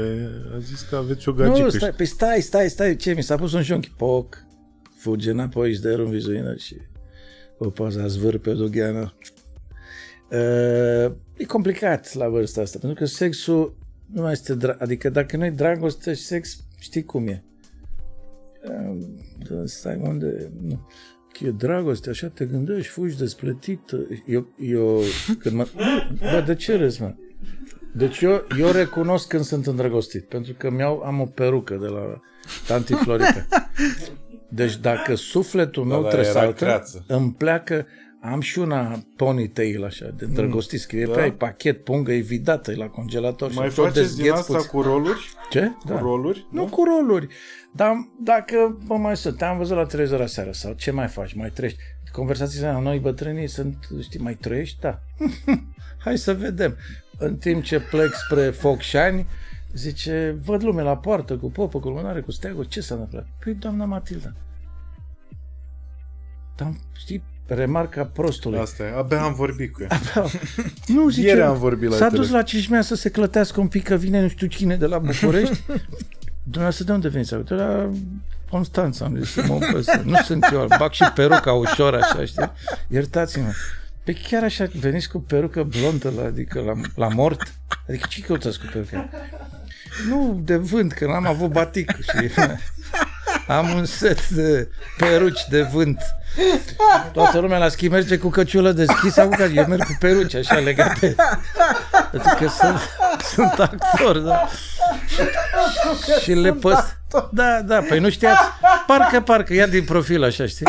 a 0.56 0.60
zis 0.60 0.82
că 0.82 0.96
aveți 0.96 1.30
o 1.30 1.32
Nu, 1.32 1.38
gagică. 1.38 1.70
stai, 1.70 1.92
păi 1.92 2.06
stai, 2.06 2.42
stai, 2.42 2.70
stai, 2.70 2.96
ce 2.96 3.14
mi 3.14 3.24
s-a 3.24 3.36
pus 3.36 3.54
un 3.54 3.62
șunchi, 3.62 3.92
poc, 3.92 4.38
fuge 4.98 5.32
înapoi 5.32 5.74
și 5.74 5.82
dă 5.82 6.02
un 6.02 6.10
vizuină 6.10 6.56
și 6.56 6.76
o 7.58 7.70
poza 7.70 8.08
zvâr 8.08 8.38
pe 8.38 8.50
o 8.50 8.54
dugheană. 8.54 9.14
Uh, 10.32 11.12
e 11.40 11.46
complicat 11.46 12.14
la 12.14 12.28
vârsta 12.30 12.62
asta, 12.62 12.78
pentru 12.82 13.00
că 13.00 13.06
sexul 13.06 13.78
nu 14.14 14.22
mai 14.22 14.32
este, 14.32 14.56
dra- 14.58 14.78
adică 14.78 15.10
dacă 15.10 15.38
nu 15.38 15.46
e 15.46 15.50
dragoste 15.50 16.14
și 16.14 16.22
sex, 16.22 16.58
știi 16.80 17.04
cum 17.04 17.28
e. 17.28 17.44
Uh, 18.68 18.98
da, 19.50 19.56
stai 19.66 20.00
unde, 20.02 20.52
nu. 20.62 20.88
Că 21.32 21.46
e 21.46 21.52
dragoste, 21.52 22.10
așa 22.10 22.28
te 22.28 22.46
gândești, 22.46 22.92
fugi 22.92 23.18
despletit. 23.18 23.82
Eu, 24.26 24.48
eu 24.60 25.02
când 25.40 25.56
mă, 25.56 25.68
bă, 26.20 26.44
de 26.46 26.56
ce 26.56 26.76
râzi, 26.76 27.02
mă? 27.02 27.14
Deci 27.96 28.20
eu, 28.22 28.42
eu 28.60 28.72
recunosc 28.72 29.28
când 29.28 29.44
sunt 29.44 29.68
îndrăgostit, 29.68 30.24
pentru 30.28 30.54
că 30.58 30.70
mi-au, 30.70 31.00
am 31.00 31.20
o 31.22 31.26
perucă 31.26 31.76
de 31.76 31.88
la 31.88 32.22
tanti 32.68 32.94
Florica. 32.94 33.48
Deci 34.50 34.78
dacă 34.78 35.16
sufletul 35.16 35.84
meu 35.84 35.98
Da, 35.98 36.02
da, 36.04 36.08
trebuie 36.08 36.32
să 36.32 36.38
era 36.38 36.46
saltă, 36.46 36.64
creață. 36.64 37.04
îmi 37.08 37.34
pleacă, 37.34 37.86
am 38.22 38.42
și 38.42 38.60
una 38.60 39.04
ponytail 39.16 39.84
așa, 39.84 40.14
de 40.18 40.26
îndrăgostit, 40.26 40.80
scrie 40.80 41.06
da. 41.06 41.12
pe 41.12 41.22
ai 41.22 41.34
pachet, 41.34 41.84
pungă, 41.84 42.12
e 42.12 42.20
vidată, 42.20 42.72
e 42.72 42.76
la 42.76 42.88
congelator. 42.88 43.54
Mai 43.54 43.70
și 43.70 43.76
tot 43.76 43.86
faceți 43.86 44.16
din 44.16 44.24
dezgheți 44.24 44.40
asta 44.40 44.54
puțin. 44.54 44.70
cu 44.70 44.82
roluri? 44.82 45.20
Ce? 45.50 45.72
Cu 45.86 45.98
roluri? 45.98 46.48
Nu 46.52 46.66
cu 46.66 46.84
roluri. 46.84 47.28
Dar 47.72 47.94
dacă, 48.24 48.78
mă 48.88 48.98
mai 48.98 49.18
sunt, 49.18 49.38
te-am 49.38 49.58
văzut 49.58 49.76
la 49.76 49.86
televizor 49.86 50.26
seara 50.26 50.52
sau 50.52 50.74
ce 50.74 50.92
mai 50.92 51.08
faci, 51.08 51.34
mai 51.34 51.50
trăiești? 51.50 51.80
Conversațiile 52.12 52.68
la 52.68 52.80
noi 52.80 53.00
bătrânii 53.00 53.48
sunt, 53.48 53.88
știi, 54.02 54.20
mai 54.20 54.34
trăiești? 54.34 54.80
Da. 54.80 55.00
Hai 56.04 56.18
să 56.18 56.34
vedem. 56.34 56.76
În 57.18 57.38
timp 57.38 57.64
ce 57.64 57.80
plec 57.80 58.14
spre 58.14 58.50
Focșani, 58.50 59.28
zice, 59.74 60.40
văd 60.44 60.64
lume 60.64 60.82
la 60.82 60.98
poartă 60.98 61.38
cu 61.38 61.52
popă, 61.52 61.80
cu 61.80 61.88
lumânare, 61.88 62.22
cu 62.22 62.32
steagul, 62.32 62.64
ce 62.64 62.82
s-a 62.82 62.94
întâmplat? 62.94 63.28
Păi, 63.44 63.54
doamna 63.54 63.86
Matilda. 63.86 64.34
Dar, 66.56 66.74
știi, 66.98 67.24
remarca 67.50 68.04
prostului. 68.06 68.60
Asta 68.60 68.84
e, 68.84 68.98
abia 68.98 69.22
am 69.22 69.34
vorbit 69.34 69.74
cu 69.74 69.82
ea. 69.82 70.00
Nu, 70.88 71.10
zice, 71.10 71.28
Ieri 71.28 71.42
am 71.42 71.58
vorbit 71.58 71.90
la 71.90 71.96
S-a 71.96 72.08
tele. 72.08 72.18
dus 72.22 72.30
la 72.30 72.42
Cismea 72.42 72.82
să 72.82 72.96
se 72.96 73.10
clătească 73.10 73.60
un 73.60 73.68
pic, 73.68 73.84
că 73.84 73.96
vine 73.96 74.22
nu 74.22 74.28
știu 74.28 74.48
cine 74.48 74.76
de 74.76 74.86
la 74.86 74.98
București. 74.98 75.62
Dumneavoastră 76.44 76.84
de 76.86 76.92
unde 76.92 77.08
veniți? 77.08 77.36
De 77.46 77.54
la 77.54 77.90
Constanța, 78.50 79.06
am 79.06 79.18
zis 79.20 79.32
să 79.32 79.44
mă 79.48 79.54
opresc. 79.54 79.94
Nu 79.94 80.16
sunt 80.24 80.46
eu, 80.52 80.68
bag 80.78 80.92
și 80.92 81.04
peruca 81.16 81.54
ușor 81.54 81.94
așa, 81.96 82.26
știi? 82.26 82.52
Iertați-mă. 82.88 83.52
Pe 84.04 84.14
chiar 84.30 84.44
așa 84.44 84.68
veniți 84.80 85.10
cu 85.10 85.20
perucă 85.20 85.64
blondă, 85.64 86.14
la, 86.18 86.24
adică 86.24 86.60
la, 86.60 86.74
la 86.96 87.08
mort? 87.08 87.54
Adică 87.90 88.08
ce 88.10 88.22
căutați 88.22 88.60
cu 88.60 88.66
peruca? 88.74 89.10
Nu, 90.08 90.42
de 90.44 90.56
vânt, 90.56 90.92
că 90.92 91.06
n-am 91.06 91.26
avut 91.28 91.52
batic 91.52 91.92
și 92.02 92.30
am 93.50 93.74
un 93.74 93.86
set 93.86 94.30
de 94.30 94.70
peruci 94.98 95.46
de 95.50 95.62
vânt. 95.62 96.02
Toată 97.14 97.40
lumea 97.40 97.58
la 97.58 97.70
schi 97.70 97.88
merge 97.88 98.18
cu 98.18 98.30
căciulă 98.30 98.72
deschisă, 98.72 99.22
cu 99.22 99.30
care 99.30 99.52
eu 99.54 99.66
merg 99.66 99.84
cu 99.84 99.96
peruci 100.00 100.36
așa 100.36 100.56
legate. 100.56 101.16
Adică 102.14 102.54
sunt, 102.60 102.80
sunt 103.34 103.60
actor, 103.60 104.18
da. 104.18 104.48
Și 106.22 106.34
le 106.34 106.54
păs... 106.54 106.96
Da, 107.32 107.62
da, 107.62 107.80
păi 107.80 108.00
nu 108.00 108.10
știați? 108.10 108.42
Parcă, 108.88 109.22
parcă, 109.22 109.54
ia 109.54 109.68
din 109.68 109.84
profil 109.84 110.24
așa, 110.24 110.46
știi? 110.46 110.66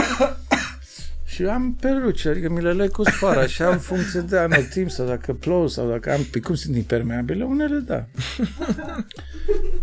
Și 1.25 1.45
am 1.45 1.77
peruci, 1.81 2.27
adică 2.27 2.49
mi 2.49 2.63
le 2.63 2.73
leg 2.73 2.91
cu 2.91 3.05
sfoara 3.05 3.47
și 3.47 3.63
am 3.63 3.79
funcție 3.79 4.21
de 4.21 4.39
anotimp 4.39 4.91
sau 4.91 5.07
dacă 5.07 5.33
plouă 5.33 5.69
sau 5.69 5.91
dacă 5.91 6.13
am... 6.13 6.23
Pe 6.31 6.41
cum 6.41 6.55
sunt 6.55 6.77
impermeabile? 6.77 7.45
Unele, 7.45 7.79
da. 7.79 8.05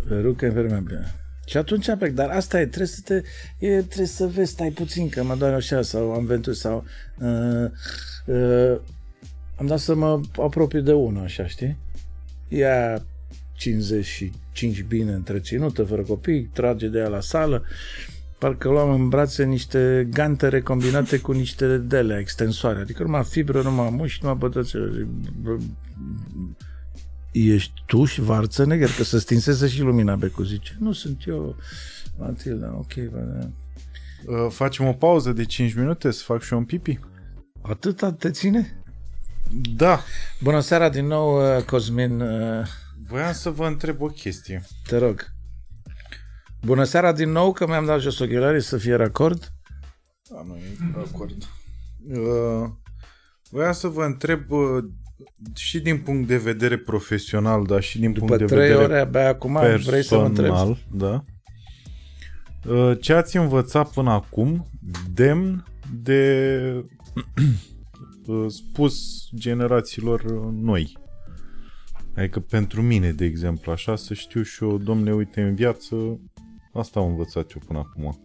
Perucă 0.07 0.45
impermeabilă. 0.45 1.05
Și 1.47 1.57
atunci 1.57 1.95
plec, 1.97 2.13
dar 2.13 2.29
asta 2.29 2.59
e, 2.59 2.65
trebuie 2.65 2.87
să 2.87 3.01
te, 3.03 3.13
e, 3.57 3.81
trebuie 3.81 4.07
să 4.07 4.27
vezi, 4.27 4.51
stai 4.51 4.69
puțin, 4.69 5.09
că 5.09 5.23
mă 5.23 5.35
doare 5.35 5.55
așa, 5.55 5.81
sau 5.81 6.13
am 6.13 6.25
venit 6.25 6.45
sau 6.45 6.85
uh, 7.17 7.71
uh, 8.25 8.79
am 9.55 9.65
dat 9.65 9.79
să 9.79 9.95
mă 9.95 10.21
apropiu 10.37 10.81
de 10.81 10.93
una, 10.93 11.21
așa, 11.21 11.47
știi? 11.47 11.77
Ea 12.47 13.03
55 13.53 14.81
bine 14.83 15.11
întreținută, 15.11 15.83
fără 15.83 16.01
copii, 16.01 16.49
trage 16.53 16.87
de 16.87 16.99
ea 16.99 17.07
la 17.07 17.21
sală, 17.21 17.63
parcă 18.39 18.69
luam 18.69 18.89
în 18.89 19.09
brațe 19.09 19.43
niște 19.43 20.07
gantere 20.11 20.61
combinate 20.61 21.17
cu 21.17 21.31
niște 21.31 21.77
dele 21.77 22.17
extensoare, 22.19 22.79
adică 22.79 23.03
numai 23.03 23.23
fibră, 23.23 23.61
numai 23.61 23.89
mușchi, 23.89 24.19
numai 24.21 24.37
bătățele. 24.39 25.07
Zic, 27.37 27.47
bă, 27.47 27.53
Ești 27.53 27.83
tu 27.85 28.05
și 28.05 28.21
Varțăneger, 28.21 28.89
că 28.97 29.03
să 29.03 29.17
stinseze 29.17 29.67
și 29.67 29.81
lumina 29.81 30.15
Becu, 30.15 30.43
zice. 30.43 30.75
Nu 30.79 30.91
sunt 30.93 31.21
eu, 31.25 31.55
Matilda, 32.17 32.75
ok, 32.77 32.93
bă, 32.95 33.19
da. 33.19 33.49
Uh, 34.31 34.51
Facem 34.51 34.85
o 34.87 34.93
pauză 34.93 35.31
de 35.31 35.45
5 35.45 35.73
minute 35.73 36.11
să 36.11 36.23
fac 36.23 36.41
și 36.41 36.53
eu 36.53 36.59
un 36.59 36.65
pipi? 36.65 36.99
Atâta 37.61 38.13
te 38.13 38.31
ține? 38.31 38.83
Da. 39.75 39.99
Bună 40.41 40.59
seara 40.59 40.89
din 40.89 41.05
nou, 41.05 41.55
uh, 41.57 41.63
Cosmin, 41.63 42.21
uh, 42.21 42.67
Voiam 43.07 43.33
să 43.33 43.49
vă 43.49 43.67
întreb 43.67 44.01
o 44.01 44.05
chestie. 44.07 44.63
te 44.87 44.97
rog. 44.97 45.25
Bună 46.61 46.83
seara 46.83 47.11
din 47.11 47.29
nou, 47.31 47.51
că 47.51 47.67
mi-am 47.67 47.85
dat 47.85 47.99
jos 47.99 48.19
ochelarii 48.19 48.61
să 48.61 48.77
fie 48.77 48.95
racord. 48.95 49.51
Da, 50.29 50.43
nu 50.43 50.55
e 50.55 51.05
acord. 51.11 51.43
Uh, 52.09 52.69
voiam 53.49 53.71
să 53.73 53.87
vă 53.87 54.03
întreb 54.03 54.51
uh, 54.51 54.83
și 55.55 55.79
din 55.79 55.97
punct 55.97 56.27
de 56.27 56.37
vedere 56.37 56.77
profesional, 56.77 57.65
dar 57.65 57.81
și 57.81 57.99
din 57.99 58.13
După 58.13 58.25
punct 58.25 58.39
de 58.39 58.45
trei 58.45 58.67
vedere 58.67 58.83
ore 58.83 58.99
abia 58.99 59.27
acum 59.27 59.59
vrei 59.85 60.03
să 60.03 60.17
mă 60.17 60.25
întrebi. 60.25 60.49
personal, 60.49 60.77
da. 60.91 61.23
Uh, 62.67 62.97
Ce 63.01 63.13
ați 63.13 63.37
învățat 63.37 63.91
până 63.91 64.11
acum 64.11 64.67
demn 65.13 65.65
de 66.01 66.61
uh, 68.25 68.45
spus 68.47 69.27
generațiilor 69.35 70.21
uh, 70.21 70.53
noi? 70.61 70.97
Adică 72.15 72.39
pentru 72.39 72.81
mine, 72.81 73.11
de 73.11 73.25
exemplu, 73.25 73.71
așa 73.71 73.95
să 73.95 74.13
știu 74.13 74.41
și 74.41 74.63
eu, 74.63 74.77
domne, 74.77 75.13
uite, 75.13 75.41
în 75.41 75.55
viață 75.55 76.19
asta 76.73 76.99
am 76.99 77.07
învățat 77.07 77.51
eu 77.51 77.61
până 77.65 77.79
acum. 77.79 78.21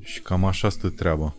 Și 0.00 0.22
cam 0.22 0.44
așa 0.44 0.68
stă 0.68 0.88
treaba. 0.88 1.36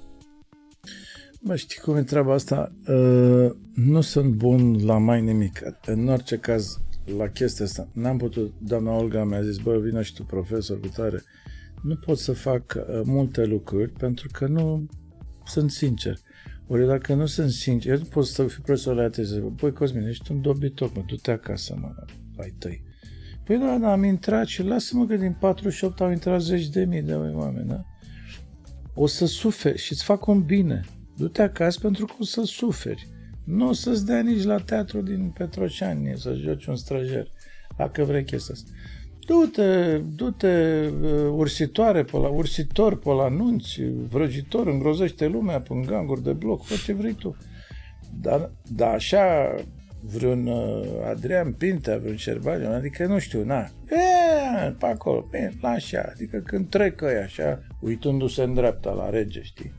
Mă, 1.43 1.55
știi 1.55 1.79
cum 1.81 1.95
e 1.95 2.03
treaba 2.03 2.33
asta? 2.33 2.71
Uh, 2.87 3.51
nu 3.75 4.01
sunt 4.01 4.33
bun 4.33 4.85
la 4.85 4.97
mai 4.97 5.21
nimic. 5.21 5.61
În 5.85 6.07
orice 6.07 6.37
caz, 6.37 6.81
la 7.17 7.27
chestia 7.27 7.65
asta, 7.65 7.87
n-am 7.93 8.17
putut, 8.17 8.53
doamna 8.57 8.91
Olga 8.91 9.23
mi-a 9.23 9.41
zis, 9.41 9.57
bă, 9.57 9.77
vină 9.77 10.01
și 10.01 10.13
tu, 10.13 10.23
profesor, 10.23 10.79
cu 10.79 10.87
tare. 10.87 11.23
Nu 11.83 11.95
pot 11.95 12.17
să 12.17 12.33
fac 12.33 12.75
uh, 12.77 13.01
multe 13.03 13.45
lucruri 13.45 13.91
pentru 13.91 14.29
că 14.31 14.47
nu 14.47 14.89
sunt 15.45 15.71
sincer. 15.71 16.17
Ori 16.67 16.87
dacă 16.87 17.13
nu 17.13 17.25
sunt 17.25 17.51
sincer, 17.51 17.91
eu 17.91 17.97
nu 17.97 18.03
pot 18.03 18.25
să 18.25 18.47
fiu 18.47 18.61
profesor 18.63 18.95
la 18.95 19.09
teză. 19.09 19.53
Băi, 19.61 19.73
Cosmin, 19.73 20.07
ești 20.07 20.31
un 20.31 20.41
dobitoc, 20.41 20.95
mă, 20.95 21.03
du-te 21.07 21.31
acasă, 21.31 21.77
mă, 21.81 21.95
ai 22.37 22.55
tăi. 22.59 22.83
Păi 23.43 23.57
da, 23.57 23.77
da, 23.77 23.91
am 23.91 24.03
intrat 24.03 24.45
și 24.45 24.63
lasă-mă 24.63 25.05
că 25.05 25.15
din 25.15 25.35
48 25.39 26.01
au 26.01 26.11
intrat 26.11 26.41
zeci 26.41 26.67
de 26.69 26.85
mii 26.85 27.01
de 27.01 27.13
oameni, 27.13 27.67
da? 27.67 27.85
O 28.93 29.07
să 29.07 29.25
suferi 29.25 29.77
și 29.77 29.91
îți 29.91 30.03
fac 30.03 30.27
un 30.27 30.41
bine. 30.41 30.81
Du-te 31.17 31.41
acasă 31.41 31.79
pentru 31.79 32.05
că 32.05 32.13
o 32.19 32.23
să 32.23 32.41
suferi. 32.43 33.07
Nu 33.45 33.67
o 33.67 33.73
să-ți 33.73 34.05
dea 34.05 34.21
nici 34.21 34.43
la 34.43 34.57
teatru 34.57 35.01
din 35.01 35.33
Petroșani 35.37 36.13
să 36.17 36.33
joci 36.33 36.65
un 36.65 36.75
străjer, 36.75 37.27
dacă 37.77 38.03
vrei 38.03 38.23
chestia 38.23 38.53
asta. 38.53 38.71
Du-te, 39.25 39.97
du-te 39.97 40.87
uh, 40.87 41.29
ursitoare 41.31 42.03
pe 42.03 42.17
la, 42.17 42.27
ursitor 42.27 42.99
pe 42.99 43.09
la 43.09 43.23
anunți, 43.23 43.81
vrăjitor, 44.09 44.67
îngrozește 44.67 45.27
lumea 45.27 45.61
pe 45.61 45.81
ganguri 45.85 46.23
de 46.23 46.31
bloc, 46.31 46.63
fă 46.63 46.75
ce 46.85 46.93
vrei 46.93 47.13
tu. 47.13 47.37
Dar, 48.21 48.51
dar 48.67 48.93
așa 48.93 49.55
vreun 50.01 50.47
uh, 50.47 50.85
Adrian 51.09 51.53
Pintea, 51.53 51.97
vreun 51.97 52.15
Șerbaliu, 52.15 52.69
adică 52.69 53.05
nu 53.05 53.19
știu, 53.19 53.43
na, 53.43 53.69
e, 53.89 54.71
pe 54.79 54.85
acolo, 54.85 55.27
bine, 55.31 55.51
la 55.61 55.69
așa, 55.69 56.09
adică 56.09 56.37
când 56.37 56.69
trec 56.69 57.01
ăia 57.01 57.23
așa, 57.23 57.59
uitându-se 57.79 58.43
în 58.43 58.53
dreapta 58.53 58.91
la 58.91 59.09
rege, 59.09 59.41
știi? 59.41 59.73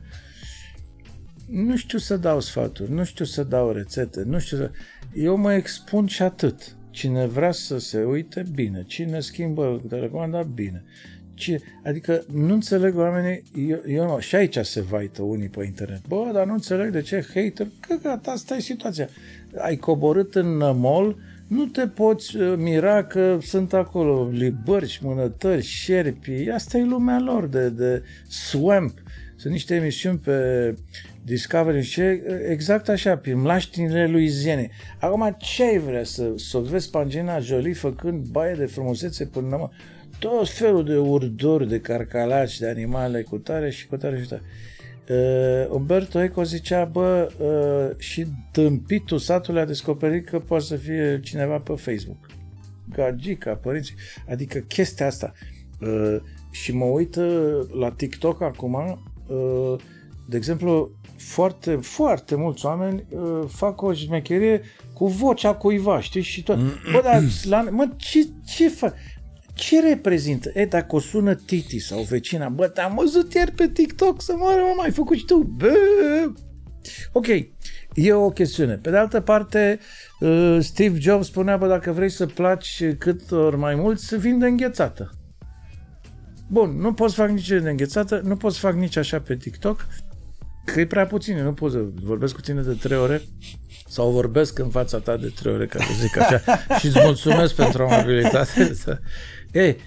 Nu 1.53 1.75
știu 1.77 1.97
să 1.97 2.17
dau 2.17 2.39
sfaturi, 2.39 2.91
nu 2.91 3.03
știu 3.03 3.25
să 3.25 3.43
dau 3.43 3.71
rețete, 3.71 4.23
nu 4.25 4.39
știu 4.39 4.57
să... 4.57 4.71
Eu 5.13 5.37
mă 5.37 5.53
expun 5.53 6.07
și 6.07 6.21
atât. 6.21 6.75
Cine 6.89 7.25
vrea 7.25 7.51
să 7.51 7.79
se 7.79 8.03
uite, 8.03 8.45
bine. 8.53 8.83
Cine 8.87 9.19
schimbă 9.19 9.81
telecomanda, 9.89 10.41
bine. 10.41 10.83
Ce, 11.33 11.61
adică 11.83 12.23
nu 12.31 12.53
înțeleg 12.53 12.97
oamenii, 12.97 13.43
eu, 13.67 13.81
eu, 13.87 14.19
și 14.19 14.35
aici 14.35 14.57
se 14.57 14.81
vaită 14.81 15.21
unii 15.21 15.49
pe 15.49 15.63
internet. 15.63 16.07
Bă, 16.07 16.29
dar 16.33 16.45
nu 16.45 16.53
înțeleg 16.53 16.91
de 16.91 17.01
ce 17.01 17.25
hater, 17.33 17.67
că 17.79 17.95
gata, 18.03 18.31
asta 18.31 18.55
e 18.55 18.59
situația. 18.59 19.09
Ai 19.57 19.75
coborât 19.75 20.35
în 20.35 20.57
mall, 20.57 21.17
nu 21.47 21.65
te 21.65 21.87
poți 21.87 22.37
uh, 22.37 22.53
mira 22.57 23.03
că 23.03 23.37
sunt 23.41 23.73
acolo 23.73 24.29
libărși, 24.31 25.05
mânătări, 25.05 25.63
șerpi, 25.63 26.49
asta 26.49 26.77
e 26.77 26.83
lumea 26.83 27.19
lor 27.19 27.47
de, 27.47 27.69
de 27.69 28.03
swamp. 28.27 28.93
Sunt 29.35 29.53
niște 29.53 29.75
emisiuni 29.75 30.17
pe 30.17 30.75
Discovery 31.25 31.81
și 31.81 32.01
exact 32.49 32.89
așa, 32.89 33.17
prin 33.17 33.39
mlaștinile 33.39 34.07
lui 34.07 34.27
Ziene. 34.27 34.69
Acum 34.99 35.35
ce 35.39 35.63
ai 35.63 35.77
vrea 35.77 36.03
să, 36.03 36.33
să 36.35 36.57
vezi 36.57 36.89
Pangina 36.89 37.39
Jolie 37.39 37.73
făcând 37.73 38.27
baie 38.27 38.53
de 38.53 38.65
frumusețe 38.65 39.25
până 39.25 39.47
la 39.49 39.69
tot 40.19 40.49
felul 40.49 40.83
de 40.83 40.97
urduri, 40.97 41.67
de 41.67 41.79
carcalaci, 41.79 42.59
de 42.59 42.67
animale 42.67 43.21
cu 43.21 43.37
tare 43.37 43.69
și 43.69 43.87
cu 43.87 43.97
tare 43.97 44.21
și 44.21 44.27
tare. 44.27 44.41
Uh, 45.09 45.75
Umberto 45.75 46.21
Eco 46.21 46.43
zicea, 46.43 46.85
bă, 46.85 47.31
uh, 47.37 47.99
și 47.99 48.25
tâmpitul 48.51 49.17
satului 49.17 49.61
a 49.61 49.65
descoperit 49.65 50.29
că 50.29 50.39
poate 50.39 50.63
să 50.63 50.75
fie 50.75 51.19
cineva 51.23 51.57
pe 51.57 51.73
Facebook. 51.73 52.25
Gagica, 52.89 53.55
părinții. 53.55 53.95
Adică 54.29 54.59
chestia 54.59 55.05
asta. 55.05 55.31
Uh, 55.81 56.17
și 56.51 56.75
mă 56.75 56.85
uit 56.85 57.15
uh, 57.15 57.59
la 57.79 57.91
TikTok 57.91 58.41
acum, 58.41 58.73
uh, 59.27 59.75
de 60.29 60.37
exemplu, 60.37 60.91
foarte, 61.23 61.75
foarte 61.75 62.35
mulți 62.35 62.65
oameni 62.65 63.05
uh, 63.09 63.39
fac 63.47 63.81
o 63.81 63.93
șmecherie 63.93 64.61
cu 64.93 65.07
vocea 65.07 65.53
cuiva, 65.53 66.01
știi, 66.01 66.21
și 66.21 66.43
tot. 66.43 66.57
Bă, 66.91 67.01
dar, 67.03 67.23
la, 67.43 67.61
mă, 67.61 67.89
ce, 67.97 68.27
ce 68.45 68.69
fac? 68.69 68.93
Ce 69.53 69.81
reprezintă? 69.81 70.51
E, 70.53 70.65
dacă 70.65 70.95
o 70.95 70.99
sună 70.99 71.35
Titi 71.35 71.79
sau 71.79 72.01
vecina, 72.01 72.49
bă, 72.49 72.67
te-am 72.67 72.95
văzut 72.95 73.33
ieri 73.33 73.51
pe 73.51 73.67
TikTok 73.67 74.21
să 74.21 74.33
moară, 74.37 74.59
mă, 74.59 74.73
mai 74.77 74.91
făcut 74.91 75.17
și 75.17 75.25
tu. 75.25 75.37
Bă! 75.37 75.73
Ok, 77.11 77.27
e 77.93 78.13
o 78.13 78.29
chestiune. 78.29 78.75
Pe 78.75 78.89
de 78.89 78.97
altă 78.97 79.21
parte, 79.21 79.79
uh, 80.19 80.57
Steve 80.59 80.99
Jobs 80.99 81.25
spunea, 81.25 81.57
bă, 81.57 81.67
dacă 81.67 81.91
vrei 81.91 82.09
să 82.09 82.25
placi 82.25 82.83
cât 82.97 83.31
ori 83.31 83.57
mai 83.57 83.75
mult, 83.75 83.99
să 83.99 84.17
vinde 84.17 84.45
înghețată. 84.45 85.11
Bun, 86.47 86.77
nu 86.79 86.93
poți 86.93 87.15
fac 87.15 87.29
nici 87.29 87.47
de 87.47 87.69
înghețată, 87.69 88.21
nu 88.23 88.35
poți 88.35 88.59
fac 88.59 88.73
nici 88.73 88.95
așa 88.95 89.19
pe 89.19 89.35
TikTok, 89.35 89.87
că 90.65 90.79
e 90.79 90.85
prea 90.85 91.05
puțin, 91.05 91.43
nu 91.43 91.53
pot 91.53 91.71
să 91.71 91.85
vorbesc 92.03 92.33
cu 92.35 92.41
tine 92.41 92.61
de 92.61 92.73
trei 92.73 92.97
ore 92.97 93.21
sau 93.87 94.11
vorbesc 94.11 94.59
în 94.59 94.69
fața 94.69 94.99
ta 94.99 95.17
de 95.17 95.31
trei 95.35 95.53
ore, 95.53 95.65
ca 95.65 95.79
să 95.79 95.91
zic 95.99 96.17
așa, 96.17 96.41
și 96.79 96.85
îți 96.85 96.99
mulțumesc 97.03 97.55
pentru 97.55 97.83
amabilitate. 97.83 98.71
Ei, 99.51 99.77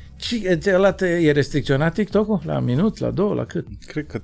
ăla 0.72 0.92
te, 0.92 1.06
e 1.06 1.32
restricționat 1.32 1.94
TikTok-ul? 1.94 2.40
La 2.44 2.58
minut, 2.58 2.98
la 2.98 3.10
două, 3.10 3.34
la 3.34 3.44
cât? 3.44 3.66
Cred 3.86 4.06
că, 4.06 4.20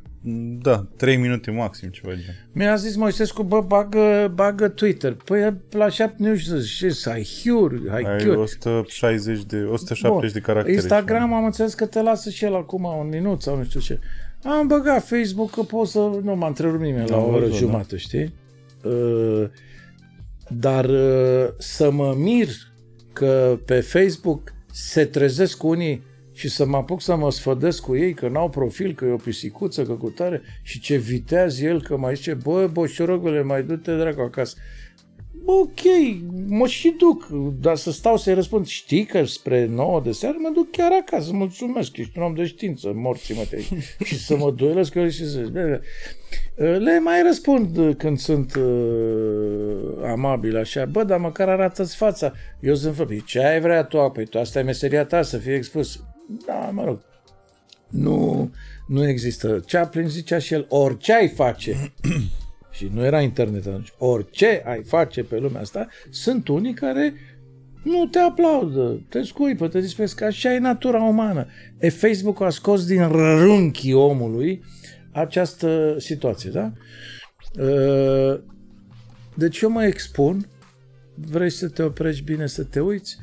da, 0.62 0.86
trei 0.97 1.16
minute 1.16 1.50
maxim, 1.50 1.89
ceva 1.89 2.12
gen. 2.12 2.48
Mi-a 2.52 2.76
zis 2.76 2.97
Moisescu, 2.97 3.42
bă, 3.42 3.60
bagă, 3.60 4.32
bagă 4.34 4.68
Twitter. 4.68 5.14
Păi 5.14 5.56
la 5.70 5.89
șapte, 5.89 6.28
nu 6.28 6.36
știu 6.36 6.58
ce 6.60 7.10
ai 7.10 7.26
Hure, 7.44 7.81
ai, 7.90 8.02
ai 8.02 8.28
160 8.28 9.44
de, 9.44 9.56
170 9.56 10.10
Bun. 10.10 10.31
de 10.32 10.40
caractere. 10.40 10.74
Instagram 10.74 11.32
am 11.32 11.44
înțeles 11.44 11.74
că 11.74 11.86
te 11.86 12.02
lasă 12.02 12.31
și 12.31 12.44
el 12.44 12.55
acum 12.55 12.84
un 12.84 13.08
minut 13.08 13.42
sau 13.42 13.56
nu 13.56 13.64
știu 13.64 13.81
ce. 13.81 13.98
Am 14.43 14.67
băgat 14.67 15.07
Facebook 15.07 15.51
că 15.51 15.62
pot 15.62 15.89
să... 15.89 15.99
Nu 15.99 16.37
m-a 16.37 16.47
întrerupt 16.47 16.81
nimeni 16.81 17.09
la 17.09 17.17
o 17.17 17.33
oră 17.33 17.47
da. 17.47 17.55
jumătate, 17.55 17.97
știi? 17.97 18.35
Uh, 18.85 19.45
dar 20.49 20.85
uh, 20.85 21.49
să 21.59 21.91
mă 21.91 22.15
mir 22.19 22.49
că 23.12 23.59
pe 23.65 23.81
Facebook 23.81 24.53
se 24.73 25.05
trezesc 25.05 25.62
unii 25.62 26.03
și 26.33 26.49
să 26.49 26.67
mă 26.67 26.77
apuc 26.77 27.01
să 27.01 27.17
mă 27.17 27.31
sfădesc 27.31 27.83
cu 27.83 27.97
ei 27.97 28.15
că 28.15 28.29
n-au 28.29 28.49
profil, 28.49 28.95
că 28.95 29.05
e 29.05 29.12
o 29.12 29.17
pisicuță, 29.17 29.83
că 29.83 29.93
cu 29.93 30.11
tare 30.11 30.43
și 30.62 30.81
ce 30.81 30.97
vitează 30.97 31.65
el, 31.65 31.83
că 31.83 31.97
mai 31.97 32.15
zice, 32.15 32.35
bă, 32.35 32.69
boșorogule, 32.73 33.43
mai 33.43 33.62
du-te 33.62 33.97
dracu 33.97 34.21
acasă 34.21 34.57
ok, 35.45 35.81
mă 36.47 36.67
și 36.67 36.95
duc, 36.99 37.29
dar 37.61 37.77
să 37.77 37.91
stau 37.91 38.17
să-i 38.17 38.35
răspund, 38.35 38.67
știi 38.67 39.05
că 39.05 39.25
spre 39.25 39.67
9 39.67 40.01
de 40.01 40.12
seară 40.12 40.37
mă 40.39 40.51
duc 40.55 40.71
chiar 40.71 40.91
acasă, 41.01 41.33
mulțumesc, 41.33 41.97
ești 41.97 42.19
un 42.19 42.25
om 42.25 42.35
de 42.35 42.45
știință, 42.45 42.93
morții 42.95 43.35
mă 43.35 43.45
te 43.51 43.61
și 44.05 44.19
să 44.19 44.37
mă 44.37 44.51
duelesc 44.51 44.95
eu 44.95 45.09
și 45.09 45.29
să 45.29 45.41
le 46.57 47.01
mai 47.01 47.23
răspund 47.23 47.95
când 47.97 48.19
sunt 48.19 48.55
uh, 48.55 50.11
amabil 50.11 50.57
așa, 50.57 50.85
bă, 50.85 51.05
dar 51.05 51.19
măcar 51.19 51.49
arată-ți 51.49 51.97
fața, 51.97 52.33
eu 52.61 52.75
sunt 52.75 52.95
fă, 52.95 53.05
păi 53.05 53.23
ce 53.27 53.45
ai 53.45 53.61
vrea 53.61 53.85
tu, 53.85 54.11
păi 54.12 54.27
tu 54.27 54.39
asta 54.39 54.59
e 54.59 54.62
meseria 54.62 55.05
ta, 55.05 55.23
să 55.23 55.39
fii 55.39 55.53
expus, 55.53 56.05
da, 56.47 56.71
mă 56.73 56.85
rog, 56.85 57.01
nu, 57.89 58.51
nu 58.87 59.09
există. 59.09 59.61
Chaplin 59.67 60.09
zicea 60.09 60.39
și 60.39 60.55
el, 60.55 60.67
orice 60.69 61.12
ai 61.12 61.29
face, 61.29 61.93
și 62.73 62.91
nu 62.94 63.05
era 63.05 63.20
internet 63.20 63.67
atunci, 63.67 63.92
orice 63.99 64.62
ai 64.65 64.83
face 64.83 65.23
pe 65.23 65.39
lumea 65.39 65.60
asta, 65.60 65.89
sunt 66.10 66.49
unii 66.49 66.75
care 66.75 67.15
nu 67.83 68.07
te 68.07 68.18
aplaudă, 68.18 69.01
te 69.09 69.23
scuipă, 69.23 69.68
te 69.68 69.81
dispesc, 69.81 70.20
așa 70.20 70.55
e 70.55 70.59
natura 70.59 71.02
umană. 71.02 71.47
E, 71.78 71.89
Facebook 71.89 72.41
a 72.41 72.51
scos 72.51 72.86
din 72.86 73.09
rânchii 73.09 73.92
omului 73.92 74.62
această 75.12 75.97
situație, 75.99 76.51
da? 76.51 76.73
Ă, 77.59 78.41
deci 79.34 79.60
eu 79.60 79.70
mă 79.70 79.84
expun, 79.84 80.47
vrei 81.15 81.51
să 81.51 81.68
te 81.68 81.83
oprești 81.83 82.25
bine, 82.25 82.47
să 82.47 82.65
te 82.65 82.81
uiți, 82.81 83.17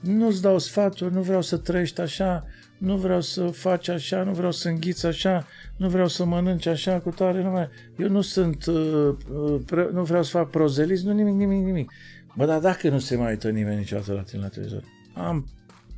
nu-ți 0.00 0.42
dau 0.42 0.58
sfaturi, 0.58 1.14
nu 1.14 1.20
vreau 1.20 1.42
să 1.42 1.56
trăiești 1.56 2.00
așa, 2.00 2.46
nu 2.78 2.96
vreau 2.96 3.20
să 3.20 3.46
faci 3.46 3.88
așa, 3.88 4.22
nu 4.22 4.32
vreau 4.32 4.52
să 4.52 4.68
înghiți 4.68 5.06
așa, 5.06 5.46
nu 5.76 5.88
vreau 5.88 6.08
să 6.08 6.24
mănânci 6.24 6.66
așa 6.66 7.00
cu 7.00 7.10
tare, 7.10 7.42
nu 7.42 7.50
mai... 7.50 7.68
eu 7.96 8.08
nu 8.08 8.20
sunt, 8.20 8.66
uh, 8.66 9.14
uh, 9.34 9.60
pre... 9.66 9.88
nu 9.92 10.02
vreau 10.02 10.22
să 10.22 10.30
fac 10.30 10.50
prozelism, 10.50 11.06
nu 11.06 11.12
nimic, 11.12 11.34
nimic, 11.34 11.64
nimic. 11.64 11.92
Bă, 12.36 12.46
dar 12.46 12.60
dacă 12.60 12.88
nu 12.88 12.98
se 12.98 13.16
mai 13.16 13.30
uită 13.30 13.50
nimeni 13.50 13.78
niciodată 13.78 14.12
la 14.12 14.22
tine 14.22 14.42
la 14.42 14.48
televizor? 14.48 14.82
Am, 15.14 15.48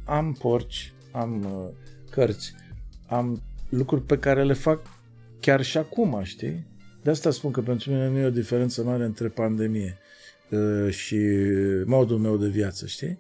am 0.05 0.32
porci, 0.32 0.92
am 1.12 1.44
uh, 1.44 1.74
cărți, 2.10 2.55
am 3.06 3.42
lucruri 3.68 4.02
pe 4.02 4.18
care 4.18 4.44
le 4.44 4.52
fac 4.52 4.80
chiar 5.40 5.62
și 5.62 5.78
acum, 5.78 6.20
știi? 6.22 6.66
De 7.02 7.10
asta 7.10 7.30
spun 7.30 7.50
că 7.50 7.60
pentru 7.60 7.90
mine 7.90 8.08
nu 8.08 8.18
e 8.18 8.24
o 8.24 8.30
diferență 8.30 8.82
mare 8.82 9.05
între 9.05 9.28
pandemie 9.28 9.98
uh, 10.50 10.90
și 10.90 11.18
modul 11.84 12.18
meu 12.18 12.36
de 12.36 12.48
viață, 12.48 12.86
știi? 12.86 13.18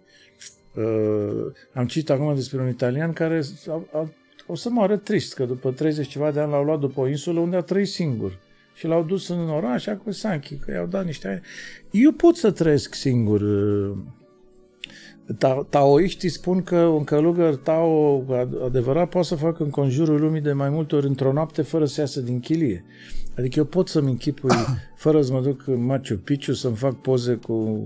Uh, 0.76 1.52
am 1.72 1.86
citit 1.86 2.10
acum 2.10 2.34
despre 2.34 2.60
un 2.60 2.68
italian 2.68 3.12
care 3.12 3.42
a, 3.68 3.82
a 3.92 4.08
o 4.46 4.54
să 4.54 4.70
moară 4.70 4.96
trist, 4.96 5.34
că 5.34 5.44
după 5.44 5.70
30 5.70 6.08
ceva 6.08 6.30
de 6.30 6.40
ani 6.40 6.50
l-au 6.50 6.64
luat 6.64 6.78
după 6.78 7.00
o 7.00 7.08
insulă 7.08 7.40
unde 7.40 7.56
a 7.56 7.60
trăit 7.60 7.88
singur. 7.88 8.38
Și 8.74 8.86
l-au 8.86 9.02
dus 9.02 9.28
în 9.28 9.48
oraș, 9.48 9.86
cu 10.04 10.10
Sanchi, 10.10 10.56
că 10.56 10.72
i-au 10.72 10.86
dat 10.86 11.04
niște 11.04 11.28
ani. 11.28 11.40
Eu 11.90 12.12
pot 12.12 12.36
să 12.36 12.50
trăiesc 12.50 12.94
singur 12.94 13.40
uh, 13.40 13.96
Ta- 15.38 15.66
taoiștii 15.70 16.28
spun 16.28 16.62
că 16.62 16.76
un 16.76 17.04
călugăr 17.04 17.56
tao 17.56 18.24
adevărat 18.64 19.08
poate 19.08 19.26
să 19.26 19.34
facă 19.34 19.62
în 19.62 19.70
conjurul 19.70 20.20
lumii 20.20 20.40
de 20.40 20.52
mai 20.52 20.68
multe 20.68 20.96
ori 20.96 21.06
într-o 21.06 21.32
noapte 21.32 21.62
fără 21.62 21.84
să 21.84 22.00
iasă 22.00 22.20
din 22.20 22.40
chilie. 22.40 22.84
Adică 23.38 23.58
eu 23.58 23.64
pot 23.64 23.88
să-mi 23.88 24.10
închipui, 24.10 24.56
fără 25.04 25.22
să 25.22 25.32
mă 25.32 25.40
duc 25.40 25.66
în 25.66 25.84
Machu 25.84 26.14
Picchu, 26.24 26.52
să-mi 26.52 26.76
fac 26.76 27.00
poze 27.00 27.34
cu 27.34 27.80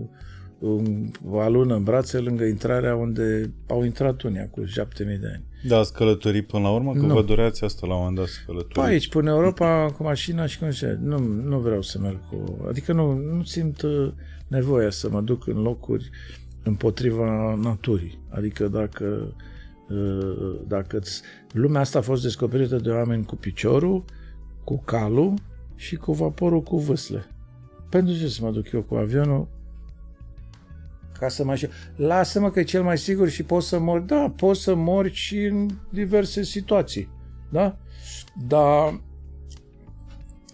o 1.31 1.49
lună 1.49 1.75
în 1.75 1.83
brațe 1.83 2.19
lângă 2.19 2.45
intrarea 2.45 2.97
unde 2.97 3.53
au 3.67 3.85
intrat 3.85 4.23
unii 4.23 4.49
cu 4.51 4.65
7000 4.65 5.17
de 5.17 5.27
ani. 5.27 5.45
Da, 5.67 5.79
ați 5.79 5.93
călătorit 5.93 6.47
până 6.47 6.63
la 6.63 6.71
urmă? 6.71 6.93
Că 6.93 6.99
nu. 6.99 7.15
vă 7.15 7.23
doreați 7.23 7.65
asta 7.65 7.87
la 7.87 7.93
un 7.93 7.99
moment 7.99 8.19
dat 8.19 8.27
să 8.27 8.39
călătoriți. 8.47 8.81
Pe 8.81 8.87
aici, 8.87 9.09
până 9.09 9.31
Europa, 9.31 9.93
cu 9.97 10.03
mașina 10.03 10.47
și 10.47 10.59
cum 10.59 10.71
se 10.71 10.99
nu, 11.01 11.19
nu 11.19 11.59
vreau 11.59 11.83
să 11.83 11.99
merg 11.99 12.21
cu... 12.29 12.67
Adică 12.69 12.93
nu, 12.93 13.13
nu 13.13 13.43
simt 13.43 13.83
uh, 13.83 14.13
nevoia 14.49 14.91
să 14.91 15.11
mă 15.11 15.21
duc 15.21 15.47
în 15.47 15.63
locuri 15.63 16.11
împotriva 16.63 17.55
naturii. 17.63 18.19
Adică 18.29 18.69
dacă, 18.69 19.35
uh, 19.89 20.61
dacă 20.67 21.01
lumea 21.53 21.81
asta 21.81 21.99
a 21.99 22.03
fost 22.03 22.23
descoperită 22.23 22.77
de 22.77 22.91
oameni 22.91 23.25
cu 23.25 23.37
piciorul, 23.37 24.05
cu 24.65 24.83
calul 24.85 25.35
și 25.77 25.97
cu 25.97 26.13
vaporul 26.13 26.63
cu 26.63 26.79
vâsle. 26.79 27.27
Pentru 27.89 28.15
ce 28.15 28.29
să 28.29 28.39
mă 28.43 28.51
duc 28.51 28.73
eu 28.73 28.83
cu 28.83 28.95
avionul 28.95 29.49
ca 31.21 31.29
să 31.29 31.45
mai 31.45 31.69
Lasă-mă 31.97 32.51
că 32.51 32.61
e 32.61 32.63
cel 32.63 32.83
mai 32.83 32.99
sigur 32.99 33.29
și 33.29 33.43
poți 33.43 33.69
să 33.69 33.79
mori. 33.79 34.07
Da, 34.07 34.33
poți 34.37 34.63
să 34.63 34.75
mori 34.75 35.13
și 35.13 35.45
în 35.45 35.69
diverse 35.91 36.43
situații. 36.43 37.09
Da? 37.49 37.77
Dar 38.47 39.01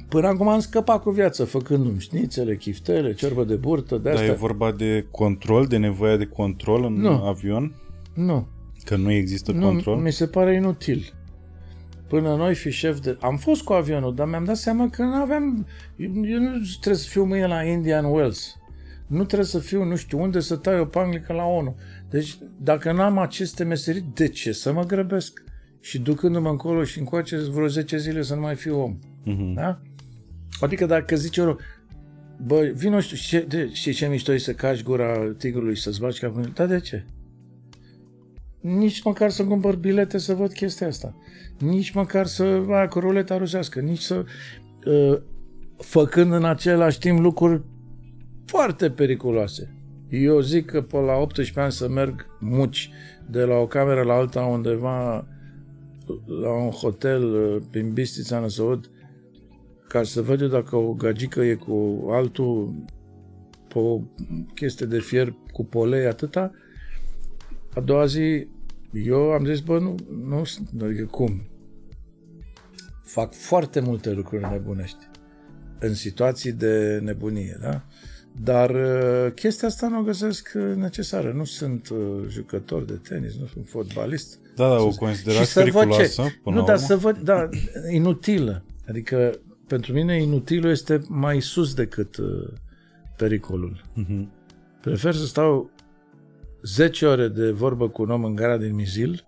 Până 0.08 0.26
acum 0.26 0.48
am 0.48 0.60
scăpat 0.60 1.02
cu 1.02 1.10
viața, 1.10 1.44
făcându-mi 1.44 2.00
șnițele, 2.00 2.56
chiftele, 2.56 3.14
ciorbă 3.14 3.44
de 3.44 3.54
burtă, 3.54 3.96
de 3.96 4.10
asta. 4.10 4.20
Dar 4.20 4.34
e 4.34 4.38
vorba 4.38 4.72
de 4.72 5.06
control, 5.10 5.66
de 5.66 5.76
nevoia 5.76 6.16
de 6.16 6.26
control 6.26 6.84
în 6.84 6.92
nu. 6.92 7.24
avion? 7.24 7.74
Nu. 8.14 8.46
Că 8.84 8.96
nu 8.96 9.10
există 9.10 9.52
nu, 9.52 9.66
control? 9.66 9.96
mi 9.96 10.12
se 10.12 10.26
pare 10.26 10.54
inutil. 10.54 11.12
Până 12.08 12.34
noi 12.34 12.54
fi 12.54 12.70
șef 12.70 13.00
de... 13.00 13.16
Am 13.20 13.36
fost 13.36 13.62
cu 13.62 13.72
avionul, 13.72 14.14
dar 14.14 14.28
mi-am 14.28 14.44
dat 14.44 14.56
seama 14.56 14.88
că 14.90 15.02
nu 15.02 15.14
aveam... 15.14 15.66
Eu 15.96 16.40
nu 16.40 16.50
trebuie 16.80 17.02
să 17.02 17.08
fiu 17.08 17.24
mâine 17.24 17.46
la 17.46 17.62
Indian 17.62 18.04
Wells. 18.04 18.56
Nu 19.06 19.24
trebuie 19.24 19.48
să 19.48 19.58
fiu 19.58 19.84
nu 19.84 19.96
știu 19.96 20.22
unde 20.22 20.40
să 20.40 20.56
tai 20.56 20.80
o 20.80 20.84
panglică 20.84 21.32
la 21.32 21.44
ONU. 21.44 21.76
Deci, 22.10 22.38
dacă 22.60 22.92
nu 22.92 23.02
am 23.02 23.18
aceste 23.18 23.64
meserii, 23.64 24.10
de 24.14 24.28
ce 24.28 24.52
să 24.52 24.72
mă 24.72 24.84
grăbesc? 24.84 25.44
Și 25.80 25.98
ducându-mă 25.98 26.48
încolo 26.48 26.84
și 26.84 26.98
încoace 26.98 27.36
vreo 27.36 27.66
10 27.66 27.96
zile 27.96 28.22
să 28.22 28.34
nu 28.34 28.40
mai 28.40 28.54
fiu 28.54 28.80
om. 28.80 28.98
Uh-huh. 28.98 29.54
Da? 29.54 29.80
Adică 30.60 30.86
dacă 30.86 31.16
zice 31.16 31.40
eu, 31.40 31.58
bă, 32.46 32.72
vino 32.74 33.00
știu, 33.00 33.16
știi, 33.16 33.40
de, 33.40 33.70
știi 33.72 33.92
ce 33.92 34.06
mișto 34.06 34.32
e 34.32 34.38
să 34.38 34.52
cași 34.52 34.82
gura 34.82 35.34
tigrului 35.38 35.74
și 35.74 35.82
să-ți 35.82 36.00
bagi 36.00 36.20
capul? 36.20 36.50
Da, 36.54 36.66
de 36.66 36.80
ce? 36.80 37.04
Nici 38.60 39.02
măcar 39.02 39.30
să 39.30 39.44
cumpăr 39.44 39.74
bilete 39.76 40.18
să 40.18 40.34
văd 40.34 40.52
chestia 40.52 40.86
asta. 40.86 41.14
Nici 41.58 41.90
măcar 41.90 42.26
să, 42.26 42.62
a, 42.68 42.88
cu 42.88 42.98
ruleta 42.98 43.36
rusească, 43.36 43.80
nici 43.80 44.00
să, 44.00 44.24
uh, 44.84 45.18
făcând 45.76 46.32
în 46.32 46.44
același 46.44 46.98
timp 46.98 47.18
lucruri 47.18 47.62
foarte 48.46 48.90
periculoase. 48.90 49.76
Eu 50.10 50.40
zic 50.40 50.66
că 50.66 50.82
pe 50.82 50.96
la 50.96 51.14
18 51.14 51.60
ani 51.60 51.72
să 51.72 51.88
merg 51.88 52.26
muci 52.40 52.90
de 53.30 53.44
la 53.44 53.54
o 53.54 53.66
cameră 53.66 54.02
la 54.02 54.14
alta 54.14 54.40
undeva 54.40 55.26
la 56.26 56.50
un 56.50 56.70
hotel 56.70 57.34
uh, 57.34 57.62
prin 57.70 57.92
Bistița 57.92 58.38
Năsăud 58.38 58.90
ca 59.88 60.02
să 60.02 60.22
văd 60.22 60.40
eu 60.40 60.48
dacă 60.48 60.76
o 60.76 60.92
gagică 60.92 61.40
e 61.40 61.54
cu 61.54 62.06
altul 62.10 62.74
pe 63.68 63.78
o 63.78 64.00
chestie 64.54 64.86
de 64.86 64.98
fier 64.98 65.34
cu 65.52 65.64
polei 65.64 66.06
atâta, 66.06 66.50
a 67.74 67.80
doua 67.80 68.06
zi 68.06 68.46
eu 68.92 69.32
am 69.32 69.44
zis, 69.44 69.60
bă, 69.60 69.78
nu, 69.78 69.94
nu, 70.24 70.44
adică 70.82 71.04
cum? 71.04 71.42
Fac 73.02 73.34
foarte 73.34 73.80
multe 73.80 74.12
lucruri 74.12 74.48
nebunești 74.50 75.08
în 75.78 75.94
situații 75.94 76.52
de 76.52 77.00
nebunie, 77.02 77.58
da? 77.60 77.84
Dar 78.42 78.70
uh, 78.70 79.32
chestia 79.34 79.68
asta 79.68 79.88
nu 79.88 79.98
o 79.98 80.02
găsesc 80.02 80.52
uh, 80.54 80.74
necesară. 80.76 81.32
Nu 81.32 81.44
sunt 81.44 81.88
uh, 81.88 81.98
jucător 82.28 82.84
de 82.84 83.00
tenis, 83.08 83.34
nu 83.38 83.46
sunt 83.46 83.68
fotbalist. 83.68 84.38
Da, 84.56 84.68
da, 84.68 84.80
o 84.80 84.88
considerați 84.88 85.54
periculoasă 85.54 86.22
până 86.42 86.56
Nu, 86.56 86.64
dar 86.64 86.76
să 86.76 86.96
văd, 86.96 87.18
da, 87.18 87.48
inutilă. 87.90 88.64
Adică 88.88 89.40
pentru 89.66 89.92
mine 89.92 90.22
inutilul 90.22 90.70
este 90.70 91.00
mai 91.08 91.40
sus 91.40 91.74
decât 91.74 92.16
uh, 92.16 92.48
pericolul. 93.16 93.84
Uh-huh. 94.04 94.26
Prefer 94.80 95.14
să 95.14 95.24
stau 95.24 95.70
10 96.62 97.06
ore 97.06 97.28
de 97.28 97.50
vorbă 97.50 97.88
cu 97.88 98.02
un 98.02 98.10
om 98.10 98.24
în 98.24 98.34
gara 98.34 98.56
din 98.56 98.74
Mizil, 98.74 99.26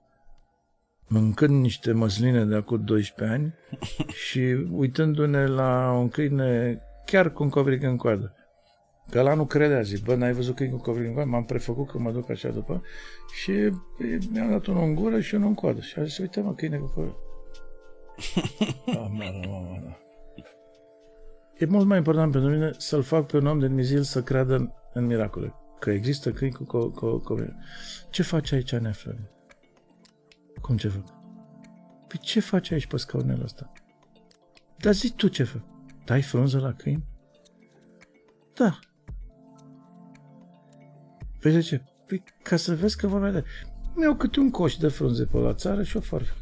mâncând 1.09 1.61
niște 1.61 1.93
măsline 1.93 2.45
de 2.45 2.55
acum 2.55 2.85
12 2.85 3.37
ani 3.37 3.55
și 4.27 4.67
uitându-ne 4.70 5.47
la 5.47 5.93
un 5.99 6.09
câine 6.09 6.81
chiar 7.07 7.33
cu 7.33 7.43
un 7.43 7.49
covric 7.49 7.83
în 7.83 7.97
coadă. 7.97 8.33
Că 9.11 9.23
la 9.23 9.35
nu 9.35 9.47
credea, 9.47 9.81
zic, 9.81 10.05
bă, 10.05 10.15
n-ai 10.15 10.33
văzut 10.33 10.57
câini 10.57 10.73
cu 10.73 10.78
covric 10.78 11.07
în 11.07 11.15
coadă? 11.15 11.28
M-am 11.28 11.45
prefăcut 11.45 11.91
că 11.91 11.99
mă 11.99 12.11
duc 12.11 12.31
așa 12.31 12.49
după 12.49 12.83
și 13.41 13.53
mi-am 14.31 14.51
dat 14.51 14.67
unul 14.67 14.83
în 14.83 14.95
gură 14.95 15.20
și 15.20 15.35
unul 15.35 15.49
în 15.49 15.55
coadă. 15.55 15.81
Și 15.81 15.99
a 15.99 16.05
zis, 16.05 16.19
uite 16.19 16.41
mă, 16.41 16.55
câine 16.55 16.77
cu 16.77 16.87
covric. 16.87 17.15
mama, 18.87 19.25
mama, 19.47 19.81
da. 19.85 19.99
E 21.59 21.65
mult 21.65 21.87
mai 21.87 21.97
important 21.97 22.33
pentru 22.33 22.51
mine 22.51 22.70
să-l 22.77 23.03
fac 23.03 23.27
pe 23.27 23.37
un 23.37 23.47
om 23.47 23.59
de 23.59 23.69
Mizil 23.69 24.03
să 24.03 24.23
creadă 24.23 24.55
în, 24.55 24.70
în 24.93 25.07
miracole. 25.07 25.55
Că 25.78 25.91
există 25.91 26.33
câini 26.33 26.55
cu 26.55 26.65
co- 26.65 26.93
co- 26.93 27.23
co- 27.23 27.55
Ce 28.11 28.23
faci 28.23 28.53
aici, 28.53 28.75
Neflări? 28.75 29.31
Cum 30.61 30.77
ce 30.77 30.89
fac? 30.89 31.05
Păi 32.07 32.19
ce 32.20 32.41
faci 32.41 32.70
aici 32.70 32.87
pe 32.87 32.97
scaunele 32.97 33.43
ăsta? 33.45 33.73
Dar 34.77 34.93
zi 34.93 35.12
tu 35.12 35.28
ce 35.28 35.45
fac? 35.45 35.62
Dai 36.05 36.23
frunză 36.23 36.59
la 36.59 36.73
câini? 36.73 37.05
Da. 38.55 38.78
Păi 41.41 41.52
de 41.52 41.60
ce? 41.60 41.83
Păi 42.07 42.23
ca 42.42 42.57
să 42.57 42.75
vezi 42.75 42.97
că 42.97 43.07
vorba 43.07 43.31
de... 43.31 43.44
Mi-au 43.94 44.17
câte 44.17 44.41
un 44.41 44.50
coș 44.50 44.76
de 44.76 44.89
frunze 44.89 45.25
pe 45.25 45.36
la 45.36 45.55
țară 45.55 45.83
și 45.83 45.97
o 45.97 46.00
farfă. 46.00 46.34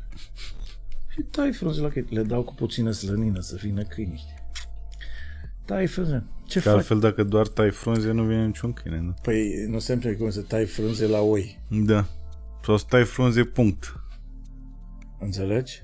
Și 1.09 1.25
dai 1.31 1.53
frunze 1.53 1.81
la 1.81 1.89
câini. 1.89 2.09
Le 2.11 2.23
dau 2.23 2.43
cu 2.43 2.55
puțină 2.55 2.91
slănină 2.91 3.41
să 3.41 3.57
vină 3.63 3.83
câini, 3.83 4.17
știi? 4.17 4.45
Tai 5.65 5.87
frunze. 5.87 6.25
Ce 6.47 6.61
Că 6.61 6.71
altfel 6.71 6.99
dacă 6.99 7.25
doar 7.25 7.47
tai 7.47 7.71
frunze 7.71 8.11
nu 8.11 8.23
vine 8.23 8.47
niciun 8.47 8.73
câine, 8.73 9.01
nu? 9.01 9.15
Păi 9.23 9.67
nu 9.69 9.79
sempre 9.79 10.15
cum 10.15 10.31
să 10.31 10.43
tai 10.43 10.65
frunze 10.65 11.07
la 11.07 11.21
oi. 11.21 11.63
Da. 11.69 12.07
Sau 12.65 12.77
să 12.77 12.85
tai 12.89 13.05
frunze, 13.05 13.45
punct. 13.45 14.01
Înțelegi? 15.19 15.83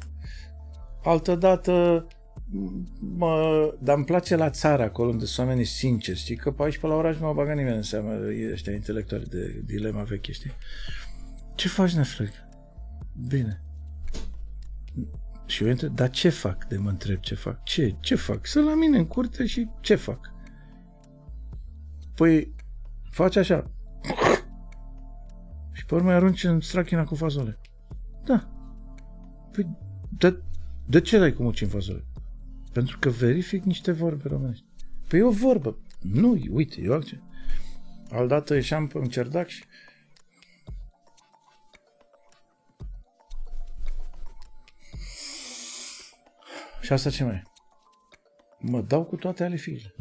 Altă 1.05 1.35
dată 1.35 2.07
mă, 2.99 3.75
dar 3.79 3.97
îmi 3.97 4.05
place 4.05 4.37
la 4.37 4.51
țară 4.51 4.83
acolo 4.83 5.11
unde 5.11 5.25
sunt 5.25 5.47
oamenii 5.47 5.65
sinceri, 5.65 6.19
știi? 6.19 6.37
Că 6.37 6.51
pe 6.51 6.63
aici 6.63 6.79
pe 6.79 6.87
la 6.87 6.95
oraș 6.95 7.19
nu 7.19 7.27
mă 7.27 7.33
bagă 7.33 7.53
nimeni 7.53 7.77
în 7.77 7.83
seamă 7.83 8.11
ăștia 8.53 8.73
intelectuali 8.73 9.25
de 9.25 9.63
dilema 9.65 10.03
veche, 10.03 10.33
știi? 10.33 10.53
Ce 11.55 11.69
faci, 11.69 11.93
nefrăc? 11.93 12.33
Bine. 13.29 13.63
Și 15.47 15.65
eu 15.65 15.71
întreb, 15.71 15.95
dar 15.95 16.11
ce 16.11 16.29
fac? 16.29 16.67
De 16.69 16.77
mă 16.77 16.89
întreb 16.89 17.21
ce 17.21 17.35
fac. 17.35 17.63
Ce? 17.63 17.97
Ce 18.01 18.15
fac? 18.15 18.47
Să 18.47 18.61
la 18.61 18.75
mine 18.75 18.99
în 18.99 19.07
curte 19.07 19.47
și 19.47 19.69
ce 19.81 19.95
fac? 19.95 20.33
Păi, 22.15 22.55
faci 23.11 23.37
așa. 23.37 23.71
și 25.73 25.85
pe 25.85 25.95
urmă 25.95 26.13
arunci 26.13 26.45
în 26.45 26.61
strachina 26.61 27.05
cu 27.05 27.15
fazole. 27.15 27.59
Da. 28.25 28.51
Păi, 29.53 29.77
de, 30.19 30.43
de 30.87 31.01
ce 31.01 31.19
dai 31.19 31.33
cu 31.33 31.43
muci 31.43 31.63
în 31.63 31.69
fazole? 31.69 32.05
Pentru 32.73 32.99
că 32.99 33.09
verific 33.09 33.65
niște 33.65 33.93
vorbe 33.93 34.29
românești. 34.29 34.65
Păi 35.09 35.19
e 35.19 35.23
o 35.23 35.31
vorbă. 35.31 35.79
Nu, 36.01 36.39
uite, 36.51 36.81
eu 36.81 36.93
altceva. 36.93 37.23
Aldată 38.11 38.55
ieșeam 38.55 38.87
pe 38.87 38.99
un 38.99 39.09
cerdac 39.09 39.49
și 39.49 39.65
Și 46.81 46.93
asta 46.93 47.11
ce 47.11 47.25
mai 47.25 47.43
Mă 48.59 48.81
dau 48.81 49.05
cu 49.05 49.17
toate 49.17 49.45
ale 49.45 49.57
fiile. 49.57 49.95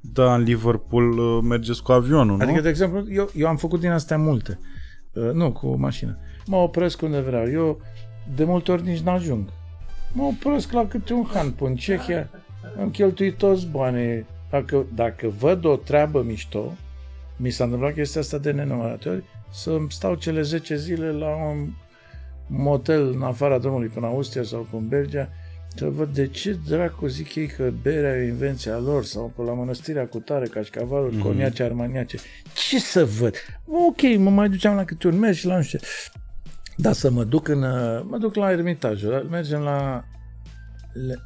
Da, 0.00 0.34
în 0.34 0.42
Liverpool 0.42 1.18
uh, 1.18 1.42
mergeți 1.42 1.82
cu 1.82 1.92
avionul, 1.92 2.36
nu? 2.36 2.42
Adică, 2.42 2.60
de 2.60 2.68
exemplu, 2.68 3.12
eu, 3.12 3.30
eu 3.34 3.48
am 3.48 3.56
făcut 3.56 3.80
din 3.80 3.90
astea 3.90 4.18
multe. 4.18 4.58
Uh, 5.12 5.30
nu, 5.32 5.52
cu 5.52 5.76
mașină. 5.76 6.18
Mă 6.46 6.56
opresc 6.56 7.02
unde 7.02 7.20
vreau. 7.20 7.50
Eu 7.50 7.80
de 8.34 8.44
multe 8.44 8.72
ori 8.72 8.82
nici 8.82 9.00
n-ajung. 9.00 9.48
Mă 10.12 10.22
opresc 10.22 10.72
la 10.72 10.86
câte 10.86 11.12
un 11.12 11.26
han 11.32 11.50
pe 11.50 11.64
în 11.64 11.76
Cehia. 11.76 12.30
Am 12.80 12.90
cheltuit 12.90 13.36
toți 13.36 13.66
banii. 13.66 14.26
Dacă, 14.50 14.86
dacă 14.94 15.28
văd 15.38 15.64
o 15.64 15.76
treabă 15.76 16.22
mișto, 16.22 16.72
mi 17.36 17.50
s-a 17.50 17.64
întâmplat 17.64 17.94
chestia 17.94 18.20
asta 18.20 18.38
de 18.38 18.50
nenumărate 18.50 19.08
ori, 19.08 19.24
să 19.52 19.76
stau 19.88 20.14
cele 20.14 20.42
10 20.42 20.76
zile 20.76 21.10
la 21.10 21.28
un 21.28 21.68
motel 22.46 23.12
în 23.12 23.22
afara 23.22 23.58
drumului 23.58 23.88
până 23.88 24.06
Austria 24.06 24.42
sau 24.42 24.66
în 24.72 24.88
Belgia 24.88 25.28
să 25.76 25.88
văd 25.88 26.14
de 26.14 26.26
ce 26.26 26.58
dracu 26.68 27.06
zic 27.06 27.34
ei 27.34 27.46
că 27.46 27.72
berea 27.82 28.16
e 28.16 28.26
invenția 28.26 28.78
lor 28.78 29.04
sau 29.04 29.32
pe 29.36 29.42
la 29.42 29.52
mănăstirea 29.52 30.06
cu 30.06 30.18
tare, 30.18 30.46
cașcavaluri, 30.46 31.16
mm-hmm. 31.16 31.22
coniace, 31.22 31.62
armaniace. 31.62 32.18
Ce 32.54 32.78
să 32.78 33.04
văd? 33.04 33.34
Ok, 33.66 34.02
mă 34.18 34.30
mai 34.30 34.48
duceam 34.48 34.74
la 34.74 34.84
câte 34.84 35.06
un 35.06 35.18
mers 35.18 35.36
și 35.36 35.46
la 35.46 35.56
nu 35.56 35.62
știu 35.62 35.78
Da, 36.82 36.92
să 36.92 37.10
mă 37.10 37.24
duc 37.24 37.48
în... 37.48 37.60
Mă 38.08 38.18
duc 38.20 38.34
la 38.34 38.50
Ermitajul, 38.50 39.26
mergem 39.30 39.60
la 39.60 40.04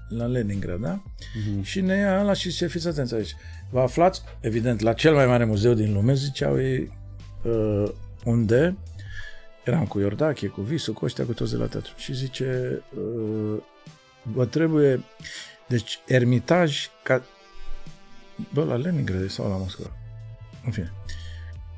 la 0.09 0.27
Leningrad, 0.27 0.81
da? 0.81 1.03
Uh-huh. 1.03 1.63
Și 1.63 1.81
ne 1.81 1.97
ia 1.97 2.23
la 2.23 2.33
și 2.33 2.51
se 2.51 2.67
fiți 2.67 2.89
atenți 2.89 3.15
aici. 3.15 3.37
Vă 3.71 3.81
aflați, 3.81 4.23
evident, 4.41 4.81
la 4.81 4.93
cel 4.93 5.15
mai 5.15 5.27
mare 5.27 5.45
muzeu 5.45 5.75
din 5.75 5.93
lume, 5.93 6.15
ziceau 6.15 6.61
ei, 6.61 6.93
uh, 7.43 7.91
unde 8.25 8.77
eram 9.65 9.87
cu 9.87 9.99
Iordache, 9.99 10.47
cu 10.47 10.61
Visu, 10.61 10.93
cu 10.93 11.05
ăștia, 11.05 11.25
cu 11.25 11.33
toți 11.33 11.51
de 11.51 11.57
la 11.57 11.67
teatru. 11.67 11.93
Și 11.97 12.15
zice, 12.15 12.83
uh, 12.97 13.63
vă 14.23 14.47
trebuie, 14.47 15.05
deci, 15.69 16.01
ermitaj 16.07 16.89
ca, 17.03 17.23
bă, 18.53 18.65
la 18.65 18.77
Leningrad 18.77 19.31
sau 19.31 19.49
la 19.49 19.57
Moscova. 19.57 19.91
În 20.65 20.71
fine, 20.71 20.93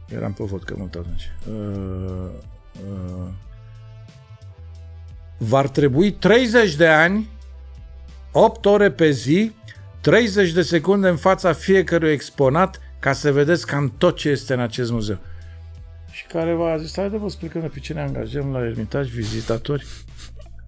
eram 0.09 0.33
pe 0.33 0.45
vodcă 0.45 0.75
mult 0.79 0.95
atunci. 0.95 1.33
Uh, 1.49 2.31
uh, 2.89 3.29
v-ar 5.39 5.69
trebui 5.69 6.13
30 6.13 6.75
de 6.75 6.87
ani 6.87 7.29
8 8.33 8.65
ore 8.65 8.91
pe 8.91 9.11
zi, 9.11 9.53
30 10.01 10.53
de 10.53 10.63
secunde 10.63 11.09
în 11.09 11.17
fața 11.17 11.53
fiecărui 11.53 12.11
exponat 12.11 12.81
ca 12.99 13.13
să 13.13 13.33
vedeți 13.33 13.67
cam 13.67 13.93
tot 13.99 14.17
ce 14.17 14.29
este 14.29 14.53
în 14.53 14.61
acest 14.61 14.91
muzeu. 14.91 15.19
Și 16.11 16.27
care 16.27 16.53
va 16.53 16.79
zis, 16.79 16.95
hai 16.97 17.11
de 17.11 17.17
vă 17.17 17.25
explicăm 17.25 17.63
pe 17.63 17.79
ce 17.79 17.93
ne 17.93 18.01
angajăm 18.01 18.53
la 18.53 18.65
Ermitaj, 18.65 19.09
vizitatori. 19.09 19.87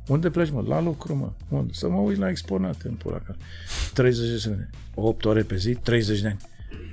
Unde 0.07 0.31
pleci, 0.31 0.50
mă? 0.50 0.65
La 0.66 0.81
lucru, 0.81 1.15
mă. 1.15 1.32
Unde? 1.49 1.73
Să 1.73 1.89
mă 1.89 1.99
uit 1.99 2.18
la 2.18 2.28
exponate 2.28 2.89
în 2.89 2.94
pula 2.94 3.18
care. 3.26 3.39
30 3.94 4.31
de 4.31 4.36
secunde. 4.36 4.70
8 4.94 5.24
ore 5.24 5.42
pe 5.42 5.57
zi, 5.57 5.74
30 5.74 6.20
de 6.20 6.26
ani. 6.26 6.39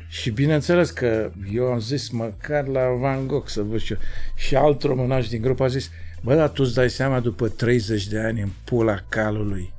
Și 0.08 0.30
bineînțeles 0.30 0.90
că 0.90 1.32
eu 1.54 1.66
am 1.66 1.80
zis 1.80 2.10
măcar 2.10 2.68
la 2.68 2.90
Van 3.00 3.28
Gogh 3.28 3.48
să 3.48 3.62
văd 3.62 3.80
și 3.80 3.92
eu. 3.92 4.00
Și 4.36 4.56
alt 4.56 4.82
românaș 4.82 5.28
din 5.28 5.42
grup 5.42 5.60
a 5.60 5.68
zis, 5.68 5.90
bă, 6.22 6.36
dar 6.36 6.50
tu 6.50 6.64
îți 6.64 6.74
dai 6.74 6.90
seama 6.90 7.20
după 7.20 7.48
30 7.48 8.08
de 8.08 8.20
ani 8.20 8.42
în 8.42 8.50
pula 8.64 9.00
calului 9.10 9.74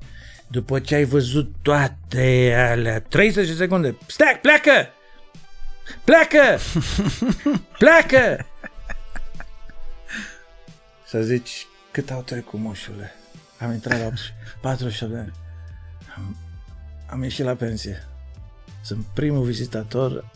după 0.50 0.80
ce 0.80 0.94
ai 0.94 1.04
văzut 1.04 1.54
toate 1.62 2.54
alea, 2.70 3.00
30 3.00 3.48
de 3.48 3.54
secunde, 3.54 3.96
stai, 4.06 4.38
pleacă! 4.42 4.88
Pleacă! 6.04 6.58
pleacă! 7.78 8.46
Să 11.06 11.22
zici, 11.22 11.66
cât 11.90 12.10
au 12.10 12.22
trecut 12.22 12.58
moșule? 12.60 13.12
Am 13.58 13.72
intrat 13.72 14.00
la 14.00 14.10
48 14.60 15.12
de 15.12 15.18
ani. 15.18 15.32
Am, 16.16 16.36
am 17.10 17.22
ieșit 17.22 17.44
la 17.44 17.54
pensie. 17.54 18.06
Sunt 18.82 19.04
primul 19.14 19.44
vizitator 19.44 20.30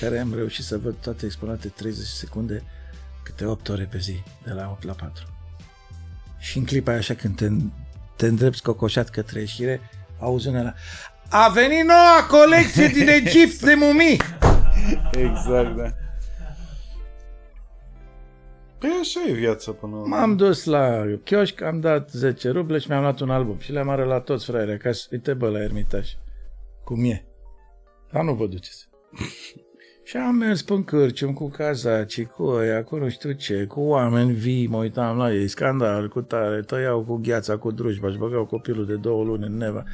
care 0.00 0.18
am 0.18 0.34
reușit 0.34 0.64
să 0.64 0.78
văd 0.78 0.94
toate 1.00 1.24
exponate 1.26 1.68
30 1.68 2.06
secunde 2.06 2.62
câte 3.30 3.44
8 3.44 3.68
ore 3.68 3.88
pe 3.90 3.98
zi, 3.98 4.22
de 4.44 4.52
la 4.52 4.68
8 4.70 4.82
la 4.82 4.92
4. 4.92 5.24
Și 6.38 6.58
în 6.58 6.64
clipa 6.64 6.90
aia 6.90 7.00
așa 7.00 7.14
când 7.14 7.36
te 7.36 7.48
te 8.20 8.26
îndrepți 8.26 8.62
cocoșat 8.62 9.08
către 9.08 9.40
ieșire, 9.40 9.80
auzi 10.18 10.48
unele 10.48 10.74
A 11.30 11.48
venit 11.48 11.84
noua 11.84 12.26
colecție 12.28 12.86
din 12.86 13.08
Egipt 13.18 13.60
de 13.60 13.74
mumii! 13.74 14.20
Exact, 15.12 15.76
da. 15.76 15.92
Păi 18.78 18.90
așa 19.00 19.20
e 19.28 19.32
viața 19.32 19.72
până 19.72 19.96
la 19.96 20.02
M-am 20.02 20.36
dus 20.36 20.64
la 20.64 21.04
chioșc, 21.24 21.60
am 21.62 21.80
dat 21.80 22.10
10 22.10 22.50
ruble 22.50 22.78
și 22.78 22.88
mi-am 22.88 23.02
luat 23.02 23.20
un 23.20 23.30
album 23.30 23.58
și 23.58 23.72
le-am 23.72 23.88
arătat 23.88 24.24
toți 24.24 24.44
fraiere 24.44 24.72
acasă. 24.72 25.08
Uite 25.12 25.34
bă 25.34 25.48
la 25.48 25.62
Ermitaș. 25.62 26.10
Cum 26.84 27.04
e. 27.04 27.24
Dar 28.12 28.22
nu 28.22 28.34
vă 28.34 28.46
duceți. 28.46 28.88
Și 30.10 30.16
am 30.16 30.34
mers 30.34 30.62
pe 30.62 30.84
cârcium 30.84 31.32
cu 31.32 31.48
cazaci, 31.48 32.24
cu 32.24 32.42
ăia, 32.42 32.84
cu 32.84 32.96
nu 32.96 33.08
știu 33.08 33.32
ce, 33.32 33.64
cu 33.64 33.80
oameni 33.80 34.32
vii, 34.32 34.66
mă 34.66 34.76
uitam 34.76 35.16
la 35.16 35.32
ei, 35.32 35.48
scandal, 35.48 36.08
cu 36.08 36.20
tare, 36.20 36.60
tăiau 36.60 37.00
cu 37.00 37.16
gheața, 37.16 37.56
cu 37.56 37.70
drujba 37.70 38.10
și 38.10 38.18
băgau 38.18 38.44
copilul 38.44 38.86
de 38.86 38.94
două 38.94 39.24
luni 39.24 39.44
în 39.44 39.56
neva. 39.56 39.84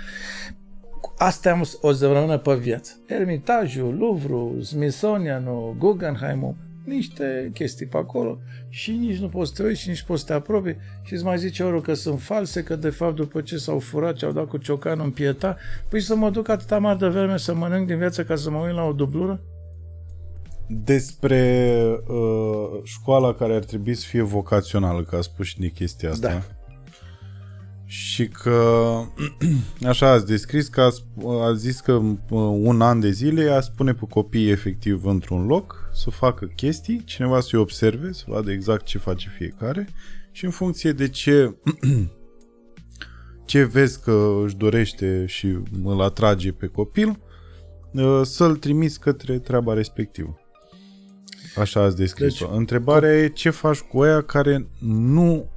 Astea 1.16 1.52
am 1.52 1.64
o 1.80 1.92
să 1.92 2.12
rămână 2.12 2.38
pe 2.38 2.54
viață. 2.54 2.92
Ermitajul, 3.06 3.96
Louvre, 3.98 4.62
Smithsonian, 4.62 5.48
Guggenheim, 5.78 6.56
niște 6.84 7.50
chestii 7.54 7.86
pe 7.86 7.96
acolo 7.96 8.38
și 8.68 8.92
nici 8.92 9.18
nu 9.18 9.28
poți 9.28 9.54
să 9.54 9.62
te 9.62 9.68
uiți 9.68 9.80
și 9.80 9.88
nici 9.88 10.02
poți 10.02 10.20
să 10.20 10.26
te 10.26 10.32
apropii 10.32 10.76
și 11.02 11.12
îți 11.12 11.24
mai 11.24 11.38
zice 11.38 11.62
ori 11.62 11.82
că 11.82 11.94
sunt 11.94 12.20
false, 12.20 12.62
că 12.62 12.76
de 12.76 12.90
fapt 12.90 13.14
după 13.14 13.40
ce 13.40 13.56
s-au 13.56 13.78
furat 13.78 14.16
și 14.16 14.24
au 14.24 14.32
dat 14.32 14.46
cu 14.46 14.56
ciocanul 14.56 15.04
în 15.04 15.10
pieta, 15.10 15.56
păi 15.88 16.00
să 16.00 16.16
mă 16.16 16.30
duc 16.30 16.48
atâta 16.48 16.78
mare 16.78 16.98
de 16.98 17.08
vreme 17.08 17.36
să 17.36 17.54
mănânc 17.54 17.86
din 17.86 17.98
viață 17.98 18.24
ca 18.24 18.36
să 18.36 18.50
mă 18.50 18.58
uit 18.58 18.74
la 18.74 18.84
o 18.84 18.92
dublură? 18.92 19.40
Despre 20.68 21.80
uh, 22.06 22.80
școala 22.82 23.34
care 23.34 23.54
ar 23.54 23.64
trebui 23.64 23.94
să 23.94 24.06
fie 24.06 24.22
vocațională, 24.22 25.02
că 25.02 25.16
a 25.16 25.20
spus 25.20 25.46
și 25.46 25.58
de 25.58 25.68
chestia 25.68 26.10
asta. 26.10 26.28
Da. 26.28 26.42
Și 27.84 28.28
că, 28.28 29.00
așa 29.90 30.10
ați 30.10 30.26
descris, 30.26 30.68
că 30.68 30.80
a, 30.80 30.90
a 31.48 31.54
zis 31.54 31.80
că 31.80 31.92
uh, 31.92 32.16
un 32.60 32.80
an 32.80 33.00
de 33.00 33.10
zile 33.10 33.50
a 33.50 33.60
spune 33.60 33.92
pe 33.92 34.06
copii 34.08 34.50
efectiv 34.50 35.04
într-un 35.04 35.46
loc 35.46 35.90
să 35.92 36.10
facă 36.10 36.44
chestii, 36.44 37.02
cineva 37.04 37.40
să-i 37.40 37.58
observe, 37.58 38.12
să 38.12 38.24
vadă 38.26 38.50
exact 38.50 38.84
ce 38.84 38.98
face 38.98 39.28
fiecare 39.36 39.88
și 40.30 40.44
în 40.44 40.50
funcție 40.50 40.92
de 40.92 41.08
ce 41.08 41.56
ce 43.44 43.64
vezi 43.64 44.00
că 44.00 44.40
își 44.44 44.56
dorește 44.56 45.24
și 45.26 45.58
îl 45.84 46.00
atrage 46.02 46.52
pe 46.52 46.66
copil, 46.66 47.18
uh, 47.92 48.20
să-l 48.22 48.56
trimiți 48.56 49.00
către 49.00 49.38
treaba 49.38 49.72
respectivă. 49.72 50.36
Așa 51.58 51.82
ați 51.82 51.96
descris-o. 51.96 52.46
Deci, 52.46 52.56
Întrebarea 52.56 53.12
e 53.12 53.28
ce 53.28 53.50
faci 53.50 53.78
cu 53.78 54.00
aia 54.00 54.22
care 54.22 54.68
nu 54.80 55.50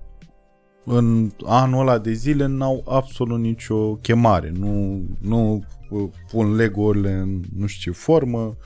în 0.86 1.32
anul 1.46 1.80
ăla 1.80 1.98
de 1.98 2.12
zile 2.12 2.46
n-au 2.46 2.84
absolut 2.88 3.40
nicio 3.40 3.96
chemare. 3.96 4.52
Nu, 4.58 5.02
nu 5.20 5.64
uh, 5.90 6.10
pun 6.32 6.56
legourile 6.56 7.12
în 7.12 7.42
nu 7.56 7.66
știu 7.66 7.92
ce 7.92 7.98
formă. 7.98 8.58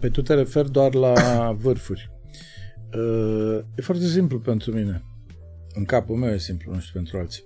Pe 0.00 0.08
tu 0.08 0.22
te 0.22 0.34
referi 0.34 0.70
doar 0.70 0.94
la 0.94 1.12
vârfuri. 1.62 2.10
Uh, 2.94 3.58
e 3.74 3.82
foarte 3.82 4.06
simplu 4.06 4.38
pentru 4.38 4.72
mine. 4.72 5.04
În 5.74 5.84
capul 5.84 6.16
meu 6.16 6.30
e 6.30 6.38
simplu, 6.38 6.72
nu 6.72 6.80
știu 6.80 6.92
pentru 6.94 7.18
alții. 7.18 7.42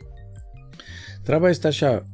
Treaba 1.23 1.49
este 1.49 1.67
așa, 1.67 2.07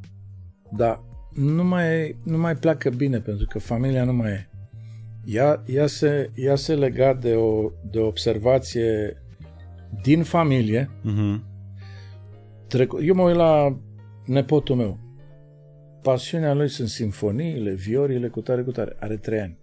dar 0.77 1.05
nu 1.35 1.65
mai, 1.65 2.17
nu 2.23 2.39
mai 2.39 2.57
pleacă 2.57 2.91
bine 2.91 3.21
pentru 3.21 3.47
că 3.47 3.59
familia 3.59 4.05
nu 4.05 4.13
mai 4.13 4.31
e. 4.31 4.52
Ea, 5.25 5.63
ea, 5.67 5.87
se, 5.87 6.31
ea 6.35 6.55
se 6.55 6.75
lega 6.75 7.15
de 7.15 7.35
o, 7.35 7.71
de 7.91 7.99
o 7.99 8.07
observație 8.07 9.17
din 10.03 10.23
familie. 10.23 10.91
Uh-huh. 11.01 11.41
Trecu- 12.69 13.03
Eu 13.03 13.15
mă 13.15 13.23
uit 13.23 13.37
la 13.37 13.79
nepotul 14.25 14.77
meu. 14.77 14.99
Pasiunea 16.03 16.55
lui 16.55 16.69
sunt 16.69 16.89
simfoniile, 16.89 17.73
viorile, 17.73 18.29
cu 18.29 18.41
tare, 18.41 18.63
cu 18.63 18.71
tare. 18.71 18.97
Are 19.01 19.17
trei 19.17 19.41
ani. 19.41 19.59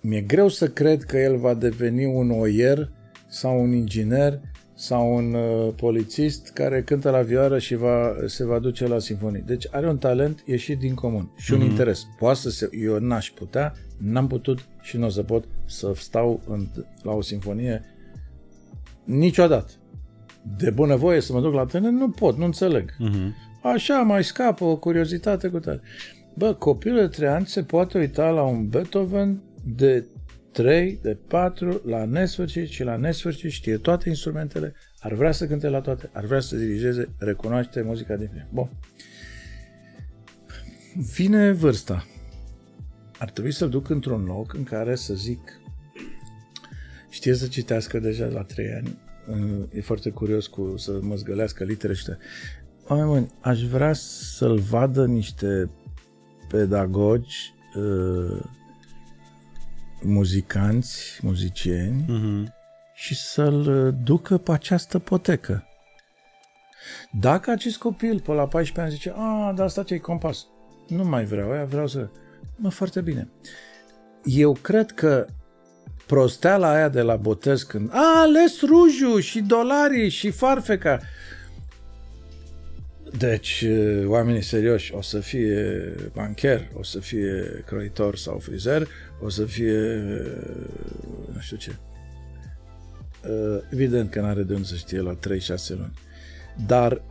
Mi-e 0.00 0.20
greu 0.20 0.48
să 0.48 0.68
cred 0.68 1.02
că 1.02 1.18
el 1.18 1.36
va 1.36 1.54
deveni 1.54 2.04
un 2.04 2.30
oier 2.30 2.90
sau 3.28 3.62
un 3.62 3.72
inginer 3.72 4.40
sau 4.74 5.16
un 5.16 5.34
uh, 5.34 5.72
polițist 5.76 6.50
care 6.52 6.82
cântă 6.82 7.10
la 7.10 7.20
vioară 7.20 7.58
și 7.58 7.74
va, 7.74 8.14
se 8.26 8.44
va 8.44 8.58
duce 8.58 8.86
la 8.86 8.98
sinfonii. 8.98 9.42
Deci 9.46 9.66
are 9.70 9.88
un 9.88 9.98
talent 9.98 10.42
ieșit 10.46 10.78
din 10.78 10.94
comun 10.94 11.32
și 11.36 11.50
mm-hmm. 11.50 11.54
un 11.54 11.60
mhm. 11.60 11.70
interes. 11.70 12.06
Poate 12.18 12.38
să 12.38 12.50
se, 12.50 12.68
eu 12.72 12.98
n-aș 12.98 13.30
putea, 13.30 13.72
n-am 13.98 14.26
putut 14.26 14.66
și 14.80 14.96
nu 14.96 15.06
o 15.06 15.08
să 15.08 15.22
pot 15.22 15.44
să 15.64 15.92
stau 15.96 16.42
în, 16.46 16.66
la 17.02 17.12
o 17.12 17.22
sinfonie 17.22 17.84
niciodată. 19.04 19.72
De 20.58 20.70
bunăvoie 20.70 21.20
să 21.20 21.32
mă 21.32 21.40
duc 21.40 21.54
la 21.54 21.66
tine, 21.66 21.90
nu 21.90 22.10
pot, 22.10 22.36
nu 22.36 22.44
înțeleg. 22.44 22.90
Mm-hmm. 22.90 23.52
Așa 23.62 24.00
mai 24.00 24.24
scapă 24.24 24.64
o 24.64 24.76
curiozitate 24.76 25.48
cu 25.48 25.58
tare. 25.58 25.80
Bă, 26.34 26.54
copilul 26.54 27.00
de 27.00 27.06
3 27.06 27.28
ani 27.28 27.46
se 27.46 27.62
poate 27.62 27.98
uita 27.98 28.28
la 28.28 28.42
un 28.42 28.68
Beethoven 28.68 29.42
de 29.64 30.04
3, 30.52 30.98
de 31.02 31.18
4, 31.28 31.80
la 31.84 32.04
nesfârșit 32.04 32.68
și 32.68 32.82
la 32.82 32.96
nesfârșit 32.96 33.50
știe 33.50 33.76
toate 33.76 34.08
instrumentele, 34.08 34.74
ar 34.98 35.12
vrea 35.12 35.32
să 35.32 35.46
cânte 35.46 35.68
la 35.68 35.80
toate, 35.80 36.10
ar 36.12 36.24
vrea 36.24 36.40
să 36.40 36.56
dirigeze, 36.56 37.08
recunoaște 37.18 37.82
muzica 37.82 38.16
din 38.16 38.28
film. 38.32 38.46
Bun. 38.52 38.70
Vine 41.14 41.50
vârsta. 41.50 42.06
Ar 43.24 43.30
trebui 43.30 43.52
să-l 43.52 43.68
duc 43.68 43.88
într-un 43.88 44.24
loc 44.24 44.52
în 44.52 44.64
care 44.64 44.94
să 44.94 45.14
zic 45.14 45.60
știe 47.08 47.34
să 47.34 47.46
citească 47.46 47.98
deja 47.98 48.26
la 48.26 48.42
3 48.42 48.66
ani, 48.72 48.98
e 49.72 49.80
foarte 49.80 50.10
curios 50.10 50.46
cu 50.46 50.74
să 50.76 50.98
mă 51.02 51.14
zgălească 51.14 51.64
litere 51.64 51.94
și 51.94 52.04
Oameni 52.88 53.08
buni, 53.08 53.32
aș 53.40 53.62
vrea 53.62 53.92
să-l 53.92 54.58
vadă 54.58 55.06
niște 55.06 55.70
pedagogi 56.48 57.54
uh, 57.74 58.42
muzicanți, 60.02 61.18
muzicieni 61.22 62.04
uh-huh. 62.04 62.52
și 62.94 63.14
să-l 63.14 63.94
ducă 64.02 64.38
pe 64.38 64.52
această 64.52 64.98
potecă. 64.98 65.64
Dacă 67.20 67.50
acest 67.50 67.78
copil 67.78 68.20
pe 68.20 68.32
la 68.32 68.46
14 68.48 68.80
ani 68.80 68.90
zice, 68.90 69.12
a, 69.16 69.52
dar 69.56 69.66
asta 69.66 69.82
ce-i 69.82 69.98
compas, 69.98 70.46
nu 70.88 71.04
mai 71.04 71.24
vreau 71.24 71.50
aia, 71.50 71.64
vreau 71.64 71.86
să... 71.86 72.10
Mă, 72.56 72.70
foarte 72.70 73.00
bine. 73.00 73.28
Eu 74.24 74.52
cred 74.52 74.90
că 74.90 75.26
prosteala 76.06 76.70
aia 76.70 76.88
de 76.88 77.00
la 77.00 77.16
botez 77.16 77.62
când 77.62 77.90
a 77.92 78.20
ales 78.20 78.60
rujul 78.60 79.20
și 79.20 79.40
dolarii 79.40 80.08
și 80.08 80.30
farfeca. 80.30 81.00
Deci, 83.18 83.64
oamenii 84.06 84.42
serioși 84.42 84.94
o 84.94 85.02
să 85.02 85.18
fie 85.18 85.92
bancher, 86.12 86.70
o 86.74 86.82
să 86.82 86.98
fie 86.98 87.62
croitor 87.66 88.16
sau 88.16 88.38
frizer, 88.38 88.88
o 89.20 89.28
să 89.28 89.44
fie 89.44 90.02
nu 91.32 91.40
știu 91.40 91.56
ce. 91.56 91.76
Evident 93.70 94.10
că 94.10 94.20
n-are 94.20 94.42
de 94.42 94.54
unde 94.54 94.66
să 94.66 94.74
știe 94.74 95.00
la 95.00 95.14
3-6 95.14 95.18
luni. 95.68 95.94
Dar 96.66 97.02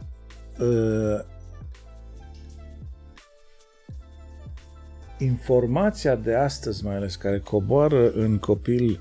informația 5.23 6.15
de 6.15 6.35
astăzi, 6.35 6.85
mai 6.85 6.95
ales, 6.95 7.15
care 7.15 7.39
coboară 7.39 8.11
în 8.11 8.37
copil 8.37 8.99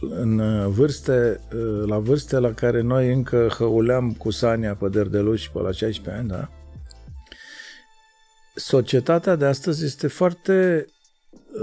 în 0.00 0.38
uh, 0.38 0.66
vârste, 0.66 1.40
uh, 1.54 1.88
la 1.88 1.98
vârste 1.98 2.38
la 2.38 2.52
care 2.52 2.80
noi 2.80 3.12
încă 3.12 3.48
hăuleam 3.58 4.12
cu 4.12 4.30
Sania 4.30 4.74
pe 4.74 4.88
derdeluși 4.88 5.50
pe 5.50 5.58
la 5.58 5.70
16 5.70 6.20
ani, 6.20 6.28
da? 6.28 6.50
Societatea 8.54 9.36
de 9.36 9.44
astăzi 9.44 9.84
este 9.84 10.06
foarte 10.06 10.86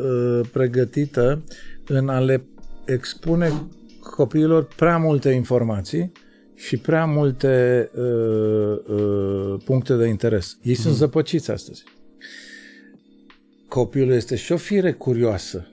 uh, 0.03 0.47
pregătită 0.51 1.43
în 1.87 2.09
a 2.09 2.19
le 2.19 2.45
expune 2.85 3.67
copiilor 4.15 4.67
prea 4.75 4.97
multe 4.97 5.29
informații 5.29 6.11
și 6.55 6.77
prea 6.77 7.05
multe 7.05 7.89
uh, 7.93 8.95
uh, 8.95 9.61
puncte 9.65 9.95
de 9.95 10.07
interes. 10.07 10.57
Ei 10.61 10.69
mm. 10.69 10.81
sunt 10.81 10.93
mhm. 10.93 10.97
zăpăciți 10.97 11.51
astăzi. 11.51 11.83
Copilul 13.73 14.13
este 14.13 14.35
și 14.35 14.51
o 14.51 14.57
fire 14.57 14.91
curioasă. 14.91 15.67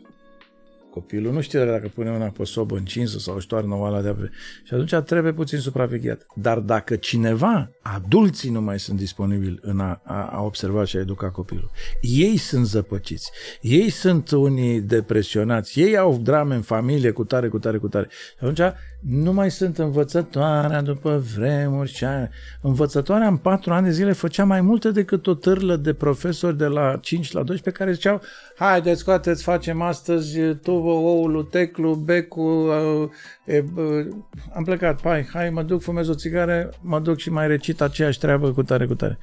Copilul 0.90 1.32
nu 1.32 1.40
știe 1.40 1.64
dacă 1.64 1.90
pune 1.94 2.10
una 2.10 2.26
pe 2.26 2.44
sobă 2.44 2.76
încinsă 2.76 3.18
sau 3.18 3.34
își 3.34 3.46
toarnă 3.46 3.74
oala 3.74 4.00
de 4.00 4.08
apă. 4.08 4.30
Și 4.64 4.74
atunci 4.74 4.94
trebuie 4.94 5.32
puțin 5.32 5.58
supravegheat. 5.58 6.26
Dar 6.34 6.58
dacă 6.58 6.96
cineva, 6.96 7.70
adulții 7.82 8.50
nu 8.50 8.60
mai 8.60 8.80
sunt 8.80 8.98
disponibili 8.98 9.58
în 9.62 9.80
a, 9.80 10.00
a, 10.04 10.28
a 10.32 10.42
observa 10.42 10.84
și 10.84 10.96
a 10.96 11.00
educa 11.00 11.30
copilul, 11.30 11.70
ei 12.00 12.36
sunt 12.36 12.66
zăpăciți, 12.66 13.30
ei 13.60 13.90
sunt 13.90 14.30
unii 14.30 14.80
depresionați, 14.80 15.80
ei 15.80 15.96
au 15.96 16.18
drame 16.22 16.54
în 16.54 16.62
familie 16.62 17.10
cu 17.10 17.24
tare, 17.24 17.48
cu 17.48 17.58
tare, 17.58 17.78
cu 17.78 17.88
tare. 17.88 18.08
Și 18.10 18.44
atunci 18.44 18.74
nu 19.00 19.32
mai 19.32 19.50
sunt 19.50 19.78
învățătoarea 19.78 20.82
după 20.82 21.24
vremuri 21.36 21.92
și 21.92 22.04
aia. 22.04 22.30
Învățătoarea 22.60 23.26
în 23.26 23.36
patru 23.36 23.72
ani 23.72 23.86
de 23.86 23.92
zile 23.92 24.12
făcea 24.12 24.44
mai 24.44 24.60
multe 24.60 24.90
decât 24.90 25.26
o 25.26 25.34
târlă 25.34 25.76
de 25.76 25.92
profesori 25.92 26.56
de 26.56 26.66
la 26.66 26.96
5 26.96 27.32
la 27.32 27.42
12 27.42 27.82
care 27.82 27.92
ziceau 27.92 28.20
haideți, 28.56 29.00
scoateți, 29.00 29.42
facem 29.42 29.82
astăzi 29.82 30.40
tuvă, 30.40 30.90
oul, 30.90 31.42
teclu, 31.42 31.94
becul, 31.94 32.68
uh, 32.68 33.54
e, 33.54 33.64
uh, 33.76 34.06
am 34.54 34.64
plecat, 34.64 35.00
hai, 35.02 35.28
hai, 35.32 35.50
mă 35.50 35.62
duc, 35.62 35.82
fumez 35.82 36.08
o 36.08 36.14
țigară, 36.14 36.70
mă 36.80 37.00
duc 37.00 37.18
și 37.18 37.30
mai 37.30 37.46
recit 37.46 37.79
aceeași 37.80 38.18
treabă 38.18 38.52
cu 38.52 38.62
tare, 38.62 38.86
cu 38.86 38.94
tare. 38.94 39.18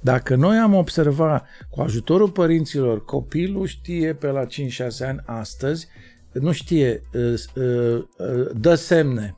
Dacă 0.00 0.34
noi 0.34 0.56
am 0.56 0.74
observat 0.74 1.46
cu 1.70 1.80
ajutorul 1.80 2.30
părinților, 2.30 3.04
copilul 3.04 3.66
știe 3.66 4.14
pe 4.14 4.26
la 4.26 4.44
5-6 4.46 4.48
ani 5.06 5.22
astăzi 5.24 5.88
nu 6.32 6.52
știe, 6.52 7.02
uh, 7.14 7.34
uh, 7.54 8.04
uh, 8.18 8.50
dă 8.54 8.74
semne. 8.74 9.36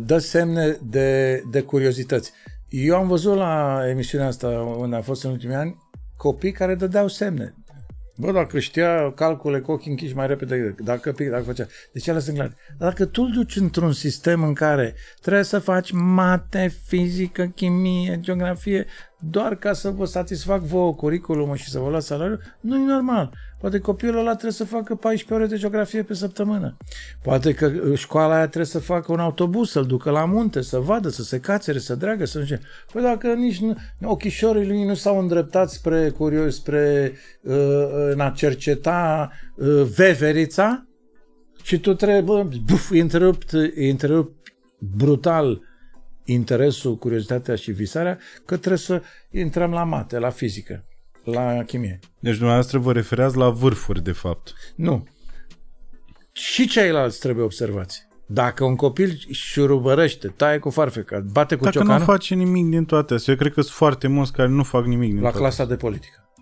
Dă 0.00 0.18
semne 0.18 0.78
de, 0.82 1.42
de 1.50 1.60
curiozități. 1.60 2.32
Eu 2.68 2.96
am 2.96 3.08
văzut 3.08 3.36
la 3.36 3.82
emisiunea 3.88 4.26
asta 4.26 4.48
unde 4.78 4.96
a 4.96 5.02
fost 5.02 5.24
în 5.24 5.30
ultimii 5.30 5.54
ani 5.54 5.76
copii 6.16 6.52
care 6.52 6.74
dădeau 6.74 7.08
semne. 7.08 7.54
Bă, 8.22 8.32
dacă 8.32 8.58
știa 8.58 9.12
calcule 9.12 9.60
cu 9.60 9.72
ochii 9.72 9.90
închiși 9.90 10.14
mai 10.14 10.26
repede, 10.26 10.74
dacă 10.78 11.12
pic, 11.12 11.30
dacă 11.30 11.42
făcea. 11.42 11.66
Deci 11.92 12.06
ele 12.06 12.18
sunt 12.18 12.36
clare. 12.36 12.56
Dar 12.78 12.88
dacă 12.88 13.04
tu 13.04 13.22
îl 13.22 13.30
duci 13.30 13.56
într-un 13.56 13.92
sistem 13.92 14.42
în 14.42 14.54
care 14.54 14.94
trebuie 15.20 15.44
să 15.44 15.58
faci 15.58 15.90
mate, 15.90 16.74
fizică, 16.86 17.44
chimie, 17.44 18.20
geografie, 18.20 18.86
doar 19.18 19.56
ca 19.56 19.72
să 19.72 19.90
vă 19.90 20.04
satisfac 20.04 20.60
vouă 20.60 20.94
curriculumul 20.94 21.56
și 21.56 21.70
să 21.70 21.78
vă 21.78 21.88
luați 21.88 22.06
salariul, 22.06 22.40
nu 22.60 22.76
e 22.76 22.86
normal. 22.86 23.32
Poate 23.62 23.78
copilul 23.78 24.18
ăla 24.18 24.30
trebuie 24.30 24.52
să 24.52 24.64
facă 24.64 24.94
14 24.94 25.34
ore 25.34 25.46
de 25.46 25.56
geografie 25.56 26.02
pe 26.02 26.14
săptămână. 26.14 26.76
Poate 27.22 27.54
că 27.54 27.72
școala 27.94 28.34
aia 28.34 28.46
trebuie 28.46 28.66
să 28.66 28.78
facă 28.78 29.12
un 29.12 29.18
autobuz, 29.18 29.70
să-l 29.70 29.84
ducă 29.84 30.10
la 30.10 30.24
munte, 30.24 30.60
să 30.60 30.78
vadă, 30.78 31.08
să 31.08 31.22
se 31.22 31.40
cațere, 31.40 31.78
să 31.78 31.94
dreagă, 31.94 32.24
să 32.24 32.38
nu 32.38 32.44
știu. 32.44 32.58
Păi 32.92 33.02
dacă 33.02 33.32
nici 33.32 33.60
nu, 33.60 33.76
ochișorii 34.02 34.66
lui 34.66 34.84
nu 34.84 34.94
s-au 34.94 35.18
îndreptat 35.18 35.70
spre 35.70 36.10
curios, 36.10 36.54
spre 36.54 37.12
uh, 37.42 37.54
în 38.12 38.20
a 38.20 38.30
cerceta 38.30 39.30
uh, 39.56 39.82
veverița 39.96 40.86
și 41.62 41.78
tu 41.78 41.94
trebuie, 41.94 42.48
buf, 42.64 42.90
întrerupt, 42.90 43.50
întrerupt 43.90 44.52
brutal 44.78 45.60
interesul, 46.24 46.96
curiozitatea 46.96 47.54
și 47.54 47.70
visarea, 47.70 48.18
că 48.44 48.56
trebuie 48.56 48.78
să 48.78 49.02
intrăm 49.30 49.70
la 49.70 49.84
mate, 49.84 50.18
la 50.18 50.30
fizică 50.30 50.84
la 51.24 51.62
chimie. 51.66 51.98
Deci 52.18 52.36
dumneavoastră 52.36 52.78
vă 52.78 52.92
refereați 52.92 53.36
la 53.36 53.50
vârfuri, 53.50 54.02
de 54.02 54.12
fapt. 54.12 54.54
Nu. 54.76 55.06
Și 56.32 56.66
ceilalți 56.66 57.20
trebuie 57.20 57.44
observați. 57.44 58.06
Dacă 58.26 58.64
un 58.64 58.76
copil 58.76 59.18
șurubărăște, 59.30 60.28
taie 60.28 60.58
cu 60.58 60.70
farfeca, 60.70 61.24
bate 61.32 61.54
cu 61.54 61.64
Dacă 61.64 61.78
ciocanul... 61.78 61.98
nu 61.98 62.04
face 62.04 62.34
nimic 62.34 62.66
din 62.66 62.84
toate 62.84 63.14
astea, 63.14 63.32
eu 63.32 63.38
cred 63.38 63.52
că 63.52 63.60
sunt 63.60 63.74
foarte 63.74 64.08
mulți 64.08 64.32
care 64.32 64.48
nu 64.48 64.62
fac 64.62 64.84
nimic 64.84 65.12
din 65.12 65.22
La 65.22 65.30
clasa 65.30 65.64
de 65.64 65.76
politică. 65.76 66.32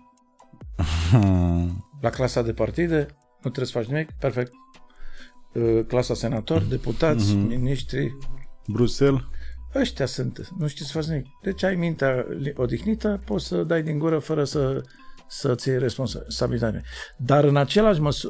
la 2.01 2.09
clasa 2.09 2.41
de 2.41 2.53
partide, 2.53 3.05
nu 3.41 3.49
trebuie 3.49 3.65
să 3.65 3.77
faci 3.77 3.85
nimic, 3.85 4.09
perfect. 4.19 4.51
Uh, 5.53 5.85
clasa 5.87 6.13
senator, 6.13 6.61
deputați, 6.61 7.35
mm-hmm. 7.35 7.47
miniștri. 7.47 8.17
Bruxelles. 8.67 9.21
Ăștia 9.75 10.05
sunt, 10.05 10.47
nu 10.57 10.67
știți 10.67 10.89
să 10.89 10.97
faci 10.97 11.07
nimic. 11.07 11.25
Deci 11.41 11.63
ai 11.63 11.75
mintea 11.75 12.25
odihnită, 12.55 13.21
poți 13.25 13.47
să 13.47 13.63
dai 13.63 13.83
din 13.83 13.99
gură 13.99 14.19
fără 14.19 14.43
să 14.43 14.83
să-ți 15.27 15.67
iei 15.67 15.77
responsabilitate. 15.77 16.83
Dar 17.17 17.43
în 17.43 17.57
același 17.57 17.99
măs- 17.99 18.23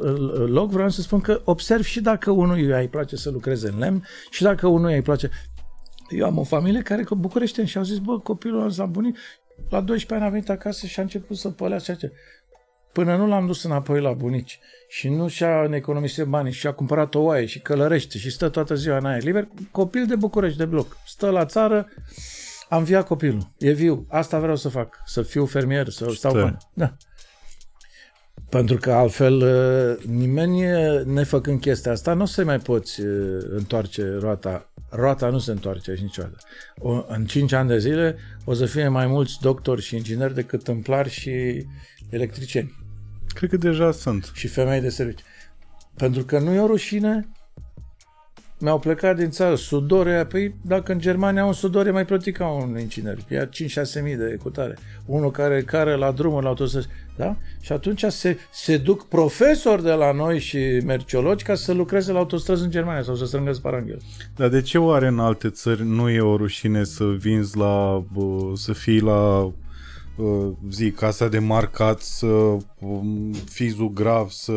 loc 0.45 0.71
vreau 0.71 0.89
să 0.89 1.01
spun 1.01 1.19
că 1.21 1.41
observ 1.43 1.83
și 1.83 2.01
dacă 2.01 2.31
unul 2.31 2.55
îi 2.55 2.87
place 2.87 3.15
să 3.15 3.29
lucreze 3.29 3.69
în 3.69 3.77
lemn 3.77 4.05
și 4.29 4.43
dacă 4.43 4.67
unul 4.67 4.89
îi 4.89 5.01
place... 5.01 5.29
Eu 6.09 6.25
am 6.25 6.37
o 6.37 6.43
familie 6.43 6.81
care 6.81 7.03
că 7.03 7.15
București 7.15 7.63
și 7.63 7.77
au 7.77 7.83
zis, 7.83 7.97
bă, 7.97 8.19
copilul 8.19 8.65
ăsta 8.65 8.85
bunic, 8.85 9.17
la 9.69 9.81
12 9.81 10.13
ani 10.13 10.23
a 10.23 10.29
venit 10.29 10.49
acasă 10.49 10.85
și 10.85 10.99
a 10.99 11.01
început 11.01 11.37
să 11.37 11.49
pălească 11.49 11.93
ce. 11.93 12.11
Până 12.91 13.15
nu 13.15 13.27
l-am 13.27 13.45
dus 13.45 13.63
înapoi 13.63 14.01
la 14.01 14.13
bunici 14.13 14.59
și 14.87 15.09
nu 15.09 15.27
și-a 15.27 15.69
economisit 15.71 16.25
banii 16.25 16.51
și 16.51 16.67
a 16.67 16.71
cumpărat 16.71 17.15
o 17.15 17.19
oaie 17.19 17.45
și 17.45 17.59
călărește 17.59 18.17
și 18.17 18.29
stă 18.29 18.49
toată 18.49 18.75
ziua 18.75 18.97
în 18.97 19.05
aer 19.05 19.23
liber, 19.23 19.47
copil 19.71 20.05
de 20.05 20.15
București, 20.15 20.57
de 20.57 20.65
bloc. 20.65 20.97
Stă 21.05 21.29
la 21.29 21.45
țară, 21.45 21.87
am 22.69 22.83
via 22.83 23.03
copilul, 23.03 23.51
e 23.57 23.71
viu, 23.71 24.05
asta 24.09 24.39
vreau 24.39 24.55
să 24.55 24.69
fac, 24.69 25.01
să 25.05 25.21
fiu 25.21 25.45
fermier, 25.45 25.89
să 25.89 26.03
Stă. 26.03 26.13
stau 26.13 26.33
bani. 26.33 26.57
Da. 26.73 26.95
Pentru 28.49 28.77
că 28.77 28.91
altfel 28.91 29.33
uh, 29.33 30.03
nimeni, 30.05 30.71
uh, 30.71 31.03
nefăcând 31.05 31.59
chestia 31.59 31.91
asta, 31.91 32.13
nu 32.13 32.25
se 32.25 32.43
mai 32.43 32.59
poți 32.59 33.01
uh, 33.01 33.43
întoarce 33.49 34.17
roata. 34.19 34.71
Roata 34.89 35.29
nu 35.29 35.39
se 35.39 35.51
întoarce 35.51 35.91
aici 35.91 35.99
niciodată. 35.99 36.37
O, 36.77 37.03
în 37.07 37.25
5 37.25 37.51
ani 37.51 37.67
de 37.67 37.77
zile 37.77 38.17
o 38.45 38.53
să 38.53 38.65
fie 38.65 38.87
mai 38.87 39.07
mulți 39.07 39.37
doctori 39.41 39.81
și 39.81 39.95
ingineri 39.95 40.33
decât 40.33 40.63
tâmplari 40.63 41.09
și 41.09 41.65
electricieni. 42.09 42.80
Cred 43.33 43.49
că 43.49 43.57
deja 43.57 43.91
sunt. 43.91 44.31
Și 44.33 44.47
femei 44.47 44.81
de 44.81 44.89
serviciu. 44.89 45.23
Pentru 45.97 46.23
că 46.23 46.39
nu 46.39 46.53
e 46.53 46.59
o 46.59 46.65
rușine 46.65 47.27
mi-au 48.61 48.79
plecat 48.79 49.15
din 49.15 49.29
țară, 49.29 49.55
sudore, 49.55 50.25
păi 50.25 50.55
dacă 50.61 50.91
în 50.91 50.99
Germania 50.99 51.45
un 51.45 51.53
sudor 51.53 51.87
e 51.87 51.91
mai 51.91 52.05
plătit 52.05 52.35
ca 52.35 52.47
un 52.47 52.79
inginer, 52.79 53.17
ia 53.29 53.49
5-6 53.49 53.49
mii 54.03 54.15
de 54.15 54.37
cutare. 54.41 54.77
Unul 55.05 55.31
care 55.31 55.61
care 55.61 55.95
la 55.95 56.11
drumul 56.11 56.43
la 56.43 56.49
autostrăzi, 56.49 56.87
da? 57.17 57.35
Și 57.61 57.71
atunci 57.71 58.03
se, 58.03 58.37
se 58.51 58.77
duc 58.77 59.07
profesori 59.07 59.83
de 59.83 59.91
la 59.91 60.11
noi 60.11 60.39
și 60.39 60.81
merciologi 60.85 61.43
ca 61.43 61.55
să 61.55 61.73
lucreze 61.73 62.11
la 62.11 62.19
autostrăzi 62.19 62.63
în 62.63 62.69
Germania 62.71 63.03
sau 63.03 63.15
să 63.15 63.25
strângă 63.25 63.51
sparanghel. 63.51 64.01
Dar 64.35 64.49
de 64.49 64.61
ce 64.61 64.77
oare 64.77 65.07
în 65.07 65.19
alte 65.19 65.49
țări 65.49 65.85
nu 65.85 66.09
e 66.09 66.19
o 66.19 66.37
rușine 66.37 66.83
să 66.83 67.03
vinzi 67.03 67.57
la, 67.57 68.05
să 68.53 68.73
fii 68.73 68.99
la 68.99 69.51
zi, 70.69 70.91
casa 70.91 71.27
de 71.27 71.39
marcat, 71.39 71.99
să 71.99 72.25
um, 72.25 73.31
fii 73.49 73.69
zugrav, 73.69 74.29
să 74.29 74.53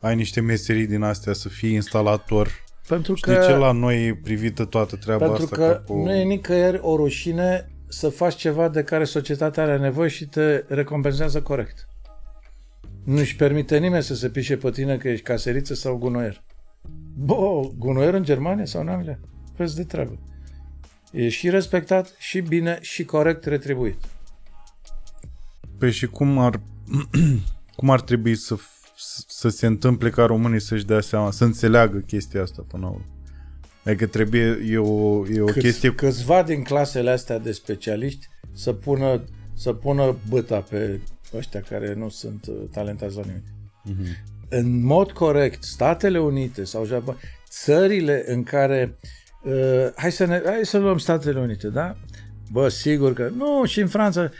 ai 0.00 0.16
niște 0.16 0.40
meserii 0.40 0.86
din 0.86 1.02
astea, 1.02 1.32
să 1.32 1.48
fii 1.48 1.72
instalator. 1.72 2.50
Pentru 2.88 3.14
Știi 3.14 3.34
că, 3.34 3.44
ce 3.46 3.52
la 3.52 3.72
noi 3.72 4.06
e 4.06 4.20
privită 4.22 4.64
toată 4.64 4.96
treaba 4.96 5.26
pentru 5.26 5.42
asta? 5.42 5.56
Pentru 5.56 5.84
că 5.84 5.92
cu... 5.92 5.98
nu 5.98 6.14
e 6.14 6.22
nicăieri 6.22 6.78
o 6.82 6.96
rușine 6.96 7.70
să 7.88 8.08
faci 8.08 8.34
ceva 8.34 8.68
de 8.68 8.82
care 8.82 9.04
societatea 9.04 9.62
are 9.62 9.78
nevoie 9.78 10.08
și 10.08 10.26
te 10.26 10.64
recompensează 10.68 11.42
corect. 11.42 11.88
Nu-și 13.04 13.36
permite 13.36 13.78
nimeni 13.78 14.02
să 14.02 14.14
se 14.14 14.28
pișe 14.28 14.56
pe 14.56 14.70
tine 14.70 14.96
că 14.96 15.08
ești 15.08 15.24
caseriță 15.24 15.74
sau 15.74 15.96
gunoier. 15.96 16.42
Bă, 17.14 17.60
gunoier 17.78 18.14
în 18.14 18.22
Germania 18.22 18.64
sau 18.64 18.80
în 18.80 18.88
Anglia? 18.88 19.18
Vezi 19.56 19.76
de 19.76 19.84
treabă. 19.84 20.18
e 21.12 21.28
și 21.28 21.50
respectat, 21.50 22.14
și 22.18 22.40
bine, 22.40 22.78
și 22.80 23.04
corect 23.04 23.44
retribuit. 23.44 23.96
Păi 25.78 25.90
și 25.90 26.06
cum 26.06 26.38
ar, 26.38 26.60
cum 27.76 27.90
ar 27.90 28.00
trebui 28.00 28.34
să, 28.34 28.56
să 29.28 29.48
se 29.48 29.66
întâmple 29.66 30.10
ca 30.10 30.24
românii 30.24 30.60
să-și 30.60 30.84
dea 30.84 31.00
seama, 31.00 31.30
să 31.30 31.44
înțeleagă 31.44 31.98
chestia 31.98 32.42
asta 32.42 32.64
până 32.68 32.82
la 32.82 32.88
urmă? 32.88 33.06
Adică 33.84 34.06
trebuie, 34.06 34.58
e 34.66 34.78
o, 34.78 35.28
e 35.28 35.40
o 35.40 35.44
Câți, 35.44 35.58
chestie... 35.58 35.92
Câțiva 35.92 36.42
din 36.42 36.62
clasele 36.62 37.10
astea 37.10 37.38
de 37.38 37.52
specialiști 37.52 38.26
să 38.52 38.72
pună, 38.72 39.24
să 39.54 39.72
pună 39.72 40.16
băta 40.28 40.60
pe 40.60 41.00
ăștia 41.34 41.60
care 41.60 41.94
nu 41.94 42.08
sunt 42.08 42.46
uh, 42.46 42.56
talentați 42.72 43.16
la 43.16 43.22
nimic. 43.26 43.44
Mm-hmm. 43.44 44.26
În 44.48 44.84
mod 44.84 45.12
corect, 45.12 45.62
Statele 45.62 46.18
Unite 46.18 46.64
sau 46.64 46.84
Japonia, 46.84 47.20
țările 47.48 48.24
în 48.26 48.42
care 48.42 48.96
uh, 49.42 49.86
hai, 49.96 50.12
să 50.12 50.24
ne, 50.24 50.42
hai 50.44 50.60
să 50.62 50.78
luăm 50.78 50.98
Statele 50.98 51.40
Unite, 51.40 51.68
da? 51.68 51.96
Bă, 52.52 52.68
sigur 52.68 53.12
că 53.12 53.30
nu, 53.36 53.64
și 53.64 53.80
în 53.80 53.88
Franța, 53.88 54.30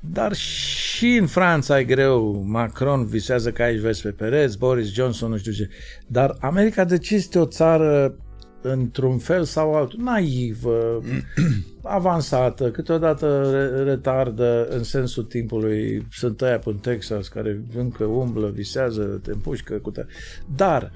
dar 0.00 0.32
și 0.34 1.16
în 1.16 1.26
Franța 1.26 1.78
e 1.78 1.84
greu. 1.84 2.42
Macron 2.46 3.06
visează 3.06 3.50
că 3.50 3.62
aici 3.62 3.80
vezi 3.80 4.02
pe 4.02 4.10
pereți, 4.10 4.58
Boris 4.58 4.92
Johnson, 4.92 5.30
nu 5.30 5.36
știu 5.36 5.52
ce. 5.52 5.68
Dar 6.06 6.36
America 6.40 6.84
de 6.84 6.98
ce 6.98 7.14
este 7.14 7.38
o 7.38 7.44
țară 7.44 8.16
într-un 8.60 9.18
fel 9.18 9.44
sau 9.44 9.74
altul, 9.74 9.98
naivă, 10.02 11.02
avansată, 11.82 12.70
câteodată 12.70 13.50
retardă 13.84 14.68
în 14.70 14.82
sensul 14.82 15.22
timpului. 15.22 16.06
Sunt 16.10 16.42
aia 16.42 16.60
în 16.64 16.76
Texas 16.76 17.28
care 17.28 17.62
încă 17.76 18.04
umblă, 18.04 18.48
visează, 18.48 19.20
te 19.22 19.30
împușcă 19.30 19.74
cu 19.74 19.90
tare. 19.90 20.06
Dar 20.56 20.92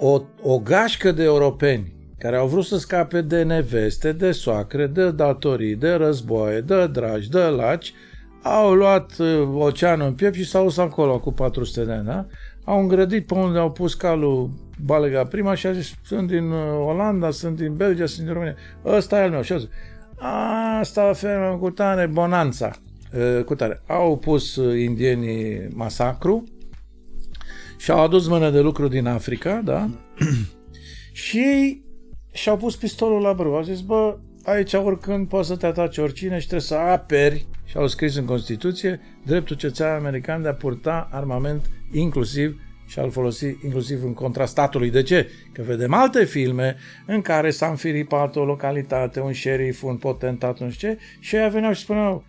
o, 0.00 0.22
o 0.42 0.58
gașcă 0.58 1.12
de 1.12 1.22
europeni 1.22 1.92
care 2.18 2.36
au 2.36 2.46
vrut 2.46 2.64
să 2.64 2.78
scape 2.78 3.20
de 3.20 3.42
neveste, 3.42 4.12
de 4.12 4.32
soacre, 4.32 4.86
de 4.86 5.10
datorii, 5.10 5.76
de 5.76 5.92
războaie, 5.92 6.60
de 6.60 6.86
dragi, 6.86 7.30
de 7.30 7.38
laci, 7.38 7.92
au 8.42 8.74
luat 8.74 9.18
uh, 9.18 9.48
oceanul 9.54 10.06
în 10.06 10.14
piept 10.14 10.34
și 10.34 10.44
s-au 10.44 10.62
dus 10.62 10.78
acolo 10.78 11.20
cu 11.20 11.32
400 11.32 11.84
de 11.84 11.92
ani, 11.92 12.06
da? 12.06 12.26
Au 12.64 12.80
îngrădit 12.80 13.26
pe 13.26 13.34
unde 13.34 13.58
au 13.58 13.70
pus 13.70 13.94
calul 13.94 14.50
Balega 14.84 15.24
prima 15.24 15.54
și 15.54 15.66
a 15.66 15.72
zis, 15.72 15.94
sunt 16.04 16.28
din 16.28 16.50
uh, 16.50 16.86
Olanda, 16.86 17.30
sunt 17.30 17.56
din 17.56 17.76
Belgia, 17.76 18.06
sunt 18.06 18.24
din 18.24 18.32
România. 18.32 18.56
Ăsta 18.84 19.18
e 19.18 19.22
al 19.22 19.30
meu. 19.30 19.42
Și 19.42 19.52
a 19.52 19.58
zis, 19.58 19.68
asta 20.80 21.12
fermă 21.12 21.56
cu 21.56 21.70
tare, 21.70 22.06
bonanța. 22.06 22.70
Uh, 23.14 23.44
cu 23.44 23.54
tare. 23.54 23.82
Au 23.86 24.18
pus 24.18 24.54
indienii 24.78 25.68
masacru 25.74 26.44
și 27.76 27.90
au 27.90 28.02
adus 28.02 28.28
mână 28.28 28.50
de 28.50 28.60
lucru 28.60 28.88
din 28.88 29.06
Africa, 29.06 29.60
da? 29.64 29.90
și 31.12 31.38
ei 31.38 31.84
și-au 32.32 32.56
pus 32.56 32.76
pistolul 32.76 33.20
la 33.20 33.32
brâu. 33.32 33.54
Au 33.54 33.62
zis, 33.62 33.80
bă, 33.80 34.16
aici 34.44 34.72
oricând 34.72 35.28
poți 35.28 35.48
să 35.48 35.56
te 35.56 35.66
atace 35.66 36.00
oricine 36.00 36.38
și 36.38 36.46
trebuie 36.46 36.66
să 36.66 36.74
aperi 36.74 37.46
și 37.64 37.76
au 37.76 37.86
scris 37.86 38.16
în 38.16 38.24
Constituție 38.24 39.00
dreptul 39.26 39.56
cetățean 39.56 39.98
american 39.98 40.42
de 40.42 40.48
a 40.48 40.54
purta 40.54 41.08
armament 41.10 41.70
inclusiv 41.92 42.60
și 42.86 42.98
al 42.98 43.10
folosi 43.10 43.46
inclusiv 43.46 44.04
în 44.04 44.14
contra 44.14 44.44
statului. 44.44 44.90
De 44.90 45.02
ce? 45.02 45.28
Că 45.52 45.62
vedem 45.62 45.92
alte 45.92 46.24
filme 46.24 46.76
în 47.06 47.20
care 47.20 47.50
s-a 47.50 47.66
înfiripat 47.66 48.36
o 48.36 48.44
localitate, 48.44 49.20
un 49.20 49.32
șerif, 49.32 49.82
un 49.82 49.96
potentat, 49.96 50.58
nu 50.58 50.70
știu 50.70 50.88
ce, 50.88 50.98
și 51.20 51.36
ei 51.36 51.50
veneau 51.50 51.72
și 51.72 51.80
spuneau 51.80 52.24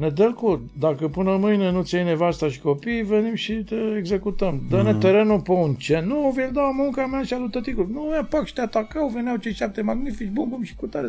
ă, 0.00 0.04
Nădălcu, 0.04 0.70
dacă 0.78 1.08
până 1.08 1.36
mâine 1.36 1.70
nu 1.70 1.82
ți 1.82 1.94
iei 1.94 2.04
nevasta 2.04 2.48
și 2.48 2.60
copiii, 2.60 3.02
venim 3.02 3.34
și 3.34 3.52
te 3.52 3.74
executăm. 3.96 4.62
Dă-ne 4.68 4.94
mm-hmm. 4.94 5.00
terenul 5.00 5.40
pe 5.40 5.50
un 5.50 5.74
ce? 5.74 6.00
Nu, 6.06 6.32
vi-l 6.36 6.50
dau 6.52 6.72
munca 6.72 7.06
mea 7.06 7.22
și 7.22 7.34
a 7.34 7.38
lui 7.38 7.50
tăticul. 7.50 7.88
Nu, 7.92 8.10
ia 8.12 8.24
pac 8.24 8.46
și 8.46 8.52
te 8.52 8.60
atacau, 8.60 9.08
veneau 9.08 9.36
cei 9.36 9.52
șapte 9.54 9.80
magnifici, 9.80 10.28
bum, 10.28 10.48
bum 10.48 10.62
și 10.62 10.74
cu 10.74 10.86
tare. 10.86 11.08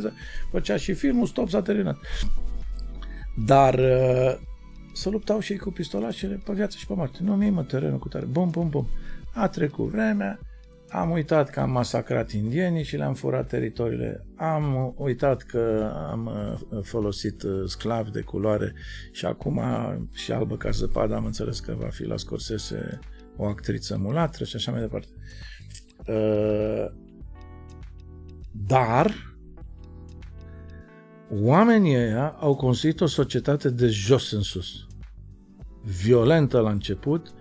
Făcea 0.51 0.77
și 0.77 0.93
filmul, 0.93 1.25
stop, 1.25 1.49
s-a 1.49 1.61
terminat. 1.61 1.97
Dar 3.45 3.73
uh, 3.73 4.37
să 4.93 5.09
luptau 5.09 5.39
și 5.39 5.51
ei 5.51 5.57
cu 5.57 5.71
pistolașele 5.71 6.41
pe 6.45 6.53
viață 6.53 6.75
și 6.79 6.87
pe 6.87 6.93
moarte. 6.95 7.19
Nu, 7.23 7.35
mie 7.35 7.49
mă 7.49 7.63
terenul 7.63 7.99
cu 7.99 8.07
tare. 8.07 8.25
Bum, 8.25 8.49
bum, 8.49 8.69
bum. 8.69 8.87
A 9.33 9.47
trecut 9.47 9.89
vremea, 9.89 10.39
am 10.91 11.11
uitat 11.11 11.49
că 11.49 11.59
am 11.59 11.71
masacrat 11.71 12.31
indienii 12.31 12.83
și 12.83 12.95
le-am 12.95 13.13
furat 13.13 13.47
teritoriile. 13.47 14.25
Am 14.35 14.93
uitat 14.97 15.41
că 15.41 15.91
am 16.09 16.25
uh, 16.25 16.79
folosit 16.83 17.43
uh, 17.43 17.63
sclavi 17.65 18.11
de 18.11 18.21
culoare 18.21 18.73
și 19.11 19.25
acum 19.25 19.61
și 20.13 20.31
albă 20.31 20.57
ca 20.57 20.69
zăpadă 20.69 21.15
am 21.15 21.25
înțeles 21.25 21.59
că 21.59 21.75
va 21.79 21.87
fi 21.89 22.03
la 22.03 22.17
Scorsese 22.17 22.99
o 23.37 23.45
actriță 23.45 23.97
mulatră 23.97 24.43
și 24.43 24.55
așa 24.55 24.71
mai 24.71 24.81
departe. 24.81 25.07
Dar 28.51 29.35
oamenii 31.29 31.95
ăia 31.95 32.27
au 32.27 32.55
construit 32.55 33.01
o 33.01 33.05
societate 33.05 33.69
de 33.69 33.87
jos 33.87 34.31
în 34.31 34.41
sus. 34.41 34.87
Violentă 35.81 36.59
la 36.59 36.69
început, 36.69 37.33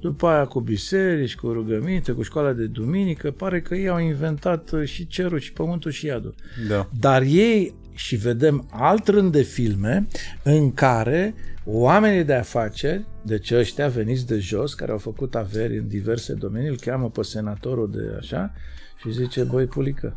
după 0.00 0.26
aia 0.26 0.44
cu 0.44 0.60
biserici, 0.60 1.36
cu 1.36 1.52
rugăminte, 1.52 2.12
cu 2.12 2.22
școala 2.22 2.52
de 2.52 2.66
duminică, 2.66 3.30
pare 3.30 3.60
că 3.60 3.74
ei 3.74 3.88
au 3.88 3.98
inventat 3.98 4.70
uh, 4.70 4.84
și 4.84 5.06
cerul 5.06 5.38
și 5.38 5.52
pământul 5.52 5.90
și 5.90 6.06
iadul. 6.06 6.34
Da. 6.68 6.88
Dar 7.00 7.22
ei, 7.22 7.74
și 7.94 8.16
vedem 8.16 8.68
alt 8.70 9.08
rând 9.08 9.32
de 9.32 9.42
filme 9.42 10.06
în 10.42 10.72
care 10.72 11.34
oamenii 11.64 12.24
de 12.24 12.34
afaceri, 12.34 13.06
deci 13.22 13.50
ăștia 13.50 13.88
veniți 13.88 14.26
de 14.26 14.38
jos, 14.38 14.74
care 14.74 14.92
au 14.92 14.98
făcut 14.98 15.34
averi 15.34 15.78
în 15.78 15.88
diverse 15.88 16.34
domenii, 16.34 16.68
îl 16.68 16.76
cheamă 16.76 17.10
pe 17.10 17.22
senatorul 17.22 17.90
de 17.90 18.16
așa 18.18 18.52
și 18.96 19.12
zice, 19.12 19.42
băi, 19.42 19.66
pulică, 19.66 20.16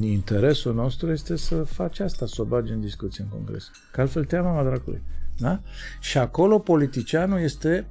Interesul 0.00 0.74
nostru 0.74 1.10
este 1.10 1.36
să 1.36 1.62
faci 1.62 2.00
asta, 2.00 2.26
să 2.26 2.42
o 2.42 2.44
bagi 2.44 2.72
în 2.72 2.80
discuție 2.80 3.24
în 3.24 3.30
congres. 3.30 3.70
Că 3.92 4.00
altfel 4.00 4.24
te 4.24 4.40
mama 4.40 4.64
dracului. 4.64 5.02
Da? 5.38 5.60
Și 6.00 6.18
acolo 6.18 6.58
politicianul 6.58 7.40
este 7.40 7.86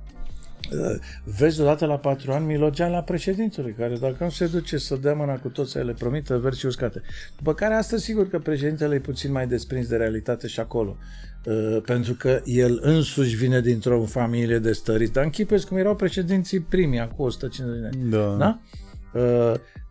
uh, 0.71 0.99
vezi 1.23 1.61
odată 1.61 1.85
la 1.85 1.97
patru 1.97 2.31
ani 2.31 2.45
Milogea 2.45 2.87
la 2.87 3.01
președintele, 3.01 3.75
care 3.77 3.97
dacă 3.97 4.23
nu 4.23 4.29
se 4.29 4.47
duce 4.47 4.77
să 4.77 4.95
dea 4.95 5.13
mâna 5.13 5.35
cu 5.35 5.47
toți, 5.47 5.77
le 5.77 5.93
promită 5.93 6.37
verzi 6.37 6.59
și 6.59 6.65
uscate. 6.65 7.01
După 7.37 7.53
care 7.53 7.73
astăzi 7.73 8.03
sigur 8.03 8.29
că 8.29 8.39
președintele 8.39 8.95
e 8.95 8.99
puțin 8.99 9.31
mai 9.31 9.47
desprins 9.47 9.87
de 9.87 9.95
realitate 9.95 10.47
și 10.47 10.59
acolo. 10.59 10.97
Uh, 11.45 11.81
pentru 11.85 12.13
că 12.13 12.41
el 12.45 12.79
însuși 12.81 13.35
vine 13.35 13.61
dintr-o 13.61 14.05
familie 14.05 14.59
de 14.59 14.71
stăriți. 14.71 15.13
Dar 15.13 15.23
închipeți 15.23 15.67
cum 15.67 15.77
erau 15.77 15.95
președinții 15.95 16.59
primii, 16.59 16.99
acum 16.99 17.25
150 17.25 17.81
de 17.81 17.87
ani. 17.87 18.09
Da. 18.09 18.35
da? 18.35 18.59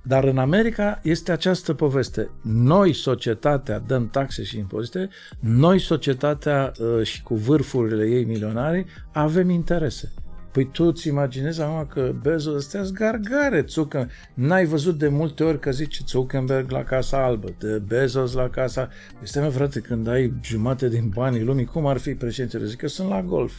Uh, 0.05 0.09
dar 0.09 0.25
în 0.25 0.39
America 0.39 1.01
este 1.03 1.33
această 1.33 1.75
poveste. 1.75 2.31
Noi, 2.43 2.93
societatea, 2.93 3.79
dăm 3.79 4.09
taxe 4.09 4.43
și 4.43 4.59
impozite, 4.59 5.09
noi, 5.41 5.79
societatea 5.79 6.73
uh, 6.79 7.03
și 7.03 7.23
cu 7.23 7.35
vârfurile 7.35 8.07
ei 8.07 8.25
milionare, 8.25 8.87
avem 9.13 9.51
interese. 9.51 10.13
Păi 10.53 10.71
tu 10.71 10.85
îți 10.85 11.09
imaginezi 11.09 11.61
acum 11.61 11.87
că 11.87 12.15
Bezos 12.23 12.55
ăstea 12.55 12.83
gargare, 12.83 13.65
Zucker. 13.69 14.11
N-ai 14.35 14.65
văzut 14.65 14.99
de 14.99 15.09
multe 15.09 15.45
ori 15.45 15.59
că 15.59 15.71
zice 15.71 16.03
Zuckerberg 16.07 16.71
la 16.71 16.83
Casa 16.83 17.25
Albă, 17.25 17.55
de 17.59 17.83
Bezos 17.87 18.33
la 18.33 18.49
Casa... 18.49 18.89
Este 19.23 19.41
mă, 19.41 19.49
frate, 19.49 19.81
când 19.81 20.09
ai 20.09 20.33
jumate 20.43 20.89
din 20.89 21.11
banii 21.15 21.45
lumii, 21.45 21.65
cum 21.65 21.87
ar 21.87 21.97
fi 21.97 22.15
președintele? 22.15 22.65
Zic 22.65 22.79
că 22.79 22.89
sunt 22.89 23.09
la 23.09 23.23
golf. 23.23 23.53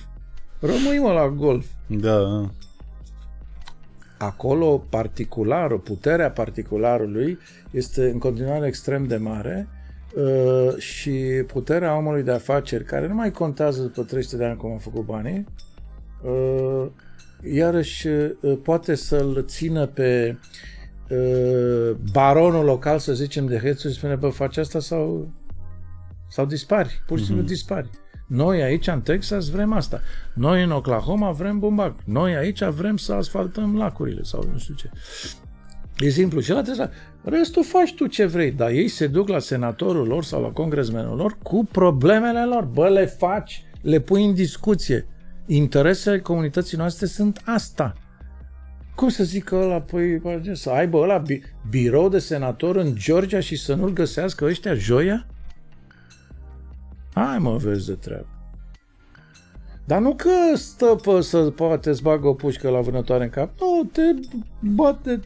Rămâi 0.60 1.00
mă 1.00 1.12
la 1.12 1.30
golf. 1.30 1.66
Da 1.88 2.50
acolo 4.26 4.85
particularul, 4.90 5.80
puterea 5.80 6.32
particularului 6.32 7.38
este 7.72 8.10
în 8.10 8.18
continuare 8.18 8.68
extrem 8.68 9.03
de 9.03 9.16
mare 9.16 9.68
uh, 10.16 10.77
și 10.77 11.11
puterea 11.48 11.98
omului 11.98 12.24
de 12.24 12.32
afaceri, 12.32 12.84
care 12.84 13.08
nu 13.08 13.14
mai 13.14 13.32
contează 13.32 13.82
după 13.82 14.03
300 14.03 14.38
de 14.38 14.45
ani 14.45 14.58
cum 14.58 14.74
a 14.74 14.77
făcut 14.77 15.06
banii, 15.06 15.45
uh, 16.24 16.88
iarăși 17.53 18.08
uh, 18.08 18.58
poate 18.64 18.95
să-l 18.95 19.43
țină 19.48 19.85
pe 19.85 20.38
baronul 22.11 22.66
local, 22.66 23.00
să 23.00 23.14
zicem, 23.14 23.45
de 23.45 23.58
Hețuș 23.58 23.92
și 23.92 23.98
spune, 23.98 24.16
bă, 24.16 24.30
faci 24.30 24.58
asta 24.58 24.80
sau, 24.80 25.32
sau 26.30 26.45
dispari, 26.45 27.03
pur 27.08 27.19
și 27.19 27.26
simplu 27.26 27.43
uh-huh. 27.43 27.48
dispari. 27.48 27.90
Noi 28.34 28.62
aici 28.62 28.88
în 28.88 29.02
Texas 29.02 29.50
vrem 29.50 29.74
asta. 29.74 30.02
Noi 30.34 30.64
în 30.64 30.72
Oklahoma 30.72 31.32
vrem 31.32 31.60
bumbac. 31.60 31.95
Noi 32.06 32.36
aici 32.36 32.64
vrem 32.64 32.98
să 32.98 33.14
asfaltăm 33.14 33.78
lacurile 33.78 34.24
sau 34.24 34.48
nu 34.52 34.58
știu 34.58 34.74
ce. 34.74 34.90
E 35.98 36.10
simplu. 36.10 36.40
Și 36.40 36.52
la 36.52 36.62
Tesla, 36.62 36.90
restul 37.24 37.64
faci 37.64 37.94
tu 37.94 38.08
ce 38.08 38.26
vrei, 38.26 38.52
dar 38.52 38.70
ei 38.70 38.88
se 38.88 39.08
duc 39.08 39.28
la 39.28 39.40
senatorul 39.40 40.08
lor 40.08 40.24
sau 40.24 40.42
la 40.42 40.48
congresmenul 40.48 41.18
lor 41.18 41.38
cu 41.44 41.68
problemele 41.72 42.45
lor. 42.45 42.64
Bă, 42.64 42.90
le 42.90 43.06
faci, 43.06 43.64
le 43.82 44.00
pui 44.00 44.26
în 44.26 44.34
discuție. 44.34 45.08
Interesele 45.45 46.20
comunității 46.20 46.78
noastre 46.78 47.06
sunt 47.06 47.42
asta. 47.45 47.94
Cum 48.95 49.10
să 49.10 49.24
zic 49.24 49.44
că 49.44 49.56
ăla, 49.56 49.82
păi, 49.82 50.22
să 50.53 50.70
aibă 50.70 50.98
ăla 50.98 51.24
birou 51.70 52.10
de 52.10 52.20
senator 52.20 52.76
în 52.76 52.94
Georgia 52.95 53.40
și 53.40 53.56
să 53.56 53.74
nu-l 53.74 53.94
găsească 53.94 54.45
ăștia 54.45 54.74
joia? 54.74 55.28
Hai 57.14 57.38
mă, 57.38 57.58
vezi 57.58 57.85
de 57.85 57.93
treabă. 57.93 58.27
Dar 59.85 60.01
nu 60.01 60.16
că 60.16 60.30
stă 60.56 60.85
pe 60.85 61.22
să 61.22 61.50
poate 61.50 61.93
să 61.93 62.00
bagă 62.03 62.27
o 62.27 62.33
pușcă 62.33 62.69
la 62.69 62.82
vânătoare 62.82 63.24
în 63.24 63.30
cap. 63.30 63.51
Nu, 63.59 63.90
te 63.92 64.01
bate 64.59 65.19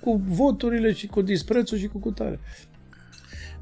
cu 0.00 0.22
voturile 0.28 0.92
și 0.92 1.06
cu 1.06 1.22
disprețul 1.22 1.78
și 1.78 1.86
cu 1.86 1.98
cutare. 1.98 2.40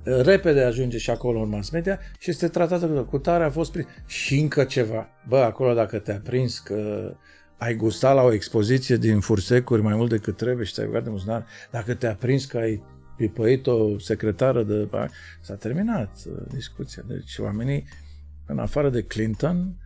Repede 0.03 0.63
ajunge 0.63 0.99
și 0.99 1.11
acolo 1.11 1.41
în 1.41 1.49
mass 1.49 1.71
media 1.71 1.99
și 2.19 2.31
este 2.31 2.49
tratată 2.49 2.87
cu 2.87 3.03
cutare 3.03 3.45
a 3.45 3.51
fost 3.51 3.73
prins. 3.73 3.87
Și 4.07 4.39
încă 4.39 4.65
ceva. 4.65 5.09
Bă, 5.29 5.39
acolo 5.39 5.75
dacă 5.75 5.99
te-a 5.99 6.21
prins 6.25 6.59
că 6.59 7.13
ai 7.57 7.75
gustat 7.75 8.15
la 8.15 8.23
o 8.23 8.33
expoziție 8.33 8.97
din 8.97 9.21
fursecuri 9.21 9.83
mai 9.83 9.95
mult 9.95 10.11
decât 10.11 10.37
trebuie 10.37 10.67
și 10.67 10.73
ți-ai 10.73 10.87
băgat 10.87 11.05
de 11.05 11.11
muznar, 11.11 11.47
dacă 11.71 11.95
te-a 11.95 12.15
prins 12.15 12.45
că 12.45 12.57
ai 12.57 12.83
pipăit 13.17 13.67
o 13.67 13.99
secretară 13.99 14.63
de... 14.63 14.89
S-a 15.41 15.55
terminat 15.55 16.19
uh, 16.27 16.43
discuția. 16.53 17.03
Deci 17.07 17.39
oamenii, 17.39 17.85
în 18.47 18.59
afară 18.59 18.91
de 18.91 19.03
Clinton, 19.03 19.77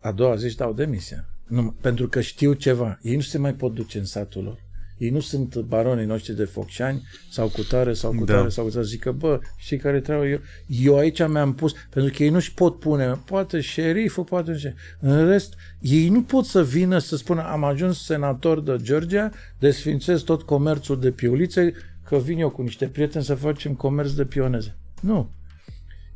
a 0.00 0.12
doua 0.12 0.36
zi 0.36 0.44
își 0.44 0.56
dau 0.56 0.72
demisia. 0.72 1.28
Nu, 1.46 1.70
pentru 1.80 2.08
că 2.08 2.20
știu 2.20 2.52
ceva. 2.52 2.98
Ei 3.02 3.14
nu 3.14 3.20
se 3.20 3.38
mai 3.38 3.54
pot 3.54 3.74
duce 3.74 3.98
în 3.98 4.04
satul 4.04 4.44
lor. 4.44 4.66
Ei 4.98 5.10
nu 5.10 5.20
sunt 5.20 5.56
baronii 5.56 6.04
noștri 6.04 6.36
de 6.36 6.44
focșani 6.44 7.02
sau 7.30 7.48
cu 7.48 7.62
tare 7.62 7.92
sau 7.92 8.12
cu 8.12 8.24
tare 8.24 8.42
da. 8.42 8.48
sau 8.48 8.64
cu 8.64 8.70
tare. 8.70 8.84
Zic 8.84 9.00
că, 9.00 9.12
bă, 9.12 9.40
știi 9.56 9.76
care 9.76 10.00
trebuie 10.00 10.30
eu? 10.30 10.40
Eu 10.66 10.96
aici 10.96 11.26
mi-am 11.26 11.54
pus, 11.54 11.74
pentru 11.90 12.12
că 12.16 12.22
ei 12.22 12.28
nu-și 12.28 12.54
pot 12.54 12.78
pune, 12.78 13.20
poate 13.24 13.60
șeriful, 13.60 14.24
poate 14.24 14.54
ce. 14.54 14.74
În 15.00 15.28
rest, 15.28 15.54
ei 15.80 16.08
nu 16.08 16.22
pot 16.22 16.44
să 16.44 16.64
vină 16.64 16.98
să 16.98 17.16
spună 17.16 17.42
am 17.42 17.64
ajuns 17.64 18.04
senator 18.04 18.60
de 18.60 18.76
Georgia, 18.82 19.30
desfințez 19.58 20.22
tot 20.22 20.42
comerțul 20.42 21.00
de 21.00 21.10
piulițe, 21.10 21.72
că 22.04 22.16
vin 22.16 22.38
eu 22.38 22.50
cu 22.50 22.62
niște 22.62 22.86
prieteni 22.86 23.24
să 23.24 23.34
facem 23.34 23.74
comerț 23.74 24.10
de 24.10 24.24
pioneze. 24.24 24.76
Nu. 25.00 25.30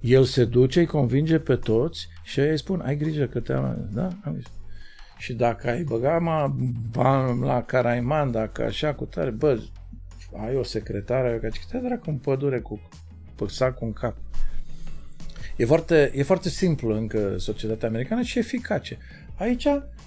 El 0.01 0.25
se 0.25 0.45
duce, 0.45 0.81
îi 0.81 0.87
convinge 0.87 1.39
pe 1.39 1.57
toți 1.57 2.09
și 2.23 2.41
îi 2.41 2.59
spun, 2.59 2.81
ai 2.81 2.97
grijă 2.97 3.25
că 3.25 3.41
te 3.41 3.53
am... 3.53 3.89
Da? 3.93 4.09
Am 4.25 4.35
zis. 4.37 4.47
Și 5.23 5.33
dacă 5.33 5.69
ai 5.69 5.83
băga 5.83 6.19
mă, 6.19 6.53
la 7.41 7.63
Caraiman, 7.63 8.31
dacă 8.31 8.65
așa 8.65 8.95
cu 8.95 9.05
tare, 9.05 9.31
bă, 9.31 9.61
ai 10.37 10.57
o 10.57 10.63
secretară, 10.63 11.39
că 11.39 11.49
te 11.71 11.79
dracu 11.79 12.11
în 12.11 12.17
pădure 12.17 12.61
cu 12.61 12.81
sacul 13.47 13.87
în 13.87 13.93
cap. 13.93 14.17
E 15.57 15.65
foarte, 15.65 16.13
e 16.15 16.23
foarte 16.23 16.49
simplu 16.49 16.95
încă 16.97 17.39
societatea 17.39 17.89
americană 17.89 18.23
și 18.23 18.39
eficace. 18.39 18.99
Aici 19.37 19.67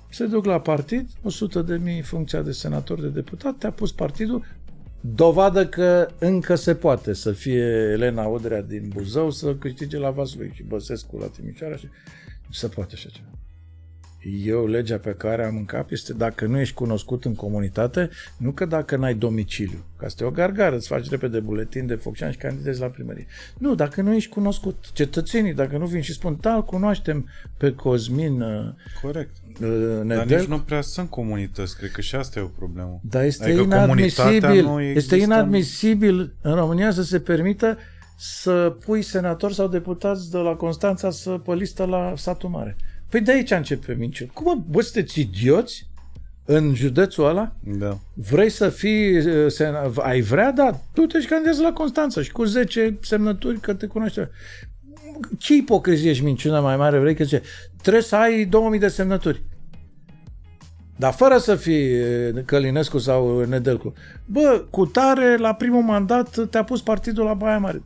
se 0.10 0.26
duc 0.26 0.46
la 0.46 0.60
partid, 0.60 1.10
100 1.24 1.62
de 1.62 1.78
mii 1.78 2.02
funcția 2.02 2.42
de 2.42 2.52
senator, 2.52 3.02
de 3.02 3.08
deputat, 3.08 3.58
te-a 3.58 3.72
pus 3.72 3.92
partidul, 3.92 4.46
dovadă 5.02 5.68
că 5.68 6.08
încă 6.20 6.56
se 6.56 6.76
poate 6.76 7.14
să 7.14 7.32
fie 7.32 7.90
Elena 7.92 8.28
Odrea 8.28 8.62
din 8.62 8.90
Buzău 8.94 9.30
să 9.30 9.56
câștige 9.56 9.98
la 9.98 10.10
Vaslui 10.10 10.52
și 10.54 10.64
Băsescu 10.64 11.18
la 11.18 11.28
Timișoara 11.28 11.76
și 11.76 11.88
se 12.52 12.68
poate 12.68 12.92
așa 12.94 13.10
ceva. 13.10 13.35
Eu, 14.44 14.68
legea 14.68 14.98
pe 14.98 15.14
care 15.14 15.46
am 15.46 15.56
în 15.56 15.66
cap 15.66 15.92
este 15.92 16.14
dacă 16.14 16.46
nu 16.46 16.60
ești 16.60 16.74
cunoscut 16.74 17.26
în 17.26 17.36
comunitate, 17.36 18.10
nu 18.38 18.52
că 18.52 18.66
dacă 18.66 18.96
n-ai 18.96 19.14
domiciliu. 19.14 19.86
Ca 19.98 20.08
să 20.08 20.16
te 20.18 20.24
o 20.24 20.32
gargară, 20.32 20.76
îți 20.76 20.88
faci 20.88 21.10
repede 21.10 21.40
buletin 21.40 21.86
de 21.86 21.96
focșan 21.96 22.32
și 22.32 22.38
candidezi 22.38 22.80
la 22.80 22.88
primărie. 22.88 23.28
Nu, 23.58 23.76
dacă 23.76 24.02
nu 24.02 24.14
ești 24.14 24.30
cunoscut. 24.30 24.92
Cetățenii, 24.94 25.54
dacă 25.54 25.78
nu 25.78 25.86
vin 25.86 26.02
și 26.02 26.14
spun, 26.14 26.38
da, 26.42 26.64
cunoaștem 26.66 27.30
pe 27.58 27.72
Cosmin 27.72 28.42
uh, 28.42 28.74
Corect. 29.02 29.36
Uh, 29.62 30.02
Dar 30.06 30.26
nici 30.26 30.46
nu 30.46 30.60
prea 30.60 30.82
sunt 30.82 31.10
comunități, 31.10 31.78
cred 31.78 31.92
că 31.92 32.02
și 32.02 32.16
asta 32.16 32.40
e 32.40 32.44
o 32.44 32.48
problemă. 32.48 33.00
Dar 33.10 33.24
este 33.24 33.44
adică 33.44 33.62
inadmisibil, 33.62 34.80
este 34.80 35.16
inadmisibil 35.16 36.34
în 36.42 36.56
România 36.56 36.92
să 36.92 37.04
se 37.04 37.20
permită 37.20 37.78
să 38.18 38.76
pui 38.86 39.02
senator 39.02 39.52
sau 39.52 39.68
deputați 39.68 40.32
de 40.32 40.38
la 40.38 40.54
Constanța 40.56 41.10
să 41.10 41.30
pe 41.30 41.54
listă 41.54 41.86
la 41.86 42.14
satul 42.16 42.50
mare. 42.50 42.76
Păi 43.10 43.22
de 43.22 43.32
aici 43.32 43.52
începe 43.52 43.94
minciună. 43.94 44.32
Cum, 44.34 44.66
bă, 44.70 44.82
sunteți 44.82 45.20
idioți? 45.20 45.88
În 46.46 46.74
județul 46.76 47.26
ăla? 47.26 47.56
Da. 47.64 47.98
Vrei 48.14 48.50
să 48.50 48.70
fii, 48.70 49.18
uh, 49.18 49.52
sena, 49.52 49.92
ai 49.96 50.22
vrea? 50.22 50.52
Da, 50.52 50.82
tu 50.94 51.06
te 51.06 51.20
candidează 51.20 51.62
la 51.62 51.72
Constanța 51.72 52.22
și 52.22 52.32
cu 52.32 52.44
10 52.44 52.98
semnături 53.02 53.60
că 53.60 53.74
te 53.74 53.88
cunoaște. 53.88 54.30
Ce 55.38 55.54
ipocrizie 55.54 56.14
și 56.14 56.24
minciuna 56.24 56.60
mai 56.60 56.78
mare 56.78 57.00
vrei? 57.00 57.16
Că 57.16 57.24
zice, 57.24 57.42
trebuie 57.82 58.04
să 58.04 58.16
ai 58.16 58.46
2000 58.46 58.80
de 58.80 58.88
semnături. 58.88 59.44
Dar 60.96 61.14
fără 61.14 61.38
să 61.38 61.56
fii 61.56 62.02
uh, 62.02 62.44
Călinescu 62.46 62.98
sau 62.98 63.44
Nedelcu. 63.44 63.94
Bă, 64.26 64.64
cu 64.70 64.86
tare, 64.86 65.38
la 65.38 65.54
primul 65.54 65.82
mandat 65.82 66.48
te-a 66.50 66.64
pus 66.64 66.82
partidul 66.82 67.26
la 67.26 67.34
Baia 67.34 67.58
Mare. 67.58 67.82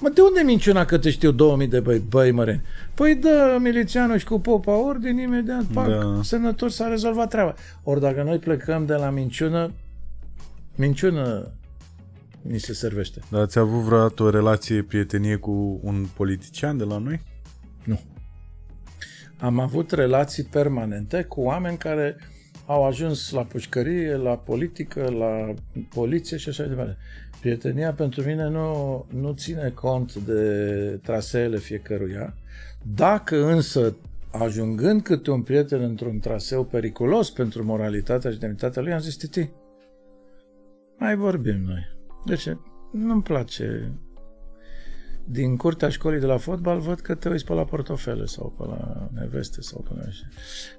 Mă, 0.00 0.08
de 0.08 0.20
unde 0.20 0.40
minciuna 0.40 0.84
că 0.84 0.98
te 0.98 1.10
știu 1.10 1.30
2000 1.30 1.66
de 1.66 1.80
băi, 1.80 1.98
băi 1.98 2.30
măreni? 2.30 2.62
Păi 2.94 3.14
dă 3.14 3.56
milițianul 3.60 4.18
și 4.18 4.24
cu 4.24 4.40
popa 4.40 4.76
ordin, 4.76 5.18
imediat, 5.18 5.62
pac, 5.62 5.88
da. 5.88 6.20
sănător 6.22 6.70
s-a 6.70 6.88
rezolvat 6.88 7.28
treaba. 7.28 7.54
Ori 7.82 8.00
dacă 8.00 8.22
noi 8.22 8.38
plecăm 8.38 8.86
de 8.86 8.94
la 8.94 9.10
minciună, 9.10 9.72
minciună 10.74 11.52
ni 12.42 12.58
se 12.58 12.72
servește. 12.72 13.20
Dar 13.30 13.40
ați 13.40 13.58
avut 13.58 13.80
vreodată 13.80 14.22
o 14.22 14.30
relație, 14.30 14.82
prietenie 14.82 15.36
cu 15.36 15.80
un 15.82 16.06
politician 16.16 16.76
de 16.76 16.84
la 16.84 16.98
noi? 16.98 17.20
Nu. 17.84 18.00
Am 19.38 19.58
avut 19.58 19.90
relații 19.90 20.42
permanente 20.42 21.22
cu 21.22 21.40
oameni 21.40 21.76
care 21.76 22.16
au 22.66 22.84
ajuns 22.84 23.30
la 23.30 23.42
pușcărie, 23.42 24.16
la 24.16 24.36
politică, 24.36 25.10
la 25.18 25.54
poliție 25.88 26.36
și 26.36 26.48
așa 26.48 26.62
de 26.62 26.68
departe. 26.68 26.96
Prietenia 27.40 27.92
pentru 27.92 28.22
mine 28.22 28.48
nu, 28.48 29.06
nu 29.08 29.32
ține 29.32 29.70
cont 29.74 30.14
de 30.14 31.00
traseele 31.02 31.58
fiecăruia. 31.58 32.34
Dacă 32.94 33.44
însă, 33.44 33.96
ajungând 34.30 35.02
câte 35.02 35.30
un 35.30 35.42
prieten 35.42 35.82
într-un 35.82 36.18
traseu 36.18 36.64
periculos 36.64 37.30
pentru 37.30 37.64
moralitatea 37.64 38.30
și 38.30 38.38
demnitatea 38.38 38.82
lui, 38.82 38.92
am 38.92 39.00
zis, 39.00 39.16
Titi, 39.16 39.50
mai 40.98 41.16
vorbim 41.16 41.60
noi. 41.66 41.96
De 42.24 42.34
ce? 42.34 42.56
Nu-mi 42.92 43.22
place 43.22 43.92
din 45.30 45.56
curtea 45.56 45.88
școlii 45.88 46.20
de 46.20 46.26
la 46.26 46.36
fotbal 46.36 46.78
văd 46.78 47.00
că 47.00 47.14
te 47.14 47.28
uiți 47.28 47.44
pe 47.44 47.52
la 47.52 47.64
portofele 47.64 48.24
sau 48.24 48.54
pe 48.58 48.64
la 48.64 49.08
neveste 49.14 49.60
sau 49.60 49.80
pe 49.88 49.90
la 49.96 50.02
așa. 50.06 50.26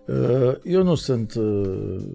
Uh, 0.06 0.56
eu 0.64 0.84
nu 0.84 0.96
sunt 0.96 1.34
uh, 1.34 2.06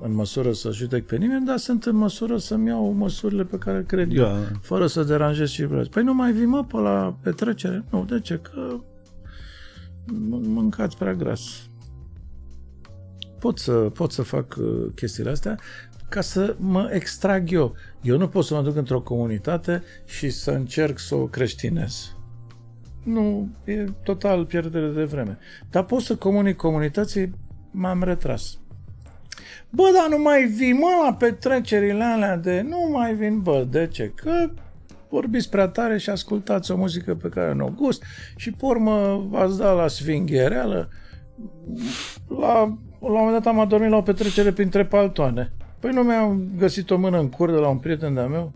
în 0.00 0.14
măsură 0.14 0.52
să 0.52 0.70
judec 0.70 1.06
pe 1.06 1.16
nimeni, 1.16 1.46
dar 1.46 1.56
sunt 1.56 1.84
în 1.84 1.96
măsură 1.96 2.36
să-mi 2.36 2.68
iau 2.68 2.92
măsurile 2.92 3.44
pe 3.44 3.58
care 3.58 3.84
cred 3.86 4.08
da. 4.08 4.30
eu, 4.30 4.36
fără 4.60 4.86
să 4.86 5.02
deranjez 5.02 5.48
și 5.48 5.64
vreau. 5.64 5.84
Păi 5.90 6.02
nu 6.02 6.14
mai 6.14 6.32
vii 6.32 6.44
mă 6.44 6.64
pe 6.64 6.76
la 6.76 7.16
petrecere? 7.22 7.84
Nu, 7.90 8.04
de 8.04 8.20
ce? 8.20 8.38
Că 8.38 8.76
mâncați 10.42 10.96
prea 10.96 11.14
gras. 11.14 11.40
Pot 13.38 13.58
să, 13.58 13.72
pot 13.72 14.12
să 14.12 14.22
fac 14.22 14.56
uh, 14.58 14.86
chestiile 14.94 15.30
astea 15.30 15.58
ca 16.10 16.20
să 16.20 16.56
mă 16.58 16.90
extrag 16.92 17.52
eu. 17.52 17.74
Eu 18.02 18.18
nu 18.18 18.28
pot 18.28 18.44
să 18.44 18.54
mă 18.54 18.62
duc 18.62 18.76
într-o 18.76 19.00
comunitate 19.00 19.82
și 20.04 20.30
să 20.30 20.50
încerc 20.50 20.98
să 20.98 21.14
o 21.14 21.26
creștinez. 21.26 22.14
Nu, 23.04 23.48
e 23.64 23.84
total 24.02 24.44
pierdere 24.44 24.88
de 24.88 25.04
vreme. 25.04 25.38
Dar 25.70 25.84
pot 25.84 26.00
să 26.00 26.16
comunic 26.16 26.56
comunității, 26.56 27.34
m-am 27.70 28.02
retras. 28.02 28.58
Bă, 29.70 29.90
dar 29.94 30.18
nu 30.18 30.22
mai 30.22 30.44
vin, 30.44 30.76
mă, 30.78 30.88
la 31.04 31.14
petrecerile 31.14 32.04
alea 32.04 32.36
de... 32.36 32.66
Nu 32.68 32.88
mai 32.92 33.14
vin, 33.14 33.40
bă, 33.40 33.66
de 33.70 33.88
ce? 33.92 34.12
Că 34.14 34.50
vorbiți 35.08 35.50
prea 35.50 35.68
tare 35.68 35.98
și 35.98 36.10
ascultați 36.10 36.70
o 36.70 36.76
muzică 36.76 37.14
pe 37.14 37.28
care 37.28 37.54
nu 37.54 37.66
o 37.66 37.72
gust 37.76 38.02
și 38.36 38.50
pe 38.50 38.64
urmă 38.64 39.26
v-ați 39.28 39.58
dat 39.58 39.76
la 39.76 39.88
sfinghereală. 39.88 40.88
La, 42.28 42.52
la 43.00 43.08
un 43.08 43.12
moment 43.12 43.32
dat 43.32 43.46
am 43.46 43.60
adormit 43.60 43.90
la 43.90 43.96
o 43.96 44.02
petrecere 44.02 44.52
printre 44.52 44.84
paltoane. 44.84 45.52
Păi 45.80 45.90
nu 45.90 46.02
mi-am 46.02 46.50
găsit 46.58 46.90
o 46.90 46.96
mână 46.96 47.18
în 47.18 47.28
cur 47.28 47.50
de 47.50 47.56
la 47.56 47.68
un 47.68 47.78
prieten 47.78 48.14
de-a 48.14 48.26
meu? 48.26 48.52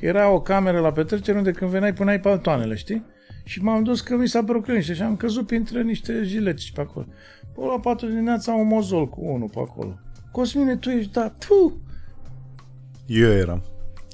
Era 0.00 0.30
o 0.30 0.40
cameră 0.40 0.80
la 0.80 0.92
petrecere 0.92 1.38
unde 1.38 1.50
când 1.50 1.70
veneai 1.70 1.92
puneai 1.92 2.20
paltoanele, 2.20 2.74
știi? 2.74 3.04
Și 3.44 3.62
m-am 3.62 3.82
dus 3.82 4.00
că 4.00 4.16
mi 4.16 4.28
s-a 4.28 4.44
părut 4.44 4.66
și 4.80 5.02
am 5.02 5.16
căzut 5.16 5.46
printre 5.46 5.82
niște 5.82 6.22
jileci 6.22 6.72
pe 6.72 6.80
acolo. 6.80 7.06
Pe 7.60 7.66
la 7.66 7.80
patru 7.80 8.06
dimineața 8.06 8.52
un 8.52 8.66
mozol 8.66 9.08
cu 9.08 9.20
unul 9.22 9.48
pe 9.48 9.58
acolo. 9.58 9.98
Cosmine, 10.30 10.76
tu 10.76 10.90
ești, 10.90 11.12
da, 11.12 11.32
tu! 11.38 11.80
Eu 13.06 13.30
eram. 13.30 13.62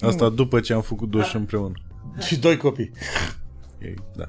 Asta 0.00 0.28
după 0.28 0.60
ce 0.60 0.72
am 0.72 0.80
făcut 0.80 1.10
duș 1.10 1.32
da. 1.32 1.38
împreună. 1.38 1.74
Și 2.18 2.38
doi 2.38 2.56
copii. 2.56 2.90
Ei, 3.82 3.94
da. 4.16 4.28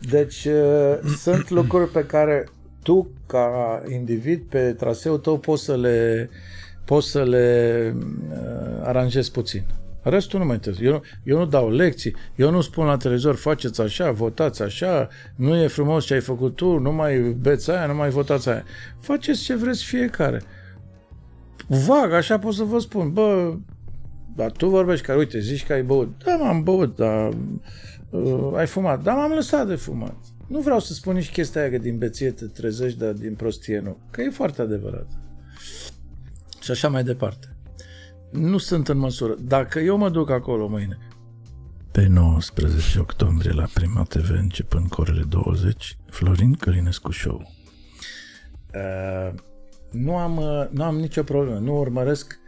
Deci 0.00 0.44
uh, 0.44 0.98
sunt 1.16 1.50
lucruri 1.50 1.90
pe 1.90 2.06
care 2.06 2.48
tu, 2.82 3.08
ca 3.26 3.82
individ, 3.92 4.42
pe 4.42 4.72
traseul 4.72 5.18
tău 5.18 5.38
poți 5.38 5.64
să 5.64 5.76
le, 5.76 6.30
poți 6.84 7.10
să 7.10 7.22
le 7.22 7.96
uh, 7.96 8.80
aranjezi 8.82 9.30
puțin. 9.30 9.64
Restul 10.04 10.38
nu 10.38 10.44
mă 10.44 10.52
interesează. 10.52 10.94
Eu, 10.94 11.02
eu 11.22 11.38
nu 11.38 11.46
dau 11.46 11.70
lecții, 11.70 12.16
eu 12.34 12.50
nu 12.50 12.60
spun 12.60 12.86
la 12.86 12.96
televizor, 12.96 13.34
faceți 13.34 13.80
așa, 13.80 14.10
votați 14.10 14.62
așa, 14.62 15.08
nu 15.36 15.56
e 15.56 15.66
frumos 15.66 16.04
ce 16.04 16.14
ai 16.14 16.20
făcut 16.20 16.56
tu, 16.56 16.78
nu 16.78 16.92
mai 16.92 17.18
beți 17.20 17.70
aia, 17.70 17.86
nu 17.86 17.94
mai 17.94 18.10
votați 18.10 18.48
aia. 18.48 18.64
Faceți 19.00 19.42
ce 19.42 19.54
vreți 19.54 19.84
fiecare. 19.84 20.42
Vag, 21.66 22.12
așa 22.12 22.38
pot 22.38 22.54
să 22.54 22.62
vă 22.62 22.78
spun, 22.78 23.12
bă, 23.12 23.54
dar 24.36 24.50
tu 24.50 24.68
vorbești 24.68 25.06
că, 25.06 25.12
uite, 25.12 25.40
zici 25.40 25.66
că 25.66 25.72
ai 25.72 25.82
băut. 25.82 26.24
Da, 26.24 26.36
m-am 26.36 26.62
băut, 26.62 26.96
dar 26.96 27.32
uh, 28.10 28.52
ai 28.54 28.66
fumat. 28.66 29.02
Da, 29.02 29.12
m-am 29.12 29.32
lăsat 29.32 29.66
de 29.66 29.74
fumat. 29.74 30.16
Nu 30.46 30.60
vreau 30.60 30.80
să 30.80 30.92
spun 30.92 31.14
nici 31.14 31.30
chestia 31.30 31.60
aia 31.60 31.70
că 31.70 31.78
din 31.78 31.98
beție 31.98 32.30
te 32.30 32.46
trezești, 32.46 32.98
dar 32.98 33.12
din 33.12 33.34
prostie 33.34 33.80
nu. 33.80 33.98
Că 34.10 34.20
e 34.22 34.30
foarte 34.30 34.62
adevărat. 34.62 35.06
Și 36.60 36.70
așa 36.70 36.88
mai 36.88 37.04
departe. 37.04 37.53
Nu 38.34 38.58
sunt 38.58 38.88
în 38.88 38.98
măsură. 38.98 39.34
Dacă 39.40 39.78
eu 39.78 39.96
mă 39.96 40.10
duc 40.10 40.30
acolo 40.30 40.68
mâine, 40.68 40.98
pe 41.92 42.06
19 42.06 42.98
octombrie 42.98 43.52
la 43.52 43.66
Prima 43.74 44.02
TV, 44.02 44.30
începând 44.30 44.88
cu 44.88 45.00
orele 45.00 45.22
20, 45.28 45.98
Florin 46.10 46.52
Călinescu 46.52 47.12
Show. 47.12 47.52
Uh, 48.74 49.34
nu, 49.90 50.16
am, 50.16 50.36
uh, 50.36 50.66
nu 50.70 50.84
am 50.84 50.96
nicio 50.96 51.22
problemă, 51.22 51.58
nu 51.58 51.78
urmăresc 51.78 52.38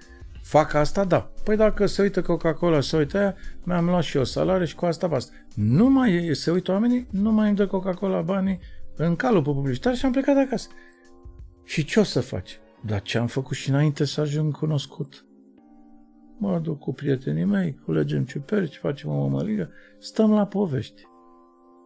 Fac 0.46 0.74
asta? 0.74 1.04
Da. 1.04 1.30
Păi 1.44 1.56
dacă 1.56 1.86
se 1.86 2.02
uită 2.02 2.22
Coca-Cola, 2.22 2.80
se 2.80 2.96
uită 2.96 3.18
aia, 3.18 3.36
mi-am 3.64 3.84
luat 3.84 4.02
și 4.02 4.16
eu 4.16 4.24
salariu 4.24 4.66
și 4.66 4.74
cu 4.74 4.84
asta 4.84 5.06
basta. 5.06 5.32
Nu 5.54 5.88
mai 5.88 6.30
se 6.32 6.50
uită 6.50 6.72
oamenii, 6.72 7.06
nu 7.10 7.32
mai 7.32 7.48
îmi 7.48 7.56
dă 7.56 7.66
Coca-Cola 7.66 8.20
banii 8.20 8.58
în 8.96 9.16
calul 9.16 9.42
pe 9.42 9.50
publicitar 9.50 9.94
și 9.94 10.04
am 10.04 10.12
plecat 10.12 10.34
de 10.34 10.40
acasă. 10.40 10.68
Și 11.64 11.84
ce 11.84 12.00
o 12.00 12.02
să 12.02 12.20
faci? 12.20 12.60
Dar 12.80 13.02
ce 13.02 13.18
am 13.18 13.26
făcut 13.26 13.56
și 13.56 13.68
înainte 13.68 14.04
să 14.04 14.20
ajung 14.20 14.56
cunoscut? 14.56 15.24
Mă 16.38 16.58
duc 16.58 16.78
cu 16.78 16.92
prietenii 16.92 17.44
mei, 17.44 17.78
culegem 17.84 18.24
ciuperci, 18.24 18.76
facem 18.76 19.10
o 19.10 19.14
mămăligă, 19.14 19.70
stăm 19.98 20.30
la 20.30 20.46
povești. 20.46 21.02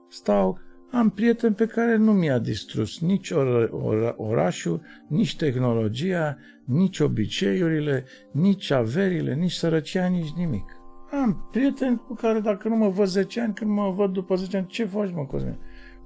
Stau, 0.08 0.58
am 0.90 1.10
prieten 1.10 1.52
pe 1.52 1.66
care 1.66 1.96
nu 1.96 2.12
mi-a 2.12 2.38
distrus 2.38 3.00
nici 3.00 3.30
or- 3.30 3.70
or- 3.70 4.14
orașul, 4.16 4.82
nici 5.08 5.36
tehnologia, 5.36 6.36
nici 6.64 7.00
obiceiurile, 7.00 8.04
nici 8.32 8.70
averile, 8.70 9.34
nici 9.34 9.52
sărăcia, 9.52 10.06
nici 10.06 10.32
nimic. 10.36 10.64
Am 11.10 11.48
prieteni 11.50 11.96
cu 12.06 12.14
care 12.14 12.40
dacă 12.40 12.68
nu 12.68 12.76
mă 12.76 12.88
văd 12.88 13.06
10 13.06 13.40
ani, 13.40 13.54
când 13.54 13.70
mă 13.70 13.90
văd 13.90 14.12
după 14.12 14.34
10 14.34 14.56
ani, 14.56 14.66
ce 14.66 14.84
faci 14.84 15.12
mă, 15.12 15.26
Cosmin? 15.26 15.58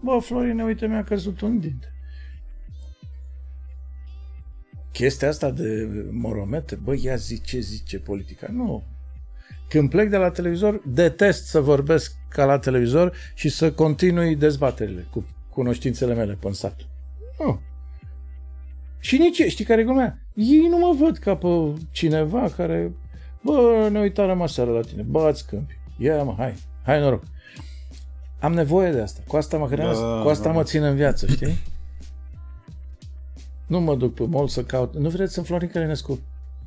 Bă, 0.03 0.19
Florine, 0.19 0.65
uite, 0.65 0.87
mi-a 0.87 1.05
căzut 1.05 1.41
un 1.41 1.59
dinte. 1.59 1.94
Chestia 4.95 5.29
asta 5.29 5.51
de 5.51 5.89
moromete, 6.11 6.75
bă, 6.75 6.95
ia 7.01 7.17
zice, 7.17 7.59
zice 7.59 7.99
politica. 7.99 8.47
Nu, 8.53 8.83
când 9.69 9.91
plec 9.91 10.09
de 10.09 10.17
la 10.17 10.31
televizor, 10.31 10.83
detest 10.87 11.47
să 11.47 11.61
vorbesc 11.61 12.17
ca 12.29 12.45
la 12.45 12.59
televizor 12.59 13.13
și 13.35 13.49
să 13.49 13.73
continui 13.73 14.37
dezbaterile 14.37 15.07
cu 15.11 15.27
cunoștințele 15.51 16.15
mele 16.15 16.39
pe 16.41 16.53
sat. 16.53 16.77
Nu. 17.39 17.61
Și 18.99 19.19
nici, 19.19 19.43
știi 19.47 19.65
care 19.65 19.81
e 19.81 19.85
glumea? 19.85 20.19
Ei 20.35 20.67
nu 20.71 20.79
mă 20.79 20.95
văd 20.99 21.17
ca 21.17 21.37
pe 21.37 21.49
cineva 21.91 22.49
care, 22.57 22.93
bă, 23.43 23.89
ne 23.91 24.01
uităm 24.01 24.27
rămas 24.27 24.53
seara 24.53 24.71
la 24.71 24.81
tine, 24.81 25.03
bă, 25.03 25.21
ați 25.21 25.47
câmpi. 25.47 25.79
Ia, 25.99 26.23
mă, 26.23 26.35
hai, 26.39 26.55
hai 26.85 27.01
noroc. 27.01 27.23
Am 28.41 28.53
nevoie 28.53 28.91
de 28.91 29.01
asta. 29.01 29.21
Cu 29.27 29.37
asta 29.37 29.57
mă 29.57 29.67
hrănesc, 29.67 30.01
da, 30.01 30.21
cu 30.23 30.29
asta 30.29 30.49
da. 30.49 30.55
mă 30.55 30.63
țin 30.63 30.83
în 30.83 30.95
viață, 30.95 31.27
știi? 31.27 31.59
Nu 33.67 33.81
mă 33.81 33.97
duc 33.97 34.15
pe 34.15 34.23
mall 34.27 34.49
să 34.49 34.65
caut. 34.65 34.95
Nu 34.95 35.09
vreți 35.09 35.33
să 35.33 35.43
Florin 35.43 35.69
Călinescu 35.69 36.21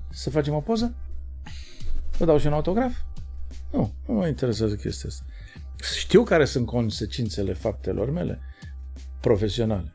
să 0.09 0.29
facem 0.29 0.53
o 0.53 0.59
poză? 0.59 0.95
Vă 2.17 2.25
dau 2.25 2.37
și 2.37 2.47
un 2.47 2.53
autograf? 2.53 2.97
Nu, 3.71 3.93
nu 4.07 4.13
mă 4.13 4.27
interesează 4.27 4.75
chestia 4.75 5.09
asta. 5.09 5.23
Știu 5.97 6.23
care 6.23 6.45
sunt 6.45 6.65
consecințele 6.65 7.53
faptelor 7.53 8.11
mele 8.11 8.39
profesionale. 9.19 9.93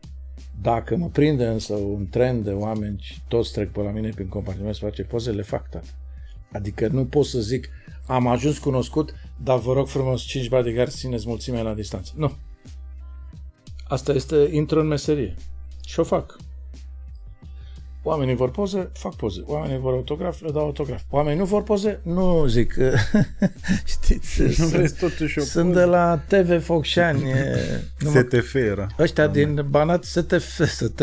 Dacă 0.60 0.96
mă 0.96 1.08
prinde 1.08 1.46
însă 1.46 1.74
un 1.74 2.08
trend 2.08 2.44
de 2.44 2.50
oameni 2.50 2.98
și 3.00 3.20
toți 3.28 3.52
trec 3.52 3.72
pe 3.72 3.80
la 3.80 3.90
mine 3.90 4.08
prin 4.08 4.28
compartiment 4.28 4.74
să 4.74 4.84
face 4.84 5.02
poze, 5.02 5.30
le 5.30 5.42
fac 5.42 5.68
tata. 5.68 5.86
Adică 6.52 6.88
nu 6.88 7.04
pot 7.04 7.24
să 7.24 7.40
zic, 7.40 7.68
am 8.06 8.26
ajuns 8.26 8.58
cunoscut, 8.58 9.14
dar 9.42 9.58
vă 9.58 9.72
rog 9.72 9.88
frumos, 9.88 10.22
5 10.22 10.48
bodyguard 10.48 10.90
țineți 10.90 11.28
mulțimea 11.28 11.62
la 11.62 11.74
distanță. 11.74 12.12
Nu. 12.16 12.32
Asta 13.88 14.12
este, 14.12 14.48
intră 14.50 14.80
în 14.80 14.86
meserie. 14.86 15.34
Și 15.86 16.00
o 16.00 16.04
fac. 16.04 16.36
Oamenii 18.02 18.34
vor 18.34 18.50
poze, 18.50 18.90
fac 18.92 19.16
poze. 19.16 19.42
Oamenii 19.46 19.78
vor 19.78 19.92
autograf, 19.92 20.42
le 20.42 20.50
dau 20.50 20.64
autograf. 20.64 21.02
Oamenii 21.10 21.38
nu 21.38 21.44
vor 21.44 21.62
poze, 21.62 22.00
nu 22.02 22.46
zic. 22.46 22.74
Știți, 23.94 24.60
nu 24.60 24.66
vreți 24.66 24.98
totuși 24.98 25.38
o 25.38 25.42
Sunt 25.42 25.74
de 25.74 25.84
la 25.84 26.18
TV 26.28 26.64
Focșani. 26.64 27.22
STF 28.14 28.54
era. 28.54 28.86
Ăștia 28.98 29.26
din 29.26 29.66
Banat 29.68 30.04
STF. 30.04 30.64
ST... 30.66 30.98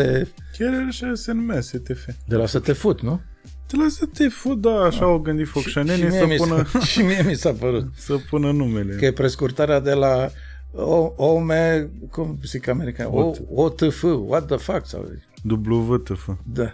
Chiar 0.58 0.84
așa 0.88 1.14
se 1.14 1.32
numea 1.32 1.60
STF. 1.60 2.08
De 2.26 2.36
la 2.36 2.46
STF, 2.46 2.84
nu? 3.00 3.20
De 3.66 3.76
la 3.76 3.88
STF, 3.88 4.46
da, 4.56 4.80
așa 4.80 5.04
au 5.04 5.18
gândit 5.18 5.48
Focșanenii 5.48 6.10
să 6.10 6.26
pună... 6.36 6.66
și 6.90 7.02
mie 7.02 7.22
mi 7.26 7.34
s-a 7.34 7.52
părut. 7.52 7.88
Să 7.96 8.16
pună 8.30 8.50
numele. 8.50 8.94
Că 8.94 9.04
e 9.04 9.12
prescurtarea 9.12 9.80
de 9.80 9.92
la 9.92 10.30
o, 10.72 11.12
OME, 11.16 11.90
cum 12.10 12.38
zic 12.44 12.68
american, 12.68 13.06
o, 13.10 13.32
OTF, 13.54 14.02
what 14.02 14.46
the 14.46 14.56
fuck, 14.56 14.86
sau 14.86 15.08
WTF. 15.44 16.28
Da. 16.52 16.70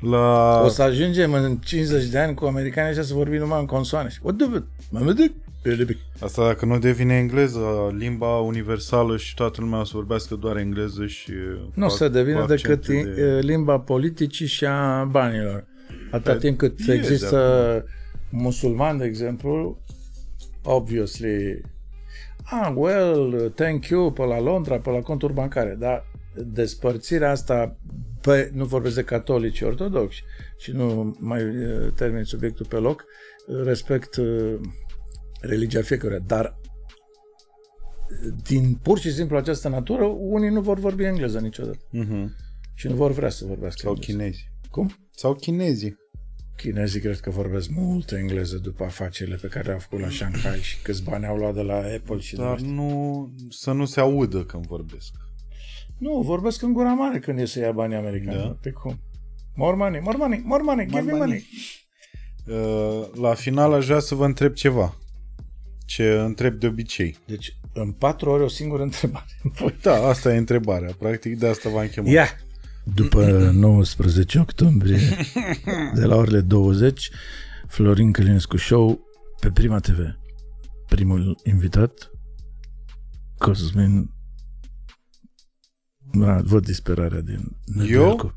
La... 0.00 0.60
O 0.64 0.68
să 0.68 0.82
ajungem 0.82 1.32
în 1.32 1.56
50 1.56 2.04
de 2.04 2.18
ani 2.18 2.34
cu 2.34 2.44
americanii 2.44 2.88
ăștia 2.88 3.04
să 3.04 3.14
vorbim 3.14 3.38
numai 3.38 3.60
în 3.60 3.66
consoane. 3.66 4.08
What 4.22 4.36
the 4.36 4.46
fuck? 4.46 4.66
Asta 6.20 6.46
dacă 6.46 6.64
nu 6.64 6.78
devine 6.78 7.16
engleză, 7.16 7.94
limba 7.98 8.38
universală 8.38 9.16
și 9.16 9.34
toată 9.34 9.60
lumea 9.60 9.80
o 9.80 9.84
să 9.84 9.92
vorbească 9.94 10.34
doar 10.34 10.56
engleză 10.56 11.06
și... 11.06 11.32
Nu 11.74 11.84
o 11.84 11.88
să 11.88 12.08
devină 12.08 12.46
decât 12.48 12.86
de... 12.86 13.40
limba 13.42 13.78
politicii 13.78 14.46
și 14.46 14.64
a 14.64 15.04
banilor. 15.04 15.64
Atâta 16.10 16.32
Pe 16.32 16.38
timp 16.38 16.58
cât 16.58 16.78
există 16.88 17.84
musulman, 18.30 18.98
de 18.98 19.04
exemplu, 19.04 19.78
obviously, 20.62 21.60
ah, 22.44 22.72
well, 22.74 23.52
thank 23.54 23.86
you, 23.86 24.12
pe 24.12 24.22
la 24.22 24.40
Londra, 24.40 24.78
pe 24.78 24.90
la 24.90 24.98
conturi 24.98 25.32
bancare, 25.32 25.76
dar 25.78 26.04
despărțirea 26.34 27.30
asta 27.30 27.76
Păi, 28.26 28.50
nu 28.52 28.64
vorbesc 28.64 28.94
de 28.94 29.04
catolici 29.04 29.60
ortodoxi 29.60 30.22
și 30.58 30.70
nu 30.70 31.16
mai 31.18 31.42
uh, 31.44 31.92
termin 31.94 32.24
subiectul 32.24 32.66
pe 32.66 32.76
loc, 32.76 33.04
respect 33.64 34.16
uh, 34.16 34.54
religia 35.40 35.82
fiecăruia, 35.82 36.18
dar 36.18 36.58
din 38.46 38.74
pur 38.82 38.98
și 38.98 39.12
simplu 39.12 39.36
această 39.36 39.68
natură, 39.68 40.04
unii 40.04 40.50
nu 40.50 40.60
vor 40.60 40.78
vorbi 40.78 41.04
engleză 41.04 41.40
niciodată. 41.40 41.78
Uh-huh. 41.78 42.24
Și 42.74 42.88
nu 42.88 42.94
vor 42.94 43.12
vrea 43.12 43.28
să 43.28 43.44
vorbească 43.44 43.80
Sau 43.82 43.90
engleză. 43.90 44.12
chinezi. 44.12 44.50
Cum? 44.70 44.94
Sau 45.10 45.34
chinezii. 45.34 45.96
Chinezii 46.56 47.00
cred 47.00 47.20
că 47.20 47.30
vorbesc 47.30 47.68
mult 47.68 48.12
engleză 48.12 48.56
după 48.56 48.84
afacerile 48.84 49.36
pe 49.36 49.48
care 49.48 49.66
le-au 49.66 49.78
făcut 49.78 50.00
la 50.00 50.10
Shanghai 50.10 50.58
și 50.58 50.82
câți 50.82 51.02
bani 51.02 51.26
au 51.26 51.36
luat 51.36 51.54
de 51.54 51.62
la 51.62 51.76
Apple 51.76 52.18
și 52.18 52.36
Dar 52.36 52.60
de 52.60 52.66
nu, 52.66 53.34
să 53.50 53.72
nu 53.72 53.84
se 53.84 54.00
audă 54.00 54.44
când 54.44 54.66
vorbesc. 54.66 55.12
Nu, 55.98 56.20
vorbesc 56.20 56.62
în 56.62 56.72
gura 56.72 56.92
mare 56.92 57.18
când 57.18 57.38
e 57.38 57.44
să 57.44 57.58
ia 57.58 57.72
banii 57.72 57.96
americani. 57.96 58.36
Da. 58.36 58.56
Pe 58.60 58.70
cum? 58.70 59.00
More 59.54 59.76
money, 59.76 60.00
more 60.00 60.16
money, 60.16 60.42
more 60.44 60.62
money, 60.62 60.86
give 60.86 61.00
me 61.00 61.12
money. 61.12 61.18
money. 61.18 61.46
Uh, 62.46 63.08
la 63.20 63.34
final 63.34 63.72
aș 63.72 63.86
vrea 63.86 63.98
să 63.98 64.14
vă 64.14 64.24
întreb 64.24 64.52
ceva. 64.52 64.96
Ce 65.86 66.12
întreb 66.12 66.54
de 66.54 66.66
obicei. 66.66 67.16
Deci, 67.26 67.58
în 67.72 67.92
patru 67.92 68.30
ore 68.30 68.42
o 68.42 68.48
singură 68.48 68.82
întrebare. 68.82 69.26
Da, 69.82 70.06
asta 70.06 70.34
e 70.34 70.36
întrebarea. 70.36 70.94
Practic, 70.98 71.38
de 71.38 71.46
asta 71.46 71.68
v-am 71.68 71.86
chemat. 71.86 72.10
Ia! 72.10 72.28
După 72.94 73.26
19 73.52 74.38
octombrie, 74.38 74.98
de 75.94 76.04
la 76.04 76.16
orele 76.16 76.40
20, 76.40 77.10
Florin 77.66 78.12
Călinescu 78.12 78.56
Show 78.56 79.00
pe 79.40 79.50
Prima 79.50 79.78
TV. 79.78 79.98
Primul 80.88 81.40
invitat, 81.44 82.10
Cosmin 83.38 84.10
da, 86.20 86.40
văd 86.44 86.64
disperarea 86.64 87.20
din 87.20 87.56
Eu? 87.88 88.34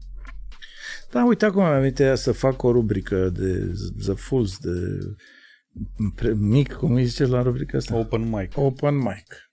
Da, 1.11 1.25
uite, 1.25 1.45
acum 1.45 1.61
am 1.61 1.79
venit 1.79 2.01
să 2.13 2.31
fac 2.31 2.63
o 2.63 2.71
rubrică 2.71 3.29
de 3.29 3.73
The 4.01 4.13
Fools, 4.13 4.57
de 4.57 4.71
mic, 6.33 6.73
cum 6.73 6.93
îi 6.93 7.05
zice 7.05 7.25
la 7.25 7.41
rubrica 7.41 7.77
asta? 7.77 7.95
Open 7.95 8.29
mic. 8.29 8.57
Open 8.57 8.95
mic. 8.95 9.49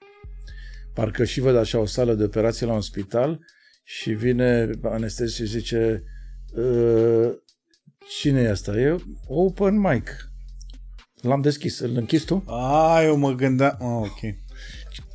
Parcă 0.95 1.25
și 1.25 1.41
văd 1.41 1.57
așa 1.57 1.79
o 1.79 1.87
sală 1.87 2.15
de 2.15 2.25
operație 2.25 2.67
la 2.67 2.73
un 2.73 2.81
spital 2.81 3.41
și 3.85 4.13
vine 4.13 4.71
anestezi 4.83 5.35
și 5.35 5.47
zice 5.47 6.05
ă, 6.57 7.33
cine 8.21 8.41
e 8.41 8.51
asta? 8.51 8.79
E 8.79 8.97
open 9.27 9.79
mic. 9.79 10.31
L-am 11.21 11.41
deschis. 11.41 11.79
Îl 11.79 11.97
închis 11.97 12.23
tu? 12.23 12.45
A, 12.47 13.03
eu 13.03 13.17
mă 13.17 13.33
gândeam... 13.33 13.77
Oh, 13.81 14.09
ok. 14.09 14.46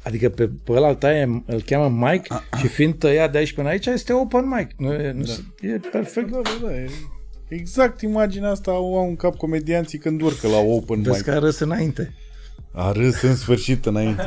Adică 0.04 0.30
pe, 0.30 0.50
pe 0.64 0.72
ăla 0.72 0.96
taie, 0.96 1.44
îl 1.46 1.62
cheamă 1.62 2.08
Mike 2.08 2.26
a, 2.28 2.44
a. 2.50 2.58
și 2.58 2.68
fiind 2.68 2.94
tăiat 2.94 3.32
de 3.32 3.38
aici 3.38 3.54
până 3.54 3.68
aici, 3.68 3.86
este 3.86 4.14
open 4.14 4.48
mic. 4.48 4.68
Nu, 4.78 4.94
e, 4.94 5.12
nu 5.12 5.24
da. 5.24 5.68
e 5.68 5.80
perfect. 5.92 6.30
Da, 6.30 6.42
da, 6.44 6.68
da. 6.68 6.76
E 6.76 6.90
exact 7.48 8.02
imaginea 8.02 8.50
asta 8.50 8.72
au 8.72 9.08
în 9.10 9.16
cap 9.16 9.36
comedianții 9.36 9.98
când 9.98 10.22
urcă 10.22 10.48
la 10.48 10.58
open 10.58 11.02
Vezi 11.02 11.16
mic. 11.16 11.26
că 11.26 11.32
a 11.32 11.40
râs 11.40 11.60
înainte. 11.60 12.14
A 12.74 12.92
râs 12.92 13.22
în 13.22 13.36
sfârșit 13.36 13.86
înainte. 13.86 14.26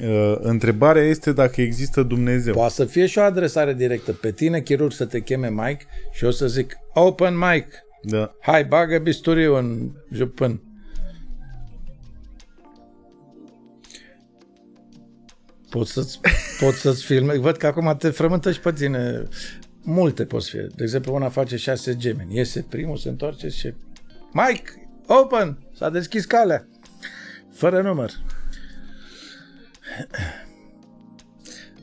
uh, 0.00 0.36
întrebarea 0.40 1.02
este 1.02 1.32
dacă 1.32 1.60
există 1.60 2.02
Dumnezeu. 2.02 2.52
Poate 2.52 2.74
să 2.74 2.84
fie 2.84 3.06
și 3.06 3.18
o 3.18 3.22
adresare 3.22 3.74
directă. 3.74 4.12
Pe 4.12 4.32
tine, 4.32 4.60
chirurg, 4.60 4.92
să 4.92 5.04
te 5.04 5.20
cheme 5.20 5.48
Mike 5.50 5.84
și 6.12 6.24
o 6.24 6.30
să 6.30 6.46
zic 6.46 6.76
open 6.94 7.38
mic. 7.38 7.66
Da. 8.02 8.34
Hai, 8.40 8.64
bagă 8.64 8.98
bisturiu 8.98 9.56
în 9.56 9.90
jupân. 10.12 10.60
Poți 15.70 15.92
să-ți, 15.92 16.20
poți 16.60 16.78
să-ți 16.78 17.04
filme. 17.04 17.36
Văd 17.36 17.56
că 17.56 17.66
acum 17.66 17.96
te 17.98 18.10
frământă 18.10 18.52
și 18.52 18.60
pe 18.60 18.72
tine. 18.72 19.28
Multe 19.82 20.24
poți 20.24 20.50
fi. 20.50 20.56
De 20.56 20.82
exemplu, 20.82 21.14
una 21.14 21.28
face 21.28 21.56
șase 21.56 21.96
gemeni. 21.96 22.36
Iese 22.36 22.66
primul, 22.68 22.96
se 22.96 23.08
întoarce 23.08 23.48
și... 23.48 23.74
Mike, 24.32 24.88
open! 25.06 25.58
S-a 25.74 25.90
deschis 25.90 26.24
calea. 26.24 26.68
Fără 27.52 27.82
număr. 27.82 28.10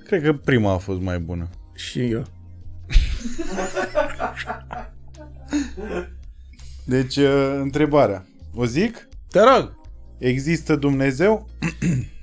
Cred 0.05 0.23
că 0.23 0.33
prima 0.33 0.73
a 0.73 0.77
fost 0.77 1.01
mai 1.01 1.19
bună. 1.19 1.49
Și 1.75 2.11
eu. 2.11 2.25
Deci, 6.85 7.15
uh, 7.15 7.57
întrebarea. 7.61 8.25
O 8.53 8.65
zic? 8.65 9.07
Te 9.30 9.39
rog! 9.39 9.75
Există 10.17 10.75
Dumnezeu? 10.75 11.49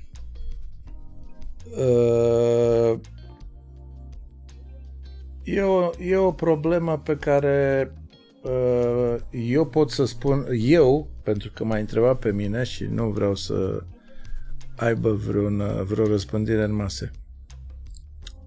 Uh, 1.77 2.99
e, 5.43 5.61
o, 5.61 5.89
e 5.99 6.15
o 6.15 6.31
problemă 6.31 6.99
pe 6.99 7.17
care 7.17 7.91
uh, 8.43 9.15
eu 9.31 9.67
pot 9.67 9.91
să 9.91 10.05
spun, 10.05 10.47
eu, 10.51 11.09
pentru 11.23 11.51
că 11.53 11.63
m-ai 11.63 11.79
întrebat 11.79 12.19
pe 12.19 12.31
mine 12.31 12.63
și 12.63 12.83
nu 12.83 13.09
vreau 13.09 13.35
să 13.35 13.83
aibă 14.75 15.11
vreun, 15.11 15.83
vreo 15.83 16.07
răspândire 16.07 16.63
în 16.63 16.75
mase. 16.75 17.11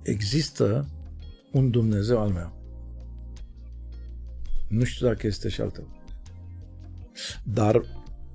Există 0.03 0.89
un 1.53 1.71
Dumnezeu 1.71 2.21
al 2.21 2.29
meu. 2.29 2.57
Nu 4.69 4.85
știu 4.85 5.07
dacă 5.07 5.27
este 5.27 5.49
și 5.49 5.61
al 5.61 5.71
tău. 5.71 5.89
Dar 7.45 7.83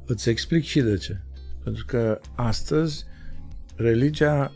îți 0.06 0.30
explic 0.30 0.64
și 0.64 0.82
de 0.82 0.98
ce. 0.98 1.22
Pentru 1.64 1.86
că 1.86 2.20
astăzi 2.36 3.06
religia 3.76 4.52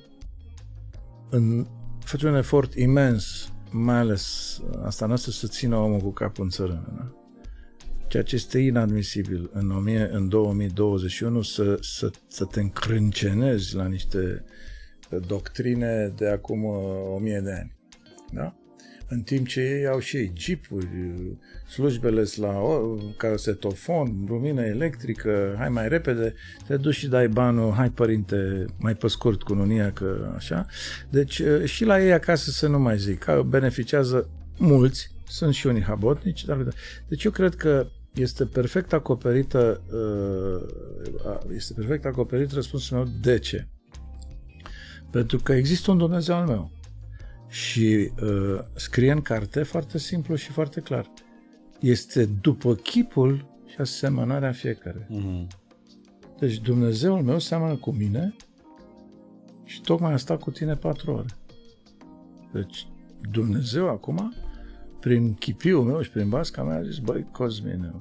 în, 1.30 1.68
face 2.00 2.28
un 2.28 2.36
efort 2.36 2.74
imens, 2.74 3.54
mai 3.72 3.98
ales 3.98 4.60
asta 4.84 5.06
noastră, 5.06 5.32
să 5.32 5.48
țină 5.48 5.76
omul 5.76 6.00
cu 6.00 6.12
capul 6.12 6.44
în 6.44 6.50
țărână. 6.50 6.94
Da? 6.98 7.16
Ceea 8.08 8.24
ce 8.24 8.36
este 8.36 8.60
inadmisibil 8.60 9.50
în, 9.54 9.72
1000, 9.72 10.10
în 10.12 10.30
2021 10.30 11.42
să, 11.42 11.78
să, 11.82 12.12
să 12.28 12.46
te 12.46 12.60
încrâncenezi 12.60 13.76
la 13.76 13.88
niște 13.88 14.44
doctrine 15.28 16.14
de 16.16 16.28
acum 16.28 16.64
o 17.14 17.18
mie 17.20 17.40
de 17.40 17.52
ani. 17.52 17.76
Da? 18.32 18.56
în 19.08 19.22
timp 19.22 19.48
ce 19.48 19.62
ei 19.62 19.88
au 19.88 20.00
și 20.00 20.18
ei 20.18 20.32
jeepuri, 20.36 20.88
slujbele 21.70 22.24
la 22.36 22.54
casetofon, 23.18 24.26
lumină 24.28 24.62
electrică, 24.62 25.56
hai 25.58 25.70
mai 25.70 25.88
repede, 25.88 26.34
te 26.68 26.78
duci 26.78 26.96
și 26.96 27.08
dai 27.08 27.28
banul, 27.28 27.72
hai 27.72 27.90
părinte, 27.90 28.66
mai 28.80 28.96
pe 28.96 29.08
scurt 29.08 29.44
cu 29.44 29.54
nunia, 29.54 29.92
că 29.92 30.32
așa. 30.36 30.66
Deci 31.10 31.42
și 31.64 31.86
la 31.86 32.02
ei 32.04 32.14
acasă 32.14 32.50
să 32.50 32.68
nu 32.68 32.80
mai 32.80 32.98
zic, 32.98 33.20
că 33.20 33.44
beneficiază 33.48 34.30
mulți, 34.58 35.12
sunt 35.28 35.54
și 35.54 35.68
unii 35.68 35.84
habotnici, 35.84 36.46
dar 36.46 36.68
deci 37.08 37.24
eu 37.24 37.32
cred 37.32 37.56
că 37.56 37.88
este 38.14 38.46
perfect 38.46 38.94
acoperită 38.94 39.82
este 41.56 41.74
perfect 41.74 42.06
acoperit 42.06 42.52
răspunsul 42.52 42.98
meu 42.98 43.08
de 43.22 43.40
ce? 43.40 43.68
Pentru 45.12 45.38
că 45.38 45.54
există 45.54 45.92
un 45.92 45.98
Dumnezeu 45.98 46.36
al 46.36 46.46
meu 46.46 46.72
și 47.48 48.12
uh, 48.22 48.60
scrie 48.74 49.12
în 49.12 49.22
carte 49.22 49.64
foarte 49.64 49.98
simplu 49.98 50.36
și 50.36 50.52
foarte 50.52 50.82
clar. 50.82 51.14
Este 51.80 52.26
după 52.26 52.76
chipul 52.76 53.46
și 53.66 53.76
asemănarea 53.80 54.52
fiecare. 54.52 55.08
Mm-hmm. 55.12 55.48
Deci 56.40 56.58
Dumnezeul 56.58 57.22
meu 57.22 57.40
seamănă 57.40 57.76
cu 57.76 57.92
mine 57.92 58.36
și 59.64 59.82
tocmai 59.82 60.14
a 60.14 60.18
stat 60.18 60.40
cu 60.40 60.52
tine 60.52 60.76
patru 60.76 61.12
ore. 61.12 61.28
Deci 62.52 62.88
Dumnezeu 63.32 63.90
acum, 63.90 64.34
prin 65.00 65.34
chipiul 65.34 65.84
meu 65.84 66.02
și 66.02 66.10
prin 66.10 66.30
basca 66.30 66.64
mea, 66.64 66.78
a 66.78 66.84
zis, 66.84 66.98
băi, 66.98 67.28
Cosmine, 67.32 67.94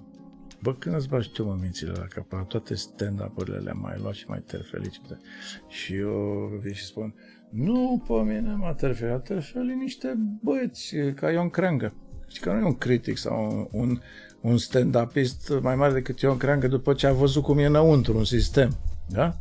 bă, 0.62 0.74
când 0.74 0.94
îți 0.94 1.08
bagi 1.08 1.30
tu 1.30 1.44
mă 1.44 1.56
mințile 1.60 1.92
la 1.92 2.04
cap, 2.04 2.48
toate 2.48 2.74
stand-up-urile 2.74 3.58
le-am 3.58 3.78
mai 3.82 3.98
luat 4.00 4.14
și 4.14 4.24
mai 4.28 4.42
terfelici. 4.46 5.00
Și 5.68 5.94
eu 5.94 6.50
vin 6.62 6.72
și 6.72 6.84
spun, 6.84 7.14
nu 7.50 8.02
pe 8.06 8.12
mine 8.12 8.54
mă 8.54 8.74
terfeli, 8.76 9.12
a 9.12 9.18
terfeli 9.18 9.74
niște 9.74 10.14
băieți 10.42 10.96
ca 11.14 11.30
Ion 11.30 11.50
Creangă. 11.50 11.94
Și 12.34 12.40
că 12.40 12.52
nu 12.52 12.58
e 12.58 12.64
un 12.64 12.78
critic 12.78 13.18
sau 13.18 13.68
un, 13.72 14.00
un 14.40 14.56
stand-upist 14.58 15.60
mai 15.60 15.76
mare 15.76 15.92
decât 15.92 16.20
Ion 16.20 16.36
Creangă 16.36 16.68
după 16.68 16.92
ce 16.92 17.06
a 17.06 17.12
văzut 17.12 17.42
cum 17.42 17.58
e 17.58 17.64
înăuntru 17.64 18.16
un 18.16 18.24
sistem. 18.24 18.76
Da? 19.08 19.38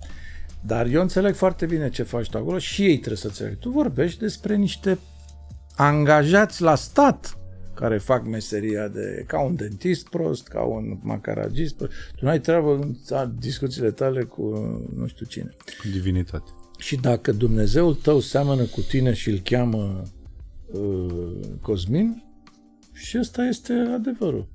Dar 0.66 0.86
eu 0.86 1.02
înțeleg 1.02 1.36
foarte 1.36 1.66
bine 1.66 1.90
ce 1.90 2.04
faci 2.04 2.30
tu 2.30 2.38
acolo 2.38 2.58
și 2.58 2.82
ei 2.82 2.98
trebuie 2.98 3.18
să 3.18 3.28
înțeleg. 3.28 3.58
Tu 3.58 3.70
vorbești 3.70 4.20
despre 4.20 4.56
niște 4.56 5.00
angajați 5.76 6.62
la 6.62 6.76
stat 6.76 7.38
care 7.74 7.98
fac 7.98 8.26
meseria 8.26 8.88
de 8.88 9.24
ca 9.28 9.42
un 9.42 9.56
dentist 9.56 10.10
prost, 10.10 10.48
ca 10.48 10.62
un 10.62 10.98
macaragist 11.02 11.76
prost. 11.76 11.92
Tu 12.16 12.26
n-ai 12.26 12.40
treabă 12.40 12.74
în 12.74 12.96
discuțiile 13.40 13.92
tale 13.92 14.24
cu 14.24 14.42
nu 14.96 15.08
știu 15.08 15.26
cine. 15.26 15.50
Cu 15.82 15.88
divinitate. 15.92 16.52
Și 16.78 16.96
dacă 16.96 17.32
Dumnezeul 17.32 17.96
tău 17.96 18.20
seamănă 18.20 18.64
cu 18.64 18.82
tine 18.82 19.14
și 19.14 19.30
îl 19.30 19.40
cheamă 19.44 20.04
uh, 20.72 21.32
Cosmin, 21.62 22.24
și 22.94 23.18
ăsta 23.20 23.44
este 23.44 23.74
adevărul. 23.74 24.48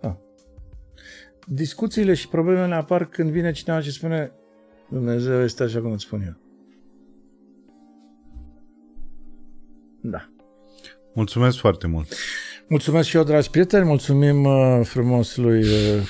Da. 0.00 0.18
Discuțiile 1.46 2.14
și 2.14 2.28
problemele 2.28 2.74
apar 2.74 3.08
când 3.08 3.30
vine 3.30 3.52
cineva 3.52 3.80
și 3.80 3.90
spune 3.90 4.32
Dumnezeu 4.88 5.42
este 5.42 5.62
așa 5.62 5.80
cum 5.80 5.92
îți 5.92 6.04
spun 6.04 6.22
eu. 6.22 6.34
Da. 10.00 10.28
Mulțumesc 11.14 11.58
foarte 11.58 11.86
mult. 11.86 12.14
Mulțumesc 12.68 13.08
și 13.08 13.16
eu, 13.16 13.24
dragi 13.24 13.50
prieteni, 13.50 13.84
mulțumim 13.84 14.44
uh, 14.44 14.80
frumos 14.84 15.36
lui 15.36 15.62
uh... 15.62 16.08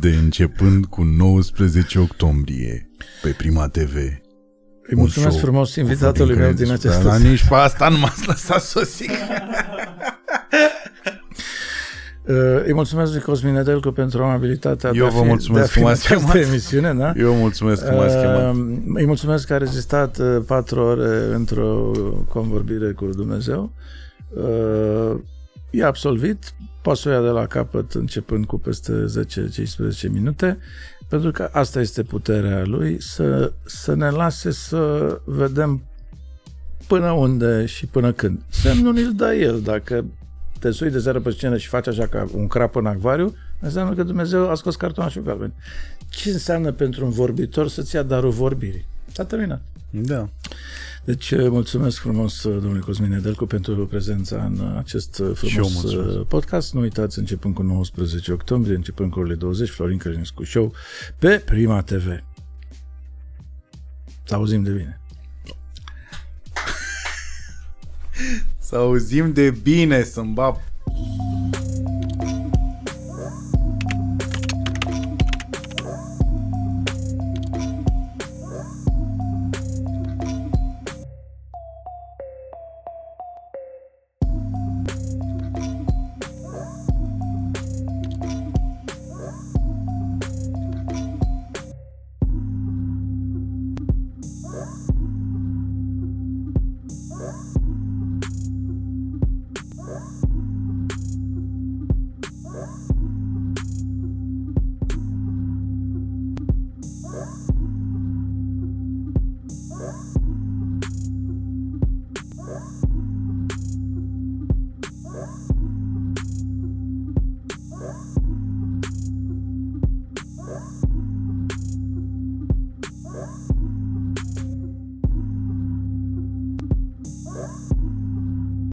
De 0.00 0.08
începând 0.08 0.86
cu 0.86 1.02
19 1.02 1.98
octombrie 1.98 2.90
pe 3.22 3.30
Prima 3.30 3.68
TV. 3.68 4.21
Îi 4.82 4.96
mulțumesc 4.96 5.38
frumos 5.38 5.74
invitatului 5.74 6.36
meu 6.36 6.52
din 6.52 6.70
acest 6.70 7.02
La 7.02 7.16
nici 7.16 7.48
pe 7.48 7.54
asta 7.54 7.88
nu 7.88 7.98
m-ați 7.98 8.26
lăsat 8.26 8.62
sosic. 8.62 9.10
Uh, 12.26 12.62
îi 12.64 12.72
mulțumesc 12.72 13.12
lui 13.12 13.20
Cosmin 13.20 13.52
Nedelcu 13.52 13.90
pentru 13.90 14.22
amabilitatea 14.22 14.90
Eu 14.94 15.04
de 15.04 15.14
vă 15.14 15.22
mulțumesc 15.22 15.72
de 15.72 15.80
că 15.80 15.86
m-ați 15.86 16.06
chemat. 16.06 16.34
emisiune, 16.34 16.94
da? 16.94 17.12
Eu 17.16 17.34
mulțumesc 17.34 17.84
că 17.84 17.92
m-ați 17.92 18.16
chemat. 18.16 18.54
Uh, 18.54 18.76
îi 18.94 19.06
mulțumesc 19.06 19.46
că 19.46 19.54
a 19.54 19.56
rezistat 19.56 20.18
uh, 20.18 20.36
patru 20.46 20.80
ore 20.80 21.34
într-o 21.34 21.90
convorbire 22.28 22.92
cu 22.92 23.04
Dumnezeu. 23.04 23.72
Uh, 24.28 25.20
e 25.70 25.84
absolvit, 25.84 26.54
poate 26.82 27.00
să 27.00 27.08
o 27.08 27.12
ia 27.12 27.20
de 27.20 27.28
la 27.28 27.46
capăt 27.46 27.92
începând 27.92 28.44
cu 28.44 28.58
peste 28.58 29.04
10-15 30.08 30.10
minute, 30.12 30.58
pentru 31.12 31.30
că 31.30 31.48
asta 31.52 31.80
este 31.80 32.02
puterea 32.02 32.64
lui, 32.64 33.02
să, 33.02 33.52
să 33.64 33.94
ne 33.94 34.10
lase 34.10 34.50
să 34.50 35.20
vedem 35.24 35.82
până 36.86 37.10
unde 37.10 37.66
și 37.66 37.86
până 37.86 38.12
când. 38.12 38.42
Semnul 38.48 38.96
îl 38.96 39.12
dă 39.14 39.34
el, 39.34 39.60
dacă 39.60 40.04
te 40.58 40.70
sui 40.70 40.90
de 40.90 40.98
zero 40.98 41.20
pe 41.20 41.30
scenă 41.30 41.56
și 41.56 41.68
faci 41.68 41.86
așa 41.86 42.06
ca 42.06 42.28
un 42.34 42.46
crap 42.46 42.76
în 42.76 42.86
acvariu, 42.86 43.34
înseamnă 43.60 43.94
că 43.94 44.02
Dumnezeu 44.02 44.50
a 44.50 44.54
scos 44.54 44.76
cartonașul 44.76 45.22
galben. 45.22 45.52
Ce 46.10 46.30
înseamnă 46.30 46.72
pentru 46.72 47.04
un 47.04 47.10
vorbitor 47.10 47.68
să-ți 47.68 47.94
ia 47.94 48.02
darul 48.02 48.30
vorbirii? 48.30 48.86
S-a 49.12 49.24
terminat. 49.24 49.62
Da. 49.90 50.28
Deci 51.04 51.30
eh, 51.30 51.48
mulțumesc 51.48 51.98
frumos 51.98 52.44
eh, 52.44 52.52
domnului 52.52 52.80
Cosmin 52.80 53.10
Nedelcu 53.10 53.46
pentru 53.46 53.86
prezența 53.86 54.44
în 54.44 54.58
eh, 54.60 54.78
acest 54.78 55.22
frumos 55.34 55.84
podcast. 56.28 56.72
Nu 56.74 56.80
uitați, 56.80 57.18
începând 57.18 57.54
cu 57.54 57.62
19 57.62 58.32
octombrie, 58.32 58.74
începând 58.74 59.10
cu 59.10 59.18
orele 59.18 59.34
20, 59.34 59.68
Florin 59.68 59.98
Călinescu 59.98 60.44
Show 60.44 60.72
pe 61.18 61.42
Prima 61.44 61.82
TV. 61.82 62.24
Să 64.24 64.34
auzim 64.34 64.62
de 64.62 64.70
bine. 64.70 65.00
Să 68.58 68.76
auzim 68.76 69.32
de 69.32 69.50
bine, 69.50 70.02
să-mi 70.02 70.32
bag 70.32 70.56